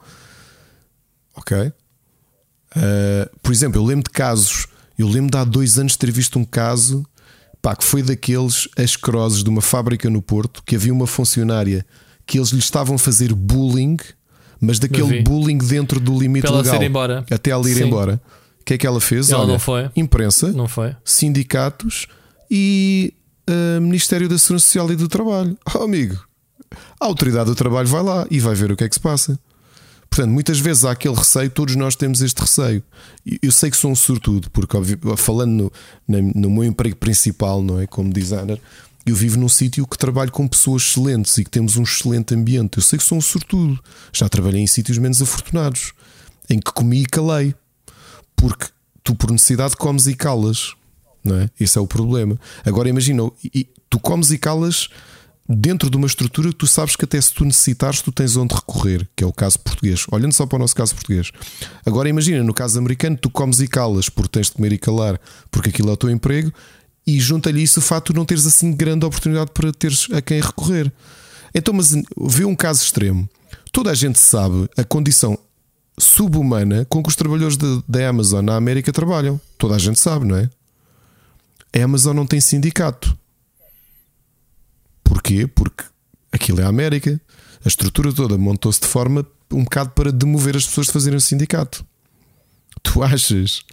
Ok? 1.35 1.57
Uh, 2.75 3.37
por 3.41 3.51
exemplo, 3.51 3.79
eu 3.79 3.85
lembro 3.85 4.03
de 4.03 4.11
casos. 4.11 4.67
Eu 4.97 5.07
lembro 5.07 5.31
de 5.31 5.37
há 5.37 5.43
dois 5.43 5.79
anos 5.79 5.95
ter 5.95 6.11
visto 6.11 6.37
um 6.37 6.43
caso 6.43 7.05
pá, 7.61 7.75
que 7.75 7.83
foi 7.83 8.01
daqueles 8.01 8.67
ascroses 8.77 9.43
de 9.43 9.49
uma 9.49 9.61
fábrica 9.61 10.09
no 10.09 10.21
Porto 10.21 10.63
que 10.65 10.75
havia 10.75 10.93
uma 10.93 11.07
funcionária 11.07 11.85
que 12.25 12.37
eles 12.37 12.49
lhe 12.49 12.59
estavam 12.59 12.95
a 12.95 12.99
fazer 12.99 13.33
bullying, 13.33 13.97
mas 14.59 14.79
daquele 14.79 15.21
bullying 15.23 15.57
dentro 15.57 15.99
do 15.99 16.19
limite 16.19 16.41
Para 16.41 16.51
ela 16.51 16.61
legal. 16.61 16.77
ser 16.79 16.85
embora. 16.85 17.25
Até 17.29 17.51
ela 17.51 17.69
ir 17.69 17.75
Sim. 17.75 17.83
embora. 17.85 18.21
O 18.61 18.65
que 18.65 18.73
é 18.73 18.77
que 18.77 18.85
ela 18.85 19.01
fez? 19.01 19.29
Ela 19.29 19.43
Olha, 19.43 19.53
não 19.53 19.59
foi. 19.59 19.89
Imprensa 19.95 20.51
Não 20.51 20.67
foi? 20.67 20.95
sindicatos 21.03 22.07
e 22.51 23.13
uh, 23.49 23.81
Ministério 23.81 24.27
da 24.29 24.37
Segurança 24.37 24.65
Social 24.65 24.91
e 24.91 24.95
do 24.95 25.07
Trabalho. 25.07 25.57
Oh, 25.75 25.83
amigo, 25.83 26.19
a 26.99 27.05
autoridade 27.05 27.49
do 27.49 27.55
trabalho 27.55 27.87
vai 27.87 28.03
lá 28.03 28.27
e 28.29 28.39
vai 28.39 28.53
ver 28.55 28.71
o 28.71 28.75
que 28.75 28.83
é 28.83 28.89
que 28.89 28.95
se 28.95 29.01
passa. 29.01 29.39
Portanto, 30.09 30.31
muitas 30.31 30.59
vezes 30.59 30.85
há 30.85 30.91
aquele 30.91 31.15
receio, 31.15 31.49
todos 31.51 31.75
nós 31.75 31.95
temos 31.95 32.21
este 32.21 32.39
receio. 32.41 32.83
Eu 33.41 33.51
sei 33.51 33.69
que 33.69 33.77
sou 33.77 33.91
um 33.91 33.95
sortudo, 33.95 34.49
porque 34.51 34.75
falando 35.17 35.71
no, 36.07 36.21
no 36.35 36.49
meu 36.49 36.63
emprego 36.63 36.95
principal, 36.95 37.61
não 37.61 37.79
é? 37.79 37.85
Como 37.85 38.11
designer, 38.11 38.59
eu 39.09 39.15
vivo 39.15 39.37
num 39.37 39.49
sítio 39.49 39.85
que 39.85 39.97
trabalho 39.97 40.31
com 40.31 40.47
pessoas 40.47 40.83
excelentes 40.83 41.37
e 41.37 41.43
que 41.43 41.49
temos 41.49 41.77
um 41.77 41.83
excelente 41.83 42.33
ambiente. 42.33 42.77
Eu 42.77 42.83
sei 42.83 42.97
que 42.97 43.05
sou 43.05 43.17
um 43.17 43.21
sortudo. 43.21 43.79
Já 44.13 44.27
trabalhei 44.29 44.61
em 44.61 44.67
sítios 44.67 44.97
menos 44.97 45.21
afortunados, 45.21 45.93
em 46.49 46.59
que 46.59 46.71
comi 46.71 47.01
e 47.01 47.05
calei 47.05 47.53
porque 48.35 48.67
tu 49.03 49.13
por 49.13 49.31
necessidade 49.31 49.75
comes 49.75 50.07
e 50.07 50.15
calas, 50.15 50.73
não 51.23 51.35
é? 51.35 51.49
Esse 51.59 51.77
é 51.77 51.81
o 51.81 51.87
problema. 51.87 52.39
Agora 52.65 52.87
imagina, 52.87 53.23
tu 53.89 53.99
comes 53.99 54.31
e 54.31 54.37
calas 54.37 54.87
dentro 55.49 55.89
de 55.89 55.97
uma 55.97 56.05
estrutura 56.05 56.49
que 56.49 56.55
tu 56.55 56.67
sabes 56.67 56.95
que 56.95 57.05
até 57.05 57.19
se 57.19 57.33
tu 57.33 57.43
necessitares, 57.43 58.01
tu 58.01 58.11
tens 58.11 58.37
onde 58.37 58.53
recorrer, 58.53 59.09
que 59.15 59.23
é 59.23 59.27
o 59.27 59.33
caso 59.33 59.59
português. 59.59 60.05
Olhando 60.11 60.31
só 60.31 60.45
para 60.45 60.57
o 60.57 60.59
nosso 60.59 60.75
caso 60.75 60.93
português. 60.93 61.31
Agora 61.83 62.07
imagina, 62.07 62.43
no 62.43 62.53
caso 62.53 62.77
americano, 62.77 63.17
tu 63.17 63.29
comes 63.31 63.59
e 63.59 63.67
calas 63.67 64.09
porque 64.09 64.29
tens 64.29 64.47
de 64.47 64.53
comer 64.53 64.73
e 64.73 64.77
calar, 64.77 65.19
porque 65.49 65.69
aquilo 65.69 65.89
é 65.89 65.93
o 65.93 65.97
teu 65.97 66.09
emprego, 66.09 66.53
e 67.15 67.19
junta-lhe 67.19 67.61
isso 67.63 67.79
o 67.79 67.83
fato 67.83 68.13
de 68.13 68.17
não 68.19 68.25
teres 68.25 68.45
assim 68.45 68.73
grande 68.73 69.05
oportunidade 69.05 69.51
para 69.51 69.71
teres 69.71 70.07
a 70.11 70.21
quem 70.21 70.41
recorrer. 70.41 70.91
Então, 71.53 71.73
mas 71.73 71.91
vê 72.17 72.45
um 72.45 72.55
caso 72.55 72.83
extremo. 72.83 73.27
Toda 73.71 73.91
a 73.91 73.95
gente 73.95 74.19
sabe 74.19 74.69
a 74.77 74.83
condição 74.83 75.37
subhumana 75.97 76.85
com 76.85 77.01
que 77.03 77.09
os 77.09 77.15
trabalhadores 77.15 77.57
da- 77.57 78.07
Amazon 78.09 78.43
na 78.45 78.55
América 78.55 78.91
trabalham. 78.91 79.39
Toda 79.57 79.75
a 79.75 79.79
gente 79.79 79.99
sabe, 79.99 80.25
não 80.25 80.35
é? 80.37 80.49
A 81.77 81.83
Amazon 81.83 82.15
não 82.15 82.25
tem 82.25 82.39
sindicato. 82.39 83.17
Porquê? 85.03 85.47
Porque 85.47 85.83
aquilo 86.31 86.61
é 86.61 86.63
a 86.63 86.69
América. 86.69 87.19
A 87.63 87.67
estrutura 87.67 88.13
toda 88.13 88.37
montou-se 88.37 88.79
de 88.79 88.87
forma 88.87 89.25
um 89.51 89.63
bocado 89.63 89.89
para 89.91 90.11
demover 90.11 90.55
as 90.55 90.65
pessoas 90.65 90.87
de 90.87 90.93
fazerem 90.93 91.19
sindicato. 91.19 91.85
Tu 92.83 93.01
achas 93.03 93.63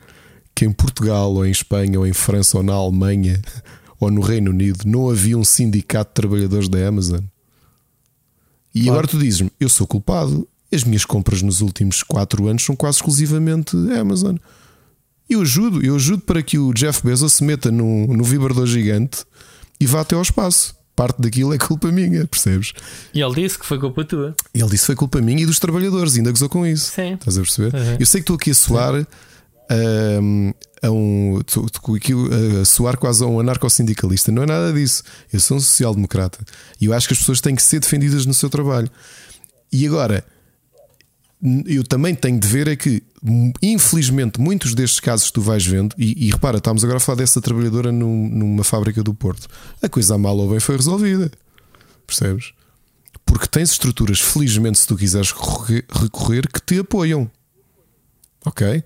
que 0.57 0.65
em 0.65 0.73
Portugal, 0.73 1.33
ou 1.35 1.47
em 1.47 1.51
Espanha, 1.51 1.99
ou 2.01 2.07
em 2.07 2.13
França, 2.15 2.57
ou 2.57 2.63
na 2.65 2.73
Alemanha, 2.73 3.41
ou 4.01 4.11
no 4.11 4.21
Reino 4.23 4.51
Unido, 4.51 4.81
não 4.87 5.09
havia 5.11 5.37
um 5.39 5.45
sindicato 5.45 6.11
de 6.11 6.15
trabalhadores 6.15 6.69
da 6.69 6.89
Amazon? 6.89 7.21
E 8.75 8.81
Claro. 8.83 8.91
agora 8.99 9.07
tu 9.09 9.19
dizes-me, 9.19 9.51
eu 9.61 9.69
sou 9.69 9.87
culpado. 9.87 10.49
As 10.73 10.83
minhas 10.83 11.05
compras 11.05 11.43
nos 11.43 11.61
últimos 11.61 12.03
4 12.03 12.47
anos 12.49 12.65
são 12.65 12.75
quase 12.75 12.97
exclusivamente 12.99 13.77
Amazon. 13.99 14.37
Eu 15.29 15.41
ajudo, 15.43 15.85
eu 15.85 15.95
ajudo 15.97 16.23
para 16.23 16.43
que 16.43 16.59
o 16.59 16.73
Jeff 16.73 17.03
Bezos 17.05 17.35
se 17.35 17.45
meta 17.45 17.71
no, 17.71 18.07
no 18.09 18.25
vibrador 18.25 18.67
gigante 18.67 19.25
e 19.81 19.87
vá 19.87 20.01
até 20.01 20.15
ao 20.15 20.23
espaço. 20.23 20.75
Parte 20.95 21.21
daquilo 21.21 21.53
é 21.53 21.59
culpa 21.59 21.93
minha, 21.93 22.27
percebes? 22.27 22.73
E 23.13 23.21
ele 23.21 23.35
disse 23.35 23.59
que 23.59 23.67
foi 23.67 23.79
culpa 23.79 24.05
tua. 24.05 24.35
Ele 24.55 24.65
disse 24.65 24.83
que 24.83 24.87
foi 24.87 24.97
culpa 24.97 25.21
minha 25.21 25.43
e 25.43 25.47
dos 25.47 25.59
trabalhadores, 25.59 26.17
ainda 26.17 26.31
gozou 26.31 26.49
com 26.49 26.67
isso. 26.67 26.93
Sim. 26.93 27.15
Estás 27.15 27.37
a 27.37 27.41
perceber? 27.43 27.75
Uhum. 27.75 27.97
Eu 28.01 28.07
sei 28.07 28.21
que 28.21 28.23
estou 28.25 28.37
aqui 28.37 28.51
a 28.51 28.55
soar 28.55 28.95
ahm, 28.95 29.05
a 30.83 30.91
um. 30.91 31.41
estou- 31.41 31.67
estou 31.67 31.95
aqui 31.97 32.13
a 32.61 32.65
soar 32.65 32.97
quase 32.99 33.23
a 33.25 33.27
um 33.27 33.41
anarcossindicalista. 33.41 34.31
Não 34.31 34.43
é 34.43 34.47
nada 34.47 34.73
disso. 34.73 35.03
Eu 35.33 35.41
sou 35.41 35.57
um 35.57 35.61
social-democrata. 35.61 36.39
E 36.81 36.87
eu 36.87 36.93
acho 36.93 37.07
que 37.09 37.15
as 37.15 37.19
pessoas 37.19 37.41
têm 37.41 37.55
que 37.55 37.63
ser 37.63 37.81
defendidas 37.81 38.25
no 38.27 38.35
seu 38.35 38.49
trabalho. 38.51 38.91
E 39.73 39.87
agora, 39.87 40.25
eu 41.67 41.83
também 41.85 42.15
tenho 42.15 42.39
de 42.39 42.47
ver 42.49 42.69
é 42.69 42.77
que, 42.77 43.03
infelizmente, 43.63 44.41
muitos 44.41 44.75
destes 44.75 45.01
casos 45.01 45.27
que 45.27 45.33
tu 45.35 45.43
vais 45.43 45.67
vendo, 45.67 45.95
e, 45.99 46.27
e 46.27 46.31
repara, 46.31 46.59
estamos 46.59 46.83
agora 46.83 46.97
a 46.99 47.01
falar 47.01 47.17
dessa 47.19 47.41
trabalhadora 47.41 47.93
num- 47.93 48.29
numa 48.31 48.65
fábrica 48.65 49.03
do 49.03 49.13
Porto, 49.13 49.47
a 49.83 49.89
coisa 49.89 50.15
a 50.15 50.19
mal 50.19 50.37
ou 50.37 50.49
bem 50.49 50.61
foi 50.61 50.77
resolvida, 50.77 51.31
percebes? 52.07 52.53
Porque 53.25 53.47
tens 53.49 53.73
estruturas, 53.73 54.21
felizmente, 54.21 54.79
se 54.79 54.87
tu 54.87 54.97
quiseres 54.97 55.33
recorrer, 55.33 56.47
que 56.49 56.61
te 56.65 56.79
apoiam, 56.79 57.29
ok? 58.45 58.83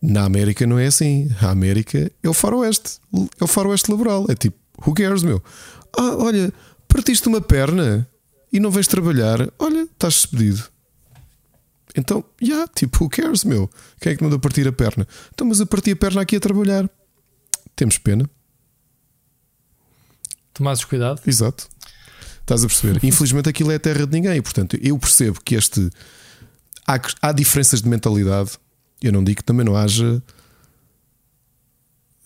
Na 0.00 0.24
América 0.24 0.66
não 0.66 0.78
é 0.78 0.86
assim. 0.86 1.28
A 1.40 1.50
América 1.50 2.10
é 2.22 2.28
o 2.28 2.34
faroeste, 2.34 3.00
é 3.40 3.44
o 3.44 3.46
faroeste 3.46 3.90
laboral. 3.90 4.26
É 4.28 4.34
tipo, 4.34 4.56
who 4.86 4.94
cares, 4.94 5.22
meu? 5.22 5.42
Ah, 5.96 6.16
olha, 6.16 6.52
partiste 6.86 7.26
uma 7.28 7.40
perna 7.40 8.08
e 8.52 8.60
não 8.60 8.70
vens 8.70 8.86
trabalhar, 8.86 9.50
olha, 9.58 9.82
estás 9.82 10.14
despedido. 10.14 10.64
Então, 11.96 12.24
já, 12.40 12.46
yeah, 12.46 12.72
tipo, 12.74 13.02
who 13.02 13.10
cares, 13.10 13.44
meu? 13.44 13.68
Quem 14.00 14.12
é 14.12 14.16
que 14.16 14.28
deu 14.28 14.38
partir 14.38 14.68
a 14.68 14.72
perna? 14.72 15.06
Então, 15.34 15.46
mas 15.46 15.58
eu 15.58 15.66
parti 15.66 15.90
a 15.90 15.96
perna 15.96 16.20
aqui 16.20 16.36
a 16.36 16.40
trabalhar. 16.40 16.88
Temos 17.74 17.98
pena, 17.98 18.28
Tomasses 20.58 20.84
cuidado. 20.84 21.20
exato. 21.26 21.68
Estás 22.40 22.64
a 22.64 22.66
perceber? 22.66 22.98
Infelizmente 23.06 23.48
aquilo 23.48 23.70
é 23.70 23.76
a 23.76 23.80
terra 23.80 24.06
de 24.06 24.12
ninguém. 24.12 24.40
Portanto, 24.42 24.76
eu 24.82 24.98
percebo 24.98 25.40
que 25.40 25.54
este. 25.54 25.88
Há, 26.86 27.00
há 27.22 27.32
diferenças 27.32 27.82
de 27.82 27.88
mentalidade. 27.88 28.52
Eu 29.02 29.12
não 29.12 29.22
digo 29.22 29.38
que 29.38 29.44
também 29.44 29.64
não 29.64 29.76
haja 29.76 30.22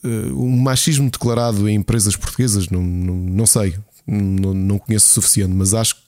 eh, 0.05 0.32
um 0.32 0.57
machismo 0.61 1.11
declarado 1.11 1.69
em 1.69 1.77
empresas 1.77 2.16
portuguesas. 2.16 2.69
Não, 2.69 2.82
não, 2.82 3.15
não 3.15 3.47
sei. 3.47 3.77
Não, 4.07 4.53
não 4.53 4.78
conheço 4.78 5.07
o 5.07 5.15
suficiente, 5.15 5.53
mas 5.55 5.74
acho 5.74 5.94
que 5.94 6.03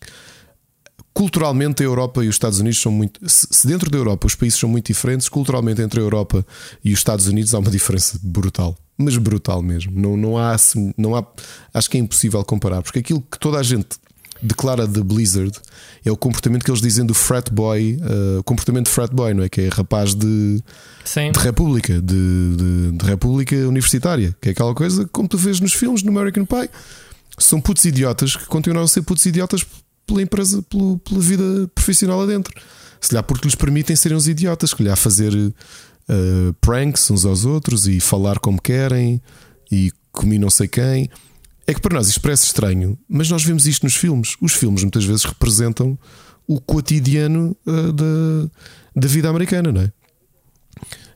culturalmente 1.13 1.81
a 1.81 1.87
Europa 1.87 2.25
e 2.25 2.29
os 2.29 2.35
Estados 2.35 2.59
Unidos 2.59 2.81
são 2.81 2.91
muito. 2.91 3.21
Se 3.29 3.67
dentro 3.67 3.89
da 3.89 3.97
Europa 3.97 4.27
os 4.27 4.35
países 4.35 4.59
são 4.59 4.69
muito 4.69 4.89
diferentes, 4.89 5.29
culturalmente 5.29 5.81
entre 5.81 6.01
a 6.01 6.03
Europa 6.03 6.45
e 6.85 6.93
os 6.93 6.99
Estados 6.99 7.29
Unidos 7.29 7.55
há 7.55 7.61
uma 7.61 7.71
diferença 7.71 8.19
brutal. 8.21 8.77
Mas 8.99 9.17
brutal 9.17 9.63
mesmo. 9.63 9.93
Não, 9.95 10.17
não, 10.17 10.37
há, 10.37 10.57
não 10.97 11.15
há. 11.15 11.25
Acho 11.73 11.89
que 11.89 11.97
é 11.97 12.01
impossível 12.01 12.45
comparar, 12.45 12.83
porque 12.83 12.99
aquilo 12.99 13.21
que 13.21 13.39
toda 13.39 13.59
a 13.59 13.63
gente 13.63 13.97
declara 14.45 14.87
de 14.87 15.03
Blizzard 15.03 15.53
é 16.05 16.13
o 16.13 16.17
comportamento 16.17 16.65
que 16.65 16.71
eles 16.71 16.83
dizem 16.83 17.05
do 17.05 17.15
frat 17.15 17.51
boy, 17.51 17.99
uh, 18.03 18.43
comportamento 18.45 18.87
de 18.87 18.93
frat 18.93 19.11
boy, 19.13 19.33
não 19.33 19.43
é? 19.43 19.49
Que 19.49 19.63
é 19.63 19.69
rapaz 19.69 20.15
de, 20.15 20.63
de 21.33 21.39
república, 21.39 21.95
de, 22.01 22.57
de, 22.57 22.93
de, 22.93 23.05
república 23.07 23.57
universitária, 23.57 24.37
que 24.41 24.51
é 24.51 24.53
aquela 24.53 24.75
coisa 24.75 25.09
como 25.11 25.27
tu 25.29 25.39
vês 25.39 25.61
nos 25.61 25.73
filmes, 25.73 26.03
no 26.03 26.11
American 26.11 26.45
Pie. 26.45 26.69
São 27.39 27.61
putos 27.61 27.85
idiotas 27.85 28.37
que 28.37 28.47
continuam 28.47 28.85
a 28.85 28.89
ser 28.89 29.03
putos 29.03 29.25
idiotas 29.25 29.67
pela 30.07 30.23
empresa, 30.23 30.63
pela, 30.63 30.99
pela 30.99 31.21
vida 31.21 31.69
profissional 31.75 32.23
adentro. 32.23 32.55
Se 33.01 33.09
calhar 33.09 33.25
porque 33.25 33.47
lhes 33.47 33.55
permitem 33.55 33.97
serem 33.97 34.17
uns 34.17 34.29
idiotas, 34.29 34.71
se 34.71 34.77
calhar 34.77 34.97
fazer 34.97 35.33
uh, 35.35 36.55
pranks 36.61 37.11
uns 37.11 37.25
aos 37.25 37.45
outros 37.45 37.87
e 37.87 37.99
falar 37.99 38.39
como 38.39 38.61
querem 38.61 39.21
e 39.71 39.91
comer 40.13 40.39
não 40.39 40.51
sei 40.51 40.69
quem. 40.69 41.11
É 41.67 41.73
que 41.73 41.81
para 41.81 41.95
nós 41.95 42.09
isto 42.09 42.21
parece 42.21 42.45
estranho, 42.47 42.99
mas 43.09 43.31
nós 43.31 43.43
vemos 43.43 43.67
isto 43.67 43.85
nos 43.85 43.97
filmes. 43.97 44.37
Os 44.41 44.53
filmes 44.53 44.83
muitas 44.83 45.05
vezes 45.05 45.25
representam 45.25 45.99
o 46.47 46.61
cotidiano 46.61 47.57
uh, 47.67 47.93
da, 47.93 48.51
da 48.95 49.09
vida 49.09 49.29
americana, 49.29 49.73
não 49.73 49.81
é? 49.81 49.93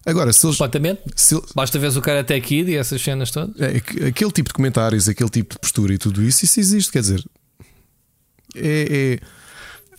Agora, 0.07 0.33
se 0.33 0.47
eles. 0.47 0.57
Completamente. 0.57 1.03
Se 1.15 1.39
Basta 1.55 1.79
ver 1.79 1.95
o 1.95 2.01
cara 2.01 2.21
até 2.21 2.35
aqui 2.35 2.63
e 2.63 2.77
essas 2.77 3.03
cenas 3.03 3.31
todas. 3.31 3.55
É, 3.61 4.07
aquele 4.07 4.33
tipo 4.33 4.49
de 4.49 4.55
comentários, 4.55 5.07
aquele 5.07 5.29
tipo 5.29 5.55
de 5.55 5.61
postura 5.61 5.93
e 5.93 5.99
tudo 5.99 6.23
isso, 6.23 6.47
isso 6.47 6.59
existe. 6.59 6.91
Quer 6.91 7.01
dizer, 7.01 7.25
é, 8.57 9.19
é, 9.21 9.21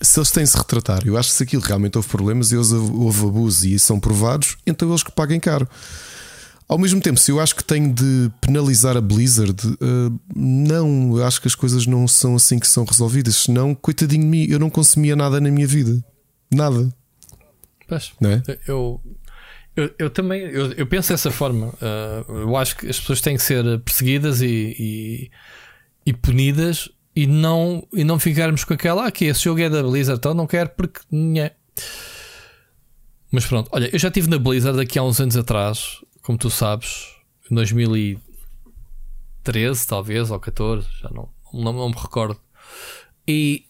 se 0.01 0.19
eles 0.19 0.31
têm 0.31 0.43
-se 0.43 0.57
retratar, 0.57 1.05
eu 1.05 1.15
acho 1.15 1.29
que 1.29 1.35
se 1.35 1.43
aquilo 1.43 1.61
realmente 1.61 1.95
houve 1.95 2.07
problemas 2.07 2.51
e 2.51 2.57
houve 2.57 3.25
abuso 3.25 3.67
e 3.67 3.77
são 3.77 3.99
provados, 3.99 4.57
então 4.65 4.89
eles 4.89 5.03
que 5.03 5.11
paguem 5.11 5.39
caro. 5.39 5.67
Ao 6.69 6.77
mesmo 6.77 7.01
tempo, 7.01 7.19
se 7.19 7.31
eu 7.31 7.39
acho 7.39 7.55
que 7.55 7.63
tenho 7.63 7.91
de 7.91 8.29
penalizar 8.39 8.95
a 8.95 9.01
Blizzard, 9.01 9.55
uh, 9.67 10.19
não, 10.35 11.17
acho 11.25 11.41
que 11.41 11.47
as 11.47 11.55
coisas 11.55 11.87
não 11.87 12.07
são 12.07 12.35
assim 12.35 12.59
que 12.59 12.67
são 12.67 12.85
resolvidas. 12.85 13.37
Senão, 13.37 13.73
coitadinho 13.73 14.21
de 14.21 14.27
mim, 14.27 14.45
eu 14.47 14.59
não 14.59 14.69
consumia 14.69 15.15
nada 15.15 15.41
na 15.41 15.49
minha 15.49 15.65
vida. 15.65 15.99
Nada. 16.53 16.93
Pois, 17.87 18.11
não 18.21 18.29
é? 18.29 18.43
eu, 18.67 19.01
eu, 19.75 19.91
eu 19.97 20.09
também 20.11 20.41
eu, 20.41 20.71
eu, 20.73 20.85
penso 20.85 21.09
dessa 21.09 21.31
forma. 21.31 21.69
Uh, 21.81 22.33
eu 22.41 22.55
acho 22.55 22.77
que 22.77 22.87
as 22.87 22.99
pessoas 22.99 23.19
têm 23.19 23.35
que 23.35 23.41
ser 23.41 23.79
perseguidas 23.79 24.39
e, 24.43 24.75
e, 24.77 25.31
e 26.05 26.13
punidas 26.13 26.87
e 27.15 27.25
não, 27.25 27.83
e 27.91 28.03
não 28.03 28.19
ficarmos 28.19 28.63
com 28.63 28.75
aquela 28.75 29.07
ah, 29.07 29.11
esse 29.21 29.43
jogo 29.43 29.59
é 29.59 29.71
da 29.71 29.81
Blizzard, 29.81 30.19
então 30.19 30.35
não 30.35 30.45
quero 30.45 30.69
porque. 30.69 30.99
Nhé. 31.11 31.51
Mas 33.31 33.45
pronto, 33.47 33.69
olha, 33.71 33.89
eu 33.91 33.97
já 33.97 34.09
estive 34.09 34.29
na 34.29 34.37
Blizzard 34.37 34.79
aqui 34.79 34.99
há 34.99 35.03
uns 35.03 35.19
anos 35.19 35.35
atrás 35.35 35.99
como 36.21 36.37
tu 36.37 36.49
sabes, 36.49 37.07
em 37.49 37.55
2013, 37.55 39.87
talvez, 39.87 40.31
ou 40.31 40.39
14, 40.39 40.87
já 41.01 41.09
não, 41.09 41.29
não, 41.53 41.73
não 41.73 41.89
me 41.89 41.95
recordo. 41.95 42.39
E, 43.27 43.65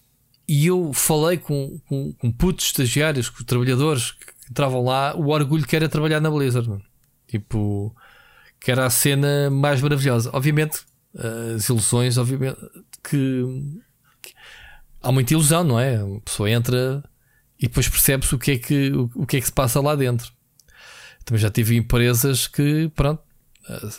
e 0.47 0.67
eu 0.67 0.91
falei 0.93 1.37
com, 1.37 1.79
com, 1.87 2.13
com 2.13 2.31
putos 2.31 2.65
estagiários, 2.65 3.29
com 3.29 3.43
trabalhadores 3.43 4.11
que 4.11 4.33
entravam 4.49 4.83
lá, 4.83 5.15
o 5.15 5.29
orgulho 5.29 5.65
que 5.65 5.75
era 5.75 5.87
trabalhar 5.87 6.19
na 6.19 6.31
Blizzard. 6.31 6.83
Tipo, 7.27 7.95
que 8.59 8.71
era 8.71 8.85
a 8.85 8.89
cena 8.89 9.49
mais 9.49 9.81
maravilhosa. 9.81 10.31
Obviamente, 10.33 10.81
as 11.55 11.69
ilusões, 11.69 12.17
obviamente, 12.17 12.59
que, 13.03 13.43
que 14.21 14.33
há 15.01 15.11
muita 15.11 15.33
ilusão, 15.33 15.63
não 15.63 15.79
é? 15.79 15.97
A 15.97 16.21
pessoa 16.25 16.49
entra 16.49 17.03
e 17.59 17.67
depois 17.67 17.87
percebe-se 17.87 18.33
o 18.33 18.39
que 18.39 18.51
é 18.51 18.57
que, 18.57 18.91
o, 18.91 19.09
o 19.15 19.25
que 19.25 19.37
é 19.37 19.39
que 19.39 19.45
se 19.45 19.51
passa 19.51 19.79
lá 19.81 19.95
dentro. 19.95 20.31
Também 21.25 21.41
já 21.41 21.49
tive 21.49 21.75
empresas 21.75 22.47
que, 22.47 22.89
pronto, 22.95 23.21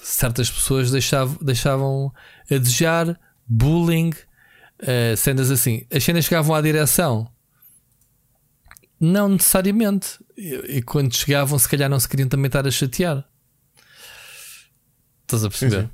certas 0.02 0.50
pessoas 0.50 0.90
deixavam, 0.90 1.38
deixavam 1.40 2.12
a 2.50 2.58
desejar, 2.58 3.18
bullying, 3.46 4.10
uh, 4.10 5.16
cenas 5.16 5.50
assim. 5.50 5.86
As 5.92 6.02
cenas 6.02 6.24
chegavam 6.24 6.54
à 6.54 6.60
direção. 6.60 7.30
Não 8.98 9.28
necessariamente. 9.28 10.18
E, 10.36 10.76
e, 10.78 10.82
quando 10.82 11.14
chegavam, 11.14 11.58
se 11.58 11.68
calhar 11.68 11.88
não 11.88 11.98
se 11.98 12.08
queriam 12.08 12.28
também 12.28 12.46
estar 12.46 12.66
a 12.66 12.70
chatear. 12.70 13.24
Estás 15.22 15.44
a 15.44 15.48
perceber? 15.48 15.82
Sim, 15.82 15.86
sim. 15.86 15.90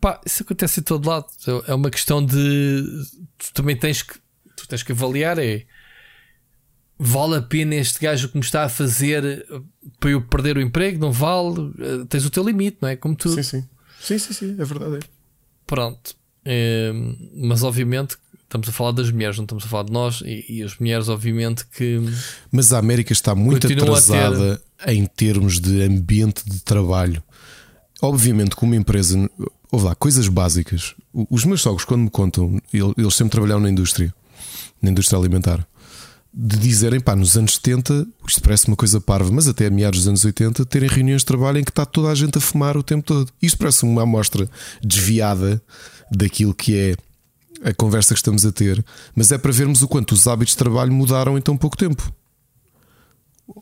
Pá, 0.00 0.20
isso 0.24 0.42
acontece 0.42 0.80
em 0.80 0.82
todo 0.82 1.08
lado. 1.08 1.26
É 1.66 1.74
uma 1.74 1.90
questão 1.90 2.24
de. 2.24 2.84
Tu 3.38 3.52
também 3.54 3.76
tens 3.76 4.02
que. 4.02 4.14
Tu 4.56 4.68
tens 4.68 4.82
que 4.82 4.92
avaliar. 4.92 5.38
É 5.38 5.64
vale 6.98 7.36
a 7.36 7.42
pena 7.42 7.74
este 7.74 8.00
gajo 8.00 8.28
que 8.28 8.36
me 8.36 8.44
está 8.44 8.64
a 8.64 8.68
fazer 8.68 9.24
eh, 9.24 9.60
para 9.98 10.10
eu 10.10 10.20
perder 10.22 10.56
o 10.56 10.60
emprego? 10.60 10.98
Não 10.98 11.12
vale? 11.12 11.72
Eh, 11.78 12.04
tens 12.08 12.24
o 12.24 12.30
teu 12.30 12.44
limite, 12.44 12.78
não 12.80 12.88
é? 12.88 12.96
Como 12.96 13.14
tu. 13.14 13.30
Sim, 13.30 13.42
sim. 13.42 13.64
Sim, 14.00 14.18
sim, 14.18 14.32
sim, 14.34 14.56
é 14.58 14.64
verdade. 14.64 14.96
É. 14.96 15.00
Pronto. 15.66 16.14
É, 16.44 16.92
mas 17.34 17.62
obviamente 17.62 18.18
estamos 18.42 18.68
a 18.68 18.72
falar 18.72 18.92
das 18.92 19.10
mulheres, 19.10 19.36
não 19.38 19.44
estamos 19.44 19.64
a 19.64 19.66
falar 19.66 19.84
de 19.84 19.92
nós 19.92 20.22
e, 20.24 20.44
e 20.48 20.62
as 20.62 20.78
mulheres, 20.78 21.08
obviamente, 21.08 21.66
que. 21.66 22.00
Mas 22.52 22.72
a 22.72 22.78
América 22.78 23.12
está 23.12 23.34
muito 23.34 23.66
atrasada 23.66 24.62
ter... 24.78 24.92
em 24.92 25.06
termos 25.06 25.58
de 25.58 25.82
ambiente 25.82 26.42
de 26.48 26.60
trabalho. 26.60 27.22
Obviamente, 28.02 28.54
como 28.54 28.74
empresa, 28.74 29.30
houve 29.72 29.86
lá 29.86 29.94
coisas 29.94 30.28
básicas. 30.28 30.94
Os 31.30 31.44
meus 31.44 31.62
sogros, 31.62 31.84
quando 31.84 32.02
me 32.02 32.10
contam, 32.10 32.60
eles 32.72 33.14
sempre 33.14 33.32
trabalharam 33.32 33.62
na 33.62 33.70
indústria, 33.70 34.14
na 34.82 34.90
indústria 34.90 35.18
alimentar 35.18 35.66
de 36.36 36.58
dizerem, 36.58 36.98
pá, 36.98 37.14
nos 37.14 37.36
anos 37.36 37.54
70, 37.54 38.06
isto 38.26 38.42
parece 38.42 38.66
uma 38.66 38.76
coisa 38.76 39.00
parva, 39.00 39.30
mas 39.30 39.46
até 39.46 39.66
a 39.66 39.70
meados 39.70 40.00
dos 40.00 40.08
anos 40.08 40.24
80, 40.24 40.66
terem 40.66 40.88
reuniões 40.88 41.22
de 41.22 41.26
trabalho 41.26 41.58
em 41.58 41.64
que 41.64 41.70
está 41.70 41.86
toda 41.86 42.08
a 42.08 42.14
gente 42.14 42.36
a 42.36 42.40
fumar 42.40 42.76
o 42.76 42.82
tempo 42.82 43.06
todo. 43.06 43.30
Isto 43.40 43.58
parece 43.58 43.84
uma 43.84 44.02
amostra 44.02 44.50
desviada 44.82 45.62
daquilo 46.10 46.52
que 46.52 46.76
é 46.76 46.96
a 47.62 47.72
conversa 47.72 48.14
que 48.14 48.18
estamos 48.18 48.44
a 48.44 48.50
ter, 48.50 48.84
mas 49.14 49.30
é 49.30 49.38
para 49.38 49.52
vermos 49.52 49.80
o 49.82 49.86
quanto 49.86 50.10
os 50.10 50.26
hábitos 50.26 50.54
de 50.54 50.58
trabalho 50.58 50.92
mudaram 50.92 51.38
em 51.38 51.40
tão 51.40 51.56
pouco 51.56 51.76
tempo. 51.76 52.12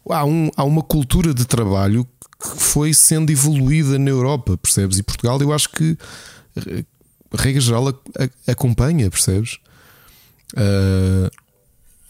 Há, 0.08 0.24
um, 0.24 0.50
há 0.56 0.64
uma 0.64 0.82
cultura 0.82 1.34
de 1.34 1.44
trabalho 1.44 2.08
que 2.40 2.48
foi 2.58 2.94
sendo 2.94 3.30
evoluída 3.30 3.98
na 3.98 4.10
Europa, 4.10 4.56
percebes? 4.56 4.98
E 4.98 5.02
Portugal, 5.02 5.38
eu 5.42 5.52
acho 5.52 5.68
que, 5.68 5.98
regra 7.34 7.60
geral, 7.60 7.88
a, 7.88 7.92
a, 8.18 8.52
acompanha, 8.52 9.10
percebes? 9.10 9.58
Uh, 10.54 11.30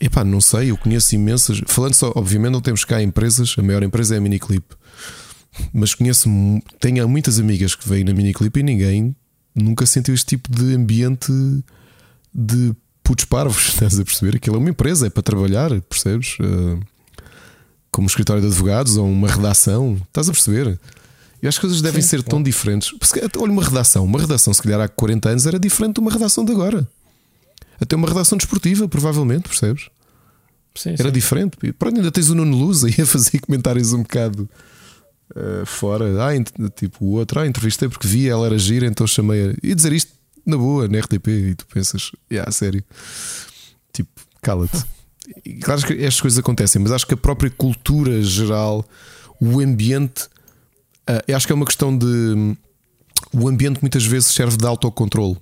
Epá, 0.03 0.25
não 0.25 0.41
sei, 0.41 0.73
eu 0.73 0.77
conheço 0.77 1.15
imensas. 1.15 1.63
Falando 1.65 1.95
só, 1.95 2.13
obviamente, 2.17 2.51
não 2.51 2.61
temos 2.61 2.85
cá 2.85 3.01
empresas, 3.01 3.55
a 3.57 3.63
maior 3.63 3.85
empresa 3.85 4.17
é 4.17 4.19
a 4.19 4.21
Miniclip. 4.21 4.65
Mas 5.73 5.95
conheço, 5.95 6.29
tenho 6.81 7.09
muitas 7.09 7.39
amigas 7.39 7.77
que 7.77 7.89
vêm 7.89 8.03
na 8.03 8.13
Miniclip 8.13 8.59
e 8.59 8.63
ninguém 8.65 9.15
nunca 9.55 9.87
sentiu 9.87 10.13
este 10.13 10.27
tipo 10.27 10.51
de 10.51 10.75
ambiente 10.75 11.33
de 12.35 12.75
putos 13.05 13.27
parvos. 13.27 13.69
Estás 13.75 13.97
a 14.01 14.05
perceber? 14.05 14.39
Aquilo 14.39 14.57
é 14.57 14.59
uma 14.59 14.71
empresa, 14.71 15.07
é 15.07 15.11
para 15.11 15.23
trabalhar, 15.23 15.71
percebes? 15.83 16.37
Uh, 16.41 16.81
como 17.93 18.07
um 18.07 18.09
escritório 18.09 18.43
de 18.43 18.49
advogados 18.49 18.97
ou 18.97 19.09
uma 19.09 19.29
redação. 19.29 20.01
Estás 20.09 20.29
a 20.29 20.33
perceber? 20.33 20.81
E 21.41 21.47
as 21.47 21.59
coisas 21.59 21.81
devem 21.81 22.03
Sim, 22.03 22.09
ser 22.09 22.23
tão 22.25 22.43
diferentes. 22.43 22.93
Olha, 23.39 23.53
uma 23.53 23.63
redação, 23.63 24.05
uma 24.05 24.19
redação, 24.19 24.53
se 24.53 24.61
calhar 24.61 24.81
há 24.81 24.89
40 24.89 25.29
anos, 25.29 25.47
era 25.47 25.61
diferente 25.61 25.95
de 25.95 26.01
uma 26.01 26.11
redação 26.11 26.45
de 26.45 26.51
agora. 26.51 26.89
Até 27.83 27.97
uma 27.97 28.07
redação 28.07 28.39
desportiva, 28.39 28.89
provavelmente, 28.89 29.49
percebes? 29.49 29.89
Sim, 30.73 30.91
Era 30.91 31.09
sim. 31.09 31.13
diferente. 31.13 31.57
Pronto, 31.73 31.97
ainda 31.97 32.13
tens 32.13 32.31
o 32.31 32.35
Nuno 32.35 32.57
Luz 32.57 32.85
aí 32.85 32.95
a 33.01 33.05
fazer 33.05 33.41
comentários 33.43 33.93
um 33.93 34.03
bocado 34.03 34.49
uh, 35.35 35.67
fora. 35.67 36.07
Ah, 36.25 36.31
tipo, 36.71 37.05
o 37.05 37.11
outro, 37.15 37.41
ah, 37.41 37.47
entrevistei 37.47 37.89
porque 37.89 38.07
vi, 38.07 38.29
ela 38.29 38.47
era 38.47 38.57
gira, 38.57 38.87
então 38.87 39.05
chamei 39.05 39.51
a. 39.51 39.55
E 39.61 39.75
dizer 39.75 39.93
isto 39.93 40.13
na 40.47 40.57
boa, 40.57 40.87
na 40.87 41.01
RTP, 41.01 41.27
e 41.29 41.55
tu 41.57 41.67
pensas, 41.67 42.13
yeah, 42.31 42.51
sério. 42.53 42.85
Tipo, 43.93 44.11
cala-te. 44.41 44.85
claro 45.61 45.85
que 45.85 45.95
estas 45.95 46.21
coisas 46.21 46.39
acontecem, 46.39 46.81
mas 46.81 46.93
acho 46.93 47.07
que 47.07 47.15
a 47.15 47.17
própria 47.17 47.51
cultura 47.51 48.23
geral, 48.23 48.85
o 49.41 49.59
ambiente, 49.59 50.27
uh, 51.11 51.35
acho 51.35 51.47
que 51.47 51.53
é 51.53 51.57
uma 51.57 51.67
questão 51.67 51.97
de. 51.97 52.57
O 53.33 53.49
ambiente 53.49 53.81
muitas 53.81 54.05
vezes 54.05 54.29
serve 54.29 54.57
de 54.57 54.67
autocontrole, 54.67 55.37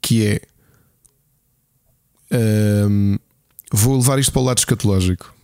que 0.00 0.24
é 0.24 0.40
um, 2.30 3.18
vou 3.72 3.96
levar 3.96 4.18
isto 4.18 4.32
para 4.32 4.42
o 4.42 4.44
lado 4.44 4.58
escatológico. 4.58 5.34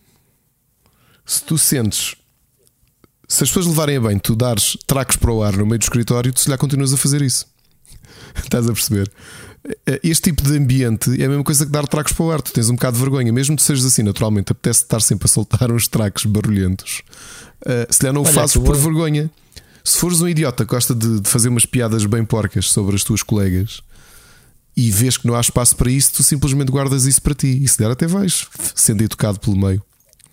Se 1.24 1.42
tu 1.44 1.56
sentes, 1.56 2.14
se 3.28 3.44
as 3.44 3.50
pessoas 3.50 3.66
levarem 3.66 3.96
a 3.96 4.00
bem, 4.00 4.18
tu 4.18 4.34
dares 4.34 4.76
tracos 4.86 5.16
para 5.16 5.32
o 5.32 5.42
ar 5.42 5.56
no 5.56 5.64
meio 5.64 5.78
do 5.78 5.82
escritório, 5.82 6.32
tu 6.32 6.40
se 6.40 6.50
lá 6.50 6.58
continuas 6.58 6.92
a 6.92 6.96
fazer 6.96 7.22
isso. 7.22 7.46
Estás 8.36 8.68
a 8.68 8.72
perceber? 8.72 9.10
Este 10.02 10.30
tipo 10.30 10.42
de 10.42 10.56
ambiente 10.56 11.10
é 11.22 11.24
a 11.24 11.28
mesma 11.28 11.44
coisa 11.44 11.64
que 11.64 11.70
dar 11.70 11.86
tracos 11.86 12.12
para 12.12 12.24
o 12.24 12.32
ar. 12.32 12.42
Tu 12.42 12.52
tens 12.52 12.68
um 12.68 12.74
bocado 12.74 12.96
de 12.96 13.02
vergonha, 13.02 13.32
mesmo 13.32 13.54
que 13.54 13.62
sejas 13.62 13.84
assim, 13.84 14.02
naturalmente, 14.02 14.50
apetece 14.50 14.82
estar 14.82 15.00
sempre 15.00 15.26
a 15.26 15.28
soltar 15.28 15.70
uns 15.70 15.86
tracos 15.86 16.24
barulhentos. 16.24 17.02
Uh, 17.60 17.86
se 17.92 18.00
calhar 18.00 18.12
não 18.12 18.22
o 18.22 18.24
fazes 18.24 18.56
por 18.56 18.76
vergonha. 18.76 19.30
Se 19.84 19.98
fores 19.98 20.20
um 20.20 20.28
idiota 20.28 20.64
que 20.64 20.74
gosta 20.74 20.94
de, 20.94 21.20
de 21.20 21.28
fazer 21.28 21.48
umas 21.48 21.64
piadas 21.64 22.04
bem 22.06 22.24
porcas 22.24 22.70
sobre 22.70 22.96
as 22.96 23.04
tuas 23.04 23.22
colegas, 23.22 23.82
e 24.76 24.90
vês 24.90 25.16
que 25.16 25.26
não 25.26 25.34
há 25.34 25.40
espaço 25.40 25.76
para 25.76 25.90
isso, 25.90 26.14
tu 26.14 26.22
simplesmente 26.22 26.70
guardas 26.70 27.04
isso 27.04 27.20
para 27.20 27.34
ti. 27.34 27.62
E 27.62 27.68
se 27.68 27.78
der, 27.78 27.90
até 27.90 28.06
vais 28.06 28.46
sendo 28.74 29.02
educado 29.02 29.38
pelo 29.38 29.56
meio. 29.56 29.82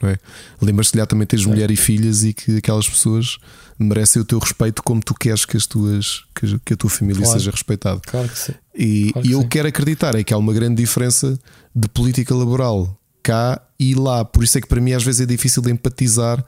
Não 0.02 0.10
é? 0.10 0.18
Lembras-te 0.62 0.98
de 0.98 1.06
também 1.06 1.28
tens 1.28 1.46
mulher 1.46 1.70
e 1.70 1.76
filhas 1.76 2.24
e 2.24 2.34
que 2.34 2.58
aquelas 2.58 2.88
pessoas 2.88 3.38
merecem 3.78 4.22
o 4.22 4.26
teu 4.26 4.40
respeito 4.40 4.82
como 4.82 5.02
tu 5.02 5.14
queres 5.14 5.46
que 5.46 5.58
as 5.58 5.66
tuas 5.66 6.24
que, 6.64 6.74
a 6.74 6.78
tua 6.78 6.90
família 6.90 7.22
claro. 7.22 7.38
seja 7.38 7.52
respeitada. 7.52 8.00
Claro 8.06 8.30
que 8.30 8.40
sim. 8.40 8.54
E, 8.74 9.12
claro 9.12 9.28
e 9.28 9.32
eu 9.34 9.42
sim. 9.42 9.48
quero 9.48 9.68
acreditar 9.68 10.16
é 10.16 10.24
que 10.24 10.34
há 10.34 10.38
uma 10.38 10.54
grande 10.54 10.82
diferença 10.82 11.38
de 11.76 11.90
política 11.90 12.34
laboral 12.34 12.98
cá 13.22 13.62
e 13.78 13.94
lá. 13.94 14.24
Por 14.24 14.44
isso 14.44 14.58
é 14.58 14.62
que 14.62 14.68
para 14.68 14.80
mim 14.80 14.94
às 14.94 15.04
vezes 15.04 15.20
é 15.20 15.26
difícil 15.26 15.62
de 15.62 15.70
empatizar 15.70 16.46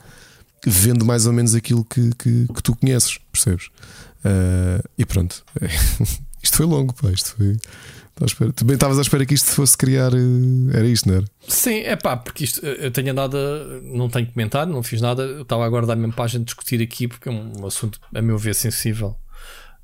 vendo 0.66 1.04
mais 1.04 1.26
ou 1.26 1.34
menos 1.34 1.56
aquilo 1.56 1.84
que, 1.84 2.12
que, 2.16 2.48
que 2.48 2.64
tu 2.64 2.76
conheces, 2.76 3.18
percebes? 3.32 3.68
Uh, 4.24 4.88
e 4.98 5.06
pronto, 5.06 5.44
isto 6.42 6.58
foi 6.58 6.66
longo, 6.66 6.94
pá, 6.94 7.10
isto 7.12 7.36
foi. 7.36 7.58
Também 8.54 8.76
estavas 8.76 9.00
à 9.00 9.02
espera 9.02 9.26
que 9.26 9.34
isto 9.34 9.50
fosse 9.52 9.76
criar. 9.76 10.14
Eh, 10.14 10.78
era 10.78 10.88
isto, 10.88 11.10
não 11.10 11.16
era? 11.16 11.26
Sim, 11.48 11.80
é 11.80 11.96
pá, 11.96 12.16
porque 12.16 12.44
isto 12.44 12.64
eu 12.66 12.92
tenho 12.92 13.12
andado. 13.12 13.36
A, 13.36 13.82
não 13.84 14.10
tenho 14.10 14.28
comentário, 14.28 14.72
não 14.72 14.84
fiz 14.84 15.02
nada. 15.02 15.24
Eu 15.24 15.42
estava 15.42 15.64
a 15.64 15.66
aguardar 15.66 15.98
mesmo 15.98 16.14
para 16.14 16.26
a 16.26 16.40
discutir 16.40 16.82
aqui, 16.82 17.08
porque 17.08 17.30
é 17.30 17.32
um 17.32 17.66
assunto, 17.66 18.00
a 18.14 18.22
meu 18.22 18.38
ver, 18.38 18.54
sensível. 18.54 19.16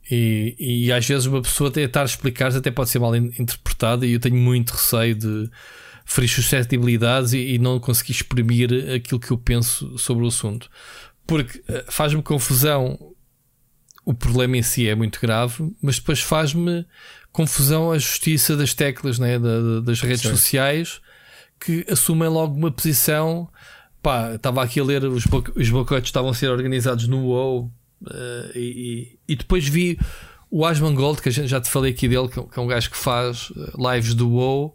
E, 0.09 0.55
e 0.59 0.91
às 0.91 1.05
vezes 1.05 1.25
uma 1.25 1.41
pessoa 1.41 1.71
tentar 1.71 2.05
explicar 2.05 2.55
até 2.55 2.71
pode 2.71 2.89
ser 2.89 2.99
mal 2.99 3.15
interpretada, 3.15 4.05
e 4.05 4.13
eu 4.13 4.19
tenho 4.19 4.37
muito 4.37 4.71
receio 4.71 5.15
de 5.15 5.49
ferir 6.05 6.29
suscetibilidades 6.29 7.33
e, 7.33 7.39
e 7.39 7.57
não 7.57 7.79
conseguir 7.79 8.13
exprimir 8.13 8.69
aquilo 8.95 9.19
que 9.19 9.31
eu 9.31 9.37
penso 9.37 9.97
sobre 9.97 10.23
o 10.23 10.27
assunto. 10.27 10.69
Porque 11.25 11.61
eh, 11.67 11.85
faz-me 11.89 12.21
confusão. 12.21 12.97
O 14.07 14.13
problema 14.13 14.55
em 14.55 14.63
si 14.63 14.87
é 14.87 14.95
muito 14.95 15.19
grave, 15.19 15.69
mas 15.81 15.99
depois 15.99 16.21
faz-me 16.21 16.85
confusão 17.29 17.91
a 17.91 17.97
justiça 17.97 18.55
das 18.55 18.73
teclas 18.73 19.19
né, 19.19 19.37
da, 19.37 19.81
das 19.81 19.99
redes 19.99 20.21
Sim. 20.21 20.29
sociais 20.29 21.01
que 21.59 21.85
assumem 21.91 22.29
logo 22.29 22.55
uma 22.55 22.71
posição. 22.71 23.49
Pá, 24.01 24.35
estava 24.35 24.63
aqui 24.63 24.79
a 24.79 24.83
ler 24.85 25.03
os, 25.03 25.25
os 25.53 25.69
boicotes 25.69 26.07
estavam 26.07 26.29
a 26.29 26.33
ser 26.33 26.49
organizados 26.49 27.05
no 27.05 27.25
WoW 27.25 27.69
uh, 28.03 28.57
e, 28.57 29.19
e, 29.27 29.35
depois 29.35 29.67
vi 29.67 29.99
o 30.49 30.65
Asman 30.65 30.95
Gold, 30.95 31.21
que 31.21 31.27
a 31.27 31.31
gente 31.33 31.49
já 31.49 31.59
te 31.59 31.69
falei 31.69 31.91
aqui 31.91 32.07
dele, 32.07 32.29
que, 32.29 32.39
é 32.39 32.61
um 32.61 32.67
gajo 32.67 32.89
que 32.89 32.95
faz 32.95 33.51
eh, 33.57 33.93
lives 33.93 34.13
do 34.13 34.29
WoW 34.29 34.73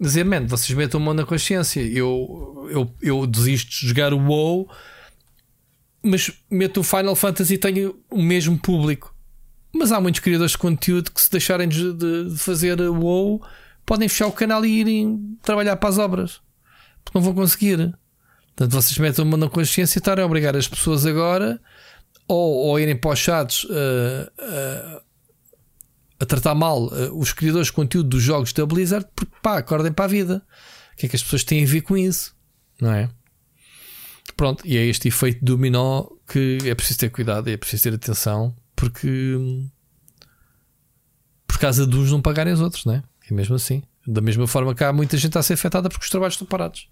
dizer, 0.00 0.24
man, 0.24 0.48
vocês 0.48 0.76
metam 0.76 0.98
mão 0.98 1.14
na 1.14 1.24
consciência. 1.24 1.80
Eu, 1.80 2.68
eu, 2.72 2.92
eu 3.00 3.24
desisto 3.24 3.70
de 3.70 3.86
jogar 3.86 4.12
o 4.12 4.18
WoW, 4.18 4.68
mas 6.04 6.30
meto 6.50 6.80
o 6.80 6.84
Final 6.84 7.16
Fantasy 7.16 7.54
e 7.54 7.58
tenho 7.58 7.98
o 8.10 8.22
mesmo 8.22 8.58
público. 8.58 9.14
Mas 9.72 9.90
há 9.90 10.00
muitos 10.00 10.20
criadores 10.20 10.52
de 10.52 10.58
conteúdo 10.58 11.10
que, 11.10 11.20
se 11.20 11.30
deixarem 11.30 11.68
de, 11.68 11.92
de 11.94 12.36
fazer 12.36 12.80
WoW, 12.80 13.42
podem 13.84 14.08
fechar 14.08 14.26
o 14.28 14.32
canal 14.32 14.64
e 14.64 14.80
irem 14.80 15.36
trabalhar 15.42 15.76
para 15.76 15.88
as 15.88 15.98
obras 15.98 16.44
porque 17.04 17.18
não 17.18 17.22
vão 17.22 17.34
conseguir. 17.34 17.94
Portanto, 18.56 18.72
vocês 18.72 18.98
metam 18.98 19.24
mão 19.24 19.38
na 19.38 19.48
consciência 19.48 19.98
e 19.98 20.00
estarem 20.00 20.22
a 20.22 20.26
obrigar 20.26 20.56
as 20.56 20.66
pessoas 20.66 21.04
agora 21.04 21.60
ou, 22.26 22.54
ou 22.66 22.80
irem 22.80 22.96
para 22.96 23.10
os 23.10 23.18
chats 23.18 23.64
uh, 23.64 23.68
uh, 23.68 25.00
a 26.18 26.26
tratar 26.26 26.54
mal 26.54 26.84
uh, 26.86 27.18
os 27.18 27.32
criadores 27.32 27.66
de 27.66 27.74
conteúdo 27.74 28.08
dos 28.08 28.22
jogos 28.22 28.52
da 28.52 28.64
Blizzard, 28.64 29.06
porque 29.14 29.32
pá, 29.42 29.58
acordem 29.58 29.92
para 29.92 30.06
a 30.06 30.08
vida. 30.08 30.42
O 30.92 30.96
que 30.96 31.06
é 31.06 31.08
que 31.08 31.16
as 31.16 31.22
pessoas 31.22 31.44
têm 31.44 31.64
a 31.64 31.66
ver 31.66 31.82
com 31.82 31.96
isso? 31.96 32.34
Não 32.80 32.92
é? 32.92 33.10
Pronto, 34.36 34.66
e 34.66 34.76
é 34.76 34.84
este 34.84 35.08
efeito 35.08 35.44
dominó 35.44 36.06
que 36.26 36.58
é 36.64 36.74
preciso 36.74 36.98
ter 37.00 37.10
cuidado, 37.10 37.48
é 37.48 37.56
preciso 37.56 37.84
ter 37.84 37.94
atenção, 37.94 38.56
porque 38.74 39.38
por 41.46 41.58
causa 41.58 41.86
de 41.86 41.96
uns 41.96 42.10
não 42.10 42.20
pagarem 42.20 42.52
os 42.52 42.60
outros, 42.60 42.84
não 42.84 42.94
é? 42.94 43.02
E 43.30 43.34
mesmo 43.34 43.54
assim, 43.54 43.82
da 44.06 44.20
mesma 44.20 44.46
forma 44.46 44.74
que 44.74 44.82
há 44.82 44.92
muita 44.92 45.16
gente 45.16 45.36
a 45.38 45.42
ser 45.42 45.54
afetada 45.54 45.88
porque 45.88 46.04
os 46.04 46.10
trabalhos 46.10 46.34
estão 46.34 46.46
parados, 46.46 46.88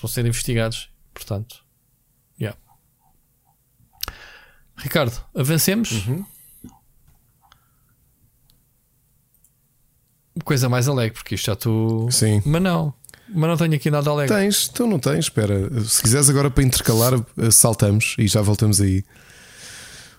vão 0.00 0.08
ser 0.08 0.26
investigados, 0.26 0.90
portanto, 1.14 1.64
yeah. 2.40 2.58
Ricardo, 4.76 5.20
avancemos. 5.34 6.06
Uhum. 6.06 6.24
coisa 10.44 10.68
mais 10.68 10.88
alegre, 10.88 11.14
porque 11.14 11.34
isto 11.34 11.46
já 11.46 11.52
estou. 11.52 12.10
Sim. 12.10 12.42
Mas 12.46 12.62
não, 12.62 12.94
mas 13.34 13.48
não 13.48 13.56
tenho 13.56 13.74
aqui 13.74 13.90
nada 13.90 14.10
alegre. 14.10 14.34
Tens, 14.34 14.70
então 14.72 14.86
não 14.86 14.98
tens. 14.98 15.26
Espera, 15.26 15.70
se 15.84 16.02
quiseres 16.02 16.28
agora 16.30 16.50
para 16.50 16.64
intercalar, 16.64 17.14
eh, 17.14 17.50
saltamos 17.50 18.14
e 18.18 18.26
já 18.26 18.40
voltamos 18.40 18.80
aí. 18.80 19.04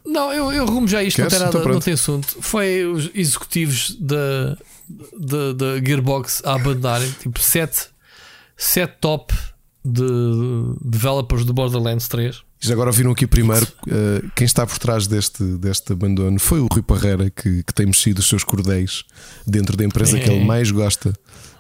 Não, 0.05 0.33
eu, 0.33 0.51
eu 0.51 0.65
rumo 0.65 0.87
já 0.87 1.03
isto, 1.03 1.17
Queres? 1.17 1.33
não 1.33 1.39
tem 1.39 1.47
nada, 1.47 1.59
então 1.59 1.73
não 1.73 1.79
tem 1.79 1.93
assunto. 1.93 2.37
Foi 2.41 2.85
os 2.85 3.09
executivos 3.13 3.95
da, 3.99 4.57
da, 5.19 5.53
da 5.53 5.85
Gearbox 5.85 6.41
a 6.45 6.55
abandonarem 6.55 7.11
tipo 7.19 7.39
7 7.39 7.89
sete 8.59 8.97
top 8.99 9.33
de 9.83 10.05
developers 10.83 11.45
do 11.45 11.53
Borderlands 11.53 12.07
3. 12.09 12.43
Já 12.59 12.73
agora 12.73 12.91
viram 12.91 13.11
aqui 13.11 13.25
primeiro 13.25 13.65
uh, 13.87 14.29
quem 14.35 14.43
está 14.43 14.67
por 14.67 14.77
trás 14.77 15.07
deste, 15.07 15.41
deste 15.41 15.93
abandono 15.93 16.37
foi 16.37 16.59
o 16.59 16.67
Rui 16.69 16.81
Parreira, 16.81 17.29
que, 17.29 17.63
que 17.63 17.73
tem 17.73 17.85
mexido 17.85 18.19
os 18.19 18.27
seus 18.27 18.43
cordéis 18.43 19.05
dentro 19.47 19.77
da 19.77 19.85
empresa 19.85 20.17
é. 20.17 20.19
que 20.21 20.29
ele 20.29 20.43
mais 20.43 20.69
gosta 20.69 21.13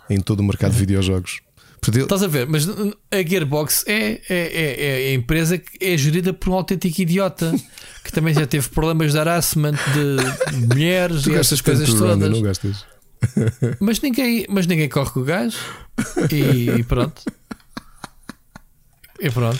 em 0.09 0.19
todo 0.19 0.39
o 0.39 0.43
mercado 0.43 0.71
de 0.71 0.79
videojogos. 0.79 1.41
Portanto, 1.81 2.03
Estás 2.03 2.23
a 2.23 2.27
ver, 2.27 2.45
mas 2.47 2.67
a 2.67 3.23
Gearbox 3.25 3.85
é, 3.87 3.93
é, 3.93 4.21
é, 4.29 5.07
é, 5.07 5.11
a 5.11 5.13
empresa 5.13 5.57
que 5.57 5.77
é 5.81 5.97
gerida 5.97 6.33
por 6.33 6.49
um 6.49 6.53
autêntico 6.53 7.01
idiota 7.01 7.55
que 8.03 8.11
também 8.11 8.33
já 8.33 8.45
teve 8.45 8.67
problemas 8.69 9.13
de 9.13 9.19
harassment 9.19 9.75
de 9.93 10.57
mulheres 10.67 11.23
tu 11.23 11.31
e 11.31 11.35
essas 11.35 11.61
coisas 11.61 11.93
todas. 11.93 12.29
não 12.29 12.41
gastas. 12.41 12.85
Mas 13.81 13.99
ninguém, 13.99 14.45
mas 14.47 14.65
ninguém 14.65 14.87
corre 14.87 15.11
com 15.11 15.19
o 15.19 15.23
gás 15.25 15.53
e, 16.31 16.69
e 16.69 16.83
pronto. 16.83 17.21
E 19.19 19.29
pronto. 19.29 19.59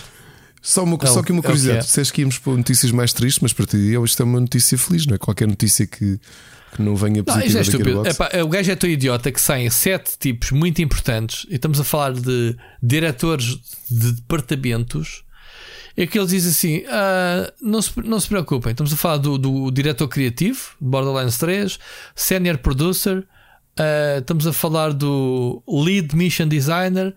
Só, 0.62 0.84
uma, 0.84 0.98
é 1.02 1.08
só 1.08 1.22
que 1.22 1.34
uma 1.34 1.42
curiosidade: 1.42 1.80
é. 1.80 1.82
disseste 1.82 2.14
que 2.14 2.22
íamos 2.22 2.38
para 2.38 2.54
notícias 2.54 2.92
mais 2.92 3.12
tristes, 3.12 3.42
mas 3.42 3.52
para 3.52 3.66
ti 3.66 3.96
isto 4.02 4.22
é 4.22 4.26
uma 4.26 4.40
notícia 4.40 4.78
feliz, 4.78 5.06
não 5.06 5.16
é? 5.16 5.18
Qualquer 5.18 5.48
notícia 5.48 5.86
que, 5.86 6.20
que 6.72 6.82
não 6.82 6.96
venha 6.96 7.24
positiva 7.24 7.54
não, 7.54 7.60
é 7.60 7.62
estúpido. 7.62 8.08
Epá, 8.08 8.30
o 8.44 8.48
gajo 8.48 8.72
é 8.72 8.76
tão 8.76 8.90
idiota 8.90 9.32
que 9.32 9.42
saem 9.42 9.70
sete 9.70 10.18
tipos 10.18 10.52
muito 10.52 10.82
importantes 10.82 11.46
e 11.50 11.56
estamos 11.56 11.80
a 11.80 11.84
falar 11.84 12.14
de 12.14 12.56
diretores 12.82 13.58
de 13.90 14.14
departamentos. 14.14 15.24
É 15.98 16.08
que 16.08 16.18
eles 16.18 16.30
dizem 16.30 16.52
assim: 16.52 16.88
ah, 16.90 17.52
não, 17.62 17.82
se, 17.82 17.92
não 18.02 18.20
se 18.20 18.28
preocupem, 18.28 18.72
estamos 18.72 18.94
a 18.94 18.98
falar 18.98 19.18
do, 19.18 19.38
do 19.38 19.72
diretor 19.72 20.08
criativo, 20.08 20.60
Borderlands 20.80 21.38
3, 21.38 21.78
senior 22.16 22.58
producer, 22.60 23.18
uh, 23.18 24.20
estamos 24.20 24.48
a 24.48 24.54
falar 24.54 24.94
do 24.94 25.62
lead 25.68 26.16
mission 26.16 26.48
designer, 26.48 27.14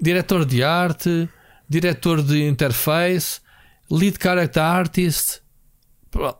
diretor 0.00 0.44
de 0.44 0.62
arte 0.62 1.28
diretor 1.70 2.20
de 2.20 2.48
interface, 2.48 3.40
lead 3.88 4.18
character 4.20 4.60
artist. 4.60 5.40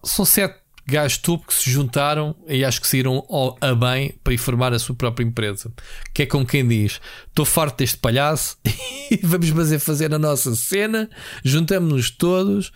São 0.02 0.24
sete 0.24 0.59
gajos 0.90 1.18
tubo 1.18 1.44
que 1.46 1.54
se 1.54 1.70
juntaram 1.70 2.34
e 2.46 2.64
acho 2.64 2.80
que 2.80 2.88
saíram 2.88 3.26
a 3.60 3.74
bem 3.74 4.14
para 4.22 4.34
ir 4.34 4.38
formar 4.38 4.72
a 4.72 4.78
sua 4.78 4.94
própria 4.94 5.24
empresa. 5.24 5.72
Que 6.12 6.22
é 6.22 6.26
como 6.26 6.46
quem 6.46 6.66
diz: 6.66 7.00
estou 7.28 7.44
farto 7.44 7.78
deste 7.78 7.96
palhaço 7.98 8.58
e 9.10 9.18
vamos 9.22 9.48
fazer, 9.48 9.78
fazer 9.78 10.14
a 10.14 10.18
nossa 10.18 10.54
cena, 10.54 11.08
juntamos-nos 11.44 12.10
todos. 12.10 12.72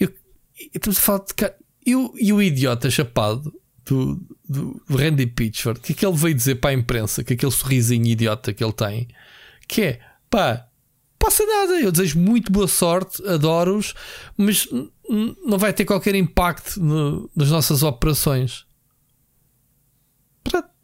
E, 0.00 0.08
estamos 0.74 0.98
a 0.98 1.00
falar 1.00 1.20
de 1.20 1.34
e, 1.86 1.94
o, 1.94 2.12
e 2.16 2.32
o 2.32 2.42
idiota 2.42 2.90
chapado 2.90 3.52
do, 3.84 4.20
do 4.48 4.82
Randy 4.88 5.26
Pitchford, 5.26 5.80
que 5.80 5.92
é 5.92 5.94
que 5.94 6.06
ele 6.06 6.16
veio 6.16 6.34
dizer 6.34 6.56
para 6.56 6.70
a 6.70 6.74
imprensa, 6.74 7.24
que 7.24 7.32
aquele 7.32 7.52
sorrisinho 7.52 8.06
idiota 8.06 8.52
que 8.52 8.62
ele 8.62 8.72
tem, 8.72 9.08
que 9.66 9.82
é 9.82 10.00
pá, 10.28 10.66
passa 11.18 11.44
nada. 11.44 11.80
Eu 11.80 11.92
desejo 11.92 12.18
muito 12.18 12.50
boa 12.50 12.68
sorte, 12.68 13.26
adoro-os, 13.26 13.94
mas 14.36 14.68
não 15.44 15.58
vai 15.58 15.72
ter 15.72 15.84
qualquer 15.84 16.14
impacto 16.14 16.80
no, 16.80 17.30
nas 17.34 17.50
nossas 17.50 17.82
operações. 17.82 18.66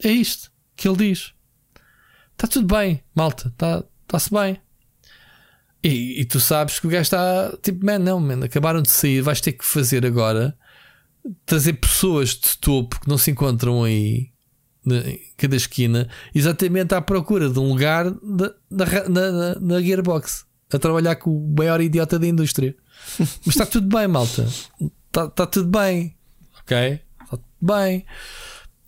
É 0.02 0.10
isto 0.10 0.52
que 0.76 0.86
ele 0.86 0.96
diz. 0.96 1.32
Está 2.32 2.46
tudo 2.46 2.66
bem, 2.66 3.02
malta, 3.14 3.48
está-se 3.48 4.30
tá 4.30 4.42
bem. 4.42 4.60
E, 5.82 6.20
e, 6.20 6.24
tu 6.24 6.38
sabes 6.38 6.78
que 6.78 6.86
o 6.86 6.90
gajo 6.90 7.02
está 7.02 7.56
tipo, 7.62 7.84
man, 7.84 7.98
não, 7.98 8.20
man, 8.20 8.44
acabaram 8.44 8.82
de 8.82 8.90
sair, 8.90 9.22
vais 9.22 9.40
ter 9.40 9.52
que 9.52 9.64
fazer 9.64 10.04
agora 10.04 10.56
trazer 11.44 11.74
pessoas 11.74 12.30
de 12.30 12.58
topo 12.58 13.00
que 13.00 13.08
não 13.08 13.18
se 13.18 13.30
encontram 13.30 13.82
aí 13.84 14.30
em 14.86 15.20
cada 15.36 15.56
esquina, 15.56 16.08
exatamente 16.34 16.94
à 16.94 17.00
procura 17.00 17.50
de 17.50 17.58
um 17.58 17.68
lugar 17.68 18.08
de, 18.10 18.48
de, 18.70 19.08
na, 19.08 19.58
na, 19.58 19.80
Gearbox 19.80 20.46
a 20.72 20.78
trabalhar 20.78 21.16
com 21.16 21.30
o 21.30 21.54
maior 21.56 21.80
idiota 21.80 22.18
da 22.18 22.26
indústria. 22.26 22.74
Mas 23.18 23.46
está 23.46 23.66
tudo 23.66 23.88
bem, 23.94 24.08
malta. 24.08 24.46
Está, 25.06 25.24
está 25.26 25.46
tudo 25.46 25.68
bem, 25.68 26.16
ok? 26.60 27.00
Está 27.22 27.36
tudo 27.36 27.44
bem. 27.60 28.04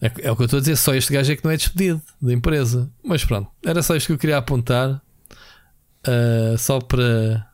É, 0.00 0.06
é, 0.06 0.30
o 0.30 0.36
que 0.36 0.42
eu 0.42 0.44
estou 0.44 0.58
a 0.58 0.60
dizer. 0.60 0.76
Só 0.76 0.94
este 0.94 1.12
gajo 1.12 1.32
é 1.32 1.36
que 1.36 1.44
não 1.44 1.50
é 1.50 1.56
despedido 1.56 2.00
da 2.20 2.32
empresa. 2.32 2.90
Mas 3.02 3.24
pronto, 3.24 3.50
era 3.64 3.82
só 3.82 3.96
isto 3.96 4.06
que 4.06 4.12
eu 4.12 4.18
queria 4.18 4.38
apontar. 4.38 5.02
Uh, 6.06 6.56
só 6.56 6.80
para, 6.80 7.46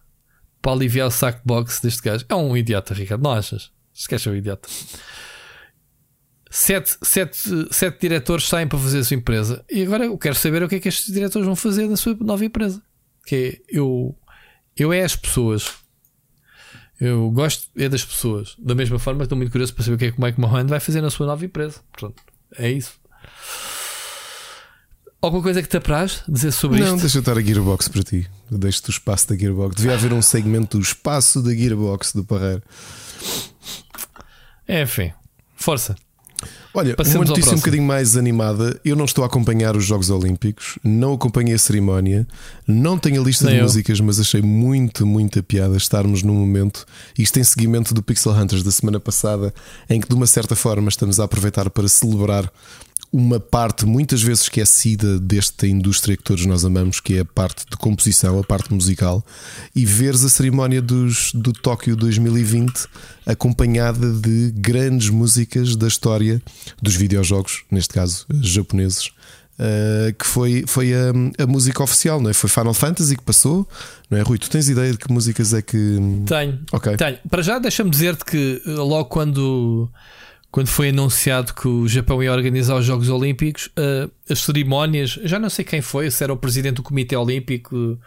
para 0.60 0.72
aliviar 0.72 1.08
o 1.08 1.10
saco 1.10 1.40
box 1.44 1.80
deste 1.80 2.02
gajo. 2.02 2.24
É 2.28 2.34
um 2.34 2.56
idiota, 2.56 2.94
Ricardo. 2.94 3.22
Não 3.22 3.32
achas? 3.32 3.70
Esquece 3.92 4.28
o 4.28 4.36
idiota. 4.36 4.68
sete, 6.50 6.96
sete, 7.02 7.38
sete 7.70 8.00
diretores 8.00 8.46
saem 8.46 8.68
para 8.68 8.78
fazer 8.78 8.98
a 8.98 9.04
sua 9.04 9.16
empresa. 9.16 9.64
E 9.70 9.82
agora 9.82 10.04
eu 10.04 10.18
quero 10.18 10.34
saber 10.34 10.62
o 10.62 10.68
que 10.68 10.76
é 10.76 10.80
que 10.80 10.88
estes 10.88 11.12
diretores 11.12 11.46
vão 11.46 11.56
fazer 11.56 11.88
na 11.88 11.96
sua 11.96 12.14
nova 12.20 12.44
empresa. 12.44 12.82
Que 13.26 13.36
é, 13.70 13.78
eu, 13.78 14.16
eu 14.76 14.92
é 14.92 15.02
as 15.02 15.16
pessoas. 15.16 15.72
Eu 17.00 17.30
gosto 17.30 17.68
é 17.76 17.88
das 17.88 18.04
pessoas. 18.04 18.54
Da 18.58 18.74
mesma 18.74 18.98
forma, 18.98 19.24
estou 19.24 19.36
muito 19.36 19.50
curioso 19.50 19.74
para 19.74 19.84
saber 19.84 19.96
o 19.96 19.98
que 19.98 20.04
é 20.06 20.12
que 20.12 20.18
o 20.18 20.22
Mike 20.22 20.40
Mohan 20.40 20.66
vai 20.66 20.80
fazer 20.80 21.00
na 21.00 21.10
sua 21.10 21.26
nova 21.26 21.44
empresa. 21.44 21.80
Pronto, 21.92 22.22
é 22.56 22.70
isso. 22.70 22.92
Alguma 25.20 25.42
coisa 25.42 25.62
que 25.62 25.68
te 25.68 25.76
apraz 25.78 26.22
dizer 26.28 26.52
sobre 26.52 26.78
não, 26.78 26.84
isto? 26.84 26.96
Não, 26.96 27.00
deixa 27.00 27.16
eu 27.16 27.20
estar 27.20 27.38
a 27.38 27.40
Gearbox 27.40 27.88
para 27.88 28.02
ti. 28.02 28.28
Deixo-te 28.50 28.90
o 28.90 28.92
espaço 28.92 29.28
da 29.30 29.36
Gearbox. 29.36 29.74
Devia 29.74 29.94
haver 29.94 30.12
um 30.12 30.20
segmento 30.20 30.76
do 30.76 30.82
espaço 30.82 31.42
da 31.42 31.50
Gearbox 31.54 32.12
do 32.12 32.24
Parreiro. 32.24 32.62
É, 34.68 34.82
enfim, 34.82 35.12
força. 35.56 35.96
Olha, 36.76 36.96
Passemos 36.96 37.28
uma 37.28 37.36
notícia 37.36 37.52
um 37.52 37.56
bocadinho 37.58 37.84
mais 37.84 38.16
animada. 38.16 38.78
Eu 38.84 38.96
não 38.96 39.04
estou 39.04 39.22
a 39.22 39.28
acompanhar 39.28 39.76
os 39.76 39.84
Jogos 39.84 40.10
Olímpicos, 40.10 40.76
não 40.82 41.12
acompanhei 41.14 41.54
a 41.54 41.58
cerimónia, 41.58 42.26
não 42.66 42.98
tenho 42.98 43.22
a 43.22 43.24
lista 43.24 43.44
Nem 43.44 43.54
de 43.54 43.60
eu. 43.60 43.64
músicas, 43.64 44.00
mas 44.00 44.18
achei 44.18 44.42
muito, 44.42 45.06
muito 45.06 45.38
a 45.38 45.42
piada 45.42 45.76
estarmos 45.76 46.24
num 46.24 46.34
momento, 46.34 46.84
isto 47.16 47.38
em 47.38 47.44
seguimento 47.44 47.94
do 47.94 48.02
Pixel 48.02 48.32
Hunters 48.32 48.64
da 48.64 48.72
semana 48.72 48.98
passada, 48.98 49.54
em 49.88 50.00
que 50.00 50.08
de 50.08 50.14
uma 50.16 50.26
certa 50.26 50.56
forma 50.56 50.88
estamos 50.88 51.20
a 51.20 51.24
aproveitar 51.24 51.70
para 51.70 51.86
celebrar 51.86 52.50
uma 53.14 53.38
parte 53.38 53.86
muitas 53.86 54.20
vezes 54.20 54.42
esquecida 54.42 55.20
desta 55.20 55.68
indústria 55.68 56.16
que 56.16 56.22
todos 56.24 56.44
nós 56.46 56.64
amamos, 56.64 56.98
que 56.98 57.18
é 57.18 57.20
a 57.20 57.24
parte 57.24 57.64
de 57.70 57.76
composição, 57.76 58.40
a 58.40 58.42
parte 58.42 58.74
musical, 58.74 59.24
e 59.72 59.86
veres 59.86 60.24
a 60.24 60.28
cerimónia 60.28 60.82
dos, 60.82 61.32
do 61.32 61.52
Tóquio 61.52 61.94
2020 61.94 62.88
acompanhada 63.24 64.12
de 64.14 64.52
grandes 64.56 65.10
músicas 65.10 65.76
da 65.76 65.86
história 65.86 66.42
dos 66.82 66.96
videojogos, 66.96 67.62
neste 67.70 67.94
caso 67.94 68.26
japoneses. 68.42 69.12
Uh, 69.54 70.12
que 70.18 70.26
foi, 70.26 70.64
foi 70.66 70.92
a, 70.92 71.12
a, 71.40 71.46
música 71.46 71.80
oficial, 71.84 72.20
não 72.20 72.28
é? 72.28 72.32
Foi 72.32 72.50
Final 72.50 72.74
Fantasy 72.74 73.16
que 73.16 73.22
passou, 73.22 73.68
não 74.10 74.18
é? 74.18 74.22
Rui, 74.22 74.36
tu 74.36 74.50
tens 74.50 74.68
ideia 74.68 74.90
de 74.90 74.98
que 74.98 75.12
músicas 75.12 75.54
é 75.54 75.62
que. 75.62 76.00
Tenho, 76.26 76.58
okay. 76.72 76.96
tenho. 76.96 77.18
Para 77.30 77.40
já, 77.40 77.60
deixa-me 77.60 77.88
dizer-te 77.88 78.24
que 78.24 78.60
logo 78.66 79.04
quando 79.04 79.88
quando 80.54 80.68
foi 80.68 80.90
anunciado 80.90 81.52
que 81.52 81.66
o 81.66 81.88
Japão 81.88 82.22
ia 82.22 82.30
organizar 82.30 82.76
os 82.76 82.86
Jogos 82.86 83.08
Olímpicos, 83.08 83.66
uh, 83.76 84.08
as 84.30 84.38
cerimónias, 84.38 85.18
já 85.24 85.36
não 85.36 85.50
sei 85.50 85.64
quem 85.64 85.82
foi, 85.82 86.08
se 86.12 86.22
era 86.22 86.32
o 86.32 86.36
presidente 86.36 86.76
do 86.76 86.82
Comitê 86.84 87.16
Olímpico 87.16 87.98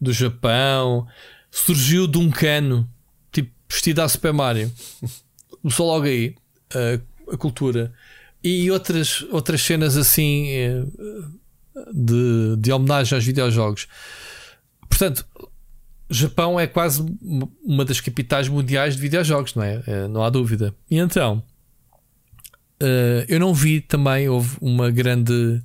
do 0.00 0.12
Japão, 0.12 1.04
surgiu 1.50 2.06
de 2.06 2.16
um 2.16 2.30
cano, 2.30 2.88
tipo 3.32 3.50
vestido 3.68 4.02
a 4.02 4.08
Super 4.08 4.32
Mario. 4.32 4.70
Só 5.68 5.84
logo 5.84 6.04
aí, 6.04 6.36
uh, 6.76 7.32
a 7.32 7.36
cultura. 7.36 7.92
E 8.40 8.70
outras, 8.70 9.26
outras 9.32 9.60
cenas 9.62 9.96
assim 9.96 10.46
uh, 10.64 11.90
de, 11.92 12.56
de 12.56 12.70
homenagem 12.70 13.16
aos 13.16 13.24
videojogos. 13.24 13.88
Portanto, 14.88 15.26
Japão 16.08 16.60
é 16.60 16.68
quase 16.68 17.04
uma 17.64 17.84
das 17.84 18.00
capitais 18.00 18.48
mundiais 18.48 18.94
de 18.94 19.02
videojogos, 19.02 19.56
não 19.56 19.64
é 19.64 20.06
não 20.08 20.22
há 20.22 20.30
dúvida. 20.30 20.72
E 20.88 20.98
então 20.98 21.42
Uh, 22.82 23.24
eu 23.28 23.40
não 23.40 23.54
vi 23.54 23.80
também, 23.80 24.28
houve 24.28 24.56
uma 24.60 24.90
grande 24.90 25.62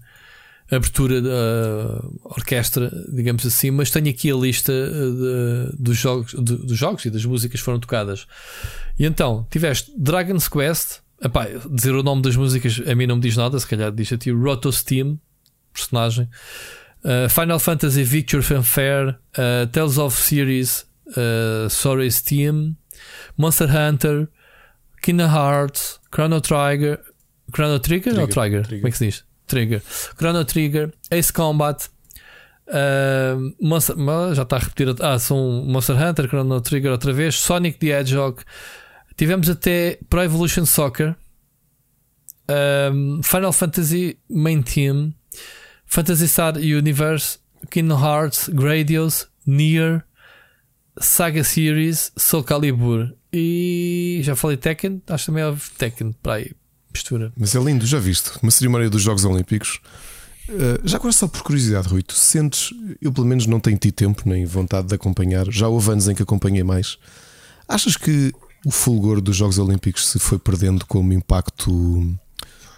abertura 0.72 1.22
da 1.22 2.02
orquestra, 2.24 2.90
digamos 3.14 3.46
assim, 3.46 3.72
mas 3.72 3.92
tenho 3.92 4.10
aqui 4.10 4.32
a 4.32 4.36
lista 4.36 4.72
de, 4.72 5.76
dos, 5.78 5.98
jogos, 5.98 6.32
de, 6.32 6.56
dos 6.56 6.78
jogos 6.78 7.04
e 7.04 7.10
das 7.10 7.26
músicas 7.26 7.60
que 7.60 7.66
foram 7.66 7.80
tocadas. 7.80 8.26
E 8.98 9.06
então, 9.06 9.46
tiveste 9.52 9.92
Dragon's 9.98 10.48
Quest, 10.48 11.00
epá, 11.22 11.48
dizer 11.70 11.94
o 11.94 12.02
nome 12.02 12.22
das 12.22 12.38
músicas 12.38 12.82
a 12.88 12.96
mim 12.96 13.06
não 13.06 13.18
me 13.18 13.22
diz 13.22 13.36
nada, 13.36 13.60
se 13.60 13.68
calhar 13.68 13.92
diz 13.92 14.14
a 14.14 14.18
ti 14.18 14.32
Roto 14.32 14.72
Steam, 14.72 15.20
personagem, 15.74 16.30
uh, 17.04 17.30
Final 17.30 17.60
Fantasy 17.60 18.04
Victor 18.04 18.42
Fanfare, 18.42 19.18
uh, 19.38 19.68
Tales 19.72 19.98
of 19.98 20.18
Series, 20.18 20.86
uh, 21.08 21.70
Sorry 21.70 22.10
Steam, 22.10 22.78
Monster 23.38 23.68
Hunter, 23.70 24.30
Kingdom 25.02 25.30
Hearts, 25.30 26.00
Chrono 26.12 26.40
Trigger, 26.40 27.00
Chrono 27.54 27.80
Trigger, 27.80 28.14
Trigger 28.14 28.22
ou 28.22 28.28
Trigger? 28.28 28.62
Trigger? 28.62 28.82
Como 28.82 28.88
é 28.88 28.92
que 28.92 28.98
se 28.98 29.06
diz? 29.06 29.24
Trigger. 29.48 29.82
Chrono 30.18 30.46
Trigger, 30.46 30.94
Ace 31.10 31.34
Combat, 31.34 31.90
uh, 32.68 33.56
Monster, 33.60 33.96
já 34.34 34.44
está 34.44 34.56
a 34.56 34.60
repetir. 34.60 34.96
Ah, 35.02 35.20
são 35.20 35.64
Monster 35.66 35.96
Hunter, 35.96 36.28
Chrono 36.28 36.62
Trigger 36.62 36.92
outra 36.92 37.12
vez, 37.12 37.36
Sonic 37.36 37.78
the 37.80 37.88
Hedgehog. 37.88 38.44
Tivemos 39.16 39.50
até 39.50 40.00
Pro 40.10 40.24
Evolution 40.24 40.66
Soccer, 40.66 41.16
um, 42.92 43.22
Final 43.24 43.54
Fantasy 43.54 44.18
Main 44.30 44.62
Team, 44.62 45.14
Fantasy 45.86 46.28
Star 46.28 46.58
Universe, 46.58 47.40
Kingdom 47.70 47.98
Hearts, 47.98 48.50
Gradius, 48.50 49.28
Nier, 49.46 50.04
Saga 51.00 51.44
Series, 51.44 52.12
Soul 52.18 52.44
Calibur. 52.44 53.14
E 53.34 54.20
já 54.24 54.36
falei 54.36 54.58
Tekken, 54.58 55.02
acho 55.08 55.28
também 55.28 55.44
é 55.44 55.56
Tekken 55.78 56.14
para 56.22 56.34
aí, 56.36 56.52
mistura. 56.92 57.32
Mas 57.38 57.56
é 57.56 57.60
lindo, 57.60 57.86
já 57.86 58.00
viste? 58.00 58.32
Uma 58.42 58.52
cerimónia 58.52 58.90
dos 58.90 59.02
Jogos 59.02 59.24
Olímpicos. 59.24 59.80
Uh, 60.50 60.86
já 60.86 60.98
agora, 60.98 61.14
só 61.14 61.28
por 61.28 61.42
curiosidade, 61.44 61.88
Rui, 61.88 62.04
tu 62.04 62.14
sentes, 62.14 62.74
eu 63.02 63.12
pelo 63.14 63.26
menos 63.26 63.46
não 63.48 63.60
tenho 63.60 63.78
tido 63.78 63.94
tempo 63.94 64.24
nem 64.26 64.46
vontade 64.46 64.88
de 64.88 64.96
acompanhar, 64.96 65.50
já 65.50 65.68
houve 65.68 65.92
anos 65.92 66.10
em 66.10 66.16
que 66.16 66.24
acompanhei 66.24 66.64
mais. 66.64 66.98
Achas 67.68 67.96
que 67.96 68.34
o 68.66 68.72
fulgor 68.72 69.22
dos 69.22 69.38
Jogos 69.38 69.58
Olímpicos 69.58 70.10
se 70.10 70.20
foi 70.20 70.38
perdendo 70.38 70.86
como 70.86 71.14
impacto 71.14 71.72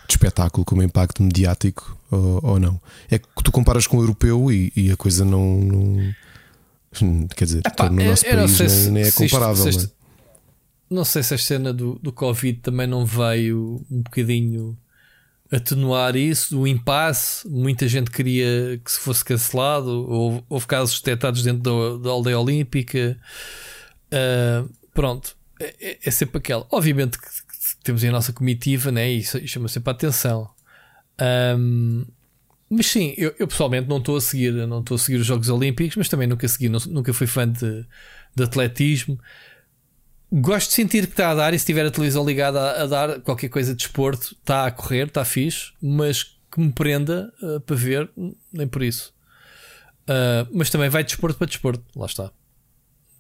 de 0.08 0.14
espetáculo, 0.14 0.64
como 0.64 0.84
impacto 0.84 1.24
mediático 1.24 1.98
ou, 2.12 2.40
ou 2.44 2.60
não? 2.60 2.80
É 3.10 3.18
que 3.18 3.28
tu 3.44 3.52
comparas 3.52 3.88
com 3.88 3.98
o 3.98 4.02
europeu 4.02 4.52
e, 4.52 4.72
e 4.76 4.92
a 4.92 4.96
coisa 4.96 5.26
não, 5.26 5.60
não. 5.60 6.14
Quer 7.36 7.46
dizer, 7.46 7.62
Epá, 7.66 7.90
no 7.90 8.04
nosso 8.04 8.24
país 8.24 8.60
nem, 8.60 8.92
nem, 8.92 9.04
é 9.04 9.12
comparável. 9.12 9.72
Se, 9.72 9.80
se, 9.80 9.92
não 10.94 11.06
sei 11.06 11.24
se 11.24 11.34
a 11.34 11.38
cena 11.38 11.74
do, 11.74 12.00
do 12.02 12.12
Covid 12.12 12.60
também 12.60 12.88
não 12.88 13.06
veio 13.06 13.86
um 13.90 14.02
bocadinho 14.02 14.78
atenuar 15.52 16.16
isso, 16.16 16.60
o 16.60 16.68
impasse. 16.68 17.48
Muita 17.48 17.88
gente 17.88 18.10
queria 18.10 18.80
que 18.84 18.92
se 18.92 19.00
fosse 19.00 19.24
cancelado. 19.24 20.10
Houve, 20.10 20.44
houve 20.50 20.68
casos 20.68 21.00
detectados 21.00 21.44
dentro 21.44 21.62
da, 21.62 22.04
da 22.04 22.10
aldeia 22.12 22.40
olímpica. 22.40 23.18
Uh, 24.08 24.70
pronto, 24.94 25.36
é, 25.60 25.76
é, 25.80 26.00
é, 26.04 26.12
sempre 26.12 26.38
aquela. 26.38 26.66
Obviamente 26.72 27.18
que, 27.18 27.28
temos 27.84 28.04
a 28.04 28.12
nossa 28.12 28.32
comitiva, 28.32 28.92
né? 28.92 29.12
e 29.12 29.20
isso 29.20 29.46
chama 29.48 29.68
sempre 29.68 29.90
a 29.90 29.94
atenção. 29.94 30.50
Um, 31.58 32.06
mas 32.70 32.88
sim, 32.88 33.14
eu, 33.18 33.36
eu, 33.38 33.48
pessoalmente 33.48 33.88
não 33.88 33.98
estou 33.98 34.16
a 34.18 34.22
seguir, 34.22 34.52
não 34.68 34.80
estou 34.80 34.96
a 34.96 34.98
seguir 34.98 35.18
os 35.18 35.26
Jogos 35.26 35.50
Olímpicos, 35.50 35.96
mas 35.96 36.10
também 36.10 36.28
nunca 36.28 36.48
segui, 36.48 36.70
nunca 36.70 37.14
fui 37.14 37.28
fã 37.28 37.48
de, 37.48 37.86
de 38.36 38.44
atletismo. 38.44 39.20
Gosto 40.36 40.70
de 40.70 40.74
sentir 40.74 41.06
que 41.06 41.14
está 41.14 41.30
a 41.30 41.36
dar, 41.36 41.54
e 41.54 41.60
se 41.60 41.66
tiver 41.66 41.86
a 41.86 41.92
televisão 41.92 42.26
ligada 42.26 42.60
a, 42.60 42.82
a 42.82 42.88
dar 42.88 43.20
qualquer 43.22 43.50
coisa 43.50 43.76
de 43.76 43.84
esporte, 43.84 44.34
está 44.34 44.66
a 44.66 44.72
correr, 44.72 45.06
está 45.06 45.24
fixe, 45.24 45.74
mas 45.80 46.24
que 46.24 46.60
me 46.60 46.72
prenda 46.72 47.32
uh, 47.40 47.60
para 47.60 47.76
ver, 47.76 48.10
nem 48.52 48.68
por 48.68 48.82
isso. 48.82 49.14
Uh, 50.04 50.50
mas 50.52 50.72
também 50.72 50.90
vai 50.90 51.04
de 51.04 51.10
desporto 51.10 51.38
para 51.38 51.46
desporto, 51.46 51.84
lá 51.96 52.08
está. 52.08 52.32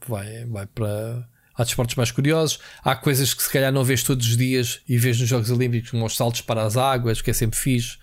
Vai, 0.07 0.43
vai 0.45 0.65
para. 0.65 1.29
Há 1.55 1.63
desportos 1.63 1.95
mais 1.95 2.09
curiosos, 2.09 2.59
há 2.83 2.95
coisas 2.95 3.31
que 3.31 3.43
se 3.43 3.51
calhar 3.51 3.71
não 3.71 3.83
vês 3.83 4.01
todos 4.01 4.25
os 4.25 4.35
dias 4.35 4.81
e 4.89 4.97
vês 4.97 5.19
nos 5.19 5.29
Jogos 5.29 5.51
Olímpicos, 5.51 5.91
como 5.91 6.03
os 6.03 6.15
saltos 6.15 6.41
para 6.41 6.63
as 6.63 6.77
águas, 6.77 7.21
que 7.21 7.29
é 7.29 7.33
sempre 7.33 7.59
fixe. 7.59 7.99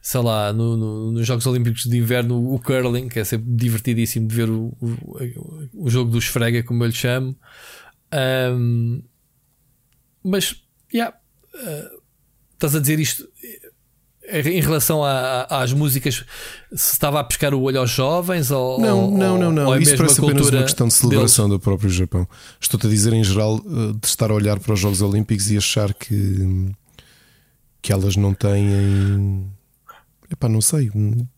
Sei 0.00 0.22
lá, 0.22 0.50
no, 0.50 0.78
no, 0.78 1.12
nos 1.12 1.26
Jogos 1.26 1.46
Olímpicos 1.46 1.82
de 1.82 1.98
Inverno, 1.98 2.54
o 2.54 2.58
curling, 2.58 3.08
que 3.08 3.18
é 3.18 3.24
sempre 3.24 3.48
divertidíssimo 3.50 4.26
de 4.26 4.34
ver 4.34 4.48
o, 4.48 4.74
o, 4.80 5.68
o 5.74 5.90
jogo 5.90 6.10
do 6.10 6.18
esfrega, 6.18 6.62
como 6.62 6.84
eu 6.84 6.86
lhe 6.86 6.94
chamo. 6.94 7.36
Um, 8.12 9.02
mas, 10.22 10.62
yeah, 10.92 11.16
uh, 11.54 12.02
estás 12.54 12.74
a 12.74 12.80
dizer 12.80 12.98
isto 12.98 13.28
eh, 14.28 14.40
em 14.40 14.60
relação 14.60 15.04
a, 15.04 15.42
às 15.44 15.72
músicas, 15.72 16.24
se 16.74 16.92
estava 16.92 17.20
a 17.20 17.24
pescar 17.24 17.54
o 17.54 17.62
olho 17.62 17.78
aos 17.78 17.90
jovens? 17.90 18.50
Ou, 18.50 18.80
não, 18.80 19.10
não, 19.10 19.38
não, 19.38 19.52
não. 19.52 19.74
É 19.74 19.80
Isso 19.80 19.96
parece 19.96 20.20
apenas 20.20 20.48
uma 20.48 20.62
questão 20.62 20.88
de 20.88 20.94
celebração 20.94 21.46
deles? 21.46 21.60
do 21.60 21.62
próprio 21.62 21.90
Japão. 21.90 22.28
Estou-te 22.60 22.86
a 22.86 22.90
dizer 22.90 23.12
em 23.12 23.22
geral 23.22 23.60
eh, 23.64 23.92
de 24.00 24.06
estar 24.06 24.30
a 24.30 24.34
olhar 24.34 24.58
para 24.58 24.74
os 24.74 24.80
Jogos 24.80 25.00
Olímpicos 25.00 25.50
e 25.50 25.56
achar 25.56 25.94
que, 25.94 26.72
que 27.80 27.92
elas 27.92 28.16
não 28.16 28.34
têm. 28.34 29.46
Epá, 30.30 30.48
não 30.48 30.60
sei. 30.60 30.90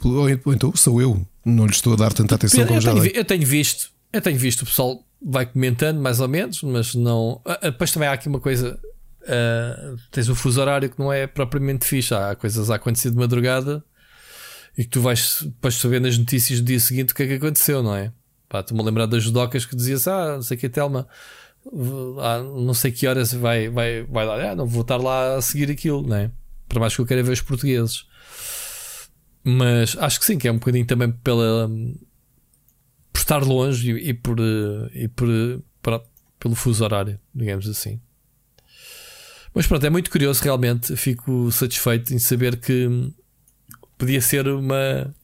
Ou 0.03 0.53
então 0.53 0.75
sou 0.75 1.01
eu. 1.01 1.27
Não 1.45 1.67
lhe 1.67 1.73
estou 1.73 1.93
a 1.93 1.97
dar 1.97 2.13
tanta 2.13 2.35
atenção 2.35 2.61
eu 2.61 2.67
como 2.67 2.81
tenho, 2.81 3.05
já 3.05 3.11
Eu 3.11 3.25
tenho 3.25 3.47
visto, 3.47 3.91
eu 4.13 4.21
tenho 4.21 4.39
visto 4.39 4.63
o 4.63 4.67
pessoal 4.67 5.03
vai 5.21 5.47
comentando 5.47 6.01
mais 6.01 6.21
ou 6.21 6.29
menos, 6.29 6.63
mas 6.63 6.95
não. 6.95 7.41
Ah, 7.45 7.59
ah, 7.63 7.71
depois 7.71 7.91
também 7.91 8.09
há 8.09 8.13
aqui 8.13 8.29
uma 8.29 8.41
coisa. 8.41 8.79
Uh, 9.23 9.97
tens 10.11 10.29
o 10.29 10.35
fuso 10.35 10.61
horário 10.61 10.89
que 10.89 10.99
não 10.99 11.13
é 11.13 11.27
propriamente 11.27 11.85
fixe. 11.85 12.15
Há 12.15 12.35
coisas 12.35 12.71
a 12.71 12.77
acontecer 12.77 13.11
de 13.11 13.17
madrugada 13.17 13.85
e 14.77 14.85
que 14.85 14.91
tu 14.91 15.01
vais 15.01 15.41
depois 15.43 15.75
saber 15.75 16.01
nas 16.01 16.17
notícias 16.17 16.61
do 16.61 16.67
dia 16.67 16.81
seguinte 16.81 17.13
o 17.13 17.15
que 17.15 17.25
é 17.25 17.27
que 17.27 17.35
aconteceu, 17.35 17.83
não 17.83 17.95
é? 17.95 18.13
Pá, 18.49 18.61
estou-me 18.61 18.83
a 18.83 18.87
lembrar 18.87 19.07
das 19.07 19.23
judocas 19.23 19.67
que 19.67 19.77
dizias, 19.77 20.07
ah, 20.09 20.37
não 20.37 20.43
sei 20.43 20.57
que, 20.57 20.69
Telma, 20.69 21.07
ah, 22.21 22.43
não 22.43 22.73
sei 22.73 22.93
que 22.93 23.07
horas 23.07 23.33
vai, 23.33 23.69
vai, 23.69 24.05
vai 24.05 24.25
lá. 24.25 24.53
Ah, 24.53 24.57
não 24.57 24.67
vou 24.67 24.83
estar 24.83 24.97
lá 24.97 25.37
a 25.37 25.43
seguir 25.43 25.71
aquilo, 25.71 26.03
não 26.07 26.17
é? 26.17 26.31
Para 26.69 26.81
mais 26.81 26.95
que 26.95 27.01
eu 27.01 27.07
queira 27.07 27.23
ver 27.23 27.33
os 27.33 27.41
portugueses. 27.41 28.07
Mas 29.45 29.97
acho 29.99 30.21
que 30.21 30.27
sim, 30.27 30.39
que 30.39 30.49
é 30.49 30.53
um 30.53 30.59
bocadinho 30.59 30.87
também 30.87 31.11
pela. 31.11 31.71
Estar 33.29 33.45
longe 33.45 33.93
e, 33.93 34.11
e 34.11 34.15
por. 34.15 34.39
e 34.95 35.07
por, 35.09 35.29
por, 35.83 36.03
pelo 36.41 36.55
fuso 36.55 36.85
horário, 36.85 37.21
digamos 37.35 37.69
assim. 37.69 38.01
Mas 39.55 39.67
pronto, 39.67 39.85
é 39.85 39.91
muito 39.91 40.11
curioso 40.11 40.43
realmente. 40.43 40.97
Fico 40.97 41.51
satisfeito 41.51 42.15
em 42.15 42.19
saber 42.19 42.57
que 42.57 43.13
podia 43.99 44.21
ser 44.21 44.47
uma, 44.49 45.15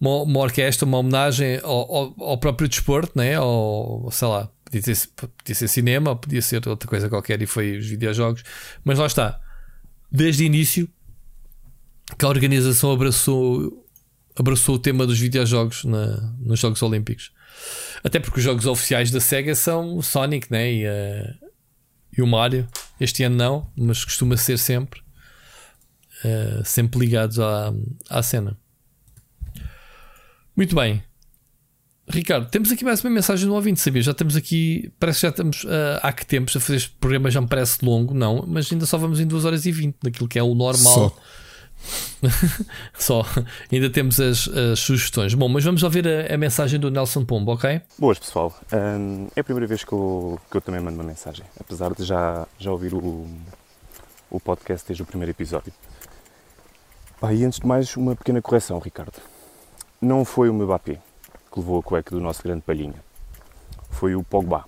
uma, 0.00 0.22
uma 0.22 0.40
orquestra, 0.40 0.86
uma 0.86 0.98
homenagem 0.98 1.58
ao, 1.62 1.94
ao, 1.94 2.14
ao, 2.18 2.38
próprio 2.38 2.68
desporto, 2.68 3.12
né? 3.16 3.38
Ou 3.40 4.10
sei 4.12 4.28
lá, 4.28 4.48
podia 4.64 4.94
ser, 4.94 5.08
podia 5.08 5.54
ser 5.54 5.68
cinema, 5.68 6.14
podia 6.14 6.40
ser 6.40 6.66
outra 6.68 6.88
coisa 6.88 7.08
qualquer 7.08 7.42
e 7.42 7.46
foi 7.46 7.76
os 7.78 7.86
videojogos. 7.86 8.44
Mas 8.84 8.98
lá 8.98 9.06
está, 9.06 9.40
desde 10.10 10.44
o 10.44 10.46
início 10.46 10.88
que 12.16 12.24
a 12.24 12.28
organização 12.28 12.92
abraçou, 12.92 13.83
abraçou 14.36 14.74
o 14.74 14.78
tema 14.78 15.06
dos 15.06 15.18
videojogos 15.18 15.84
na, 15.84 16.32
nos 16.40 16.60
Jogos 16.60 16.82
Olímpicos. 16.82 17.32
Até 18.02 18.18
porque 18.18 18.38
os 18.38 18.44
jogos 18.44 18.66
oficiais 18.66 19.10
da 19.10 19.20
Sega 19.20 19.54
são 19.54 19.96
o 19.96 20.02
Sonic 20.02 20.50
né? 20.50 20.72
e, 20.72 20.86
uh, 20.86 21.34
e 22.18 22.22
o 22.22 22.26
Mario. 22.26 22.68
Este 23.00 23.22
ano 23.22 23.36
não, 23.36 23.72
mas 23.76 24.04
costuma 24.04 24.36
ser 24.36 24.58
sempre. 24.58 25.00
Uh, 26.24 26.64
sempre 26.64 26.98
ligados 27.00 27.38
à, 27.38 27.72
à 28.10 28.22
cena. 28.22 28.56
Muito 30.56 30.74
bem. 30.74 31.02
Ricardo, 32.08 32.48
temos 32.50 32.70
aqui 32.70 32.84
mais 32.84 33.02
uma 33.02 33.10
mensagem 33.10 33.46
do 33.46 33.54
ouvinte, 33.54 33.80
sabia? 33.80 34.02
Já 34.02 34.12
estamos 34.12 34.36
aqui, 34.36 34.92
parece 35.00 35.20
que 35.20 35.22
já 35.22 35.30
estamos 35.30 35.64
uh, 35.64 36.00
há 36.02 36.12
que 36.12 36.26
tempos 36.26 36.54
a 36.54 36.60
fazer 36.60 36.76
este 36.76 36.90
programa, 36.90 37.30
já 37.30 37.40
me 37.40 37.48
parece 37.48 37.82
longo, 37.82 38.12
não, 38.12 38.44
mas 38.46 38.70
ainda 38.70 38.84
só 38.84 38.98
vamos 38.98 39.20
em 39.20 39.26
2 39.26 39.44
horas 39.46 39.64
e 39.64 39.72
20, 39.72 39.96
naquilo 40.04 40.28
que 40.28 40.38
é 40.38 40.42
o 40.42 40.54
normal. 40.54 40.94
Só. 40.94 41.16
Só, 42.94 43.24
ainda 43.70 43.90
temos 43.90 44.18
as, 44.20 44.48
as, 44.48 44.80
sugestões. 44.80 45.34
Bom, 45.34 45.48
mas 45.48 45.64
vamos 45.64 45.82
ouvir 45.82 46.06
a, 46.06 46.34
a, 46.34 46.36
mensagem 46.36 46.80
do 46.80 46.90
Nelson 46.90 47.24
Pombo, 47.24 47.52
ok? 47.52 47.80
Boas, 47.98 48.18
pessoal. 48.18 48.54
Um, 48.72 49.28
é 49.36 49.40
a 49.40 49.44
primeira 49.44 49.66
vez 49.66 49.84
que 49.84 49.92
eu, 49.92 50.40
que 50.50 50.56
eu 50.56 50.60
também 50.60 50.80
mando 50.80 50.96
uma 50.96 51.04
mensagem, 51.04 51.44
apesar 51.60 51.92
de 51.94 52.04
já, 52.04 52.46
já 52.58 52.70
ouvir 52.70 52.94
o, 52.94 53.26
o 54.30 54.40
podcast 54.40 54.86
desde 54.86 55.02
o 55.02 55.06
primeiro 55.06 55.30
episódio. 55.30 55.72
Ah, 57.20 57.32
e 57.32 57.44
antes 57.44 57.58
de 57.58 57.66
mais, 57.66 57.96
uma 57.96 58.14
pequena 58.14 58.42
correção, 58.42 58.78
Ricardo. 58.78 59.20
Não 60.00 60.24
foi 60.24 60.50
o 60.50 60.54
Mbappé 60.54 60.98
que 61.54 61.60
levou 61.60 61.78
a 61.78 61.82
cueca 61.82 62.10
do 62.10 62.20
nosso 62.20 62.42
grande 62.42 62.62
palhinha. 62.62 62.96
Foi 63.88 64.16
o 64.16 64.24
Pogba. 64.24 64.64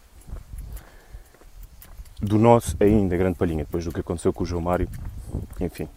Do 2.22 2.38
nosso 2.38 2.76
ainda 2.78 3.16
grande 3.16 3.36
palhinha, 3.36 3.64
depois 3.64 3.84
do 3.84 3.92
que 3.92 4.00
aconteceu 4.00 4.32
com 4.32 4.44
o 4.44 4.46
João 4.46 4.62
Mário. 4.62 4.88
Enfim, 5.60 5.88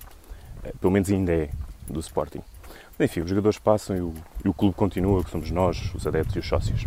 pelo 0.79 0.91
menos 0.91 1.09
ainda 1.09 1.31
é, 1.31 1.49
do 1.87 1.99
Sporting. 1.99 2.41
Enfim, 2.99 3.21
os 3.21 3.29
jogadores 3.29 3.57
passam 3.57 3.95
e 3.95 4.01
o, 4.01 4.13
e 4.43 4.49
o 4.49 4.53
clube 4.53 4.75
continua, 4.75 5.23
que 5.23 5.29
somos 5.29 5.49
nós, 5.51 5.93
os 5.95 6.05
adeptos 6.05 6.35
e 6.35 6.39
os 6.39 6.47
sócios. 6.47 6.85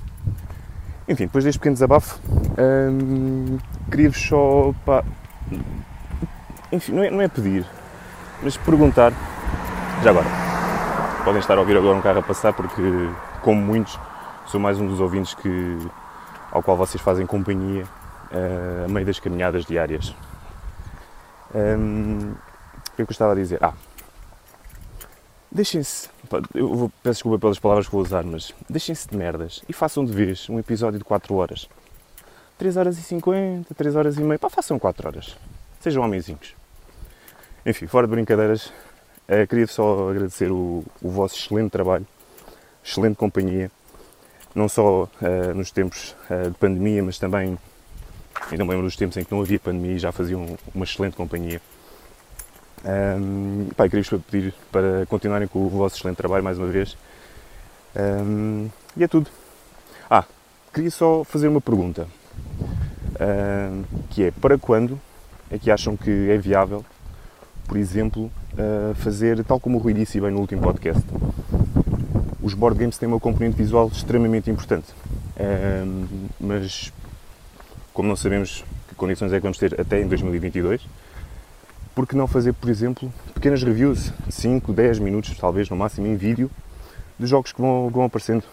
Enfim, 1.08 1.24
depois 1.24 1.44
deste 1.44 1.58
pequeno 1.58 1.74
desabafo, 1.74 2.20
hum, 2.58 3.58
queria-vos 3.90 4.20
só. 4.20 4.74
Pá, 4.84 5.02
enfim, 6.70 6.92
não 6.92 7.02
é, 7.02 7.10
não 7.10 7.20
é 7.20 7.28
pedir, 7.28 7.66
mas 8.42 8.56
perguntar. 8.56 9.12
Já 10.02 10.10
agora, 10.10 10.26
podem 11.24 11.40
estar 11.40 11.56
a 11.56 11.60
ouvir 11.60 11.76
agora 11.76 11.96
um 11.96 12.02
carro 12.02 12.18
a 12.18 12.22
passar, 12.22 12.52
porque, 12.52 12.82
como 13.42 13.60
muitos, 13.60 13.98
sou 14.46 14.60
mais 14.60 14.78
um 14.78 14.86
dos 14.86 15.00
ouvintes 15.00 15.34
que, 15.34 15.78
ao 16.50 16.62
qual 16.62 16.76
vocês 16.76 17.02
fazem 17.02 17.26
companhia 17.26 17.84
uh, 17.84 18.84
a 18.84 18.88
meio 18.88 19.06
das 19.06 19.18
caminhadas 19.18 19.64
diárias. 19.64 20.14
Um, 21.54 22.34
o 22.92 22.96
que 22.96 23.02
é 23.02 23.04
que 23.04 23.10
eu 23.10 23.12
estava 23.12 23.32
a 23.32 23.34
dizer? 23.34 23.58
Ah, 23.62 23.74
deixem-se, 25.50 26.08
eu 26.54 26.74
vou, 26.74 26.92
peço 27.02 27.16
desculpa 27.16 27.38
pelas 27.38 27.58
palavras 27.58 27.86
que 27.86 27.92
vou 27.92 28.02
usar, 28.02 28.24
mas 28.24 28.54
deixem-se 28.68 29.08
de 29.08 29.16
merdas 29.16 29.62
e 29.68 29.72
façam 29.72 30.04
de 30.04 30.12
vez 30.12 30.48
um 30.48 30.58
episódio 30.58 30.98
de 30.98 31.04
4 31.04 31.34
horas. 31.34 31.68
3 32.58 32.76
horas 32.76 32.98
e 32.98 33.02
50, 33.02 33.74
3 33.74 33.96
horas 33.96 34.16
e 34.16 34.20
meia, 34.20 34.38
pá, 34.38 34.48
façam 34.48 34.78
4 34.78 35.08
horas. 35.08 35.36
Sejam 35.80 36.04
homenzinhos. 36.04 36.54
Enfim, 37.64 37.86
fora 37.86 38.06
de 38.06 38.12
brincadeiras, 38.12 38.72
eh, 39.26 39.46
queria 39.46 39.66
só 39.66 40.10
agradecer 40.10 40.50
o, 40.50 40.84
o, 41.00 41.10
vosso 41.10 41.36
excelente 41.36 41.70
trabalho, 41.70 42.06
excelente 42.84 43.16
companhia, 43.16 43.70
não 44.54 44.68
só 44.68 45.08
eh, 45.22 45.54
nos 45.54 45.70
tempos 45.70 46.14
eh, 46.28 46.50
de 46.50 46.54
pandemia, 46.54 47.02
mas 47.02 47.18
também, 47.18 47.58
ainda 48.50 48.64
me 48.64 48.70
lembro 48.70 48.84
dos 48.84 48.96
tempos 48.96 49.16
em 49.16 49.24
que 49.24 49.32
não 49.32 49.40
havia 49.40 49.58
pandemia 49.58 49.92
e 49.92 49.98
já 49.98 50.12
faziam 50.12 50.58
uma 50.74 50.84
excelente 50.84 51.16
companhia. 51.16 51.60
Um, 52.84 53.68
pá, 53.76 53.88
queria-vos 53.88 54.20
pedir 54.28 54.52
para 54.72 55.06
continuarem 55.06 55.46
com 55.46 55.64
o 55.64 55.68
vosso 55.68 55.96
excelente 55.96 56.16
trabalho 56.16 56.42
mais 56.42 56.58
uma 56.58 56.66
vez. 56.66 56.96
Um, 57.96 58.68
e 58.96 59.04
é 59.04 59.08
tudo. 59.08 59.30
Ah, 60.10 60.24
queria 60.72 60.90
só 60.90 61.22
fazer 61.24 61.48
uma 61.48 61.60
pergunta. 61.60 62.08
Um, 63.20 63.84
que 64.10 64.24
é, 64.24 64.30
para 64.30 64.58
quando 64.58 65.00
é 65.50 65.58
que 65.58 65.70
acham 65.70 65.96
que 65.96 66.30
é 66.30 66.36
viável, 66.38 66.84
por 67.68 67.76
exemplo, 67.76 68.30
uh, 68.54 68.94
fazer, 68.96 69.44
tal 69.44 69.60
como 69.60 69.78
o 69.78 69.80
Rui 69.80 69.94
disse 69.94 70.20
bem 70.20 70.30
no 70.30 70.40
último 70.40 70.62
podcast, 70.62 71.02
os 72.42 72.54
board 72.54 72.78
games 72.78 72.98
têm 72.98 73.08
uma 73.08 73.20
componente 73.20 73.56
visual 73.56 73.88
extremamente 73.88 74.50
importante. 74.50 74.92
mas, 76.40 76.92
como 77.94 78.08
não 78.08 78.16
sabemos 78.16 78.64
que 78.88 78.94
condições 78.94 79.32
é 79.32 79.36
que 79.36 79.42
vamos 79.42 79.58
ter 79.58 79.80
até 79.80 80.00
em 80.00 80.08
2022, 80.08 80.82
por 81.94 82.06
que 82.06 82.16
não 82.16 82.26
fazer, 82.26 82.52
por 82.52 82.70
exemplo, 82.70 83.12
pequenas 83.34 83.62
reviews 83.62 84.12
de 84.26 84.32
5, 84.32 84.72
10 84.72 84.98
minutos, 84.98 85.36
talvez 85.36 85.68
no 85.68 85.76
máximo, 85.76 86.06
em 86.06 86.16
vídeo, 86.16 86.50
de 87.18 87.26
jogos 87.26 87.52
que 87.52 87.60
vão, 87.60 87.88
vão 87.90 88.04
aparecendo. 88.04 88.44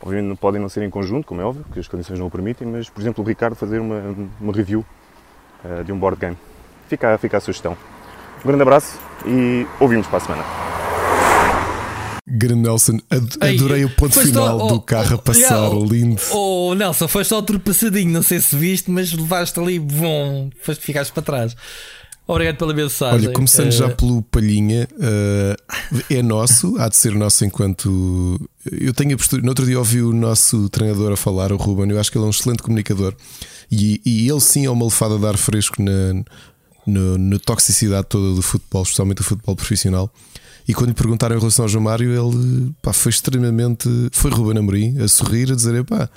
Obviamente 0.00 0.28
não 0.28 0.36
podem 0.36 0.60
não 0.60 0.68
ser 0.68 0.82
em 0.82 0.90
conjunto, 0.90 1.26
como 1.26 1.40
é 1.40 1.44
óbvio, 1.44 1.64
porque 1.64 1.80
as 1.80 1.88
condições 1.88 2.18
não 2.18 2.26
o 2.26 2.30
permitem, 2.30 2.66
mas, 2.66 2.90
por 2.90 3.00
exemplo, 3.00 3.24
o 3.24 3.26
Ricardo 3.26 3.54
fazer 3.54 3.80
uma, 3.80 4.14
uma 4.40 4.52
review 4.52 4.84
uh, 5.64 5.84
de 5.84 5.92
um 5.92 5.98
board 5.98 6.18
game. 6.18 6.36
Fica, 6.88 7.16
fica 7.18 7.36
a 7.36 7.40
sugestão. 7.40 7.76
Um 8.44 8.48
grande 8.48 8.62
abraço 8.62 8.98
e 9.24 9.66
ouvimos 9.78 10.06
para 10.08 10.16
a 10.16 10.20
semana. 10.20 10.44
Grande 12.26 12.62
Nelson, 12.62 12.98
adorei 13.40 13.80
Ei, 13.80 13.84
o 13.84 13.90
ponto 13.90 14.18
final 14.18 14.58
só, 14.58 14.64
oh, 14.64 14.68
do 14.68 14.80
carro 14.80 15.16
a 15.16 15.18
passar, 15.18 15.68
oh, 15.68 15.84
lindo. 15.84 16.20
Oh, 16.30 16.74
Nelson, 16.74 17.06
foi 17.06 17.24
só 17.24 17.36
ultrapassadinho, 17.36 18.10
não 18.10 18.22
sei 18.22 18.40
se 18.40 18.56
viste, 18.56 18.90
mas 18.90 19.12
levaste 19.12 19.60
ali, 19.60 19.78
bom, 19.78 20.50
ficaste 20.80 21.12
para 21.12 21.22
trás. 21.22 21.56
Obrigado 22.32 22.56
pela 22.56 22.72
mensagem. 22.72 23.26
Olha, 23.26 23.34
começando 23.34 23.68
uh... 23.68 23.72
já 23.72 23.86
eh, 23.86 23.94
pelo 23.94 24.22
Palhinha, 24.22 24.88
uh, 24.92 26.02
é 26.08 26.22
nosso, 26.22 26.76
há 26.78 26.88
de 26.88 26.96
ser 26.96 27.14
nosso 27.14 27.44
enquanto. 27.44 28.40
Eu 28.70 28.94
tenho 28.94 29.14
a 29.14 29.18
postura. 29.18 29.42
No 29.42 29.48
outro 29.50 29.66
dia 29.66 29.78
ouvi 29.78 30.00
o 30.00 30.14
nosso 30.14 30.68
treinador 30.70 31.12
a 31.12 31.16
falar, 31.16 31.52
o 31.52 31.56
Ruben, 31.56 31.90
eu 31.90 32.00
acho 32.00 32.10
que 32.10 32.16
ele 32.16 32.24
é 32.24 32.28
um 32.28 32.30
excelente 32.30 32.62
comunicador 32.62 33.14
e, 33.70 34.00
e 34.04 34.28
ele 34.28 34.40
sim 34.40 34.64
é 34.64 34.70
uma 34.70 34.86
lefada 34.86 35.18
de 35.18 35.26
ar 35.26 35.36
fresco 35.36 35.82
na, 35.82 36.24
na, 36.86 37.18
na 37.18 37.38
toxicidade 37.38 38.06
toda 38.08 38.34
do 38.34 38.40
futebol, 38.40 38.82
especialmente 38.82 39.18
do 39.18 39.24
futebol 39.24 39.54
profissional. 39.54 40.10
E 40.66 40.72
quando 40.72 40.88
lhe 40.88 40.94
perguntaram 40.94 41.36
em 41.36 41.38
relação 41.38 41.66
ao 41.66 41.68
João 41.68 41.84
Mário, 41.84 42.10
ele 42.10 42.72
pá, 42.80 42.94
foi 42.94 43.10
extremamente. 43.10 43.88
Foi 44.10 44.30
Ruben 44.30 44.58
Amorim 44.58 44.98
a 45.02 45.08
sorrir, 45.08 45.52
a 45.52 45.54
dizer: 45.54 45.84
pá, 45.84 46.08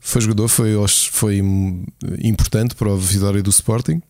foi 0.00 0.22
jogador, 0.22 0.48
foi, 0.48 0.72
foi 1.10 1.42
importante 2.22 2.74
para 2.74 2.90
a 2.90 2.96
vitória 2.96 3.42
do 3.42 3.50
Sporting 3.50 4.00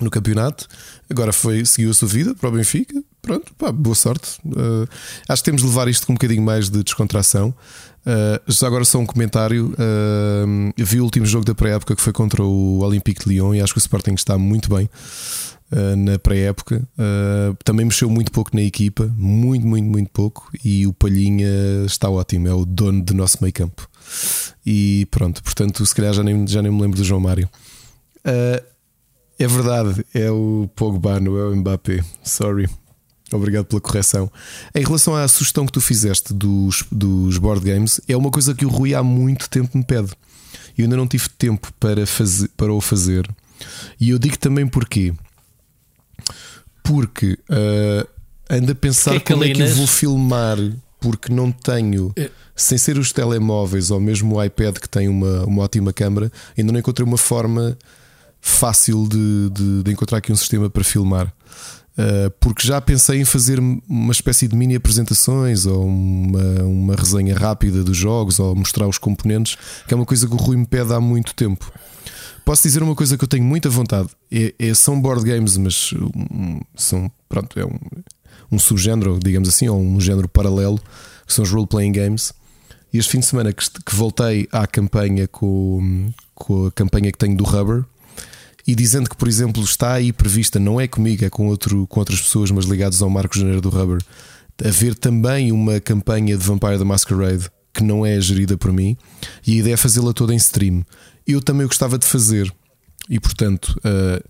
no 0.00 0.10
campeonato. 0.10 0.66
Agora 1.08 1.32
foi, 1.32 1.64
seguiu 1.64 1.90
a 1.90 1.94
sua 1.94 2.08
vida 2.08 2.34
para 2.34 2.48
o 2.48 2.52
Benfica. 2.52 3.02
Pronto, 3.22 3.54
pá, 3.56 3.72
boa 3.72 3.94
sorte. 3.94 4.38
Uh, 4.44 4.88
acho 5.28 5.42
que 5.42 5.50
temos 5.50 5.62
de 5.62 5.68
levar 5.68 5.88
isto 5.88 6.06
com 6.06 6.12
um 6.12 6.16
bocadinho 6.16 6.42
mais 6.42 6.68
de 6.68 6.82
descontração. 6.82 7.54
Uh, 8.06 8.52
já 8.52 8.66
agora 8.66 8.84
só 8.84 8.98
um 8.98 9.06
comentário. 9.06 9.72
Uh, 9.72 10.72
vi 10.76 11.00
o 11.00 11.04
último 11.04 11.24
jogo 11.24 11.44
da 11.44 11.54
pré-época 11.54 11.96
que 11.96 12.02
foi 12.02 12.12
contra 12.12 12.42
o 12.42 12.80
Olympique 12.80 13.24
de 13.24 13.30
Lyon 13.30 13.54
e 13.54 13.60
acho 13.60 13.72
que 13.72 13.78
o 13.78 13.80
Sporting 13.80 14.14
está 14.14 14.36
muito 14.36 14.68
bem 14.74 14.88
na 15.96 16.20
pré-época. 16.20 16.86
também 17.64 17.84
mexeu 17.84 18.08
muito 18.08 18.30
pouco 18.30 18.54
na 18.54 18.62
equipa, 18.62 19.12
muito, 19.16 19.66
muito, 19.66 19.88
muito 19.88 20.08
pouco. 20.10 20.48
E 20.62 20.86
o 20.86 20.92
Palhinha 20.92 21.48
está 21.84 22.08
ótimo, 22.08 22.46
é 22.46 22.54
o 22.54 22.64
dono 22.64 23.02
do 23.02 23.12
nosso 23.12 23.38
meio 23.40 23.52
campo. 23.52 23.88
E 24.64 25.08
pronto, 25.10 25.42
portanto, 25.42 25.84
se 25.84 25.92
calhar 25.92 26.14
já 26.14 26.22
nem, 26.22 26.46
já 26.46 26.62
nem 26.62 26.70
me 26.70 26.80
lembro 26.80 26.96
do 26.96 27.02
João 27.02 27.20
Mário. 27.20 27.48
Uh, 28.24 28.73
é 29.38 29.46
verdade, 29.46 30.04
é 30.14 30.30
o 30.30 30.68
Pogba, 30.74 31.18
não 31.20 31.36
é 31.38 31.44
o 31.48 31.56
Mbappé. 31.56 32.04
Sorry. 32.22 32.68
Obrigado 33.32 33.64
pela 33.64 33.80
correção. 33.80 34.30
Em 34.74 34.84
relação 34.84 35.16
à 35.16 35.26
sugestão 35.26 35.66
que 35.66 35.72
tu 35.72 35.80
fizeste 35.80 36.32
dos, 36.32 36.84
dos 36.92 37.36
board 37.38 37.64
games, 37.68 38.00
é 38.06 38.16
uma 38.16 38.30
coisa 38.30 38.54
que 38.54 38.64
o 38.64 38.68
Rui 38.68 38.94
há 38.94 39.02
muito 39.02 39.48
tempo 39.50 39.76
me 39.76 39.84
pede. 39.84 40.12
E 40.76 40.82
eu 40.82 40.84
ainda 40.84 40.96
não 40.96 41.06
tive 41.06 41.28
tempo 41.30 41.72
para, 41.80 42.06
fazer, 42.06 42.48
para 42.56 42.72
o 42.72 42.80
fazer. 42.80 43.28
E 44.00 44.10
eu 44.10 44.18
digo 44.18 44.38
também 44.38 44.66
porquê. 44.68 45.12
Porque 46.82 47.38
uh, 47.50 48.08
ando 48.48 48.72
a 48.72 48.74
pensar 48.74 49.18
que 49.20 49.32
como 49.32 49.44
é 49.44 49.50
que 49.52 49.62
eu 49.62 49.74
vou 49.74 49.86
filmar 49.86 50.58
porque 51.00 51.32
não 51.32 51.50
tenho, 51.52 52.12
É. 52.16 52.30
sem 52.56 52.78
ser 52.78 52.98
os 52.98 53.12
telemóveis 53.12 53.90
ou 53.90 54.00
mesmo 54.00 54.36
o 54.36 54.44
iPad 54.44 54.76
que 54.78 54.88
tem 54.88 55.08
uma, 55.08 55.44
uma 55.44 55.62
ótima 55.62 55.92
câmara, 55.92 56.30
ainda 56.56 56.72
não 56.72 56.78
encontrei 56.80 57.06
uma 57.06 57.18
forma 57.18 57.76
fácil 58.46 59.08
de, 59.08 59.48
de, 59.50 59.82
de 59.82 59.90
encontrar 59.90 60.18
aqui 60.18 60.30
um 60.30 60.36
sistema 60.36 60.68
para 60.68 60.84
filmar. 60.84 61.32
Uh, 61.96 62.28
porque 62.38 62.66
já 62.66 62.78
pensei 62.78 63.20
em 63.20 63.24
fazer 63.24 63.58
uma 63.58 64.12
espécie 64.12 64.46
de 64.46 64.54
mini 64.54 64.76
apresentações 64.76 65.64
ou 65.64 65.86
uma, 65.86 66.62
uma 66.64 66.94
resenha 66.94 67.34
rápida 67.34 67.82
dos 67.82 67.96
jogos 67.96 68.38
ou 68.38 68.54
mostrar 68.54 68.86
os 68.86 68.98
componentes, 68.98 69.56
que 69.88 69.94
é 69.94 69.96
uma 69.96 70.04
coisa 70.04 70.26
que 70.28 70.34
o 70.34 70.36
Rui 70.36 70.56
me 70.56 70.66
pede 70.66 70.92
há 70.92 71.00
muito 71.00 71.34
tempo. 71.34 71.72
Posso 72.44 72.64
dizer 72.64 72.82
uma 72.82 72.94
coisa 72.94 73.16
que 73.16 73.24
eu 73.24 73.28
tenho 73.28 73.44
muita 73.44 73.70
vontade: 73.70 74.10
é, 74.30 74.54
é- 74.58 74.74
são 74.74 75.00
board 75.00 75.24
games, 75.24 75.56
mas 75.56 75.94
hum, 75.94 76.60
são, 76.76 77.10
pronto, 77.28 77.58
é 77.58 77.64
um, 77.64 77.78
um 78.52 78.58
subgénero, 78.58 79.18
digamos 79.22 79.48
assim, 79.48 79.68
ou 79.68 79.80
um 79.80 79.98
género 79.98 80.28
paralelo, 80.28 80.78
que 81.26 81.32
são 81.32 81.44
os 81.44 81.50
role-playing 81.50 81.92
games. 81.92 82.34
E 82.92 82.98
este 82.98 83.10
fim 83.10 83.20
de 83.20 83.26
semana 83.26 83.52
que, 83.54 83.64
que 83.70 83.94
voltei 83.94 84.46
à 84.52 84.66
campanha 84.66 85.26
com, 85.26 86.12
com 86.34 86.66
a 86.66 86.72
campanha 86.72 87.10
que 87.10 87.18
tenho 87.18 87.36
do 87.36 87.44
Rubber, 87.44 87.84
e 88.66 88.74
dizendo 88.74 89.08
que, 89.08 89.16
por 89.16 89.28
exemplo, 89.28 89.62
está 89.62 89.92
aí 89.92 90.12
prevista, 90.12 90.58
não 90.58 90.80
é 90.80 90.88
comigo, 90.88 91.24
é 91.24 91.30
com, 91.30 91.46
outro, 91.48 91.86
com 91.86 92.00
outras 92.00 92.20
pessoas, 92.20 92.50
mas 92.50 92.64
ligados 92.64 93.02
ao 93.02 93.10
Marco 93.10 93.36
Janeiro 93.36 93.60
do 93.60 93.68
Rubber, 93.68 93.98
haver 94.64 94.94
também 94.94 95.52
uma 95.52 95.80
campanha 95.80 96.36
de 96.36 96.44
Vampire 96.44 96.78
the 96.78 96.84
Masquerade 96.84 97.50
que 97.72 97.82
não 97.82 98.06
é 98.06 98.20
gerida 98.20 98.56
por 98.56 98.72
mim, 98.72 98.96
e 99.44 99.54
a 99.54 99.56
ideia 99.56 99.74
é 99.74 99.76
fazê-la 99.76 100.12
toda 100.12 100.32
em 100.32 100.36
stream. 100.36 100.84
Eu 101.26 101.42
também 101.42 101.66
gostava 101.66 101.98
de 101.98 102.06
fazer, 102.06 102.52
e 103.10 103.18
portanto, 103.18 103.76
eh, 103.82 104.22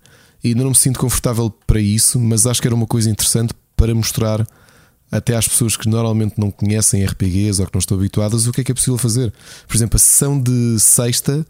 ainda 0.43 0.63
não 0.63 0.71
me 0.71 0.75
sinto 0.75 0.99
confortável 0.99 1.51
para 1.67 1.79
isso, 1.79 2.19
mas 2.19 2.47
acho 2.47 2.59
que 2.59 2.67
era 2.67 2.75
uma 2.75 2.87
coisa 2.87 3.07
interessante 3.07 3.53
para 3.77 3.93
mostrar 3.93 4.45
até 5.11 5.35
às 5.35 5.47
pessoas 5.47 5.77
que 5.77 5.87
normalmente 5.87 6.39
não 6.39 6.49
conhecem 6.49 7.05
RPGs 7.05 7.61
ou 7.61 7.67
que 7.67 7.75
não 7.75 7.79
estão 7.79 7.97
habituadas 7.97 8.47
o 8.47 8.51
que 8.51 8.61
é 8.61 8.63
que 8.63 8.71
é 8.71 8.75
possível 8.75 8.97
fazer. 8.97 9.31
Por 9.67 9.77
exemplo, 9.77 9.95
a 9.95 9.99
sessão 9.99 10.41
de 10.41 10.79
sexta 10.79 11.45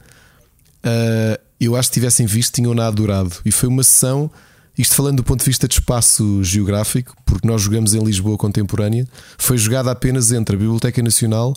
Uh, 0.85 1.41
eu 1.59 1.75
acho 1.75 1.89
que 1.89 1.95
tivessem 1.95 2.25
visto, 2.25 2.53
tinham-na 2.53 2.87
adorado. 2.87 3.31
E 3.45 3.51
foi 3.51 3.69
uma 3.69 3.83
sessão, 3.83 4.29
isto 4.77 4.95
falando 4.95 5.17
do 5.17 5.23
ponto 5.23 5.39
de 5.39 5.45
vista 5.45 5.67
de 5.67 5.75
espaço 5.75 6.43
geográfico, 6.43 7.15
porque 7.25 7.47
nós 7.47 7.61
jogamos 7.61 7.93
em 7.93 8.03
Lisboa 8.03 8.37
contemporânea, 8.37 9.07
foi 9.37 9.57
jogada 9.57 9.91
apenas 9.91 10.31
entre 10.31 10.55
a 10.55 10.59
Biblioteca 10.59 11.01
Nacional 11.01 11.53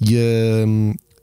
e 0.00 0.16
a, 0.16 0.20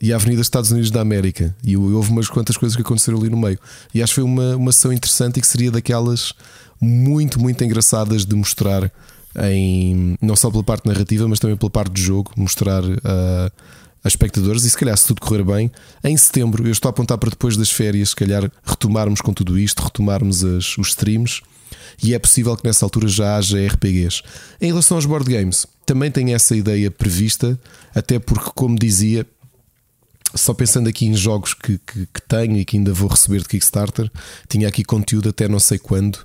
e 0.01 0.13
a 0.13 0.15
Avenida 0.15 0.41
Estados 0.41 0.71
Unidos 0.71 0.89
da 0.89 1.01
América. 1.01 1.55
E 1.63 1.75
houve 1.75 2.11
umas 2.11 2.29
quantas 2.29 2.57
coisas 2.57 2.75
que 2.75 2.81
aconteceram 2.81 3.17
ali 3.19 3.29
no 3.29 3.37
meio. 3.37 3.59
E 3.93 4.01
acho 4.01 4.11
que 4.13 4.21
foi 4.21 4.23
uma, 4.23 4.55
uma 4.55 4.71
sessão 4.71 4.93
interessante 4.93 5.37
e 5.37 5.41
que 5.41 5.47
seria 5.47 5.71
daquelas 5.71 6.33
muito, 6.79 7.39
muito 7.39 7.63
engraçadas 7.63 8.25
de 8.25 8.35
mostrar. 8.35 8.91
Em, 9.35 10.15
não 10.21 10.35
só 10.35 10.51
pela 10.51 10.63
parte 10.63 10.85
narrativa, 10.85 11.27
mas 11.27 11.39
também 11.39 11.57
pela 11.57 11.69
parte 11.69 11.93
do 11.93 11.99
jogo, 11.99 12.31
mostrar 12.37 12.83
uh, 12.83 13.51
a 14.03 14.07
espectadores 14.07 14.63
e 14.63 14.69
se 14.69 14.77
calhar 14.77 14.97
se 14.97 15.07
tudo 15.07 15.21
correr 15.21 15.43
bem, 15.43 15.71
em 16.03 16.17
setembro 16.17 16.67
eu 16.67 16.71
estou 16.71 16.89
a 16.89 16.91
apontar 16.91 17.17
para 17.17 17.29
depois 17.29 17.55
das 17.55 17.71
férias, 17.71 18.09
se 18.09 18.15
calhar 18.15 18.51
retomarmos 18.63 19.21
com 19.21 19.33
tudo 19.33 19.57
isto, 19.57 19.81
retomarmos 19.81 20.43
as, 20.43 20.77
os 20.77 20.89
streams 20.89 21.41
e 22.01 22.13
é 22.13 22.19
possível 22.19 22.55
que 22.55 22.65
nessa 22.65 22.85
altura 22.85 23.07
já 23.07 23.37
haja 23.37 23.65
RPGs. 23.65 24.21
Em 24.61 24.67
relação 24.67 24.97
aos 24.97 25.05
board 25.05 25.31
games, 25.31 25.65
também 25.85 26.11
tenho 26.11 26.35
essa 26.35 26.55
ideia 26.55 26.89
prevista, 26.89 27.59
até 27.93 28.19
porque, 28.19 28.51
como 28.55 28.77
dizia, 28.77 29.25
só 30.35 30.53
pensando 30.53 30.89
aqui 30.89 31.05
em 31.05 31.13
jogos 31.13 31.53
que, 31.53 31.77
que, 31.79 32.07
que 32.07 32.21
tenho 32.27 32.57
e 32.57 32.65
que 32.65 32.77
ainda 32.77 32.93
vou 32.93 33.09
receber 33.09 33.39
de 33.39 33.47
Kickstarter, 33.47 34.09
tinha 34.47 34.67
aqui 34.67 34.83
conteúdo 34.83 35.29
até 35.29 35.47
não 35.47 35.59
sei 35.59 35.77
quando. 35.77 36.19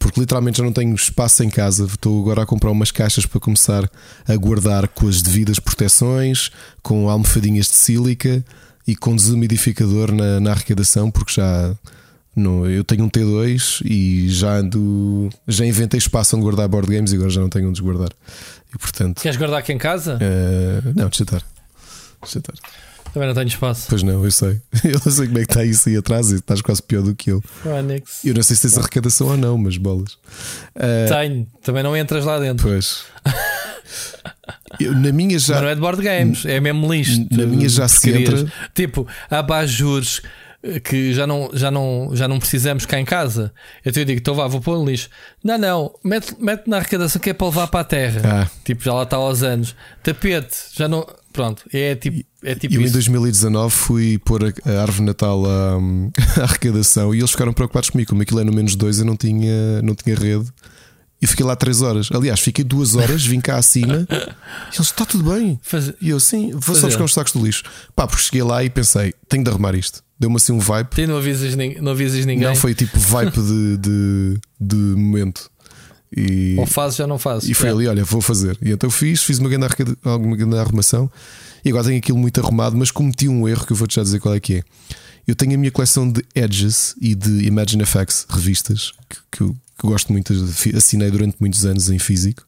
Porque 0.00 0.18
literalmente 0.18 0.58
já 0.58 0.64
não 0.64 0.72
tenho 0.72 0.92
espaço 0.94 1.44
em 1.44 1.50
casa. 1.50 1.84
Estou 1.84 2.20
agora 2.20 2.42
a 2.42 2.46
comprar 2.46 2.72
umas 2.72 2.90
caixas 2.90 3.26
para 3.26 3.38
começar 3.38 3.88
a 4.26 4.36
guardar 4.36 4.88
com 4.88 5.06
as 5.06 5.22
devidas 5.22 5.60
proteções, 5.60 6.50
com 6.82 7.08
almofadinhas 7.08 7.66
de 7.66 7.74
sílica 7.74 8.44
e 8.84 8.96
com 8.96 9.14
desumidificador 9.14 10.10
na, 10.10 10.40
na 10.40 10.50
arrecadação, 10.50 11.10
porque 11.10 11.34
já 11.34 11.76
não, 12.34 12.66
eu 12.66 12.82
tenho 12.82 13.04
um 13.04 13.10
T2 13.10 13.82
e 13.84 14.28
já 14.28 14.56
ando. 14.56 15.28
Já 15.46 15.66
inventei 15.66 15.98
espaço 15.98 16.36
onde 16.36 16.44
guardar 16.44 16.66
board 16.68 16.90
games 16.90 17.12
e 17.12 17.16
agora 17.16 17.30
já 17.30 17.40
não 17.40 17.50
tenho 17.50 17.68
onde 17.68 17.82
guardar. 17.82 18.10
E 18.74 18.78
portanto. 18.78 19.20
Queres 19.20 19.36
guardar 19.36 19.60
aqui 19.60 19.72
em 19.72 19.78
casa? 19.78 20.16
Uh, 20.16 20.92
não, 20.96 21.08
deixa 21.08 21.24
estar. 21.24 21.42
Deixa 22.22 22.38
estar. 22.38 22.54
Também 23.12 23.28
não 23.28 23.34
tenho 23.34 23.48
espaço. 23.48 23.86
Pois 23.88 24.02
não, 24.02 24.24
eu 24.24 24.30
sei. 24.30 24.60
Eu 24.84 25.00
não 25.04 25.12
sei 25.12 25.26
como 25.26 25.38
é 25.38 25.44
que 25.44 25.50
está 25.50 25.64
isso 25.64 25.88
aí 25.88 25.96
atrás 25.96 26.30
e 26.30 26.36
estás 26.36 26.62
quase 26.62 26.82
pior 26.82 27.02
do 27.02 27.14
que 27.14 27.30
eu. 27.30 27.42
Eu 28.24 28.34
não 28.34 28.42
sei 28.42 28.56
se 28.56 28.62
tens 28.62 28.78
arrecadação 28.78 29.28
ou 29.28 29.36
não, 29.36 29.58
mas 29.58 29.76
bolas. 29.76 30.12
Uh, 30.74 31.08
Tenho, 31.08 31.46
também 31.62 31.82
não 31.82 31.96
entras 31.96 32.24
lá 32.24 32.38
dentro. 32.38 32.68
Pois. 32.68 33.04
Eu, 34.78 34.94
na 34.94 35.12
minha 35.12 35.38
já. 35.38 35.54
Mas 35.54 35.62
não 35.62 35.68
é 35.68 35.74
de 35.74 35.80
board 35.80 36.02
games, 36.02 36.44
é 36.46 36.60
mesmo 36.60 36.92
lixo. 36.92 37.26
Na 37.30 37.44
minha 37.46 37.68
já 37.68 37.88
se 37.88 38.10
entra. 38.10 38.50
Tipo, 38.74 39.06
abajures 39.28 40.22
que 40.84 41.14
já 41.14 41.26
não, 41.26 41.50
já, 41.54 41.70
não, 41.70 42.10
já 42.12 42.28
não 42.28 42.38
precisamos 42.38 42.84
cá 42.84 43.00
em 43.00 43.04
casa. 43.04 43.52
Eu 43.84 43.92
te 43.92 44.04
digo, 44.04 44.20
então 44.20 44.34
vá, 44.34 44.46
vou 44.46 44.60
pôr 44.60 44.78
no 44.78 44.84
lixo. 44.84 45.08
Não, 45.42 45.56
não, 45.56 45.94
mete, 46.04 46.34
mete 46.38 46.68
na 46.68 46.76
arrecadação 46.76 47.20
que 47.20 47.30
é 47.30 47.32
para 47.32 47.46
levar 47.46 47.66
para 47.68 47.80
a 47.80 47.84
terra. 47.84 48.22
Ah. 48.24 48.50
Tipo, 48.64 48.84
já 48.84 48.92
lá 48.92 49.04
está 49.04 49.16
aos 49.16 49.42
anos. 49.42 49.74
Tapete, 50.02 50.56
já 50.74 50.86
não. 50.86 51.06
Pronto, 51.32 51.64
é 51.72 51.94
tipo, 51.94 52.24
é 52.42 52.54
tipo 52.54 52.74
eu 52.74 52.80
em 52.80 52.84
isso. 52.84 52.92
2019 52.94 53.70
fui 53.74 54.18
pôr 54.18 54.44
a, 54.44 54.70
a 54.70 54.82
árvore 54.82 55.04
Natal 55.04 55.44
à, 55.46 55.78
à 56.40 56.44
arrecadação 56.44 57.14
e 57.14 57.18
eles 57.18 57.30
ficaram 57.30 57.52
preocupados 57.52 57.90
comigo. 57.90 58.10
Como 58.10 58.22
aquilo 58.22 58.40
é 58.40 58.44
no 58.44 58.52
menos 58.52 58.74
dois, 58.74 58.98
eu 58.98 59.04
não 59.04 59.16
tinha, 59.16 59.80
não 59.82 59.94
tinha 59.94 60.16
rede. 60.16 60.46
E 61.22 61.26
fiquei 61.26 61.44
lá 61.44 61.54
3 61.54 61.82
horas. 61.82 62.08
Aliás, 62.12 62.40
fiquei 62.40 62.64
2 62.64 62.94
horas, 62.96 63.24
vim 63.26 63.40
cá 63.40 63.58
acima. 63.58 64.06
E 64.10 64.14
eles, 64.74 64.80
está 64.80 65.04
tudo 65.04 65.30
bem. 65.30 65.60
Faz- 65.62 65.92
E 66.00 66.08
eu, 66.08 66.18
sim, 66.18 66.50
vou 66.52 66.60
só 66.62 66.72
Fazer. 66.72 66.86
buscar 66.86 67.04
uns 67.04 67.12
sacos 67.14 67.32
do 67.34 67.44
lixo. 67.44 67.62
Pá, 67.94 68.06
porque 68.06 68.22
cheguei 68.22 68.42
lá 68.42 68.64
e 68.64 68.70
pensei, 68.70 69.12
tenho 69.28 69.44
de 69.44 69.50
arrumar 69.50 69.74
isto. 69.74 70.02
Deu-me 70.18 70.36
assim 70.36 70.52
um 70.52 70.58
vibe. 70.58 70.88
Tu 70.94 71.06
não 71.06 71.18
avisas, 71.18 71.54
não 71.80 71.92
avisas 71.92 72.24
ninguém. 72.24 72.48
Não 72.48 72.56
foi 72.56 72.74
tipo 72.74 72.98
vibe 72.98 73.32
de, 73.32 73.76
de, 73.76 74.40
de 74.58 74.76
momento. 74.76 75.49
E, 76.16 76.56
Ou 76.58 76.66
fazes, 76.66 76.96
já 76.98 77.06
não 77.06 77.18
fazes. 77.18 77.48
e 77.48 77.54
foi 77.54 77.68
É. 77.68 77.72
ali, 77.72 77.86
olha, 77.86 78.04
vou 78.04 78.20
fazer. 78.20 78.58
E 78.60 78.70
então 78.70 78.90
fiz, 78.90 79.22
fiz 79.22 79.38
uma 79.38 79.48
grande, 79.48 79.66
alguma 80.04 80.36
grande 80.36 80.56
arrumação 80.58 81.10
e 81.64 81.68
agora 81.68 81.84
tenho 81.84 81.98
aquilo 81.98 82.18
muito 82.18 82.40
arrumado, 82.40 82.76
mas 82.76 82.90
cometi 82.90 83.28
um 83.28 83.46
erro 83.48 83.64
que 83.64 83.72
eu 83.72 83.76
vou-te 83.76 83.94
já 83.94 84.02
dizer 84.02 84.18
qual 84.18 84.34
é 84.34 84.40
que 84.40 84.54
é. 84.56 84.62
Eu 85.26 85.36
tenho 85.36 85.54
a 85.54 85.56
minha 85.58 85.70
coleção 85.70 86.10
de 86.10 86.24
Edges 86.34 86.96
e 87.00 87.14
de 87.14 87.44
Imagine 87.46 87.84
FX 87.86 88.26
revistas 88.28 88.90
que, 89.08 89.16
que 89.30 89.40
eu, 89.42 89.56
que 89.78 89.84
eu 89.86 89.90
gosto 89.90 90.10
muito, 90.12 90.32
assinei 90.76 91.10
durante 91.10 91.36
muitos 91.38 91.64
anos 91.64 91.88
em 91.90 91.98
físico 91.98 92.44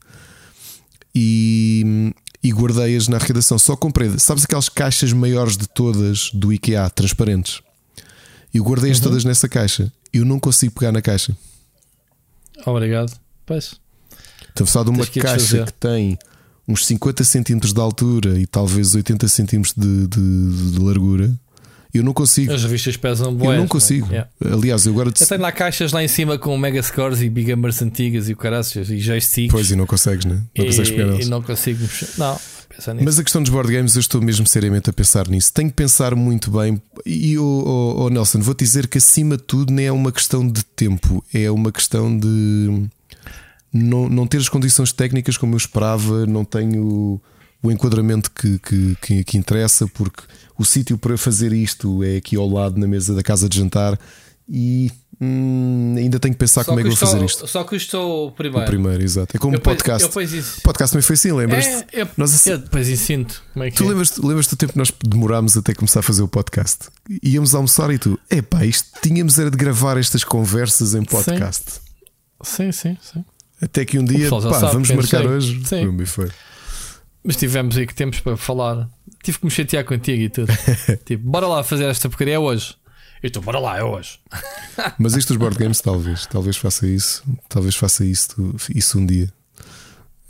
e, 1.15 2.13
e 2.43 2.51
guardei-as 2.51 3.07
na 3.09 3.17
arrecadação. 3.19 3.59
Só 3.59 3.77
comprei, 3.77 4.11
sabes 4.19 4.45
aquelas 4.45 4.69
caixas 4.69 5.13
maiores 5.13 5.57
de 5.57 5.69
todas 5.69 6.31
do 6.33 6.53
IKEA, 6.53 6.91
transparentes? 6.91 7.61
Eu 8.53 8.65
guardei-as 8.65 8.99
Uhum. 8.99 9.05
todas 9.05 9.25
nessa 9.25 9.49
caixa. 9.49 9.93
Eu 10.13 10.25
não 10.25 10.41
consigo 10.41 10.73
pegar 10.75 10.93
na 10.93 11.01
caixa. 11.01 11.37
Obrigado. 12.67 13.13
Pois. 13.47 13.75
Estamos 14.49 14.71
a 14.71 14.73
falar 14.73 14.85
de 14.85 14.91
uma 14.91 15.07
que 15.07 15.21
caixa 15.21 15.65
que 15.65 15.73
tem 15.73 16.19
uns 16.69 16.87
50 16.87 17.25
centímetros 17.25 17.73
de 17.73 17.81
altura 17.81 18.39
e 18.39 18.47
talvez 18.47 18.95
80 18.95 19.27
centímetros 19.29 19.75
de, 19.77 20.07
de- 20.07 20.73
de 20.73 20.79
largura. 20.79 21.33
Eu 21.95 22.03
não 22.03 22.15
consigo. 22.15 22.53
As 22.53 22.63
revistas 22.63 22.97
pesam 22.97 23.27
Eu 23.29 23.33
boas. 23.33 23.59
não 23.59 23.69
consigo. 23.69 24.07
Yeah. 24.09 24.31
Aliás, 24.51 24.87
eu 24.87 24.93
agora 24.93 25.11
Eu 25.11 25.27
tenho 25.27 25.41
lá 25.43 25.53
caixas 25.53 25.93
lá 25.93 26.03
em 26.03 26.09
cima 26.09 26.39
com 26.39 26.57
mega 26.57 26.83
scores 26.83 27.21
e 27.21 27.29
big 27.29 27.55
numbers 27.55 27.83
antigas 27.83 28.29
e 28.31 28.33
o 28.33 28.37
caraças 28.37 28.89
e 28.89 28.99
joysticks. 28.99 29.53
Pois 29.53 29.71
e 29.71 29.77
não 29.77 29.87
consegues, 29.87 30.25
né? 30.25 30.43
Não 30.57 30.65
consegues 30.65 30.91
pegar 30.91 31.21
e, 31.21 31.23
e 31.23 31.25
não 31.27 31.43
consigo 31.43 31.83
mexer. 31.83 32.09
Não. 32.17 32.41
Mas 33.05 33.19
a 33.19 33.23
questão 33.23 33.43
dos 33.43 33.51
board 33.53 33.71
games, 33.71 33.95
eu 33.97 34.01
estou 34.01 34.23
mesmo 34.23 34.47
seriamente 34.47 34.89
a 34.89 34.93
pensar 34.95 35.29
nisso. 35.29 35.53
Tenho 35.53 35.69
que 35.69 35.77
pensar 35.77 36.15
muito 36.17 36.51
bem. 36.51 36.81
E 37.05 37.37
o 37.39 38.09
Nelson, 38.11 38.41
vou-te 38.41 38.65
dizer 38.65 38.87
que 38.87 38.97
acima 38.97 39.37
de 39.37 39.43
tudo 39.43 39.71
nem 39.71 39.87
é 39.87 39.93
uma 39.93 40.11
questão 40.11 40.49
de 40.49 40.65
tempo, 40.65 41.23
é 41.35 41.51
uma 41.51 41.71
questão 41.71 42.17
de 42.19 42.87
não, 43.73 44.09
não 44.09 44.27
ter 44.27 44.39
as 44.39 44.49
condições 44.49 44.93
técnicas 44.93 45.37
como 45.37 45.55
eu 45.55 45.59
esperava, 45.59 46.27
não 46.27 46.45
tenho 46.45 47.21
o 47.63 47.71
enquadramento 47.71 48.31
que, 48.31 48.59
que, 48.59 48.97
que, 49.01 49.25
que 49.25 49.39
interessa, 49.39 49.87
porque 49.87 50.23
o 50.59 50.65
sítio 50.65 50.99
para 50.99 51.17
fazer 51.17 51.53
isto 51.53 52.03
é 52.03 52.17
aqui 52.17 52.37
ao 52.37 52.49
lado 52.49 52.79
na 52.79 52.87
mesa 52.87 53.15
da 53.15 53.23
casa 53.23 53.49
de 53.49 53.57
jantar 53.59 53.99
e 54.49 54.91
hum, 55.21 55.95
ainda 55.97 56.19
tenho 56.19 56.35
que 56.35 56.39
pensar 56.39 56.65
como 56.65 56.81
é 56.81 56.83
que 56.83 56.89
vou 56.89 56.97
fazer 56.99 57.25
isto. 57.25 57.47
Só 57.47 57.63
custou 57.63 58.27
o 58.29 58.33
primeiro. 58.33 58.65
O 58.65 58.69
primeiro, 58.69 59.03
exato. 59.03 59.37
É 59.37 59.39
como 59.41 59.55
Eu 59.55 59.61
podcast. 59.61 60.03
eu 60.03 60.09
podcast 60.11 60.93
também 60.93 61.03
foi 61.03 61.15
assim, 61.15 61.33
lembras-te? 61.33 61.71
É, 61.97 62.03
eu, 62.03 62.09
Nós 62.17 62.35
assim- 62.35 62.51
eu 62.51 62.59
depois 62.59 62.89
ensino 62.89 63.27
como 63.53 63.65
é 63.65 63.71
que 63.71 63.77
Tu 63.77 63.85
é. 63.85 63.89
lembras-te 63.89 64.21
lembras 64.21 64.47
do 64.49 64.57
tempo 64.57 64.73
que 64.73 64.79
nós 64.79 64.93
demorámos 65.05 65.57
até 65.57 65.73
começar 65.73 66.01
a 66.01 66.03
fazer 66.03 66.23
o 66.23 66.29
podcast? 66.29 66.89
Íamos 67.23 67.55
almoçar 67.55 67.91
e 67.93 67.99
tu, 67.99 68.19
epá, 68.29 68.67
isto 68.67 68.89
tínhamos 69.01 69.39
era 69.39 69.51
de 69.51 69.57
gravar 69.57 69.97
estas 69.97 70.25
conversas 70.25 70.95
em 70.97 71.05
podcast. 71.05 71.81
Sim, 72.43 72.73
sim, 72.73 72.99
sim. 73.01 73.25
Até 73.63 73.85
que 73.85 73.97
um 73.99 74.05
dia, 74.05 74.29
pá, 74.29 74.41
sabe 74.41 74.73
vamos 74.73 74.89
quem 74.89 74.97
marcar 74.97 75.19
sei. 75.19 75.27
hoje. 75.29 75.63
Sim. 75.65 76.05
Foi. 76.05 76.29
Mas 77.23 77.37
tivemos 77.37 77.77
aí 77.77 77.87
que 77.87 77.95
tempos 77.95 78.19
para 78.19 78.37
falar. 78.37 78.89
Tive 79.23 79.39
que 79.39 79.45
me 79.45 79.51
chatear 79.51 79.85
contigo 79.85 80.21
e 80.21 80.29
tudo. 80.29 80.53
tipo, 81.07 81.23
bora 81.23 81.47
lá 81.47 81.63
fazer 81.63 81.85
esta 81.85 82.09
porcaria 82.09 82.35
é 82.35 82.39
hoje. 82.39 82.75
E 83.23 83.31
tu, 83.31 83.41
bora 83.41 83.61
lá, 83.61 83.79
é 83.79 83.85
hoje. 83.85 84.19
Mas 84.99 85.15
isto 85.15 85.29
dos 85.29 85.37
board 85.37 85.57
games, 85.57 85.81
talvez, 85.81 86.27
talvez 86.27 86.57
faça 86.57 86.89
isso, 86.89 87.23
talvez 87.49 87.77
faça 87.77 88.05
isso, 88.05 88.57
isso 88.75 88.99
um 88.99 89.07
dia. 89.07 89.33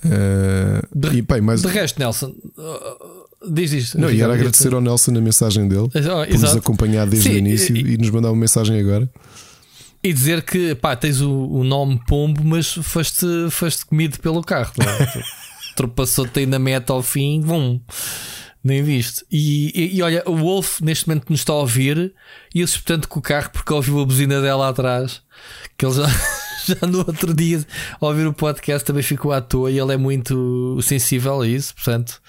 Uh, 0.04 0.86
de, 0.94 1.18
e, 1.18 1.22
bem, 1.22 1.40
mas... 1.40 1.62
de 1.62 1.68
resto, 1.68 1.96
Nelson, 2.00 2.34
uh, 2.58 3.50
diz 3.52 3.72
isto. 3.72 4.00
Não, 4.00 4.10
e 4.10 4.20
era 4.20 4.34
agradecer 4.34 4.74
ao 4.74 4.80
Nelson 4.80 5.16
a 5.16 5.20
mensagem 5.20 5.68
dele 5.68 5.88
oh, 5.94 6.26
por 6.26 6.40
nos 6.40 6.56
acompanhar 6.56 7.06
desde 7.06 7.28
Sim, 7.28 7.36
o 7.36 7.38
início 7.38 7.76
e, 7.76 7.94
e, 7.94 7.98
nos 7.98 8.10
mandar 8.10 8.30
uma 8.30 8.40
mensagem 8.40 8.80
agora. 8.80 9.08
E 10.04 10.12
dizer 10.12 10.42
que 10.42 10.74
pá, 10.74 10.96
tens 10.96 11.20
o, 11.20 11.30
o 11.30 11.62
nome 11.62 12.00
Pombo, 12.06 12.42
mas 12.44 12.72
foste, 12.72 13.26
foste 13.50 13.86
comido 13.86 14.18
pelo 14.18 14.42
carro. 14.42 14.72
É? 14.80 15.22
Tropassou-te 15.76 16.40
aí 16.40 16.46
na 16.46 16.58
meta 16.58 16.92
ao 16.92 17.02
fim, 17.02 17.40
vum. 17.40 17.80
Nem 18.64 18.82
viste. 18.82 19.24
E, 19.30 19.72
e, 19.74 19.96
e, 19.96 20.02
olha, 20.02 20.22
o 20.26 20.36
Wolf 20.36 20.80
neste 20.80 21.08
momento 21.08 21.30
nos 21.30 21.40
está 21.40 21.52
a 21.52 21.56
ouvir 21.56 22.14
e 22.54 22.60
eu 22.60 22.68
portanto 22.68 23.08
com 23.08 23.18
o 23.18 23.22
carro 23.22 23.50
porque 23.50 23.72
ouviu 23.72 24.00
a 24.00 24.04
buzina 24.04 24.40
dela 24.40 24.68
atrás. 24.68 25.20
Que 25.76 25.86
ele 25.86 25.94
já, 25.94 26.06
já 26.66 26.86
no 26.86 26.98
outro 26.98 27.34
dia, 27.34 27.64
ao 28.00 28.08
ouvir 28.10 28.26
o 28.26 28.32
podcast, 28.32 28.84
também 28.84 29.02
ficou 29.02 29.32
à 29.32 29.40
toa 29.40 29.70
e 29.70 29.78
ele 29.78 29.94
é 29.94 29.96
muito 29.96 30.78
sensível 30.82 31.42
a 31.42 31.48
isso. 31.48 31.74
Portanto, 31.74 32.20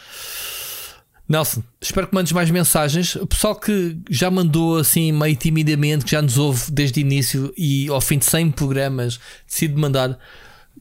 Nelson, 1.28 1.64
espero 1.82 2.08
que 2.08 2.14
mandes 2.14 2.32
mais 2.34 2.52
mensagens. 2.52 3.16
O 3.16 3.26
pessoal 3.26 3.56
que 3.56 3.98
já 4.10 4.30
mandou 4.30 4.78
assim 4.78 5.12
meio 5.12 5.36
timidamente, 5.36 6.06
que 6.06 6.12
já 6.12 6.22
nos 6.22 6.38
ouve 6.38 6.72
desde 6.72 7.00
o 7.00 7.02
início 7.02 7.54
e 7.58 7.88
ao 7.88 8.02
fim 8.02 8.18
de 8.18 8.26
100 8.26 8.52
programas 8.52 9.20
decide 9.48 9.80
mandar. 9.80 10.18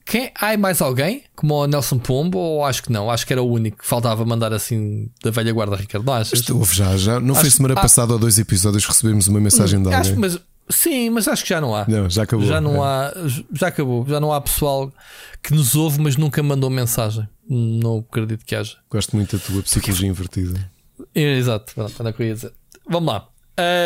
Quem, 0.05 0.33
há 0.35 0.57
mais 0.57 0.83
alguém, 0.83 1.23
como 1.37 1.55
o 1.55 1.67
Nelson 1.67 1.99
Pombo, 1.99 2.37
ou 2.37 2.65
acho 2.65 2.83
que 2.83 2.91
não? 2.91 3.09
Acho 3.09 3.25
que 3.25 3.33
era 3.33 3.41
o 3.41 3.49
único 3.49 3.79
que 3.79 3.87
faltava 3.87 4.25
mandar 4.25 4.53
assim 4.53 5.09
da 5.23 5.31
velha 5.31 5.53
guarda, 5.53 5.77
Ricardo. 5.77 6.05
Não 6.05 6.13
achas? 6.13 6.49
Houve 6.51 6.75
já, 6.75 6.97
já. 6.97 7.21
Não 7.21 7.35
acho, 7.35 7.43
foi 7.43 7.51
semana 7.51 7.75
ah, 7.75 7.81
passada 7.81 8.13
ou 8.13 8.19
dois 8.19 8.37
episódios 8.37 8.85
recebemos 8.85 9.29
uma 9.29 9.41
mensagem 9.41 9.81
de 9.81 9.87
alguém. 9.87 10.01
Acho, 10.01 10.19
mas, 10.19 10.41
sim, 10.69 11.09
mas 11.11 11.29
acho 11.29 11.45
que 11.45 11.51
já 11.51 11.61
não 11.61 11.75
há. 11.75 11.87
Não, 11.87 12.11
já 12.11 12.25
acabou. 12.25 12.45
Já 12.45 12.61
não 12.61 12.85
é. 12.85 12.89
há, 12.89 13.15
já 13.53 13.69
acabou. 13.69 14.05
Já 14.09 14.19
não 14.19 14.33
há 14.33 14.41
pessoal 14.41 14.93
que 15.41 15.55
nos 15.55 15.77
ouve, 15.77 16.01
mas 16.01 16.17
nunca 16.17 16.43
mandou 16.43 16.69
mensagem. 16.69 17.29
Não 17.55 17.99
acredito 17.99 18.47
que 18.47 18.55
haja. 18.55 18.79
Gosto 18.91 19.15
muito 19.15 19.37
da 19.37 19.45
tua 19.45 19.63
psicologia 19.63 20.09
invertida. 20.09 20.71
É, 21.15 21.37
exato, 21.37 21.75
era 21.77 22.09
o 22.09 22.13
que 22.15 22.23
eu 22.23 22.27
ia 22.27 22.35
dizer. 22.35 22.53
Vamos 22.89 23.13
lá. 23.13 23.29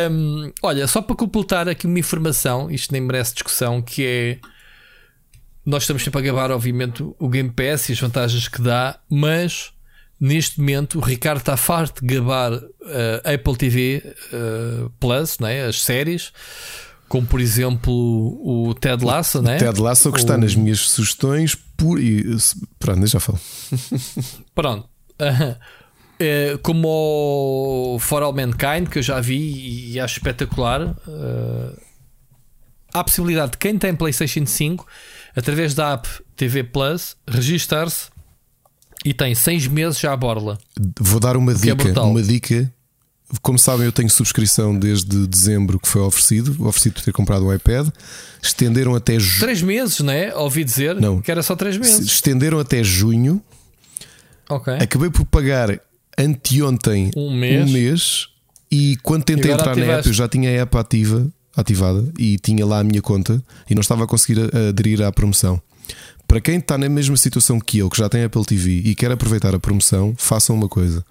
Um, 0.08 0.52
olha, 0.62 0.86
só 0.86 1.02
para 1.02 1.16
completar 1.16 1.68
aqui 1.68 1.86
uma 1.86 1.98
informação, 1.98 2.70
isto 2.70 2.92
nem 2.92 3.00
merece 3.00 3.34
discussão, 3.34 3.82
que 3.82 4.06
é 4.06 4.38
nós 5.64 5.82
estamos 5.82 6.04
sempre 6.04 6.20
a 6.20 6.22
gabar, 6.22 6.52
obviamente, 6.52 7.02
o 7.02 7.28
Game 7.28 7.50
Pass 7.50 7.88
e 7.88 7.92
as 7.92 7.98
vantagens 7.98 8.46
que 8.46 8.62
dá, 8.62 9.00
mas 9.10 9.72
neste 10.20 10.60
momento 10.60 10.98
o 10.98 11.00
Ricardo 11.00 11.38
está 11.38 11.56
farto 11.56 12.06
de 12.06 12.14
gabar 12.14 12.52
uh, 12.52 13.34
Apple 13.34 13.56
TV 13.56 14.14
uh, 14.32 14.88
Plus, 15.00 15.40
né? 15.40 15.66
as 15.66 15.82
séries, 15.82 16.32
como 17.08 17.26
por 17.26 17.40
exemplo 17.40 17.92
o 17.92 18.74
Ted 18.74 19.04
Lasso, 19.04 19.40
né? 19.40 19.58
Ted 19.58 19.80
Lasso 19.80 20.10
que 20.10 20.18
o... 20.18 20.20
está 20.20 20.36
nas 20.36 20.54
minhas 20.54 20.80
sugestões 20.80 21.54
por... 21.54 21.98
pronto, 22.78 23.06
já 23.06 23.20
falo. 23.20 23.38
pronto. 24.54 24.88
Uh, 25.20 26.58
como 26.62 27.94
o 27.94 27.98
For 27.98 28.22
All 28.22 28.32
Mankind, 28.32 28.88
que 28.90 28.98
eu 28.98 29.02
já 29.02 29.20
vi 29.20 29.92
e 29.92 30.00
acho 30.00 30.18
espetacular. 30.18 30.82
Uh, 31.06 31.78
há 32.92 33.00
a 33.00 33.04
possibilidade 33.04 33.52
de 33.52 33.58
quem 33.58 33.78
tem 33.78 33.94
PlayStation 33.94 34.46
5 34.46 34.86
através 35.36 35.74
da 35.74 35.92
app 35.92 36.08
TV 36.34 36.64
Plus, 36.64 37.16
registar-se 37.28 38.08
e 39.04 39.12
tem 39.14 39.34
6 39.34 39.68
meses 39.68 40.00
já 40.00 40.12
à 40.12 40.16
borla. 40.16 40.58
Vou 40.98 41.20
dar 41.20 41.36
uma 41.36 41.52
é 41.52 41.54
dica, 41.54 41.88
é 41.88 42.00
uma 42.00 42.22
dica. 42.22 42.72
Como 43.42 43.58
sabem, 43.58 43.86
eu 43.86 43.92
tenho 43.92 44.08
subscrição 44.08 44.78
desde 44.78 45.26
dezembro 45.26 45.80
que 45.80 45.88
foi 45.88 46.00
oferecido, 46.00 46.56
oferecido 46.64 46.94
por 46.94 47.02
ter 47.02 47.12
comprado 47.12 47.44
um 47.44 47.52
iPad. 47.52 47.88
Estenderam 48.40 48.94
até 48.94 49.18
junho. 49.18 49.40
3 49.40 49.62
meses, 49.62 50.00
né? 50.00 50.32
Ouvi 50.34 50.62
dizer 50.62 50.94
não, 50.94 51.20
que 51.20 51.30
era 51.30 51.42
só 51.42 51.56
3 51.56 51.76
meses. 51.76 52.06
Estenderam 52.06 52.60
até 52.60 52.84
junho. 52.84 53.42
Ok. 54.48 54.72
Acabei 54.74 55.10
por 55.10 55.24
pagar 55.24 55.80
anteontem 56.16 57.10
um 57.16 57.36
mês, 57.36 57.68
um 57.68 57.72
mês 57.72 58.28
e 58.70 58.96
quando 59.02 59.24
tentei 59.24 59.50
entrar 59.50 59.72
ativaste. 59.72 59.90
na 59.90 59.98
app, 59.98 60.08
eu 60.08 60.14
já 60.14 60.28
tinha 60.28 60.48
a 60.48 60.62
app 60.62 60.78
ativa 60.78 61.26
ativada 61.56 62.08
e 62.16 62.38
tinha 62.38 62.64
lá 62.64 62.78
a 62.78 62.84
minha 62.84 63.02
conta 63.02 63.42
e 63.68 63.74
não 63.74 63.80
estava 63.80 64.04
a 64.04 64.06
conseguir 64.06 64.38
aderir 64.68 65.02
à 65.02 65.10
promoção. 65.10 65.60
Para 66.28 66.40
quem 66.40 66.58
está 66.58 66.78
na 66.78 66.88
mesma 66.88 67.16
situação 67.16 67.58
que 67.58 67.78
eu, 67.78 67.90
que 67.90 67.98
já 67.98 68.08
tem 68.08 68.22
Apple 68.24 68.44
TV 68.44 68.82
e 68.84 68.94
quer 68.94 69.10
aproveitar 69.10 69.54
a 69.54 69.58
promoção, 69.58 70.14
façam 70.16 70.54
uma 70.54 70.68
coisa. 70.68 71.04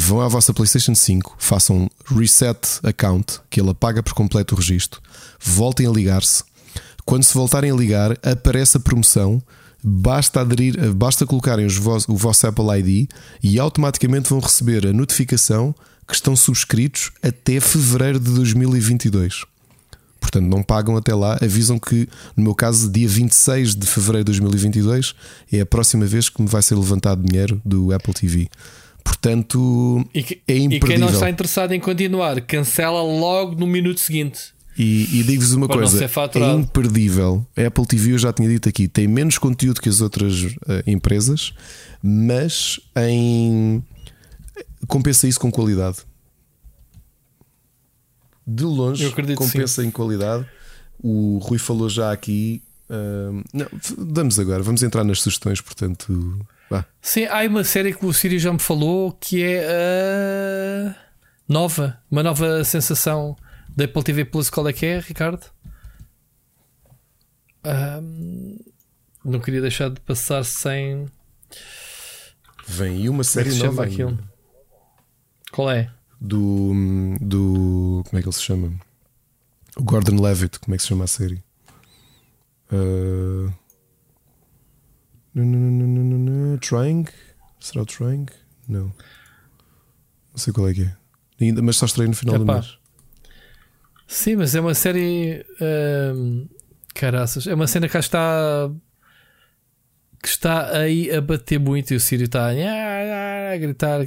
Vão 0.00 0.20
à 0.20 0.28
vossa 0.28 0.54
PlayStation 0.54 0.94
5, 0.94 1.34
façam 1.40 1.90
reset 2.06 2.56
account, 2.84 3.40
que 3.50 3.60
ele 3.60 3.70
apaga 3.70 4.00
por 4.00 4.14
completo 4.14 4.54
o 4.54 4.56
registro, 4.56 5.02
voltem 5.40 5.88
a 5.88 5.90
ligar-se. 5.90 6.44
Quando 7.04 7.24
se 7.24 7.34
voltarem 7.34 7.72
a 7.72 7.74
ligar, 7.74 8.12
aparece 8.22 8.76
a 8.76 8.80
promoção. 8.80 9.42
Basta 9.82 10.40
aderir, 10.40 10.94
basta 10.94 11.26
colocarem 11.26 11.66
o 11.66 12.16
vosso 12.16 12.46
Apple 12.46 12.78
ID 12.78 13.10
e 13.42 13.58
automaticamente 13.58 14.30
vão 14.30 14.38
receber 14.38 14.86
a 14.86 14.92
notificação 14.92 15.74
que 16.06 16.14
estão 16.14 16.36
subscritos 16.36 17.10
até 17.20 17.58
fevereiro 17.58 18.20
de 18.20 18.30
2022. 18.30 19.46
Portanto, 20.20 20.46
não 20.46 20.62
pagam 20.62 20.96
até 20.96 21.12
lá. 21.12 21.38
Avisam 21.42 21.76
que, 21.76 22.08
no 22.36 22.44
meu 22.44 22.54
caso, 22.54 22.88
dia 22.88 23.08
26 23.08 23.74
de 23.74 23.86
fevereiro 23.86 24.26
de 24.26 24.38
2022 24.38 25.12
é 25.52 25.60
a 25.60 25.66
próxima 25.66 26.06
vez 26.06 26.28
que 26.28 26.40
me 26.40 26.48
vai 26.48 26.62
ser 26.62 26.76
levantado 26.76 27.26
dinheiro 27.26 27.60
do 27.64 27.92
Apple 27.92 28.14
TV. 28.14 28.48
Portanto, 29.08 30.04
e 30.14 30.22
que, 30.22 30.40
é 30.46 30.56
imperdível. 30.56 30.88
E 30.88 30.90
quem 30.90 30.98
não 30.98 31.08
está 31.08 31.28
interessado 31.28 31.72
em 31.72 31.80
continuar, 31.80 32.40
cancela 32.42 33.02
logo 33.02 33.54
no 33.54 33.66
minuto 33.66 34.00
seguinte. 34.00 34.52
E, 34.76 35.20
e 35.20 35.22
digo-vos 35.24 35.52
uma 35.54 35.66
coisa: 35.66 36.04
é 36.04 36.52
imperdível. 36.52 37.44
A 37.56 37.66
Apple 37.66 37.86
TV, 37.86 38.12
eu 38.12 38.18
já 38.18 38.32
tinha 38.32 38.48
dito 38.48 38.68
aqui, 38.68 38.86
tem 38.86 39.08
menos 39.08 39.36
conteúdo 39.38 39.80
que 39.80 39.88
as 39.88 40.00
outras 40.00 40.44
uh, 40.44 40.56
empresas, 40.86 41.52
mas 42.02 42.78
em 42.96 43.82
compensa 44.86 45.26
isso 45.26 45.40
com 45.40 45.50
qualidade 45.50 45.98
de 48.48 48.64
longe 48.64 49.12
compensa 49.36 49.84
em 49.84 49.90
qualidade. 49.90 50.46
O 51.00 51.38
Rui 51.38 51.58
falou 51.58 51.88
já 51.88 52.10
aqui. 52.10 52.62
Uh, 52.88 53.44
não, 53.52 53.66
damos 53.98 54.38
agora, 54.38 54.62
vamos 54.62 54.82
entrar 54.82 55.04
nas 55.04 55.20
sugestões, 55.20 55.60
portanto. 55.60 56.40
Sim, 57.00 57.26
há 57.26 57.46
uma 57.46 57.64
série 57.64 57.94
que 57.94 58.04
o 58.04 58.12
Siri 58.12 58.38
já 58.38 58.52
me 58.52 58.58
falou 58.58 59.12
que 59.12 59.42
é 59.42 59.64
uh, 59.66 60.94
nova, 61.48 62.00
uma 62.10 62.22
nova 62.22 62.62
sensação 62.64 63.36
da 63.74 63.84
Apple 63.84 64.02
TV 64.02 64.24
Plus. 64.24 64.50
Qual 64.50 64.68
é 64.68 64.72
que 64.72 64.84
é, 64.86 65.00
Ricardo? 65.00 65.44
Não 69.24 69.40
queria 69.40 69.60
deixar 69.60 69.90
de 69.90 70.00
passar 70.00 70.44
sem. 70.44 71.06
Vem 72.66 72.96
aí 72.96 73.08
uma 73.08 73.24
série 73.24 73.54
nova. 73.54 73.84
Aquilo? 73.84 74.18
Qual 75.50 75.70
é? 75.70 75.90
do, 76.20 76.72
do. 77.20 78.02
Como 78.08 78.18
é 78.18 78.22
que 78.22 78.28
ele 78.28 78.34
se 78.34 78.42
chama? 78.42 78.72
O 79.76 79.82
Gordon 79.82 80.20
Levitt, 80.20 80.58
como 80.58 80.74
é 80.74 80.76
que 80.76 80.82
se 80.82 80.88
chama 80.88 81.04
a 81.04 81.08
série? 81.08 81.42
Uh, 82.72 83.52
Trying? 86.60 87.06
Será 87.60 87.82
o 87.82 87.86
Trying? 87.86 88.26
Não. 88.68 88.92
Não 90.30 90.36
sei 90.36 90.52
qual 90.52 90.68
é 90.68 90.74
que 90.74 90.82
é. 90.82 90.96
Ainda, 91.40 91.62
mas 91.62 91.76
só 91.76 91.86
estreia 91.86 92.08
no 92.08 92.14
final 92.14 92.36
Epá. 92.36 92.44
do 92.44 92.52
mês. 92.60 92.78
Sim, 94.06 94.36
mas 94.36 94.54
é 94.54 94.60
uma 94.60 94.74
série. 94.74 95.44
Uh, 95.60 96.48
caraças. 96.94 97.46
É 97.46 97.54
uma 97.54 97.66
cena 97.66 97.88
que 97.88 97.98
está. 97.98 98.70
Que 100.20 100.28
está 100.28 100.76
aí 100.76 101.10
a 101.12 101.20
bater 101.20 101.60
muito 101.60 101.92
e 101.92 101.96
o 101.96 102.00
Sírio 102.00 102.24
está 102.24 102.48
a, 102.48 103.52
a 103.52 103.56
gritar 103.56 104.00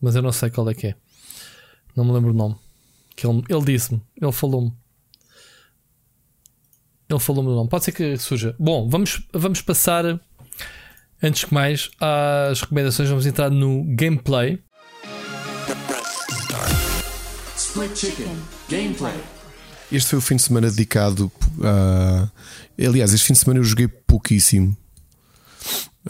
mas 0.00 0.16
eu 0.16 0.22
não 0.22 0.32
sei 0.32 0.50
qual 0.50 0.68
é 0.68 0.74
que 0.74 0.88
é. 0.88 0.96
Não 1.94 2.04
me 2.04 2.10
lembro 2.10 2.30
o 2.30 2.34
nome. 2.34 2.56
Que 3.14 3.24
ele, 3.26 3.44
ele 3.48 3.64
disse-me, 3.64 4.02
ele 4.20 4.32
falou-me. 4.32 4.72
Ele 7.12 7.20
falou-me 7.20 7.50
o 7.50 7.54
nome. 7.54 7.68
Pode 7.68 7.84
ser 7.84 7.92
que 7.92 8.16
surja. 8.16 8.54
Bom, 8.58 8.88
vamos, 8.88 9.22
vamos 9.32 9.60
passar, 9.60 10.18
antes 11.22 11.44
que 11.44 11.52
mais, 11.52 11.90
às 12.00 12.60
recomendações. 12.60 13.08
Vamos 13.08 13.26
entrar 13.26 13.50
no 13.50 13.84
gameplay. 13.88 14.58
Split 17.56 17.96
Chicken 17.96 18.36
Gameplay. 18.68 19.14
Este 19.90 20.10
foi 20.10 20.18
o 20.18 20.22
fim 20.22 20.36
de 20.36 20.42
semana 20.42 20.70
dedicado 20.70 21.30
a. 21.62 22.28
Aliás, 22.78 23.12
este 23.12 23.26
fim 23.26 23.34
de 23.34 23.40
semana 23.40 23.60
eu 23.60 23.64
joguei 23.64 23.88
pouquíssimo. 23.88 24.76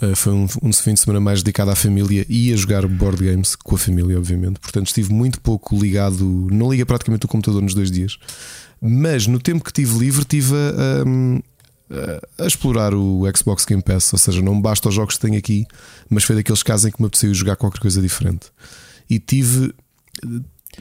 Uh, 0.01 0.15
foi 0.15 0.33
um, 0.33 0.47
um 0.63 0.73
fim 0.73 0.93
de 0.93 1.01
semana 1.01 1.19
mais 1.19 1.43
dedicado 1.43 1.69
à 1.69 1.75
família 1.75 2.25
e 2.27 2.51
a 2.51 2.55
jogar 2.55 2.87
board 2.87 3.23
games 3.23 3.55
com 3.55 3.75
a 3.75 3.77
família, 3.77 4.17
obviamente. 4.17 4.59
Portanto, 4.59 4.87
estive 4.87 5.13
muito 5.13 5.39
pouco 5.39 5.77
ligado, 5.77 6.25
não 6.49 6.71
liga 6.71 6.85
praticamente 6.85 7.25
o 7.25 7.29
computador 7.29 7.61
nos 7.61 7.75
dois 7.75 7.91
dias. 7.91 8.17
Mas 8.85 9.27
no 9.27 9.39
tempo 9.39 9.63
que 9.63 9.71
tive 9.71 9.97
livre, 9.97 10.25
tive 10.25 10.53
a, 10.53 11.95
a, 11.95 12.43
a, 12.43 12.45
explorar 12.45 12.93
o 12.93 13.23
Xbox 13.33 13.63
Game 13.63 13.81
Pass. 13.81 14.11
Ou 14.11 14.19
seja, 14.19 14.41
não 14.41 14.59
basta 14.59 14.89
os 14.89 14.95
jogos 14.95 15.15
que 15.15 15.21
tenho 15.21 15.37
aqui, 15.37 15.65
mas 16.09 16.25
foi 16.25 16.35
daqueles 16.35 16.61
casos 16.61 16.87
em 16.87 16.91
que 16.91 17.01
me 17.01 17.07
apeteceu 17.07 17.33
jogar 17.33 17.55
qualquer 17.55 17.79
coisa 17.79 18.01
diferente. 18.01 18.47
E 19.09 19.19
tive. 19.19 19.73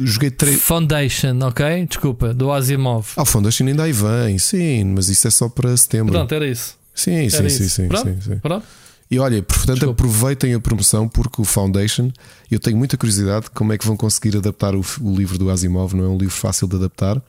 Joguei 0.00 0.30
três. 0.30 0.60
Foundation, 0.60 1.38
ok? 1.42 1.86
Desculpa, 1.86 2.34
do 2.34 2.50
Asimov. 2.50 3.10
Ah, 3.16 3.22
o 3.22 3.26
Foundation 3.26 3.66
ainda 3.66 3.84
aí 3.84 3.92
vem, 3.92 4.36
sim, 4.38 4.84
mas 4.84 5.08
isso 5.08 5.28
é 5.28 5.30
só 5.30 5.48
para 5.48 5.76
setembro. 5.76 6.12
Pronto, 6.12 6.34
era 6.34 6.48
isso. 6.48 6.76
Sim, 6.94 7.28
sim, 7.30 7.48
sim, 7.48 7.68
sim, 7.68 7.88
sim, 7.88 8.20
sim. 8.20 8.38
Pronto? 8.38 8.66
E 9.10 9.18
olha, 9.18 9.42
portanto, 9.42 9.74
Desculpa. 9.74 9.92
aproveitem 9.92 10.54
a 10.54 10.60
promoção 10.60 11.06
porque 11.06 11.40
o 11.40 11.44
Foundation, 11.44 12.10
eu 12.50 12.58
tenho 12.58 12.78
muita 12.78 12.96
curiosidade 12.96 13.50
como 13.50 13.72
é 13.72 13.78
que 13.78 13.86
vão 13.86 13.94
conseguir 13.94 14.36
adaptar 14.38 14.74
o, 14.74 14.82
o 15.02 15.14
livro 15.14 15.36
do 15.36 15.50
Asimov, 15.50 15.94
não 15.94 16.04
é 16.04 16.08
um 16.08 16.16
livro 16.16 16.34
fácil 16.34 16.66
de 16.66 16.76
adaptar. 16.76 17.22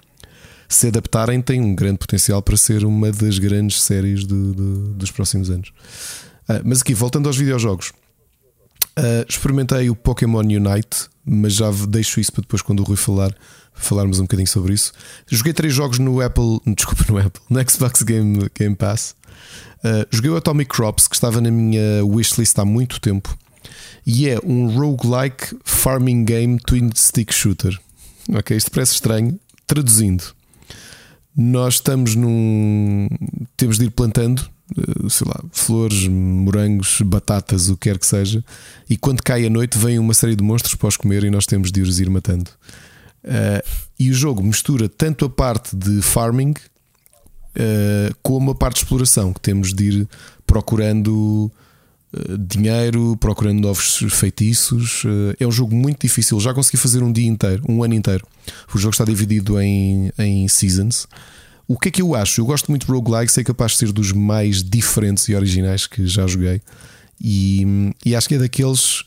Se 0.67 0.88
adaptarem, 0.88 1.42
tem 1.42 1.61
um 1.61 1.75
grande 1.75 2.00
potencial 2.00 2.42
para 2.42 2.58
ser 2.58 2.83
uma 2.85 3.11
das 3.11 3.38
grandes 3.38 3.82
séries 3.82 4.25
de, 4.25 4.51
de, 4.53 4.93
dos 4.95 5.11
próximos 5.11 5.50
anos. 5.50 5.69
Uh, 6.50 6.61
mas 6.64 6.82
aqui, 6.82 6.93
voltando 6.93 7.27
aos 7.27 7.38
videojogos, 7.38 7.92
uh, 8.98 9.25
experimentei 9.27 9.90
o 9.90 9.95
Pokémon 9.95 10.40
Unite, 10.40 11.09
mas 11.25 11.53
já 11.53 11.69
deixo 11.88 12.19
isso 12.19 12.32
para 12.32 12.42
depois, 12.42 12.61
quando 12.61 12.82
o 12.82 12.83
Rui 12.83 12.98
falar, 12.98 13.33
falarmos 13.74 14.19
um 14.19 14.24
bocadinho 14.24 14.48
sobre 14.48 14.74
isso. 14.74 14.92
Joguei 15.27 15.53
três 15.53 15.74
jogos 15.74 16.00
no 16.00 16.22
Apple, 16.22 16.59
desculpa, 16.75 17.06
no 17.09 17.17
Apple, 17.17 17.42
no 17.50 17.69
Xbox 17.69 18.01
Game, 18.01 18.50
Game 18.58 18.75
Pass. 18.75 19.16
Uh, 19.80 20.08
joguei 20.09 20.32
o 20.32 20.38
Atomic 20.38 20.69
Crops, 20.69 21.08
que 21.08 21.16
estava 21.16 21.42
na 21.42 21.51
minha 21.51 22.06
wishlist 22.06 22.58
há 22.58 22.66
muito 22.66 23.00
tempo, 23.00 23.38
e 24.06 24.30
é 24.30 24.40
um 24.43 24.67
roguelike 24.77 25.58
farming 25.64 26.25
game 26.25 26.59
twin 26.59 26.90
stick 26.95 27.33
shooter. 27.33 27.77
Ok, 28.33 28.56
isto 28.56 28.72
parece 28.72 28.93
estranho. 28.93 29.40
Traduzindo, 29.66 30.24
nós 31.35 31.75
estamos 31.75 32.15
num. 32.15 33.07
Temos 33.57 33.77
de 33.77 33.85
ir 33.85 33.91
plantando, 33.91 34.47
eh, 34.77 35.09
sei 35.09 35.27
lá, 35.27 35.43
flores, 35.51 36.07
morangos, 36.07 37.01
batatas, 37.01 37.69
o 37.69 37.77
que 37.77 37.89
quer 37.89 37.97
que 37.97 38.05
seja, 38.05 38.43
e 38.89 38.95
quando 38.95 39.21
cai 39.21 39.45
a 39.45 39.49
noite 39.49 39.77
vem 39.77 39.97
uma 39.99 40.13
série 40.13 40.35
de 40.35 40.43
monstros 40.43 40.75
para 40.75 40.89
os 40.89 40.97
comer 40.97 41.23
e 41.23 41.29
nós 41.29 41.45
temos 41.45 41.71
de 41.71 41.81
os 41.81 41.99
ir 41.99 42.09
matando. 42.09 42.49
Uh, 43.23 43.63
e 43.97 44.09
o 44.09 44.13
jogo 44.13 44.43
mistura 44.43 44.89
tanto 44.89 45.23
a 45.23 45.29
parte 45.29 45.77
de 45.77 46.01
farming 46.01 46.51
uh, 46.51 48.13
como 48.21 48.51
a 48.51 48.55
parte 48.55 48.75
de 48.75 48.83
exploração, 48.83 49.31
que 49.31 49.39
temos 49.39 49.73
de 49.73 49.83
ir 49.85 50.09
procurando 50.45 51.49
dinheiro, 52.40 53.17
procurando 53.17 53.59
novos 53.59 54.03
feitiços. 54.09 55.03
é 55.40 55.48
um 55.48 55.51
jogo 55.51 55.75
muito 55.75 56.01
difícil. 56.01 56.40
Já 56.40 56.53
consegui 56.53 56.77
fazer 56.77 57.01
um 57.03 57.11
dia 57.11 57.27
inteiro, 57.27 57.64
um 57.67 57.83
ano 57.83 57.93
inteiro. 57.93 58.25
O 58.74 58.77
jogo 58.77 58.93
está 58.93 59.03
dividido 59.03 59.59
em, 59.59 60.11
em 60.17 60.48
seasons. 60.48 61.08
O 61.67 61.77
que 61.77 61.90
é 61.90 61.92
que 61.92 62.01
eu 62.01 62.14
acho? 62.14 62.42
Eu 62.42 62.45
gosto 62.45 62.69
muito 62.69 62.85
de 62.85 62.92
roguelike, 62.92 63.40
é 63.40 63.43
capaz 63.43 63.74
de 63.74 63.77
ser 63.80 63.92
dos 63.92 64.11
mais 64.11 64.64
diferentes 64.64 65.27
e 65.30 65.35
originais 65.35 65.88
que 65.88 66.06
já 66.06 66.27
joguei. 66.27 66.61
E, 67.19 67.93
e 68.06 68.16
acho 68.16 68.27
que 68.27 68.35
é 68.35 68.40
daqueles 68.40 69.03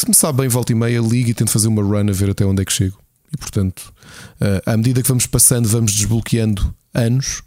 que 0.00 0.02
se 0.02 0.08
me 0.08 0.14
sabe 0.14 0.38
bem, 0.38 0.48
volta 0.48 0.72
e 0.72 0.74
meia, 0.74 1.00
liga 1.00 1.30
e 1.30 1.34
tento 1.34 1.50
fazer 1.50 1.68
uma 1.68 1.82
run 1.82 2.08
a 2.08 2.12
ver 2.12 2.30
até 2.30 2.44
onde 2.44 2.62
é 2.62 2.64
que 2.64 2.72
chego. 2.72 2.98
E 3.32 3.36
portanto, 3.36 3.92
eh, 4.40 4.62
à 4.64 4.76
medida 4.76 5.02
que 5.02 5.08
vamos 5.08 5.26
passando, 5.26 5.68
vamos 5.68 5.92
desbloqueando 5.92 6.74
anos. 6.94 7.42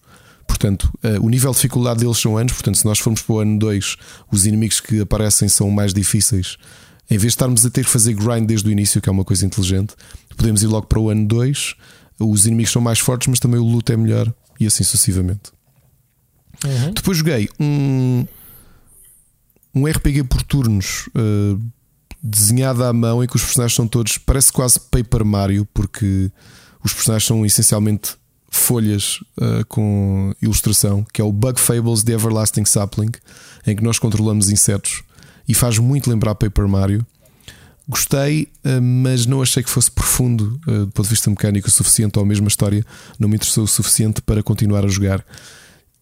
Portanto, 0.53 0.91
eh, 1.01 1.17
o 1.19 1.29
nível 1.29 1.49
de 1.49 1.57
dificuldade 1.57 2.01
deles 2.01 2.19
são 2.19 2.37
anos. 2.37 2.53
Portanto, 2.53 2.77
se 2.77 2.85
nós 2.85 2.99
formos 2.99 3.23
para 3.23 3.33
o 3.33 3.39
ano 3.39 3.57
2, 3.57 3.97
os 4.31 4.45
inimigos 4.45 4.79
que 4.79 5.01
aparecem 5.01 5.49
são 5.49 5.71
mais 5.71 5.95
difíceis. 5.95 6.57
Em 7.09 7.17
vez 7.17 7.21
de 7.21 7.27
estarmos 7.29 7.65
a 7.65 7.71
ter 7.71 7.83
que 7.83 7.89
fazer 7.89 8.13
grind 8.13 8.45
desde 8.45 8.69
o 8.69 8.71
início, 8.71 9.01
que 9.01 9.09
é 9.09 9.11
uma 9.11 9.25
coisa 9.25 9.45
inteligente, 9.45 9.95
podemos 10.37 10.61
ir 10.61 10.67
logo 10.67 10.85
para 10.85 10.99
o 10.99 11.09
ano 11.09 11.27
2. 11.27 11.75
Os 12.19 12.45
inimigos 12.45 12.71
são 12.71 12.81
mais 12.81 12.99
fortes, 12.99 13.27
mas 13.27 13.39
também 13.39 13.59
o 13.59 13.63
loot 13.63 13.91
é 13.91 13.97
melhor 13.97 14.31
e 14.59 14.67
assim 14.67 14.83
sucessivamente. 14.83 15.51
Uhum. 16.63 16.93
Depois 16.93 17.17
joguei 17.17 17.49
um, 17.59 18.25
um 19.73 19.87
RPG 19.87 20.25
por 20.25 20.43
turnos 20.43 21.09
uh, 21.15 21.59
desenhado 22.21 22.83
à 22.83 22.93
mão 22.93 23.23
em 23.23 23.27
que 23.27 23.35
os 23.35 23.41
personagens 23.41 23.75
são 23.75 23.87
todos, 23.87 24.19
parece 24.19 24.53
quase 24.53 24.79
Paper 24.79 25.25
Mario, 25.25 25.67
porque 25.73 26.31
os 26.83 26.93
personagens 26.93 27.25
são 27.25 27.43
essencialmente 27.43 28.15
folhas 28.55 29.19
uh, 29.37 29.65
com 29.67 30.33
ilustração, 30.41 31.05
que 31.11 31.21
é 31.21 31.23
o 31.23 31.31
Bug 31.31 31.59
Fables 31.59 32.03
The 32.03 32.13
Everlasting 32.13 32.65
Sapling, 32.65 33.11
em 33.65 33.75
que 33.75 33.83
nós 33.83 33.97
controlamos 33.99 34.49
insetos 34.49 35.03
e 35.47 35.53
faz 35.53 35.79
muito 35.79 36.09
lembrar 36.09 36.35
Paper 36.35 36.67
Mario. 36.67 37.05
Gostei, 37.87 38.49
uh, 38.63 38.81
mas 38.81 39.25
não 39.25 39.41
achei 39.41 39.63
que 39.63 39.69
fosse 39.69 39.89
profundo 39.89 40.59
uh, 40.67 40.85
do 40.85 40.91
ponto 40.91 41.05
de 41.05 41.09
vista 41.09 41.29
mecânico 41.29 41.67
o 41.67 41.71
suficiente, 41.71 42.17
ou 42.19 42.25
mesmo 42.25 42.45
a 42.45 42.47
história 42.47 42.85
não 43.19 43.27
me 43.27 43.35
interessou 43.35 43.63
o 43.63 43.67
suficiente 43.67 44.21
para 44.21 44.43
continuar 44.43 44.85
a 44.85 44.87
jogar. 44.87 45.25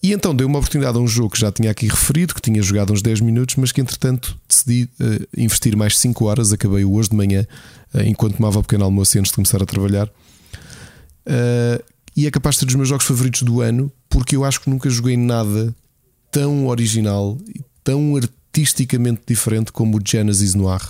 E 0.03 0.13
então 0.13 0.35
dei 0.35 0.45
uma 0.45 0.57
oportunidade 0.57 0.97
a 0.97 1.01
um 1.01 1.07
jogo 1.07 1.29
que 1.29 1.39
já 1.39 1.51
tinha 1.51 1.69
aqui 1.69 1.87
referido, 1.87 2.33
que 2.33 2.41
tinha 2.41 2.61
jogado 2.61 2.91
uns 2.91 3.03
10 3.03 3.21
minutos, 3.21 3.55
mas 3.55 3.71
que 3.71 3.79
entretanto 3.79 4.37
decidi 4.47 4.89
uh, 4.99 5.27
investir 5.37 5.77
mais 5.77 5.97
5 5.97 6.25
horas. 6.25 6.51
Acabei 6.51 6.83
hoje 6.83 7.09
de 7.09 7.15
manhã, 7.15 7.45
uh, 7.93 8.01
enquanto 8.01 8.35
tomava 8.35 8.59
o 8.59 8.63
pequeno 8.63 8.83
almoço 8.83 9.17
antes 9.17 9.31
de 9.31 9.35
começar 9.35 9.61
a 9.61 9.65
trabalhar. 9.65 10.09
Uh, 11.25 11.83
e 12.15 12.27
é 12.27 12.31
capaz 12.31 12.55
de 12.55 12.59
ser 12.59 12.65
dos 12.65 12.75
meus 12.75 12.89
jogos 12.89 13.05
favoritos 13.05 13.43
do 13.43 13.61
ano, 13.61 13.91
porque 14.09 14.35
eu 14.35 14.43
acho 14.43 14.61
que 14.61 14.69
nunca 14.69 14.89
joguei 14.89 15.17
nada 15.17 15.73
tão 16.31 16.67
original 16.67 17.37
e 17.47 17.61
tão 17.83 18.15
artisticamente 18.15 19.21
diferente 19.27 19.71
como 19.71 19.97
o 19.97 20.01
Genesis 20.05 20.53
Noir. 20.53 20.81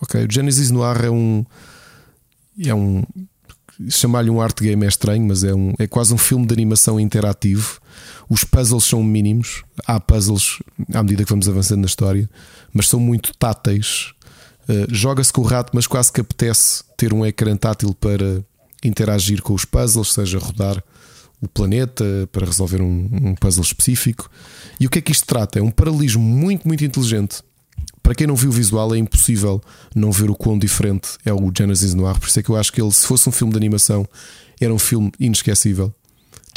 Ok, 0.00 0.24
o 0.24 0.32
Genesis 0.32 0.70
Noir 0.70 1.04
é 1.04 1.10
um. 1.10 1.44
É 2.64 2.74
um. 2.74 3.04
Chamar-lhe 3.88 4.30
um 4.30 4.40
art 4.40 4.60
game 4.60 4.84
é 4.84 4.88
estranho, 4.88 5.24
mas 5.26 5.44
é, 5.44 5.54
um, 5.54 5.72
é 5.78 5.86
quase 5.86 6.12
um 6.12 6.18
filme 6.18 6.44
de 6.46 6.52
animação 6.52 6.98
interativo 6.98 7.80
os 8.28 8.44
puzzles 8.44 8.84
são 8.84 9.02
mínimos, 9.02 9.62
há 9.86 9.98
puzzles 9.98 10.58
à 10.92 11.02
medida 11.02 11.24
que 11.24 11.30
vamos 11.30 11.48
avançando 11.48 11.80
na 11.80 11.86
história, 11.86 12.28
mas 12.72 12.88
são 12.88 13.00
muito 13.00 13.34
táteis. 13.36 14.12
Uh, 14.68 14.94
Joga-se 14.94 15.32
com 15.32 15.40
o 15.40 15.44
rato, 15.44 15.70
mas 15.74 15.86
quase 15.86 16.12
que 16.12 16.20
apetece 16.20 16.84
ter 16.96 17.14
um 17.14 17.24
ecrã 17.24 17.56
tátil 17.56 17.94
para 17.94 18.44
interagir 18.84 19.42
com 19.42 19.54
os 19.54 19.64
puzzles, 19.64 20.12
seja 20.12 20.38
rodar 20.38 20.82
o 21.40 21.48
planeta 21.48 22.04
para 22.32 22.46
resolver 22.46 22.82
um, 22.82 23.08
um, 23.12 23.34
puzzle 23.34 23.62
específico. 23.62 24.30
E 24.80 24.86
o 24.86 24.90
que 24.90 24.98
é 24.98 25.02
que 25.02 25.12
isto 25.12 25.26
trata? 25.26 25.58
É 25.58 25.62
um 25.62 25.70
paralelismo 25.70 26.22
muito, 26.22 26.66
muito 26.66 26.84
inteligente. 26.84 27.42
Para 28.02 28.14
quem 28.14 28.26
não 28.26 28.34
viu 28.34 28.50
o 28.50 28.52
visual, 28.52 28.94
é 28.94 28.98
impossível 28.98 29.62
não 29.94 30.10
ver 30.10 30.30
o 30.30 30.34
quão 30.34 30.58
diferente 30.58 31.10
é 31.24 31.32
o 31.32 31.52
Genesis 31.56 31.94
Noir. 31.94 32.18
Por 32.18 32.28
isso 32.28 32.40
é 32.40 32.42
que 32.42 32.50
eu 32.50 32.56
acho 32.56 32.72
que 32.72 32.80
ele, 32.80 32.92
se 32.92 33.06
fosse 33.06 33.28
um 33.28 33.32
filme 33.32 33.52
de 33.52 33.58
animação, 33.58 34.08
era 34.60 34.72
um 34.72 34.78
filme 34.78 35.12
inesquecível 35.20 35.94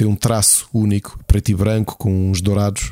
tem 0.01 0.07
um 0.07 0.15
traço 0.15 0.67
único, 0.73 1.19
preto 1.27 1.49
e 1.49 1.55
branco, 1.55 1.95
com 1.95 2.31
uns 2.31 2.41
dourados. 2.41 2.91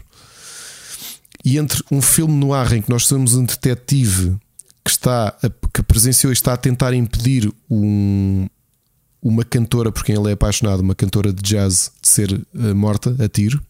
E 1.43 1.57
entre 1.57 1.83
um 1.91 2.03
filme 2.03 2.35
no 2.35 2.53
ar 2.53 2.71
em 2.71 2.83
que 2.83 2.89
nós 2.89 3.07
somos 3.07 3.33
um 3.33 3.43
detetive 3.43 4.37
que 4.85 4.91
está 4.91 5.29
a, 5.29 5.49
que 5.73 5.81
presenciou 5.81 6.31
e 6.31 6.33
está 6.33 6.53
a 6.53 6.57
tentar 6.57 6.93
impedir 6.93 7.51
um, 7.67 8.47
uma 9.21 9.43
cantora 9.43 9.91
por 9.91 10.03
quem 10.03 10.15
ele 10.15 10.29
é 10.29 10.33
apaixonado, 10.33 10.81
uma 10.81 10.95
cantora 10.95 11.33
de 11.33 11.41
jazz, 11.41 11.91
de 12.01 12.07
ser 12.07 12.31
uh, 12.31 12.75
morta 12.75 13.15
a 13.23 13.27
tiro, 13.27 13.61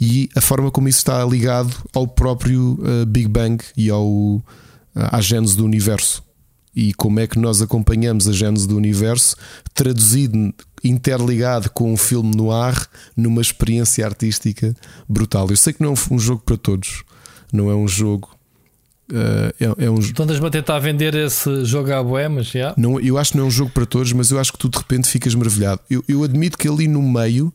e 0.00 0.28
a 0.34 0.40
forma 0.40 0.70
como 0.70 0.88
isso 0.88 0.98
está 0.98 1.24
ligado 1.24 1.74
ao 1.94 2.06
próprio 2.06 2.78
uh, 2.80 3.06
Big 3.06 3.28
Bang 3.28 3.62
e 3.76 3.88
ao, 3.88 4.06
uh, 4.06 4.42
à 4.94 5.20
gênese 5.20 5.56
do 5.56 5.64
universo. 5.64 6.22
E 6.74 6.92
como 6.92 7.18
é 7.20 7.26
que 7.26 7.38
nós 7.38 7.62
acompanhamos 7.62 8.28
a 8.28 8.32
gênese 8.32 8.68
do 8.68 8.76
universo, 8.76 9.34
traduzido 9.72 10.52
interligado 10.84 11.70
com 11.70 11.90
um 11.90 11.96
filme 11.96 12.36
no 12.36 12.52
ar, 12.52 12.86
numa 13.16 13.40
experiência 13.40 14.04
artística 14.04 14.76
brutal. 15.08 15.48
Eu 15.48 15.56
sei 15.56 15.72
que 15.72 15.82
não 15.82 15.94
é 15.94 16.14
um 16.14 16.18
jogo 16.18 16.42
para 16.44 16.56
todos, 16.56 17.02
não 17.50 17.70
é 17.70 17.74
um 17.74 17.88
jogo. 17.88 18.35
Uh, 19.10 19.54
é, 19.60 19.84
é 19.86 19.90
um... 19.90 19.98
Então 19.98 20.26
a 20.26 20.50
tentar 20.50 20.78
vender 20.80 21.14
esse 21.14 21.64
jogo 21.64 21.92
à 21.92 22.02
boé, 22.02 22.28
mas 22.28 22.46
já. 22.48 22.74
Não, 22.76 22.98
eu 23.00 23.16
acho 23.18 23.32
que 23.32 23.38
não 23.38 23.44
é 23.44 23.48
um 23.48 23.50
jogo 23.50 23.70
para 23.70 23.86
todos, 23.86 24.12
mas 24.12 24.30
eu 24.30 24.38
acho 24.38 24.52
que 24.52 24.58
tu 24.58 24.68
de 24.68 24.78
repente 24.78 25.08
ficas 25.08 25.34
maravilhado. 25.34 25.80
Eu, 25.88 26.02
eu 26.08 26.24
admito 26.24 26.58
que 26.58 26.68
ali 26.68 26.88
no 26.88 27.02
meio 27.02 27.52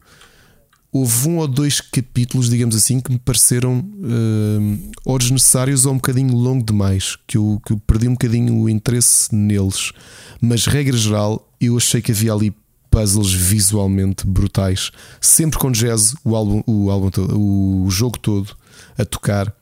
houve 0.91 1.29
um 1.29 1.37
ou 1.37 1.47
dois 1.47 1.79
capítulos, 1.79 2.49
digamos 2.49 2.75
assim, 2.75 2.99
que 2.99 3.11
me 3.11 3.19
pareceram 3.19 3.79
uh, 3.79 4.91
ou 5.05 5.17
desnecessários 5.17 5.85
ou 5.85 5.93
um 5.93 5.95
bocadinho 5.95 6.35
longo 6.35 6.65
demais, 6.65 7.17
que 7.25 7.37
eu, 7.37 7.61
que 7.65 7.73
eu 7.73 7.79
perdi 7.79 8.07
um 8.07 8.13
bocadinho 8.13 8.53
o 8.57 8.69
interesse 8.69 9.33
neles. 9.33 9.93
Mas, 10.41 10.65
regra 10.65 10.97
geral, 10.97 11.49
eu 11.59 11.77
achei 11.77 12.01
que 12.01 12.11
havia 12.11 12.33
ali 12.33 12.53
puzzles 12.89 13.31
visualmente 13.31 14.27
brutais, 14.27 14.91
sempre 15.21 15.57
com 15.57 15.71
jazz, 15.71 16.13
o 16.25 16.35
álbum, 16.35 16.61
o, 16.67 16.91
álbum 16.91 17.09
o 17.33 17.89
jogo 17.89 18.19
todo 18.19 18.53
a 18.97 19.05
tocar. 19.05 19.55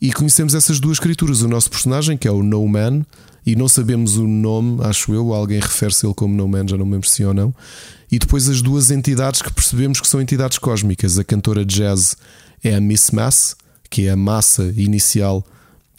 E 0.00 0.12
conhecemos 0.12 0.54
essas 0.54 0.78
duas 0.78 0.98
criaturas, 0.98 1.42
o 1.42 1.48
nosso 1.48 1.70
personagem, 1.70 2.16
que 2.16 2.28
é 2.28 2.30
o 2.30 2.42
No 2.42 2.66
Man, 2.68 3.04
e 3.44 3.56
não 3.56 3.66
sabemos 3.66 4.16
o 4.16 4.26
nome, 4.26 4.82
acho 4.84 5.12
eu, 5.12 5.32
alguém 5.32 5.58
refere-se 5.58 6.06
ele 6.06 6.14
como 6.14 6.36
No 6.36 6.46
Man, 6.46 6.68
já 6.68 6.76
não 6.76 6.86
me 6.86 6.92
lembro 6.92 7.08
se 7.08 7.24
ou 7.24 7.34
não. 7.34 7.54
E 8.10 8.18
depois 8.18 8.48
as 8.48 8.62
duas 8.62 8.90
entidades 8.90 9.42
que 9.42 9.52
percebemos 9.52 10.00
que 10.00 10.06
são 10.06 10.20
entidades 10.20 10.58
cósmicas. 10.58 11.18
A 11.18 11.24
cantora 11.24 11.64
jazz 11.64 12.16
é 12.62 12.74
a 12.74 12.80
Miss 12.80 13.10
Mass, 13.10 13.56
que 13.90 14.06
é 14.06 14.10
a 14.10 14.16
massa 14.16 14.72
inicial 14.76 15.44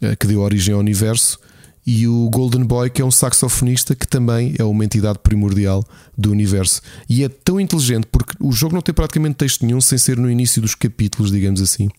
eh, 0.01 0.15
que 0.15 0.27
deu 0.27 0.41
origem 0.41 0.73
ao 0.73 0.79
universo, 0.79 1.39
e 1.85 2.07
o 2.07 2.29
Golden 2.29 2.63
Boy, 2.63 2.89
que 2.89 3.01
é 3.01 3.05
um 3.05 3.11
saxofonista 3.11 3.95
que 3.95 4.07
também 4.07 4.53
é 4.59 4.63
uma 4.63 4.85
entidade 4.85 5.19
primordial 5.19 5.83
do 6.17 6.29
universo. 6.29 6.81
E 7.09 7.23
é 7.23 7.29
tão 7.29 7.59
inteligente 7.59 8.07
porque 8.11 8.35
o 8.39 8.51
jogo 8.51 8.75
não 8.75 8.81
tem 8.81 8.93
praticamente 8.93 9.35
texto 9.35 9.65
nenhum 9.65 9.81
sem 9.81 9.97
ser 9.97 10.17
no 10.17 10.29
início 10.29 10.61
dos 10.61 10.75
capítulos, 10.75 11.31
digamos 11.31 11.61
assim. 11.61 11.89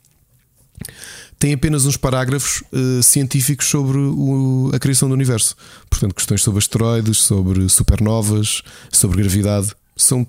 Tem 1.40 1.54
apenas 1.54 1.86
uns 1.86 1.96
parágrafos 1.96 2.62
uh, 2.70 3.02
científicos 3.02 3.66
sobre 3.66 3.96
o, 3.96 4.70
a 4.74 4.78
criação 4.78 5.08
do 5.08 5.14
universo. 5.14 5.56
Portanto, 5.88 6.14
questões 6.14 6.42
sobre 6.42 6.58
asteroides, 6.58 7.16
sobre 7.16 7.66
supernovas, 7.70 8.62
sobre 8.92 9.22
gravidade. 9.22 9.74
São 9.96 10.26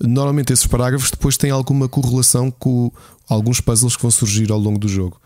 normalmente 0.00 0.50
esses 0.50 0.66
parágrafos 0.66 1.10
depois 1.10 1.36
têm 1.36 1.50
alguma 1.50 1.90
correlação 1.90 2.50
com 2.50 2.90
alguns 3.28 3.60
puzzles 3.60 3.96
que 3.96 4.02
vão 4.02 4.10
surgir 4.10 4.50
ao 4.50 4.58
longo 4.58 4.78
do 4.78 4.88
jogo. 4.88 5.20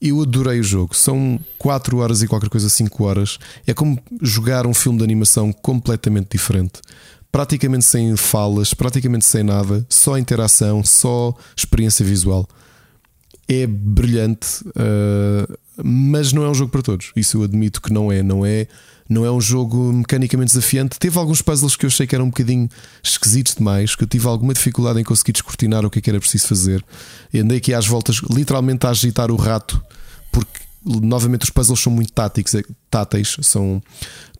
Eu 0.00 0.22
adorei 0.22 0.60
o 0.60 0.64
jogo. 0.64 0.94
São 0.94 1.40
4 1.58 1.98
horas 1.98 2.22
e 2.22 2.28
qualquer 2.28 2.48
coisa, 2.48 2.68
5 2.68 3.04
horas. 3.04 3.40
É 3.66 3.74
como 3.74 4.00
jogar 4.22 4.68
um 4.68 4.72
filme 4.72 4.98
de 4.98 5.04
animação 5.04 5.52
completamente 5.52 6.28
diferente. 6.30 6.80
Praticamente 7.32 7.84
sem 7.84 8.16
falas, 8.16 8.72
praticamente 8.72 9.24
sem 9.24 9.42
nada, 9.42 9.84
só 9.88 10.16
interação, 10.16 10.84
só 10.84 11.34
experiência 11.56 12.04
visual. 12.04 12.48
É 13.48 13.66
brilhante, 13.66 14.62
uh, 14.68 15.58
mas 15.82 16.32
não 16.32 16.44
é 16.44 16.50
um 16.50 16.54
jogo 16.54 16.70
para 16.70 16.82
todos. 16.82 17.12
Isso 17.16 17.38
eu 17.38 17.44
admito 17.44 17.80
que 17.80 17.92
não 17.92 18.12
é. 18.12 18.22
Não 18.22 18.44
é, 18.44 18.66
não 19.08 19.24
é 19.24 19.32
um 19.32 19.40
jogo 19.40 19.90
mecanicamente 19.92 20.48
desafiante. 20.48 20.98
Teve 20.98 21.18
alguns 21.18 21.40
puzzles 21.40 21.74
que 21.74 21.86
eu 21.86 21.88
achei 21.88 22.06
que 22.06 22.14
eram 22.14 22.26
um 22.26 22.28
bocadinho 22.28 22.68
esquisitos 23.02 23.54
demais, 23.54 23.96
que 23.96 24.04
eu 24.04 24.08
tive 24.08 24.26
alguma 24.26 24.52
dificuldade 24.52 25.00
em 25.00 25.04
conseguir 25.04 25.32
descortinar 25.32 25.86
o 25.86 25.90
que 25.90 25.98
é 25.98 26.02
que 26.02 26.10
era 26.10 26.20
preciso 26.20 26.46
fazer. 26.46 26.84
E 27.32 27.40
andei 27.40 27.56
aqui 27.56 27.72
às 27.72 27.86
voltas, 27.86 28.16
literalmente 28.30 28.86
a 28.86 28.90
agitar 28.90 29.30
o 29.30 29.36
rato, 29.36 29.82
porque 30.30 30.60
novamente 30.84 31.44
os 31.44 31.50
puzzles 31.50 31.80
são 31.80 31.92
muito 31.92 32.12
táticos, 32.12 32.54
é, 32.54 32.62
táteis, 32.90 33.36
são 33.40 33.82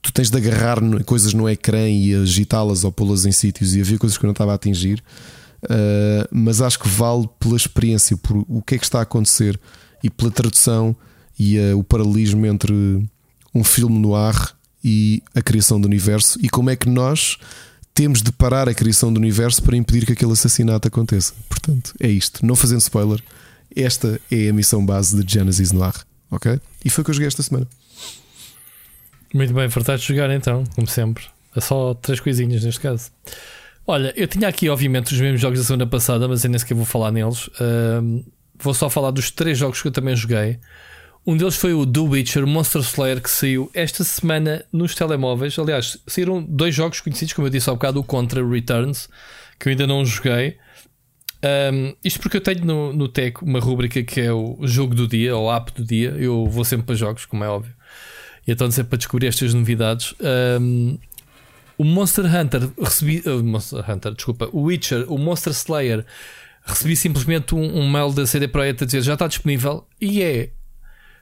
tu 0.03 0.13
tens 0.13 0.31
de 0.31 0.37
agarrar 0.37 0.79
coisas 1.05 1.33
no 1.33 1.49
ecrã 1.49 1.89
e 1.89 2.15
agitá-las 2.15 2.85
ou 2.85 2.93
pô-las 2.93 3.25
em 3.25 3.33
sítios 3.33 3.75
e 3.75 3.81
havia 3.81 3.99
coisas 3.99 4.17
que 4.17 4.25
eu 4.25 4.29
não 4.29 4.33
estava 4.33 4.53
a 4.53 4.55
atingir. 4.55 5.03
Uh, 5.65 6.29
mas 6.31 6.61
acho 6.61 6.79
que 6.79 6.89
vale 6.89 7.29
pela 7.39 7.57
experiência, 7.57 8.17
por 8.17 8.45
o 8.49 8.63
que 8.63 8.77
é 8.77 8.79
que 8.79 8.85
está 8.85 9.01
a 9.01 9.03
acontecer 9.03 9.59
e 10.03 10.09
pela 10.09 10.31
tradução 10.31 10.95
e 11.39 11.59
uh, 11.59 11.79
o 11.79 11.83
paralelismo 11.83 12.47
entre 12.47 12.73
um 13.55 13.65
filme 13.65 13.99
no 13.99 14.15
ar 14.15 14.57
e 14.85 15.23
a 15.35 15.43
criação 15.43 15.81
do 15.81 15.87
universo 15.87 16.39
e 16.41 16.49
como 16.49 16.71
é 16.71 16.77
que 16.77 16.89
nós 16.89 17.37
temos 17.93 18.23
de 18.23 18.31
parar 18.31 18.69
a 18.69 18.75
criação 18.75 19.13
do 19.13 19.19
universo 19.19 19.61
para 19.61 19.77
impedir 19.77 20.07
que 20.07 20.13
aquele 20.13 20.31
assassinato 20.31 20.87
aconteça. 20.87 21.35
Portanto, 21.49 21.93
é 21.99 22.09
isto. 22.09 22.47
Não 22.47 22.55
fazendo 22.55 22.81
spoiler, 22.81 23.21
esta 23.75 24.21
é 24.31 24.49
a 24.49 24.53
missão 24.53 24.87
base 24.87 25.21
de 25.21 25.33
Genesis 25.33 25.73
no 25.73 25.83
ar. 25.83 26.07
Ok? 26.31 26.61
E 26.85 26.91
foi 26.91 27.03
o 27.03 27.05
que 27.05 27.11
eu 27.11 27.15
joguei 27.15 27.27
esta 27.27 27.43
semana. 27.43 27.67
Muito 29.35 29.53
bem, 29.53 29.69
fartaste 29.69 30.07
de 30.07 30.15
jogar 30.15 30.33
então, 30.35 30.63
como 30.75 30.87
sempre. 30.87 31.25
É 31.57 31.61
só 31.61 31.93
três 31.95 32.21
coisinhas 32.21 32.63
neste 32.63 32.81
caso. 32.81 33.11
Olha, 33.91 34.13
eu 34.15 34.29
tinha 34.29 34.47
aqui, 34.47 34.69
obviamente, 34.69 35.15
os 35.15 35.19
mesmos 35.19 35.41
jogos 35.41 35.61
da 35.61 35.65
semana 35.65 35.87
passada, 35.87 36.29
mas 36.29 36.45
eu 36.45 36.51
nem 36.51 36.59
sequer 36.59 36.75
vou 36.75 36.85
falar 36.85 37.11
neles. 37.11 37.47
Uh, 37.47 38.23
vou 38.55 38.75
só 38.75 38.91
falar 38.91 39.11
dos 39.11 39.31
três 39.31 39.57
jogos 39.57 39.81
que 39.81 39.89
eu 39.89 39.91
também 39.93 40.15
joguei. 40.15 40.61
Um 41.27 41.35
deles 41.35 41.57
foi 41.57 41.73
o 41.73 41.87
The 41.87 42.01
Witcher 42.01 42.47
Monster 42.47 42.83
Slayer 42.83 43.23
que 43.23 43.31
saiu 43.31 43.71
esta 43.73 44.05
semana 44.05 44.63
nos 44.71 44.95
telemóveis. 44.95 45.59
Aliás, 45.59 45.97
saíram 46.07 46.43
dois 46.43 46.75
jogos 46.75 47.01
conhecidos, 47.01 47.33
como 47.33 47.47
eu 47.47 47.51
disse 47.51 47.71
há 47.71 47.73
bocado, 47.73 47.99
o 47.99 48.05
Contra 48.05 48.47
Returns, 48.47 49.09
que 49.59 49.69
eu 49.69 49.71
ainda 49.71 49.87
não 49.87 50.05
joguei. 50.05 50.59
Um, 51.73 51.95
isto 52.05 52.21
porque 52.21 52.37
eu 52.37 52.43
tenho 52.43 52.67
no, 52.67 52.93
no 52.93 53.11
uma 53.41 53.59
rúbrica 53.59 54.03
que 54.03 54.21
é 54.21 54.31
o 54.31 54.59
jogo 54.65 54.95
do 54.95 55.09
dia, 55.09 55.35
ou 55.35 55.51
app 55.51 55.73
do 55.73 55.83
dia. 55.83 56.11
Eu 56.11 56.45
vou 56.45 56.63
sempre 56.63 56.85
para 56.85 56.95
jogos, 56.95 57.25
como 57.25 57.43
é 57.43 57.49
óbvio. 57.49 57.73
E 58.47 58.53
então 58.53 58.71
sempre 58.71 58.91
para 58.91 58.99
descobrir 58.99 59.29
estas 59.29 59.55
novidades. 59.55 60.15
Um, 60.61 60.99
o 61.79 61.85
Monster 61.85 62.25
Hunter 62.27 62.69
recebi. 62.79 63.23
Uh, 63.25 63.43
Monster 63.43 63.89
Hunter, 63.89 64.13
desculpa. 64.13 64.49
O 64.53 64.63
Witcher, 64.63 65.11
o 65.11 65.17
Monster 65.17 65.53
Slayer, 65.53 66.05
recebi 66.65 66.97
simplesmente 66.97 67.55
um, 67.55 67.79
um 67.79 67.89
mail 67.89 68.13
da 68.13 68.27
CD 68.27 68.49
Projekt 68.49 68.83
a 68.83 68.87
dizer 68.87 69.03
já 69.03 69.15
está 69.15 69.29
disponível. 69.29 69.87
E 70.01 70.21
é 70.21 70.51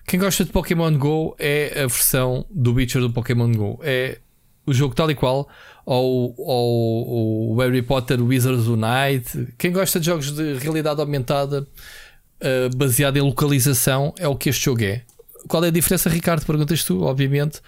quem 0.07 0.21
gosta 0.21 0.45
de 0.45 0.53
Pokémon 0.53 0.97
Go 0.97 1.35
é 1.37 1.83
a 1.83 1.87
versão 1.87 2.47
do 2.49 2.73
Witcher 2.75 3.01
do 3.01 3.11
Pokémon 3.11 3.51
Go. 3.53 3.81
É 3.83 4.19
o 4.65 4.73
jogo 4.73 4.95
tal 4.95 5.11
e 5.11 5.15
qual. 5.15 5.49
Ou, 5.85 6.35
ou, 6.39 7.53
o 7.53 7.61
Harry 7.61 7.83
Potter 7.83 8.23
Wizards 8.23 8.67
Unite. 8.67 9.53
Quem 9.59 9.73
gosta 9.73 9.99
de 9.99 10.07
jogos 10.07 10.31
de 10.31 10.55
realidade 10.55 11.01
aumentada 11.01 11.63
uh, 11.63 12.77
baseado 12.77 13.17
em 13.17 13.21
localização 13.21 14.15
é 14.17 14.29
o 14.29 14.37
que 14.37 14.49
este 14.49 14.65
jogo 14.65 14.85
é. 14.85 15.03
Qual 15.49 15.65
é 15.65 15.69
a 15.69 15.73
diferença, 15.73 16.09
Ricardo? 16.09 16.47
Perguntas 16.47 16.85
tu, 16.85 17.03
obviamente. 17.03 17.61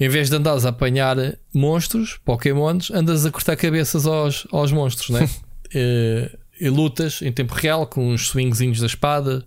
Em 0.00 0.08
vez 0.08 0.30
de 0.30 0.36
andares 0.36 0.64
a 0.64 0.70
apanhar 0.70 1.16
monstros, 1.54 2.18
Pokémons, 2.24 2.90
andas 2.90 3.26
a 3.26 3.30
cortar 3.30 3.54
cabeças 3.54 4.06
aos, 4.06 4.46
aos 4.50 4.72
monstros, 4.72 5.10
né? 5.10 5.24
uh, 5.24 6.38
e 6.58 6.68
lutas 6.70 7.20
em 7.22 7.30
tempo 7.30 7.54
real 7.54 7.86
com 7.86 8.08
uns 8.08 8.28
swingzinhos 8.28 8.80
da 8.80 8.86
espada 8.86 9.46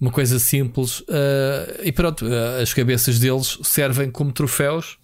uma 0.00 0.10
coisa 0.10 0.38
simples. 0.38 1.00
Uh, 1.00 1.82
e 1.82 1.92
pronto, 1.92 2.24
uh, 2.24 2.62
as 2.62 2.72
cabeças 2.72 3.18
deles 3.18 3.58
servem 3.62 4.10
como 4.10 4.32
troféus. 4.32 4.98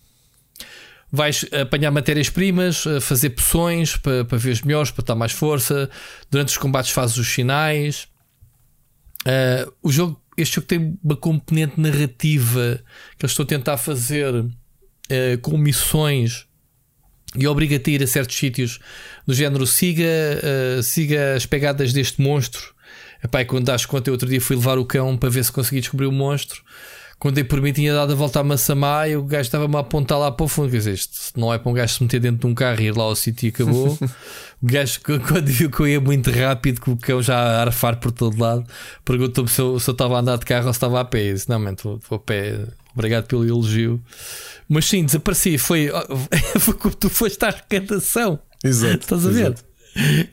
Vais 1.10 1.44
apanhar 1.52 1.92
matérias-primas, 1.92 2.84
fazer 3.00 3.30
poções 3.30 3.96
para, 3.96 4.24
para 4.24 4.36
ver 4.36 4.50
os 4.50 4.62
melhores, 4.62 4.90
para 4.90 5.04
dar 5.04 5.14
mais 5.14 5.30
força. 5.30 5.88
Durante 6.28 6.48
os 6.48 6.58
combates 6.58 6.90
fazes 6.90 7.16
os 7.16 7.28
sinais. 7.28 8.08
Uh, 9.24 9.72
o 9.80 9.92
jogo, 9.92 10.20
este 10.36 10.56
jogo 10.56 10.66
tem 10.66 10.98
uma 11.04 11.16
componente 11.16 11.80
narrativa 11.80 12.80
que 13.16 13.24
eu 13.24 13.28
estou 13.28 13.44
a 13.44 13.46
tentar 13.46 13.76
fazer 13.76 14.44
com 15.42 15.56
missões 15.56 16.46
e 17.36 17.46
obriga-te 17.46 17.90
a 17.90 17.94
ir 17.94 18.02
a 18.02 18.06
certos 18.06 18.36
sítios 18.36 18.78
do 19.26 19.34
género 19.34 19.66
siga, 19.66 20.06
siga 20.82 21.34
as 21.34 21.44
pegadas 21.44 21.92
deste 21.92 22.22
monstro 22.22 22.74
Epá, 23.24 23.40
e 23.40 23.46
quando 23.46 23.64
das 23.64 23.86
conta, 23.86 24.10
eu 24.10 24.12
outro 24.12 24.28
dia 24.28 24.40
fui 24.40 24.54
levar 24.54 24.76
o 24.76 24.84
cão 24.84 25.16
para 25.16 25.30
ver 25.30 25.42
se 25.42 25.50
consegui 25.50 25.80
descobrir 25.80 26.06
o 26.06 26.12
monstro. 26.12 26.62
Quando 27.18 27.36
dei 27.36 27.44
por 27.44 27.58
mim, 27.58 27.72
tinha 27.72 27.94
dado 27.94 28.12
a 28.12 28.14
volta 28.14 28.40
a 28.40 28.44
Massamá 28.44 29.08
e 29.08 29.16
o 29.16 29.22
gajo 29.22 29.46
estava-me 29.46 29.76
a 29.76 29.78
apontar 29.78 30.18
lá 30.18 30.30
para 30.30 30.44
o 30.44 30.48
fundo. 30.48 30.70
Quer 30.70 30.76
dizer, 30.76 30.92
isto 30.92 31.40
não 31.40 31.54
é 31.54 31.56
para 31.56 31.70
um 31.70 31.72
gajo 31.72 31.94
se 31.94 32.02
meter 32.02 32.20
dentro 32.20 32.40
de 32.40 32.46
um 32.46 32.54
carro 32.54 32.82
e 32.82 32.84
ir 32.84 32.94
lá 32.94 33.04
ao 33.04 33.16
sítio 33.16 33.46
e 33.46 33.48
acabou. 33.48 33.96
o 34.62 34.66
gajo, 34.66 35.00
quando 35.26 35.46
viu 35.46 35.70
que 35.70 35.80
eu 35.80 35.88
ia 35.88 36.00
muito 36.02 36.30
rápido, 36.30 36.82
com 36.82 36.92
o 36.92 36.98
cão 36.98 37.22
já 37.22 37.38
a 37.38 37.62
arfar 37.62 37.98
por 37.98 38.12
todo 38.12 38.38
lado, 38.38 38.66
perguntou-me 39.06 39.48
se 39.48 39.58
eu, 39.58 39.80
se 39.80 39.88
eu 39.88 39.92
estava 39.92 40.16
a 40.16 40.20
andar 40.20 40.36
de 40.36 40.44
carro 40.44 40.66
ou 40.66 40.72
se 40.74 40.76
estava 40.76 41.00
a 41.00 41.04
pé. 41.04 41.30
Eu 41.30 41.34
disse: 41.34 41.48
Não, 41.48 41.58
mano, 41.58 41.72
estou 41.76 41.98
a 42.10 42.18
pé. 42.18 42.58
Obrigado 42.92 43.26
pelo 43.26 43.46
elogio. 43.46 44.02
Mas 44.68 44.86
sim, 44.86 45.04
desapareci. 45.04 45.58
Foi, 45.58 45.90
foi 46.58 46.74
como 46.74 46.94
tu 46.94 47.08
foste 47.08 47.42
à 47.44 47.48
arrecadação. 47.48 48.38
Exato. 48.62 49.00
Estás 49.00 49.26
a 49.26 49.30
ver? 49.30 49.52
Exato. 49.52 49.64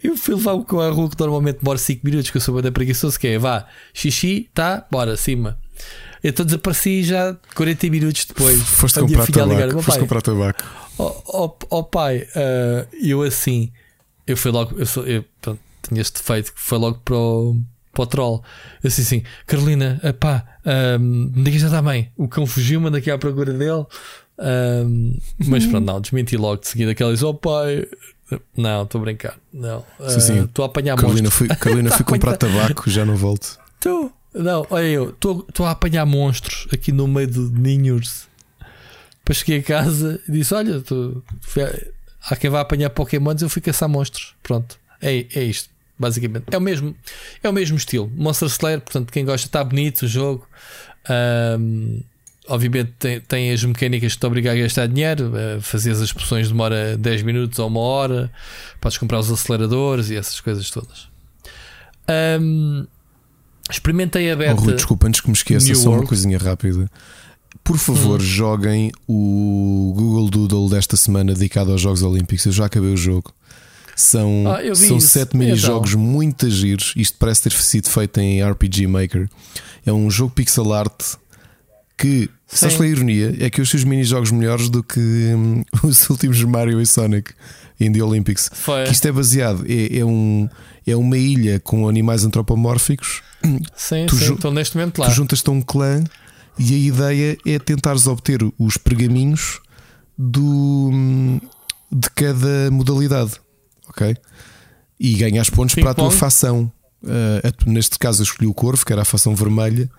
Eu 0.03 0.18
fui 0.18 0.34
levar 0.34 0.53
o 0.53 0.66
cão 0.66 0.80
à 0.80 0.90
rua 0.90 1.10
que 1.10 1.19
normalmente 1.19 1.60
demora 1.60 1.77
5 1.77 2.01
minutos, 2.03 2.32
que 2.32 2.38
eu 2.38 2.42
sou 2.42 2.60
bem 2.60 2.72
preguiçoso, 2.72 3.19
que 3.19 3.27
é 3.27 3.38
vá, 3.38 3.68
xixi, 3.93 4.50
tá, 4.53 4.85
bora, 4.90 5.16
cima. 5.16 5.60
Então 6.24 6.45
desapareci 6.45 7.03
já 7.03 7.35
40 7.56 7.90
minutos 7.90 8.26
depois. 8.26 8.60
Foste 8.61 9.00
comprar 9.00 9.27
tabaco. 9.27 9.82
Foste 9.82 10.00
comprar 10.00 10.22
tabaco. 10.22 10.64
Oh, 10.98 11.22
oh, 11.27 11.58
oh 11.69 11.84
pai, 11.84 12.27
uh, 12.35 12.88
eu 13.01 13.22
assim, 13.24 13.72
eu 14.27 14.38
fui 14.38 14.51
logo, 14.51 14.77
eu, 14.77 14.85
sou, 14.85 15.06
eu 15.06 15.24
pronto, 15.42 15.60
tinha 15.88 16.01
este 16.01 16.19
defeito 16.19 16.53
que 16.53 16.60
foi 16.60 16.77
logo 16.77 17.00
para 17.00 17.16
o, 17.16 17.58
para 17.92 18.03
o 18.03 18.06
troll. 18.06 18.43
Eu 18.84 18.90
disse 18.90 19.01
assim, 19.01 19.24
Carolina, 19.48 20.00
pá, 20.19 20.45
um, 21.00 21.32
onde 21.35 21.51
que 21.51 21.60
já 21.60 21.68
está 21.68 21.82
bem? 21.82 22.11
O 22.16 22.27
cão 22.27 22.45
fugiu, 22.45 22.80
manda 22.80 22.98
aqui 23.00 23.10
à 23.10 23.18
procura 23.18 23.53
dele. 23.53 23.85
Um, 24.38 25.18
mas 25.48 25.66
pronto, 25.66 25.85
não, 25.85 26.01
desmenti 26.01 26.38
logo 26.38 26.61
de 26.61 26.68
seguida 26.68 26.92
aquela 26.92 27.14
diz: 27.14 27.24
Oh 27.24 27.34
pai, 27.34 27.88
não, 28.56 28.84
estou 28.84 29.00
a 29.00 29.03
brincar. 29.03 29.38
Não. 29.53 29.85
Estou 30.00 30.64
uh, 30.64 30.68
a 30.68 30.72
apanhar 30.72 30.95
Carolina 30.95 31.30
monstros. 31.30 31.34
Fui, 31.34 31.48
Carolina, 31.56 31.92
fui 31.92 32.06
comprar 32.06 32.38
tabaco, 32.38 32.90
já 32.90 33.06
não 33.06 33.16
volto. 33.16 33.60
Tu, 33.80 34.11
não, 34.34 34.66
olha 34.69 34.85
eu, 34.85 35.10
estou 35.10 35.66
a 35.66 35.72
apanhar 35.72 36.06
monstros 36.06 36.68
aqui 36.72 36.92
no 36.92 37.08
meio 37.08 37.27
de 37.27 37.40
ninhos. 37.40 38.27
Depois 39.19 39.40
cheguei 39.40 39.60
a 39.60 39.64
casa 39.64 40.22
e 40.27 40.32
disse: 40.32 40.53
Olha, 40.53 40.82
tu, 40.82 41.24
há 42.24 42.35
quem 42.35 42.50
vá 42.50 42.61
apanhar 42.61 42.90
Pokémons, 42.90 43.42
eu 43.42 43.50
fui 43.50 43.61
caçar 43.61 43.90
monstros. 43.90 44.35
Pronto, 44.42 44.80
é, 45.01 45.26
é 45.35 45.43
isto, 45.43 45.69
basicamente. 45.98 46.45
É 46.51 46.58
o 46.58 46.61
mesmo, 46.61 46.95
é 47.43 47.50
o 47.50 47.53
mesmo 47.53 47.77
estilo. 47.77 48.11
Monster 48.16 48.48
Slayer, 48.48 48.82
portanto, 48.82 49.11
quem 49.11 49.26
gosta, 49.26 49.48
está 49.48 49.64
bonito 49.64 50.03
o 50.03 50.08
jogo. 50.08 50.48
Um, 51.60 52.01
obviamente 52.47 52.93
tem, 52.97 53.19
tem, 53.21 53.51
as 53.51 53.63
mecânicas 53.63 54.13
que 54.13 54.19
te 54.19 54.25
obrigam 54.25 54.53
a 54.53 54.55
gastar 54.55 54.87
dinheiro, 54.87 55.31
a 55.35 55.61
fazer 55.61 55.91
as 55.91 56.11
poções 56.11 56.47
demora 56.47 56.97
10 56.97 57.23
minutos 57.23 57.59
ou 57.59 57.67
uma 57.67 57.79
hora, 57.79 58.31
podes 58.79 58.97
comprar 58.97 59.19
os 59.19 59.31
aceleradores 59.31 60.09
e 60.09 60.15
essas 60.15 60.39
coisas 60.39 60.69
todas. 60.69 61.09
Um, 62.41 62.85
experimentei 63.69 64.31
a 64.31 64.35
beta. 64.35 64.59
Oh, 64.59 64.65
Rui, 64.65 64.73
desculpa, 64.73 65.07
antes 65.07 65.21
que 65.21 65.27
me 65.27 65.33
esqueça, 65.33 65.65
New 65.65 65.75
só 65.75 65.89
World. 65.89 66.03
uma 66.03 66.07
coisinha 66.07 66.37
rápida. 66.37 66.89
Por 67.63 67.77
favor, 67.77 68.19
hum. 68.19 68.23
joguem 68.23 68.91
o 69.07 69.93
Google 69.95 70.29
Doodle 70.29 70.69
desta 70.69 70.97
semana 70.97 71.33
dedicado 71.33 71.71
aos 71.71 71.81
Jogos 71.81 72.01
Olímpicos. 72.01 72.45
Eu 72.45 72.51
já 72.51 72.65
acabei 72.65 72.91
o 72.91 72.97
jogo. 72.97 73.33
São, 73.95 74.45
ah, 74.47 74.75
são 74.75 74.99
sete 74.99 75.37
mini-jogos 75.37 75.91
então. 75.91 76.01
muito 76.01 76.49
giros. 76.49 76.93
Isto 76.95 77.17
parece 77.19 77.43
ter 77.43 77.51
sido 77.51 77.87
feito 77.87 78.19
em 78.19 78.43
RPG 78.43 78.87
Maker. 78.87 79.29
É 79.85 79.91
um 79.91 80.09
jogo 80.09 80.33
pixel 80.33 80.73
art 80.73 81.17
que, 82.01 82.30
sabes 82.47 82.75
qual 82.75 82.85
é 82.85 82.88
a 82.88 82.91
ironia? 82.91 83.35
É 83.39 83.49
que 83.49 83.61
os 83.61 83.69
seus 83.69 83.83
mini-jogos 83.83 84.31
melhores 84.31 84.69
do 84.69 84.83
que 84.83 84.99
hum, 84.99 85.63
os 85.83 86.09
últimos 86.09 86.41
Mario 86.43 86.81
e 86.81 86.85
Sonic 86.85 87.33
em 87.80 87.91
The 87.91 88.03
Olympics. 88.03 88.49
Foi. 88.53 88.85
Que 88.85 88.91
isto 88.91 89.07
é 89.07 89.11
baseado, 89.11 89.65
é, 89.67 89.99
é, 89.99 90.05
um, 90.05 90.49
é 90.85 90.95
uma 90.95 91.17
ilha 91.17 91.59
com 91.59 91.88
animais 91.88 92.23
antropomórficos. 92.23 93.21
Sim, 93.75 94.05
tu 94.07 94.15
sim, 94.15 94.33
estou 94.33 94.51
neste 94.51 94.77
momento 94.77 94.99
lá. 94.99 95.07
Tu 95.07 95.13
juntas-te 95.13 95.49
a 95.49 95.51
um 95.51 95.61
clã 95.61 96.03
e 96.59 96.73
a 96.73 96.77
ideia 96.77 97.38
é 97.45 97.59
tentares 97.59 98.05
obter 98.07 98.39
os 98.59 98.77
pergaminhos 98.77 99.59
do, 100.17 100.89
hum, 100.91 101.39
de 101.91 102.09
cada 102.11 102.69
modalidade. 102.71 103.33
Ok? 103.89 104.15
E 104.99 105.13
ganhas 105.15 105.49
pontos 105.49 105.73
Ping 105.75 105.81
para 105.81 105.91
a 105.91 105.95
tua 105.95 106.11
facção. 106.11 106.71
Uh, 107.03 107.69
neste 107.69 107.97
caso, 107.97 108.21
eu 108.21 108.23
escolhi 108.23 108.47
o 108.47 108.53
corvo, 108.53 108.85
que 108.85 108.93
era 108.93 109.01
a 109.01 109.05
facção 109.05 109.35
vermelha 109.35 109.89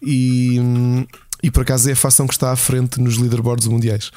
E, 0.00 0.60
e 1.44 1.50
por 1.50 1.60
acaso 1.60 1.90
é 1.90 1.92
a 1.92 1.96
facção 1.96 2.26
que 2.26 2.32
está 2.32 2.52
à 2.52 2.56
frente 2.56 2.98
nos 2.98 3.18
leaderboards 3.18 3.66
mundiais. 3.66 4.10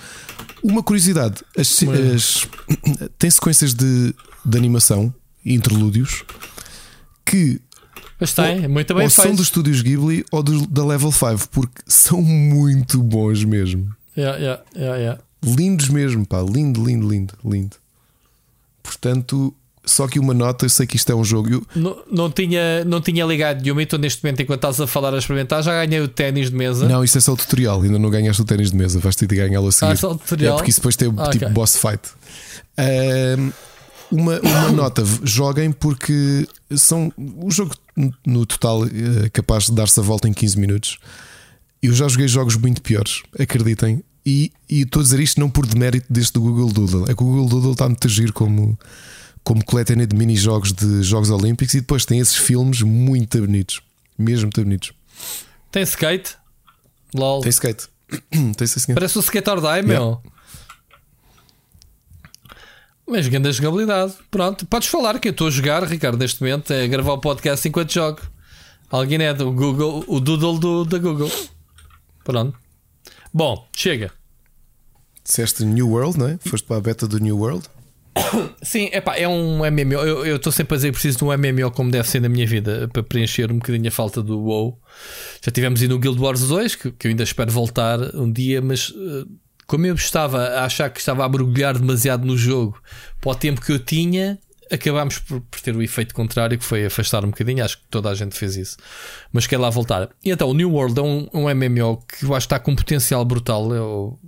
Uma 0.64 0.82
curiosidade: 0.82 1.44
as, 1.58 1.84
as, 2.16 2.48
tem 3.20 3.30
sequências 3.30 3.74
de, 3.74 4.16
de 4.46 4.58
animação, 4.58 5.14
interlúdios, 5.46 6.24
que 7.26 7.60
mas 8.18 8.34
tem, 8.34 8.64
ou, 8.64 8.70
muito 8.70 8.94
bem 8.96 9.04
ou 9.04 9.10
são 9.10 9.36
dos 9.36 9.48
estúdios 9.48 9.82
Ghibli 9.82 10.24
ou 10.32 10.42
do, 10.42 10.66
da 10.68 10.86
Level 10.86 11.12
5, 11.12 11.50
porque 11.50 11.82
são 11.86 12.22
muito 12.22 13.04
bons 13.04 13.44
mesmo. 13.44 13.94
Yeah, 14.18 14.38
yeah, 14.38 14.64
yeah, 14.74 14.98
yeah. 14.98 15.22
Lindos 15.44 15.90
mesmo, 15.90 16.26
pá, 16.26 16.42
lindo, 16.42 16.82
lindo, 16.82 17.10
lindo, 17.10 17.34
lindo. 17.44 17.76
Portanto, 18.82 19.54
só 19.88 20.08
que 20.08 20.20
uma 20.20 20.34
nota, 20.34 20.66
eu 20.66 20.70
sei 20.70 20.86
que 20.86 20.96
isto 20.96 21.12
é 21.12 21.16
um 21.16 21.24
jogo. 21.24 21.50
Eu... 21.50 21.64
Não, 21.76 21.98
não, 22.12 22.32
tinha, 22.32 22.84
não 22.86 23.02
tinha 23.02 23.26
ligado 23.26 23.62
nenhuma, 23.62 23.82
então 23.82 23.98
neste 23.98 24.24
momento, 24.24 24.42
enquanto 24.42 24.58
estás 24.58 24.82
a 24.82 24.86
falar 24.86 25.14
a 25.14 25.18
experimentar, 25.18 25.64
já 25.64 25.72
ganhei 25.72 26.02
o 26.02 26.08
ténis 26.08 26.50
de 26.50 26.56
mesa. 26.56 26.88
Não, 26.88 27.04
isso 27.04 27.18
é 27.18 27.22
só 27.22 27.34
o 27.34 27.38
tutorial, 27.38 27.82
ainda 27.82 27.98
não 27.98 28.10
ganhaste 28.10 28.42
o 28.42 28.46
ténis 28.46 28.72
de 28.72 28.78
mesa, 28.78 29.00
vais 29.00 29.16
ter 29.16 29.28
de 29.28 29.36
ganhá-lo 29.36 29.68
a 29.68 29.72
seguir. 29.72 29.94
Ah, 29.94 29.96
só 29.96 30.12
o 30.12 30.18
tutorial. 30.18 30.54
É 30.54 30.58
porque 30.58 30.70
isso 30.70 30.80
depois 30.80 30.96
tem 30.96 31.08
ah, 31.18 31.30
tipo 31.30 31.46
okay. 31.46 31.50
boss 31.50 31.78
fight. 31.78 32.02
Um, 32.78 33.52
uma, 34.12 34.40
uma 34.40 34.72
nota, 34.76 35.04
joguem 35.24 35.72
porque 35.72 36.48
são 36.76 37.12
o 37.18 37.50
jogo 37.50 37.74
no 38.26 38.46
total 38.46 38.86
é 38.86 39.30
capaz 39.30 39.66
de 39.66 39.74
dar-se 39.74 40.00
a 40.00 40.04
volta 40.04 40.28
em 40.28 40.34
15 40.34 40.60
minutos. 40.60 41.00
Eu 41.82 41.94
já 41.94 42.08
joguei 42.08 42.28
jogos 42.28 42.56
muito 42.56 42.82
piores, 42.82 43.24
acreditem. 43.40 44.04
E, 44.26 44.52
e 44.70 44.82
estou 44.82 45.00
a 45.00 45.04
dizer 45.04 45.22
isto 45.22 45.40
não 45.40 45.50
por 45.50 45.66
demérito 45.66 46.12
deste 46.12 46.34
do 46.34 46.42
Google 46.42 46.70
Doodle. 46.74 47.04
É 47.04 47.16
que 47.16 47.24
o 47.24 47.26
Google 47.26 47.48
Doodle 47.48 47.72
está 47.72 47.88
muito 47.88 48.06
agir 48.06 48.34
como, 48.34 48.78
como 49.48 49.64
coletânea 49.64 50.06
de 50.06 50.14
mini-jogos 50.14 50.74
de 50.74 51.02
Jogos 51.02 51.30
Olímpicos 51.30 51.74
e 51.74 51.80
depois 51.80 52.06
tem 52.06 52.20
esses 52.20 52.36
filmes 52.36 52.82
muito 52.82 53.40
bonitos. 53.40 53.82
Mesmo 54.18 54.48
muito 54.48 54.62
bonitos. 54.62 54.92
Tem 55.72 55.84
skate? 55.84 56.36
LOL. 57.16 57.40
Tem 57.40 57.50
skate. 57.50 57.88
tem 58.30 58.66
skate. 58.66 58.94
Parece 58.94 59.18
o 59.18 59.22
Skate 59.22 59.50
or 59.50 59.62
Die, 59.62 59.88
meu. 59.88 60.02
Yeah. 60.02 60.22
Mas 63.08 63.28
grande 63.30 63.50
jogabilidade. 63.54 64.16
Pronto, 64.30 64.66
podes 64.66 64.90
falar 64.90 65.18
que 65.18 65.30
eu 65.30 65.32
estou 65.32 65.48
a 65.48 65.50
jogar, 65.50 65.82
Ricardo, 65.86 66.18
neste 66.18 66.42
momento, 66.42 66.74
é 66.74 66.86
gravar 66.86 67.14
o 67.14 67.20
podcast 67.20 67.66
enquanto 67.66 67.94
jogo. 67.94 68.20
Alguém 68.92 69.22
é 69.24 69.34
do 69.34 69.50
Google, 69.54 70.04
o 70.10 70.20
Doodle 70.20 70.60
do, 70.60 70.84
da 70.84 70.98
Google. 70.98 71.32
Pronto. 72.26 72.54
Bom, 73.34 73.66
chega. 73.72 74.12
Disseste 75.24 75.64
New 75.64 75.90
World, 75.90 76.20
não 76.20 76.28
é? 76.28 76.38
Foste 76.38 76.68
para 76.68 76.76
a 76.76 76.82
beta 76.82 77.08
do 77.08 77.18
New 77.18 77.38
World? 77.38 77.66
Sim, 78.62 78.90
epá, 78.92 79.16
é 79.18 79.28
um 79.28 79.60
MMO. 79.60 79.94
Eu 79.94 80.36
estou 80.38 80.52
sempre 80.52 80.76
a 80.76 80.78
dizer 80.78 80.90
que 80.90 80.94
preciso 80.94 81.18
de 81.20 81.24
um 81.24 81.38
MMO 81.38 81.72
como 81.72 81.92
deve 81.92 82.08
ser 82.08 82.22
na 82.22 82.30
minha 82.30 82.46
vida 82.46 82.90
para 82.92 83.04
preencher 83.04 83.52
um 83.52 83.58
bocadinho 83.58 83.88
a 83.88 83.92
falta 83.92 84.22
do 84.22 84.40
WoW. 84.40 84.80
Já 85.44 85.52
tivemos 85.52 85.82
aí 85.82 85.88
no 85.88 86.00
Guild 86.00 86.20
Wars 86.20 86.42
2, 86.48 86.76
que, 86.76 86.92
que 86.92 87.08
eu 87.08 87.10
ainda 87.10 87.24
espero 87.24 87.52
voltar 87.52 88.00
um 88.16 88.32
dia, 88.32 88.62
mas 88.62 88.90
uh, 88.90 89.28
como 89.66 89.86
eu 89.86 89.96
estava 89.96 90.42
a 90.42 90.66
achar 90.66 90.90
que 90.90 91.00
estava 91.00 91.26
a 91.26 91.30
mergulhar 91.30 91.78
demasiado 91.78 92.26
no 92.26 92.38
jogo 92.38 92.82
para 93.20 93.32
o 93.32 93.36
tempo 93.36 93.62
que 93.62 93.72
eu 93.72 93.80
tinha, 93.80 94.40
acabámos 94.72 95.20
por, 95.20 95.42
por, 95.42 95.60
ter 95.60 95.76
o 95.76 95.82
efeito 95.82 96.14
contrário, 96.14 96.58
que 96.58 96.64
foi 96.64 96.86
afastar 96.86 97.24
um 97.26 97.30
bocadinho. 97.30 97.64
Acho 97.64 97.78
que 97.78 97.84
toda 97.90 98.10
a 98.10 98.16
gente 98.16 98.36
fez 98.36 98.56
isso, 98.56 98.78
mas 99.32 99.46
quer 99.48 99.58
lá 99.58 99.70
voltar. 99.70 100.10
E 100.24 100.32
então, 100.32 100.50
o 100.50 100.54
New 100.54 100.72
World 100.72 101.00
é 101.00 101.04
um, 101.04 101.28
um 101.34 101.54
MMO 101.54 101.98
que 102.08 102.26
eu 102.26 102.34
acho 102.34 102.48
que 102.48 102.54
está 102.54 102.60
com 102.60 102.72
um 102.72 102.76
potencial 102.76 103.24
brutal. 103.26 103.74
Eu, 103.74 104.20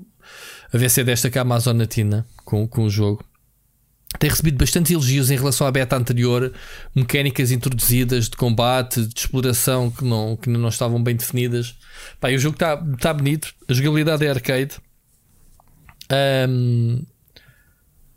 a 0.72 0.78
VC 0.78 1.04
desta 1.04 1.30
cá, 1.30 1.40
a 1.40 1.44
Amazon 1.44 1.78
Latina, 1.78 2.28
com, 2.44 2.68
com 2.68 2.84
o 2.84 2.90
jogo. 2.90 3.24
Tem 4.20 4.30
recebido 4.30 4.58
bastante 4.58 4.94
elogios 4.94 5.32
em 5.32 5.38
relação 5.38 5.66
à 5.66 5.72
beta 5.72 5.96
anterior, 5.96 6.54
mecânicas 6.94 7.52
introduzidas 7.52 8.26
de 8.26 8.36
combate, 8.36 9.06
de 9.06 9.18
exploração 9.18 9.90
que 9.90 10.04
não, 10.04 10.36
que 10.36 10.50
não 10.50 10.68
estavam 10.70 11.02
bem 11.02 11.16
definidas. 11.16 11.76
Pá, 12.20 12.30
o 12.30 12.38
jogo 12.38 12.56
está 12.56 12.78
tá 13.00 13.14
bonito, 13.14 13.54
a 13.68 13.74
jogabilidade 13.74 14.26
é 14.26 14.30
arcade 14.30 14.78
um, 16.12 17.06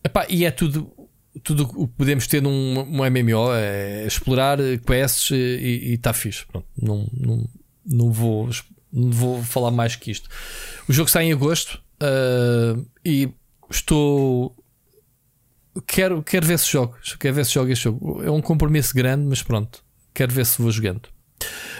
epá, 0.02 0.26
e 0.28 0.44
é 0.44 0.50
tudo 0.50 0.90
tudo 1.42 1.64
o 1.74 1.88
que 1.88 1.94
podemos 1.96 2.26
ter 2.26 2.42
num, 2.42 2.84
num 2.84 3.10
MMO 3.10 3.54
é 3.54 4.06
explorar 4.06 4.58
quests 4.86 5.30
e 5.30 5.94
está 5.94 6.12
fixe. 6.12 6.44
Pronto, 6.46 6.66
não, 6.80 7.08
não, 7.10 7.48
não, 7.86 8.12
vou, 8.12 8.50
não 8.92 9.10
vou 9.10 9.42
falar 9.42 9.70
mais 9.70 9.96
que 9.96 10.10
isto. 10.10 10.28
O 10.86 10.92
jogo 10.92 11.10
sai 11.10 11.24
em 11.24 11.32
agosto 11.32 11.82
uh, 12.02 12.86
e 13.04 13.30
estou. 13.70 14.54
Quero, 15.86 16.22
quero 16.22 16.46
ver 16.46 16.58
se 16.58 16.70
jogo. 16.70 16.94
Quero 17.18 17.34
ver 17.34 17.46
se 17.46 17.54
jogo 17.54 17.70
este 17.70 17.84
jogo. 17.84 18.22
É 18.22 18.30
um 18.30 18.40
compromisso 18.40 18.94
grande, 18.94 19.26
mas 19.26 19.42
pronto. 19.42 19.82
Quero 20.12 20.32
ver 20.32 20.44
se 20.44 20.60
vou 20.60 20.70
jogando. 20.70 21.02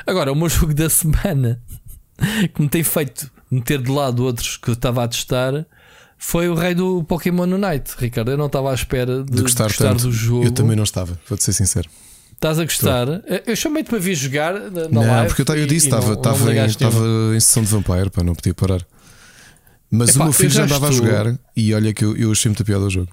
Agora, 0.07 0.33
o 0.33 0.35
meu 0.35 0.49
jogo 0.51 0.75
da 0.75 0.89
semana 0.89 1.61
que 2.55 2.62
me 2.62 2.69
tem 2.69 2.83
feito 2.83 3.31
meter 3.51 3.83
de 3.83 3.91
lado 3.91 4.25
outros 4.25 4.57
que 4.57 4.71
eu 4.71 4.75
estava 4.75 5.05
a 5.05 5.09
testar 5.09 5.67
foi 6.17 6.49
o 6.49 6.55
rei 6.55 6.75
do 6.75 7.03
Pokémon 7.05 7.43
Unite, 7.43 7.95
Ricardo. 7.99 8.31
Eu 8.31 8.39
não 8.39 8.47
estava 8.47 8.71
à 8.71 8.75
espera 8.75 9.25
de, 9.25 9.33
de 9.33 9.43
gostar, 9.43 9.67
de 9.67 9.71
gostar 9.71 9.95
do 9.95 10.12
jogo. 10.12 10.45
Eu 10.45 10.53
também 10.53 10.77
não 10.77 10.85
estava, 10.85 11.19
vou-te 11.29 11.43
ser 11.43 11.53
sincero. 11.53 11.89
Estás 12.33 12.59
a 12.59 12.65
gostar? 12.65 13.09
Estou. 13.09 13.41
Eu 13.47 13.57
chamei-te 13.57 13.91
para 13.91 13.99
vir 13.99 14.15
jogar 14.15 14.55
na 14.55 14.89
não, 14.89 15.07
live. 15.07 15.35
porque 15.35 15.51
eu, 15.51 15.57
eu 15.57 15.67
disse, 15.67 15.87
estava, 15.87 16.15
estava, 16.15 16.55
em, 16.55 16.65
estava 16.67 17.37
em 17.37 17.41
sessão 17.41 17.62
de 17.62 17.69
Vampire, 17.69 18.11
para 18.11 18.25
não 18.25 18.35
podia 18.35 18.55
parar. 18.55 18.85
Mas 19.91 20.11
Epá, 20.11 20.21
o 20.21 20.25
meu 20.25 20.33
filho 20.33 20.51
já 20.51 20.65
andava 20.65 20.89
estou... 20.89 21.07
a 21.07 21.11
jogar 21.11 21.39
e 21.57 21.75
olha 21.75 21.93
que 21.93 22.05
eu, 22.05 22.17
eu 22.17 22.33
achei 22.33 22.49
muita 22.49 22.65
piada 22.65 22.85
ao 22.85 22.91
jogo. 22.91 23.09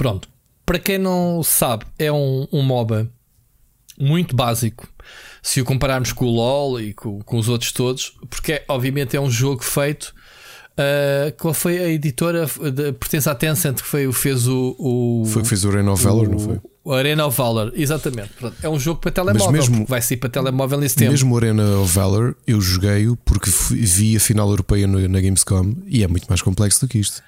Pronto. 0.00 0.30
Para 0.64 0.78
quem 0.78 0.96
não 0.96 1.42
sabe, 1.42 1.84
é 1.98 2.10
um, 2.10 2.48
um 2.50 2.62
MOBA 2.62 3.06
muito 3.98 4.34
básico 4.34 4.88
se 5.42 5.60
o 5.60 5.64
compararmos 5.64 6.10
com 6.10 6.24
o 6.24 6.30
LoL 6.30 6.80
e 6.80 6.94
com, 6.94 7.20
com 7.20 7.36
os 7.36 7.50
outros 7.50 7.70
todos, 7.70 8.16
porque 8.30 8.52
é, 8.54 8.64
obviamente 8.66 9.14
é 9.14 9.20
um 9.20 9.30
jogo 9.30 9.62
feito 9.62 10.14
Uh, 10.70 11.36
qual 11.36 11.52
foi 11.52 11.76
a 11.76 11.88
editora 11.88 12.46
de, 12.46 12.92
pertence 12.92 13.28
à 13.28 13.34
Tencent 13.34 13.82
que 13.82 13.86
foi 13.86 14.06
o 14.06 14.14
fez 14.14 14.48
o, 14.48 14.74
o 14.78 15.24
foi 15.26 15.42
que 15.42 15.48
fez 15.48 15.62
o 15.64 15.68
Arena 15.68 15.92
of 15.92 16.02
Valor, 16.02 16.28
o, 16.28 16.30
não 16.30 16.38
foi? 16.38 16.60
O 16.82 16.92
Arena 16.94 17.26
of 17.26 17.36
Valor, 17.36 17.72
exatamente. 17.74 18.30
é 18.62 18.68
um 18.68 18.78
jogo 18.78 18.98
para 18.98 19.10
telemóvel, 19.10 19.52
mesmo, 19.52 19.84
vai 19.86 20.00
sair 20.00 20.16
para 20.16 20.30
telemóvel 20.30 20.80
nesse 20.80 20.96
tempo. 20.96 21.10
Mesmo 21.10 21.34
o 21.34 21.36
Arena 21.36 21.80
of 21.80 21.92
Valor, 21.92 22.34
eu 22.46 22.58
joguei-o 22.62 23.14
porque 23.16 23.50
vi 23.70 24.16
a 24.16 24.20
final 24.20 24.48
europeia 24.48 24.86
na 24.86 25.20
Gamescom 25.20 25.74
e 25.86 26.02
é 26.02 26.08
muito 26.08 26.26
mais 26.28 26.40
complexo 26.40 26.80
do 26.80 26.88
que 26.88 26.98
isto. 26.98 27.20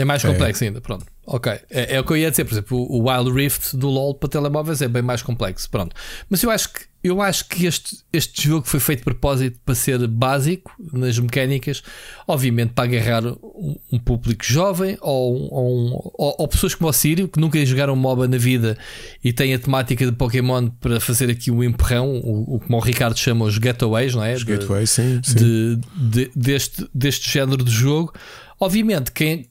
É 0.00 0.04
mais 0.04 0.22
complexo 0.22 0.64
é. 0.64 0.68
ainda, 0.68 0.80
pronto. 0.80 1.04
Ok. 1.26 1.52
É, 1.70 1.96
é, 1.96 2.00
o 2.00 2.04
que 2.04 2.12
eu 2.12 2.16
ia 2.16 2.30
dizer, 2.30 2.44
por 2.44 2.54
exemplo, 2.54 2.78
o 2.90 3.08
Wild 3.08 3.30
Rift 3.30 3.76
do 3.76 3.88
LoL 3.88 4.14
para 4.14 4.28
telemóveis 4.30 4.80
é 4.80 4.88
bem 4.88 5.02
mais 5.02 5.22
complexo, 5.22 5.68
pronto. 5.68 5.94
Mas 6.28 6.42
eu 6.42 6.50
acho 6.50 6.72
que 6.72 6.90
eu 7.02 7.22
acho 7.22 7.48
que 7.48 7.64
este, 7.64 7.98
este 8.12 8.46
jogo 8.46 8.66
foi 8.66 8.78
feito 8.78 8.98
de 8.98 9.04
propósito 9.04 9.58
para 9.64 9.74
ser 9.74 10.06
básico 10.06 10.70
nas 10.92 11.18
mecânicas, 11.18 11.82
obviamente 12.28 12.72
para 12.74 12.84
agarrar 12.84 13.26
um, 13.26 13.76
um 13.90 13.98
público 13.98 14.44
jovem 14.44 14.98
ou, 15.00 15.50
ou, 15.50 16.14
ou, 16.18 16.36
ou, 16.38 16.48
pessoas 16.48 16.74
como 16.74 16.90
o 16.90 16.92
Sírio 16.92 17.26
que 17.26 17.40
nunca 17.40 17.64
jogaram 17.64 17.96
MOBA 17.96 18.28
na 18.28 18.36
vida 18.36 18.76
e 19.24 19.32
têm 19.32 19.54
a 19.54 19.58
temática 19.58 20.04
de 20.04 20.12
Pokémon 20.12 20.68
para 20.68 21.00
fazer 21.00 21.30
aqui 21.30 21.50
um 21.50 21.64
empurrão, 21.64 22.16
o, 22.16 22.56
o 22.56 22.60
como 22.60 22.76
o 22.76 22.80
Ricardo 22.80 23.18
chama 23.18 23.46
os 23.46 23.54
getaways, 23.54 24.14
não 24.14 24.22
é? 24.22 24.34
Os 24.34 24.42
getaways, 24.42 24.90
sim. 24.90 25.20
sim. 25.24 25.34
De, 25.36 25.80
de, 25.96 26.30
deste, 26.36 26.86
deste 26.94 27.30
género 27.32 27.64
de 27.64 27.70
jogo. 27.70 28.12
Obviamente, 28.58 29.10
quem, 29.10 29.48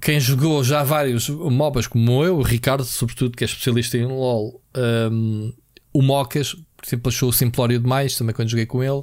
quem 0.00 0.20
jogou 0.20 0.62
já 0.62 0.82
vários 0.82 1.28
MOBAs 1.28 1.86
como 1.86 2.24
eu, 2.24 2.38
o 2.38 2.42
Ricardo, 2.42 2.84
sobretudo, 2.84 3.36
que 3.36 3.44
é 3.44 3.46
especialista 3.46 3.96
em 3.96 4.06
LOL, 4.06 4.60
um, 5.10 5.52
o 5.92 6.02
Mocas, 6.02 6.54
por 6.76 6.86
exemplo, 6.86 7.08
achou 7.08 7.30
o 7.30 7.32
simplório 7.32 7.78
demais, 7.78 8.16
também 8.16 8.34
quando 8.34 8.48
joguei 8.48 8.66
com 8.66 8.82
ele. 8.82 9.02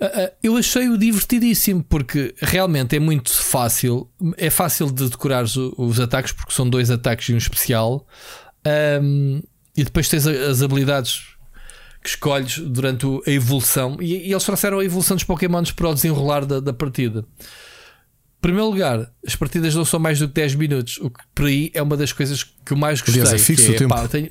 Ah, 0.00 0.10
ah, 0.14 0.32
eu 0.42 0.56
achei-o 0.56 0.98
divertidíssimo 0.98 1.82
porque 1.84 2.34
realmente 2.38 2.96
é 2.96 2.98
muito 2.98 3.32
fácil. 3.32 4.10
É 4.36 4.50
fácil 4.50 4.90
de 4.90 5.08
decorar 5.08 5.44
os, 5.44 5.56
os 5.56 6.00
ataques 6.00 6.32
porque 6.32 6.52
são 6.52 6.68
dois 6.68 6.90
ataques 6.90 7.28
e 7.28 7.34
um 7.34 7.38
especial. 7.38 8.06
Um, 9.00 9.40
e 9.76 9.84
depois 9.84 10.08
tens 10.08 10.26
as 10.26 10.60
habilidades 10.60 11.22
que 12.02 12.08
escolhes 12.08 12.58
durante 12.58 13.06
a 13.26 13.30
evolução. 13.30 13.96
E, 14.00 14.28
e 14.28 14.32
eles 14.32 14.44
trouxeram 14.44 14.80
a 14.80 14.84
evolução 14.84 15.16
dos 15.16 15.24
Pokémons 15.24 15.70
para 15.70 15.88
o 15.88 15.94
desenrolar 15.94 16.44
da, 16.44 16.58
da 16.58 16.72
partida. 16.72 17.24
Em 18.42 18.48
primeiro 18.48 18.68
lugar, 18.70 19.08
as 19.24 19.36
partidas 19.36 19.72
não 19.72 19.84
são 19.84 20.00
mais 20.00 20.18
do 20.18 20.26
que 20.26 20.34
10 20.34 20.56
minutos, 20.56 20.98
o 20.98 21.08
que 21.08 21.20
por 21.32 21.46
aí 21.46 21.70
é 21.72 21.80
uma 21.80 21.96
das 21.96 22.12
coisas 22.12 22.42
que 22.42 22.72
eu 22.72 22.76
mais 22.76 23.00
gostei. 23.00 23.22
Aliás, 23.22 23.40
é 23.40 23.44
fixo 23.44 23.70
é, 23.70 23.74
o 23.76 23.78
tempo. 23.78 23.94
Pá, 23.94 24.08
tenho, 24.08 24.30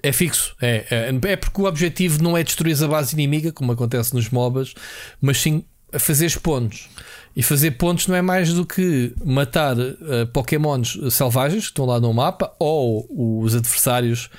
é 0.00 0.12
fixo, 0.12 0.54
é, 0.62 0.86
é, 0.88 1.32
é, 1.32 1.36
porque 1.36 1.60
o 1.60 1.64
objetivo 1.64 2.22
não 2.22 2.36
é 2.36 2.44
destruir 2.44 2.80
a 2.80 2.86
base 2.86 3.14
inimiga, 3.14 3.50
como 3.50 3.72
acontece 3.72 4.14
nos 4.14 4.30
MOBAs, 4.30 4.74
mas 5.20 5.40
sim 5.40 5.64
fazer 5.98 6.38
pontos. 6.38 6.88
E 7.34 7.42
fazer 7.42 7.72
pontos 7.72 8.06
não 8.06 8.14
é 8.14 8.22
mais 8.22 8.52
do 8.52 8.64
que 8.64 9.12
matar 9.24 9.76
uh, 9.76 10.26
Pokémons 10.32 10.98
selvagens 11.10 11.64
que 11.64 11.70
estão 11.70 11.84
lá 11.84 11.98
no 11.98 12.14
mapa 12.14 12.54
ou 12.60 13.08
os 13.42 13.56
adversários, 13.56 14.30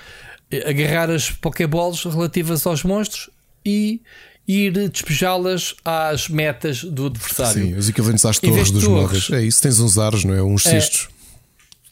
eh, 0.50 0.70
agarrar 0.70 1.10
as 1.10 1.30
Pokéballs 1.30 2.06
relativas 2.06 2.66
aos 2.66 2.84
monstros 2.84 3.30
e 3.66 4.02
ir 4.48 4.72
despejá-las 4.90 5.76
às 5.84 6.28
metas 6.28 6.84
do 6.84 7.08
adversário. 7.08 7.64
Sim, 7.66 7.76
os 7.76 7.90
equivalentes 7.90 8.26
às 8.26 8.40
torres 8.40 8.72
dos 8.72 8.84
torres, 8.84 9.30
É 9.32 9.42
isso, 9.42 9.62
tens 9.62 9.80
uns 9.80 9.98
aros, 9.98 10.24
não 10.24 10.34
é? 10.34 10.44
Uns 10.44 10.66
é, 10.66 10.72
cestos. 10.72 11.10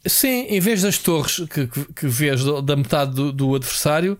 Sim, 0.06 0.48
em 0.50 0.60
vez 0.60 0.82
das 0.82 0.98
torres 0.98 1.42
que, 1.50 1.68
que, 1.68 1.86
que 1.94 2.08
vês 2.08 2.44
da 2.64 2.76
metade 2.76 3.14
do, 3.14 3.32
do, 3.32 3.56
adversário, 3.56 4.18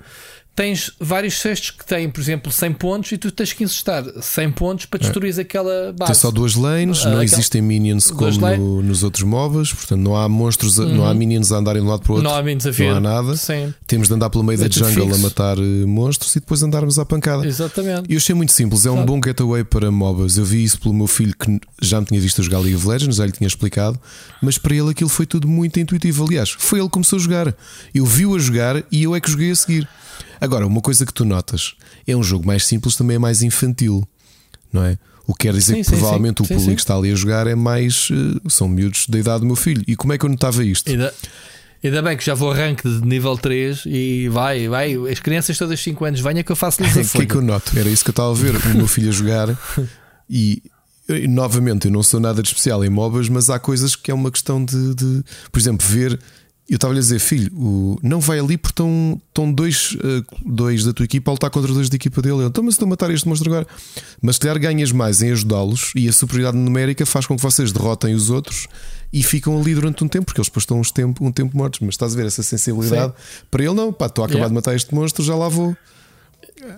tens 0.56 0.92
vários 1.00 1.40
cestos 1.40 1.72
que 1.72 1.86
têm, 1.86 2.10
por 2.10 2.20
exemplo, 2.20 2.52
100 2.52 2.74
pontos 2.74 3.12
e 3.12 3.18
tu 3.18 3.32
tens 3.32 3.54
que 3.54 3.64
insistar 3.64 4.04
100 4.22 4.52
pontos 4.52 4.86
para 4.86 5.00
destruir 5.00 5.38
é. 5.38 5.42
aquela 5.42 5.94
base. 5.98 6.12
Tem 6.12 6.22
só 6.22 6.30
duas 6.30 6.56
lanes, 6.56 7.06
ah, 7.06 7.10
não 7.10 7.24
existem 7.24 7.62
minions 7.62 8.12
como 8.12 8.30
no, 8.32 8.82
nos 8.84 9.02
outros 9.02 9.24
MOBAs, 9.24 9.74
portanto 9.74 10.02
não 10.02 10.16
há 10.16 10.28
monstros, 10.28 10.78
uhum. 10.78 10.96
não 10.96 11.06
há 11.06 11.10
uhum. 11.10 11.16
minions 11.16 11.52
a 11.52 11.58
andarem 11.58 11.82
de 11.82 11.88
um 11.88 11.92
lado 11.92 12.02
para 12.02 12.12
o 12.12 12.16
outro. 12.16 12.30
Não 12.30 12.36
há 12.36 12.44
minions 12.44 12.68
a 12.68 12.72
ver. 12.72 12.90
Não 12.90 12.98
há 12.98 13.00
nada. 13.00 13.38
Sim. 13.38 13.74
Temos 13.88 14.10
de 14.10 14.14
andar 14.14 14.30
pelo 14.30 14.44
meio 14.44 14.62
é 14.62 14.68
da 14.68 14.74
jungle 14.74 15.08
fixo. 15.08 15.16
a 15.16 15.18
matar 15.18 15.58
uh, 15.58 15.88
monstros 15.88 16.36
e 16.36 16.40
depois 16.40 16.62
andarmos 16.62 17.00
à 17.00 17.06
pancada. 17.06 17.48
Exatamente. 17.48 18.10
E 18.10 18.14
eu 18.14 18.18
achei 18.18 18.36
muito 18.36 18.52
simples, 18.52 18.86
é 18.86 18.92
um 18.92 19.06
bom 19.06 19.20
getaway 19.24 19.64
para 19.64 19.90
MOBAs. 19.90 20.38
Eu 20.38 20.44
vi 20.44 20.64
isso 20.64 20.80
pelo 20.82 20.94
meu 20.94 21.08
filho 21.08 21.34
que 21.38 21.60
já 21.82 22.00
me 22.02 22.06
tinha 22.06 22.20
visto 22.20 22.44
jogar 22.44 22.60
League 22.60 22.76
of 22.76 22.88
Legends, 22.88 23.16
já 23.16 23.26
lhe 23.26 23.32
tinha 23.32 23.48
explicado, 23.48 23.98
mas 24.42 24.58
para 24.58 24.76
ele 24.76 24.90
aquilo 24.90 25.10
foi 25.10 25.26
tudo 25.26 25.48
muito 25.48 25.80
intuitivo. 25.80 26.26
Aliás, 26.26 26.50
foi 26.50 26.80
ele 26.80 26.88
que 26.88 26.94
começou 26.94 27.18
a 27.18 27.22
jogar. 27.22 27.56
Eu 27.94 28.06
vi-o 28.06 28.36
a 28.36 28.40
jogar 28.40 28.84
e 28.92 29.04
eu 29.04 29.16
é 29.16 29.22
que 29.22 29.32
joguei 29.32 29.52
a 29.52 29.56
seguir. 29.56 29.88
Agora, 30.42 30.66
uma 30.66 30.82
coisa 30.82 31.06
que 31.06 31.14
tu 31.14 31.24
notas 31.24 31.76
é 32.08 32.16
um 32.16 32.24
jogo 32.24 32.48
mais 32.48 32.66
simples, 32.66 32.96
também 32.96 33.16
é 33.16 33.20
mais 33.20 33.44
infantil, 33.44 34.06
não 34.74 34.84
é? 34.84 34.98
O 35.28 35.36
que 35.36 35.48
quer 35.48 35.54
dizer 35.54 35.76
sim, 35.76 35.82
que 35.82 35.84
sim, 35.86 35.92
provavelmente 35.92 36.40
sim, 36.40 36.44
o 36.44 36.58
público 36.58 36.76
que 36.76 36.82
está 36.82 36.96
ali 36.96 37.12
a 37.12 37.16
jogar 37.16 37.46
é 37.46 37.54
mais. 37.54 38.10
Uh, 38.10 38.50
são 38.50 38.68
miúdos 38.68 39.06
da 39.08 39.20
idade 39.20 39.42
do 39.42 39.46
meu 39.46 39.56
filho. 39.56 39.84
E 39.88 39.96
como 39.96 40.14
é 40.14 40.18
que 40.18 40.26
eu 40.26 40.30
notava 40.30 40.64
isto? 40.64 40.90
Ainda, 40.90 41.14
ainda 41.84 42.02
bem 42.02 42.18
que 42.18 42.26
já 42.26 42.34
vou 42.34 42.52
arranque 42.52 42.90
de 42.90 43.06
nível 43.06 43.38
3 43.38 43.84
e 43.86 44.28
vai, 44.30 44.68
vai. 44.68 44.96
As 45.10 45.20
crianças 45.20 45.58
todas 45.58 45.80
5 45.80 46.04
anos, 46.04 46.20
venha 46.20 46.44
que 46.44 46.52
eu 46.52 46.56
faço-lhes 46.56 46.98
a 46.98 47.02
O 47.02 47.10
que 47.10 47.22
é 47.22 47.26
que 47.28 47.36
eu 47.36 47.42
noto? 47.42 47.78
Era 47.78 47.88
isso 47.88 48.04
que 48.04 48.10
eu 48.10 48.14
estava 48.14 48.32
a 48.32 48.34
ver 48.34 48.56
o 48.56 48.76
meu 48.76 48.88
filho 48.88 49.10
a 49.10 49.12
jogar 49.12 49.58
e. 50.30 50.64
Novamente, 51.28 51.88
eu 51.88 51.92
não 51.92 52.02
sou 52.02 52.22
nada 52.22 52.42
de 52.42 52.48
especial 52.48 52.86
em 52.86 52.90
MOBAs, 52.90 53.28
mas 53.28 53.50
há 53.50 53.60
coisas 53.60 53.98
que 53.98 54.10
é 54.12 54.14
uma 54.14 54.32
questão 54.32 54.64
de, 54.64 54.96
de 54.96 55.24
por 55.52 55.60
exemplo, 55.60 55.86
ver 55.86 56.18
eu 56.72 56.76
estava-lhe 56.76 57.00
a 57.00 57.02
dizer, 57.02 57.20
filho, 57.20 57.52
o, 57.54 58.00
não 58.02 58.22
vai 58.22 58.40
ali 58.40 58.58
porque 58.58 58.72
estão, 58.72 59.22
estão 59.28 59.52
dois, 59.52 59.92
uh, 59.96 60.26
dois 60.46 60.86
da 60.86 60.94
tua 60.94 61.04
equipa 61.04 61.30
a 61.30 61.34
lutar 61.34 61.50
contra 61.50 61.74
dois 61.74 61.90
da 61.90 61.98
equipa 61.98 62.22
dele. 62.22 62.46
Então, 62.46 62.64
mas 62.64 62.76
estou 62.76 62.86
a 62.86 62.90
matar 62.90 63.12
este 63.12 63.28
monstro 63.28 63.50
agora. 63.52 63.68
Mas 64.22 64.38
se 64.38 64.40
calhar 64.40 64.58
ganhas 64.58 64.90
mais 64.94 65.22
em 65.22 65.32
ajudá-los 65.32 65.92
e 65.98 66.08
a 66.08 66.14
superioridade 66.14 66.58
numérica 66.58 67.06
faz 67.06 67.26
com 67.26 67.36
que 67.36 67.42
vocês 67.42 67.74
derrotem 67.74 68.16
os 68.16 68.30
outros 68.30 68.68
e 69.12 69.22
ficam 69.22 69.60
ali 69.60 69.76
durante 69.76 70.02
um 70.02 70.08
tempo, 70.08 70.28
porque 70.28 70.40
eles 70.40 70.48
depois 70.48 70.64
estão 70.64 70.80
uns 70.80 70.92
tempo, 70.92 71.26
um 71.26 71.30
tempo 71.30 71.58
mortos. 71.58 71.82
Mas 71.82 71.96
estás 71.96 72.14
a 72.14 72.16
ver 72.16 72.26
essa 72.26 72.42
sensibilidade? 72.42 73.12
Sim. 73.18 73.46
Para 73.52 73.66
ele, 73.66 73.74
não, 73.74 73.92
pá, 73.92 74.06
estou 74.06 74.24
a 74.24 74.28
acabar 74.28 74.38
yeah. 74.38 74.48
de 74.48 74.56
matar 74.56 74.74
este 74.74 74.96
monstro, 74.96 75.26
já 75.26 75.36
lá 75.36 75.50
vou. 75.50 75.76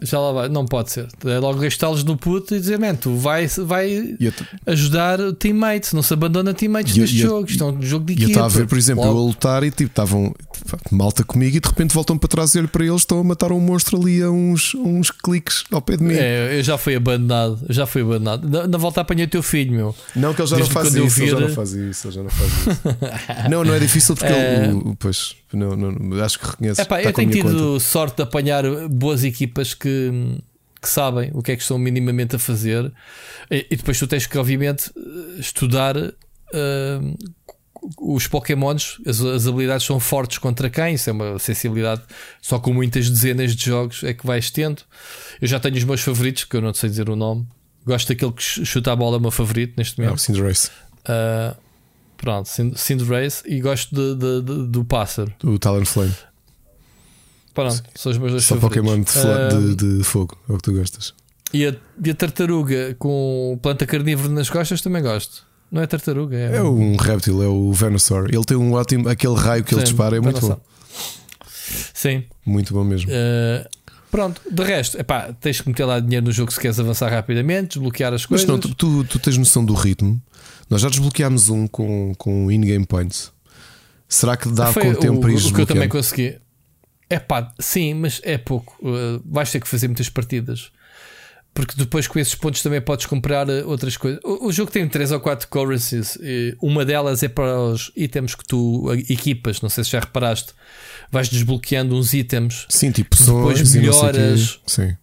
Já 0.01 0.19
lá 0.19 0.31
vai, 0.31 0.49
não 0.49 0.65
pode 0.65 0.91
ser. 0.91 1.07
É 1.25 1.39
logo 1.39 1.59
gastá-los 1.59 2.03
no 2.03 2.17
puto 2.17 2.55
e 2.55 2.59
dizer, 2.59 2.79
man, 2.79 2.95
tu 2.95 3.15
vai, 3.15 3.47
vai 3.47 4.17
ajudar 4.65 5.19
teammates, 5.33 5.93
não 5.93 6.01
se 6.01 6.13
abandona 6.13 6.53
teammates 6.53 6.95
neste 6.95 7.17
jogo. 7.17 7.49
Isto 7.49 7.63
é 7.63 7.67
um 7.67 7.81
jogo 7.81 8.05
de 8.05 8.13
equipa. 8.13 8.27
Eu 8.27 8.29
estava 8.29 8.45
a 8.45 8.49
ver, 8.49 8.67
por 8.67 8.77
exemplo, 8.77 9.03
logo. 9.03 9.17
eu 9.17 9.23
a 9.23 9.27
lutar 9.27 9.63
e 9.63 9.71
tipo, 9.71 9.89
estavam 9.89 10.33
malta 10.91 11.23
comigo 11.23 11.57
e 11.57 11.59
de 11.59 11.67
repente 11.67 11.93
voltam 11.93 12.17
para 12.17 12.29
trás 12.29 12.53
e 12.55 12.59
olho 12.59 12.67
para 12.67 12.85
eles, 12.85 13.01
estão 13.01 13.19
a 13.19 13.23
matar 13.23 13.51
um 13.51 13.59
monstro 13.59 13.99
ali 13.99 14.21
a 14.21 14.29
uns, 14.29 14.73
uns 14.75 15.11
cliques 15.11 15.63
ao 15.71 15.81
pé 15.81 15.97
de 15.97 16.03
mim. 16.03 16.13
É, 16.13 16.59
eu 16.59 16.63
já 16.63 16.77
fui 16.77 16.95
abandonado, 16.95 17.59
já 17.69 17.85
fui 17.85 18.01
abandonado. 18.01 18.47
Na, 18.47 18.67
na 18.67 18.77
volta 18.77 19.01
apanhei 19.01 19.25
o 19.25 19.29
teu 19.29 19.43
filho, 19.43 19.71
meu. 19.71 19.95
Não, 20.15 20.33
que 20.33 20.41
ele 20.41 20.47
já 20.47 20.57
não 20.57 20.65
faz 20.65 20.95
isso, 20.95 21.09
vir... 21.09 21.23
ele 21.23 21.31
já 21.31 21.39
não 21.39 21.49
faz 21.49 21.73
isso, 21.73 22.07
ele 22.07 22.15
já 22.15 22.23
não 22.23 22.29
faz 22.29 22.51
isso. 22.51 22.81
não, 23.49 23.63
não 23.63 23.73
é 23.73 23.79
difícil 23.79 24.15
porque 24.15 24.31
é... 24.31 24.65
ele, 24.65 24.95
pois, 24.97 25.35
não, 25.53 25.75
não, 25.75 26.23
acho 26.23 26.39
que 26.39 26.45
reconheço. 26.45 26.81
Epá, 26.81 27.01
eu 27.01 27.13
tenho 27.13 27.31
tido 27.31 27.57
conta. 27.57 27.79
sorte 27.79 28.17
de 28.17 28.23
apanhar 28.23 28.63
boas 28.89 29.23
equipas 29.23 29.73
que, 29.73 30.39
que 30.81 30.89
sabem 30.89 31.31
o 31.33 31.41
que 31.41 31.51
é 31.51 31.55
que 31.55 31.61
estão 31.61 31.77
minimamente 31.77 32.35
a 32.35 32.39
fazer, 32.39 32.91
e, 33.49 33.67
e 33.69 33.75
depois 33.75 33.97
tu 33.97 34.07
tens 34.07 34.27
que, 34.27 34.37
obviamente, 34.37 34.91
estudar. 35.37 35.95
Uh, 35.97 37.17
os 37.99 38.27
Pokémons, 38.27 38.97
as, 39.05 39.19
as, 39.19 39.45
habilidades 39.45 39.85
são 39.85 39.99
fortes 39.99 40.37
contra 40.37 40.69
quem? 40.69 40.93
Isso 40.93 41.09
é 41.09 41.13
uma 41.13 41.37
sensibilidade 41.37 42.01
só 42.41 42.57
com 42.57 42.71
muitas 42.71 43.09
dezenas 43.09 43.53
de 43.53 43.65
jogos 43.65 44.05
é 44.05 44.13
que 44.13 44.25
vais 44.25 44.49
tendo. 44.49 44.83
Eu 45.41 45.49
já 45.49 45.59
tenho 45.59 45.75
os 45.75 45.83
meus 45.83 46.01
favoritos, 46.01 46.45
que 46.45 46.55
eu 46.55 46.61
não 46.61 46.73
sei 46.73 46.89
dizer 46.89 47.09
o 47.09 47.15
nome. 47.17 47.45
Gosto 47.85 48.07
daquele 48.07 48.31
que 48.31 48.41
chuta 48.41 48.93
a 48.93 48.95
bola, 48.95 49.17
é 49.17 49.19
o 49.19 49.21
meu 49.21 49.31
favorito 49.31 49.73
neste 49.75 49.97
momento. 49.99 50.13
É 50.13 50.15
o 50.15 50.17
Cinderace. 50.17 50.69
Uh, 51.01 51.62
pronto, 52.23 52.47
Cinderace. 52.75 53.43
E 53.45 53.59
gosto 53.59 53.93
de, 53.93 54.15
de, 54.15 54.41
de, 54.41 54.67
do 54.67 54.85
pássaro. 54.85 55.33
O 55.43 55.59
Talonflame. 55.59 56.13
Pronto, 57.53 57.83
são 57.93 58.11
os 58.11 58.17
meus 58.17 58.31
dois 58.31 58.45
Só 58.45 58.55
favoritos. 58.55 59.13
Pokémon 59.13 59.49
de, 59.49 59.75
de, 59.75 59.97
de, 59.97 60.03
fogo, 60.03 60.37
é 60.49 60.53
o 60.53 60.55
que 60.55 60.63
tu 60.63 60.73
gostas. 60.73 61.13
E 61.53 61.67
a, 61.67 61.75
e 62.03 62.09
a 62.09 62.15
tartaruga 62.15 62.95
com 62.97 63.59
planta 63.61 63.85
carnívora 63.85 64.29
nas 64.29 64.49
costas 64.49 64.81
também 64.81 65.03
gosto. 65.03 65.45
Não 65.69 65.81
é 65.81 65.87
tartaruga, 65.87 66.37
é, 66.37 66.57
é 66.57 66.63
um 66.63 66.95
réptil, 66.95 67.43
é 67.43 67.47
o 67.47 67.71
Venusaur. 67.73 68.27
Ele 68.31 68.43
tem 68.43 68.55
um 68.55 68.73
ótimo. 68.73 69.09
Aquele 69.09 69.35
raio 69.35 69.63
que 69.63 69.71
Sim, 69.71 69.75
ele 69.75 69.83
dispara 69.83 70.17
é 70.17 70.19
muito 70.19 70.39
bom. 70.39 70.59
Sim. 71.93 72.23
Muito 72.45 72.73
bom 72.73 72.83
mesmo. 72.83 73.11
Uh, 73.11 73.67
pronto, 74.09 74.41
de 74.49 74.63
resto, 74.63 74.97
epá, 74.99 75.33
tens 75.33 75.61
que 75.61 75.67
meter 75.67 75.85
lá 75.85 75.99
dinheiro 75.99 76.25
no 76.25 76.31
jogo 76.31 76.51
se 76.51 76.59
queres 76.59 76.79
avançar 76.79 77.09
rapidamente, 77.09 77.69
desbloquear 77.69 78.13
as 78.13 78.25
coisas. 78.25 78.47
Mas 78.47 78.55
não, 78.55 78.59
tu, 78.59 78.73
tu, 78.75 79.03
tu 79.03 79.19
tens 79.19 79.37
noção 79.37 79.65
do 79.65 79.73
ritmo. 79.73 80.21
Nós 80.73 80.81
já 80.81 80.89
desbloqueámos 80.89 81.49
um 81.49 81.67
com, 81.67 82.15
com 82.17 82.51
in-game 82.51 82.83
points. 82.83 83.31
Será 84.09 84.35
que 84.35 84.49
dá 84.49 84.73
com 84.73 84.89
o 84.89 84.95
tempo 84.95 85.21
para 85.21 85.31
ir 85.31 85.37
O 85.37 85.53
que 85.53 85.61
eu 85.61 85.67
também 85.67 85.87
consegui. 85.87 86.39
É 87.07 87.19
pá, 87.19 87.53
sim, 87.59 87.93
mas 87.93 88.19
é 88.23 88.39
pouco. 88.39 88.75
Uh, 88.81 89.21
vais 89.23 89.51
ter 89.51 89.59
que 89.59 89.67
fazer 89.67 89.87
muitas 89.87 90.09
partidas. 90.09 90.71
Porque 91.53 91.75
depois 91.77 92.07
com 92.07 92.17
esses 92.17 92.33
pontos 92.33 92.63
também 92.63 92.81
podes 92.81 93.05
comprar 93.05 93.47
eh, 93.47 93.63
outras 93.63 93.95
coisas. 93.95 94.19
O, 94.23 94.47
o 94.47 94.51
jogo 94.51 94.71
tem 94.71 94.89
3 94.89 95.11
ou 95.11 95.19
4 95.19 95.47
currencies. 95.47 96.17
Uma 96.59 96.83
delas 96.83 97.21
é 97.21 97.27
para 97.27 97.55
os 97.59 97.91
itens 97.95 98.33
que 98.33 98.43
tu 98.43 98.91
equipas. 99.07 99.61
Não 99.61 99.69
sei 99.69 99.83
se 99.83 99.91
já 99.91 99.99
reparaste. 99.99 100.53
Vais 101.11 101.29
desbloqueando 101.29 101.95
uns 101.95 102.15
itens. 102.15 102.65
Sim, 102.67 102.89
tipo 102.89 103.15
depois 103.15 103.75
melhoras. 103.75 104.59
Sim. 104.65 104.97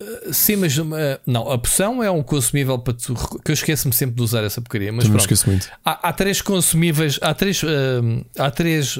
Uh, 0.00 0.32
sim, 0.32 0.56
mas 0.56 0.76
uh, 0.76 0.84
não, 1.26 1.50
a 1.50 1.58
poção 1.58 2.02
é 2.02 2.10
um 2.10 2.22
consumível 2.22 2.78
para 2.78 2.94
tu. 2.94 3.14
Que 3.44 3.50
eu 3.50 3.54
esqueço-me 3.54 3.94
sempre 3.94 4.16
de 4.16 4.22
usar 4.22 4.44
essa 4.44 4.60
porcaria. 4.60 4.92
Mas 4.92 5.06
pronto, 5.06 5.20
esqueço 5.20 5.48
muito. 5.48 5.68
Há, 5.84 6.08
há 6.08 6.12
três 6.12 6.42
consumíveis, 6.42 7.18
há 7.22 7.32
três, 7.32 7.62
uh, 7.62 8.26
há 8.38 8.50
três 8.50 8.98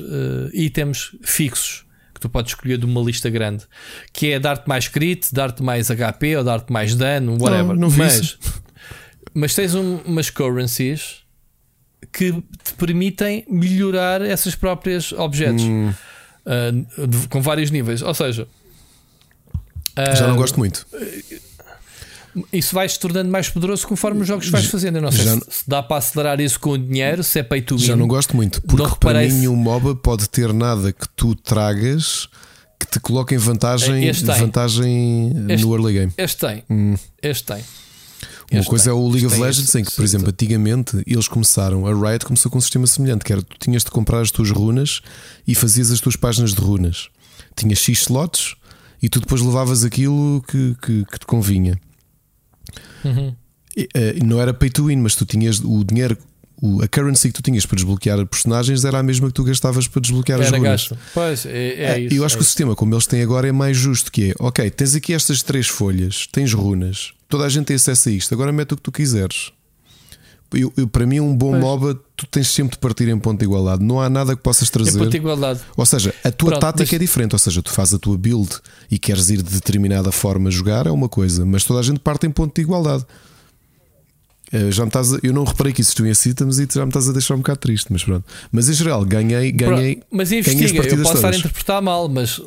itens 0.53 1.17
fixos 1.23 1.87
que 2.17 2.21
tu 2.21 2.31
podes 2.31 2.53
escolher 2.53 2.79
de 2.79 2.87
uma 2.87 3.03
lista 3.03 3.29
grande, 3.29 3.65
que 4.11 4.33
é 4.33 4.39
dar-te 4.39 4.67
mais 4.67 4.89
crit, 4.89 5.35
dar-te 5.35 5.63
mais 5.63 5.91
HP 5.91 6.39
ou 6.39 6.45
dar-te 6.45 6.73
mais 6.73 6.95
dano, 6.95 7.37
whatever. 7.39 7.77
Não, 7.77 7.89
não 7.89 7.91
mas, 7.91 8.39
mas 9.35 9.55
tens 9.55 9.75
um, 9.75 9.99
umas 9.99 10.31
currencies 10.31 11.27
que 12.11 12.33
te 12.33 12.73
permitem 12.79 13.45
melhorar 13.51 14.23
essas 14.23 14.55
próprias 14.55 15.13
objetos 15.13 15.63
hum. 15.63 15.91
uh, 15.91 17.29
com 17.29 17.43
vários 17.43 17.71
níveis. 17.71 18.01
Ou 18.01 18.15
seja, 18.15 18.45
uh, 18.45 18.49
já 20.15 20.27
não 20.27 20.37
gosto 20.37 20.59
muito. 20.59 20.87
Isso 22.53 22.75
vai 22.75 22.87
se 22.89 22.99
tornando 22.99 23.31
mais 23.31 23.49
poderoso 23.49 23.87
conforme 23.87 24.21
os 24.21 24.29
jogos 24.29 24.49
vais 24.51 24.67
fazendo. 24.67 24.97
Eu 24.97 25.03
não 25.03 25.11
sei 25.11 25.25
já, 25.25 25.37
se, 25.49 25.65
dá 25.67 25.83
para 25.83 25.97
acelerar 25.97 26.41
isso 26.41 26.61
com 26.61 26.71
o 26.71 26.79
dinheiro, 26.79 27.23
se 27.23 27.39
é 27.39 27.43
pay 27.43 27.63
to 27.63 27.77
win. 27.79 27.85
Já 27.85 27.97
não 27.97 28.07
gosto 28.07 28.37
muito, 28.37 28.61
porque 28.63 28.83
não 28.83 28.91
para 28.91 29.21
mim 29.21 29.33
nenhum 29.33 29.57
MOBA 29.57 29.95
pode 29.97 30.29
ter 30.29 30.53
nada 30.53 30.93
que 30.93 31.09
tu 31.17 31.35
tragas 31.35 32.29
que 32.79 32.87
te 32.87 33.01
coloque 33.01 33.35
em 33.35 33.39
vantagem, 33.39 34.13
vantagem 34.13 35.33
este, 35.49 35.65
no 35.65 35.75
early 35.75 35.95
game. 35.95 36.13
Este 36.17 36.47
tem. 36.47 36.63
Hum. 36.69 36.95
Este 37.23 37.45
tem. 37.45 37.65
Uma 38.51 38.61
este 38.61 38.69
coisa 38.69 38.85
tem. 38.85 38.93
é 38.93 38.95
o 38.95 39.09
League 39.09 39.27
of 39.27 39.41
Legends, 39.41 39.75
em 39.75 39.83
que, 39.83 39.95
por 39.95 40.05
exemplo, 40.05 40.29
antigamente 40.29 41.03
eles 41.07 41.27
começaram, 41.27 41.87
a 41.87 41.93
Riot 41.93 42.27
começou 42.27 42.51
com 42.51 42.59
um 42.59 42.61
sistema 42.61 42.87
semelhante, 42.87 43.25
que 43.25 43.33
era 43.33 43.43
tu 43.43 43.57
tinhas 43.59 43.83
de 43.83 43.91
comprar 43.91 44.21
as 44.21 44.31
tuas 44.31 44.51
runas 44.51 45.01
e 45.47 45.55
fazias 45.55 45.91
as 45.91 46.01
tuas 46.01 46.17
páginas 46.17 46.53
de 46.55 46.61
runas. 46.61 47.09
Tinhas 47.57 47.79
X 47.79 48.03
slots 48.03 48.57
e 49.03 49.09
tu 49.09 49.21
depois 49.21 49.41
levavas 49.41 49.85
aquilo 49.85 50.43
que, 50.49 50.77
que, 50.83 51.05
que 51.05 51.19
te 51.19 51.27
convinha. 51.27 51.79
Uhum. 53.05 53.35
E, 53.77 53.85
uh, 53.85 54.25
não 54.25 54.41
era 54.41 54.55
pay 54.55 54.71
to 54.71 54.87
win, 54.87 54.97
mas 54.97 55.15
tu 55.15 55.27
tinhas 55.27 55.61
o 55.61 55.85
dinheiro, 55.85 56.17
o, 56.61 56.83
a 56.83 56.89
currency 56.89 57.29
que 57.29 57.35
tu 57.35 57.43
tinhas 57.43 57.67
para 57.67 57.77
desbloquear 57.77 58.25
personagens 58.27 58.85
era 58.85 58.99
a 58.99 59.03
mesma 59.03 59.29
que 59.29 59.35
tu 59.35 59.45
gastavas 59.45 59.87
para 59.87 60.01
desbloquear 60.01 60.41
era 60.41 60.49
as 60.49 60.57
runas. 60.57 60.93
Pois, 61.13 61.47
é, 61.47 61.51
é, 61.51 62.01
isso, 62.01 62.15
Eu 62.15 62.25
acho 62.25 62.37
é 62.37 62.39
que 62.39 62.43
isso. 62.43 62.49
o 62.49 62.53
sistema 62.53 62.75
como 62.75 62.95
eles 62.95 63.07
têm 63.07 63.23
agora 63.23 63.49
é 63.49 63.53
mais 63.53 63.77
justo, 63.77 64.11
que 64.11 64.31
é, 64.31 64.35
ok, 64.39 64.71
tens 64.71 64.95
aqui 64.95 65.13
estas 65.13 65.43
três 65.43 65.69
folhas, 65.69 66.27
tens 66.33 66.53
runas, 66.53 67.13
toda 67.29 67.45
a 67.45 67.49
gente 67.49 67.67
tem 67.67 67.77
acesso 67.77 68.09
a 68.09 68.13
isto, 68.13 68.33
agora 68.33 68.53
mete 68.53 68.73
o 68.73 68.77
que 68.77 68.83
tu 68.83 68.93
quiseres. 68.93 69.53
Eu, 70.53 70.73
eu, 70.77 70.87
para 70.87 71.05
mim, 71.05 71.21
um 71.21 71.37
bom 71.37 71.51
pois. 71.51 71.63
MOBA, 71.63 72.01
tu 72.17 72.27
tens 72.27 72.49
sempre 72.49 72.77
de 72.77 72.79
partir 72.79 73.09
em 73.09 73.19
ponto 73.19 73.39
de 73.39 73.45
igualdade. 73.45 73.83
Não 73.83 74.01
há 74.01 74.09
nada 74.09 74.37
que 74.37 74.43
possas 74.43 74.71
trazer. 74.71 74.97
Em 74.97 74.99
ponto 74.99 75.11
de 75.11 75.17
igualdade. 75.17 75.61
Ou 75.77 75.85
seja, 75.85 76.15
a 76.23 76.31
tua 76.31 76.51
Pronto, 76.51 76.61
tática 76.61 76.85
mas... 76.85 76.93
é 76.93 76.99
diferente. 76.99 77.33
Ou 77.35 77.39
seja, 77.39 77.63
tu 77.63 77.71
fazes 77.71 77.95
a 77.95 77.99
tua 77.99 78.17
build 78.17 78.51
e 78.91 78.99
queres 78.99 79.29
ir 79.29 79.43
de 79.43 79.51
determinada 79.51 80.13
forma 80.13 80.51
jogar, 80.51 80.87
é 80.87 80.91
uma 80.91 81.09
coisa, 81.09 81.45
mas 81.45 81.65
toda 81.65 81.81
a 81.81 81.83
gente 81.83 81.99
parte 82.01 82.27
em 82.27 82.31
ponto 82.31 82.55
de 82.55 82.63
igualdade. 82.63 83.05
Eh, 84.53 84.71
já 84.71 84.85
me 84.85 84.89
estás 84.89 85.13
a, 85.13 85.19
eu 85.23 85.33
não 85.33 85.45
reparei 85.45 85.73
que 85.73 85.81
isso 85.81 86.07
em 86.07 86.11
items 86.11 86.59
e 86.59 86.69
já 86.73 86.85
me 86.85 86.91
estás 86.91 87.09
a 87.09 87.13
deixar 87.13 87.35
um 87.35 87.39
bocado 87.39 87.59
triste, 87.59 87.93
mas 87.93 88.05
pronto. 88.05 88.25
Mas 88.53 88.69
em 88.69 88.73
geral, 88.73 89.05
ganhei, 89.05 89.51
ganhei. 89.51 89.97
Pronto, 89.97 90.07
mas 90.13 90.33
investiga, 90.33 90.89
eu 90.89 91.03
posso 91.03 91.17
estar 91.17 91.33
a 91.33 91.37
interpretar 91.37 91.83
mal, 91.83 92.09
mas 92.09 92.41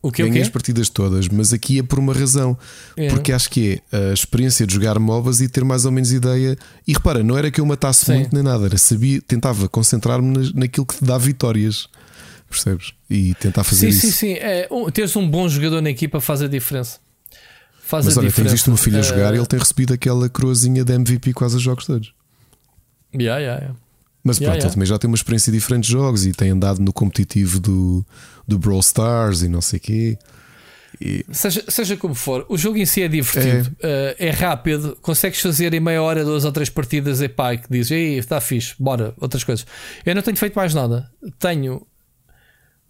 o 0.00 0.12
que 0.12 0.22
Ganhei 0.22 0.42
as 0.42 0.48
partidas 0.48 0.88
todas, 0.88 1.28
mas 1.28 1.52
aqui 1.52 1.80
é 1.80 1.82
por 1.82 1.98
uma 1.98 2.12
razão. 2.12 2.56
É. 2.96 3.08
Porque 3.08 3.32
acho 3.32 3.50
que 3.50 3.82
é 3.90 4.10
a 4.10 4.12
experiência 4.12 4.66
de 4.66 4.74
jogar 4.74 4.98
MOBAs 4.98 5.40
e 5.40 5.48
ter 5.48 5.64
mais 5.64 5.84
ou 5.84 5.90
menos 5.90 6.12
ideia. 6.12 6.56
E 6.86 6.92
repara, 6.92 7.22
não 7.24 7.36
era 7.36 7.50
que 7.50 7.60
eu 7.60 7.66
matasse 7.66 8.06
Sim. 8.06 8.14
muito 8.14 8.34
nem 8.34 8.44
nada, 8.44 8.66
era 8.66 8.78
sabia, 8.78 9.20
tentava 9.20 9.68
concentrar-me 9.68 10.52
naquilo 10.54 10.86
que 10.86 10.96
te 10.98 11.04
dá 11.04 11.18
vitórias. 11.18 11.88
percebes? 12.48 12.92
E 13.10 13.34
tentar 13.34 13.64
fazer 13.64 13.90
sim, 13.90 13.98
isso. 13.98 14.06
Sim, 14.06 14.12
sim, 14.12 14.32
é, 14.34 14.68
um, 14.70 14.88
teres 14.90 15.14
um 15.16 15.28
bom 15.28 15.48
jogador 15.48 15.80
na 15.80 15.90
equipa 15.90 16.20
faz 16.20 16.42
a 16.42 16.48
diferença. 16.48 17.00
Faz 17.82 18.04
Mas 18.04 18.16
a 18.16 18.20
olha, 18.20 18.28
diferença. 18.28 18.50
tens 18.50 18.60
visto 18.60 18.68
uma 18.68 18.76
filha 18.76 19.00
Uh, 19.00 19.02
jogar 19.02 19.34
e 19.34 19.38
ele 19.38 19.46
tem 19.46 19.58
recebido 19.58 19.94
aquela 19.94 20.28
coroazinha 20.28 20.84
de 20.84 20.92
MVP 20.92 21.32
quase 21.32 21.56
os 21.56 21.62
jogos 21.62 21.86
todos. 21.86 22.12
Yeah, 23.14 23.40
yeah, 23.40 23.60
yeah. 23.60 23.80
Mas 24.28 24.36
Yeah, 24.38 24.52
pronto, 24.52 24.58
yeah. 24.58 24.66
ele 24.66 24.74
também 24.74 24.86
já 24.86 24.98
tem 24.98 25.08
uma 25.08 25.16
experiência 25.16 25.50
de 25.50 25.58
diferentes 25.58 25.90
jogos 25.90 26.26
e 26.26 26.32
tem 26.32 26.50
andado 26.50 26.80
no 26.80 26.92
competitivo 26.92 27.58
do, 27.58 28.04
do 28.46 28.58
Brawl 28.58 28.80
Stars 28.80 29.42
e 29.42 29.48
não 29.48 29.62
sei 29.62 29.78
o 29.78 29.80
quê. 29.82 30.18
E, 31.00 31.24
Seja, 31.32 31.64
seja 31.68 31.96
como 31.96 32.14
for, 32.14 32.44
o 32.48 32.58
jogo 32.58 32.76
em 32.76 32.84
si 32.86 33.02
é 33.02 33.08
divertido, 33.08 33.70
Uh, 33.78 34.14
é, 34.18 34.30
rápido, 34.30 34.96
consegues 35.00 35.40
fazer 35.40 35.72
em 35.72 35.80
meia 35.80 36.02
hora 36.02 36.24
duas 36.24 36.44
ou 36.44 36.52
três 36.52 36.68
partidas 36.68 37.20
e 37.20 37.28
pá, 37.28 37.56
que 37.56 37.68
dizes, 37.70 37.90
ei, 37.90 38.18
está 38.18 38.40
fixe, 38.40 38.74
bora, 38.78 39.14
outras 39.18 39.44
coisas. 39.44 39.66
Eu 40.04 40.14
não 40.14 40.22
tenho 40.22 40.36
feito 40.36 40.54
mais 40.54 40.74
nada, 40.74 41.10
tenho 41.38 41.86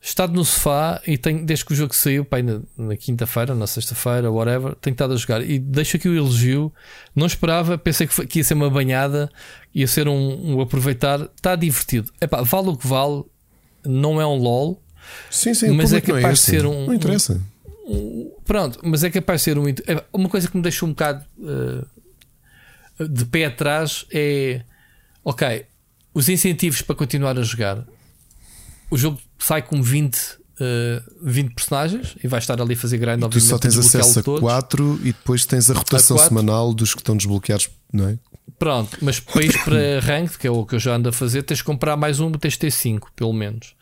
estado 0.01 0.33
no 0.33 0.45
sofá 0.45 1.01
e 1.07 1.19
tenho, 1.19 1.45
desde 1.45 1.65
que 1.65 1.73
o 1.73 1.77
jogo 1.77 1.95
saiu, 1.95 2.25
pá, 2.25 2.41
na, 2.43 2.61
na 2.77 2.97
quinta-feira, 2.97 3.55
na 3.55 3.67
sexta-feira, 3.67 4.31
whatever, 4.31 4.75
tenho 4.77 4.95
estado 4.95 5.13
a 5.13 5.17
jogar 5.17 5.43
e 5.43 5.59
deixo 5.59 5.97
aqui 5.97 6.09
o 6.09 6.17
elogio. 6.17 6.73
Não 7.15 7.27
esperava, 7.27 7.77
pensei 7.77 8.07
que, 8.07 8.15
foi- 8.15 8.27
que 8.27 8.39
ia 8.39 8.45
ser 8.45 8.55
uma 8.55 8.71
banhada, 8.71 9.29
ia 9.75 9.87
ser 9.87 10.07
um, 10.09 10.55
um 10.55 10.61
aproveitar, 10.61 11.21
está 11.37 11.57
divertido. 11.57 12.13
Epá, 12.21 12.43
vale 12.43 12.69
o 12.69 12.77
que 12.77 12.87
vale, 12.87 13.25
não 13.85 14.21
é 14.21 14.27
um 14.27 14.37
LOL. 14.37 14.81
sim, 15.31 15.53
sim, 15.55 15.71
Mas 15.73 15.93
é 15.93 15.97
não 15.97 16.01
capaz 16.03 16.23
de 16.25 16.33
esse. 16.33 16.51
ser 16.51 16.67
um- 16.67 16.87
Não 16.87 16.95
interessa. 16.95 17.41
Pronto, 18.45 18.79
mas 18.83 19.03
é 19.03 19.11
capaz 19.11 19.41
de 19.41 19.45
ser 19.45 19.59
um. 19.59 19.67
é, 19.69 19.75
Uma 20.13 20.29
coisa 20.29 20.47
que 20.49 20.57
me 20.57 20.63
deixou 20.63 20.87
um 20.89 20.93
bocado 20.93 21.25
eh, 23.01 23.05
de 23.09 23.25
pé 23.25 23.47
atrás 23.47 24.05
é. 24.13 24.63
Ok, 25.25 25.65
os 26.15 26.29
incentivos 26.29 26.81
para 26.83 26.95
continuar 26.95 27.39
a 27.39 27.43
jogar. 27.43 27.85
O 28.91 28.97
jogo 28.97 29.19
sai 29.39 29.63
com 29.63 29.83
20, 29.83 30.19
eh, 30.61 31.03
20 31.23 31.55
personagens 31.55 32.17
e 32.23 32.29
vai 32.29 32.39
estar 32.39 32.61
ali 32.61 32.75
a 32.75 32.77
fazer 32.77 32.99
grind, 32.99 33.21
Tu 33.21 33.25
obviamente. 33.27 33.49
só 33.51 33.59
tens 33.59 33.77
acesso 33.79 33.97
a 33.97 34.01
desbloqueá-los 34.23 34.25
todos. 34.25 34.41
4 34.41 35.01
e 35.03 35.13
depois 35.13 35.45
tens 35.47 35.71
a 35.71 35.75
rotação 35.75 36.17
quatro. 36.17 36.29
semanal 36.37 36.73
dos 36.75 36.95
que 36.95 37.01
estão 37.01 37.17
desbloqueados, 37.17 37.69
não 37.93 38.09
é? 38.09 38.19
Pronto, 38.59 38.99
mas 39.03 39.21
para 39.21 39.45
ir 39.45 39.65
para 39.65 40.01
ranked, 40.01 40.37
que 40.39 40.47
é 40.47 40.51
o 40.51 40.65
que 40.67 40.75
eu 40.75 40.79
já 40.81 40.95
ando 40.97 41.09
a 41.11 41.13
fazer, 41.13 41.43
tens 41.45 41.59
de 41.59 41.65
comprar 41.65 41.97
mais 41.97 42.19
um, 42.19 42.33
tens 42.33 42.55
de 42.55 42.59
ter 42.61 42.71
5, 42.73 43.13
pelo 43.15 43.33
menos. 43.33 43.75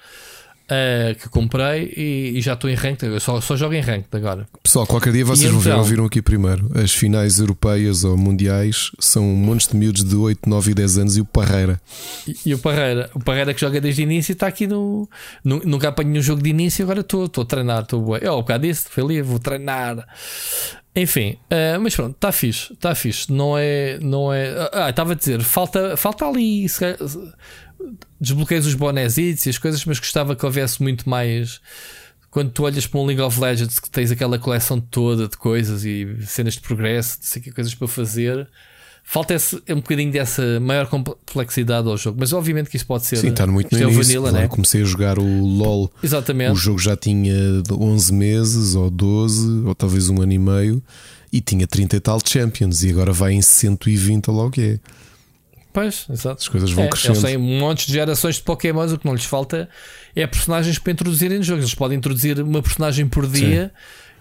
Eh, 0.68 1.14
que 1.22 1.28
comprei 1.28 1.92
e, 1.96 2.32
e 2.36 2.40
já 2.40 2.54
estou 2.54 2.68
em 2.68 2.74
ranked. 2.74 3.06
Eu 3.06 3.20
só, 3.20 3.40
só 3.40 3.54
jogo 3.56 3.74
em 3.74 3.80
ranked 3.80 4.08
agora. 4.12 4.48
Pessoal, 4.64 4.84
qualquer 4.84 5.12
dia 5.12 5.24
vocês 5.24 5.48
vão 5.48 5.60
ver, 5.60 5.68
então? 5.70 5.78
ouviram 5.78 6.04
aqui 6.04 6.20
primeiro. 6.20 6.68
As 6.74 6.92
finais 6.92 7.38
europeias 7.38 8.02
ou 8.02 8.16
mundiais 8.16 8.90
são 8.98 9.22
montes 9.22 9.68
de 9.68 9.76
miúdos 9.76 10.02
de 10.02 10.16
8, 10.16 10.48
9 10.50 10.72
e 10.72 10.74
10 10.74 10.98
anos 10.98 11.16
e 11.16 11.20
o 11.20 11.24
Parreira. 11.24 11.80
E, 12.26 12.36
e 12.46 12.54
o 12.54 12.58
Parreira, 12.58 13.08
o 13.14 13.20
Parreira 13.20 13.54
que 13.54 13.60
joga 13.60 13.80
desde 13.80 14.02
o 14.02 14.04
início 14.04 14.32
está 14.32 14.48
aqui 14.48 14.66
no. 14.66 15.08
nu- 15.44 15.62
Nunca 15.64 15.88
apanhei 15.88 16.18
um 16.18 16.22
jogo 16.22 16.42
de 16.42 16.50
início, 16.50 16.82
agora 16.84 17.00
estou 17.00 17.30
a 17.36 17.44
treinar, 17.44 17.82
estou 17.82 18.02
bué. 18.02 18.18
Eu, 18.22 18.32
ao 18.32 18.42
bocado 18.42 18.66
disse, 18.66 18.88
foi 18.90 19.04
ali, 19.04 19.22
vou 19.22 19.38
treinar. 19.38 20.04
Enfim, 20.98 21.36
eh, 21.50 21.76
mas 21.78 21.94
pronto, 21.94 22.14
está 22.14 22.32
fixe, 22.32 22.72
está 22.72 22.94
fixe. 22.94 23.30
Não 23.30 23.56
é. 23.58 23.98
Não 24.00 24.32
é 24.32 24.68
ah, 24.72 24.88
estava 24.88 25.12
a 25.12 25.14
dizer, 25.14 25.42
falta, 25.42 25.94
falta 25.96 26.24
ali. 26.26 26.66
se 26.68 26.80
calhar, 26.80 26.96
Desbloqueias 28.20 28.66
os 28.66 28.74
bonésitos 28.74 29.46
e 29.46 29.50
as 29.50 29.58
coisas, 29.58 29.84
mas 29.84 29.98
gostava 29.98 30.34
que 30.34 30.44
houvesse 30.44 30.82
muito 30.82 31.08
mais. 31.08 31.60
Quando 32.30 32.50
tu 32.50 32.64
olhas 32.64 32.86
para 32.86 33.00
um 33.00 33.06
League 33.06 33.20
of 33.20 33.40
Legends 33.40 33.78
que 33.78 33.88
tens 33.88 34.10
aquela 34.10 34.38
coleção 34.38 34.80
toda 34.80 35.28
de 35.28 35.36
coisas 35.36 35.84
e 35.84 36.18
cenas 36.26 36.54
de 36.54 36.60
progresso, 36.60 37.18
de 37.20 37.26
sei 37.26 37.40
que 37.40 37.50
coisas 37.50 37.74
para 37.74 37.88
fazer, 37.88 38.46
falta 39.02 39.34
esse, 39.34 39.62
um 39.70 39.76
bocadinho 39.76 40.12
dessa 40.12 40.60
maior 40.60 40.86
complexidade 40.88 41.88
ao 41.88 41.96
jogo. 41.96 42.18
Mas 42.20 42.32
obviamente 42.32 42.68
que 42.68 42.76
isso 42.76 42.86
pode 42.86 43.06
ser. 43.06 43.16
Sim, 43.16 43.28
está 43.28 43.46
muito 43.46 43.72
no 43.72 43.78
é 43.78 43.84
início. 43.84 44.02
vanilla, 44.02 44.30
Quando 44.30 44.40
né? 44.42 44.48
comecei 44.48 44.82
a 44.82 44.84
jogar 44.84 45.18
o 45.18 45.44
LOL, 45.44 45.90
Exatamente. 46.02 46.52
o 46.52 46.56
jogo 46.56 46.78
já 46.78 46.96
tinha 46.96 47.62
11 47.70 48.12
meses 48.12 48.74
ou 48.74 48.90
12, 48.90 49.64
ou 49.64 49.74
talvez 49.74 50.08
um 50.10 50.20
ano 50.20 50.32
e 50.32 50.38
meio, 50.38 50.82
e 51.32 51.40
tinha 51.40 51.66
30 51.66 51.96
e 51.96 52.00
tal 52.00 52.18
Champions, 52.24 52.82
e 52.82 52.90
agora 52.90 53.12
vai 53.12 53.32
em 53.32 53.40
120 53.40 54.28
ou 54.28 54.36
logo 54.36 54.50
que 54.50 54.60
é. 54.60 54.78
Pois, 55.76 56.06
exato. 56.08 56.40
As 56.40 56.48
coisas 56.48 56.70
vão 56.70 56.84
É, 56.84 56.86
eles 56.86 57.02
crescendo. 57.02 57.26
têm 57.26 57.36
montes 57.36 57.86
de 57.86 57.92
gerações 57.92 58.36
de 58.36 58.42
Pokémon, 58.42 58.86
o 58.86 58.98
que 58.98 59.04
não 59.04 59.12
lhes 59.12 59.26
falta 59.26 59.68
é 60.14 60.26
personagens 60.26 60.78
para 60.78 60.90
introduzirem 60.90 61.36
nos 61.36 61.46
jogos. 61.46 61.64
Eles 61.64 61.74
podem 61.74 61.98
introduzir 61.98 62.40
uma 62.40 62.62
personagem 62.62 63.06
por 63.06 63.26
dia 63.26 63.70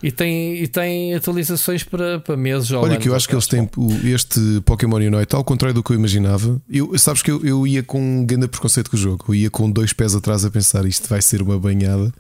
e 0.03 0.11
têm, 0.11 0.61
e 0.61 0.67
têm 0.67 1.16
atualizações 1.16 1.82
para, 1.82 2.19
para 2.19 2.35
meses 2.35 2.69
ou 2.72 2.84
Olha 2.84 2.98
que 2.98 3.08
eu 3.08 3.16
acho 3.16 3.25
que 3.30 3.34
eles 3.34 3.48
têm 3.48 3.69
este 4.03 4.61
Pokémon 4.66 4.98
Unite, 4.98 5.34
ao 5.34 5.45
contrário 5.45 5.74
do 5.74 5.82
que 5.82 5.92
eu 5.92 5.95
imaginava. 5.95 6.61
Eu, 6.69 6.98
sabes 6.98 7.22
que 7.22 7.32
eu, 7.32 7.42
eu 7.45 7.66
ia 7.66 7.82
com 7.82 8.01
um 8.01 8.25
grande 8.25 8.50
preconceito 8.50 8.92
com 8.92 8.98
o 8.98 9.00
jogo. 9.00 9.24
Eu 9.30 9.35
ia 9.35 9.50
com 9.50 9.72
dois 9.72 9.93
pés 9.93 10.14
atrás 10.14 10.43
a 10.43 10.51
pensar 10.51 10.85
isto 10.85 11.08
vai 11.08 11.22
ser 11.22 11.42
uma 11.42 11.58
banhada. 11.58 12.14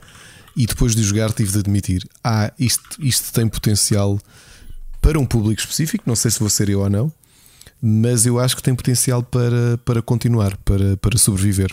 E 0.55 0.65
depois 0.65 0.95
de 0.95 1.03
jogar, 1.03 1.33
tive 1.33 1.51
de 1.51 1.59
admitir: 1.59 2.07
ah, 2.23 2.53
isto, 2.57 2.81
isto 2.99 3.33
tem 3.33 3.49
potencial 3.49 4.17
para 5.01 5.19
um 5.19 5.25
público 5.25 5.59
específico. 5.59 6.05
Não 6.07 6.15
sei 6.15 6.31
se 6.31 6.39
vou 6.39 6.49
ser 6.49 6.69
eu 6.69 6.79
ou 6.79 6.89
não, 6.89 7.11
mas 7.81 8.25
eu 8.25 8.39
acho 8.39 8.55
que 8.55 8.63
tem 8.63 8.73
potencial 8.75 9.21
para, 9.23 9.77
para 9.85 10.01
continuar, 10.01 10.55
para, 10.57 10.97
para 10.97 11.17
sobreviver. 11.17 11.71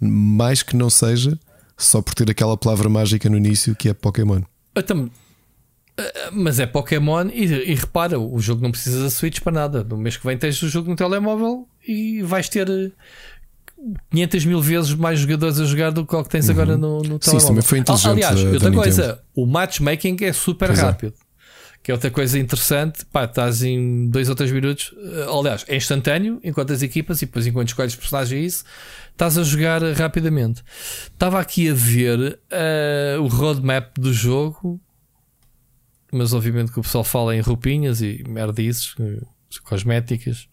Mais 0.00 0.62
que 0.62 0.76
não 0.76 0.90
seja 0.90 1.38
só 1.76 2.02
por 2.02 2.14
ter 2.14 2.28
aquela 2.30 2.56
palavra 2.56 2.88
mágica 2.88 3.28
no 3.30 3.36
início 3.36 3.74
que 3.74 3.88
é 3.88 3.94
Pokémon. 3.94 4.42
Tam- 4.86 5.10
Ah, 6.00 6.30
Mas 6.32 6.60
é 6.60 6.66
Pokémon 6.66 7.28
e, 7.32 7.44
e 7.44 7.74
repara, 7.74 8.18
o 8.20 8.38
jogo 8.40 8.62
não 8.62 8.70
precisa 8.70 9.02
da 9.02 9.10
Switch 9.10 9.40
para 9.40 9.52
nada. 9.52 9.82
No 9.84 9.96
mês 9.96 10.16
que 10.16 10.24
vem 10.26 10.38
tens 10.38 10.62
o 10.62 10.68
jogo 10.68 10.88
no 10.90 10.94
telemóvel 10.96 11.66
e 11.86 12.22
vais 12.22 12.48
ter 12.48 12.68
eh, 12.70 12.90
500 14.10 14.44
mil 14.44 14.60
vezes 14.60 14.94
mais 14.94 15.18
jogadores 15.20 15.58
a 15.60 15.64
jogar 15.64 15.90
do 15.90 16.04
que 16.06 16.14
o 16.14 16.22
que 16.22 16.28
tens 16.30 16.48
agora 16.50 16.76
no, 16.76 16.98
no 16.98 17.02
Sim, 17.02 17.18
telemóvel. 17.18 17.36
isso 17.38 17.46
também 17.48 17.62
foi 17.62 17.78
inteligente 17.78 18.10
Aliás, 18.10 18.42
da- 18.42 18.50
outra 18.50 18.70
da 18.70 18.76
coisa, 18.76 19.02
Nintendo. 19.02 19.20
o 19.36 19.46
matchmaking 19.46 20.16
é 20.22 20.32
super 20.32 20.68
Pois 20.68 20.78
é. 20.78 21.12
Que 21.82 21.90
é 21.90 21.94
outra 21.94 22.10
coisa 22.10 22.38
interessante, 22.38 23.06
pá, 23.06 23.24
estás 23.24 23.62
em 23.62 24.08
dois 24.08 24.28
ou 24.28 24.34
três 24.34 24.52
minutos, 24.52 24.92
eh, 24.96 25.26
aliás, 25.30 25.64
é 25.68 25.76
instantâneo, 25.76 26.38
enquanto 26.44 26.72
as 26.72 26.82
equipas, 26.82 27.22
e 27.22 27.26
depois 27.26 27.46
enquanto 27.46 27.68
escolhes 27.68 27.94
personagem 27.94 28.40
e 28.40 28.44
isso, 28.44 28.64
estás 29.10 29.38
a 29.38 29.42
jogar 29.42 29.82
rapidamente. 29.94 30.62
Estava 31.04 31.40
aqui 31.40 31.70
a 31.70 31.74
ver 31.74 32.38
eh, 32.50 33.16
o 33.18 33.26
roadmap 33.26 33.96
do 33.98 34.12
jogo, 34.12 34.80
mas 36.12 36.34
obviamente 36.34 36.72
que 36.72 36.80
o 36.80 36.82
pessoal 36.82 37.04
fala 37.04 37.34
em 37.34 37.40
roupinhas 37.40 38.02
e 38.02 38.22
merdices, 38.28 38.94
eh, 39.00 39.24
cosméticas. 39.62 40.48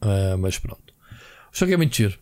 Ah, 0.00 0.36
mas 0.38 0.58
pronto. 0.58 0.92
O 1.52 1.58
jogo 1.58 1.72
é 1.72 1.76
muito 1.76 1.94
giro. 1.94 2.18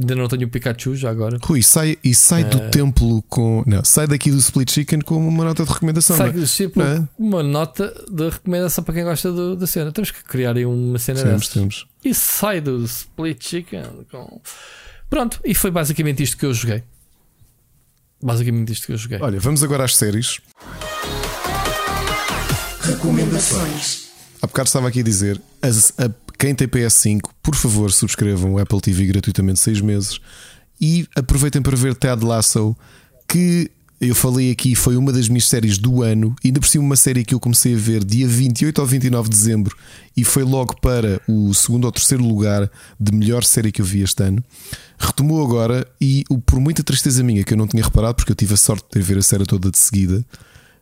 Ainda 0.00 0.14
não 0.14 0.28
tenho 0.28 0.46
o 0.46 0.50
Pikachu 0.50 0.96
já 0.96 1.10
agora. 1.10 1.36
Rui, 1.42 1.62
sai, 1.62 1.98
e 2.02 2.14
sai 2.14 2.42
do 2.44 2.56
É. 2.56 2.68
templo 2.70 3.22
com. 3.28 3.62
Não, 3.66 3.84
sai 3.84 4.06
daqui 4.06 4.30
do 4.30 4.38
Split 4.38 4.70
Chicken 4.70 5.00
com 5.02 5.16
uma 5.28 5.44
nota 5.44 5.62
de 5.62 5.70
recomendação. 5.70 6.16
Sai 6.16 6.30
é? 6.30 6.44
tipo, 6.46 6.80
É. 6.80 7.06
uma 7.18 7.42
nota 7.42 7.92
de 8.10 8.30
recomendação 8.30 8.82
para 8.82 8.94
quem 8.94 9.04
gosta 9.04 9.30
do- 9.30 9.54
da 9.56 9.66
cena. 9.66 9.92
Temos 9.92 10.10
que 10.10 10.24
criar 10.24 10.56
aí 10.56 10.64
uma 10.64 10.98
cena 10.98 11.18
Temos, 11.20 11.34
dessas. 11.42 11.52
temos. 11.52 11.86
E 12.02 12.14
sai 12.14 12.62
do 12.62 12.82
Split 12.84 13.44
Chicken. 13.46 13.82
com- 14.10 14.40
Pronto, 15.10 15.38
e 15.44 15.54
foi 15.54 15.70
basicamente 15.70 16.22
isto 16.22 16.36
que 16.38 16.46
eu 16.46 16.54
joguei. 16.54 16.82
Basicamente 18.22 18.72
isto 18.72 18.86
que 18.86 18.92
eu 18.92 18.96
joguei. 18.96 19.18
Olha, 19.20 19.38
vamos 19.38 19.62
agora 19.62 19.84
às 19.84 19.96
séries. 19.96 20.40
Recomendações. 22.82 24.08
Há 24.40 24.46
bocado 24.46 24.68
estava 24.68 24.88
aqui 24.88 25.00
a 25.00 25.02
dizer: 25.02 25.40
as- 25.60 25.92
a- 25.98 26.10
quem 26.40 26.54
tem 26.54 26.66
PS5, 26.66 27.20
por 27.42 27.54
favor, 27.54 27.92
subscrevam 27.92 28.54
o 28.54 28.58
Apple 28.58 28.80
TV 28.80 29.04
gratuitamente 29.04 29.60
6 29.60 29.82
meses 29.82 30.18
e 30.80 31.06
aproveitem 31.14 31.60
para 31.60 31.76
ver 31.76 31.94
Ted 31.94 32.24
Lasso, 32.24 32.74
que 33.28 33.70
eu 34.00 34.14
falei 34.14 34.50
aqui, 34.50 34.74
foi 34.74 34.96
uma 34.96 35.12
das 35.12 35.28
minhas 35.28 35.46
séries 35.46 35.76
do 35.76 36.02
ano, 36.02 36.34
ainda 36.42 36.58
por 36.58 36.66
cima 36.66 36.82
uma 36.82 36.96
série 36.96 37.26
que 37.26 37.34
eu 37.34 37.38
comecei 37.38 37.74
a 37.74 37.76
ver 37.76 38.02
dia 38.02 38.26
28 38.26 38.78
ou 38.78 38.86
29 38.86 39.28
de 39.28 39.36
dezembro 39.36 39.76
e 40.16 40.24
foi 40.24 40.42
logo 40.42 40.80
para 40.80 41.20
o 41.28 41.52
segundo 41.52 41.84
ou 41.84 41.92
terceiro 41.92 42.24
lugar 42.24 42.70
de 42.98 43.14
melhor 43.14 43.44
série 43.44 43.70
que 43.70 43.82
eu 43.82 43.84
vi 43.84 44.00
este 44.00 44.22
ano. 44.22 44.42
Retomou 44.98 45.44
agora 45.44 45.86
e 46.00 46.24
por 46.46 46.58
muita 46.58 46.82
tristeza 46.82 47.22
minha 47.22 47.44
que 47.44 47.52
eu 47.52 47.58
não 47.58 47.66
tinha 47.66 47.84
reparado, 47.84 48.14
porque 48.14 48.32
eu 48.32 48.36
tive 48.36 48.54
a 48.54 48.56
sorte 48.56 48.86
de 48.94 49.02
ver 49.02 49.18
a 49.18 49.22
série 49.22 49.44
toda 49.44 49.70
de 49.70 49.78
seguida, 49.78 50.24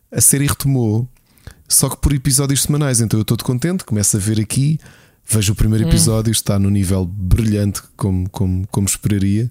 a 0.09 0.21
série 0.21 0.47
retomou 0.47 1.05
só 1.67 1.87
que 1.87 1.97
por 1.97 2.11
episódios 2.13 2.63
semanais, 2.63 2.99
então 2.99 3.19
eu 3.19 3.21
estou 3.21 3.37
contente, 3.37 3.83
começo 3.83 4.17
a 4.17 4.19
ver 4.19 4.39
aqui, 4.39 4.79
vejo 5.29 5.53
o 5.53 5.55
primeiro 5.55 5.87
episódio, 5.87 6.31
está 6.31 6.57
no 6.57 6.69
nível 6.69 7.05
brilhante, 7.05 7.81
como, 7.95 8.29
como, 8.29 8.67
como 8.69 8.87
esperaria. 8.87 9.49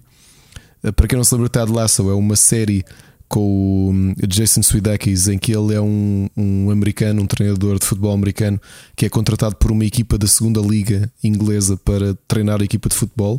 Uh, 0.83 0.91
Para 0.91 1.07
quem 1.07 1.17
não 1.17 1.23
se 1.23 1.33
lembra, 1.33 1.49
Ted 1.49 1.71
Lasso 1.71 2.09
é 2.09 2.13
uma 2.13 2.35
série 2.35 2.83
com 3.29 3.39
o 3.39 3.89
hum, 3.91 4.13
Jason 4.27 4.63
Sudeikis, 4.63 5.27
em 5.27 5.37
que 5.37 5.55
ele 5.55 5.75
é 5.75 5.79
um, 5.79 6.27
um 6.35 6.71
americano, 6.71 7.21
um 7.21 7.27
treinador 7.27 7.77
de 7.77 7.85
futebol 7.85 8.11
americano, 8.11 8.59
que 8.95 9.05
é 9.05 9.09
contratado 9.09 9.55
por 9.55 9.71
uma 9.71 9.85
equipa 9.85 10.17
da 10.17 10.27
segunda 10.27 10.59
liga 10.59 11.09
inglesa 11.23 11.77
para 11.77 12.15
treinar 12.27 12.59
a 12.59 12.63
equipa 12.63 12.89
de 12.89 12.95
futebol, 12.95 13.37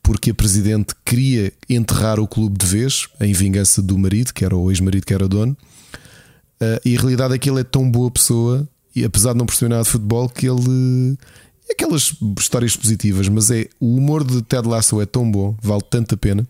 porque 0.00 0.30
a 0.30 0.34
presidente 0.34 0.94
queria 1.04 1.52
enterrar 1.68 2.20
o 2.20 2.26
clube 2.26 2.56
de 2.56 2.66
vez, 2.66 3.08
em 3.20 3.32
vingança 3.32 3.82
do 3.82 3.98
marido, 3.98 4.32
que 4.32 4.44
era 4.44 4.56
o 4.56 4.70
ex-marido 4.70 5.04
que 5.04 5.12
era 5.12 5.26
dono. 5.26 5.56
Uh, 6.62 6.78
e 6.84 6.96
a 6.96 7.00
realidade 7.00 7.34
é 7.34 7.38
que 7.38 7.50
ele 7.50 7.60
é 7.60 7.64
tão 7.64 7.90
boa 7.90 8.10
pessoa, 8.10 8.66
e 8.94 9.04
apesar 9.04 9.32
de 9.32 9.38
não 9.38 9.46
perceber 9.46 9.70
nada 9.70 9.82
de 9.82 9.90
futebol, 9.90 10.28
que 10.28 10.46
ele. 10.46 11.18
É 11.72 11.74
Aquelas 11.74 12.14
histórias 12.38 12.76
positivas, 12.76 13.28
mas 13.28 13.50
é 13.50 13.68
o 13.80 13.96
humor 13.96 14.24
de 14.24 14.42
Ted 14.42 14.68
Lasso 14.68 15.00
é 15.00 15.06
tão 15.06 15.30
bom, 15.30 15.56
vale 15.60 15.82
tanto 15.88 16.14
a 16.14 16.18
pena. 16.18 16.46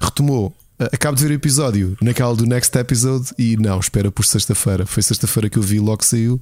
Retomou 0.00 0.54
acabo 0.78 1.16
de 1.16 1.22
ver 1.22 1.30
o 1.30 1.34
episódio 1.34 1.96
naquela 2.00 2.34
do 2.34 2.46
Next 2.46 2.76
Episode 2.76 3.32
e 3.38 3.56
não, 3.56 3.78
espera 3.78 4.10
por 4.10 4.24
sexta-feira. 4.24 4.86
Foi 4.86 5.02
sexta-feira 5.02 5.48
que 5.48 5.58
eu 5.58 5.62
vi, 5.62 5.78
logo 5.78 6.04
saiu. 6.04 6.40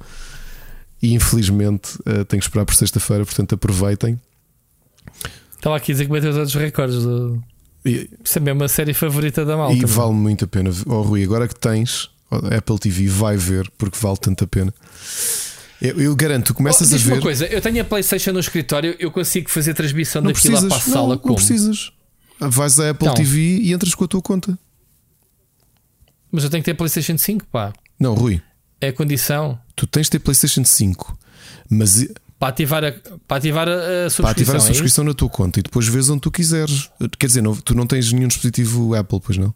E 1.03 1.15
infelizmente 1.15 1.97
uh, 2.01 2.25
tenho 2.25 2.41
que 2.41 2.47
esperar 2.47 2.65
por 2.65 2.75
sexta-feira, 2.75 3.25
portanto 3.25 3.55
aproveitem. 3.55 4.21
Estava 5.57 5.77
aqui 5.77 5.93
a 5.93 5.95
dizer 5.95 6.07
que 6.07 6.13
bateu 6.13 6.33
todos 6.33 6.55
os 6.55 6.61
recordes. 6.61 7.03
Do... 7.03 7.43
E, 7.85 8.09
Isso 8.25 8.39
é 8.39 8.41
mesmo 8.41 8.63
a 8.65 8.69
série 8.69 8.95
favorita 8.95 9.45
da 9.45 9.57
malta. 9.57 9.75
E 9.75 9.85
vale 9.85 10.13
muito 10.13 10.45
a 10.45 10.49
pena. 10.49 10.71
Oh, 10.87 11.03
Rui, 11.03 11.25
agora 11.25 11.49
que 11.49 11.55
tens 11.55 12.11
Apple 12.57 12.79
TV, 12.79 13.09
vai 13.09 13.37
ver, 13.37 13.71
porque 13.77 13.99
vale 14.01 14.17
tanto 14.17 14.45
a 14.45 14.47
pena. 14.47 14.73
Eu, 15.83 16.01
eu 16.01 16.15
garanto, 16.15 16.47
tu 16.47 16.55
começas 16.55 16.93
oh, 16.93 16.95
a 16.95 16.99
ver. 16.99 17.13
uma 17.15 17.21
coisa, 17.21 17.45
eu 17.47 17.61
tenho 17.61 17.83
a 17.83 17.85
PlayStation 17.85 18.33
no 18.33 18.39
escritório, 18.39 18.95
eu 19.01 19.11
consigo 19.11 19.51
fazer 19.51 19.75
transmissão 19.75 20.23
não 20.23 20.31
daquilo 20.31 20.55
precisas, 20.55 20.71
lá 20.71 20.79
para 20.79 20.91
a 20.91 20.95
sala 20.95 21.09
não, 21.09 21.19
como? 21.19 21.29
Não 21.31 21.35
precisas. 21.35 21.93
Vais 22.39 22.79
à 22.79 22.91
Apple 22.91 23.09
então, 23.09 23.15
TV 23.17 23.59
e 23.59 23.73
entras 23.73 23.93
com 23.93 24.05
a 24.05 24.09
tua 24.09 24.23
conta. 24.23 24.57
Mas 26.31 26.45
eu 26.45 26.51
tenho 26.51 26.63
que 26.63 26.71
ter 26.71 26.77
PlayStation 26.77 27.19
5, 27.19 27.47
pá. 27.47 27.73
Não, 27.99 28.15
Rui. 28.15 28.41
É 28.81 28.89
a 28.89 28.93
condição. 28.93 29.59
Tu 29.75 29.85
tens 29.89 30.05
de 30.05 30.13
ter 30.13 30.19
PlayStation 30.21 30.65
5, 30.65 31.19
mas 31.69 32.07
para 32.39 32.49
ativar 32.49 32.85
a, 32.85 32.93
para 33.27 33.37
ativar 33.37 33.69
a, 33.69 34.09
subscrição. 34.09 34.23
Para 34.23 34.31
ativar 34.31 34.57
a 34.57 34.61
subscrição 34.61 35.05
é 35.05 35.07
na 35.09 35.15
tua 35.15 35.29
conta 35.29 35.59
e 35.59 35.63
depois 35.63 35.89
vês 35.89 36.09
onde 36.09 36.21
tu 36.21 36.31
quiseres. 36.31 36.91
Quer 37.19 37.27
dizer, 37.27 37.43
não, 37.43 37.57
tu 37.57 37.75
não 37.75 37.87
tens 37.89 38.13
nenhum 38.13 38.29
dispositivo 38.29 38.95
Apple, 38.95 39.21
pois 39.21 39.37
não? 39.37 39.53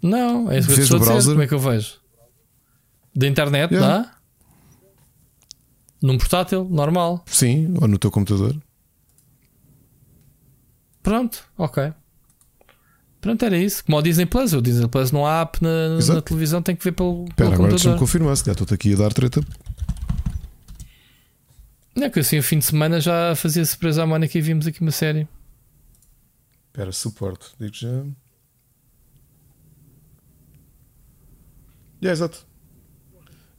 Não, 0.00 0.50
é 0.50 0.58
isso 0.58 0.68
que 0.68 0.80
eu 0.80 0.82
estou 0.82 0.98
browser? 0.98 1.18
Dizer, 1.18 1.30
como 1.32 1.42
é 1.42 1.46
que 1.46 1.54
eu 1.54 1.58
vejo? 1.58 1.92
Da 3.14 3.26
internet 3.26 3.72
yeah. 3.72 3.98
dá? 3.98 4.21
Num 6.02 6.18
portátil, 6.18 6.64
normal. 6.68 7.22
Sim, 7.26 7.74
ou 7.80 7.86
no 7.86 7.96
teu 7.98 8.10
computador. 8.10 8.56
Pronto, 11.02 11.44
ok. 11.56 11.92
Pronto, 13.20 13.44
era 13.44 13.56
isso. 13.56 13.84
Como 13.84 13.96
o 13.98 14.02
Disney 14.02 14.26
Plus. 14.26 14.52
O 14.52 14.60
Disney 14.60 14.88
Plus 14.88 15.12
não 15.12 15.24
há 15.24 15.42
app 15.42 15.62
na, 15.62 15.96
na 16.14 16.20
televisão, 16.20 16.60
tem 16.60 16.74
que 16.74 16.82
ver 16.82 16.92
pelo, 16.92 17.24
Pera, 17.26 17.34
pelo 17.36 17.48
agora 17.52 17.56
computador. 17.58 17.78
deixa-me 17.78 17.98
confirmar, 17.98 18.36
se 18.36 18.50
estou 18.50 18.66
aqui 18.74 18.94
a 18.94 18.96
dar 18.96 19.12
treta. 19.12 19.40
Não 21.94 22.06
é 22.06 22.10
que 22.10 22.18
assim, 22.18 22.38
o 22.38 22.42
fim 22.42 22.58
de 22.58 22.64
semana 22.64 23.00
já 23.00 23.34
fazia 23.36 23.64
surpresa 23.64 24.02
à 24.02 24.06
Mónica 24.06 24.36
e 24.36 24.40
vimos 24.40 24.66
aqui 24.66 24.80
uma 24.80 24.90
série. 24.90 25.28
Espera, 26.68 26.90
suporte. 26.90 27.50
Digo 27.60 27.74
já. 27.74 28.04
É, 32.02 32.08
exato. 32.10 32.44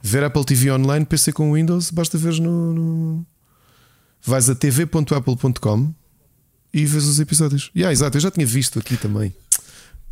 Ver 0.06 0.22
Apple 0.22 0.44
TV 0.44 0.70
online, 0.70 1.06
PC 1.06 1.32
com 1.32 1.54
Windows, 1.54 1.90
basta 1.90 2.18
ver 2.18 2.38
no. 2.38 2.74
no... 2.74 3.26
Vais 4.22 4.50
a 4.50 4.54
tv.apple.com 4.54 5.94
e 6.74 6.84
vês 6.84 7.06
os 7.06 7.20
episódios. 7.20 7.70
Yeah, 7.74 7.90
exato, 7.90 8.18
eu 8.18 8.20
já 8.20 8.30
tinha 8.30 8.46
visto 8.46 8.78
aqui 8.78 8.98
também. 8.98 9.34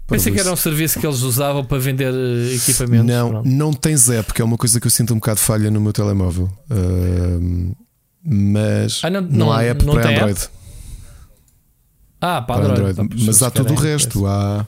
Pensei 0.07 0.33
que 0.33 0.41
era 0.41 0.51
um 0.51 0.57
serviço 0.57 0.99
que 0.99 1.07
eles 1.07 1.21
usavam 1.21 1.63
para 1.63 1.79
vender 1.79 2.13
eh, 2.13 2.55
equipamentos. 2.55 3.07
Não, 3.07 3.33
não, 3.33 3.43
não 3.45 3.73
tens 3.73 4.09
app, 4.09 4.33
que 4.33 4.41
é 4.41 4.45
uma 4.45 4.57
coisa 4.57 4.81
que 4.81 4.87
eu 4.87 4.91
sinto 4.91 5.13
um 5.13 5.19
bocado 5.19 5.41
falha 5.41 5.71
no 5.71 5.81
meu 5.81 5.93
telemóvel. 5.93 6.51
Uh, 6.71 7.77
mas 8.25 9.01
ah, 9.05 9.11
não, 9.11 9.21
não, 9.21 9.31
não, 9.31 9.53
há 9.53 9.63
app 9.63 9.85
para 9.85 10.11
Android. 10.11 10.41
App? 10.41 10.51
Ah, 12.21 12.41
para, 12.43 12.63
para 12.63 12.73
Android. 12.73 13.01
Android. 13.01 13.27
Mas 13.27 13.43
há 13.43 13.51
todo 13.51 13.73
o 13.73 13.77
resto. 13.77 14.27
Há 14.27 14.67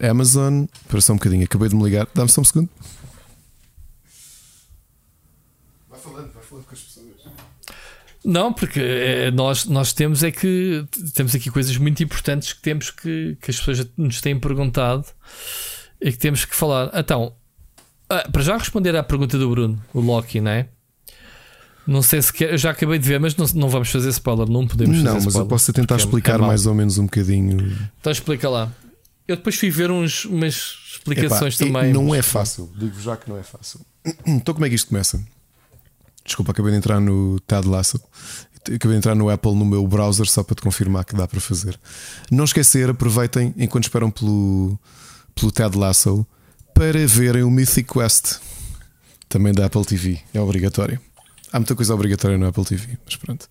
Amazon. 0.00 0.64
Espera 0.82 1.00
só 1.00 1.12
um 1.12 1.16
bocadinho, 1.16 1.44
acabei 1.44 1.68
de 1.68 1.76
me 1.76 1.84
ligar. 1.84 2.08
Dá-me 2.14 2.28
só 2.28 2.40
um 2.40 2.44
segundo. 2.44 2.68
Vai 5.88 6.00
falando, 6.00 6.32
vai 6.32 6.42
falando 6.42 6.64
com 6.64 6.74
as 6.74 6.80
pessoas. 6.80 7.06
Não, 8.26 8.52
porque 8.52 8.80
é, 8.80 9.30
nós, 9.30 9.66
nós 9.66 9.92
temos 9.92 10.24
é 10.24 10.32
que 10.32 10.84
temos 11.14 11.32
aqui 11.32 11.48
coisas 11.48 11.76
muito 11.76 12.02
importantes 12.02 12.52
que 12.52 12.60
temos 12.60 12.90
que, 12.90 13.38
que 13.40 13.50
as 13.52 13.56
pessoas 13.56 13.86
nos 13.96 14.20
têm 14.20 14.36
perguntado 14.36 15.04
e 16.00 16.10
que 16.10 16.18
temos 16.18 16.44
que 16.44 16.56
falar. 16.56 16.90
Então, 16.92 17.32
ah, 18.10 18.28
para 18.32 18.42
já 18.42 18.58
responder 18.58 18.96
à 18.96 19.02
pergunta 19.04 19.38
do 19.38 19.48
Bruno, 19.48 19.80
o 19.94 20.00
Loki, 20.00 20.40
não 20.40 20.50
é? 20.50 20.68
Não 21.86 22.02
sei 22.02 22.20
se 22.20 22.32
quer, 22.32 22.50
eu 22.50 22.58
já 22.58 22.72
acabei 22.72 22.98
de 22.98 23.06
ver, 23.06 23.20
mas 23.20 23.36
não, 23.36 23.46
não 23.54 23.68
vamos 23.68 23.90
fazer 23.90 24.08
spoiler, 24.08 24.48
não 24.48 24.66
podemos 24.66 25.00
Não, 25.04 25.20
mas 25.20 25.34
eu 25.36 25.46
posso 25.46 25.72
tentar 25.72 25.94
é 25.94 25.98
explicar 25.98 26.40
é 26.40 26.42
mais 26.42 26.66
ou 26.66 26.74
menos 26.74 26.98
um 26.98 27.04
bocadinho. 27.04 27.58
Então 28.00 28.10
explica 28.10 28.50
lá. 28.50 28.72
Eu 29.28 29.36
depois 29.36 29.54
fui 29.54 29.70
ver 29.70 29.88
uns, 29.88 30.24
umas 30.24 30.78
explicações 30.94 31.60
Epá, 31.60 31.78
também. 31.78 31.92
Não 31.92 32.06
mas... 32.06 32.18
é 32.18 32.22
fácil, 32.22 32.68
digo 32.76 33.00
já 33.00 33.16
que 33.16 33.30
não 33.30 33.38
é 33.38 33.44
fácil. 33.44 33.80
Então 34.26 34.52
como 34.52 34.66
é 34.66 34.68
que 34.68 34.74
isto 34.74 34.88
começa? 34.88 35.24
Desculpa, 36.26 36.50
acabei 36.50 36.72
de 36.72 36.78
entrar 36.78 37.00
no 37.00 37.38
Ted 37.40 37.66
Lasso. 37.68 38.00
Acabei 38.62 38.94
de 38.94 38.96
entrar 38.96 39.14
no 39.14 39.30
Apple 39.30 39.54
no 39.54 39.64
meu 39.64 39.86
browser 39.86 40.26
só 40.26 40.42
para 40.42 40.56
te 40.56 40.62
confirmar 40.62 41.04
que 41.04 41.14
dá 41.14 41.26
para 41.26 41.40
fazer. 41.40 41.78
Não 42.30 42.44
esquecer, 42.44 42.90
aproveitem 42.90 43.54
enquanto 43.56 43.84
esperam 43.84 44.10
pelo, 44.10 44.78
pelo 45.34 45.52
Ted 45.52 45.78
Lasso 45.78 46.26
para 46.74 47.06
verem 47.06 47.44
o 47.44 47.50
Mythic 47.50 47.90
Quest, 47.90 48.40
também 49.28 49.52
da 49.52 49.66
Apple 49.66 49.84
TV. 49.84 50.20
É 50.34 50.40
obrigatório. 50.40 51.00
Há 51.52 51.60
muita 51.60 51.76
coisa 51.76 51.94
obrigatória 51.94 52.36
no 52.36 52.46
Apple 52.46 52.64
TV, 52.64 52.98
mas 53.04 53.16
pronto. 53.16 53.48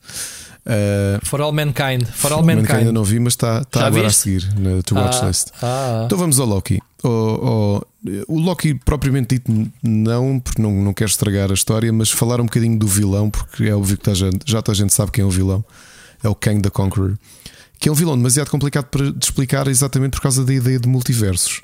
Uh, 0.66 1.24
for 1.24 1.40
All 1.42 1.52
Mankind. 1.52 2.08
For 2.08 2.34
All 2.34 2.44
Mankind. 2.44 2.80
ainda 2.80 2.92
não 2.92 3.04
vi, 3.04 3.20
mas 3.20 3.34
está 3.34 3.64
tá 3.66 3.86
agora 3.86 4.08
viste? 4.08 4.20
a 4.20 4.24
seguir 4.24 4.60
na 4.60 4.82
To 4.82 4.96
Watch 4.96 5.20
ah, 5.22 5.28
List. 5.28 5.48
Ah, 5.62 6.04
então 6.06 6.18
vamos 6.18 6.40
ao 6.40 6.48
Loki. 6.48 6.80
O, 7.04 7.08
o, 7.08 7.82
o, 8.28 8.40
Loki, 8.40 8.74
propriamente 8.74 9.36
dito, 9.36 9.52
não, 9.84 10.40
porque 10.40 10.60
não, 10.60 10.72
não 10.72 10.92
quero 10.92 11.10
estragar 11.10 11.52
a 11.52 11.54
história, 11.54 11.94
mas 11.94 12.10
falar 12.10 12.42
um 12.42 12.46
bocadinho 12.46 12.80
do 12.80 12.88
vilão, 12.88 13.30
porque 13.30 13.66
é 13.66 13.76
óbvio 13.76 13.96
que 13.96 14.04
tá 14.04 14.14
já 14.14 14.62
toda 14.62 14.72
a 14.72 14.76
gente 14.76 14.92
sabe 14.92 15.12
quem 15.12 15.22
é 15.22 15.26
o 15.26 15.30
vilão. 15.30 15.64
É 16.24 16.28
o 16.28 16.34
Kang 16.34 16.60
the 16.60 16.72
Conqueror. 16.72 17.16
Que 17.78 17.88
é 17.88 17.92
um 17.92 17.96
vilão 17.96 18.18
demasiado 18.18 18.50
complicado 18.50 18.86
para 18.86 19.12
de 19.12 19.24
explicar 19.24 19.68
exatamente 19.68 20.14
por 20.14 20.22
causa 20.22 20.44
da 20.44 20.54
ideia 20.54 20.80
de 20.80 20.88
multiversos. 20.88 21.62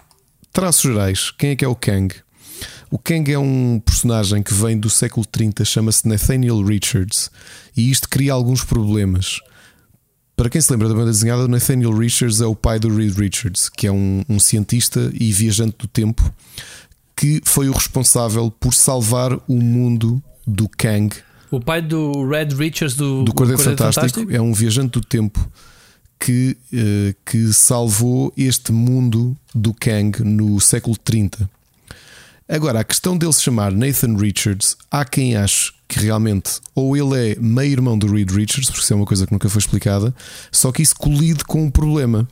Traços 0.53 0.81
gerais: 0.81 1.31
quem 1.31 1.51
é 1.51 1.55
que 1.55 1.65
é 1.65 1.67
o 1.67 1.75
Kang? 1.75 2.13
O 2.91 2.99
Kang 2.99 3.31
é 3.31 3.39
um 3.39 3.79
personagem 3.79 4.43
que 4.43 4.53
vem 4.53 4.77
do 4.77 4.89
século 4.89 5.25
30, 5.25 5.63
chama-se 5.63 6.05
Nathaniel 6.05 6.61
Richards, 6.61 7.31
e 7.75 7.89
isto 7.89 8.09
cria 8.09 8.33
alguns 8.33 8.65
problemas. 8.65 9.39
Para 10.35 10.49
quem 10.49 10.59
se 10.59 10.69
lembra 10.69 10.89
da 10.89 10.93
banda 10.93 11.09
desenhada, 11.09 11.47
Nathaniel 11.47 11.97
Richards 11.97 12.41
é 12.41 12.45
o 12.45 12.53
pai 12.53 12.79
do 12.79 12.93
Reed 12.93 13.15
Richards, 13.17 13.69
que 13.69 13.87
é 13.87 13.91
um, 13.93 14.25
um 14.27 14.41
cientista 14.41 15.09
e 15.13 15.31
viajante 15.31 15.77
do 15.79 15.87
tempo 15.87 16.21
que 17.15 17.41
foi 17.45 17.69
o 17.69 17.71
responsável 17.71 18.51
por 18.51 18.73
salvar 18.73 19.39
o 19.47 19.61
mundo 19.61 20.21
do 20.45 20.67
Kang. 20.67 21.15
O 21.49 21.61
pai 21.61 21.81
do 21.81 22.27
Red 22.27 22.55
Richards 22.55 22.97
do, 22.97 23.23
do 23.23 23.33
Quarteto 23.33 23.61
Fantástico, 23.63 24.05
Fantástico, 24.05 24.31
é 24.33 24.41
um 24.41 24.51
viajante 24.51 24.99
do 24.99 25.01
tempo 25.01 25.39
que, 26.19 26.57
uh, 26.73 27.15
que 27.25 27.53
salvou 27.53 28.33
este 28.35 28.73
mundo 28.73 29.37
do 29.55 29.73
Kang 29.73 30.21
no 30.23 30.59
século 30.59 30.97
30. 30.97 31.49
Agora, 32.51 32.81
a 32.81 32.83
questão 32.83 33.17
dele 33.17 33.31
se 33.31 33.43
chamar 33.43 33.71
Nathan 33.71 34.17
Richards, 34.17 34.75
há 34.91 35.05
quem 35.05 35.37
ache 35.37 35.71
que 35.87 35.97
realmente 35.97 36.59
ou 36.75 36.97
ele 36.97 37.31
é 37.31 37.35
meio-irmão 37.39 37.97
do 37.97 38.11
Reed 38.11 38.29
Richards, 38.29 38.69
porque 38.69 38.81
isso 38.83 38.91
é 38.91 38.95
uma 38.97 39.05
coisa 39.05 39.25
que 39.25 39.31
nunca 39.31 39.47
foi 39.47 39.59
explicada, 39.59 40.13
só 40.51 40.69
que 40.69 40.81
isso 40.81 40.93
colide 40.93 41.45
com 41.45 41.63
um 41.63 41.71
problema. 41.71 42.27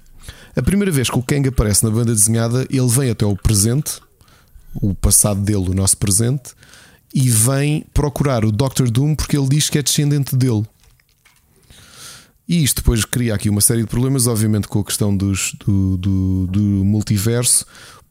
A 0.57 0.61
primeira 0.61 0.91
vez 0.91 1.09
que 1.09 1.17
o 1.17 1.23
Kang 1.23 1.48
aparece 1.48 1.85
na 1.85 1.89
banda 1.89 2.14
desenhada, 2.14 2.67
ele 2.69 2.89
vem 2.89 3.09
até 3.09 3.25
o 3.25 3.33
presente, 3.33 4.01
o 4.75 4.93
passado 4.93 5.39
dele, 5.39 5.69
o 5.69 5.73
nosso 5.73 5.95
presente, 5.95 6.51
e 7.15 7.30
vem 7.30 7.85
procurar 7.93 8.43
o 8.43 8.51
Doctor 8.51 8.91
Doom 8.91 9.15
porque 9.15 9.38
ele 9.38 9.48
diz 9.48 9.69
que 9.69 9.77
é 9.77 9.81
descendente 9.81 10.35
dele. 10.35 10.65
E 12.45 12.61
isto 12.61 12.77
depois 12.77 13.06
cria 13.06 13.35
aqui 13.35 13.49
uma 13.49 13.61
série 13.61 13.83
de 13.83 13.88
problemas, 13.88 14.27
obviamente, 14.27 14.67
com 14.67 14.80
a 14.80 14.83
questão 14.83 15.15
dos, 15.15 15.56
do, 15.65 15.95
do, 15.95 16.48
do 16.48 16.59
multiverso 16.59 17.65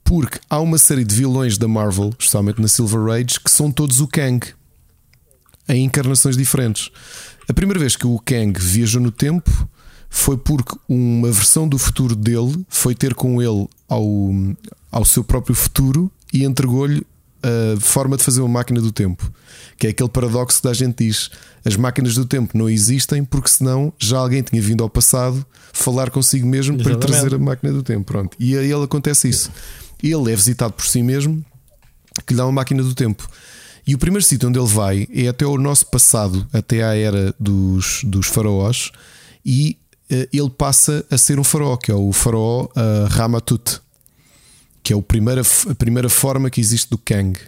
porque 0.09 0.41
há 0.49 0.59
uma 0.59 0.78
série 0.78 1.05
de 1.05 1.15
vilões 1.15 1.59
da 1.59 1.69
Marvel, 1.69 2.09
especialmente 2.19 2.62
na 2.62 2.67
Silver 2.67 3.15
Age, 3.15 3.39
que 3.39 3.51
são 3.51 3.70
todos 3.70 4.01
o 4.01 4.09
Kang 4.09 4.41
em 5.69 5.85
encarnações 5.85 6.35
diferentes. 6.35 6.91
A 7.47 7.53
primeira 7.53 7.78
vez 7.78 7.95
que 7.95 8.07
o 8.07 8.19
Kang 8.19 8.59
viajou 8.59 9.03
no 9.03 9.11
tempo 9.11 9.69
foi 10.09 10.39
porque 10.39 10.75
uma 10.89 11.31
versão 11.31 11.69
do 11.69 11.77
futuro 11.77 12.17
dele 12.17 12.65
foi 12.70 12.95
ter 12.95 13.12
com 13.12 13.43
ele 13.43 13.69
ao, 13.87 14.31
ao 14.91 15.05
seu 15.05 15.23
próprio 15.23 15.55
futuro 15.55 16.11
e 16.33 16.43
entregou-lhe 16.43 17.07
a 17.43 17.78
forma 17.78 18.17
de 18.17 18.23
fazer 18.23 18.41
uma 18.41 18.49
máquina 18.49 18.81
do 18.81 18.91
tempo. 18.91 19.31
Que 19.77 19.89
é 19.89 19.91
aquele 19.91 20.09
paradoxo 20.09 20.62
da 20.62 20.73
gente 20.73 21.05
diz: 21.05 21.28
as 21.67 21.77
máquinas 21.77 22.15
do 22.15 22.25
tempo 22.25 22.57
não 22.57 22.67
existem 22.67 23.23
porque 23.27 23.51
senão 23.51 23.93
já 23.99 24.17
alguém 24.17 24.41
tinha 24.41 24.62
vindo 24.62 24.83
ao 24.83 24.89
passado 24.89 25.45
falar 25.70 26.09
consigo 26.09 26.47
mesmo 26.47 26.77
Exatamente. 26.77 26.99
para 26.99 27.07
trazer 27.07 27.35
a 27.35 27.39
máquina 27.39 27.75
do 27.75 27.83
tempo. 27.83 28.07
Pronto. 28.07 28.35
E 28.41 28.57
a 28.57 28.62
ele 28.62 28.85
acontece 28.85 29.28
isso 29.28 29.51
ele 30.02 30.33
é 30.33 30.36
visitado 30.36 30.73
por 30.73 30.86
si 30.86 31.02
mesmo, 31.02 31.44
que 32.27 32.33
lhe 32.33 32.39
dá 32.39 32.47
uma 32.47 32.52
máquina 32.52 32.83
do 32.83 32.94
tempo. 32.94 33.28
E 33.86 33.94
o 33.94 33.99
primeiro 33.99 34.25
sítio 34.25 34.49
onde 34.49 34.59
ele 34.59 34.68
vai 34.68 35.09
é 35.15 35.28
até 35.28 35.47
o 35.47 35.57
nosso 35.57 35.86
passado, 35.86 36.47
até 36.52 36.83
à 36.83 36.94
era 36.94 37.35
dos, 37.41 38.02
dos 38.05 38.27
faraós, 38.27 38.91
e 39.44 39.78
uh, 40.12 40.28
ele 40.31 40.51
passa 40.51 41.05
a 41.10 41.17
ser 41.17 41.41
um 41.41 41.44
faraó, 41.44 41.77
que 41.77 41.91
é 41.91 41.94
o 41.94 42.12
faraó 42.12 42.65
uh, 42.65 43.07
Ramatut, 43.09 43.81
que 44.83 44.93
é 44.93 44.97
a 44.97 45.02
primeira, 45.02 45.41
a 45.70 45.75
primeira 45.75 46.09
forma 46.09 46.51
que 46.51 46.60
existe 46.60 46.91
do 46.91 46.99
Kang, 46.99 47.39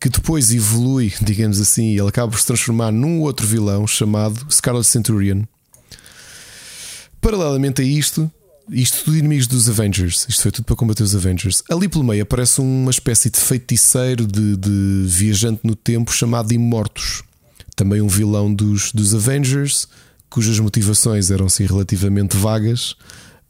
que 0.00 0.08
depois 0.08 0.52
evolui, 0.52 1.12
digamos 1.22 1.60
assim, 1.60 1.90
e 1.90 1.98
ele 1.98 2.08
acaba 2.08 2.32
por 2.32 2.40
se 2.40 2.46
transformar 2.46 2.90
num 2.90 3.20
outro 3.20 3.46
vilão 3.46 3.86
chamado 3.86 4.44
Scarlet 4.50 4.84
Centurion. 4.84 5.44
Paralelamente 7.20 7.82
a 7.82 7.84
isto, 7.84 8.28
isto 8.72 9.04
tudo 9.04 9.16
inimigos 9.16 9.46
dos 9.46 9.68
Avengers. 9.68 10.26
Isto 10.28 10.42
foi 10.42 10.50
tudo 10.50 10.64
para 10.64 10.76
combater 10.76 11.02
os 11.02 11.14
Avengers. 11.14 11.62
Ali 11.70 11.88
pelo 11.88 12.04
meio 12.04 12.22
aparece 12.22 12.60
uma 12.60 12.90
espécie 12.90 13.30
de 13.30 13.38
feiticeiro 13.38 14.26
de, 14.26 14.56
de 14.56 15.04
viajante 15.06 15.60
no 15.62 15.74
tempo 15.74 16.12
chamado 16.12 16.52
Imortos. 16.52 17.22
Também 17.76 18.00
um 18.00 18.08
vilão 18.08 18.52
dos, 18.52 18.92
dos 18.92 19.14
Avengers, 19.14 19.88
cujas 20.28 20.58
motivações 20.58 21.30
eram 21.30 21.46
assim 21.46 21.66
relativamente 21.66 22.36
vagas, 22.36 22.96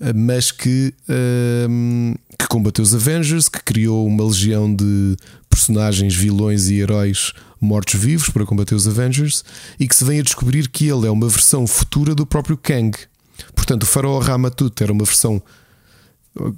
eh, 0.00 0.12
mas 0.12 0.50
que, 0.50 0.94
ehm, 1.08 2.14
que 2.38 2.46
combateu 2.48 2.82
os 2.82 2.94
Avengers, 2.94 3.48
que 3.48 3.62
criou 3.62 4.06
uma 4.06 4.24
legião 4.24 4.72
de 4.74 5.16
personagens, 5.48 6.14
vilões 6.14 6.68
e 6.68 6.76
heróis 6.76 7.32
mortos-vivos 7.60 8.28
para 8.28 8.44
combater 8.44 8.74
os 8.74 8.88
Avengers 8.88 9.44
e 9.78 9.86
que 9.86 9.94
se 9.94 10.04
vem 10.04 10.18
a 10.18 10.22
descobrir 10.22 10.68
que 10.68 10.88
ele 10.88 11.06
é 11.06 11.10
uma 11.10 11.28
versão 11.28 11.66
futura 11.66 12.14
do 12.14 12.26
próprio 12.26 12.56
Kang. 12.56 12.96
Portanto, 13.54 13.82
o 13.82 13.86
faraó 13.86 14.18
Ramatut 14.18 14.82
era 14.82 14.92
uma 14.92 15.04
versão. 15.04 15.42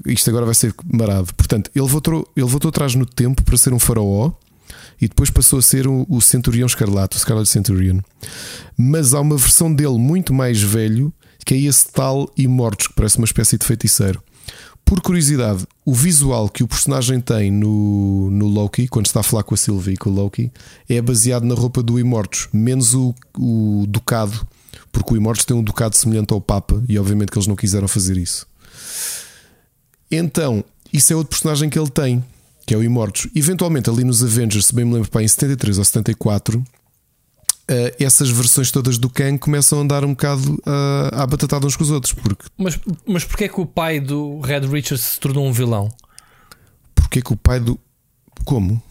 Isto 0.07 0.31
agora 0.31 0.47
vai 0.47 0.55
ser 0.55 0.75
marado. 0.85 1.35
Portanto, 1.35 1.71
ele 1.75 1.87
voltou, 1.87 2.29
ele 2.37 2.47
voltou 2.47 2.69
atrás 2.69 2.95
no 2.95 3.07
tempo 3.07 3.43
para 3.43 3.57
ser 3.57 3.73
um 3.73 3.79
faraó 3.79 4.33
e 5.01 5.09
depois 5.09 5.31
passou 5.31 5.59
a 5.59 5.63
ser 5.63 5.87
o, 5.87 6.07
o 6.09 6.21
Centurião 6.21 6.67
Escarlate, 6.67 7.17
o 7.17 7.21
Scarlet 7.21 7.49
Centurion. 7.49 8.01
Mas 8.77 9.15
há 9.15 9.21
uma 9.21 9.37
versão 9.37 9.73
dele 9.73 9.99
muito 9.99 10.33
mais 10.33 10.63
velho 10.63 11.13
que 11.45 11.55
é 11.55 11.59
esse 11.59 11.93
tal 11.93 12.31
Imortos, 12.37 12.89
que 12.89 12.95
parece 12.95 13.19
uma 13.19 13.27
espécie 13.27 13.59
de 13.59 13.67
feiticeiro. 13.67 14.23
Por 14.85 15.01
curiosidade, 15.01 15.67
o 15.85 15.95
visual 15.95 16.49
que 16.49 16.63
o 16.63 16.69
personagem 16.69 17.21
tem 17.21 17.51
no, 17.51 18.31
no 18.31 18.47
Loki, 18.47 18.87
quando 18.87 19.07
está 19.07 19.21
a 19.21 19.23
falar 19.23 19.43
com 19.43 19.55
a 19.55 19.57
Sylvie 19.57 19.95
e 19.95 19.97
com 19.97 20.11
o 20.11 20.13
Loki, 20.13 20.53
é 20.89 21.01
baseado 21.01 21.45
na 21.45 21.55
roupa 21.55 21.83
do 21.83 21.99
Imortos, 21.99 22.49
menos 22.53 22.95
o, 22.95 23.15
o 23.39 23.85
ducado, 23.89 24.47
porque 24.95 25.13
o 25.13 25.17
Imortos 25.17 25.45
tem 25.45 25.57
um 25.57 25.63
ducado 25.63 25.97
semelhante 25.97 26.33
ao 26.33 26.41
Papa 26.41 26.83
e 26.89 26.99
obviamente 26.99 27.31
que 27.31 27.37
eles 27.37 27.49
não 27.49 27.57
quiseram 27.57 27.89
fazer 27.89 28.17
isso. 28.17 28.47
Então, 30.11 30.65
isso 30.93 31.13
é 31.13 31.17
outro 31.17 31.31
personagem 31.31 31.69
que 31.69 31.77
ele 31.77 31.91
tem, 31.91 32.25
que 32.65 32.73
é 32.73 32.77
o 32.77 32.83
Imortos. 32.83 33.29
Eventualmente, 33.35 33.91
ali 33.91 34.05
nos 34.05 34.23
Avengers, 34.23 34.67
se 34.67 34.75
bem 34.75 34.85
me 34.85 34.95
lembro, 34.95 35.11
para 35.11 35.23
em 35.23 35.29
73 35.29 35.79
ou 35.79 35.85
74, 35.85 36.65
Uh, 37.65 37.89
essas 37.99 38.29
versões 38.29 38.71
todas 38.71 38.99
do 38.99 39.09
Kang 39.09 39.39
começam 39.39 39.79
a 39.79 39.83
andar 39.83 40.05
um 40.05 40.11
bocado 40.11 40.53
uh, 40.67 41.09
à 41.15 41.27
batatada 41.27 41.67
uns 41.67 41.75
com 41.75 41.83
os 41.83 41.91
outros. 41.91 42.13
Porque... 42.13 42.45
Mas, 42.59 42.79
mas 43.07 43.25
porquê 43.25 43.45
é 43.45 43.49
que 43.49 43.59
o 43.59 43.65
pai 43.65 44.01
do 44.01 44.39
Red 44.41 44.67
Richards 44.67 45.03
se 45.03 45.19
tornou 45.19 45.47
um 45.47 45.51
vilão? 45.51 45.91
Porquê 46.95 47.23
que 47.23 47.33
o 47.33 47.37
pai 47.39 47.61
do. 47.61 47.81
Como? 48.45 48.83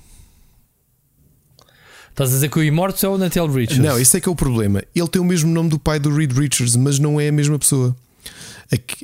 Estás 2.13 2.29
a 2.29 2.33
dizer 2.33 2.49
que 2.49 2.59
o 2.59 2.63
Immortus 2.63 3.03
é 3.03 3.07
o 3.07 3.17
Natal 3.17 3.47
Richards? 3.47 3.83
Não, 3.83 3.99
esse 3.99 4.15
é 4.15 4.21
que 4.21 4.29
é 4.29 4.31
o 4.31 4.35
problema. 4.35 4.83
Ele 4.95 5.07
tem 5.07 5.19
o 5.19 5.25
mesmo 5.25 5.51
nome 5.51 5.69
do 5.69 5.79
pai 5.79 5.97
do 5.97 6.15
Reed 6.15 6.31
Richards, 6.31 6.75
mas 6.75 6.99
não 6.99 7.19
é 7.19 7.29
a 7.29 7.31
mesma 7.31 7.57
pessoa. 7.57 7.95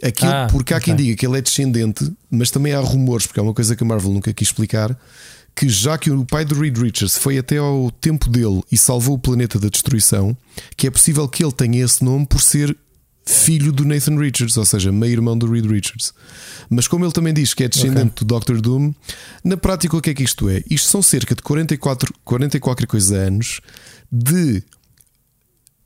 Aquilo, 0.03 0.31
ah, 0.31 0.47
porque 0.51 0.75
há 0.75 0.77
okay. 0.77 0.93
quem 0.93 1.03
diga 1.03 1.17
que 1.17 1.25
ele 1.25 1.37
é 1.37 1.41
descendente, 1.41 2.11
mas 2.29 2.51
também 2.51 2.73
há 2.73 2.79
rumores, 2.79 3.25
porque 3.25 3.39
é 3.39 3.43
uma 3.43 3.53
coisa 3.53 3.75
que 3.75 3.83
a 3.83 3.87
Marvel 3.87 4.13
nunca 4.13 4.31
quis 4.31 4.49
explicar 4.49 4.95
que 5.55 5.67
já 5.67 5.97
que 5.97 6.09
o 6.09 6.23
pai 6.23 6.45
do 6.45 6.57
Reed 6.57 6.77
Richards 6.77 7.17
foi 7.17 7.37
até 7.37 7.57
ao 7.57 7.91
tempo 7.91 8.29
dele 8.29 8.61
e 8.71 8.77
salvou 8.77 9.15
o 9.15 9.19
planeta 9.19 9.59
da 9.59 9.67
destruição, 9.67 10.37
que 10.77 10.87
é 10.87 10.91
possível 10.91 11.27
que 11.27 11.43
ele 11.43 11.51
tenha 11.51 11.83
esse 11.83 12.01
nome 12.01 12.25
por 12.25 12.41
ser 12.41 12.77
filho 13.29 13.71
do 13.71 13.85
Nathan 13.85 14.17
Richards, 14.17 14.57
ou 14.57 14.65
seja, 14.65 14.91
meio-irmão 14.91 15.37
do 15.37 15.49
Reed 15.49 15.65
Richards. 15.65 16.13
Mas 16.69 16.87
como 16.87 17.05
ele 17.05 17.11
também 17.11 17.33
diz 17.33 17.53
que 17.53 17.63
é 17.63 17.67
descendente 17.67 18.23
okay. 18.23 18.27
do 18.27 18.39
Dr. 18.39 18.59
Doom, 18.59 18.91
na 19.43 19.55
prática 19.55 19.95
o 19.95 20.01
que 20.01 20.09
é 20.09 20.13
que 20.13 20.23
isto 20.23 20.49
é? 20.49 20.63
Isto 20.69 20.89
são 20.89 21.01
cerca 21.01 21.35
de 21.35 21.41
44, 21.43 22.11
40 22.25 22.57
e 22.57 22.59
qualquer 22.59 22.87
coisa 22.87 23.15
anos 23.15 23.61
de 24.11 24.63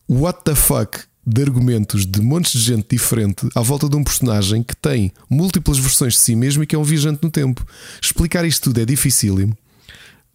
what 0.10 0.40
the 0.46 0.56
fuck 0.56 1.00
de 1.26 1.42
argumentos 1.42 2.06
de 2.06 2.22
montes 2.22 2.54
de 2.54 2.60
gente 2.60 2.88
diferente 2.90 3.48
à 3.56 3.62
volta 3.62 3.88
de 3.90 3.96
um 3.96 4.04
personagem 4.04 4.62
que 4.62 4.76
tem 4.76 5.12
múltiplas 5.30 5.78
versões 5.78 6.14
de 6.14 6.20
si 6.20 6.36
mesmo 6.36 6.64
e 6.64 6.68
que 6.68 6.76
é 6.76 6.80
um 6.80 6.84
viajante 6.84 7.20
no 7.24 7.30
tempo. 7.30 7.66
Explicar 8.02 8.46
isto 8.46 8.64
tudo 8.64 8.82
é 8.82 8.86
dificílimo. 8.86 9.58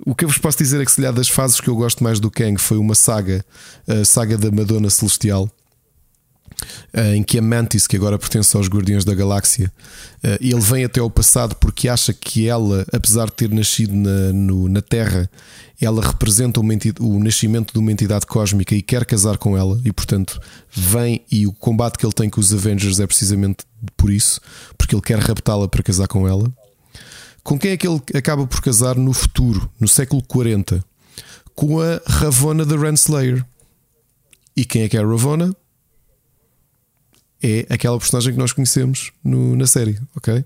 O 0.06 0.14
que 0.14 0.24
eu 0.24 0.28
vos 0.28 0.38
posso 0.38 0.58
dizer 0.58 0.80
é 0.80 0.84
que, 0.84 0.92
se 0.92 1.00
lhe 1.00 1.10
das 1.10 1.28
fases 1.28 1.60
que 1.60 1.68
eu 1.68 1.74
gosto 1.74 2.04
mais 2.04 2.20
do 2.20 2.30
Kang 2.30 2.56
foi 2.60 2.78
uma 2.78 2.94
saga, 2.94 3.44
a 3.86 4.04
saga 4.04 4.38
da 4.38 4.50
Madonna 4.50 4.88
Celestial, 4.90 5.50
em 7.14 7.22
que 7.22 7.38
a 7.38 7.42
Mantis, 7.42 7.86
que 7.86 7.96
agora 7.96 8.18
pertence 8.18 8.56
aos 8.56 8.68
Guardiões 8.68 9.04
da 9.04 9.14
Galáxia, 9.14 9.72
eh, 10.22 10.38
ele 10.40 10.60
vem 10.60 10.84
até 10.84 11.00
ao 11.00 11.10
passado 11.10 11.54
porque 11.56 11.88
acha 11.88 12.12
que 12.12 12.48
ela, 12.48 12.84
apesar 12.92 13.26
de 13.26 13.32
ter 13.32 13.50
nascido 13.50 13.94
na, 13.94 14.32
no, 14.32 14.68
na 14.68 14.82
Terra, 14.82 15.30
ela 15.80 16.04
representa 16.04 16.60
o 16.60 17.18
nascimento 17.22 17.72
de 17.72 17.78
uma 17.78 17.92
entidade 17.92 18.26
cósmica 18.26 18.74
e 18.74 18.82
quer 18.82 19.04
casar 19.04 19.38
com 19.38 19.56
ela, 19.56 19.80
e 19.84 19.92
portanto 19.92 20.40
vem 20.70 21.22
e 21.30 21.46
o 21.46 21.52
combate 21.52 21.96
que 21.96 22.04
ele 22.04 22.12
tem 22.12 22.28
com 22.28 22.40
os 22.40 22.52
Avengers 22.52 22.98
é 22.98 23.06
precisamente 23.06 23.58
por 23.96 24.10
isso, 24.10 24.40
porque 24.76 24.94
ele 24.94 25.02
quer 25.02 25.18
raptá-la 25.20 25.68
para 25.68 25.82
casar 25.82 26.08
com 26.08 26.26
ela. 26.26 26.52
Com 27.44 27.58
quem 27.58 27.70
é 27.70 27.76
que 27.76 27.86
ele 27.86 28.02
acaba 28.14 28.46
por 28.46 28.60
casar 28.60 28.96
no 28.96 29.12
futuro, 29.12 29.70
no 29.80 29.88
século 29.88 30.22
40? 30.22 30.84
Com 31.54 31.80
a 31.80 32.00
Ravona 32.06 32.64
da 32.64 32.76
Renslayer. 32.76 33.44
E 34.54 34.64
quem 34.64 34.82
é 34.82 34.88
que 34.88 34.96
é 34.96 35.00
a 35.00 35.06
Ravona? 35.06 35.54
É 37.42 37.66
aquela 37.70 37.98
personagem 37.98 38.32
que 38.32 38.38
nós 38.38 38.52
conhecemos 38.52 39.12
no, 39.22 39.54
na 39.54 39.66
série, 39.66 39.98
ok? 40.16 40.44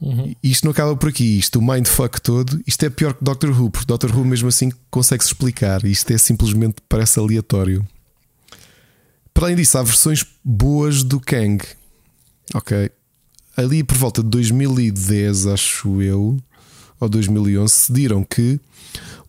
Uhum. 0.00 0.34
Isto 0.42 0.64
não 0.64 0.72
acaba 0.72 0.96
por 0.96 1.10
aqui. 1.10 1.38
Isto, 1.38 1.58
o 1.58 1.62
mindfuck 1.62 2.20
todo, 2.20 2.60
isto 2.66 2.82
é 2.84 2.90
pior 2.90 3.12
que 3.12 3.22
Doctor 3.22 3.50
Who, 3.50 3.70
porque 3.70 3.86
Doctor 3.86 4.16
Who 4.16 4.24
mesmo 4.24 4.48
assim 4.48 4.70
consegue-se 4.90 5.28
explicar. 5.28 5.84
Isto 5.84 6.12
é 6.12 6.18
simplesmente 6.18 6.76
parece 6.88 7.18
aleatório. 7.18 7.86
Para 9.34 9.46
além 9.46 9.56
disso, 9.56 9.76
há 9.76 9.82
versões 9.82 10.24
boas 10.42 11.02
do 11.02 11.20
Kang. 11.20 11.62
Ok 12.54 12.90
ali 13.60 13.84
por 13.84 13.96
volta 13.96 14.22
de 14.22 14.28
2010, 14.28 15.46
acho 15.46 16.02
eu, 16.02 16.38
ou 16.98 17.08
2011, 17.08 17.72
decidiram 17.72 18.24
que 18.24 18.58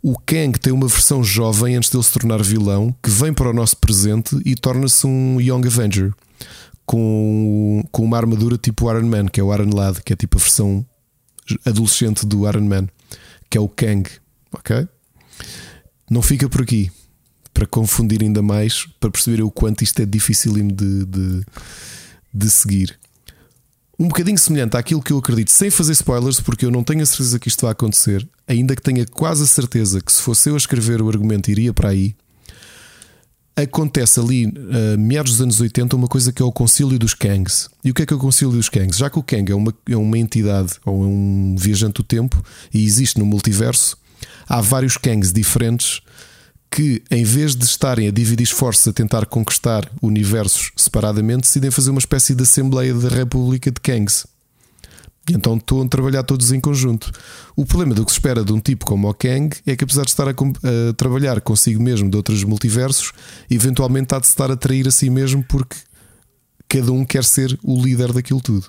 o 0.01 0.17
Kang 0.17 0.57
tem 0.59 0.73
uma 0.73 0.87
versão 0.87 1.23
jovem 1.23 1.75
antes 1.75 1.89
dele 1.89 2.03
se 2.03 2.11
tornar 2.11 2.41
vilão, 2.41 2.95
que 3.03 3.09
vem 3.09 3.33
para 3.33 3.49
o 3.49 3.53
nosso 3.53 3.77
presente 3.77 4.35
e 4.45 4.55
torna-se 4.55 5.05
um 5.05 5.39
Young 5.39 5.67
Avenger 5.67 6.11
com, 6.85 7.83
com 7.91 8.03
uma 8.03 8.17
armadura 8.17 8.57
tipo 8.57 8.89
Iron 8.89 9.07
Man, 9.07 9.27
que 9.27 9.39
é 9.39 9.43
o 9.43 9.53
Iron 9.53 9.69
Lad, 9.73 10.01
que 10.03 10.11
é 10.11 10.15
tipo 10.15 10.37
a 10.37 10.41
versão 10.41 10.85
adolescente 11.65 12.25
do 12.25 12.47
Iron 12.47 12.65
Man, 12.65 12.87
que 13.49 13.57
é 13.57 13.61
o 13.61 13.69
Kang. 13.69 14.09
Ok? 14.53 14.87
Não 16.09 16.21
fica 16.21 16.49
por 16.49 16.63
aqui 16.63 16.91
para 17.53 17.67
confundir 17.67 18.23
ainda 18.23 18.41
mais, 18.41 18.85
para 18.99 19.11
perceber 19.11 19.43
o 19.43 19.51
quanto 19.51 19.83
isto 19.83 20.01
é 20.01 20.05
dificílimo 20.05 20.71
de, 20.71 21.05
de, 21.05 21.45
de 22.33 22.49
seguir 22.49 22.99
um 24.01 24.07
bocadinho 24.07 24.37
semelhante 24.37 24.75
àquilo 24.75 24.99
que 24.99 25.13
eu 25.13 25.19
acredito, 25.19 25.51
sem 25.51 25.69
fazer 25.69 25.91
spoilers, 25.91 26.39
porque 26.39 26.65
eu 26.65 26.71
não 26.71 26.83
tenho 26.83 27.03
a 27.03 27.05
certeza 27.05 27.37
que 27.37 27.47
isto 27.47 27.61
vai 27.61 27.71
acontecer, 27.71 28.27
ainda 28.47 28.75
que 28.75 28.81
tenha 28.81 29.05
quase 29.05 29.43
a 29.43 29.45
certeza 29.45 30.01
que 30.01 30.11
se 30.11 30.23
fosse 30.23 30.49
eu 30.49 30.55
a 30.55 30.57
escrever 30.57 31.03
o 31.03 31.07
argumento 31.07 31.51
iria 31.51 31.71
para 31.71 31.89
aí. 31.89 32.15
Acontece 33.55 34.19
ali, 34.19 34.47
uh, 34.47 34.97
meados 34.97 35.33
dos 35.33 35.41
anos 35.41 35.61
80, 35.61 35.95
uma 35.95 36.07
coisa 36.07 36.33
que 36.33 36.41
é 36.41 36.45
o 36.45 36.51
Concílio 36.51 36.97
dos 36.97 37.13
Kangs. 37.13 37.69
E 37.83 37.91
o 37.91 37.93
que 37.93 38.01
é 38.01 38.05
que 38.07 38.13
é 38.13 38.15
o 38.15 38.19
Concílio 38.19 38.55
dos 38.55 38.69
Kangs? 38.69 38.97
Já 38.97 39.07
que 39.07 39.19
o 39.19 39.23
Kang 39.23 39.51
é 39.51 39.53
uma, 39.53 39.71
é 39.87 39.95
uma 39.95 40.17
entidade 40.17 40.73
ou 40.83 41.03
é 41.03 41.07
um 41.07 41.55
viajante 41.55 42.01
do 42.01 42.03
tempo 42.03 42.43
e 42.73 42.83
existe 42.83 43.19
no 43.19 43.25
multiverso, 43.25 43.95
há 44.49 44.61
vários 44.61 44.97
Kangs 44.97 45.31
diferentes 45.31 46.01
que, 46.71 47.03
em 47.11 47.25
vez 47.25 47.53
de 47.53 47.65
estarem 47.65 48.07
a 48.07 48.11
dividir 48.11 48.45
esforços 48.45 48.87
a 48.87 48.93
tentar 48.93 49.25
conquistar 49.25 49.91
universos 50.01 50.71
separadamente, 50.77 51.41
decidem 51.41 51.69
fazer 51.69 51.89
uma 51.89 51.99
espécie 51.99 52.33
de 52.33 52.43
Assembleia 52.43 52.93
da 52.93 53.09
República 53.09 53.69
de 53.69 53.81
Kangs. 53.81 54.25
E 55.29 55.33
então 55.33 55.57
estão 55.57 55.81
a 55.81 55.87
trabalhar 55.87 56.23
todos 56.23 56.51
em 56.51 56.59
conjunto. 56.59 57.11
O 57.55 57.65
problema 57.65 57.93
do 57.93 58.05
que 58.05 58.11
se 58.11 58.17
espera 58.17 58.43
de 58.43 58.53
um 58.53 58.59
tipo 58.59 58.85
como 58.85 59.09
o 59.09 59.13
Kang 59.13 59.55
é 59.67 59.75
que, 59.75 59.83
apesar 59.83 60.03
de 60.03 60.09
estar 60.09 60.27
a, 60.27 60.31
a 60.31 60.93
trabalhar 60.93 61.41
consigo 61.41 61.83
mesmo 61.83 62.09
de 62.09 62.15
outros 62.15 62.43
multiversos, 62.43 63.11
eventualmente 63.49 64.15
há 64.15 64.19
de 64.19 64.27
estar 64.27 64.49
a 64.49 64.55
trair 64.55 64.87
a 64.87 64.91
si 64.91 65.09
mesmo 65.09 65.43
porque 65.43 65.75
cada 66.69 66.91
um 66.91 67.03
quer 67.03 67.25
ser 67.25 67.59
o 67.61 67.83
líder 67.83 68.13
daquilo 68.13 68.41
tudo. 68.41 68.67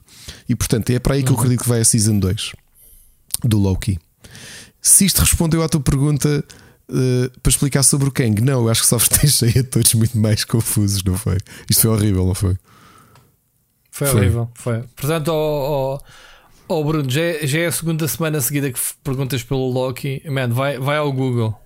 E 0.49 0.57
portanto 0.57 0.91
é 0.91 0.99
para 0.99 1.15
aí 1.15 1.23
que 1.23 1.29
eu 1.29 1.35
uhum. 1.35 1.39
acredito 1.39 1.63
que 1.63 1.69
vai 1.69 1.81
a 1.81 1.85
Season 1.85 2.19
2 2.19 2.53
do 3.45 3.59
Loki. 3.59 3.99
Se 4.81 5.05
isto 5.05 5.21
respondeu 5.21 5.63
à 5.63 5.69
tua 5.69 5.81
pergunta, 5.81 6.45
Uh, 6.93 7.31
para 7.41 7.49
explicar 7.51 7.83
sobre 7.83 8.07
o 8.09 8.13
Kang. 8.13 8.43
Não, 8.43 8.65
eu 8.65 8.69
acho 8.69 8.83
que 8.83 8.87
só 8.87 8.99
vos 8.99 9.09
deixei 9.09 9.63
a 9.63 9.65
todos 9.65 9.95
muito 9.95 10.19
mais 10.19 10.45
confusos, 10.45 11.03
não 11.03 11.17
foi? 11.17 11.39
Isto 11.71 11.83
foi 11.83 11.91
horrível, 11.91 12.27
não 12.27 12.35
foi? 12.35 12.55
Foi, 13.91 14.07
foi. 14.07 14.21
horrível, 14.21 14.51
foi. 14.55 14.83
Portanto, 14.95 15.29
oh, 15.29 15.99
oh, 16.69 16.75
oh 16.75 16.85
Bruno, 16.85 17.09
já 17.09 17.23
é, 17.23 17.47
já 17.47 17.61
é, 17.61 17.67
a 17.67 17.73
segunda 17.73 18.07
semana 18.07 18.41
seguida 18.43 18.71
que 18.71 18.79
perguntas 19.03 19.43
pelo 19.43 19.71
Loki. 19.71 20.23
Man, 20.27 20.49
vai, 20.49 20.79
vai 20.79 20.99
ao 20.99 21.11
Google, 21.11 21.59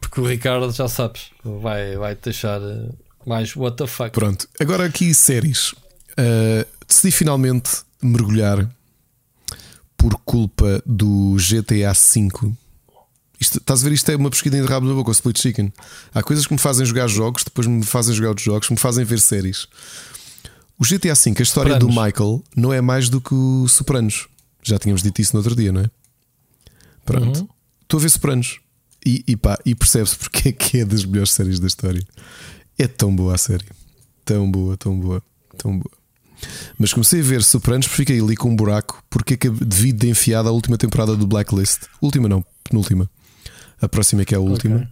porque 0.00 0.20
o 0.20 0.26
Ricardo 0.26 0.72
já 0.72 0.88
sabes, 0.88 1.30
vai, 1.44 1.96
vai 1.96 2.16
te 2.16 2.24
deixar 2.24 2.60
eh, 2.60 2.88
mais 3.24 3.54
what 3.54 3.76
the 3.76 3.86
fuck. 3.86 4.10
Pronto, 4.10 4.48
agora 4.60 4.86
aqui 4.86 5.14
séries. 5.14 5.72
Uh, 6.18 6.66
decidi 6.86 7.12
finalmente 7.12 7.70
mergulhar 8.02 8.68
por 9.96 10.16
culpa 10.24 10.82
do 10.84 11.36
GTA 11.36 11.92
V 11.92 12.52
isto, 13.40 13.58
estás 13.58 13.80
a 13.80 13.84
ver? 13.88 13.94
Isto 13.94 14.10
é 14.10 14.16
uma 14.16 14.30
pesquisa 14.30 14.60
de 14.60 14.66
rabo 14.66 14.86
na 14.86 14.94
boca, 14.94 15.10
o 15.10 15.12
Split 15.12 15.38
Chicken. 15.38 15.72
Há 16.14 16.22
coisas 16.22 16.46
que 16.46 16.52
me 16.52 16.58
fazem 16.58 16.84
jogar 16.86 17.06
jogos, 17.08 17.44
depois 17.44 17.66
me 17.66 17.84
fazem 17.84 18.14
jogar 18.14 18.30
outros 18.30 18.44
jogos, 18.44 18.68
me 18.70 18.76
fazem 18.76 19.04
ver 19.04 19.20
séries. 19.20 19.66
O 20.78 20.84
GTA 20.84 21.14
V, 21.14 21.34
a 21.38 21.42
história 21.42 21.72
Sopranos. 21.72 21.80
do 21.80 21.88
Michael 21.88 22.44
não 22.56 22.72
é 22.72 22.80
mais 22.80 23.08
do 23.08 23.20
que 23.20 23.34
o 23.34 23.66
Sopranos. 23.68 24.28
Já 24.62 24.78
tínhamos 24.78 25.02
dito 25.02 25.20
isso 25.20 25.32
no 25.34 25.40
outro 25.40 25.54
dia, 25.56 25.72
não 25.72 25.80
é? 25.82 25.90
Pronto. 27.04 27.40
Uhum. 27.40 27.48
Estou 27.82 27.98
a 27.98 28.02
ver 28.02 28.10
Sopranos 28.10 28.60
e, 29.04 29.24
e, 29.26 29.36
pá, 29.36 29.58
e 29.64 29.74
percebe-se 29.74 30.16
porque 30.16 30.50
é 30.50 30.52
que 30.52 30.78
é 30.78 30.84
das 30.84 31.04
melhores 31.04 31.32
séries 31.32 31.58
da 31.58 31.66
história. 31.66 32.02
É 32.78 32.86
tão 32.86 33.14
boa 33.14 33.34
a 33.34 33.38
série. 33.38 33.64
Tão 34.24 34.50
boa, 34.50 34.76
tão 34.76 34.98
boa, 34.98 35.22
tão 35.56 35.78
boa. 35.78 35.90
Mas 36.78 36.92
comecei 36.92 37.20
a 37.20 37.24
ver 37.24 37.42
Sopranos, 37.42 37.86
fiquei 37.86 38.20
ali 38.20 38.36
com 38.36 38.50
um 38.50 38.54
buraco 38.56 39.02
porque 39.10 39.34
acabei- 39.34 39.66
devido 39.66 39.98
de 39.98 40.08
enfiar 40.10 40.46
a 40.46 40.50
última 40.52 40.76
temporada 40.78 41.16
do 41.16 41.26
Blacklist. 41.26 41.84
Última 42.00 42.28
não, 42.28 42.44
penúltima. 42.62 43.10
A 43.80 43.88
próxima 43.88 44.22
é 44.22 44.24
que 44.24 44.34
é 44.34 44.38
a 44.38 44.40
última. 44.40 44.88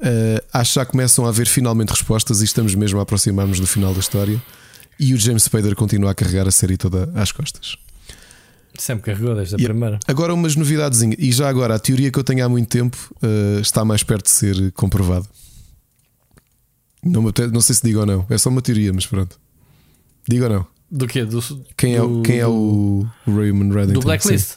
Uh, 0.00 0.42
acho 0.52 0.70
que 0.72 0.74
já 0.80 0.84
começam 0.86 1.26
a 1.26 1.28
haver 1.28 1.46
finalmente 1.46 1.90
respostas 1.90 2.40
e 2.40 2.44
estamos 2.44 2.74
mesmo 2.74 2.98
a 2.98 3.02
aproximar-nos 3.02 3.60
do 3.60 3.66
final 3.66 3.92
da 3.92 4.00
história. 4.00 4.40
E 4.98 5.14
o 5.14 5.16
James 5.16 5.44
Spader 5.44 5.74
continua 5.74 6.10
a 6.10 6.14
carregar 6.14 6.46
a 6.48 6.50
série 6.50 6.76
toda 6.76 7.10
às 7.14 7.32
costas. 7.32 7.76
Sempre 8.78 9.12
carregou 9.12 9.34
desde 9.34 9.56
a 9.56 9.58
E 9.58 9.64
primeira. 9.64 9.98
Agora, 10.06 10.32
umas 10.32 10.56
novidades. 10.56 11.02
E 11.02 11.32
já 11.32 11.48
agora, 11.48 11.74
a 11.74 11.78
teoria 11.78 12.10
que 12.10 12.18
eu 12.18 12.24
tenho 12.24 12.44
há 12.44 12.48
muito 12.48 12.68
tempo 12.68 12.96
uh, 13.22 13.60
está 13.60 13.84
mais 13.84 14.02
perto 14.02 14.24
de 14.24 14.30
ser 14.30 14.72
comprovada. 14.72 15.26
Não, 17.02 17.22
não 17.52 17.60
sei 17.60 17.74
se 17.74 17.82
digo 17.82 18.00
ou 18.00 18.06
não, 18.06 18.26
é 18.28 18.36
só 18.36 18.50
uma 18.50 18.60
teoria, 18.60 18.92
mas 18.92 19.06
pronto. 19.06 19.38
Digo 20.28 20.44
ou 20.44 20.50
não? 20.50 20.66
Do 20.90 21.06
quê? 21.06 21.24
Do, 21.24 21.40
Quem 21.76 21.94
é, 21.94 22.02
o- 22.02 22.08
do- 22.16 22.22
quem 22.22 22.38
é 22.38 22.46
o, 22.46 23.06
o 23.26 23.36
Raymond 23.36 23.72
Reddington? 23.74 24.00
Do 24.00 24.04
Blacklist? 24.04 24.56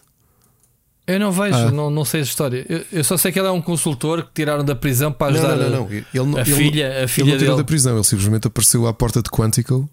Eu 1.06 1.20
não 1.20 1.32
vejo, 1.32 1.56
Ah. 1.58 1.70
não, 1.72 1.90
não 1.90 2.06
sei 2.06 2.22
a 2.22 2.24
história. 2.24 2.66
Eu, 2.70 2.86
eu 2.92 3.04
só 3.04 3.18
sei 3.18 3.32
que 3.32 3.38
ele 3.40 3.48
é 3.48 3.52
um 3.52 3.62
consultor 3.62 4.24
que 4.24 4.30
tiraram 4.36 4.64
da 4.64 4.74
prisão 4.74 5.12
para 5.12 5.34
ajudar 5.34 5.56
não, 5.58 5.70
não, 5.70 5.80
não. 5.82 5.92
Ele, 5.92 6.06
a 6.14 6.42
ele- 6.42 6.46
filha, 6.46 6.88
a 6.92 6.98
Ele 7.00 7.08
filha 7.08 7.32
não 7.32 7.38
tirou 7.38 7.56
dele. 7.56 7.58
da 7.58 7.68
prisão, 7.68 7.96
ele 7.96 8.04
simplesmente 8.06 8.48
apareceu 8.48 8.88
à 8.88 8.94
porta 8.94 9.22
de 9.22 9.30
Quantico 9.30 9.90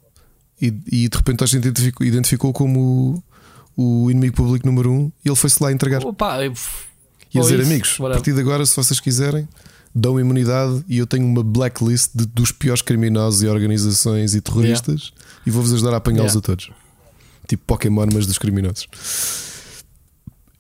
e, 0.63 0.67
e 0.87 1.09
de 1.09 1.17
repente 1.17 1.43
a 1.43 1.47
gente 1.49 1.67
identificou, 1.67 2.07
identificou 2.07 2.53
como 2.53 3.21
o, 3.77 4.05
o 4.05 4.11
inimigo 4.11 4.37
público 4.37 4.65
número 4.67 4.93
um 4.93 5.13
e 5.25 5.29
ele 5.29 5.35
foi-se 5.37 5.61
lá 5.63 5.73
entregar. 5.73 6.05
Opa, 6.05 6.45
eu- 6.45 6.53
E 7.35 7.39
a 7.39 7.43
dizer, 7.43 7.59
isso, 7.61 7.69
amigos, 7.71 7.89
a 7.99 8.03
whatever. 8.05 8.13
partir 8.23 8.33
de 8.35 8.41
agora, 8.41 8.65
se 8.65 8.77
vocês 8.77 9.01
quiserem, 9.01 9.49
dão 9.93 10.21
imunidade 10.21 10.85
e 10.89 10.99
eu 10.99 11.07
tenho 11.09 11.27
uma 11.27 11.43
blacklist 11.43 12.11
de- 12.15 12.27
dos 12.27 12.53
piores 12.53 12.83
criminosos 12.83 13.43
e 13.43 13.49
organizações 13.49 14.37
e 14.37 14.41
terroristas 14.41 15.13
e 15.45 15.51
vou-vos 15.51 15.73
ajudar 15.73 15.93
a 15.93 15.97
apanhá-los 15.97 16.35
Yeah. 16.35 16.39
a 16.39 16.43
todos. 16.43 16.71
Tipo 17.49 17.65
Pokémon, 17.67 18.07
mas 18.15 18.27
dos 18.29 18.39
criminosos. 18.39 18.87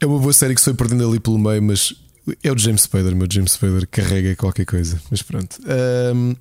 É 0.01 0.07
uma 0.07 0.19
boa 0.19 0.33
série 0.33 0.55
que 0.55 0.61
foi 0.61 0.75
perdendo 0.75 1.09
ali 1.09 1.21
pelo 1.21 1.39
meio, 1.39 1.63
mas 1.63 1.95
é 2.43 2.51
o 2.53 2.57
James 2.59 2.83
Spader, 2.83 3.15
meu 3.15 3.27
James 3.31 3.53
Spader 3.53 3.87
carrega 3.91 4.35
qualquer 4.37 4.65
coisa. 4.65 5.01
Mas 5.11 5.23
pronto. 5.23 5.59
Ahm, 5.67 6.35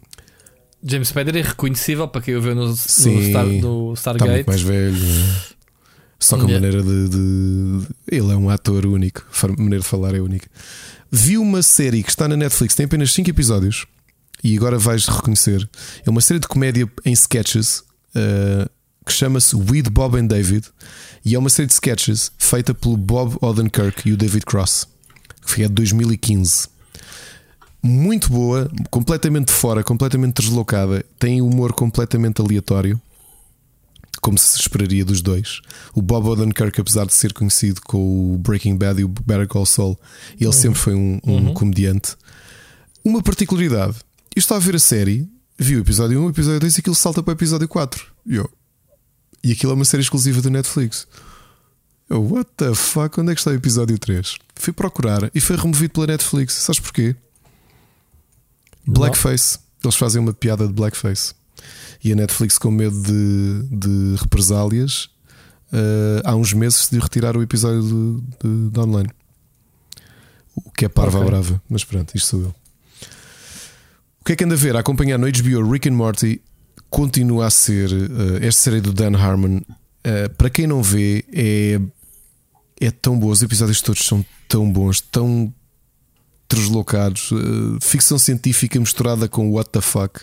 James 0.84 1.10
Spader 1.10 1.36
é 1.36 1.42
reconhecível 1.42 2.08
para 2.08 2.22
quem 2.22 2.36
o 2.36 2.42
viu 2.42 2.56
no, 2.56 2.68
no, 2.70 2.76
Sim, 2.76 3.30
Star, 3.30 3.46
no 3.46 3.94
Está 3.94 4.12
Stargate. 4.12 4.32
muito 4.32 4.48
mais 4.48 4.62
velho. 4.62 4.96
é? 4.98 5.60
Só 6.22 6.36
que 6.38 6.44
a 6.44 6.48
Yeah. 6.48 6.68
maneira 6.68 6.84
de, 6.84 7.10
de- 7.10 7.88
Ele 8.12 8.32
é 8.32 8.36
um 8.36 8.50
ator 8.50 8.86
único. 8.86 9.26
A 9.42 9.48
maneira 9.48 9.80
de 9.80 9.88
falar 9.88 10.14
é 10.16 10.20
única. 10.20 10.48
Vi 11.12 11.38
uma 11.38 11.62
série 11.62 12.04
que 12.04 12.10
está 12.10 12.28
na 12.28 12.36
Netflix, 12.38 12.76
tem 12.76 12.86
apenas 12.86 13.12
5 13.14 13.30
episódios. 13.30 13.86
E 14.44 14.56
agora 14.56 14.78
vais 14.78 15.06
reconhecer. 15.08 15.68
É 16.06 16.10
uma 16.10 16.22
série 16.22 16.40
de 16.40 16.48
comédia 16.48 16.90
em 17.06 17.12
sketches 17.14 17.80
uh, 18.16 18.70
que 19.10 19.14
chama-se 19.14 19.56
With 19.56 19.90
Bob 19.92 20.18
and 20.18 20.28
David. 20.28 20.68
E 21.26 21.34
é 21.34 21.40
uma 21.40 21.50
série 21.50 21.66
de 21.66 21.74
sketches 21.74 22.32
feita 22.38 22.74
pelo 22.74 22.96
Bob 22.96 23.38
Odenkirk 23.42 24.08
e 24.08 24.14
o 24.14 24.18
David 24.18 24.46
Cross. 24.46 24.88
Que 25.46 25.52
foi 25.52 25.64
de 25.68 25.74
2015 25.74 26.68
muito 27.82 28.30
boa, 28.30 28.70
completamente 28.90 29.54
fora, 29.54 29.82
completamente 29.86 30.42
deslocada, 30.42 31.06
tem 31.18 31.42
humor 31.42 31.72
completamente 31.72 32.42
aleatório, 32.42 33.02
como 34.22 34.38
se 34.38 34.60
esperaria 34.60 35.06
dos 35.06 35.22
dois. 35.22 35.62
O 35.96 36.02
Bob 36.02 36.28
Odenkirk, 36.28 36.82
apesar 36.82 37.06
de 37.06 37.14
ser 37.14 37.32
conhecido 37.32 37.80
com 37.82 38.34
o 38.34 38.38
Breaking 38.38 38.76
Bad 38.76 39.00
e 39.00 39.06
o 39.06 39.08
Better 39.08 39.48
Call 39.48 39.66
Saul, 39.66 39.98
ele 40.38 40.52
sempre 40.52 40.78
foi 40.78 40.94
um, 40.94 41.22
um 41.24 41.54
comediante. 41.54 42.18
Uma 43.02 43.24
particularidade: 43.24 43.96
eu 44.36 44.40
estava 44.40 44.60
a 44.60 44.64
ver 44.64 44.76
a 44.76 44.80
série, 44.80 45.26
vi 45.58 45.78
o 45.78 45.80
episódio 45.80 46.20
1, 46.20 46.26
o 46.26 46.30
episódio 46.30 46.60
2 46.60 46.76
e 46.76 46.80
aquilo 46.82 46.96
salta 46.96 47.24
para 47.24 47.32
o 47.32 47.36
episódio 47.36 47.68
4. 47.68 48.06
E 48.26 48.36
eu, 48.36 48.50
e 49.44 49.52
aquilo 49.52 49.72
é 49.72 49.76
uma 49.76 49.86
série 49.86 50.02
exclusiva 50.04 50.42
da 50.42 50.50
Netflix. 50.50 51.08
Eu, 52.10 52.24
what 52.28 52.50
the 52.58 52.74
fuck? 52.74 53.20
Onde 53.20 53.32
é 53.32 53.36
que 53.36 53.42
está 53.42 53.52
o 53.52 53.54
episódio 53.54 53.98
3? 54.00 54.36
Fui 54.56 54.74
procurar 54.74 55.30
e 55.34 55.40
foi 55.40 55.56
removido 55.56 55.94
pela 55.94 56.08
Netflix. 56.08 56.54
Sabes 56.56 56.80
porquê? 56.80 57.16
Blackface. 58.86 59.60
Eles 59.84 59.96
fazem 59.96 60.22
uma 60.22 60.34
piada 60.34 60.68
de 60.68 60.74
blackface. 60.74 61.34
E 62.04 62.12
a 62.12 62.16
Netflix, 62.16 62.58
com 62.58 62.72
medo 62.72 63.00
de, 63.02 63.64
de 63.70 64.16
represálias, 64.22 65.10
eh, 65.72 66.22
há 66.26 66.36
uns 66.36 66.54
meses 66.54 66.80
decidiu 66.80 67.02
retirar 67.02 67.38
o 67.38 67.42
episódio 67.44 67.82
de, 68.42 68.48
de- 68.50 68.70
de 68.72 68.80
online. 68.80 69.10
O 70.56 70.72
que 70.72 70.86
é 70.86 70.90
parva 70.90 71.20
Ok. 71.20 71.30
brava. 71.30 71.62
Mas 71.70 71.84
pronto, 71.84 72.16
isto 72.16 72.28
sou 72.30 72.42
eu. 72.42 72.56
O 74.22 74.26
que 74.26 74.34
é 74.34 74.36
que 74.36 74.44
anda 74.44 74.56
a 74.56 74.58
ver? 74.58 74.76
A 74.76 74.80
acompanhar 74.80 75.18
no 75.18 75.28
HBO 75.28 75.72
Rick 75.72 75.88
and 75.90 75.94
Morty 75.94 76.42
continua 76.90 77.48
a 77.48 77.50
ser 77.50 77.90
eh, 77.92 78.48
esta 78.48 78.62
série 78.62 78.82
do 78.82 78.92
Dan 78.94 79.16
Harmon. 79.18 79.62
eh, 80.04 80.28
para 80.30 80.50
quem 80.50 80.66
não 80.68 80.82
vê, 80.82 81.24
é, 81.32 81.80
é 82.80 82.92
tão 82.92 83.18
boa. 83.20 83.34
Os 83.34 83.42
episódios 83.44 83.82
todos 83.82 84.06
são 84.06 84.26
tão 84.48 84.72
bons, 84.72 85.02
tão 85.02 85.54
deslocados. 86.50 87.30
eh, 87.32 87.78
ficção 87.82 88.18
científica 88.18 88.80
misturada 88.80 89.28
com 89.28 89.52
what 89.52 89.70
the 89.72 89.82
fuck. 89.82 90.20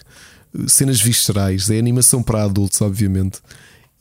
Cenas 0.66 1.00
viscerais. 1.00 1.68
É 1.70 1.78
animação 1.78 2.22
para 2.22 2.42
adultos, 2.44 2.80
obviamente. 2.80 3.40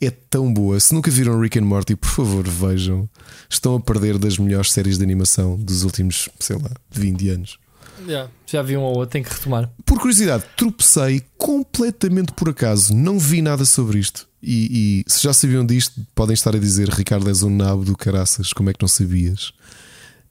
É 0.00 0.10
tão 0.10 0.52
boa. 0.52 0.78
Se 0.80 0.92
nunca 0.94 1.10
viram 1.10 1.40
Rick 1.40 1.58
and 1.58 1.64
Morty, 1.64 1.96
por 1.96 2.08
favor, 2.10 2.46
vejam. 2.48 3.08
Estão 3.48 3.76
a 3.76 3.80
perder 3.80 4.18
das 4.18 4.38
melhores 4.38 4.72
séries 4.72 4.98
de 4.98 5.04
animação 5.04 5.56
dos 5.56 5.84
últimos, 5.84 6.28
sei 6.40 6.56
lá, 6.56 6.70
20 6.90 7.28
anos. 7.30 7.58
Yeah, 8.06 8.30
já 8.46 8.62
vi 8.62 8.76
um 8.76 8.82
ou 8.82 8.96
outro, 8.96 9.12
tenho 9.12 9.24
que 9.24 9.32
retomar. 9.32 9.70
Por 9.84 9.98
curiosidade, 9.98 10.44
tropecei 10.56 11.22
completamente 11.38 12.32
por 12.32 12.48
acaso, 12.48 12.94
não 12.94 13.18
vi 13.18 13.40
nada 13.40 13.64
sobre 13.64 13.98
isto. 13.98 14.28
E, 14.42 15.04
e 15.06 15.10
se 15.10 15.22
já 15.22 15.32
sabiam 15.32 15.64
disto, 15.64 16.00
podem 16.14 16.34
estar 16.34 16.54
a 16.54 16.58
dizer: 16.58 16.88
Ricardo, 16.88 17.28
és 17.28 17.42
um 17.42 17.50
nabo 17.50 17.84
do 17.84 17.96
caraças, 17.96 18.52
como 18.52 18.70
é 18.70 18.72
que 18.72 18.82
não 18.82 18.88
sabias? 18.88 19.52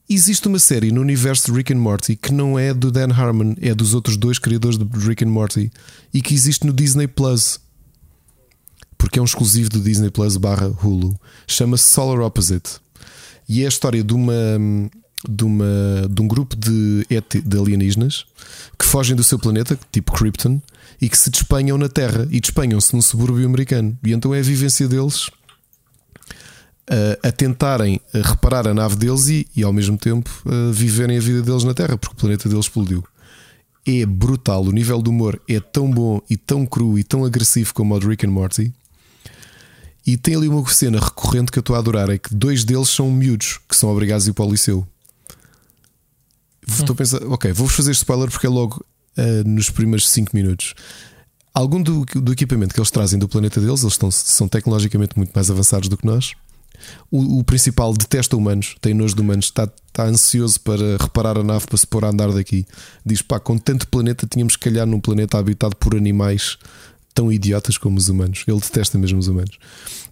Existe 0.07 0.47
uma 0.47 0.59
série 0.59 0.91
no 0.91 1.01
universo 1.01 1.51
de 1.51 1.57
Rick 1.57 1.73
and 1.73 1.79
Morty 1.79 2.15
que 2.15 2.31
não 2.31 2.59
é 2.59 2.73
do 2.73 2.91
Dan 2.91 3.11
Harmon, 3.11 3.55
é 3.59 3.73
dos 3.73 3.95
outros 3.95 4.17
dois 4.17 4.37
criadores 4.37 4.77
de 4.77 4.85
Rick 4.99 5.25
and 5.25 5.29
Morty 5.29 5.71
e 6.13 6.21
que 6.21 6.33
existe 6.33 6.65
no 6.65 6.71
Disney 6.71 7.07
Plus. 7.07 7.59
Porque 8.97 9.17
é 9.17 9.21
um 9.21 9.25
exclusivo 9.25 9.69
do 9.69 9.81
Disney 9.81 10.11
Plus 10.11 10.37
barra 10.37 10.67
Hulu. 10.67 11.19
Chama-se 11.47 11.91
Solar 11.91 12.23
Opposite. 12.23 12.79
E 13.49 13.63
é 13.63 13.65
a 13.65 13.69
história 13.69 14.03
de 14.03 14.13
uma 14.13 14.33
de, 15.29 15.43
uma, 15.43 16.07
de 16.09 16.21
um 16.21 16.27
grupo 16.27 16.55
de, 16.55 17.05
ET, 17.09 17.41
de 17.43 17.57
alienígenas 17.57 18.25
que 18.77 18.85
fogem 18.85 19.15
do 19.15 19.23
seu 19.23 19.39
planeta, 19.39 19.77
tipo 19.91 20.11
Krypton, 20.11 20.61
e 21.01 21.09
que 21.09 21.17
se 21.17 21.29
despenham 21.29 21.77
na 21.77 21.89
Terra 21.89 22.27
e 22.31 22.39
despenham-se 22.39 22.93
num 22.93 23.01
subúrbio 23.01 23.45
americano. 23.45 23.97
E 24.03 24.13
então 24.13 24.33
é 24.33 24.39
a 24.39 24.43
vivência 24.43 24.87
deles 24.87 25.29
a, 26.89 27.27
a 27.27 27.31
tentarem 27.31 27.99
eh, 28.13 28.21
reparar 28.23 28.67
a 28.67 28.73
nave 28.73 28.95
deles 28.95 29.27
e, 29.27 29.47
e 29.55 29.63
ao 29.63 29.73
mesmo 29.73 29.97
tempo 29.97 30.29
a 30.45 30.71
viverem 30.71 31.17
a 31.17 31.21
vida 31.21 31.41
deles 31.41 31.63
na 31.63 31.73
Terra, 31.73 31.97
porque 31.97 32.15
o 32.15 32.19
planeta 32.19 32.47
deles 32.47 32.65
explodiu. 32.65 33.03
É 33.85 34.05
brutal, 34.05 34.63
o 34.63 34.71
nível 34.71 35.01
de 35.01 35.09
humor 35.09 35.39
é 35.47 35.59
tão 35.59 35.89
bom 35.89 36.19
e 36.29 36.35
tão 36.35 36.65
cru 36.65 36.97
e 36.97 37.03
tão 37.03 37.23
agressivo 37.23 37.73
como 37.73 37.95
o 37.95 37.99
de 37.99 38.07
Rick 38.07 38.25
and 38.25 38.31
Morty. 38.31 38.73
E 40.07 40.17
tem 40.17 40.35
ali 40.35 40.47
uma 40.47 40.67
cena 40.69 40.99
recorrente 40.99 41.51
que 41.51 41.57
eu 41.57 41.61
estou 41.61 41.75
a 41.75 41.79
adorar: 41.79 42.09
é 42.09 42.17
que 42.17 42.33
dois 42.33 42.63
deles 42.63 42.89
são 42.89 43.11
miúdos 43.11 43.59
que 43.67 43.75
são 43.75 43.89
obrigados 43.91 44.27
a 44.27 44.29
ir 44.29 44.33
para 44.33 44.45
o 44.45 44.51
liceu. 44.51 44.87
Estou 46.67 46.93
a 46.93 46.95
pensar, 46.95 47.23
ok, 47.23 47.51
vou-vos 47.53 47.75
fazer 47.75 47.91
spoiler 47.91 48.29
porque 48.29 48.47
é 48.47 48.49
logo 48.49 48.83
ah, 49.17 49.43
nos 49.45 49.69
primeiros 49.69 50.09
5 50.09 50.35
minutos. 50.35 50.73
Algum 51.53 51.81
do, 51.81 52.03
do 52.05 52.33
equipamento 52.33 52.73
que 52.73 52.79
eles 52.79 52.91
trazem 52.91 53.17
do 53.17 53.29
planeta 53.29 53.61
deles, 53.61 53.81
eles 53.81 53.93
estão, 53.93 54.11
são 54.11 54.47
tecnologicamente 54.47 55.15
muito 55.15 55.31
mais 55.33 55.49
avançados 55.49 55.87
do 55.87 55.95
que 55.95 56.05
nós. 56.05 56.33
O, 57.09 57.39
o 57.39 57.43
principal 57.43 57.93
detesta 57.93 58.35
humanos, 58.35 58.75
tem 58.81 58.93
nojo 58.93 59.15
de 59.15 59.21
humanos, 59.21 59.45
está, 59.45 59.63
está 59.87 60.05
ansioso 60.05 60.59
para 60.59 60.97
reparar 60.99 61.37
a 61.37 61.43
nave 61.43 61.65
para 61.65 61.77
se 61.77 61.87
pôr 61.87 62.03
a 62.03 62.09
andar 62.09 62.31
daqui. 62.33 62.65
Diz 63.05 63.21
pá, 63.21 63.39
com 63.39 63.57
tanto 63.57 63.87
planeta, 63.87 64.27
tínhamos 64.27 64.57
que 64.57 64.69
calhar 64.69 64.85
num 64.85 64.99
planeta 64.99 65.37
habitado 65.37 65.77
por 65.77 65.95
animais 65.95 66.57
tão 67.13 67.31
idiotas 67.31 67.77
como 67.77 67.97
os 67.97 68.09
humanos. 68.09 68.43
Ele 68.45 68.59
detesta 68.59 68.97
mesmo 68.97 69.19
os 69.19 69.27
humanos. 69.27 69.57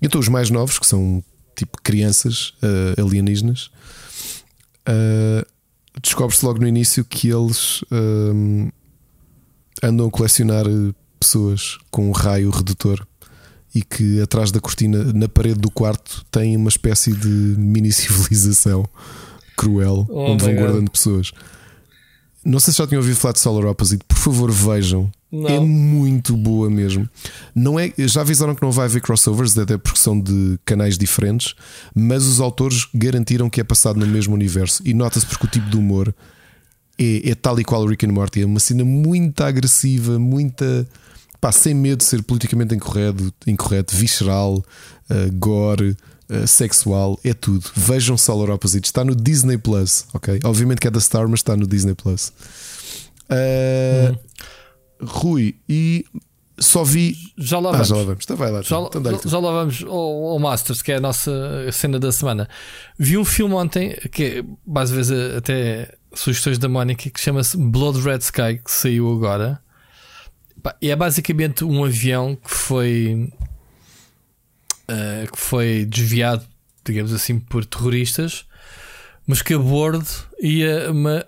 Então, 0.02 0.22
os 0.22 0.30
mais 0.30 0.50
novos, 0.50 0.80
que 0.80 0.88
são 0.88 1.22
tipo 1.56 1.78
crianças 1.84 2.54
ah, 2.62 3.02
alienígenas, 3.02 3.70
ah, 4.86 5.46
descobre-se 6.02 6.46
logo 6.46 6.60
no 6.60 6.68
início 6.68 7.04
que 7.06 7.30
eles 7.30 7.84
ahm, 7.92 8.70
andam 9.82 10.08
a 10.08 10.12
colecionar 10.12 10.66
eh, 10.66 10.94
pessoas 11.20 11.78
com 11.92 12.10
um 12.10 12.12
raio 12.12 12.50
redutor 12.50 13.06
e 13.74 13.82
que 13.82 14.22
atrás 14.22 14.52
da 14.52 14.60
cortina, 14.60 15.12
na 15.14 15.28
parede 15.28 15.60
do 15.60 15.72
quarto, 15.72 16.24
tem 16.30 16.56
uma 16.56 16.70
espécie 16.70 17.12
de 17.12 17.28
mini 17.28 17.92
civilização 17.94 18.86
cruel 19.58 20.06
Oh 20.10 20.32
onde 20.32 20.44
vão 20.44 20.54
God. 20.54 20.64
guardando 20.64 20.92
pessoas. 20.92 21.32
Não 22.46 22.60
sei 22.60 22.74
se 22.74 22.80
já 22.80 22.88
tinham 22.88 23.02
ouvido 23.02 23.16
falar 23.16 23.34
de 23.34 23.40
Solar 23.40 23.66
Opposite, 23.66 24.04
por 24.06 24.18
favor 24.18 24.52
vejam. 24.52 25.12
Não. 25.34 25.50
É 25.50 25.60
muito 25.60 26.38
boa 26.38 26.70
mesmo. 26.70 27.10
Não 27.56 27.80
é, 27.80 27.92
já 27.98 28.22
avisaram 28.22 28.54
que 28.54 28.62
não 28.62 28.72
vai 28.72 28.86
haver 28.86 29.02
crossovers, 29.02 29.58
até 29.58 29.80
porque 29.80 29.98
são 29.98 30.20
de 30.20 30.60
canais 30.64 30.96
diferentes, 30.96 31.56
mas 31.96 32.24
os 32.28 32.40
autores 32.40 32.88
garantiram 32.94 33.50
que 33.50 33.60
é 33.60 33.64
passado 33.64 34.00
no 34.00 34.06
mesmo 34.06 34.36
universo. 34.36 34.84
E 34.86 34.94
nota-se 34.94 35.26
porque 35.26 35.48
o 35.48 35.50
tipo 35.50 35.68
de 35.72 35.76
humor 35.76 36.14
é, 37.00 37.32
é 37.32 37.34
tal 37.34 37.60
e 37.60 37.64
qual 37.64 37.82
o 37.82 37.88
Rick 37.88 38.06
and 38.06 38.12
Morty. 38.12 38.44
É 38.44 38.46
uma 38.46 38.60
cena 38.60 38.86
muito 38.86 39.42
agressiva, 39.42 40.20
muita. 40.20 40.88
Pá, 41.42 41.52
sem 41.52 41.74
medo 41.74 41.98
de 41.98 42.04
ser 42.04 42.22
politicamente 42.22 42.76
incorreto, 42.76 43.34
incorreto 43.48 43.96
visceral, 43.96 44.64
uh, 45.10 45.32
gore. 45.34 45.98
Uh, 46.30 46.48
sexual, 46.48 47.20
é 47.22 47.34
tudo. 47.34 47.70
Vejam 47.76 48.18
Solar 48.18 48.50
Opposites, 48.50 48.88
está 48.88 49.04
no 49.04 49.14
Disney 49.14 49.58
Plus, 49.58 50.06
ok? 50.14 50.40
Obviamente 50.46 50.80
que 50.80 50.88
é 50.88 50.90
da 50.90 51.00
Star, 51.00 51.28
mas 51.28 51.42
está 51.42 51.58
no 51.58 51.68
Disney 51.68 51.94
Plus. 51.94 52.32
Uh, 53.30 54.18
Rui, 55.06 55.56
e 55.68 56.06
só 56.60 56.84
vi. 56.84 57.16
Já 57.38 57.60
lá 57.60 57.70
Ah, 57.70 57.74
vamos. 57.74 57.88
já 57.88 57.96
lá 57.96 58.04
vamos. 58.04 58.24
Então 58.24 58.38
vai 58.38 58.52
lá. 58.52 58.62
Já, 58.62 58.78
então 58.80 59.22
já 59.26 59.40
lá 59.40 59.52
vamos 59.52 59.84
ao, 59.84 60.28
ao 60.30 60.40
Masters, 60.40 60.82
que 60.82 60.92
é 60.92 60.96
a 60.98 61.02
nossa 61.02 61.32
cena 61.72 62.00
da 62.00 62.12
semana. 62.12 62.48
Vi 62.98 63.18
um 63.18 63.26
filme 63.26 63.54
ontem, 63.56 63.96
que 64.12 64.24
é, 64.24 64.44
mais 64.66 64.92
vezes 64.92 65.36
até 65.36 65.94
sugestões 66.14 66.58
da 66.58 66.70
Mónica, 66.70 67.10
que 67.10 67.20
chama-se 67.20 67.58
Blood 67.58 68.00
Red 68.02 68.20
Sky, 68.20 68.60
que 68.64 68.72
saiu 68.72 69.12
agora. 69.12 69.60
E 70.82 70.90
é 70.92 70.96
basicamente 70.96 71.66
um 71.66 71.84
avião 71.84 72.36
que 72.36 72.50
foi 72.50 73.30
eh, 74.88 75.28
que 75.32 75.38
foi 75.40 75.86
desviado, 75.86 76.46
digamos 76.86 77.12
assim, 77.14 77.40
por 77.40 77.66
terroristas, 77.66 78.46
mas 79.26 79.42
que 79.42 79.54
a 79.54 79.58
bordo 79.60 80.06
ia 80.40 80.92
uma 80.92 81.26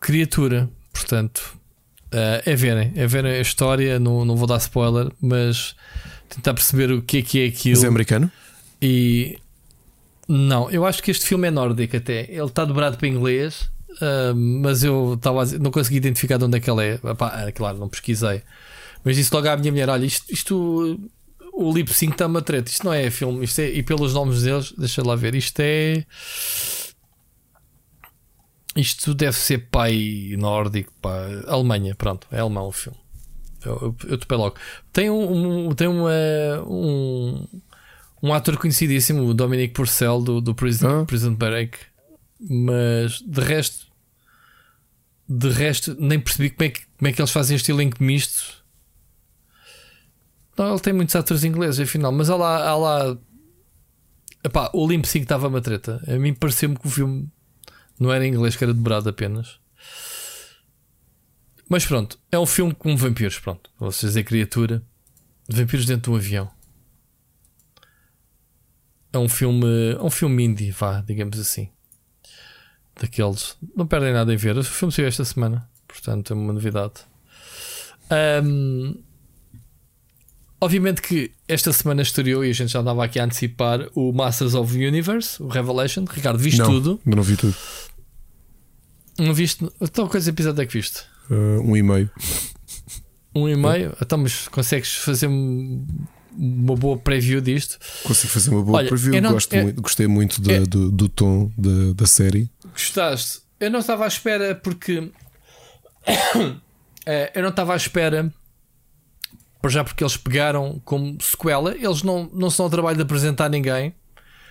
criatura. 0.00 0.68
Portanto, 0.92 1.56
eh, 2.14 2.42
é 2.46 2.54
verem, 2.54 2.92
é 2.94 3.06
verem 3.06 3.32
a 3.32 3.40
história. 3.40 3.98
Não, 3.98 4.24
não 4.24 4.36
vou 4.36 4.46
dar 4.46 4.58
spoiler, 4.58 5.10
mas 5.20 5.74
tentar 6.28 6.54
perceber 6.54 6.92
o 6.92 7.02
que 7.02 7.18
é 7.18 7.22
que 7.22 7.42
é 7.42 7.46
aquilo. 7.48 7.76
Mas 7.76 7.84
é 7.84 7.88
americano? 7.88 8.30
E 8.80 9.38
não, 10.28 10.70
eu 10.70 10.86
acho 10.86 11.02
que 11.02 11.10
este 11.10 11.26
filme 11.26 11.48
é 11.48 11.50
nórdico 11.50 11.96
até. 11.96 12.30
Ele 12.30 12.44
está 12.44 12.64
dobrado 12.64 12.96
para 12.96 13.08
inglês, 13.08 13.68
ah, 14.00 14.32
mas 14.34 14.84
eu 14.84 15.14
estava 15.14 15.44
não 15.58 15.70
consegui 15.70 15.96
identificar 15.96 16.38
de 16.38 16.44
onde 16.44 16.58
é 16.58 16.60
que 16.60 16.70
ele 16.70 16.84
é. 16.84 16.94
Epá, 17.10 17.50
claro, 17.52 17.78
não 17.78 17.88
pesquisei. 17.88 18.42
Mas 19.04 19.16
disse 19.16 19.34
logo 19.34 19.48
à 19.48 19.56
minha 19.56 19.72
mulher: 19.72 19.88
olha, 19.88 20.06
isto, 20.06 20.32
isto 20.32 21.10
o 21.52 21.72
lip 21.72 21.92
sync 21.92 22.12
está 22.12 22.26
uma 22.26 22.42
treta. 22.42 22.70
Isto 22.70 22.84
não 22.86 22.92
é 22.92 23.10
filme, 23.10 23.44
isto 23.44 23.60
é, 23.60 23.68
e 23.70 23.82
pelos 23.82 24.14
nomes 24.14 24.42
deles, 24.42 24.72
deixa 24.76 25.02
lá 25.02 25.16
ver, 25.16 25.34
isto 25.34 25.58
é. 25.60 26.04
Isto 28.76 29.14
deve 29.14 29.36
ser 29.36 29.68
pai 29.70 30.34
nórdico, 30.36 30.92
pá. 31.00 31.16
Alemanha, 31.46 31.94
pronto, 31.94 32.26
é 32.30 32.40
alemão 32.40 32.66
o 32.68 32.72
filme. 32.72 32.98
Eu, 33.64 33.72
eu, 34.04 34.10
eu 34.10 34.18
topei 34.18 34.36
logo. 34.36 34.56
Tem 34.92 35.08
um, 35.10 35.68
um- 35.68 35.74
tem 35.74 35.86
uma, 35.86 36.10
um, 36.66 37.46
um 38.22 38.34
ator 38.34 38.56
conhecidíssimo, 38.58 39.22
o 39.24 39.32
Dominic 39.34 39.72
Purcell 39.74 40.20
do, 40.20 40.40
do 40.40 40.54
Prison, 40.54 41.02
Ah. 41.02 41.04
Prison 41.06 41.34
Break, 41.34 41.78
mas 42.40 43.20
de 43.20 43.40
resto, 43.40 43.86
de 45.28 45.48
resto, 45.50 45.96
nem 45.98 46.18
percebi 46.20 46.50
como 46.50 46.64
é 46.66 46.68
que, 46.70 46.80
como 46.98 47.08
é 47.08 47.12
que 47.12 47.20
eles 47.20 47.30
fazem 47.30 47.56
este 47.56 47.70
elenco 47.70 48.02
misto. 48.02 48.64
Não, 50.58 50.70
ele 50.70 50.80
tem 50.80 50.92
muitos 50.92 51.16
atores 51.16 51.42
ingleses, 51.44 51.80
afinal, 51.80 52.12
mas 52.12 52.28
há 52.30 52.36
lá, 52.36 52.68
há 52.68 52.76
lá 52.76 53.18
epá, 54.44 54.70
o 54.74 54.86
Limp 54.86 55.04
Sync 55.04 55.24
estava 55.24 55.48
uma 55.48 55.60
treta. 55.60 56.02
A 56.06 56.18
mim 56.18 56.34
pareceu-me 56.34 56.76
que 56.76 56.86
o 56.86 56.90
filme 56.90 57.28
não 57.98 58.12
era 58.12 58.26
em 58.26 58.30
inglês, 58.30 58.56
que 58.56 58.64
era 58.64 58.74
dobrado 58.74 59.08
apenas. 59.08 59.58
Mas 61.68 61.86
pronto, 61.86 62.18
é 62.30 62.38
um 62.38 62.46
filme 62.46 62.74
com 62.74 62.96
vampiros. 62.96 63.38
Pronto, 63.38 63.70
vocês 63.78 64.10
dizer 64.10 64.24
criatura, 64.24 64.82
vampiros 65.48 65.86
dentro 65.86 66.10
de 66.10 66.10
um 66.10 66.16
avião. 66.16 66.50
É 69.12 69.18
um 69.18 69.28
filme, 69.28 69.92
é 69.98 70.02
um 70.02 70.10
filme 70.10 70.44
indie, 70.44 70.70
vá, 70.70 71.00
digamos 71.00 71.38
assim. 71.38 71.70
Daqueles, 73.00 73.56
não 73.76 73.86
perdem 73.86 74.12
nada 74.12 74.32
em 74.32 74.36
ver. 74.36 74.56
O 74.56 74.64
filme 74.64 74.92
saiu 74.92 75.08
esta 75.08 75.24
semana, 75.24 75.68
portanto 75.86 76.32
é 76.32 76.36
uma 76.36 76.52
novidade. 76.52 76.94
Ahm, 78.10 78.94
obviamente 80.60 81.00
que 81.00 81.30
esta 81.48 81.72
semana 81.72 82.02
estreou 82.02 82.44
e 82.44 82.50
a 82.50 82.52
gente 82.52 82.72
já 82.72 82.80
andava 82.80 83.04
aqui 83.04 83.18
a 83.18 83.24
antecipar 83.24 83.88
o 83.94 84.12
Masters 84.12 84.54
of 84.54 84.76
the 84.76 84.86
Universe, 84.86 85.42
o 85.42 85.48
Revelation. 85.48 86.04
Ricardo, 86.08 86.38
viste 86.38 86.58
não, 86.58 86.66
tudo? 86.66 87.00
não 87.04 87.22
vi 87.22 87.36
tudo. 87.36 87.54
Não 89.18 89.32
viste? 89.34 89.64
Então, 89.80 90.08
quantos 90.08 90.26
episódios 90.28 90.60
é 90.60 90.66
que 90.66 90.72
viste? 90.72 91.02
Uh, 91.30 91.60
um 91.62 91.76
e 91.76 91.82
meio. 91.82 92.10
Um 93.34 93.48
e 93.48 93.56
meio? 93.56 93.96
Então, 94.00 94.18
mas 94.18 94.48
consegues 94.48 94.94
fazer 94.96 95.26
um- 95.28 95.86
uma 96.36 96.74
boa 96.76 96.96
preview 96.98 97.40
disto? 97.40 97.78
Consigo 98.02 98.32
fazer 98.32 98.50
uma 98.50 98.62
boa 98.62 98.78
Olha, 98.78 98.88
preview. 98.88 99.20
não- 99.22 99.32
Gosto 99.32 99.52
é- 99.54 99.62
muito- 99.62 99.82
gostei 99.82 100.06
muito 100.06 100.40
da- 100.40 100.52
é- 100.54 100.60
do, 100.60 100.90
do 100.90 101.08
tom 101.08 101.50
da, 101.56 101.92
da 101.94 102.06
série. 102.06 102.50
Gostaste? 102.72 103.40
Eu 103.60 103.70
não 103.70 103.78
estava 103.80 104.04
à 104.04 104.08
espera 104.08 104.54
porque. 104.54 105.10
Eh, 107.06 107.32
eu 107.34 107.42
não 107.42 107.50
estava 107.50 107.74
à 107.74 107.76
espera. 107.76 108.32
Já 109.68 109.84
porque 109.84 110.02
eles 110.02 110.16
pegaram 110.16 110.80
como 110.84 111.16
sequela, 111.22 111.74
eles 111.74 112.02
não, 112.02 112.30
não 112.32 112.48
são 112.50 112.64
ao 112.64 112.70
trabalho 112.70 112.96
de 112.96 113.02
apresentar 113.02 113.48
ninguém. 113.50 113.94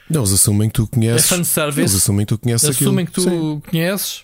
Não, 0.09 0.22
eles 0.22 0.33
assumem 0.33 0.69
que 0.69 0.74
tu 0.75 0.83
É 0.83 0.88
conheces. 0.95 1.27
fanservice. 1.30 1.80
Eles 1.82 1.95
assumem 1.95 2.25
que 2.25 2.33
tu 2.35 2.40
conheces 2.40 2.69
assumem 2.69 3.06
que 3.06 3.11
tu 3.11 3.22
aquilo. 3.22 3.56
Sim. 3.56 3.61
conheces 3.72 4.24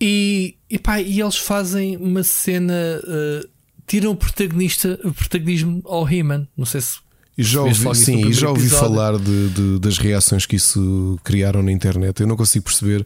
e, 0.00 0.56
e, 0.68 0.78
pá, 0.78 1.00
e 1.00 1.20
eles 1.20 1.36
fazem 1.36 1.96
uma 1.96 2.22
cena 2.22 3.00
uh, 3.04 3.48
tiram 3.86 4.10
o 4.12 4.16
protagonista 4.16 4.98
o 5.04 5.12
protagonismo 5.12 5.82
ao 5.86 6.08
He-Man 6.08 6.48
não 6.56 6.66
sei 6.66 6.80
se 6.80 6.98
E 7.36 7.42
já 7.42 7.62
ouvi, 7.62 7.94
sim, 7.96 8.26
e 8.28 8.32
já 8.32 8.48
ouvi 8.48 8.62
episódio? 8.66 8.88
falar 8.88 9.18
de, 9.18 9.48
de- 9.50 9.78
das 9.80 9.98
reações 9.98 10.46
que 10.46 10.56
isso 10.56 11.18
criaram 11.24 11.62
na 11.62 11.72
internet. 11.72 12.20
Eu 12.20 12.26
não 12.28 12.36
consigo 12.36 12.64
perceber. 12.64 13.00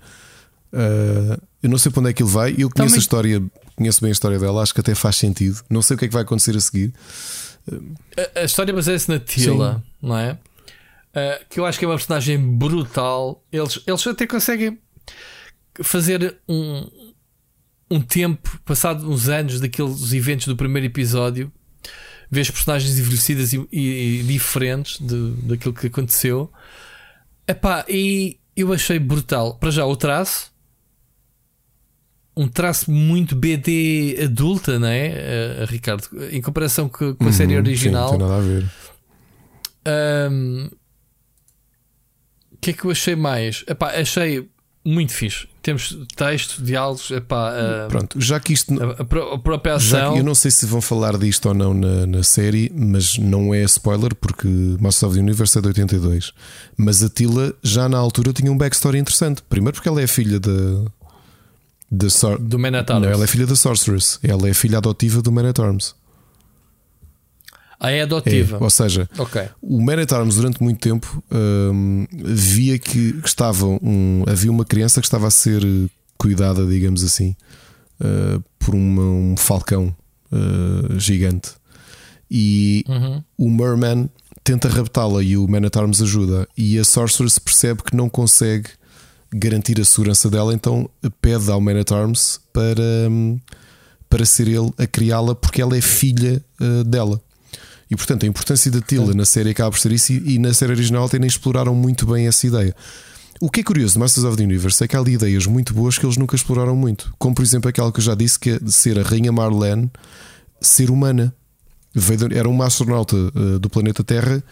uh, 0.73 1.41
eu 1.63 1.69
não 1.71 1.79
sei 1.79 1.91
para 1.91 2.01
onde 2.01 2.11
é 2.11 2.13
que 2.13 2.23
ele 2.23 2.31
vai. 2.31 2.51
Eu 2.51 2.69
conheço 2.71 2.75
Também- 2.75 2.95
a 2.95 2.99
história, 2.99 3.43
conheço 3.75 4.01
bem 4.03 4.11
a 4.11 4.13
história 4.13 4.39
dela, 4.39 4.63
acho 4.63 4.75
que 4.75 4.81
até 4.81 4.95
faz 4.95 5.17
sentido. 5.17 5.61
Não 5.71 5.81
sei 5.83 5.95
o 5.97 5.99
que 5.99 6.05
é 6.05 6.09
que 6.09 6.15
vai 6.15 6.23
acontecer 6.23 6.55
a 6.57 6.61
seguir. 6.61 6.93
a, 8.37 8.41
a 8.41 8.45
história 8.45 8.73
baseia-se 8.75 9.09
na 9.09 9.19
Tila 9.19 9.83
não 10.01 10.17
é 10.17 10.39
Uh, 11.09 11.43
que 11.49 11.59
eu 11.59 11.65
acho 11.65 11.79
que 11.79 11.87
é 11.87 11.89
uma 11.89 11.97
personagem 11.97 12.39
brutal 12.39 13.43
eles, 13.51 13.81
eles 13.87 14.07
até 14.07 14.27
conseguem 14.27 14.79
fazer 15.83 16.37
um 16.49 16.89
um 17.91 18.01
tempo 18.03 18.61
passado 18.67 19.11
uns 19.11 19.29
anos 19.31 19.61
daqueles 19.61 20.13
eventos 20.13 20.47
do 20.47 20.55
primeiro 20.55 20.87
episódio 20.87 21.51
ver 22.31 22.43
as 22.43 22.51
personagens 22.51 22.99
envelhecidas 22.99 23.55
e, 23.55 23.67
e- 23.73 24.21
e 24.21 24.23
diferentes 24.25 24.99
de, 25.01 25.31
daquilo 25.45 25.73
que 25.73 25.87
aconteceu. 25.87 26.53
Epá, 27.47 27.87
e 27.89 28.39
eu 28.55 28.71
achei 28.75 28.99
brutal. 28.99 29.55
Para 29.59 29.71
já, 29.71 29.87
o 29.87 29.97
traço. 29.97 30.53
Um 32.37 32.47
traço 32.47 32.91
muito 32.91 33.35
BD 33.35 34.19
adulta, 34.23 34.79
não 34.79 34.87
é, 34.89 35.07
eh, 35.07 35.65
Ricardo? 35.67 36.07
Em 36.31 36.43
comparação 36.43 36.87
com, 36.91 37.15
com 37.15 37.27
a 37.29 37.33
série 37.33 37.55
Uhum, 37.55 37.61
original. 37.61 38.11
Sim, 38.13 38.19
não 38.19 38.27
tem 38.27 38.29
nada 38.29 38.43
a 38.43 38.47
ver. 38.47 38.65
O 42.53 42.57
que 42.61 42.71
é 42.71 42.73
que 42.73 42.85
eu 42.85 42.91
achei 42.91 43.15
mais? 43.17 43.65
Epá, 43.67 43.91
achei 43.99 44.49
muito 44.85 45.13
fixe. 45.13 45.47
Temos 45.63 45.99
texto, 46.17 46.63
diálogos, 46.63 47.11
epá, 47.11 47.51
ah, 47.51 47.87
Pronto, 47.89 48.19
já 48.21 48.41
que 48.41 48.55
isto. 48.55 48.73
a, 48.83 49.03
a 49.03 49.05
pró- 49.05 49.35
a 49.35 49.39
própria 49.39 49.75
ação. 49.75 50.17
eu 50.17 50.25
não 50.25 50.35
sei 50.35 50.51
se 50.51 50.65
vão 50.65 50.81
falar 50.81 51.19
disto 51.19 51.47
ou 51.47 51.55
não 51.55 51.75
na, 51.75 52.07
na 52.07 52.23
série, 52.23 52.73
mas 52.75 53.19
não 53.19 53.53
é 53.53 53.63
spoiler 53.65 54.15
porque 54.15 54.49
Masters 54.81 55.03
of 55.03 55.15
the 55.17 55.21
Universe 55.23 55.59
é 55.59 55.61
de 55.61 55.69
82. 55.69 56.33
Mas 56.77 57.03
a 57.03 57.09
Tila 57.11 57.53
já 57.63 57.87
na 57.89 57.99
altura 57.99 58.33
tinha 58.33 58.51
um 58.51 58.57
backstory 58.57 58.99
interessante. 58.99 59.43
Primeiro 59.43 59.75
porque 59.75 59.89
ela 59.89 60.01
é 60.01 60.07
filha 60.07 60.41
da. 60.41 60.85
da 61.91 62.09
Sor- 62.09 62.39
Do 62.41 62.59
Man 62.59 62.79
at 62.79 62.89
Não, 62.89 62.97
Arms. 62.97 63.11
ela 63.11 63.25
é 63.25 63.27
filha 63.27 63.47
da 63.47 63.57
Sorceress. 63.57 64.19
Ela 64.23 64.49
é 64.49 64.55
filha 64.55 64.79
adotiva 64.79 65.21
do 65.21 65.31
Man 65.31 65.51
at 65.51 65.59
Arms. 65.59 65.95
Ah, 67.81 67.91
é 67.93 67.99
É, 67.99 68.03
adotiva. 68.03 68.59
ou 68.61 68.69
seja, 68.71 69.09
Ok. 69.19 69.41
o 69.63 69.81
Man 69.81 70.03
at 70.03 70.13
Arms 70.13 70.35
durante 70.37 70.61
muito 70.63 70.81
tempo 70.81 71.23
hum, 71.31 72.07
via 72.13 72.79
que 72.79 73.15
estava 73.25 73.67
um, 73.67 74.25
havia 74.27 74.51
uma 74.51 74.65
criança 74.65 75.01
que 75.01 75.07
estava 75.07 75.29
a 75.29 75.31
ser 75.31 75.63
cuidada, 76.19 76.67
digamos 76.67 77.05
assim, 77.05 77.37
eh, 78.01 78.41
por 78.59 78.75
uma- 78.75 79.03
um 79.03 79.37
falcão 79.37 79.95
eh, 80.33 80.99
gigante. 80.99 81.51
E 82.31 82.85
Uhum. 82.89 83.23
o 83.39 83.51
Merman 83.51 84.11
tenta 84.45 84.69
raptá-la 84.69 85.23
e 85.23 85.37
o 85.37 85.47
Man 85.49 85.67
at 85.67 85.77
Arms 85.77 86.03
ajuda. 86.03 86.47
E 86.57 86.79
a 86.79 86.85
Sorceress 86.85 87.39
percebe 87.39 87.83
que 87.83 87.97
não 87.97 88.09
consegue 88.09 88.69
garantir 89.33 89.81
a 89.81 89.85
segurança 89.85 90.29
dela, 90.29 90.53
então 90.53 90.91
pede 91.23 91.51
ao 91.51 91.61
Man 91.61 91.79
at 91.81 91.93
Arms 91.93 92.41
para, 92.53 92.83
hum, 93.11 93.39
para 94.11 94.25
ser 94.27 94.49
ele 94.49 94.73
a 94.79 94.87
criá-la 94.87 95.35
porque 95.35 95.63
ela 95.63 95.77
é 95.77 95.81
filha 95.81 96.43
eh, 96.61 96.85
dela. 96.85 97.21
E 97.91 97.97
portanto 97.97 98.25
a 98.25 98.27
importância 98.27 98.71
da 98.71 98.81
Tila 98.81 99.15
na 99.15 99.25
série 99.25 99.51
acaba 99.51 99.71
por 99.71 99.79
ser 99.79 99.93
isso, 99.93 100.13
e, 100.13 100.35
e 100.35 100.39
na 100.39 100.53
série 100.53 100.73
original 100.73 101.07
até 101.07 101.19
nem 101.19 101.29
exploraram 101.29 101.75
muito 101.75 102.07
bem 102.07 102.27
essa 102.27 102.47
ideia. 102.47 102.75
o 103.41 103.51
que 103.51 103.61
é 103.61 103.63
curioso 103.63 103.95
de 103.95 104.01
Masters 104.01 104.27
of 104.27 104.37
the 104.37 104.43
Universe 104.43 104.83
é 104.83 104.89
que 104.89 104.97
há 104.97 105.01
ali 105.01 105.13
ideias 105.13 105.47
muito 105.47 105.73
boas 105.73 105.97
que 105.97 106.05
eles 106.05 106.17
nunca 106.17 106.37
exploraram 106.37 106.77
muito. 106.77 107.13
Como 107.19 107.35
por 107.35 107.43
exemplo 107.43 107.69
aquela 107.69 107.91
que 107.91 107.99
eu 107.99 108.05
já 108.05 108.15
disse 108.15 108.39
que 108.39 108.51
é 108.51 108.59
de 108.59 108.73
ser 108.73 108.99
a 108.99 109.03
Rainha 109.03 109.33
Marlene 109.33 109.91
ser 110.61 110.91
humana. 110.91 111.35
Era 112.33 112.49
uma 112.49 112.67
astronauta 112.67 113.17
uh, 113.17 113.59
do 113.59 113.69
planeta 113.69 114.05
Terra 114.05 114.43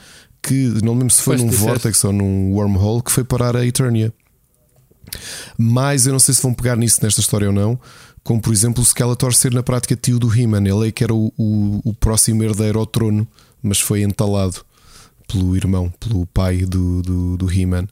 que 0.43 0.73
não 0.83 0.95
lembro 0.95 1.11
se 1.11 1.23
foi 1.23 1.37
pois 1.37 1.51
num 1.51 1.57
vortex 1.57 2.05
ou 2.05 2.13
num 2.13 2.53
wormhole 2.53 3.03
que 3.03 3.11
foi 3.11 3.25
parar 3.25 3.57
a 3.57 3.67
Eternia. 3.67 4.13
Mas 5.57 6.07
eu 6.07 6.13
não 6.13 6.19
sei 6.19 6.35
se 6.35 6.43
vão 6.43 6.55
pegar 6.55 6.77
nisso 6.77 7.01
nesta 7.03 7.21
história 7.21 7.49
ou 7.49 7.53
não. 7.53 7.79
Como 8.27 8.41
por 8.41 8.53
exemplo 8.53 8.83
o 8.83 8.85
Skeletor 8.85 9.33
ser 9.33 9.55
na 9.55 9.63
prática 9.63 9.95
tio 9.95 10.19
do 10.19 10.29
He-Man. 10.37 10.67
Ele 10.67 10.89
é 10.89 10.91
que 10.91 11.05
era 11.05 11.15
o, 11.15 11.33
o, 11.39 11.81
o 11.85 11.95
próximo 11.95 12.43
herdeiro 12.43 12.81
ao 12.81 12.85
trono, 12.85 13.25
mas 13.63 13.81
foi 13.81 14.03
entalado 14.03 14.65
pelo 15.29 15.57
irmão, 15.57 15.95
pelo 16.01 16.27
pai 16.27 16.65
do, 16.65 17.03
do, 17.03 17.37
do 17.37 17.53
He-Man. 17.53 17.85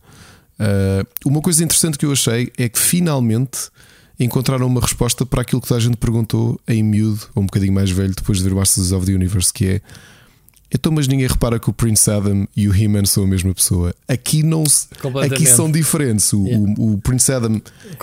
Uh, 0.59 1.07
uma 1.25 1.41
coisa 1.41 1.63
interessante 1.63 1.97
que 1.97 2.05
eu 2.05 2.11
achei 2.11 2.53
é 2.59 2.69
que 2.69 2.81
finalmente 2.81 3.71
encontraram 4.19 4.67
uma 4.67 4.81
resposta 4.81 5.25
para 5.25 5.43
aquilo 5.43 5.63
que 5.63 5.69
toda 5.69 5.79
a 5.79 5.83
gente 5.83 5.99
perguntou 5.99 6.61
em 6.67 6.83
miúdo, 6.83 7.29
ou 7.33 7.45
um 7.45 7.47
bocadinho 7.47 7.73
mais 7.73 7.93
velho, 7.93 8.13
depois 8.13 8.39
de 8.39 8.45
ver 8.45 8.57
Masters 8.57 8.91
of 8.91 9.07
the 9.07 9.13
Universe, 9.13 9.53
que 9.53 9.67
é 9.67 9.81
então, 10.75 10.91
mas 10.91 11.07
ninguém 11.07 11.29
repara 11.29 11.61
que 11.61 11.71
o 11.71 11.73
Prince 11.73 12.11
Adam 12.11 12.49
e 12.57 12.69
o 12.69 12.75
He-Man 12.75 13.05
são 13.05 13.23
a 13.23 13.27
mesma 13.29 13.55
pessoa. 13.55 13.95
Aqui 14.09 14.43
não 14.43 14.65
aqui 15.25 15.47
são 15.47 15.71
diferentes. 15.71 16.33
O, 16.33 16.45
yeah. 16.45 16.75
o, 16.77 16.95
o 16.95 16.99
Prince 16.99 17.33
Adam 17.33 17.63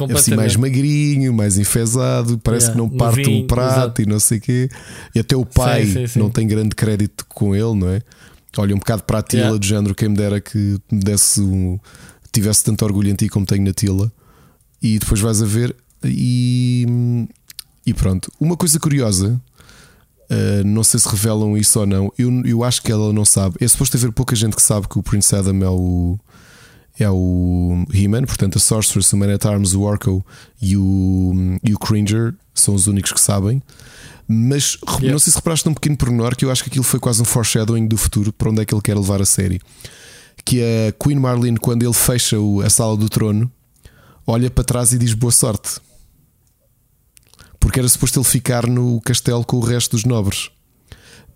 é 0.10 0.14
assim 0.14 0.34
mais 0.36 0.56
magrinho, 0.56 1.34
mais 1.34 1.58
enfesado, 1.58 2.40
parece 2.40 2.68
yeah. 2.68 2.82
que 2.82 2.90
não 2.90 2.98
parte 2.98 3.30
um 3.30 3.46
prato 3.46 3.76
exato. 3.78 4.02
e 4.02 4.06
não 4.06 4.22
sei 4.22 4.38
o 4.38 4.42
quê. 4.42 4.70
E 5.14 5.20
até 5.20 5.36
o 5.36 5.46
pai 5.46 5.86
sim, 5.86 5.94
sim, 5.94 6.08
sim. 6.08 6.20
não 6.20 6.30
tem 6.30 6.48
grande 6.48 6.74
crédito 6.74 7.26
com 7.28 7.54
ele, 7.54 7.76
não 7.76 7.90
é? 7.90 8.02
Olha, 8.58 8.74
um 8.74 8.80
bocado 8.80 9.04
para 9.04 9.20
a 9.20 9.22
Tila 9.22 9.42
yeah. 9.42 9.60
do 9.60 9.66
género, 9.66 9.94
quem 9.94 10.08
me 10.08 10.16
dera 10.16 10.40
que 10.40 10.80
me 10.90 11.02
desse 11.02 11.42
um, 11.42 11.78
tivesse 12.32 12.64
tanto 12.64 12.86
orgulho 12.86 13.10
em 13.10 13.16
ti 13.16 13.28
como 13.28 13.46
tenho 13.46 13.66
na 13.66 13.74
Tila. 13.74 14.10
E 14.82 14.98
depois 14.98 15.20
vais 15.20 15.42
a 15.42 15.46
ver 15.46 15.76
e, 16.06 17.28
e 17.86 17.94
pronto. 17.94 18.32
Uma 18.40 18.56
coisa 18.56 18.80
curiosa 18.80 19.42
Uh, 20.32 20.64
não 20.64 20.82
sei 20.82 20.98
se 20.98 21.10
revelam 21.10 21.58
isso 21.58 21.78
ou 21.78 21.86
não. 21.86 22.14
Eu, 22.18 22.32
eu 22.46 22.64
acho 22.64 22.82
que 22.82 22.90
ela 22.90 23.12
não 23.12 23.26
sabe. 23.26 23.58
É 23.60 23.68
suposto 23.68 23.98
haver 23.98 24.14
pouca 24.14 24.34
gente 24.34 24.56
que 24.56 24.62
sabe 24.62 24.88
que 24.88 24.98
o 24.98 25.04
Prince 25.04 25.36
Adam 25.36 25.62
é 25.62 25.70
o. 25.70 26.18
É 26.98 27.10
o 27.10 27.86
He-Man, 27.94 28.24
portanto, 28.24 28.58
a 28.58 28.62
Sorceress, 28.62 29.14
o 29.14 29.18
Man 29.18 29.34
at 29.34 29.46
Arms, 29.46 29.74
o 29.74 29.82
Orko 29.82 30.24
e 30.62 30.78
o, 30.78 31.34
e 31.64 31.74
o 31.74 31.80
Cringer 31.80 32.34
são 32.54 32.76
os 32.76 32.86
únicos 32.86 33.12
que 33.12 33.20
sabem. 33.20 33.62
Mas 34.28 34.78
yeah. 34.84 35.12
não 35.12 35.20
sei 35.20 35.32
se 35.32 35.38
reparaste 35.38 35.68
num 35.68 35.74
pequeno 35.74 35.98
pormenor 35.98 36.36
que 36.36 36.46
eu 36.46 36.52
acho 36.52 36.64
que 36.64 36.70
aquilo 36.70 36.84
foi 36.84 37.00
quase 37.00 37.22
um 37.22 37.26
foreshadowing 37.26 37.88
do 37.88 37.98
futuro 37.98 38.32
para 38.32 38.50
onde 38.50 38.62
é 38.62 38.66
que 38.66 38.74
ele 38.74 38.82
quer 38.82 38.96
levar 38.96 39.22
a 39.22 39.26
série. 39.26 39.60
Que 40.46 40.62
a 40.62 40.92
Queen 41.04 41.18
Marlene, 41.18 41.58
quando 41.58 41.84
ele 41.84 41.94
fecha 41.94 42.38
a 42.64 42.70
sala 42.70 42.96
do 42.96 43.10
trono, 43.10 43.52
olha 44.28 44.50
para 44.50 44.64
trás 44.64 44.94
e 44.94 44.98
diz 44.98 45.14
boa 45.14 45.32
sorte 45.32 45.80
porque 47.62 47.80
era 47.80 47.88
suposto 47.88 48.20
ele 48.20 48.26
ficar 48.26 48.68
no 48.68 49.00
castelo 49.00 49.46
com 49.46 49.58
o 49.58 49.62
resto 49.62 49.96
dos 49.96 50.04
nobres. 50.04 50.50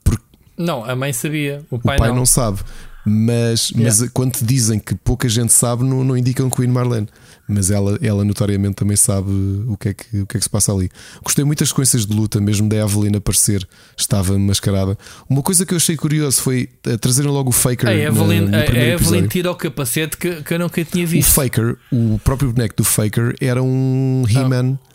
Porque 0.03 0.25
não, 0.57 0.83
a 0.83 0.93
mãe 0.95 1.13
sabia, 1.13 1.63
o 1.71 1.79
pai, 1.79 1.95
o 1.95 1.99
pai 1.99 2.09
não. 2.09 2.17
não 2.17 2.25
sabe. 2.25 2.59
Mas, 3.07 3.69
yeah. 3.69 4.01
mas 4.01 4.09
quando 4.09 4.33
te 4.33 4.43
dizem 4.43 4.79
que 4.79 4.95
pouca 4.95 5.29
gente 5.29 5.53
sabe, 5.53 5.83
não, 5.83 6.03
não 6.03 6.17
indicam 6.17 6.49
Queen 6.49 6.69
Marlene. 6.69 7.07
Mas 7.47 7.69
ela, 7.69 7.99
ela 8.01 8.25
notoriamente 8.25 8.73
também 8.73 8.97
sabe 8.97 9.29
o 9.67 9.77
que, 9.77 9.89
é 9.89 9.93
que, 9.93 10.21
o 10.21 10.25
que 10.25 10.35
é 10.35 10.39
que 10.39 10.43
se 10.43 10.49
passa 10.49 10.73
ali. 10.73 10.89
Gostei 11.23 11.45
muito 11.45 11.59
das 11.59 11.69
sequências 11.69 12.03
de 12.03 12.11
luta, 12.11 12.41
mesmo 12.41 12.67
da 12.67 12.77
Evelyn 12.77 13.15
aparecer, 13.15 13.67
estava 13.95 14.35
mascarada. 14.39 14.97
Uma 15.29 15.43
coisa 15.43 15.63
que 15.63 15.71
eu 15.71 15.77
achei 15.77 15.95
curioso 15.95 16.41
foi 16.41 16.67
uh, 16.87 16.97
trazerem 16.97 17.29
logo 17.29 17.49
o 17.49 17.53
Faker. 17.53 17.87
A 17.87 17.93
Evelyn, 17.93 18.47
na, 18.47 18.57
a, 18.57 18.61
a 18.61 18.75
Evelyn 18.75 19.27
tira 19.27 19.51
o 19.51 19.55
capacete 19.55 20.17
que, 20.17 20.41
que 20.41 20.53
eu 20.55 20.57
nunca 20.57 20.83
tinha 20.83 21.05
visto. 21.05 21.29
O 21.29 21.33
Faker, 21.33 21.77
o 21.93 22.19
próprio 22.23 22.51
boneco 22.51 22.77
do 22.77 22.83
Faker, 22.83 23.35
era 23.39 23.61
um 23.61 24.23
He-Man. 24.27 24.79
Oh 24.81 24.94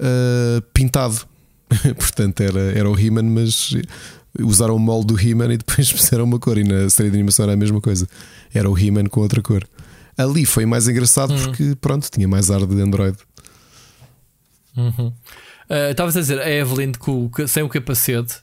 uh, 0.00 0.62
pintado. 0.72 1.26
Portanto, 1.96 2.40
era, 2.40 2.60
era 2.78 2.90
o 2.90 2.98
He-Man, 2.98 3.24
mas 3.24 3.74
usaram 4.40 4.76
o 4.76 4.78
molde 4.78 5.08
do 5.08 5.20
He-Man 5.20 5.54
e 5.54 5.56
depois 5.56 5.90
puseram 5.92 6.24
uma 6.24 6.38
cor. 6.38 6.58
E 6.58 6.64
na 6.64 6.88
série 6.90 7.10
de 7.10 7.16
animação 7.16 7.44
era 7.44 7.54
a 7.54 7.56
mesma 7.56 7.80
coisa. 7.80 8.06
Era 8.54 8.70
o 8.70 8.78
He-Man 8.78 9.06
com 9.06 9.20
outra 9.20 9.42
cor. 9.42 9.66
Ali 10.16 10.46
foi 10.46 10.64
mais 10.64 10.88
engraçado 10.88 11.32
uhum. 11.32 11.42
porque, 11.42 11.74
pronto, 11.80 12.08
tinha 12.10 12.26
mais 12.26 12.50
ar 12.50 12.64
de 12.66 12.80
Android. 12.80 13.16
Uhum. 14.76 15.08
Uh, 15.08 15.90
Estavas 15.90 16.16
a 16.16 16.20
dizer 16.20 16.40
a 16.40 16.48
Evelyn 16.48 16.92
com, 16.92 17.30
sem 17.46 17.62
o 17.62 17.68
capacete. 17.68 18.36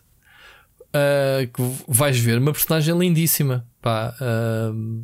Uh, 0.96 1.48
que 1.52 1.64
vais 1.88 2.20
ver 2.20 2.38
uma 2.38 2.52
personagem 2.52 2.96
lindíssima. 2.96 3.66
Pá, 3.82 4.14
uh, 4.22 5.04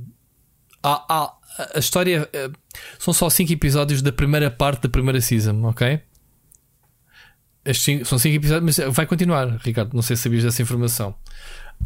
há, 0.84 1.06
há, 1.10 1.34
a 1.74 1.80
história 1.80 2.30
uh, 2.30 2.54
são 3.00 3.12
só 3.14 3.30
5 3.30 3.52
episódios 3.52 4.02
da 4.04 4.12
primeira 4.12 4.52
parte 4.52 4.84
da 4.84 4.90
primeira 4.90 5.20
season, 5.20 5.64
ok? 5.64 6.00
Cinco, 7.74 8.06
são 8.06 8.18
5 8.18 8.36
episódios, 8.36 8.78
mas 8.78 8.94
vai 8.96 9.06
continuar, 9.06 9.58
Ricardo. 9.64 9.94
Não 9.94 10.02
sei 10.02 10.16
se 10.16 10.24
sabias 10.24 10.44
dessa 10.44 10.62
informação. 10.62 11.14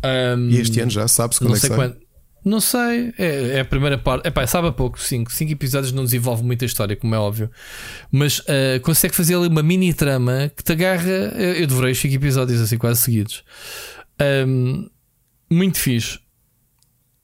Um, 0.04 0.50
e 0.50 0.60
este 0.60 0.80
ano 0.80 0.92
já 0.92 1.08
sabes 1.08 1.40
quando 1.40 1.50
não 1.50 1.56
é 1.56 1.60
sei 1.60 1.70
quando. 1.70 1.98
Não 2.46 2.60
sei, 2.60 3.14
é, 3.18 3.58
é, 3.58 3.60
a 3.62 3.66
primeira 3.66 3.98
parte. 3.98 4.28
Epá, 4.28 4.46
sabe 4.46 4.68
a 4.68 4.72
pouco, 4.72 5.00
5 5.00 5.08
cinco, 5.08 5.32
cinco 5.32 5.52
episódios 5.54 5.94
não 5.94 6.04
desenvolve 6.04 6.44
muita 6.44 6.66
história, 6.66 6.96
como 6.96 7.16
é 7.16 7.18
óbvio. 7.18 7.50
Mas 8.12 8.40
uh, 8.40 8.82
consegue 8.82 9.16
fazer 9.16 9.36
ali 9.36 9.48
uma 9.48 9.64
mini 9.64 9.94
trama 9.94 10.52
que 10.56 10.62
te 10.62 10.74
agarra. 10.74 11.10
Eu, 11.10 11.54
eu 11.54 11.68
devorei 11.68 11.96
5 11.96 12.14
episódios 12.14 12.60
assim, 12.60 12.78
quase 12.78 13.02
seguidos. 13.02 13.44
Um, 14.48 14.90
muito 15.50 15.80
fixe. 15.80 16.20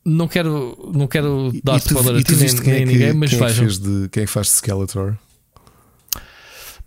Não 0.05 0.27
quero, 0.27 0.91
não 0.95 1.05
quero 1.05 1.51
dar 1.63 1.77
spoiler 1.77 2.15
a 2.15 2.23
ti 2.23 2.35
nem, 2.35 2.53
nem 2.53 2.81
é 2.81 2.85
ninguém, 2.85 3.13
mas 3.13 3.29
quem 3.31 3.39
é 3.39 3.47
vejam. 3.47 3.67
de, 3.67 4.09
quem 4.09 4.23
é 4.23 4.25
que 4.25 4.31
faz 4.31 4.47
de 4.47 4.53
Skeletor? 4.53 5.17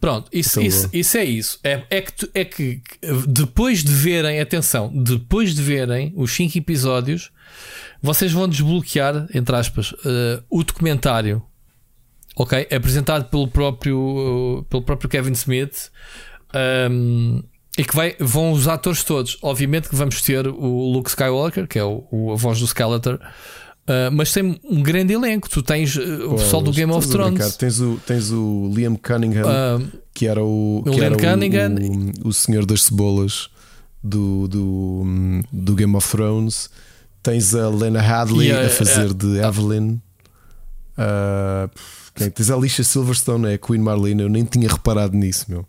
Pronto, 0.02 0.28
isso, 0.32 0.58
então, 0.58 0.66
isso, 0.66 0.90
isso, 0.92 1.16
é 1.16 1.24
isso. 1.24 1.60
É, 1.62 1.84
é, 1.89 2.00
que, 2.00 2.31
é 2.34 2.44
que 2.44 2.82
depois 3.28 3.84
de 3.84 3.92
verem, 3.92 4.40
atenção, 4.40 4.90
depois 4.92 5.55
de 5.55 5.62
verem 5.62 6.12
os 6.16 6.32
5 6.32 6.58
episódios, 6.58 7.31
vocês 8.02 8.32
vão 8.32 8.48
desbloquear, 8.48 9.28
entre 9.32 9.55
aspas, 9.55 9.92
uh, 9.92 10.42
o 10.50 10.64
documentário, 10.64 11.40
ok? 12.34 12.66
Apresentado 12.74 13.31
pelo 13.31 13.47
próprio, 13.47 14.58
uh, 14.58 14.64
pelo 14.64 14.82
próprio 14.82 15.08
Kevin 15.08 15.34
Smith. 15.34 15.92
Um, 16.90 17.40
e 17.78 17.84
que 17.84 17.94
vai, 17.94 18.16
vão 18.18 18.50
os 18.50 18.66
atores 18.66 19.05
todos. 19.05 19.39
Obviamente 19.40 19.89
que 19.89 19.94
vamos 19.94 20.20
ter 20.20 20.48
o 20.48 20.92
Luke 20.92 21.10
Skywalker, 21.10 21.68
que 21.68 21.78
é 21.78 21.84
o, 21.84 22.05
o 22.10 22.32
a 22.32 22.34
voz 22.34 22.58
do 22.58 22.66
Skeletor. 22.66 23.20
Uh, 23.82 24.12
mas 24.12 24.32
tem 24.32 24.60
um 24.64 24.80
grande 24.80 25.12
elenco. 25.12 25.48
Tu 25.48 25.62
tens 25.62 25.96
uh, 25.96 26.32
o 26.32 26.36
pessoal 26.36 26.62
do 26.62 26.72
Game 26.72 26.92
of 26.92 27.08
Thrones. 27.08 27.56
Tens 27.56 27.80
o, 27.80 28.00
tens 28.06 28.30
o 28.30 28.70
Liam 28.72 28.94
Cunningham, 28.96 29.42
uh, 29.42 29.92
que 30.14 30.26
era 30.26 30.42
o, 30.42 30.82
que 30.84 30.90
Liam 30.90 31.06
era 31.06 31.16
Cunningham. 31.16 31.74
O, 32.24 32.28
o, 32.28 32.32
senhor 32.32 32.64
das 32.64 32.84
cebolas 32.84 33.50
do, 34.02 34.46
do, 34.46 35.04
do 35.52 35.74
Game 35.74 35.96
of 35.96 36.08
Thrones. 36.08 36.70
Tens 37.22 37.54
a 37.54 37.68
Lena 37.68 38.00
Hadley 38.00 38.48
yeah, 38.48 38.66
a 38.66 38.70
fazer 38.70 39.12
de 39.12 39.38
Evelyn. 39.38 40.00
Uh, 40.96 41.68
tens 42.14 42.50
a 42.50 42.54
Alicia 42.54 42.84
Silverstone, 42.84 43.48
é 43.48 43.54
a 43.54 43.58
Queen 43.58 43.80
Marlene. 43.80 44.22
Eu 44.22 44.28
nem 44.28 44.44
tinha 44.44 44.68
reparado 44.68 45.16
nisso, 45.16 45.46
meu. 45.48 45.66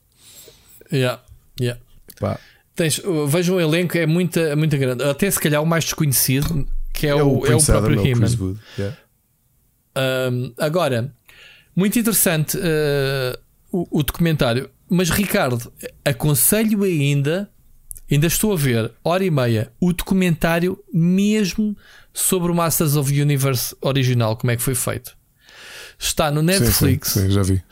Yeah, 0.91 1.19
yeah. 1.59 1.81
Pá. 2.19 2.39
Tens, 2.75 3.01
vejam 3.27 3.55
o 3.55 3.61
elenco, 3.61 3.97
é 3.97 4.05
muito, 4.05 4.39
é 4.39 4.55
muito 4.55 4.77
grande. 4.77 5.03
Até 5.03 5.29
se 5.29 5.39
calhar 5.39 5.61
o 5.61 5.65
mais 5.65 5.83
desconhecido 5.83 6.67
que 6.93 7.07
é, 7.07 7.09
é 7.09 7.15
o, 7.15 7.45
é 7.45 7.55
o 7.55 7.63
próprio 7.63 7.99
Adam, 7.99 8.05
He-Man. 8.05 8.55
Yeah. 8.77 8.97
Um, 10.31 10.53
agora, 10.57 11.13
muito 11.75 11.97
interessante 11.97 12.57
uh, 12.57 13.37
o, 13.71 13.99
o, 13.99 14.03
documentário, 14.03 14.69
mas 14.89 15.09
Ricardo, 15.09 15.71
aconselho 16.05 16.83
ainda, 16.83 17.49
ainda 18.09 18.27
estou 18.27 18.53
a 18.53 18.55
ver, 18.55 18.91
hora 19.03 19.25
e 19.25 19.31
meia, 19.31 19.71
o 19.79 19.91
documentário 19.91 20.77
mesmo 20.93 21.75
sobre 22.13 22.51
o 22.51 22.55
Masters 22.55 22.95
of 22.95 23.19
Universe 23.19 23.75
original, 23.81 24.37
como 24.37 24.51
é 24.51 24.55
que 24.55 24.61
foi 24.61 24.75
feito. 24.75 25.17
Está 25.97 26.29
no 26.29 26.41
Netflix. 26.41 27.09
Sim, 27.09 27.21
sim, 27.21 27.27
sim 27.27 27.33
já 27.33 27.43
vi. 27.43 27.63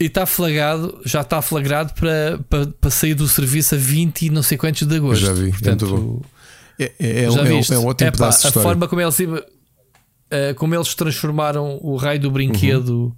E 0.00 0.06
está 0.06 0.26
flagrado, 0.26 1.00
já 1.04 1.20
está 1.20 1.40
flagrado 1.40 1.94
para, 1.94 2.40
para, 2.48 2.66
para 2.66 2.90
sair 2.90 3.14
do 3.14 3.28
serviço 3.28 3.76
a 3.76 3.78
20 3.78 4.22
e 4.22 4.30
não 4.30 4.42
sei 4.42 4.58
quantos 4.58 4.86
de 4.86 4.96
agosto. 4.96 5.24
Já 5.24 5.32
vi, 5.32 5.50
Portanto, 5.50 6.24
bom. 6.78 6.84
É, 6.84 6.92
é, 6.98 7.24
é, 7.24 7.30
um, 7.30 7.36
é 7.36 7.78
um 7.78 7.86
ótimo 7.86 8.12
pedaço 8.12 8.42
de 8.42 8.46
história. 8.48 8.60
A 8.60 8.70
forma 8.70 8.88
como 8.88 9.00
eles, 9.00 9.18
uh, 9.18 10.54
como 10.56 10.74
eles 10.74 10.94
transformaram 10.94 11.78
o 11.82 11.96
raio 11.96 12.20
do 12.20 12.30
brinquedo 12.30 12.88
uhum. 12.90 13.12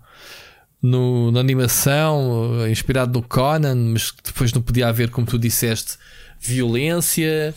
no, 0.82 1.32
na 1.32 1.40
animação, 1.40 2.60
uh, 2.60 2.68
inspirado 2.68 3.18
no 3.18 3.26
Conan, 3.26 3.92
mas 3.92 4.12
depois 4.24 4.52
não 4.52 4.62
podia 4.62 4.88
haver, 4.88 5.10
como 5.10 5.26
tu 5.26 5.38
disseste, 5.38 5.96
violência. 6.40 7.54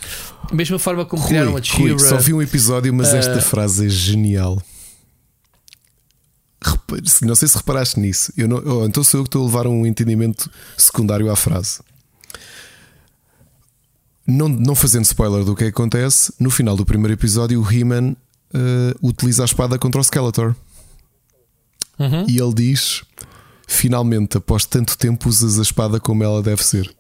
Mesma 0.51 0.80
forma 0.80 1.06
como 1.06 1.22
Rui, 1.22 1.30
criaram 1.30 1.58
a 1.58 1.61
Chira. 1.61 2.00
Só 2.00 2.17
vi 2.17 2.34
um 2.34 2.42
episódio, 2.42 2.93
mas 2.93 3.14
uh, 3.14 3.17
esta 3.17 3.42
frase 3.42 3.88
é 3.88 3.90
genial. 3.90 4.61
Não 7.22 7.35
sei 7.35 7.48
se 7.48 7.58
reparaste 7.58 8.00
nisso. 8.00 8.34
Eu 8.35 8.48
não, 8.48 8.61
oh, 8.66 8.85
então 8.85 9.03
sou 9.03 9.19
eu 9.19 9.24
que 9.24 9.30
estou 9.30 9.43
a 9.43 9.45
levar 9.45 9.67
um 9.67 9.85
entendimento 9.85 10.50
secundário 10.76 11.30
à 11.32 11.35
frase. 11.35 11.80
Não, 14.27 14.49
não 14.49 14.75
fazendo 14.75 15.06
spoiler 15.06 15.45
do 15.45 15.56
que 15.56 15.64
acontece, 15.64 16.33
no 16.38 16.49
final 16.49 16.75
do 16.75 16.85
primeiro 16.85 17.14
episódio, 17.14 17.61
o 17.61 17.72
He-Man 17.72 18.11
uh, 18.53 19.07
utiliza 19.07 19.43
a 19.43 19.45
espada 19.45 19.80
contra 19.80 20.01
o 20.01 20.03
Skeletor. 20.03 20.53
Uhum. 21.97 22.25
E 22.27 22.38
ele 22.38 22.53
diz: 22.53 23.03
Finalmente, 23.65 24.38
após 24.38 24.65
tanto 24.65 24.97
tempo, 24.97 25.30
usas 25.30 25.57
a 25.57 25.61
espada 25.61 25.99
como 25.99 26.23
ela 26.23 26.43
deve 26.43 26.64
ser. 26.64 26.93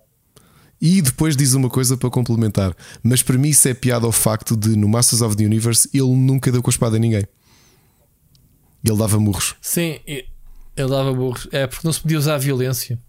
E 0.79 1.01
depois 1.01 1.35
diz 1.35 1.53
uma 1.53 1.69
coisa 1.69 1.97
para 1.97 2.09
complementar. 2.09 2.75
Mas 3.01 3.23
para 3.23 3.37
mim 3.37 3.49
isso 3.49 3.67
é 3.67 3.73
piada 3.73 4.05
ao 4.05 4.11
facto 4.11 4.55
de 4.55 4.75
no 4.75 4.87
Masters 4.87 5.21
of 5.21 5.35
the 5.35 5.43
Universe 5.43 5.89
ele 5.93 6.15
nunca 6.15 6.51
deu 6.51 6.61
com 6.61 6.69
a 6.69 6.71
espada 6.71 6.97
a 6.97 6.99
ninguém. 6.99 7.25
Ele 8.83 8.97
dava 8.97 9.19
murros. 9.19 9.55
Sim, 9.59 9.99
ele 10.05 10.27
dava 10.75 11.11
burros. 11.13 11.47
É 11.51 11.65
porque 11.65 11.85
não 11.85 11.91
se 11.91 11.99
podia 11.99 12.19
usar 12.19 12.35
a 12.35 12.37
violência. 12.37 12.99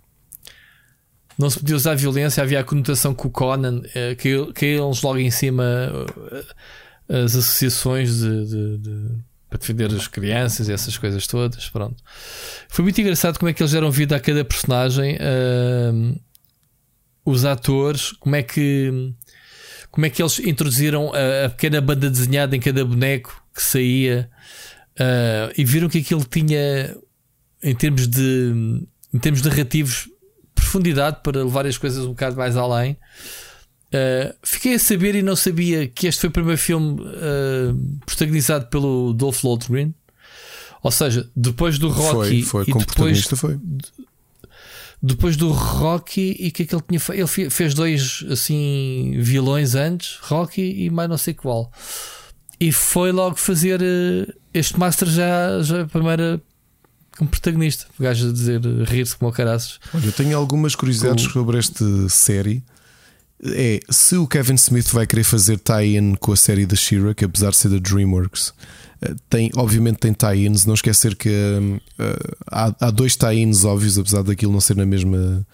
Não 1.39 1.49
se 1.49 1.59
podia 1.61 1.77
usar 1.77 1.95
violência, 1.95 2.43
havia 2.43 2.59
a 2.61 2.65
conotação 2.65 3.15
com 3.15 3.29
o 3.29 3.31
Conan, 3.31 3.83
eh, 3.95 4.15
que 4.17 4.53
caíram-nos 4.55 5.03
logo 5.03 5.19
em 5.19 5.31
cima 5.31 5.65
eh, 7.09 7.23
as 7.25 7.37
associações 7.37 8.19
de, 8.19 8.45
de- 8.47 8.79
de- 8.79 9.19
para 9.49 9.59
defender 9.59 9.87
as 9.95 10.07
crianças 10.09 10.69
e 10.69 10.73
essas 10.73 10.99
coisas 10.99 11.27
todas. 11.27 11.69
Pronto. 11.71 12.03
Foi 12.69 12.83
muito 12.83 13.01
engraçado 13.01 13.39
como 13.39 13.49
é 13.49 13.53
que 13.55 13.63
eles 13.63 13.73
deram 13.73 13.91
vida 13.91 14.17
a 14.17 14.21
cada 14.21 14.45
personagem. 14.45 15.17
ahm, 15.21 16.17
os 17.25 17.45
atores, 17.45 18.13
como 18.13 18.37
é 18.37 18.43
que 18.43 19.13
como 19.91 20.05
é 20.07 20.11
que 20.11 20.21
eles 20.23 20.39
introduziram 20.41 21.13
a, 21.15 21.47
a 21.47 21.51
pequena 21.51 21.81
banda 21.81 22.11
desenhada 22.11 22.55
em 22.57 22.61
cada 22.61 22.85
boneco 22.85 23.43
que 23.55 23.63
saía 23.63 24.31
ah, 24.99 25.51
e 25.57 25.65
viram 25.65 25.89
que 25.89 25.99
aquilo 25.99 26.25
tinha 26.25 26.95
em 27.63 27.75
termos 27.75 28.07
de 28.09 28.83
em 29.13 29.19
termos 29.19 29.43
narrativos 29.43 30.09
profundidade 30.59 31.19
para 31.23 31.43
levar 31.45 31.67
as 31.67 31.79
coisas 31.79 32.05
um 32.05 32.11
bocado 32.11 32.37
mais 32.37 32.57
além. 32.57 32.97
Uh, 33.89 34.35
fiquei 34.43 34.75
a 34.75 34.79
saber 34.79 35.15
e 35.15 35.23
não 35.23 35.35
sabia 35.35 35.87
que 35.89 36.07
este 36.07 36.21
foi 36.21 36.29
o 36.29 36.33
primeiro 36.33 36.61
filme 36.61 37.01
uh, 37.01 37.99
protagonizado 38.05 38.67
pelo 38.67 39.13
Dolph 39.15 39.43
Lundgren. 39.43 39.95
Ou 40.83 40.91
seja, 40.91 41.29
depois 41.35 41.79
do 41.79 41.89
Rocky 41.89 42.43
foi, 42.43 42.43
foi 42.43 42.63
e 42.65 42.73
como 42.73 42.85
depois, 42.85 43.25
foi. 43.25 43.59
depois 45.03 45.37
do 45.37 45.51
Rocky 45.51 46.37
e 46.39 46.51
que 46.51 46.63
é 46.63 46.67
que 46.67 46.75
ele 46.75 46.85
tinha 46.87 47.01
feito? 47.01 47.19
Ele 47.19 47.27
fe- 47.27 47.51
fez 47.51 47.75
dois 47.75 48.25
assim 48.31 49.17
vilões 49.19 49.75
antes, 49.75 50.19
Rocky 50.23 50.85
e 50.85 50.91
mais 50.91 51.09
não 51.09 51.19
sei 51.19 51.35
qual. 51.35 51.73
E 52.61 52.71
foi 52.71 53.11
logo 53.11 53.37
fazer 53.37 53.81
uh, 53.81 54.33
este 54.53 54.79
Master 54.79 55.09
já, 55.09 55.63
já 55.63 55.83
a 55.83 55.87
primeira 55.87 56.41
como 57.19 57.29
protagonista. 57.29 57.87
O 57.99 58.03
gajo 58.03 58.29
a 58.29 58.33
dizer 58.33 58.65
uh, 58.65 58.85
rir-se 58.85 59.17
como 59.17 59.31
o 59.31 59.35
caraças. 59.35 59.81
Olha, 59.93 60.07
eu 60.07 60.13
tenho 60.13 60.37
algumas 60.39 60.75
curiosidades 60.77 61.27
Com- 61.27 61.33
sobre 61.33 61.59
esta 61.59 62.09
série. 62.09 62.63
É 63.43 63.81
se 63.91 64.17
o 64.17 64.27
Kevin 64.27 64.55
Smith 64.55 64.89
vai 64.89 65.07
querer 65.07 65.25
fazer 65.25 65.59
tie-in 65.59 66.15
com 66.15 66.33
a 66.33 66.37
série 66.37 66.65
da 66.67 66.75
Shira, 66.77 67.15
que 67.15 67.25
apesar 67.25 67.51
de 67.51 67.57
ser 67.57 67.69
da 67.69 67.79
Dreamworks, 67.79 68.53
eh, 69.01 69.15
tem, 69.29 69.51
obviamente 69.55 69.99
tem 69.99 70.13
tie-ins. 70.13 70.65
Não 70.65 70.75
esquecer 70.75 71.15
que 71.15 71.29
hum, 71.29 71.79
eh, 71.99 72.19
há, 72.51 72.75
há 72.81 72.91
dois 72.91 73.15
tie-ins 73.17 73.65
óbvios, 73.65 73.99
apesar 73.99 74.23
daquilo 74.23 74.53
não 74.53 74.61
ser 74.61 74.77
na 74.77 74.87
mesma, 74.87 75.47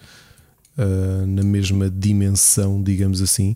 eh, 0.77 1.25
na 1.27 1.43
mesma 1.43 1.89
dimensão, 1.89 2.81
digamos 2.81 3.21
assim. 3.21 3.55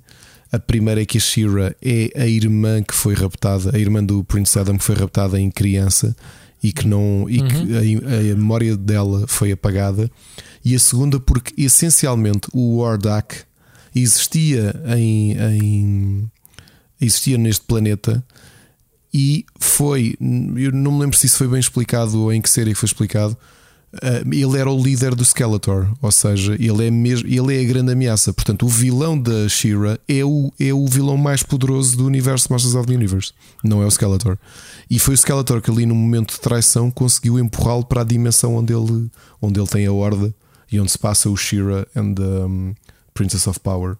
A 0.52 0.60
primeira 0.60 1.02
é 1.02 1.06
que 1.06 1.18
a 1.18 1.22
Shira 1.22 1.76
é 1.82 2.12
a 2.16 2.26
irmã 2.28 2.82
que 2.84 2.94
foi 2.94 3.14
raptada, 3.14 3.76
a 3.76 3.80
irmã 3.80 4.04
do 4.04 4.24
Prince 4.24 4.58
Adam 4.58 4.78
que 4.78 4.84
foi 4.84 4.96
raptada 4.96 5.40
em 5.40 5.50
criança 5.52 6.16
e 6.62 6.72
que 6.72 6.88
não 6.88 7.26
e 7.30 7.42
que 7.42 7.76
a, 7.76 8.34
a 8.34 8.36
memória 8.36 8.76
dela 8.76 9.26
foi 9.28 9.52
apagada. 9.52 10.10
E 10.64 10.76
a 10.76 10.80
segunda 10.80 11.20
porque 11.20 11.54
essencialmente 11.62 12.48
o 12.54 12.78
Wardak 12.78 13.44
existia 13.96 14.76
em, 14.98 15.38
em 15.38 16.32
existia 17.00 17.38
neste 17.38 17.66
planeta 17.66 18.24
e 19.14 19.46
foi, 19.60 20.16
eu 20.20 20.72
não 20.72 20.92
me 20.92 21.00
lembro 21.00 21.18
se 21.18 21.26
isso 21.26 21.38
foi 21.38 21.48
bem 21.48 21.60
explicado 21.60 22.22
ou 22.22 22.32
em 22.32 22.42
que 22.42 22.50
série 22.50 22.72
que 22.72 22.78
foi 22.78 22.88
explicado. 22.88 23.36
Eh, 24.02 24.24
ele 24.32 24.58
era 24.58 24.70
o 24.70 24.82
líder 24.82 25.16
do 25.16 25.26
Skeletor, 25.26 25.92
ou 26.02 26.12
seja, 26.12 26.54
ele 26.60 26.88
é, 26.88 26.92
mesmo, 26.92 27.28
ele 27.28 27.58
é 27.58 27.62
a 27.62 27.68
grande 27.68 27.92
ameaça. 27.92 28.32
Portanto, 28.32 28.66
o 28.66 28.70
vilão 28.70 29.20
da 29.20 29.50
She-Ra 29.50 30.00
é 30.08 30.24
o, 30.24 30.54
é 30.60 30.74
o 30.74 30.86
vilão 30.86 31.18
mais 31.18 31.42
poderoso 31.42 31.98
do 31.98 32.06
universo 32.06 32.52
Masters 32.52 32.76
of 32.76 32.88
the 32.88 32.94
Universe, 32.94 33.34
não 33.64 33.82
é 33.82 33.86
o 33.86 33.92
Skeletor. 33.92 34.38
E 34.90 35.00
foi 35.00 35.16
o 35.16 35.18
Skeletor 35.18 35.62
que, 35.62 35.72
ali 35.72 35.86
no 35.86 35.96
momento 35.96 36.34
de 36.34 36.40
traição, 36.40 36.92
conseguiu 36.92 37.40
empurrá-lo 37.40 37.84
para 37.84 38.02
a 38.02 38.06
dimensão 38.06 38.56
onde 38.56 38.74
ele, 38.74 39.10
onde 39.42 39.60
ele 39.60 39.68
tem 39.68 39.86
a 39.88 39.92
horda 39.92 40.34
e 40.72 40.80
onde 40.80 40.92
se 40.92 41.00
passa 41.00 41.30
o 41.30 41.36
She-Ra 41.36 41.88
and 41.96 42.14
the 42.14 42.46
um, 42.46 42.76
Princess 43.14 43.48
of 43.48 43.60
Power. 43.60 43.98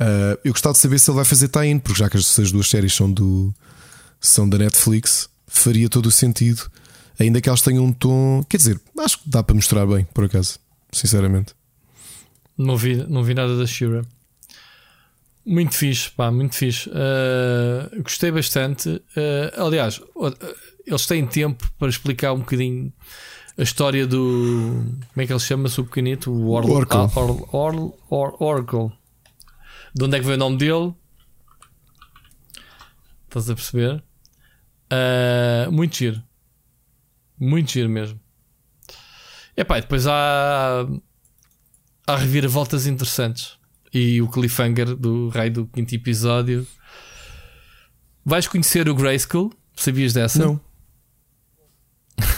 Uh, 0.00 0.38
eu 0.44 0.52
gostava 0.52 0.72
de 0.72 0.78
saber 0.78 0.98
se 0.98 1.10
ele 1.10 1.16
vai 1.16 1.24
fazer 1.24 1.48
tie-in, 1.48 1.78
porque 1.78 1.98
já 1.98 2.08
que 2.08 2.16
as 2.16 2.52
duas 2.52 2.70
séries 2.70 2.94
são, 2.94 3.12
do, 3.12 3.52
são 4.20 4.48
da 4.48 4.56
Netflix, 4.56 5.28
faria 5.46 5.88
todo 5.88 6.06
o 6.06 6.10
sentido, 6.10 6.70
ainda 7.20 7.40
que 7.40 7.48
elas 7.48 7.60
tenham 7.62 7.84
um 7.84 7.92
tom. 7.92 8.42
Quer 8.48 8.56
dizer, 8.56 8.80
acho 8.98 9.18
que 9.18 9.28
dá 9.30 9.42
para 9.42 9.54
mostrar 9.54 9.86
bem, 9.86 10.04
por 10.14 10.24
acaso, 10.24 10.58
sinceramente. 10.90 11.54
Não 12.56 12.76
vi, 12.76 12.96
não 13.08 13.22
vi 13.22 13.34
nada 13.34 13.56
da 13.56 13.66
Shira. 13.66 14.02
Muito 15.46 15.74
fixe, 15.74 16.10
pá, 16.10 16.30
muito 16.30 16.54
fixe. 16.54 16.88
Uh, 16.90 18.02
gostei 18.02 18.30
bastante. 18.30 18.88
Uh, 18.90 19.64
aliás, 19.66 20.00
o- 20.14 20.32
eles 20.86 21.06
têm 21.06 21.26
tempo 21.26 21.70
para 21.78 21.88
explicar 21.88 22.32
um 22.34 22.40
bocadinho 22.40 22.92
a 23.58 23.62
história 23.62 24.06
do. 24.06 24.84
Como 25.12 25.22
é 25.22 25.26
que 25.26 25.32
ele 25.32 25.40
chama-se 25.40 25.80
o 25.80 25.84
pequenito? 25.84 26.30
O 26.30 26.50
Or 26.50 26.68
Oracle. 26.70 26.98
Ah, 26.98 27.10
Or- 27.18 27.48
Or- 27.52 27.94
Or- 28.10 28.36
Oracle. 28.42 28.92
De 29.94 30.04
onde 30.04 30.16
é 30.16 30.20
que 30.20 30.26
veio 30.26 30.36
o 30.36 30.38
nome 30.38 30.58
dele? 30.58 30.94
Estás 33.26 33.48
a 33.50 33.54
perceber? 33.54 34.02
Uh, 34.92 35.70
muito 35.72 35.96
giro. 35.96 36.22
Muito 37.40 37.72
giro 37.72 37.88
mesmo. 37.88 38.20
Epá, 39.56 39.78
e 39.78 39.80
depois 39.80 40.06
há 40.06 40.86
há 42.06 42.16
reviravoltas 42.16 42.86
interessantes. 42.86 43.58
E 43.92 44.22
o 44.22 44.28
cliffhanger 44.28 44.94
do 44.94 45.30
rei 45.30 45.50
do 45.50 45.66
quinto 45.66 45.92
episódio. 45.94 46.64
Vais 48.24 48.46
conhecer 48.46 48.88
o 48.88 48.94
Grayskull? 48.94 49.52
Sabias 49.74 50.12
dessa? 50.12 50.44
Não. 50.44 50.60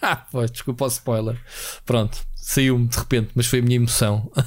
Ah, 0.00 0.14
pois, 0.14 0.48
desculpa 0.48 0.84
o 0.84 0.88
spoiler. 0.88 1.36
Pronto, 1.84 2.24
saiu-me 2.36 2.86
de 2.86 2.96
repente, 2.96 3.32
mas 3.34 3.48
foi 3.48 3.58
a 3.58 3.62
minha 3.62 3.74
emoção. 3.74 4.30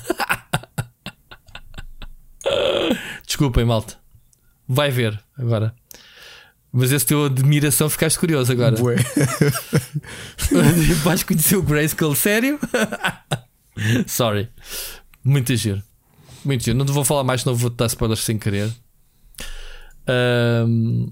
Desculpem, 3.28 3.66
malta. 3.66 3.98
Vai 4.66 4.92
ver 4.92 5.22
agora. 5.38 5.76
Mas 6.74 6.92
esse 6.92 7.06
teu 7.06 7.26
admiração 7.26 7.90
ficaste 7.90 8.18
curioso 8.18 8.52
agora. 8.52 8.78
Bué. 8.78 8.96
Vais 11.04 11.24
conhecer 11.24 11.58
o 11.58 11.62
Grayskull 11.64 12.16
sério? 12.16 12.58
Sorry. 14.08 14.50
Muito 15.24 15.56
giro. 15.56 15.82
Muito 16.46 16.64
giro. 16.64 16.78
Não 16.78 16.86
te 16.86 16.92
vou 16.92 17.04
falar 17.04 17.24
mais, 17.24 17.44
não 17.44 17.54
vou-te 17.54 17.76
dar 17.76 17.88
spoilers 17.88 18.24
sem 18.24 18.38
querer. 18.38 18.72
Ahm, 20.08 21.08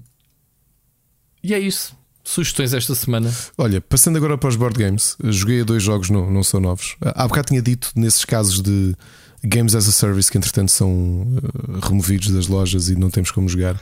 E 1.42 1.54
é 1.54 1.58
isso. 1.58 1.94
Sugestões 2.24 2.72
esta 2.74 2.94
semana. 2.94 3.32
Olha, 3.58 3.80
passando 3.80 4.16
agora 4.16 4.36
para 4.38 4.48
os 4.48 4.56
board 4.56 4.78
games, 4.78 5.16
joguei 5.24 5.62
a 5.62 5.64
dois 5.64 5.82
jogos, 5.82 6.10
não, 6.10 6.30
não 6.30 6.42
são 6.42 6.60
novos. 6.60 6.96
Há 7.00 7.26
bocado 7.26 7.48
tinha 7.48 7.62
dito 7.62 7.90
nesses 7.96 8.24
casos 8.24 8.60
de 8.60 8.94
games 9.42 9.74
as 9.74 9.88
a 9.88 9.92
service 9.92 10.30
que 10.30 10.36
entretanto 10.38 10.70
são 10.70 11.26
eh, 11.42 11.86
removidos 11.86 12.28
das 12.28 12.46
lojas 12.46 12.88
e 12.88 12.94
não 12.94 13.10
temos 13.10 13.30
como 13.30 13.48
jogar. 13.48 13.80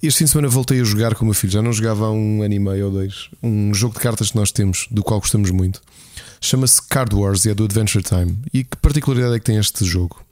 Este 0.00 0.18
fim 0.18 0.24
de 0.26 0.30
semana 0.30 0.48
voltei 0.48 0.80
a 0.80 0.84
jogar 0.84 1.16
com 1.16 1.22
o 1.22 1.26
meu 1.26 1.34
filho, 1.34 1.52
já 1.52 1.60
não 1.60 1.72
jogava 1.72 2.06
há 2.06 2.10
um 2.12 2.42
ano 2.42 2.54
e 2.54 2.58
meio 2.60 2.86
ou 2.86 2.92
dois. 2.92 3.28
Um 3.42 3.74
jogo 3.74 3.94
de 3.94 4.00
cartas 4.00 4.30
que 4.30 4.36
nós 4.36 4.52
temos, 4.52 4.86
do 4.88 5.02
qual 5.02 5.18
gostamos 5.18 5.50
muito. 5.50 5.82
Chama-se 6.40 6.80
Card 6.82 7.16
Wars 7.16 7.44
e 7.44 7.50
é 7.50 7.54
do 7.54 7.64
Adventure 7.64 8.04
Time. 8.04 8.38
E 8.54 8.62
que 8.62 8.76
particularidade 8.76 9.34
é 9.34 9.38
que 9.40 9.44
tem 9.44 9.56
este 9.56 9.84
jogo? 9.84 10.24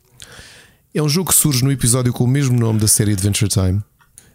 É 0.94 1.02
um 1.02 1.08
jogo 1.08 1.30
que 1.30 1.36
surge 1.36 1.64
no 1.64 1.72
episódio 1.72 2.12
com 2.12 2.22
o 2.22 2.28
mesmo 2.28 2.56
nome 2.56 2.78
da 2.78 2.86
série 2.86 3.12
Adventure 3.12 3.50
Time, 3.50 3.82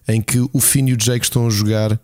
em 0.06 0.22
que 0.22 0.40
o 0.52 0.60
Finn 0.60 0.88
e 0.90 0.94
o 0.94 0.98
Jake 0.98 1.26
estão 1.26 1.48
a 1.48 1.50
jogar 1.50 1.98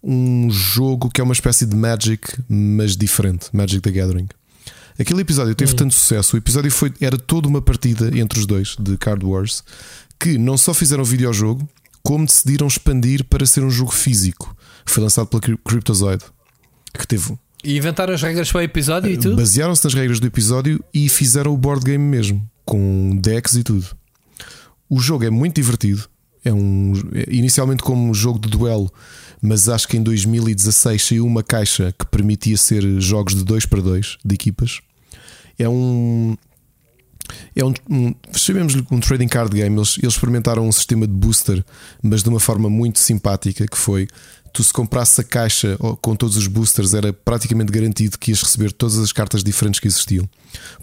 um 0.00 0.48
jogo 0.48 1.10
que 1.10 1.20
é 1.20 1.24
uma 1.24 1.32
espécie 1.32 1.66
de 1.66 1.74
Magic, 1.74 2.32
mas 2.48 2.96
diferente 2.96 3.48
Magic 3.52 3.80
the 3.80 3.90
Gathering. 3.90 4.28
Aquele 4.98 5.22
episódio 5.22 5.54
teve 5.54 5.74
tanto 5.74 5.94
sucesso, 5.94 6.36
o 6.36 6.38
episódio 6.38 6.70
foi, 6.70 6.92
era 7.00 7.16
toda 7.16 7.48
uma 7.48 7.62
partida 7.62 8.16
entre 8.16 8.38
os 8.38 8.46
dois 8.46 8.76
de 8.78 8.96
Card 8.98 9.24
Wars, 9.24 9.64
que 10.18 10.38
não 10.38 10.56
só 10.56 10.74
fizeram 10.74 11.02
videojogo, 11.02 11.68
como 12.02 12.26
decidiram 12.26 12.66
expandir 12.66 13.24
para 13.24 13.46
ser 13.46 13.62
um 13.64 13.70
jogo 13.70 13.92
físico. 13.92 14.56
Foi 14.84 15.02
lançado 15.02 15.26
pela 15.28 15.40
Cryp- 15.40 15.60
Cryptozoid, 15.64 16.22
que 16.94 17.06
teve 17.06 17.36
E 17.64 17.76
inventaram 17.76 18.12
as 18.14 18.22
regras 18.22 18.50
para 18.50 18.58
o 18.58 18.62
episódio 18.62 19.10
e 19.10 19.16
tudo? 19.16 19.36
Basearam-se 19.36 19.84
nas 19.84 19.94
regras 19.94 20.18
do 20.20 20.26
episódio 20.26 20.82
e 20.92 21.08
fizeram 21.08 21.52
o 21.52 21.56
board 21.56 21.84
game 21.84 22.04
mesmo, 22.04 22.44
com 22.64 23.16
decks 23.20 23.54
e 23.54 23.62
tudo. 23.62 23.86
O 24.90 24.98
jogo 25.00 25.24
é 25.24 25.30
muito 25.30 25.56
divertido. 25.56 26.04
É 26.44 26.52
um 26.52 26.92
inicialmente 27.28 27.84
como 27.84 28.10
um 28.10 28.12
jogo 28.12 28.38
de 28.40 28.48
duelo, 28.48 28.92
mas 29.40 29.68
acho 29.68 29.86
que 29.86 29.96
em 29.96 30.02
2016 30.02 31.00
saiu 31.00 31.24
uma 31.24 31.42
caixa 31.42 31.94
que 31.96 32.04
permitia 32.06 32.56
ser 32.56 32.82
jogos 33.00 33.34
de 33.36 33.44
2 33.44 33.64
para 33.66 33.80
2 33.80 34.18
de 34.24 34.34
equipas. 34.34 34.80
É 35.56 35.68
um 35.68 36.36
É 37.54 37.64
um, 37.64 37.72
um 37.88 38.14
chamemos-lhe 38.34 38.84
um 38.90 39.00
trading 39.00 39.28
card 39.28 39.54
game. 39.54 39.76
Eles, 39.76 39.98
eles 39.98 40.14
experimentaram 40.14 40.66
um 40.66 40.72
sistema 40.72 41.06
de 41.06 41.12
booster, 41.12 41.64
mas 42.02 42.22
de 42.22 42.28
uma 42.28 42.40
forma 42.40 42.68
muito 42.68 42.98
simpática 42.98 43.66
que 43.66 43.76
foi 43.76 44.08
tu 44.52 44.62
se 44.62 44.72
comprasses 44.72 45.18
a 45.18 45.24
caixa 45.24 45.78
com 46.00 46.14
todos 46.14 46.36
os 46.36 46.46
boosters 46.46 46.92
era 46.92 47.12
praticamente 47.12 47.72
garantido 47.72 48.18
que 48.18 48.30
ias 48.30 48.42
receber 48.42 48.70
todas 48.70 48.98
as 48.98 49.10
cartas 49.10 49.42
diferentes 49.42 49.80
que 49.80 49.88
existiam. 49.88 50.28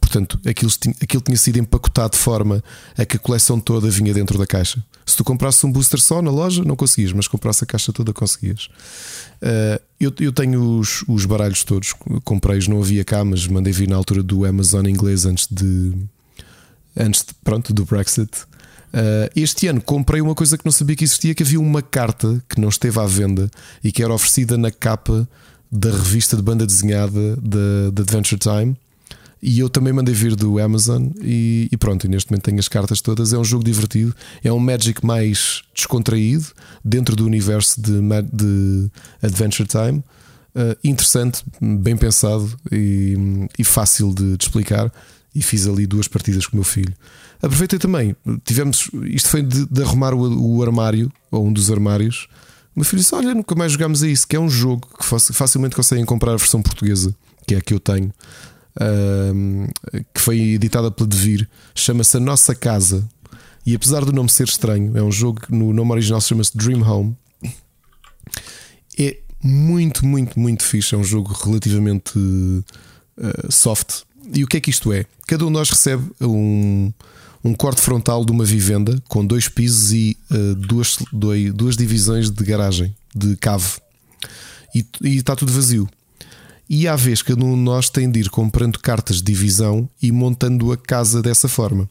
Portanto, 0.01 0.39
aquilo, 0.45 0.71
aquilo 1.01 1.21
tinha 1.21 1.37
sido 1.37 1.57
empacotado 1.59 2.13
de 2.13 2.17
forma 2.17 2.63
a 2.97 3.05
que 3.05 3.17
a 3.17 3.19
coleção 3.19 3.59
toda 3.59 3.89
vinha 3.89 4.13
dentro 4.13 4.37
da 4.37 4.47
caixa. 4.47 4.83
Se 5.05 5.15
tu 5.15 5.23
comprasses 5.23 5.63
um 5.63 5.71
booster 5.71 6.01
só 6.01 6.21
na 6.21 6.31
loja, 6.31 6.63
não 6.63 6.75
conseguias, 6.75 7.13
mas 7.13 7.27
comprasse 7.27 7.63
a 7.63 7.67
caixa 7.67 7.93
toda, 7.93 8.11
conseguias. 8.11 8.69
Uh, 9.41 9.79
eu, 9.99 10.11
eu, 10.19 10.31
tenho 10.31 10.79
os, 10.79 11.03
os 11.07 11.25
baralhos 11.25 11.63
todos, 11.63 11.93
comprei-os, 12.23 12.67
não 12.67 12.81
havia 12.81 13.03
cá, 13.03 13.23
mas 13.23 13.45
mandei 13.47 13.71
vir 13.71 13.87
na 13.87 13.95
altura 13.95 14.23
do 14.23 14.45
Amazon 14.45 14.85
inglês 14.87 15.25
antes 15.25 15.47
de. 15.49 15.93
Antes 16.97 17.23
de, 17.23 17.33
pronto, 17.43 17.73
do 17.73 17.85
Brexit. 17.85 18.29
Uh, 18.91 19.29
este 19.35 19.67
ano 19.67 19.79
comprei 19.81 20.19
uma 20.19 20.33
coisa 20.33 20.57
que 20.57 20.65
não 20.65 20.71
sabia 20.71 20.95
que 20.95 21.03
existia: 21.03 21.35
que 21.35 21.43
havia 21.43 21.59
uma 21.59 21.81
carta 21.81 22.43
que 22.49 22.59
não 22.59 22.69
esteve 22.69 22.99
à 22.99 23.05
venda 23.05 23.49
e 23.83 23.91
que 23.91 24.03
era 24.03 24.13
oferecida 24.13 24.57
na 24.57 24.71
capa 24.71 25.27
da 25.71 25.91
revista 25.91 26.35
de 26.35 26.41
banda 26.41 26.65
desenhada 26.65 27.35
da 27.37 27.91
de, 27.93 28.01
Adventure 28.01 28.39
Time. 28.39 28.75
E 29.41 29.59
eu 29.59 29.69
também 29.69 29.93
mandei 29.93 30.13
vir 30.13 30.35
do 30.35 30.59
Amazon 30.59 31.07
e, 31.21 31.69
e, 31.71 31.77
pronto, 31.77 32.09
neste 32.09 32.29
momento 32.29 32.43
tenho 32.43 32.59
as 32.59 32.67
cartas 32.67 32.99
todas. 32.99 33.31
É 33.31 33.37
um 33.37 33.43
jogo 33.43 33.63
divertido, 33.63 34.13
é 34.43 34.51
um 34.51 34.59
Magic 34.59 35.05
mais 35.05 35.61
descontraído 35.73 36.47
dentro 36.83 37.15
do 37.15 37.25
universo 37.25 37.79
de, 37.79 38.01
de 38.33 38.89
Adventure 39.21 39.67
Time. 39.67 40.03
Uh, 40.53 40.75
interessante, 40.83 41.41
bem 41.61 41.95
pensado 41.95 42.51
e, 42.69 43.47
e 43.57 43.63
fácil 43.63 44.13
de, 44.13 44.35
de, 44.35 44.43
explicar. 44.43 44.91
E 45.39 45.41
fiz 45.41 45.65
ali 45.65 45.87
duas 45.87 46.05
partidas 46.05 46.45
com 46.45 46.51
o 46.51 46.55
meu 46.57 46.65
filho. 46.65 46.93
Aproveitei 47.41 47.79
também, 47.79 48.13
tivemos. 48.43 48.89
Isto 49.05 49.29
foi 49.29 49.41
de, 49.41 49.65
de 49.65 49.81
arrumar 49.81 50.13
o, 50.13 50.57
o, 50.57 50.61
armário, 50.61 51.09
ou 51.31 51.47
um 51.47 51.53
dos 51.53 51.71
armários. 51.71 52.27
O 52.75 52.79
meu 52.79 52.83
filho 52.83 53.01
disse: 53.01 53.15
Olha, 53.15 53.33
nunca 53.33 53.55
mais 53.55 53.71
jogámos 53.71 54.03
a 54.03 54.07
isso, 54.09 54.27
que 54.27 54.35
é 54.35 54.39
um 54.39 54.49
jogo 54.49 54.85
que 54.99 55.05
facilmente 55.33 55.77
conseguem 55.77 56.03
comprar 56.03 56.33
a 56.33 56.35
versão 56.35 56.61
portuguesa, 56.61 57.15
que 57.47 57.55
é 57.55 57.59
a 57.59 57.61
que 57.61 57.73
eu 57.73 57.79
tenho, 57.79 58.13
que 60.13 60.19
foi 60.19 60.37
editada 60.39 60.91
pela 60.91 61.07
Devir, 61.07 61.47
chama-se 61.73 62.17
A 62.17 62.19
Nossa 62.19 62.53
Casa. 62.53 63.07
E 63.65 63.73
apesar 63.73 64.03
do 64.03 64.11
nome 64.11 64.29
ser 64.29 64.49
estranho, 64.49 64.97
é 64.97 65.01
um 65.01 65.11
jogo 65.11 65.39
que 65.39 65.55
no 65.55 65.71
nome 65.71 65.93
original 65.93 66.19
chama-se 66.19 66.57
Dream 66.57 66.81
Home. 66.81 67.15
É 68.99 69.17
muito, 69.41 70.05
muito, 70.05 70.37
muito 70.37 70.63
fixe. 70.63 70.93
É 70.93 70.97
um 70.97 71.03
jogo 71.05 71.31
relativamente 71.31 72.19
uh, 72.19 72.63
soft. 73.49 74.01
E 74.33 74.43
o 74.43 74.47
que 74.47 74.57
é 74.57 74.59
que 74.59 74.69
isto 74.69 74.91
é? 74.93 75.05
Cada 75.27 75.43
um 75.43 75.47
de 75.47 75.53
nós 75.53 75.69
recebe 75.69 76.03
um 76.21 76.91
um 77.43 77.53
corte 77.53 77.81
frontal 77.81 78.25
de 78.25 78.31
uma 78.31 78.43
vivenda 78.43 79.01
com 79.07 79.25
dois 79.25 79.47
pisos 79.47 79.91
e 79.91 80.17
uh, 80.29 80.55
duas, 80.55 80.97
dois, 81.11 81.53
duas 81.53 81.77
divisões 81.77 82.29
de 82.29 82.43
garagem, 82.43 82.93
de 83.15 83.35
cave. 83.37 83.77
E, 84.75 84.85
e 85.01 85.17
está 85.17 85.35
tudo 85.35 85.51
vazio. 85.51 85.89
E 86.69 86.87
à 86.87 86.95
vez 86.95 87.23
cada 87.23 87.43
um 87.43 87.55
de 87.55 87.61
nós 87.61 87.89
tem 87.89 88.11
de 88.11 88.19
ir 88.19 88.29
comprando 88.29 88.77
cartas 88.77 89.17
de 89.17 89.23
divisão 89.23 89.89
e 90.01 90.11
montando 90.11 90.71
a 90.71 90.77
casa 90.77 91.21
dessa 91.21 91.47
forma. 91.47 91.89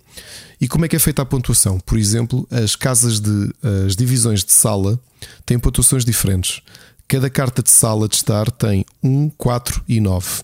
E 0.60 0.68
como 0.68 0.84
é 0.84 0.88
que 0.88 0.94
é 0.94 0.98
feita 1.00 1.22
a 1.22 1.26
pontuação? 1.26 1.80
Por 1.80 1.98
exemplo, 1.98 2.46
as 2.50 2.76
casas 2.76 3.18
de 3.18 3.52
as 3.86 3.96
divisões 3.96 4.44
de 4.44 4.52
sala 4.52 5.00
têm 5.44 5.58
pontuações 5.58 6.04
diferentes. 6.04 6.62
Cada 7.08 7.28
carta 7.28 7.60
de 7.60 7.70
sala 7.70 8.06
de 8.06 8.16
estar 8.16 8.50
tem 8.52 8.84
1, 9.02 9.30
4 9.30 9.82
e 9.88 10.00
9. 10.00 10.42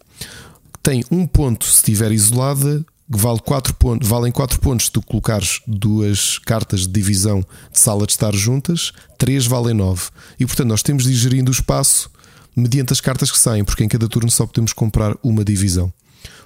Tem 0.84 1.02
um 1.10 1.26
ponto 1.26 1.64
se 1.64 1.76
estiver 1.76 2.12
isolada, 2.12 2.84
vale 3.08 3.40
4 3.40 3.72
pontos, 3.72 4.06
valem 4.06 4.30
4 4.30 4.60
pontos 4.60 4.84
se 4.84 4.92
tu 4.92 5.00
colocares 5.00 5.62
duas 5.66 6.38
cartas 6.38 6.80
de 6.80 6.88
divisão 6.88 7.40
de 7.72 7.78
sala 7.78 8.04
de 8.04 8.12
estar 8.12 8.34
juntas, 8.34 8.92
3 9.16 9.46
valem 9.46 9.72
9. 9.72 10.10
E 10.38 10.44
portanto 10.44 10.68
nós 10.68 10.82
temos 10.82 11.04
de 11.04 11.12
ir 11.12 11.14
gerindo 11.14 11.48
o 11.48 11.54
espaço 11.54 12.10
mediante 12.54 12.92
as 12.92 13.00
cartas 13.00 13.30
que 13.30 13.38
saem, 13.38 13.64
porque 13.64 13.82
em 13.82 13.88
cada 13.88 14.06
turno 14.06 14.30
só 14.30 14.46
podemos 14.46 14.74
comprar 14.74 15.16
uma 15.22 15.42
divisão. 15.42 15.90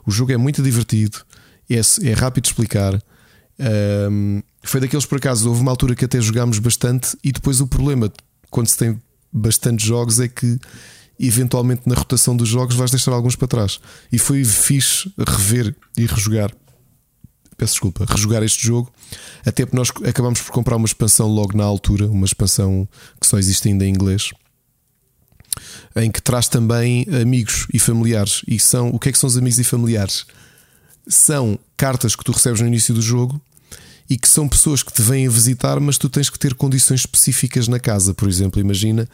O 0.06 0.10
jogo 0.12 0.30
é 0.30 0.36
muito 0.36 0.62
divertido, 0.62 1.18
é, 1.68 1.80
é 2.08 2.12
rápido 2.12 2.44
de 2.44 2.50
explicar. 2.50 3.02
Um, 4.08 4.40
foi 4.62 4.80
daqueles 4.80 5.04
por 5.04 5.18
acaso, 5.18 5.48
houve 5.48 5.62
uma 5.62 5.72
altura 5.72 5.96
que 5.96 6.04
até 6.04 6.20
jogámos 6.20 6.60
bastante, 6.60 7.18
e 7.24 7.32
depois 7.32 7.60
o 7.60 7.66
problema 7.66 8.08
quando 8.50 8.68
se 8.68 8.78
tem 8.78 9.02
bastantes 9.32 9.84
jogos 9.84 10.20
é 10.20 10.28
que 10.28 10.60
eventualmente 11.18 11.82
na 11.86 11.94
rotação 11.94 12.36
dos 12.36 12.48
jogos 12.48 12.76
vais 12.76 12.90
deixar 12.90 13.12
alguns 13.12 13.36
para 13.36 13.48
trás. 13.48 13.80
E 14.12 14.18
foi 14.18 14.44
fixe 14.44 15.12
rever 15.18 15.74
e 15.96 16.06
rejogar. 16.06 16.52
Peço 17.56 17.72
desculpa, 17.72 18.06
rejogar 18.08 18.42
este 18.44 18.64
jogo. 18.64 18.92
Até 19.44 19.66
porque 19.66 19.76
nós 19.76 19.90
acabamos 20.08 20.40
por 20.40 20.52
comprar 20.52 20.76
uma 20.76 20.86
expansão 20.86 21.26
logo 21.26 21.56
na 21.56 21.64
altura, 21.64 22.06
uma 22.06 22.24
expansão 22.24 22.88
que 23.20 23.26
só 23.26 23.36
existe 23.36 23.68
ainda 23.68 23.84
em 23.84 23.90
inglês, 23.90 24.30
em 25.96 26.08
que 26.08 26.22
traz 26.22 26.46
também 26.46 27.04
amigos 27.20 27.66
e 27.74 27.80
familiares. 27.80 28.42
E 28.46 28.60
são 28.60 28.90
o 28.90 28.98
que 28.98 29.08
é 29.08 29.12
que 29.12 29.18
são 29.18 29.26
os 29.26 29.36
amigos 29.36 29.58
e 29.58 29.64
familiares? 29.64 30.24
São 31.08 31.58
cartas 31.76 32.14
que 32.14 32.22
tu 32.22 32.30
recebes 32.30 32.60
no 32.60 32.66
início 32.68 32.94
do 32.94 33.02
jogo 33.02 33.40
e 34.08 34.16
que 34.16 34.28
são 34.28 34.48
pessoas 34.48 34.82
que 34.82 34.92
te 34.92 35.02
vêm 35.02 35.28
visitar, 35.28 35.80
mas 35.80 35.98
tu 35.98 36.08
tens 36.08 36.30
que 36.30 36.38
ter 36.38 36.54
condições 36.54 37.00
específicas 37.00 37.66
na 37.66 37.80
casa. 37.80 38.14
Por 38.14 38.28
exemplo, 38.28 38.60
imagina 38.60 39.08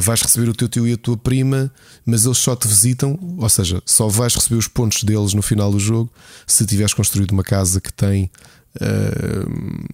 vais 0.00 0.22
receber 0.22 0.48
o 0.48 0.54
teu 0.54 0.68
tio 0.68 0.86
e 0.86 0.92
a 0.92 0.96
tua 0.96 1.16
prima, 1.16 1.70
mas 2.06 2.24
eles 2.24 2.38
só 2.38 2.56
te 2.56 2.66
visitam, 2.66 3.18
ou 3.36 3.48
seja, 3.48 3.82
só 3.84 4.08
vais 4.08 4.34
receber 4.34 4.56
os 4.56 4.68
pontos 4.68 5.04
deles 5.04 5.34
no 5.34 5.42
final 5.42 5.70
do 5.70 5.78
jogo 5.78 6.10
se 6.46 6.64
tiveres 6.64 6.94
construído 6.94 7.32
uma 7.32 7.42
casa 7.42 7.80
que 7.80 7.92
tem 7.92 8.30
uh, 8.80 9.84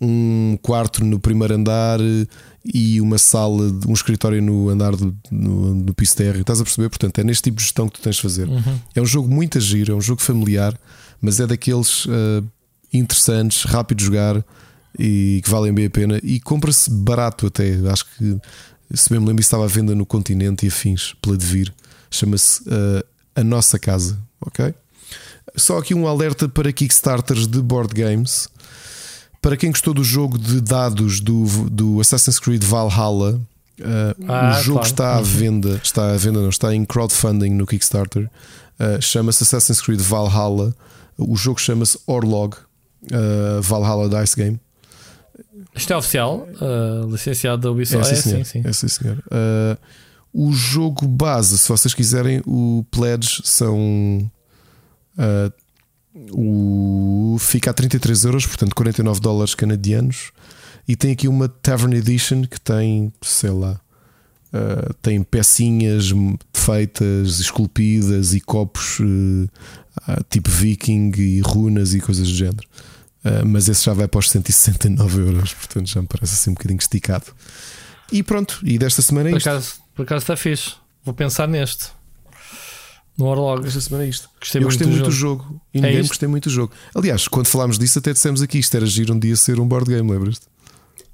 um 0.00 0.58
quarto 0.62 1.04
no 1.04 1.18
primeiro 1.18 1.54
andar 1.54 1.98
e 2.64 3.00
uma 3.00 3.18
sala, 3.18 3.70
um 3.86 3.92
escritório 3.92 4.40
no 4.40 4.68
andar 4.68 4.96
do, 4.96 5.14
no, 5.30 5.74
no 5.74 5.94
piso 5.94 6.16
térreo. 6.16 6.40
Estás 6.40 6.60
a 6.60 6.64
perceber? 6.64 6.88
Portanto, 6.88 7.18
é 7.18 7.24
neste 7.24 7.44
tipo 7.44 7.58
de 7.58 7.62
gestão 7.64 7.88
que 7.88 7.98
tu 7.98 8.02
tens 8.02 8.16
de 8.16 8.22
fazer. 8.22 8.48
Uhum. 8.48 8.78
É 8.94 9.02
um 9.02 9.06
jogo 9.06 9.28
muito 9.28 9.58
agir, 9.58 9.90
é 9.90 9.94
um 9.94 10.00
jogo 10.00 10.22
familiar, 10.22 10.78
mas 11.20 11.40
é 11.40 11.46
daqueles 11.46 12.06
uh, 12.06 12.44
interessantes, 12.92 13.64
rápido 13.64 13.98
de 13.98 14.04
jogar 14.04 14.44
e 14.98 15.40
que 15.44 15.50
valem 15.50 15.72
bem 15.72 15.86
a 15.86 15.90
pena 15.90 16.20
e 16.22 16.40
compra-se 16.40 16.90
barato 16.90 17.46
até. 17.46 17.74
Acho 17.90 18.06
que 18.16 18.40
se 18.92 19.08
bem 19.10 19.20
me 19.20 19.26
lembro, 19.26 19.40
estava 19.40 19.64
à 19.64 19.66
venda 19.66 19.94
no 19.94 20.04
continente 20.04 20.66
e 20.66 20.68
afins, 20.68 21.14
pela 21.22 21.36
Devir. 21.36 21.72
Chama-se 22.10 22.62
uh, 22.62 23.04
A 23.34 23.42
Nossa 23.42 23.78
Casa. 23.78 24.18
Ok? 24.40 24.74
Só 25.56 25.78
aqui 25.78 25.94
um 25.94 26.06
alerta 26.06 26.48
para 26.48 26.72
Kickstarters 26.72 27.46
de 27.46 27.60
board 27.60 27.94
games. 27.94 28.48
Para 29.40 29.56
quem 29.56 29.70
gostou 29.70 29.94
do 29.94 30.02
jogo 30.02 30.38
de 30.38 30.60
dados 30.60 31.20
do, 31.20 31.44
do 31.70 32.00
Assassin's 32.00 32.38
Creed 32.38 32.64
Valhalla, 32.64 33.40
uh, 33.80 34.24
ah, 34.28 34.58
o 34.58 34.62
jogo 34.62 34.78
claro. 34.80 34.86
está 34.86 35.14
à 35.14 35.18
uhum. 35.18 35.24
venda. 35.24 35.80
Está 35.82 36.12
à 36.12 36.16
venda, 36.16 36.40
não 36.40 36.48
está 36.48 36.74
em 36.74 36.84
crowdfunding 36.84 37.50
no 37.50 37.66
Kickstarter. 37.66 38.30
Uh, 38.78 39.00
chama-se 39.00 39.42
Assassin's 39.42 39.80
Creed 39.80 40.00
Valhalla. 40.00 40.74
O 41.16 41.36
jogo 41.36 41.60
chama-se 41.60 41.98
Orlog 42.06 42.56
Valhalla 43.62 44.08
Dice 44.08 44.34
Game. 44.34 44.58
Isto 45.74 45.92
é 45.92 45.96
oficial, 45.96 46.48
uh, 46.60 47.10
licenciado 47.10 47.62
da 47.62 47.70
Ubisoft. 47.70 48.12
É, 48.12 48.16
sim, 48.16 48.22
senhor. 48.22 48.40
É, 48.40 48.44
sim, 48.44 48.62
sim. 48.62 48.68
É, 48.68 48.72
sim, 48.72 48.88
senhor. 48.88 49.18
Uh, 49.26 49.78
o 50.32 50.52
jogo 50.52 51.06
base, 51.06 51.56
se 51.58 51.68
vocês 51.68 51.94
quiserem, 51.94 52.42
o 52.44 52.84
Pledge 52.90 53.40
são. 53.44 54.30
Uh, 55.16 55.52
o, 56.32 57.36
fica 57.38 57.70
a 57.70 57.74
33 57.74 58.24
euros, 58.24 58.46
portanto 58.46 58.74
49 58.74 59.20
dólares 59.20 59.54
canadianos. 59.54 60.32
E 60.86 60.96
tem 60.96 61.12
aqui 61.12 61.28
uma 61.28 61.48
Tavern 61.48 61.96
Edition 61.96 62.42
que 62.42 62.60
tem, 62.60 63.12
sei 63.22 63.50
lá, 63.50 63.80
uh, 64.52 64.94
tem 65.00 65.22
pecinhas 65.22 66.12
feitas, 66.52 67.40
esculpidas 67.40 68.34
e 68.34 68.40
copos 68.40 69.00
uh, 69.00 69.48
tipo 70.28 70.50
viking 70.50 71.12
e 71.16 71.40
runas 71.40 71.94
e 71.94 72.00
coisas 72.00 72.28
do 72.28 72.34
género. 72.34 72.66
Uh, 73.24 73.46
mas 73.46 73.68
esse 73.68 73.84
já 73.84 73.94
vai 73.94 74.06
para 74.06 74.18
os 74.18 74.28
169 74.28 75.20
euros, 75.20 75.54
portanto 75.54 75.86
já 75.88 76.02
me 76.02 76.06
parece 76.06 76.34
assim 76.34 76.50
um 76.50 76.54
bocadinho 76.54 76.78
esticado. 76.78 77.26
E 78.12 78.22
pronto, 78.22 78.60
e 78.62 78.78
desta 78.78 79.00
semana 79.00 79.30
é 79.30 79.32
por 79.32 79.38
isto. 79.38 79.48
Acaso, 79.48 79.74
por 79.94 80.02
acaso 80.02 80.22
está 80.22 80.36
fixe. 80.36 80.74
Vou 81.04 81.14
pensar 81.14 81.48
neste. 81.48 81.86
No 83.16 83.26
Orlog. 83.26 83.66
Esta 83.66 83.80
semana 83.80 84.04
é 84.04 84.08
isto. 84.08 84.28
Gostei 84.40 84.60
Eu 84.60 84.66
gostei 84.66 84.86
muito 84.86 85.04
do 85.04 85.10
jogo. 85.10 85.44
jogo. 85.44 85.60
E 85.72 85.80
ninguém 85.80 85.98
é 85.98 86.02
gostei 86.02 86.28
muito 86.28 86.48
do 86.48 86.52
jogo. 86.52 86.72
Aliás, 86.94 87.28
quando 87.28 87.46
falámos 87.46 87.78
disso, 87.78 87.98
até 87.98 88.12
dissemos 88.12 88.42
aqui 88.42 88.58
isto 88.58 88.76
era 88.76 88.84
giro 88.86 89.14
um 89.14 89.18
dia 89.18 89.36
ser 89.36 89.60
um 89.60 89.66
board 89.66 89.88
game, 89.88 90.10
lembras-te? 90.10 90.46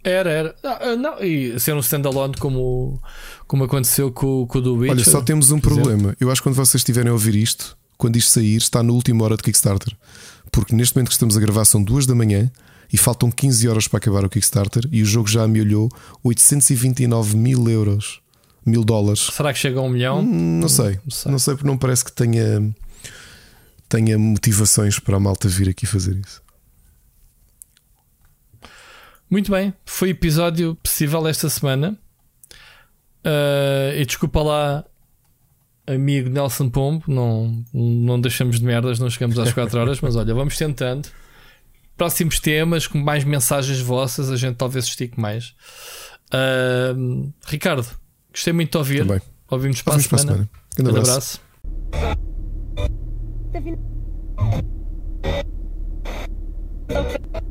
Era, 0.03 0.31
era. 0.31 0.57
Não, 0.63 0.73
ah, 0.73 0.97
não, 0.97 1.23
e 1.23 1.61
ser 1.61 1.75
um 1.75 1.81
standalone 1.81 2.35
como, 2.39 3.01
como 3.47 3.65
aconteceu 3.65 4.11
com, 4.11 4.47
com 4.47 4.59
o 4.59 4.61
do 4.63 4.75
Witcher. 4.77 4.97
Olha, 4.97 5.05
só 5.05 5.21
temos 5.21 5.51
um 5.51 5.61
problema. 5.61 6.17
Eu 6.19 6.31
acho 6.31 6.41
que 6.41 6.49
quando 6.49 6.57
vocês 6.57 6.81
estiverem 6.81 7.11
a 7.11 7.13
ouvir 7.13 7.35
isto, 7.35 7.77
quando 7.99 8.17
isto 8.17 8.31
sair, 8.31 8.57
está 8.57 8.83
na 8.83 8.93
última 8.93 9.23
hora 9.25 9.37
de 9.37 9.43
Kickstarter 9.43 9.95
porque 10.51 10.75
neste 10.75 10.95
momento 10.97 11.09
que 11.09 11.15
estamos 11.15 11.37
a 11.37 11.41
gravar 11.41 11.65
são 11.65 11.83
duas 11.83 12.07
da 12.07 12.15
manhã 12.15 12.51
e 12.93 12.97
faltam 12.97 13.31
15 13.31 13.69
horas 13.69 13.89
para 13.89 13.99
acabar 13.99 14.25
o 14.25 14.29
Kickstarter 14.29 14.83
e 14.91 15.03
o 15.03 15.07
jogo 15.07 15.29
já 15.29 15.45
amealhou 15.45 15.89
829 16.25 17.37
mil 17.37 17.69
euros, 17.69 18.21
mil 18.67 18.85
dólares. 18.85 19.29
Será 19.33 19.53
que 19.53 19.59
chega 19.59 19.79
a 19.79 19.83
um 19.83 19.91
milhão? 19.91 20.21
Hum, 20.21 20.61
não 20.61 20.69
sei, 20.69 20.99
não 21.05 21.11
sei, 21.11 21.33
não 21.33 21.39
sei 21.39 21.55
porque 21.55 21.69
não 21.69 21.79
parece 21.79 22.05
que 22.05 22.13
tenha 22.13 22.75
tenha 23.89 24.17
motivações 24.19 24.99
para 24.99 25.17
a 25.17 25.21
malta 25.21 25.49
vir 25.49 25.69
aqui 25.69 25.85
fazer 25.87 26.17
isso. 26.17 26.41
Muito 29.29 29.51
bem, 29.51 29.73
foi 29.85 30.11
episódio 30.11 30.75
possível 30.77 31.27
esta 31.27 31.49
semana. 31.49 31.97
Uh, 33.25 33.95
e 33.97 34.05
desculpa 34.07 34.43
lá, 34.43 34.85
amigo 35.95 36.29
Nelson 36.29 36.69
Pombo, 36.69 37.05
não, 37.07 37.65
não 37.73 38.21
deixamos 38.21 38.59
de 38.59 38.65
merdas, 38.65 38.99
não 38.99 39.11
chegamos 39.11 39.39
às 39.39 39.53
4 39.53 39.79
horas, 39.81 40.01
mas 40.01 40.17
olha, 40.17 40.35
vamos 40.35 40.57
tentando. 40.57 41.09
Próximos 41.97 42.41
temas, 42.41 42.87
com 42.87 42.99
mais 42.99 43.25
mensagens 43.25 43.81
vossas, 43.81 44.31
a 44.31 44.37
gente 44.37 44.57
talvez 44.57 44.87
estique 44.87 45.21
mais. 45.21 45.55
Uh, 46.33 47.33
Ricardo, 47.47 47.87
gostei 48.33 48.53
muito 48.53 48.71
de 48.71 48.79
ouvir. 48.79 49.07
Também. 49.07 49.21
Ouvimos 49.51 49.83
para, 49.83 49.97
a 49.97 50.01
semana. 50.01 50.49
Semana. 50.77 50.97
Um 50.97 51.01
abraço. 51.01 51.41
abraço. 56.89 57.50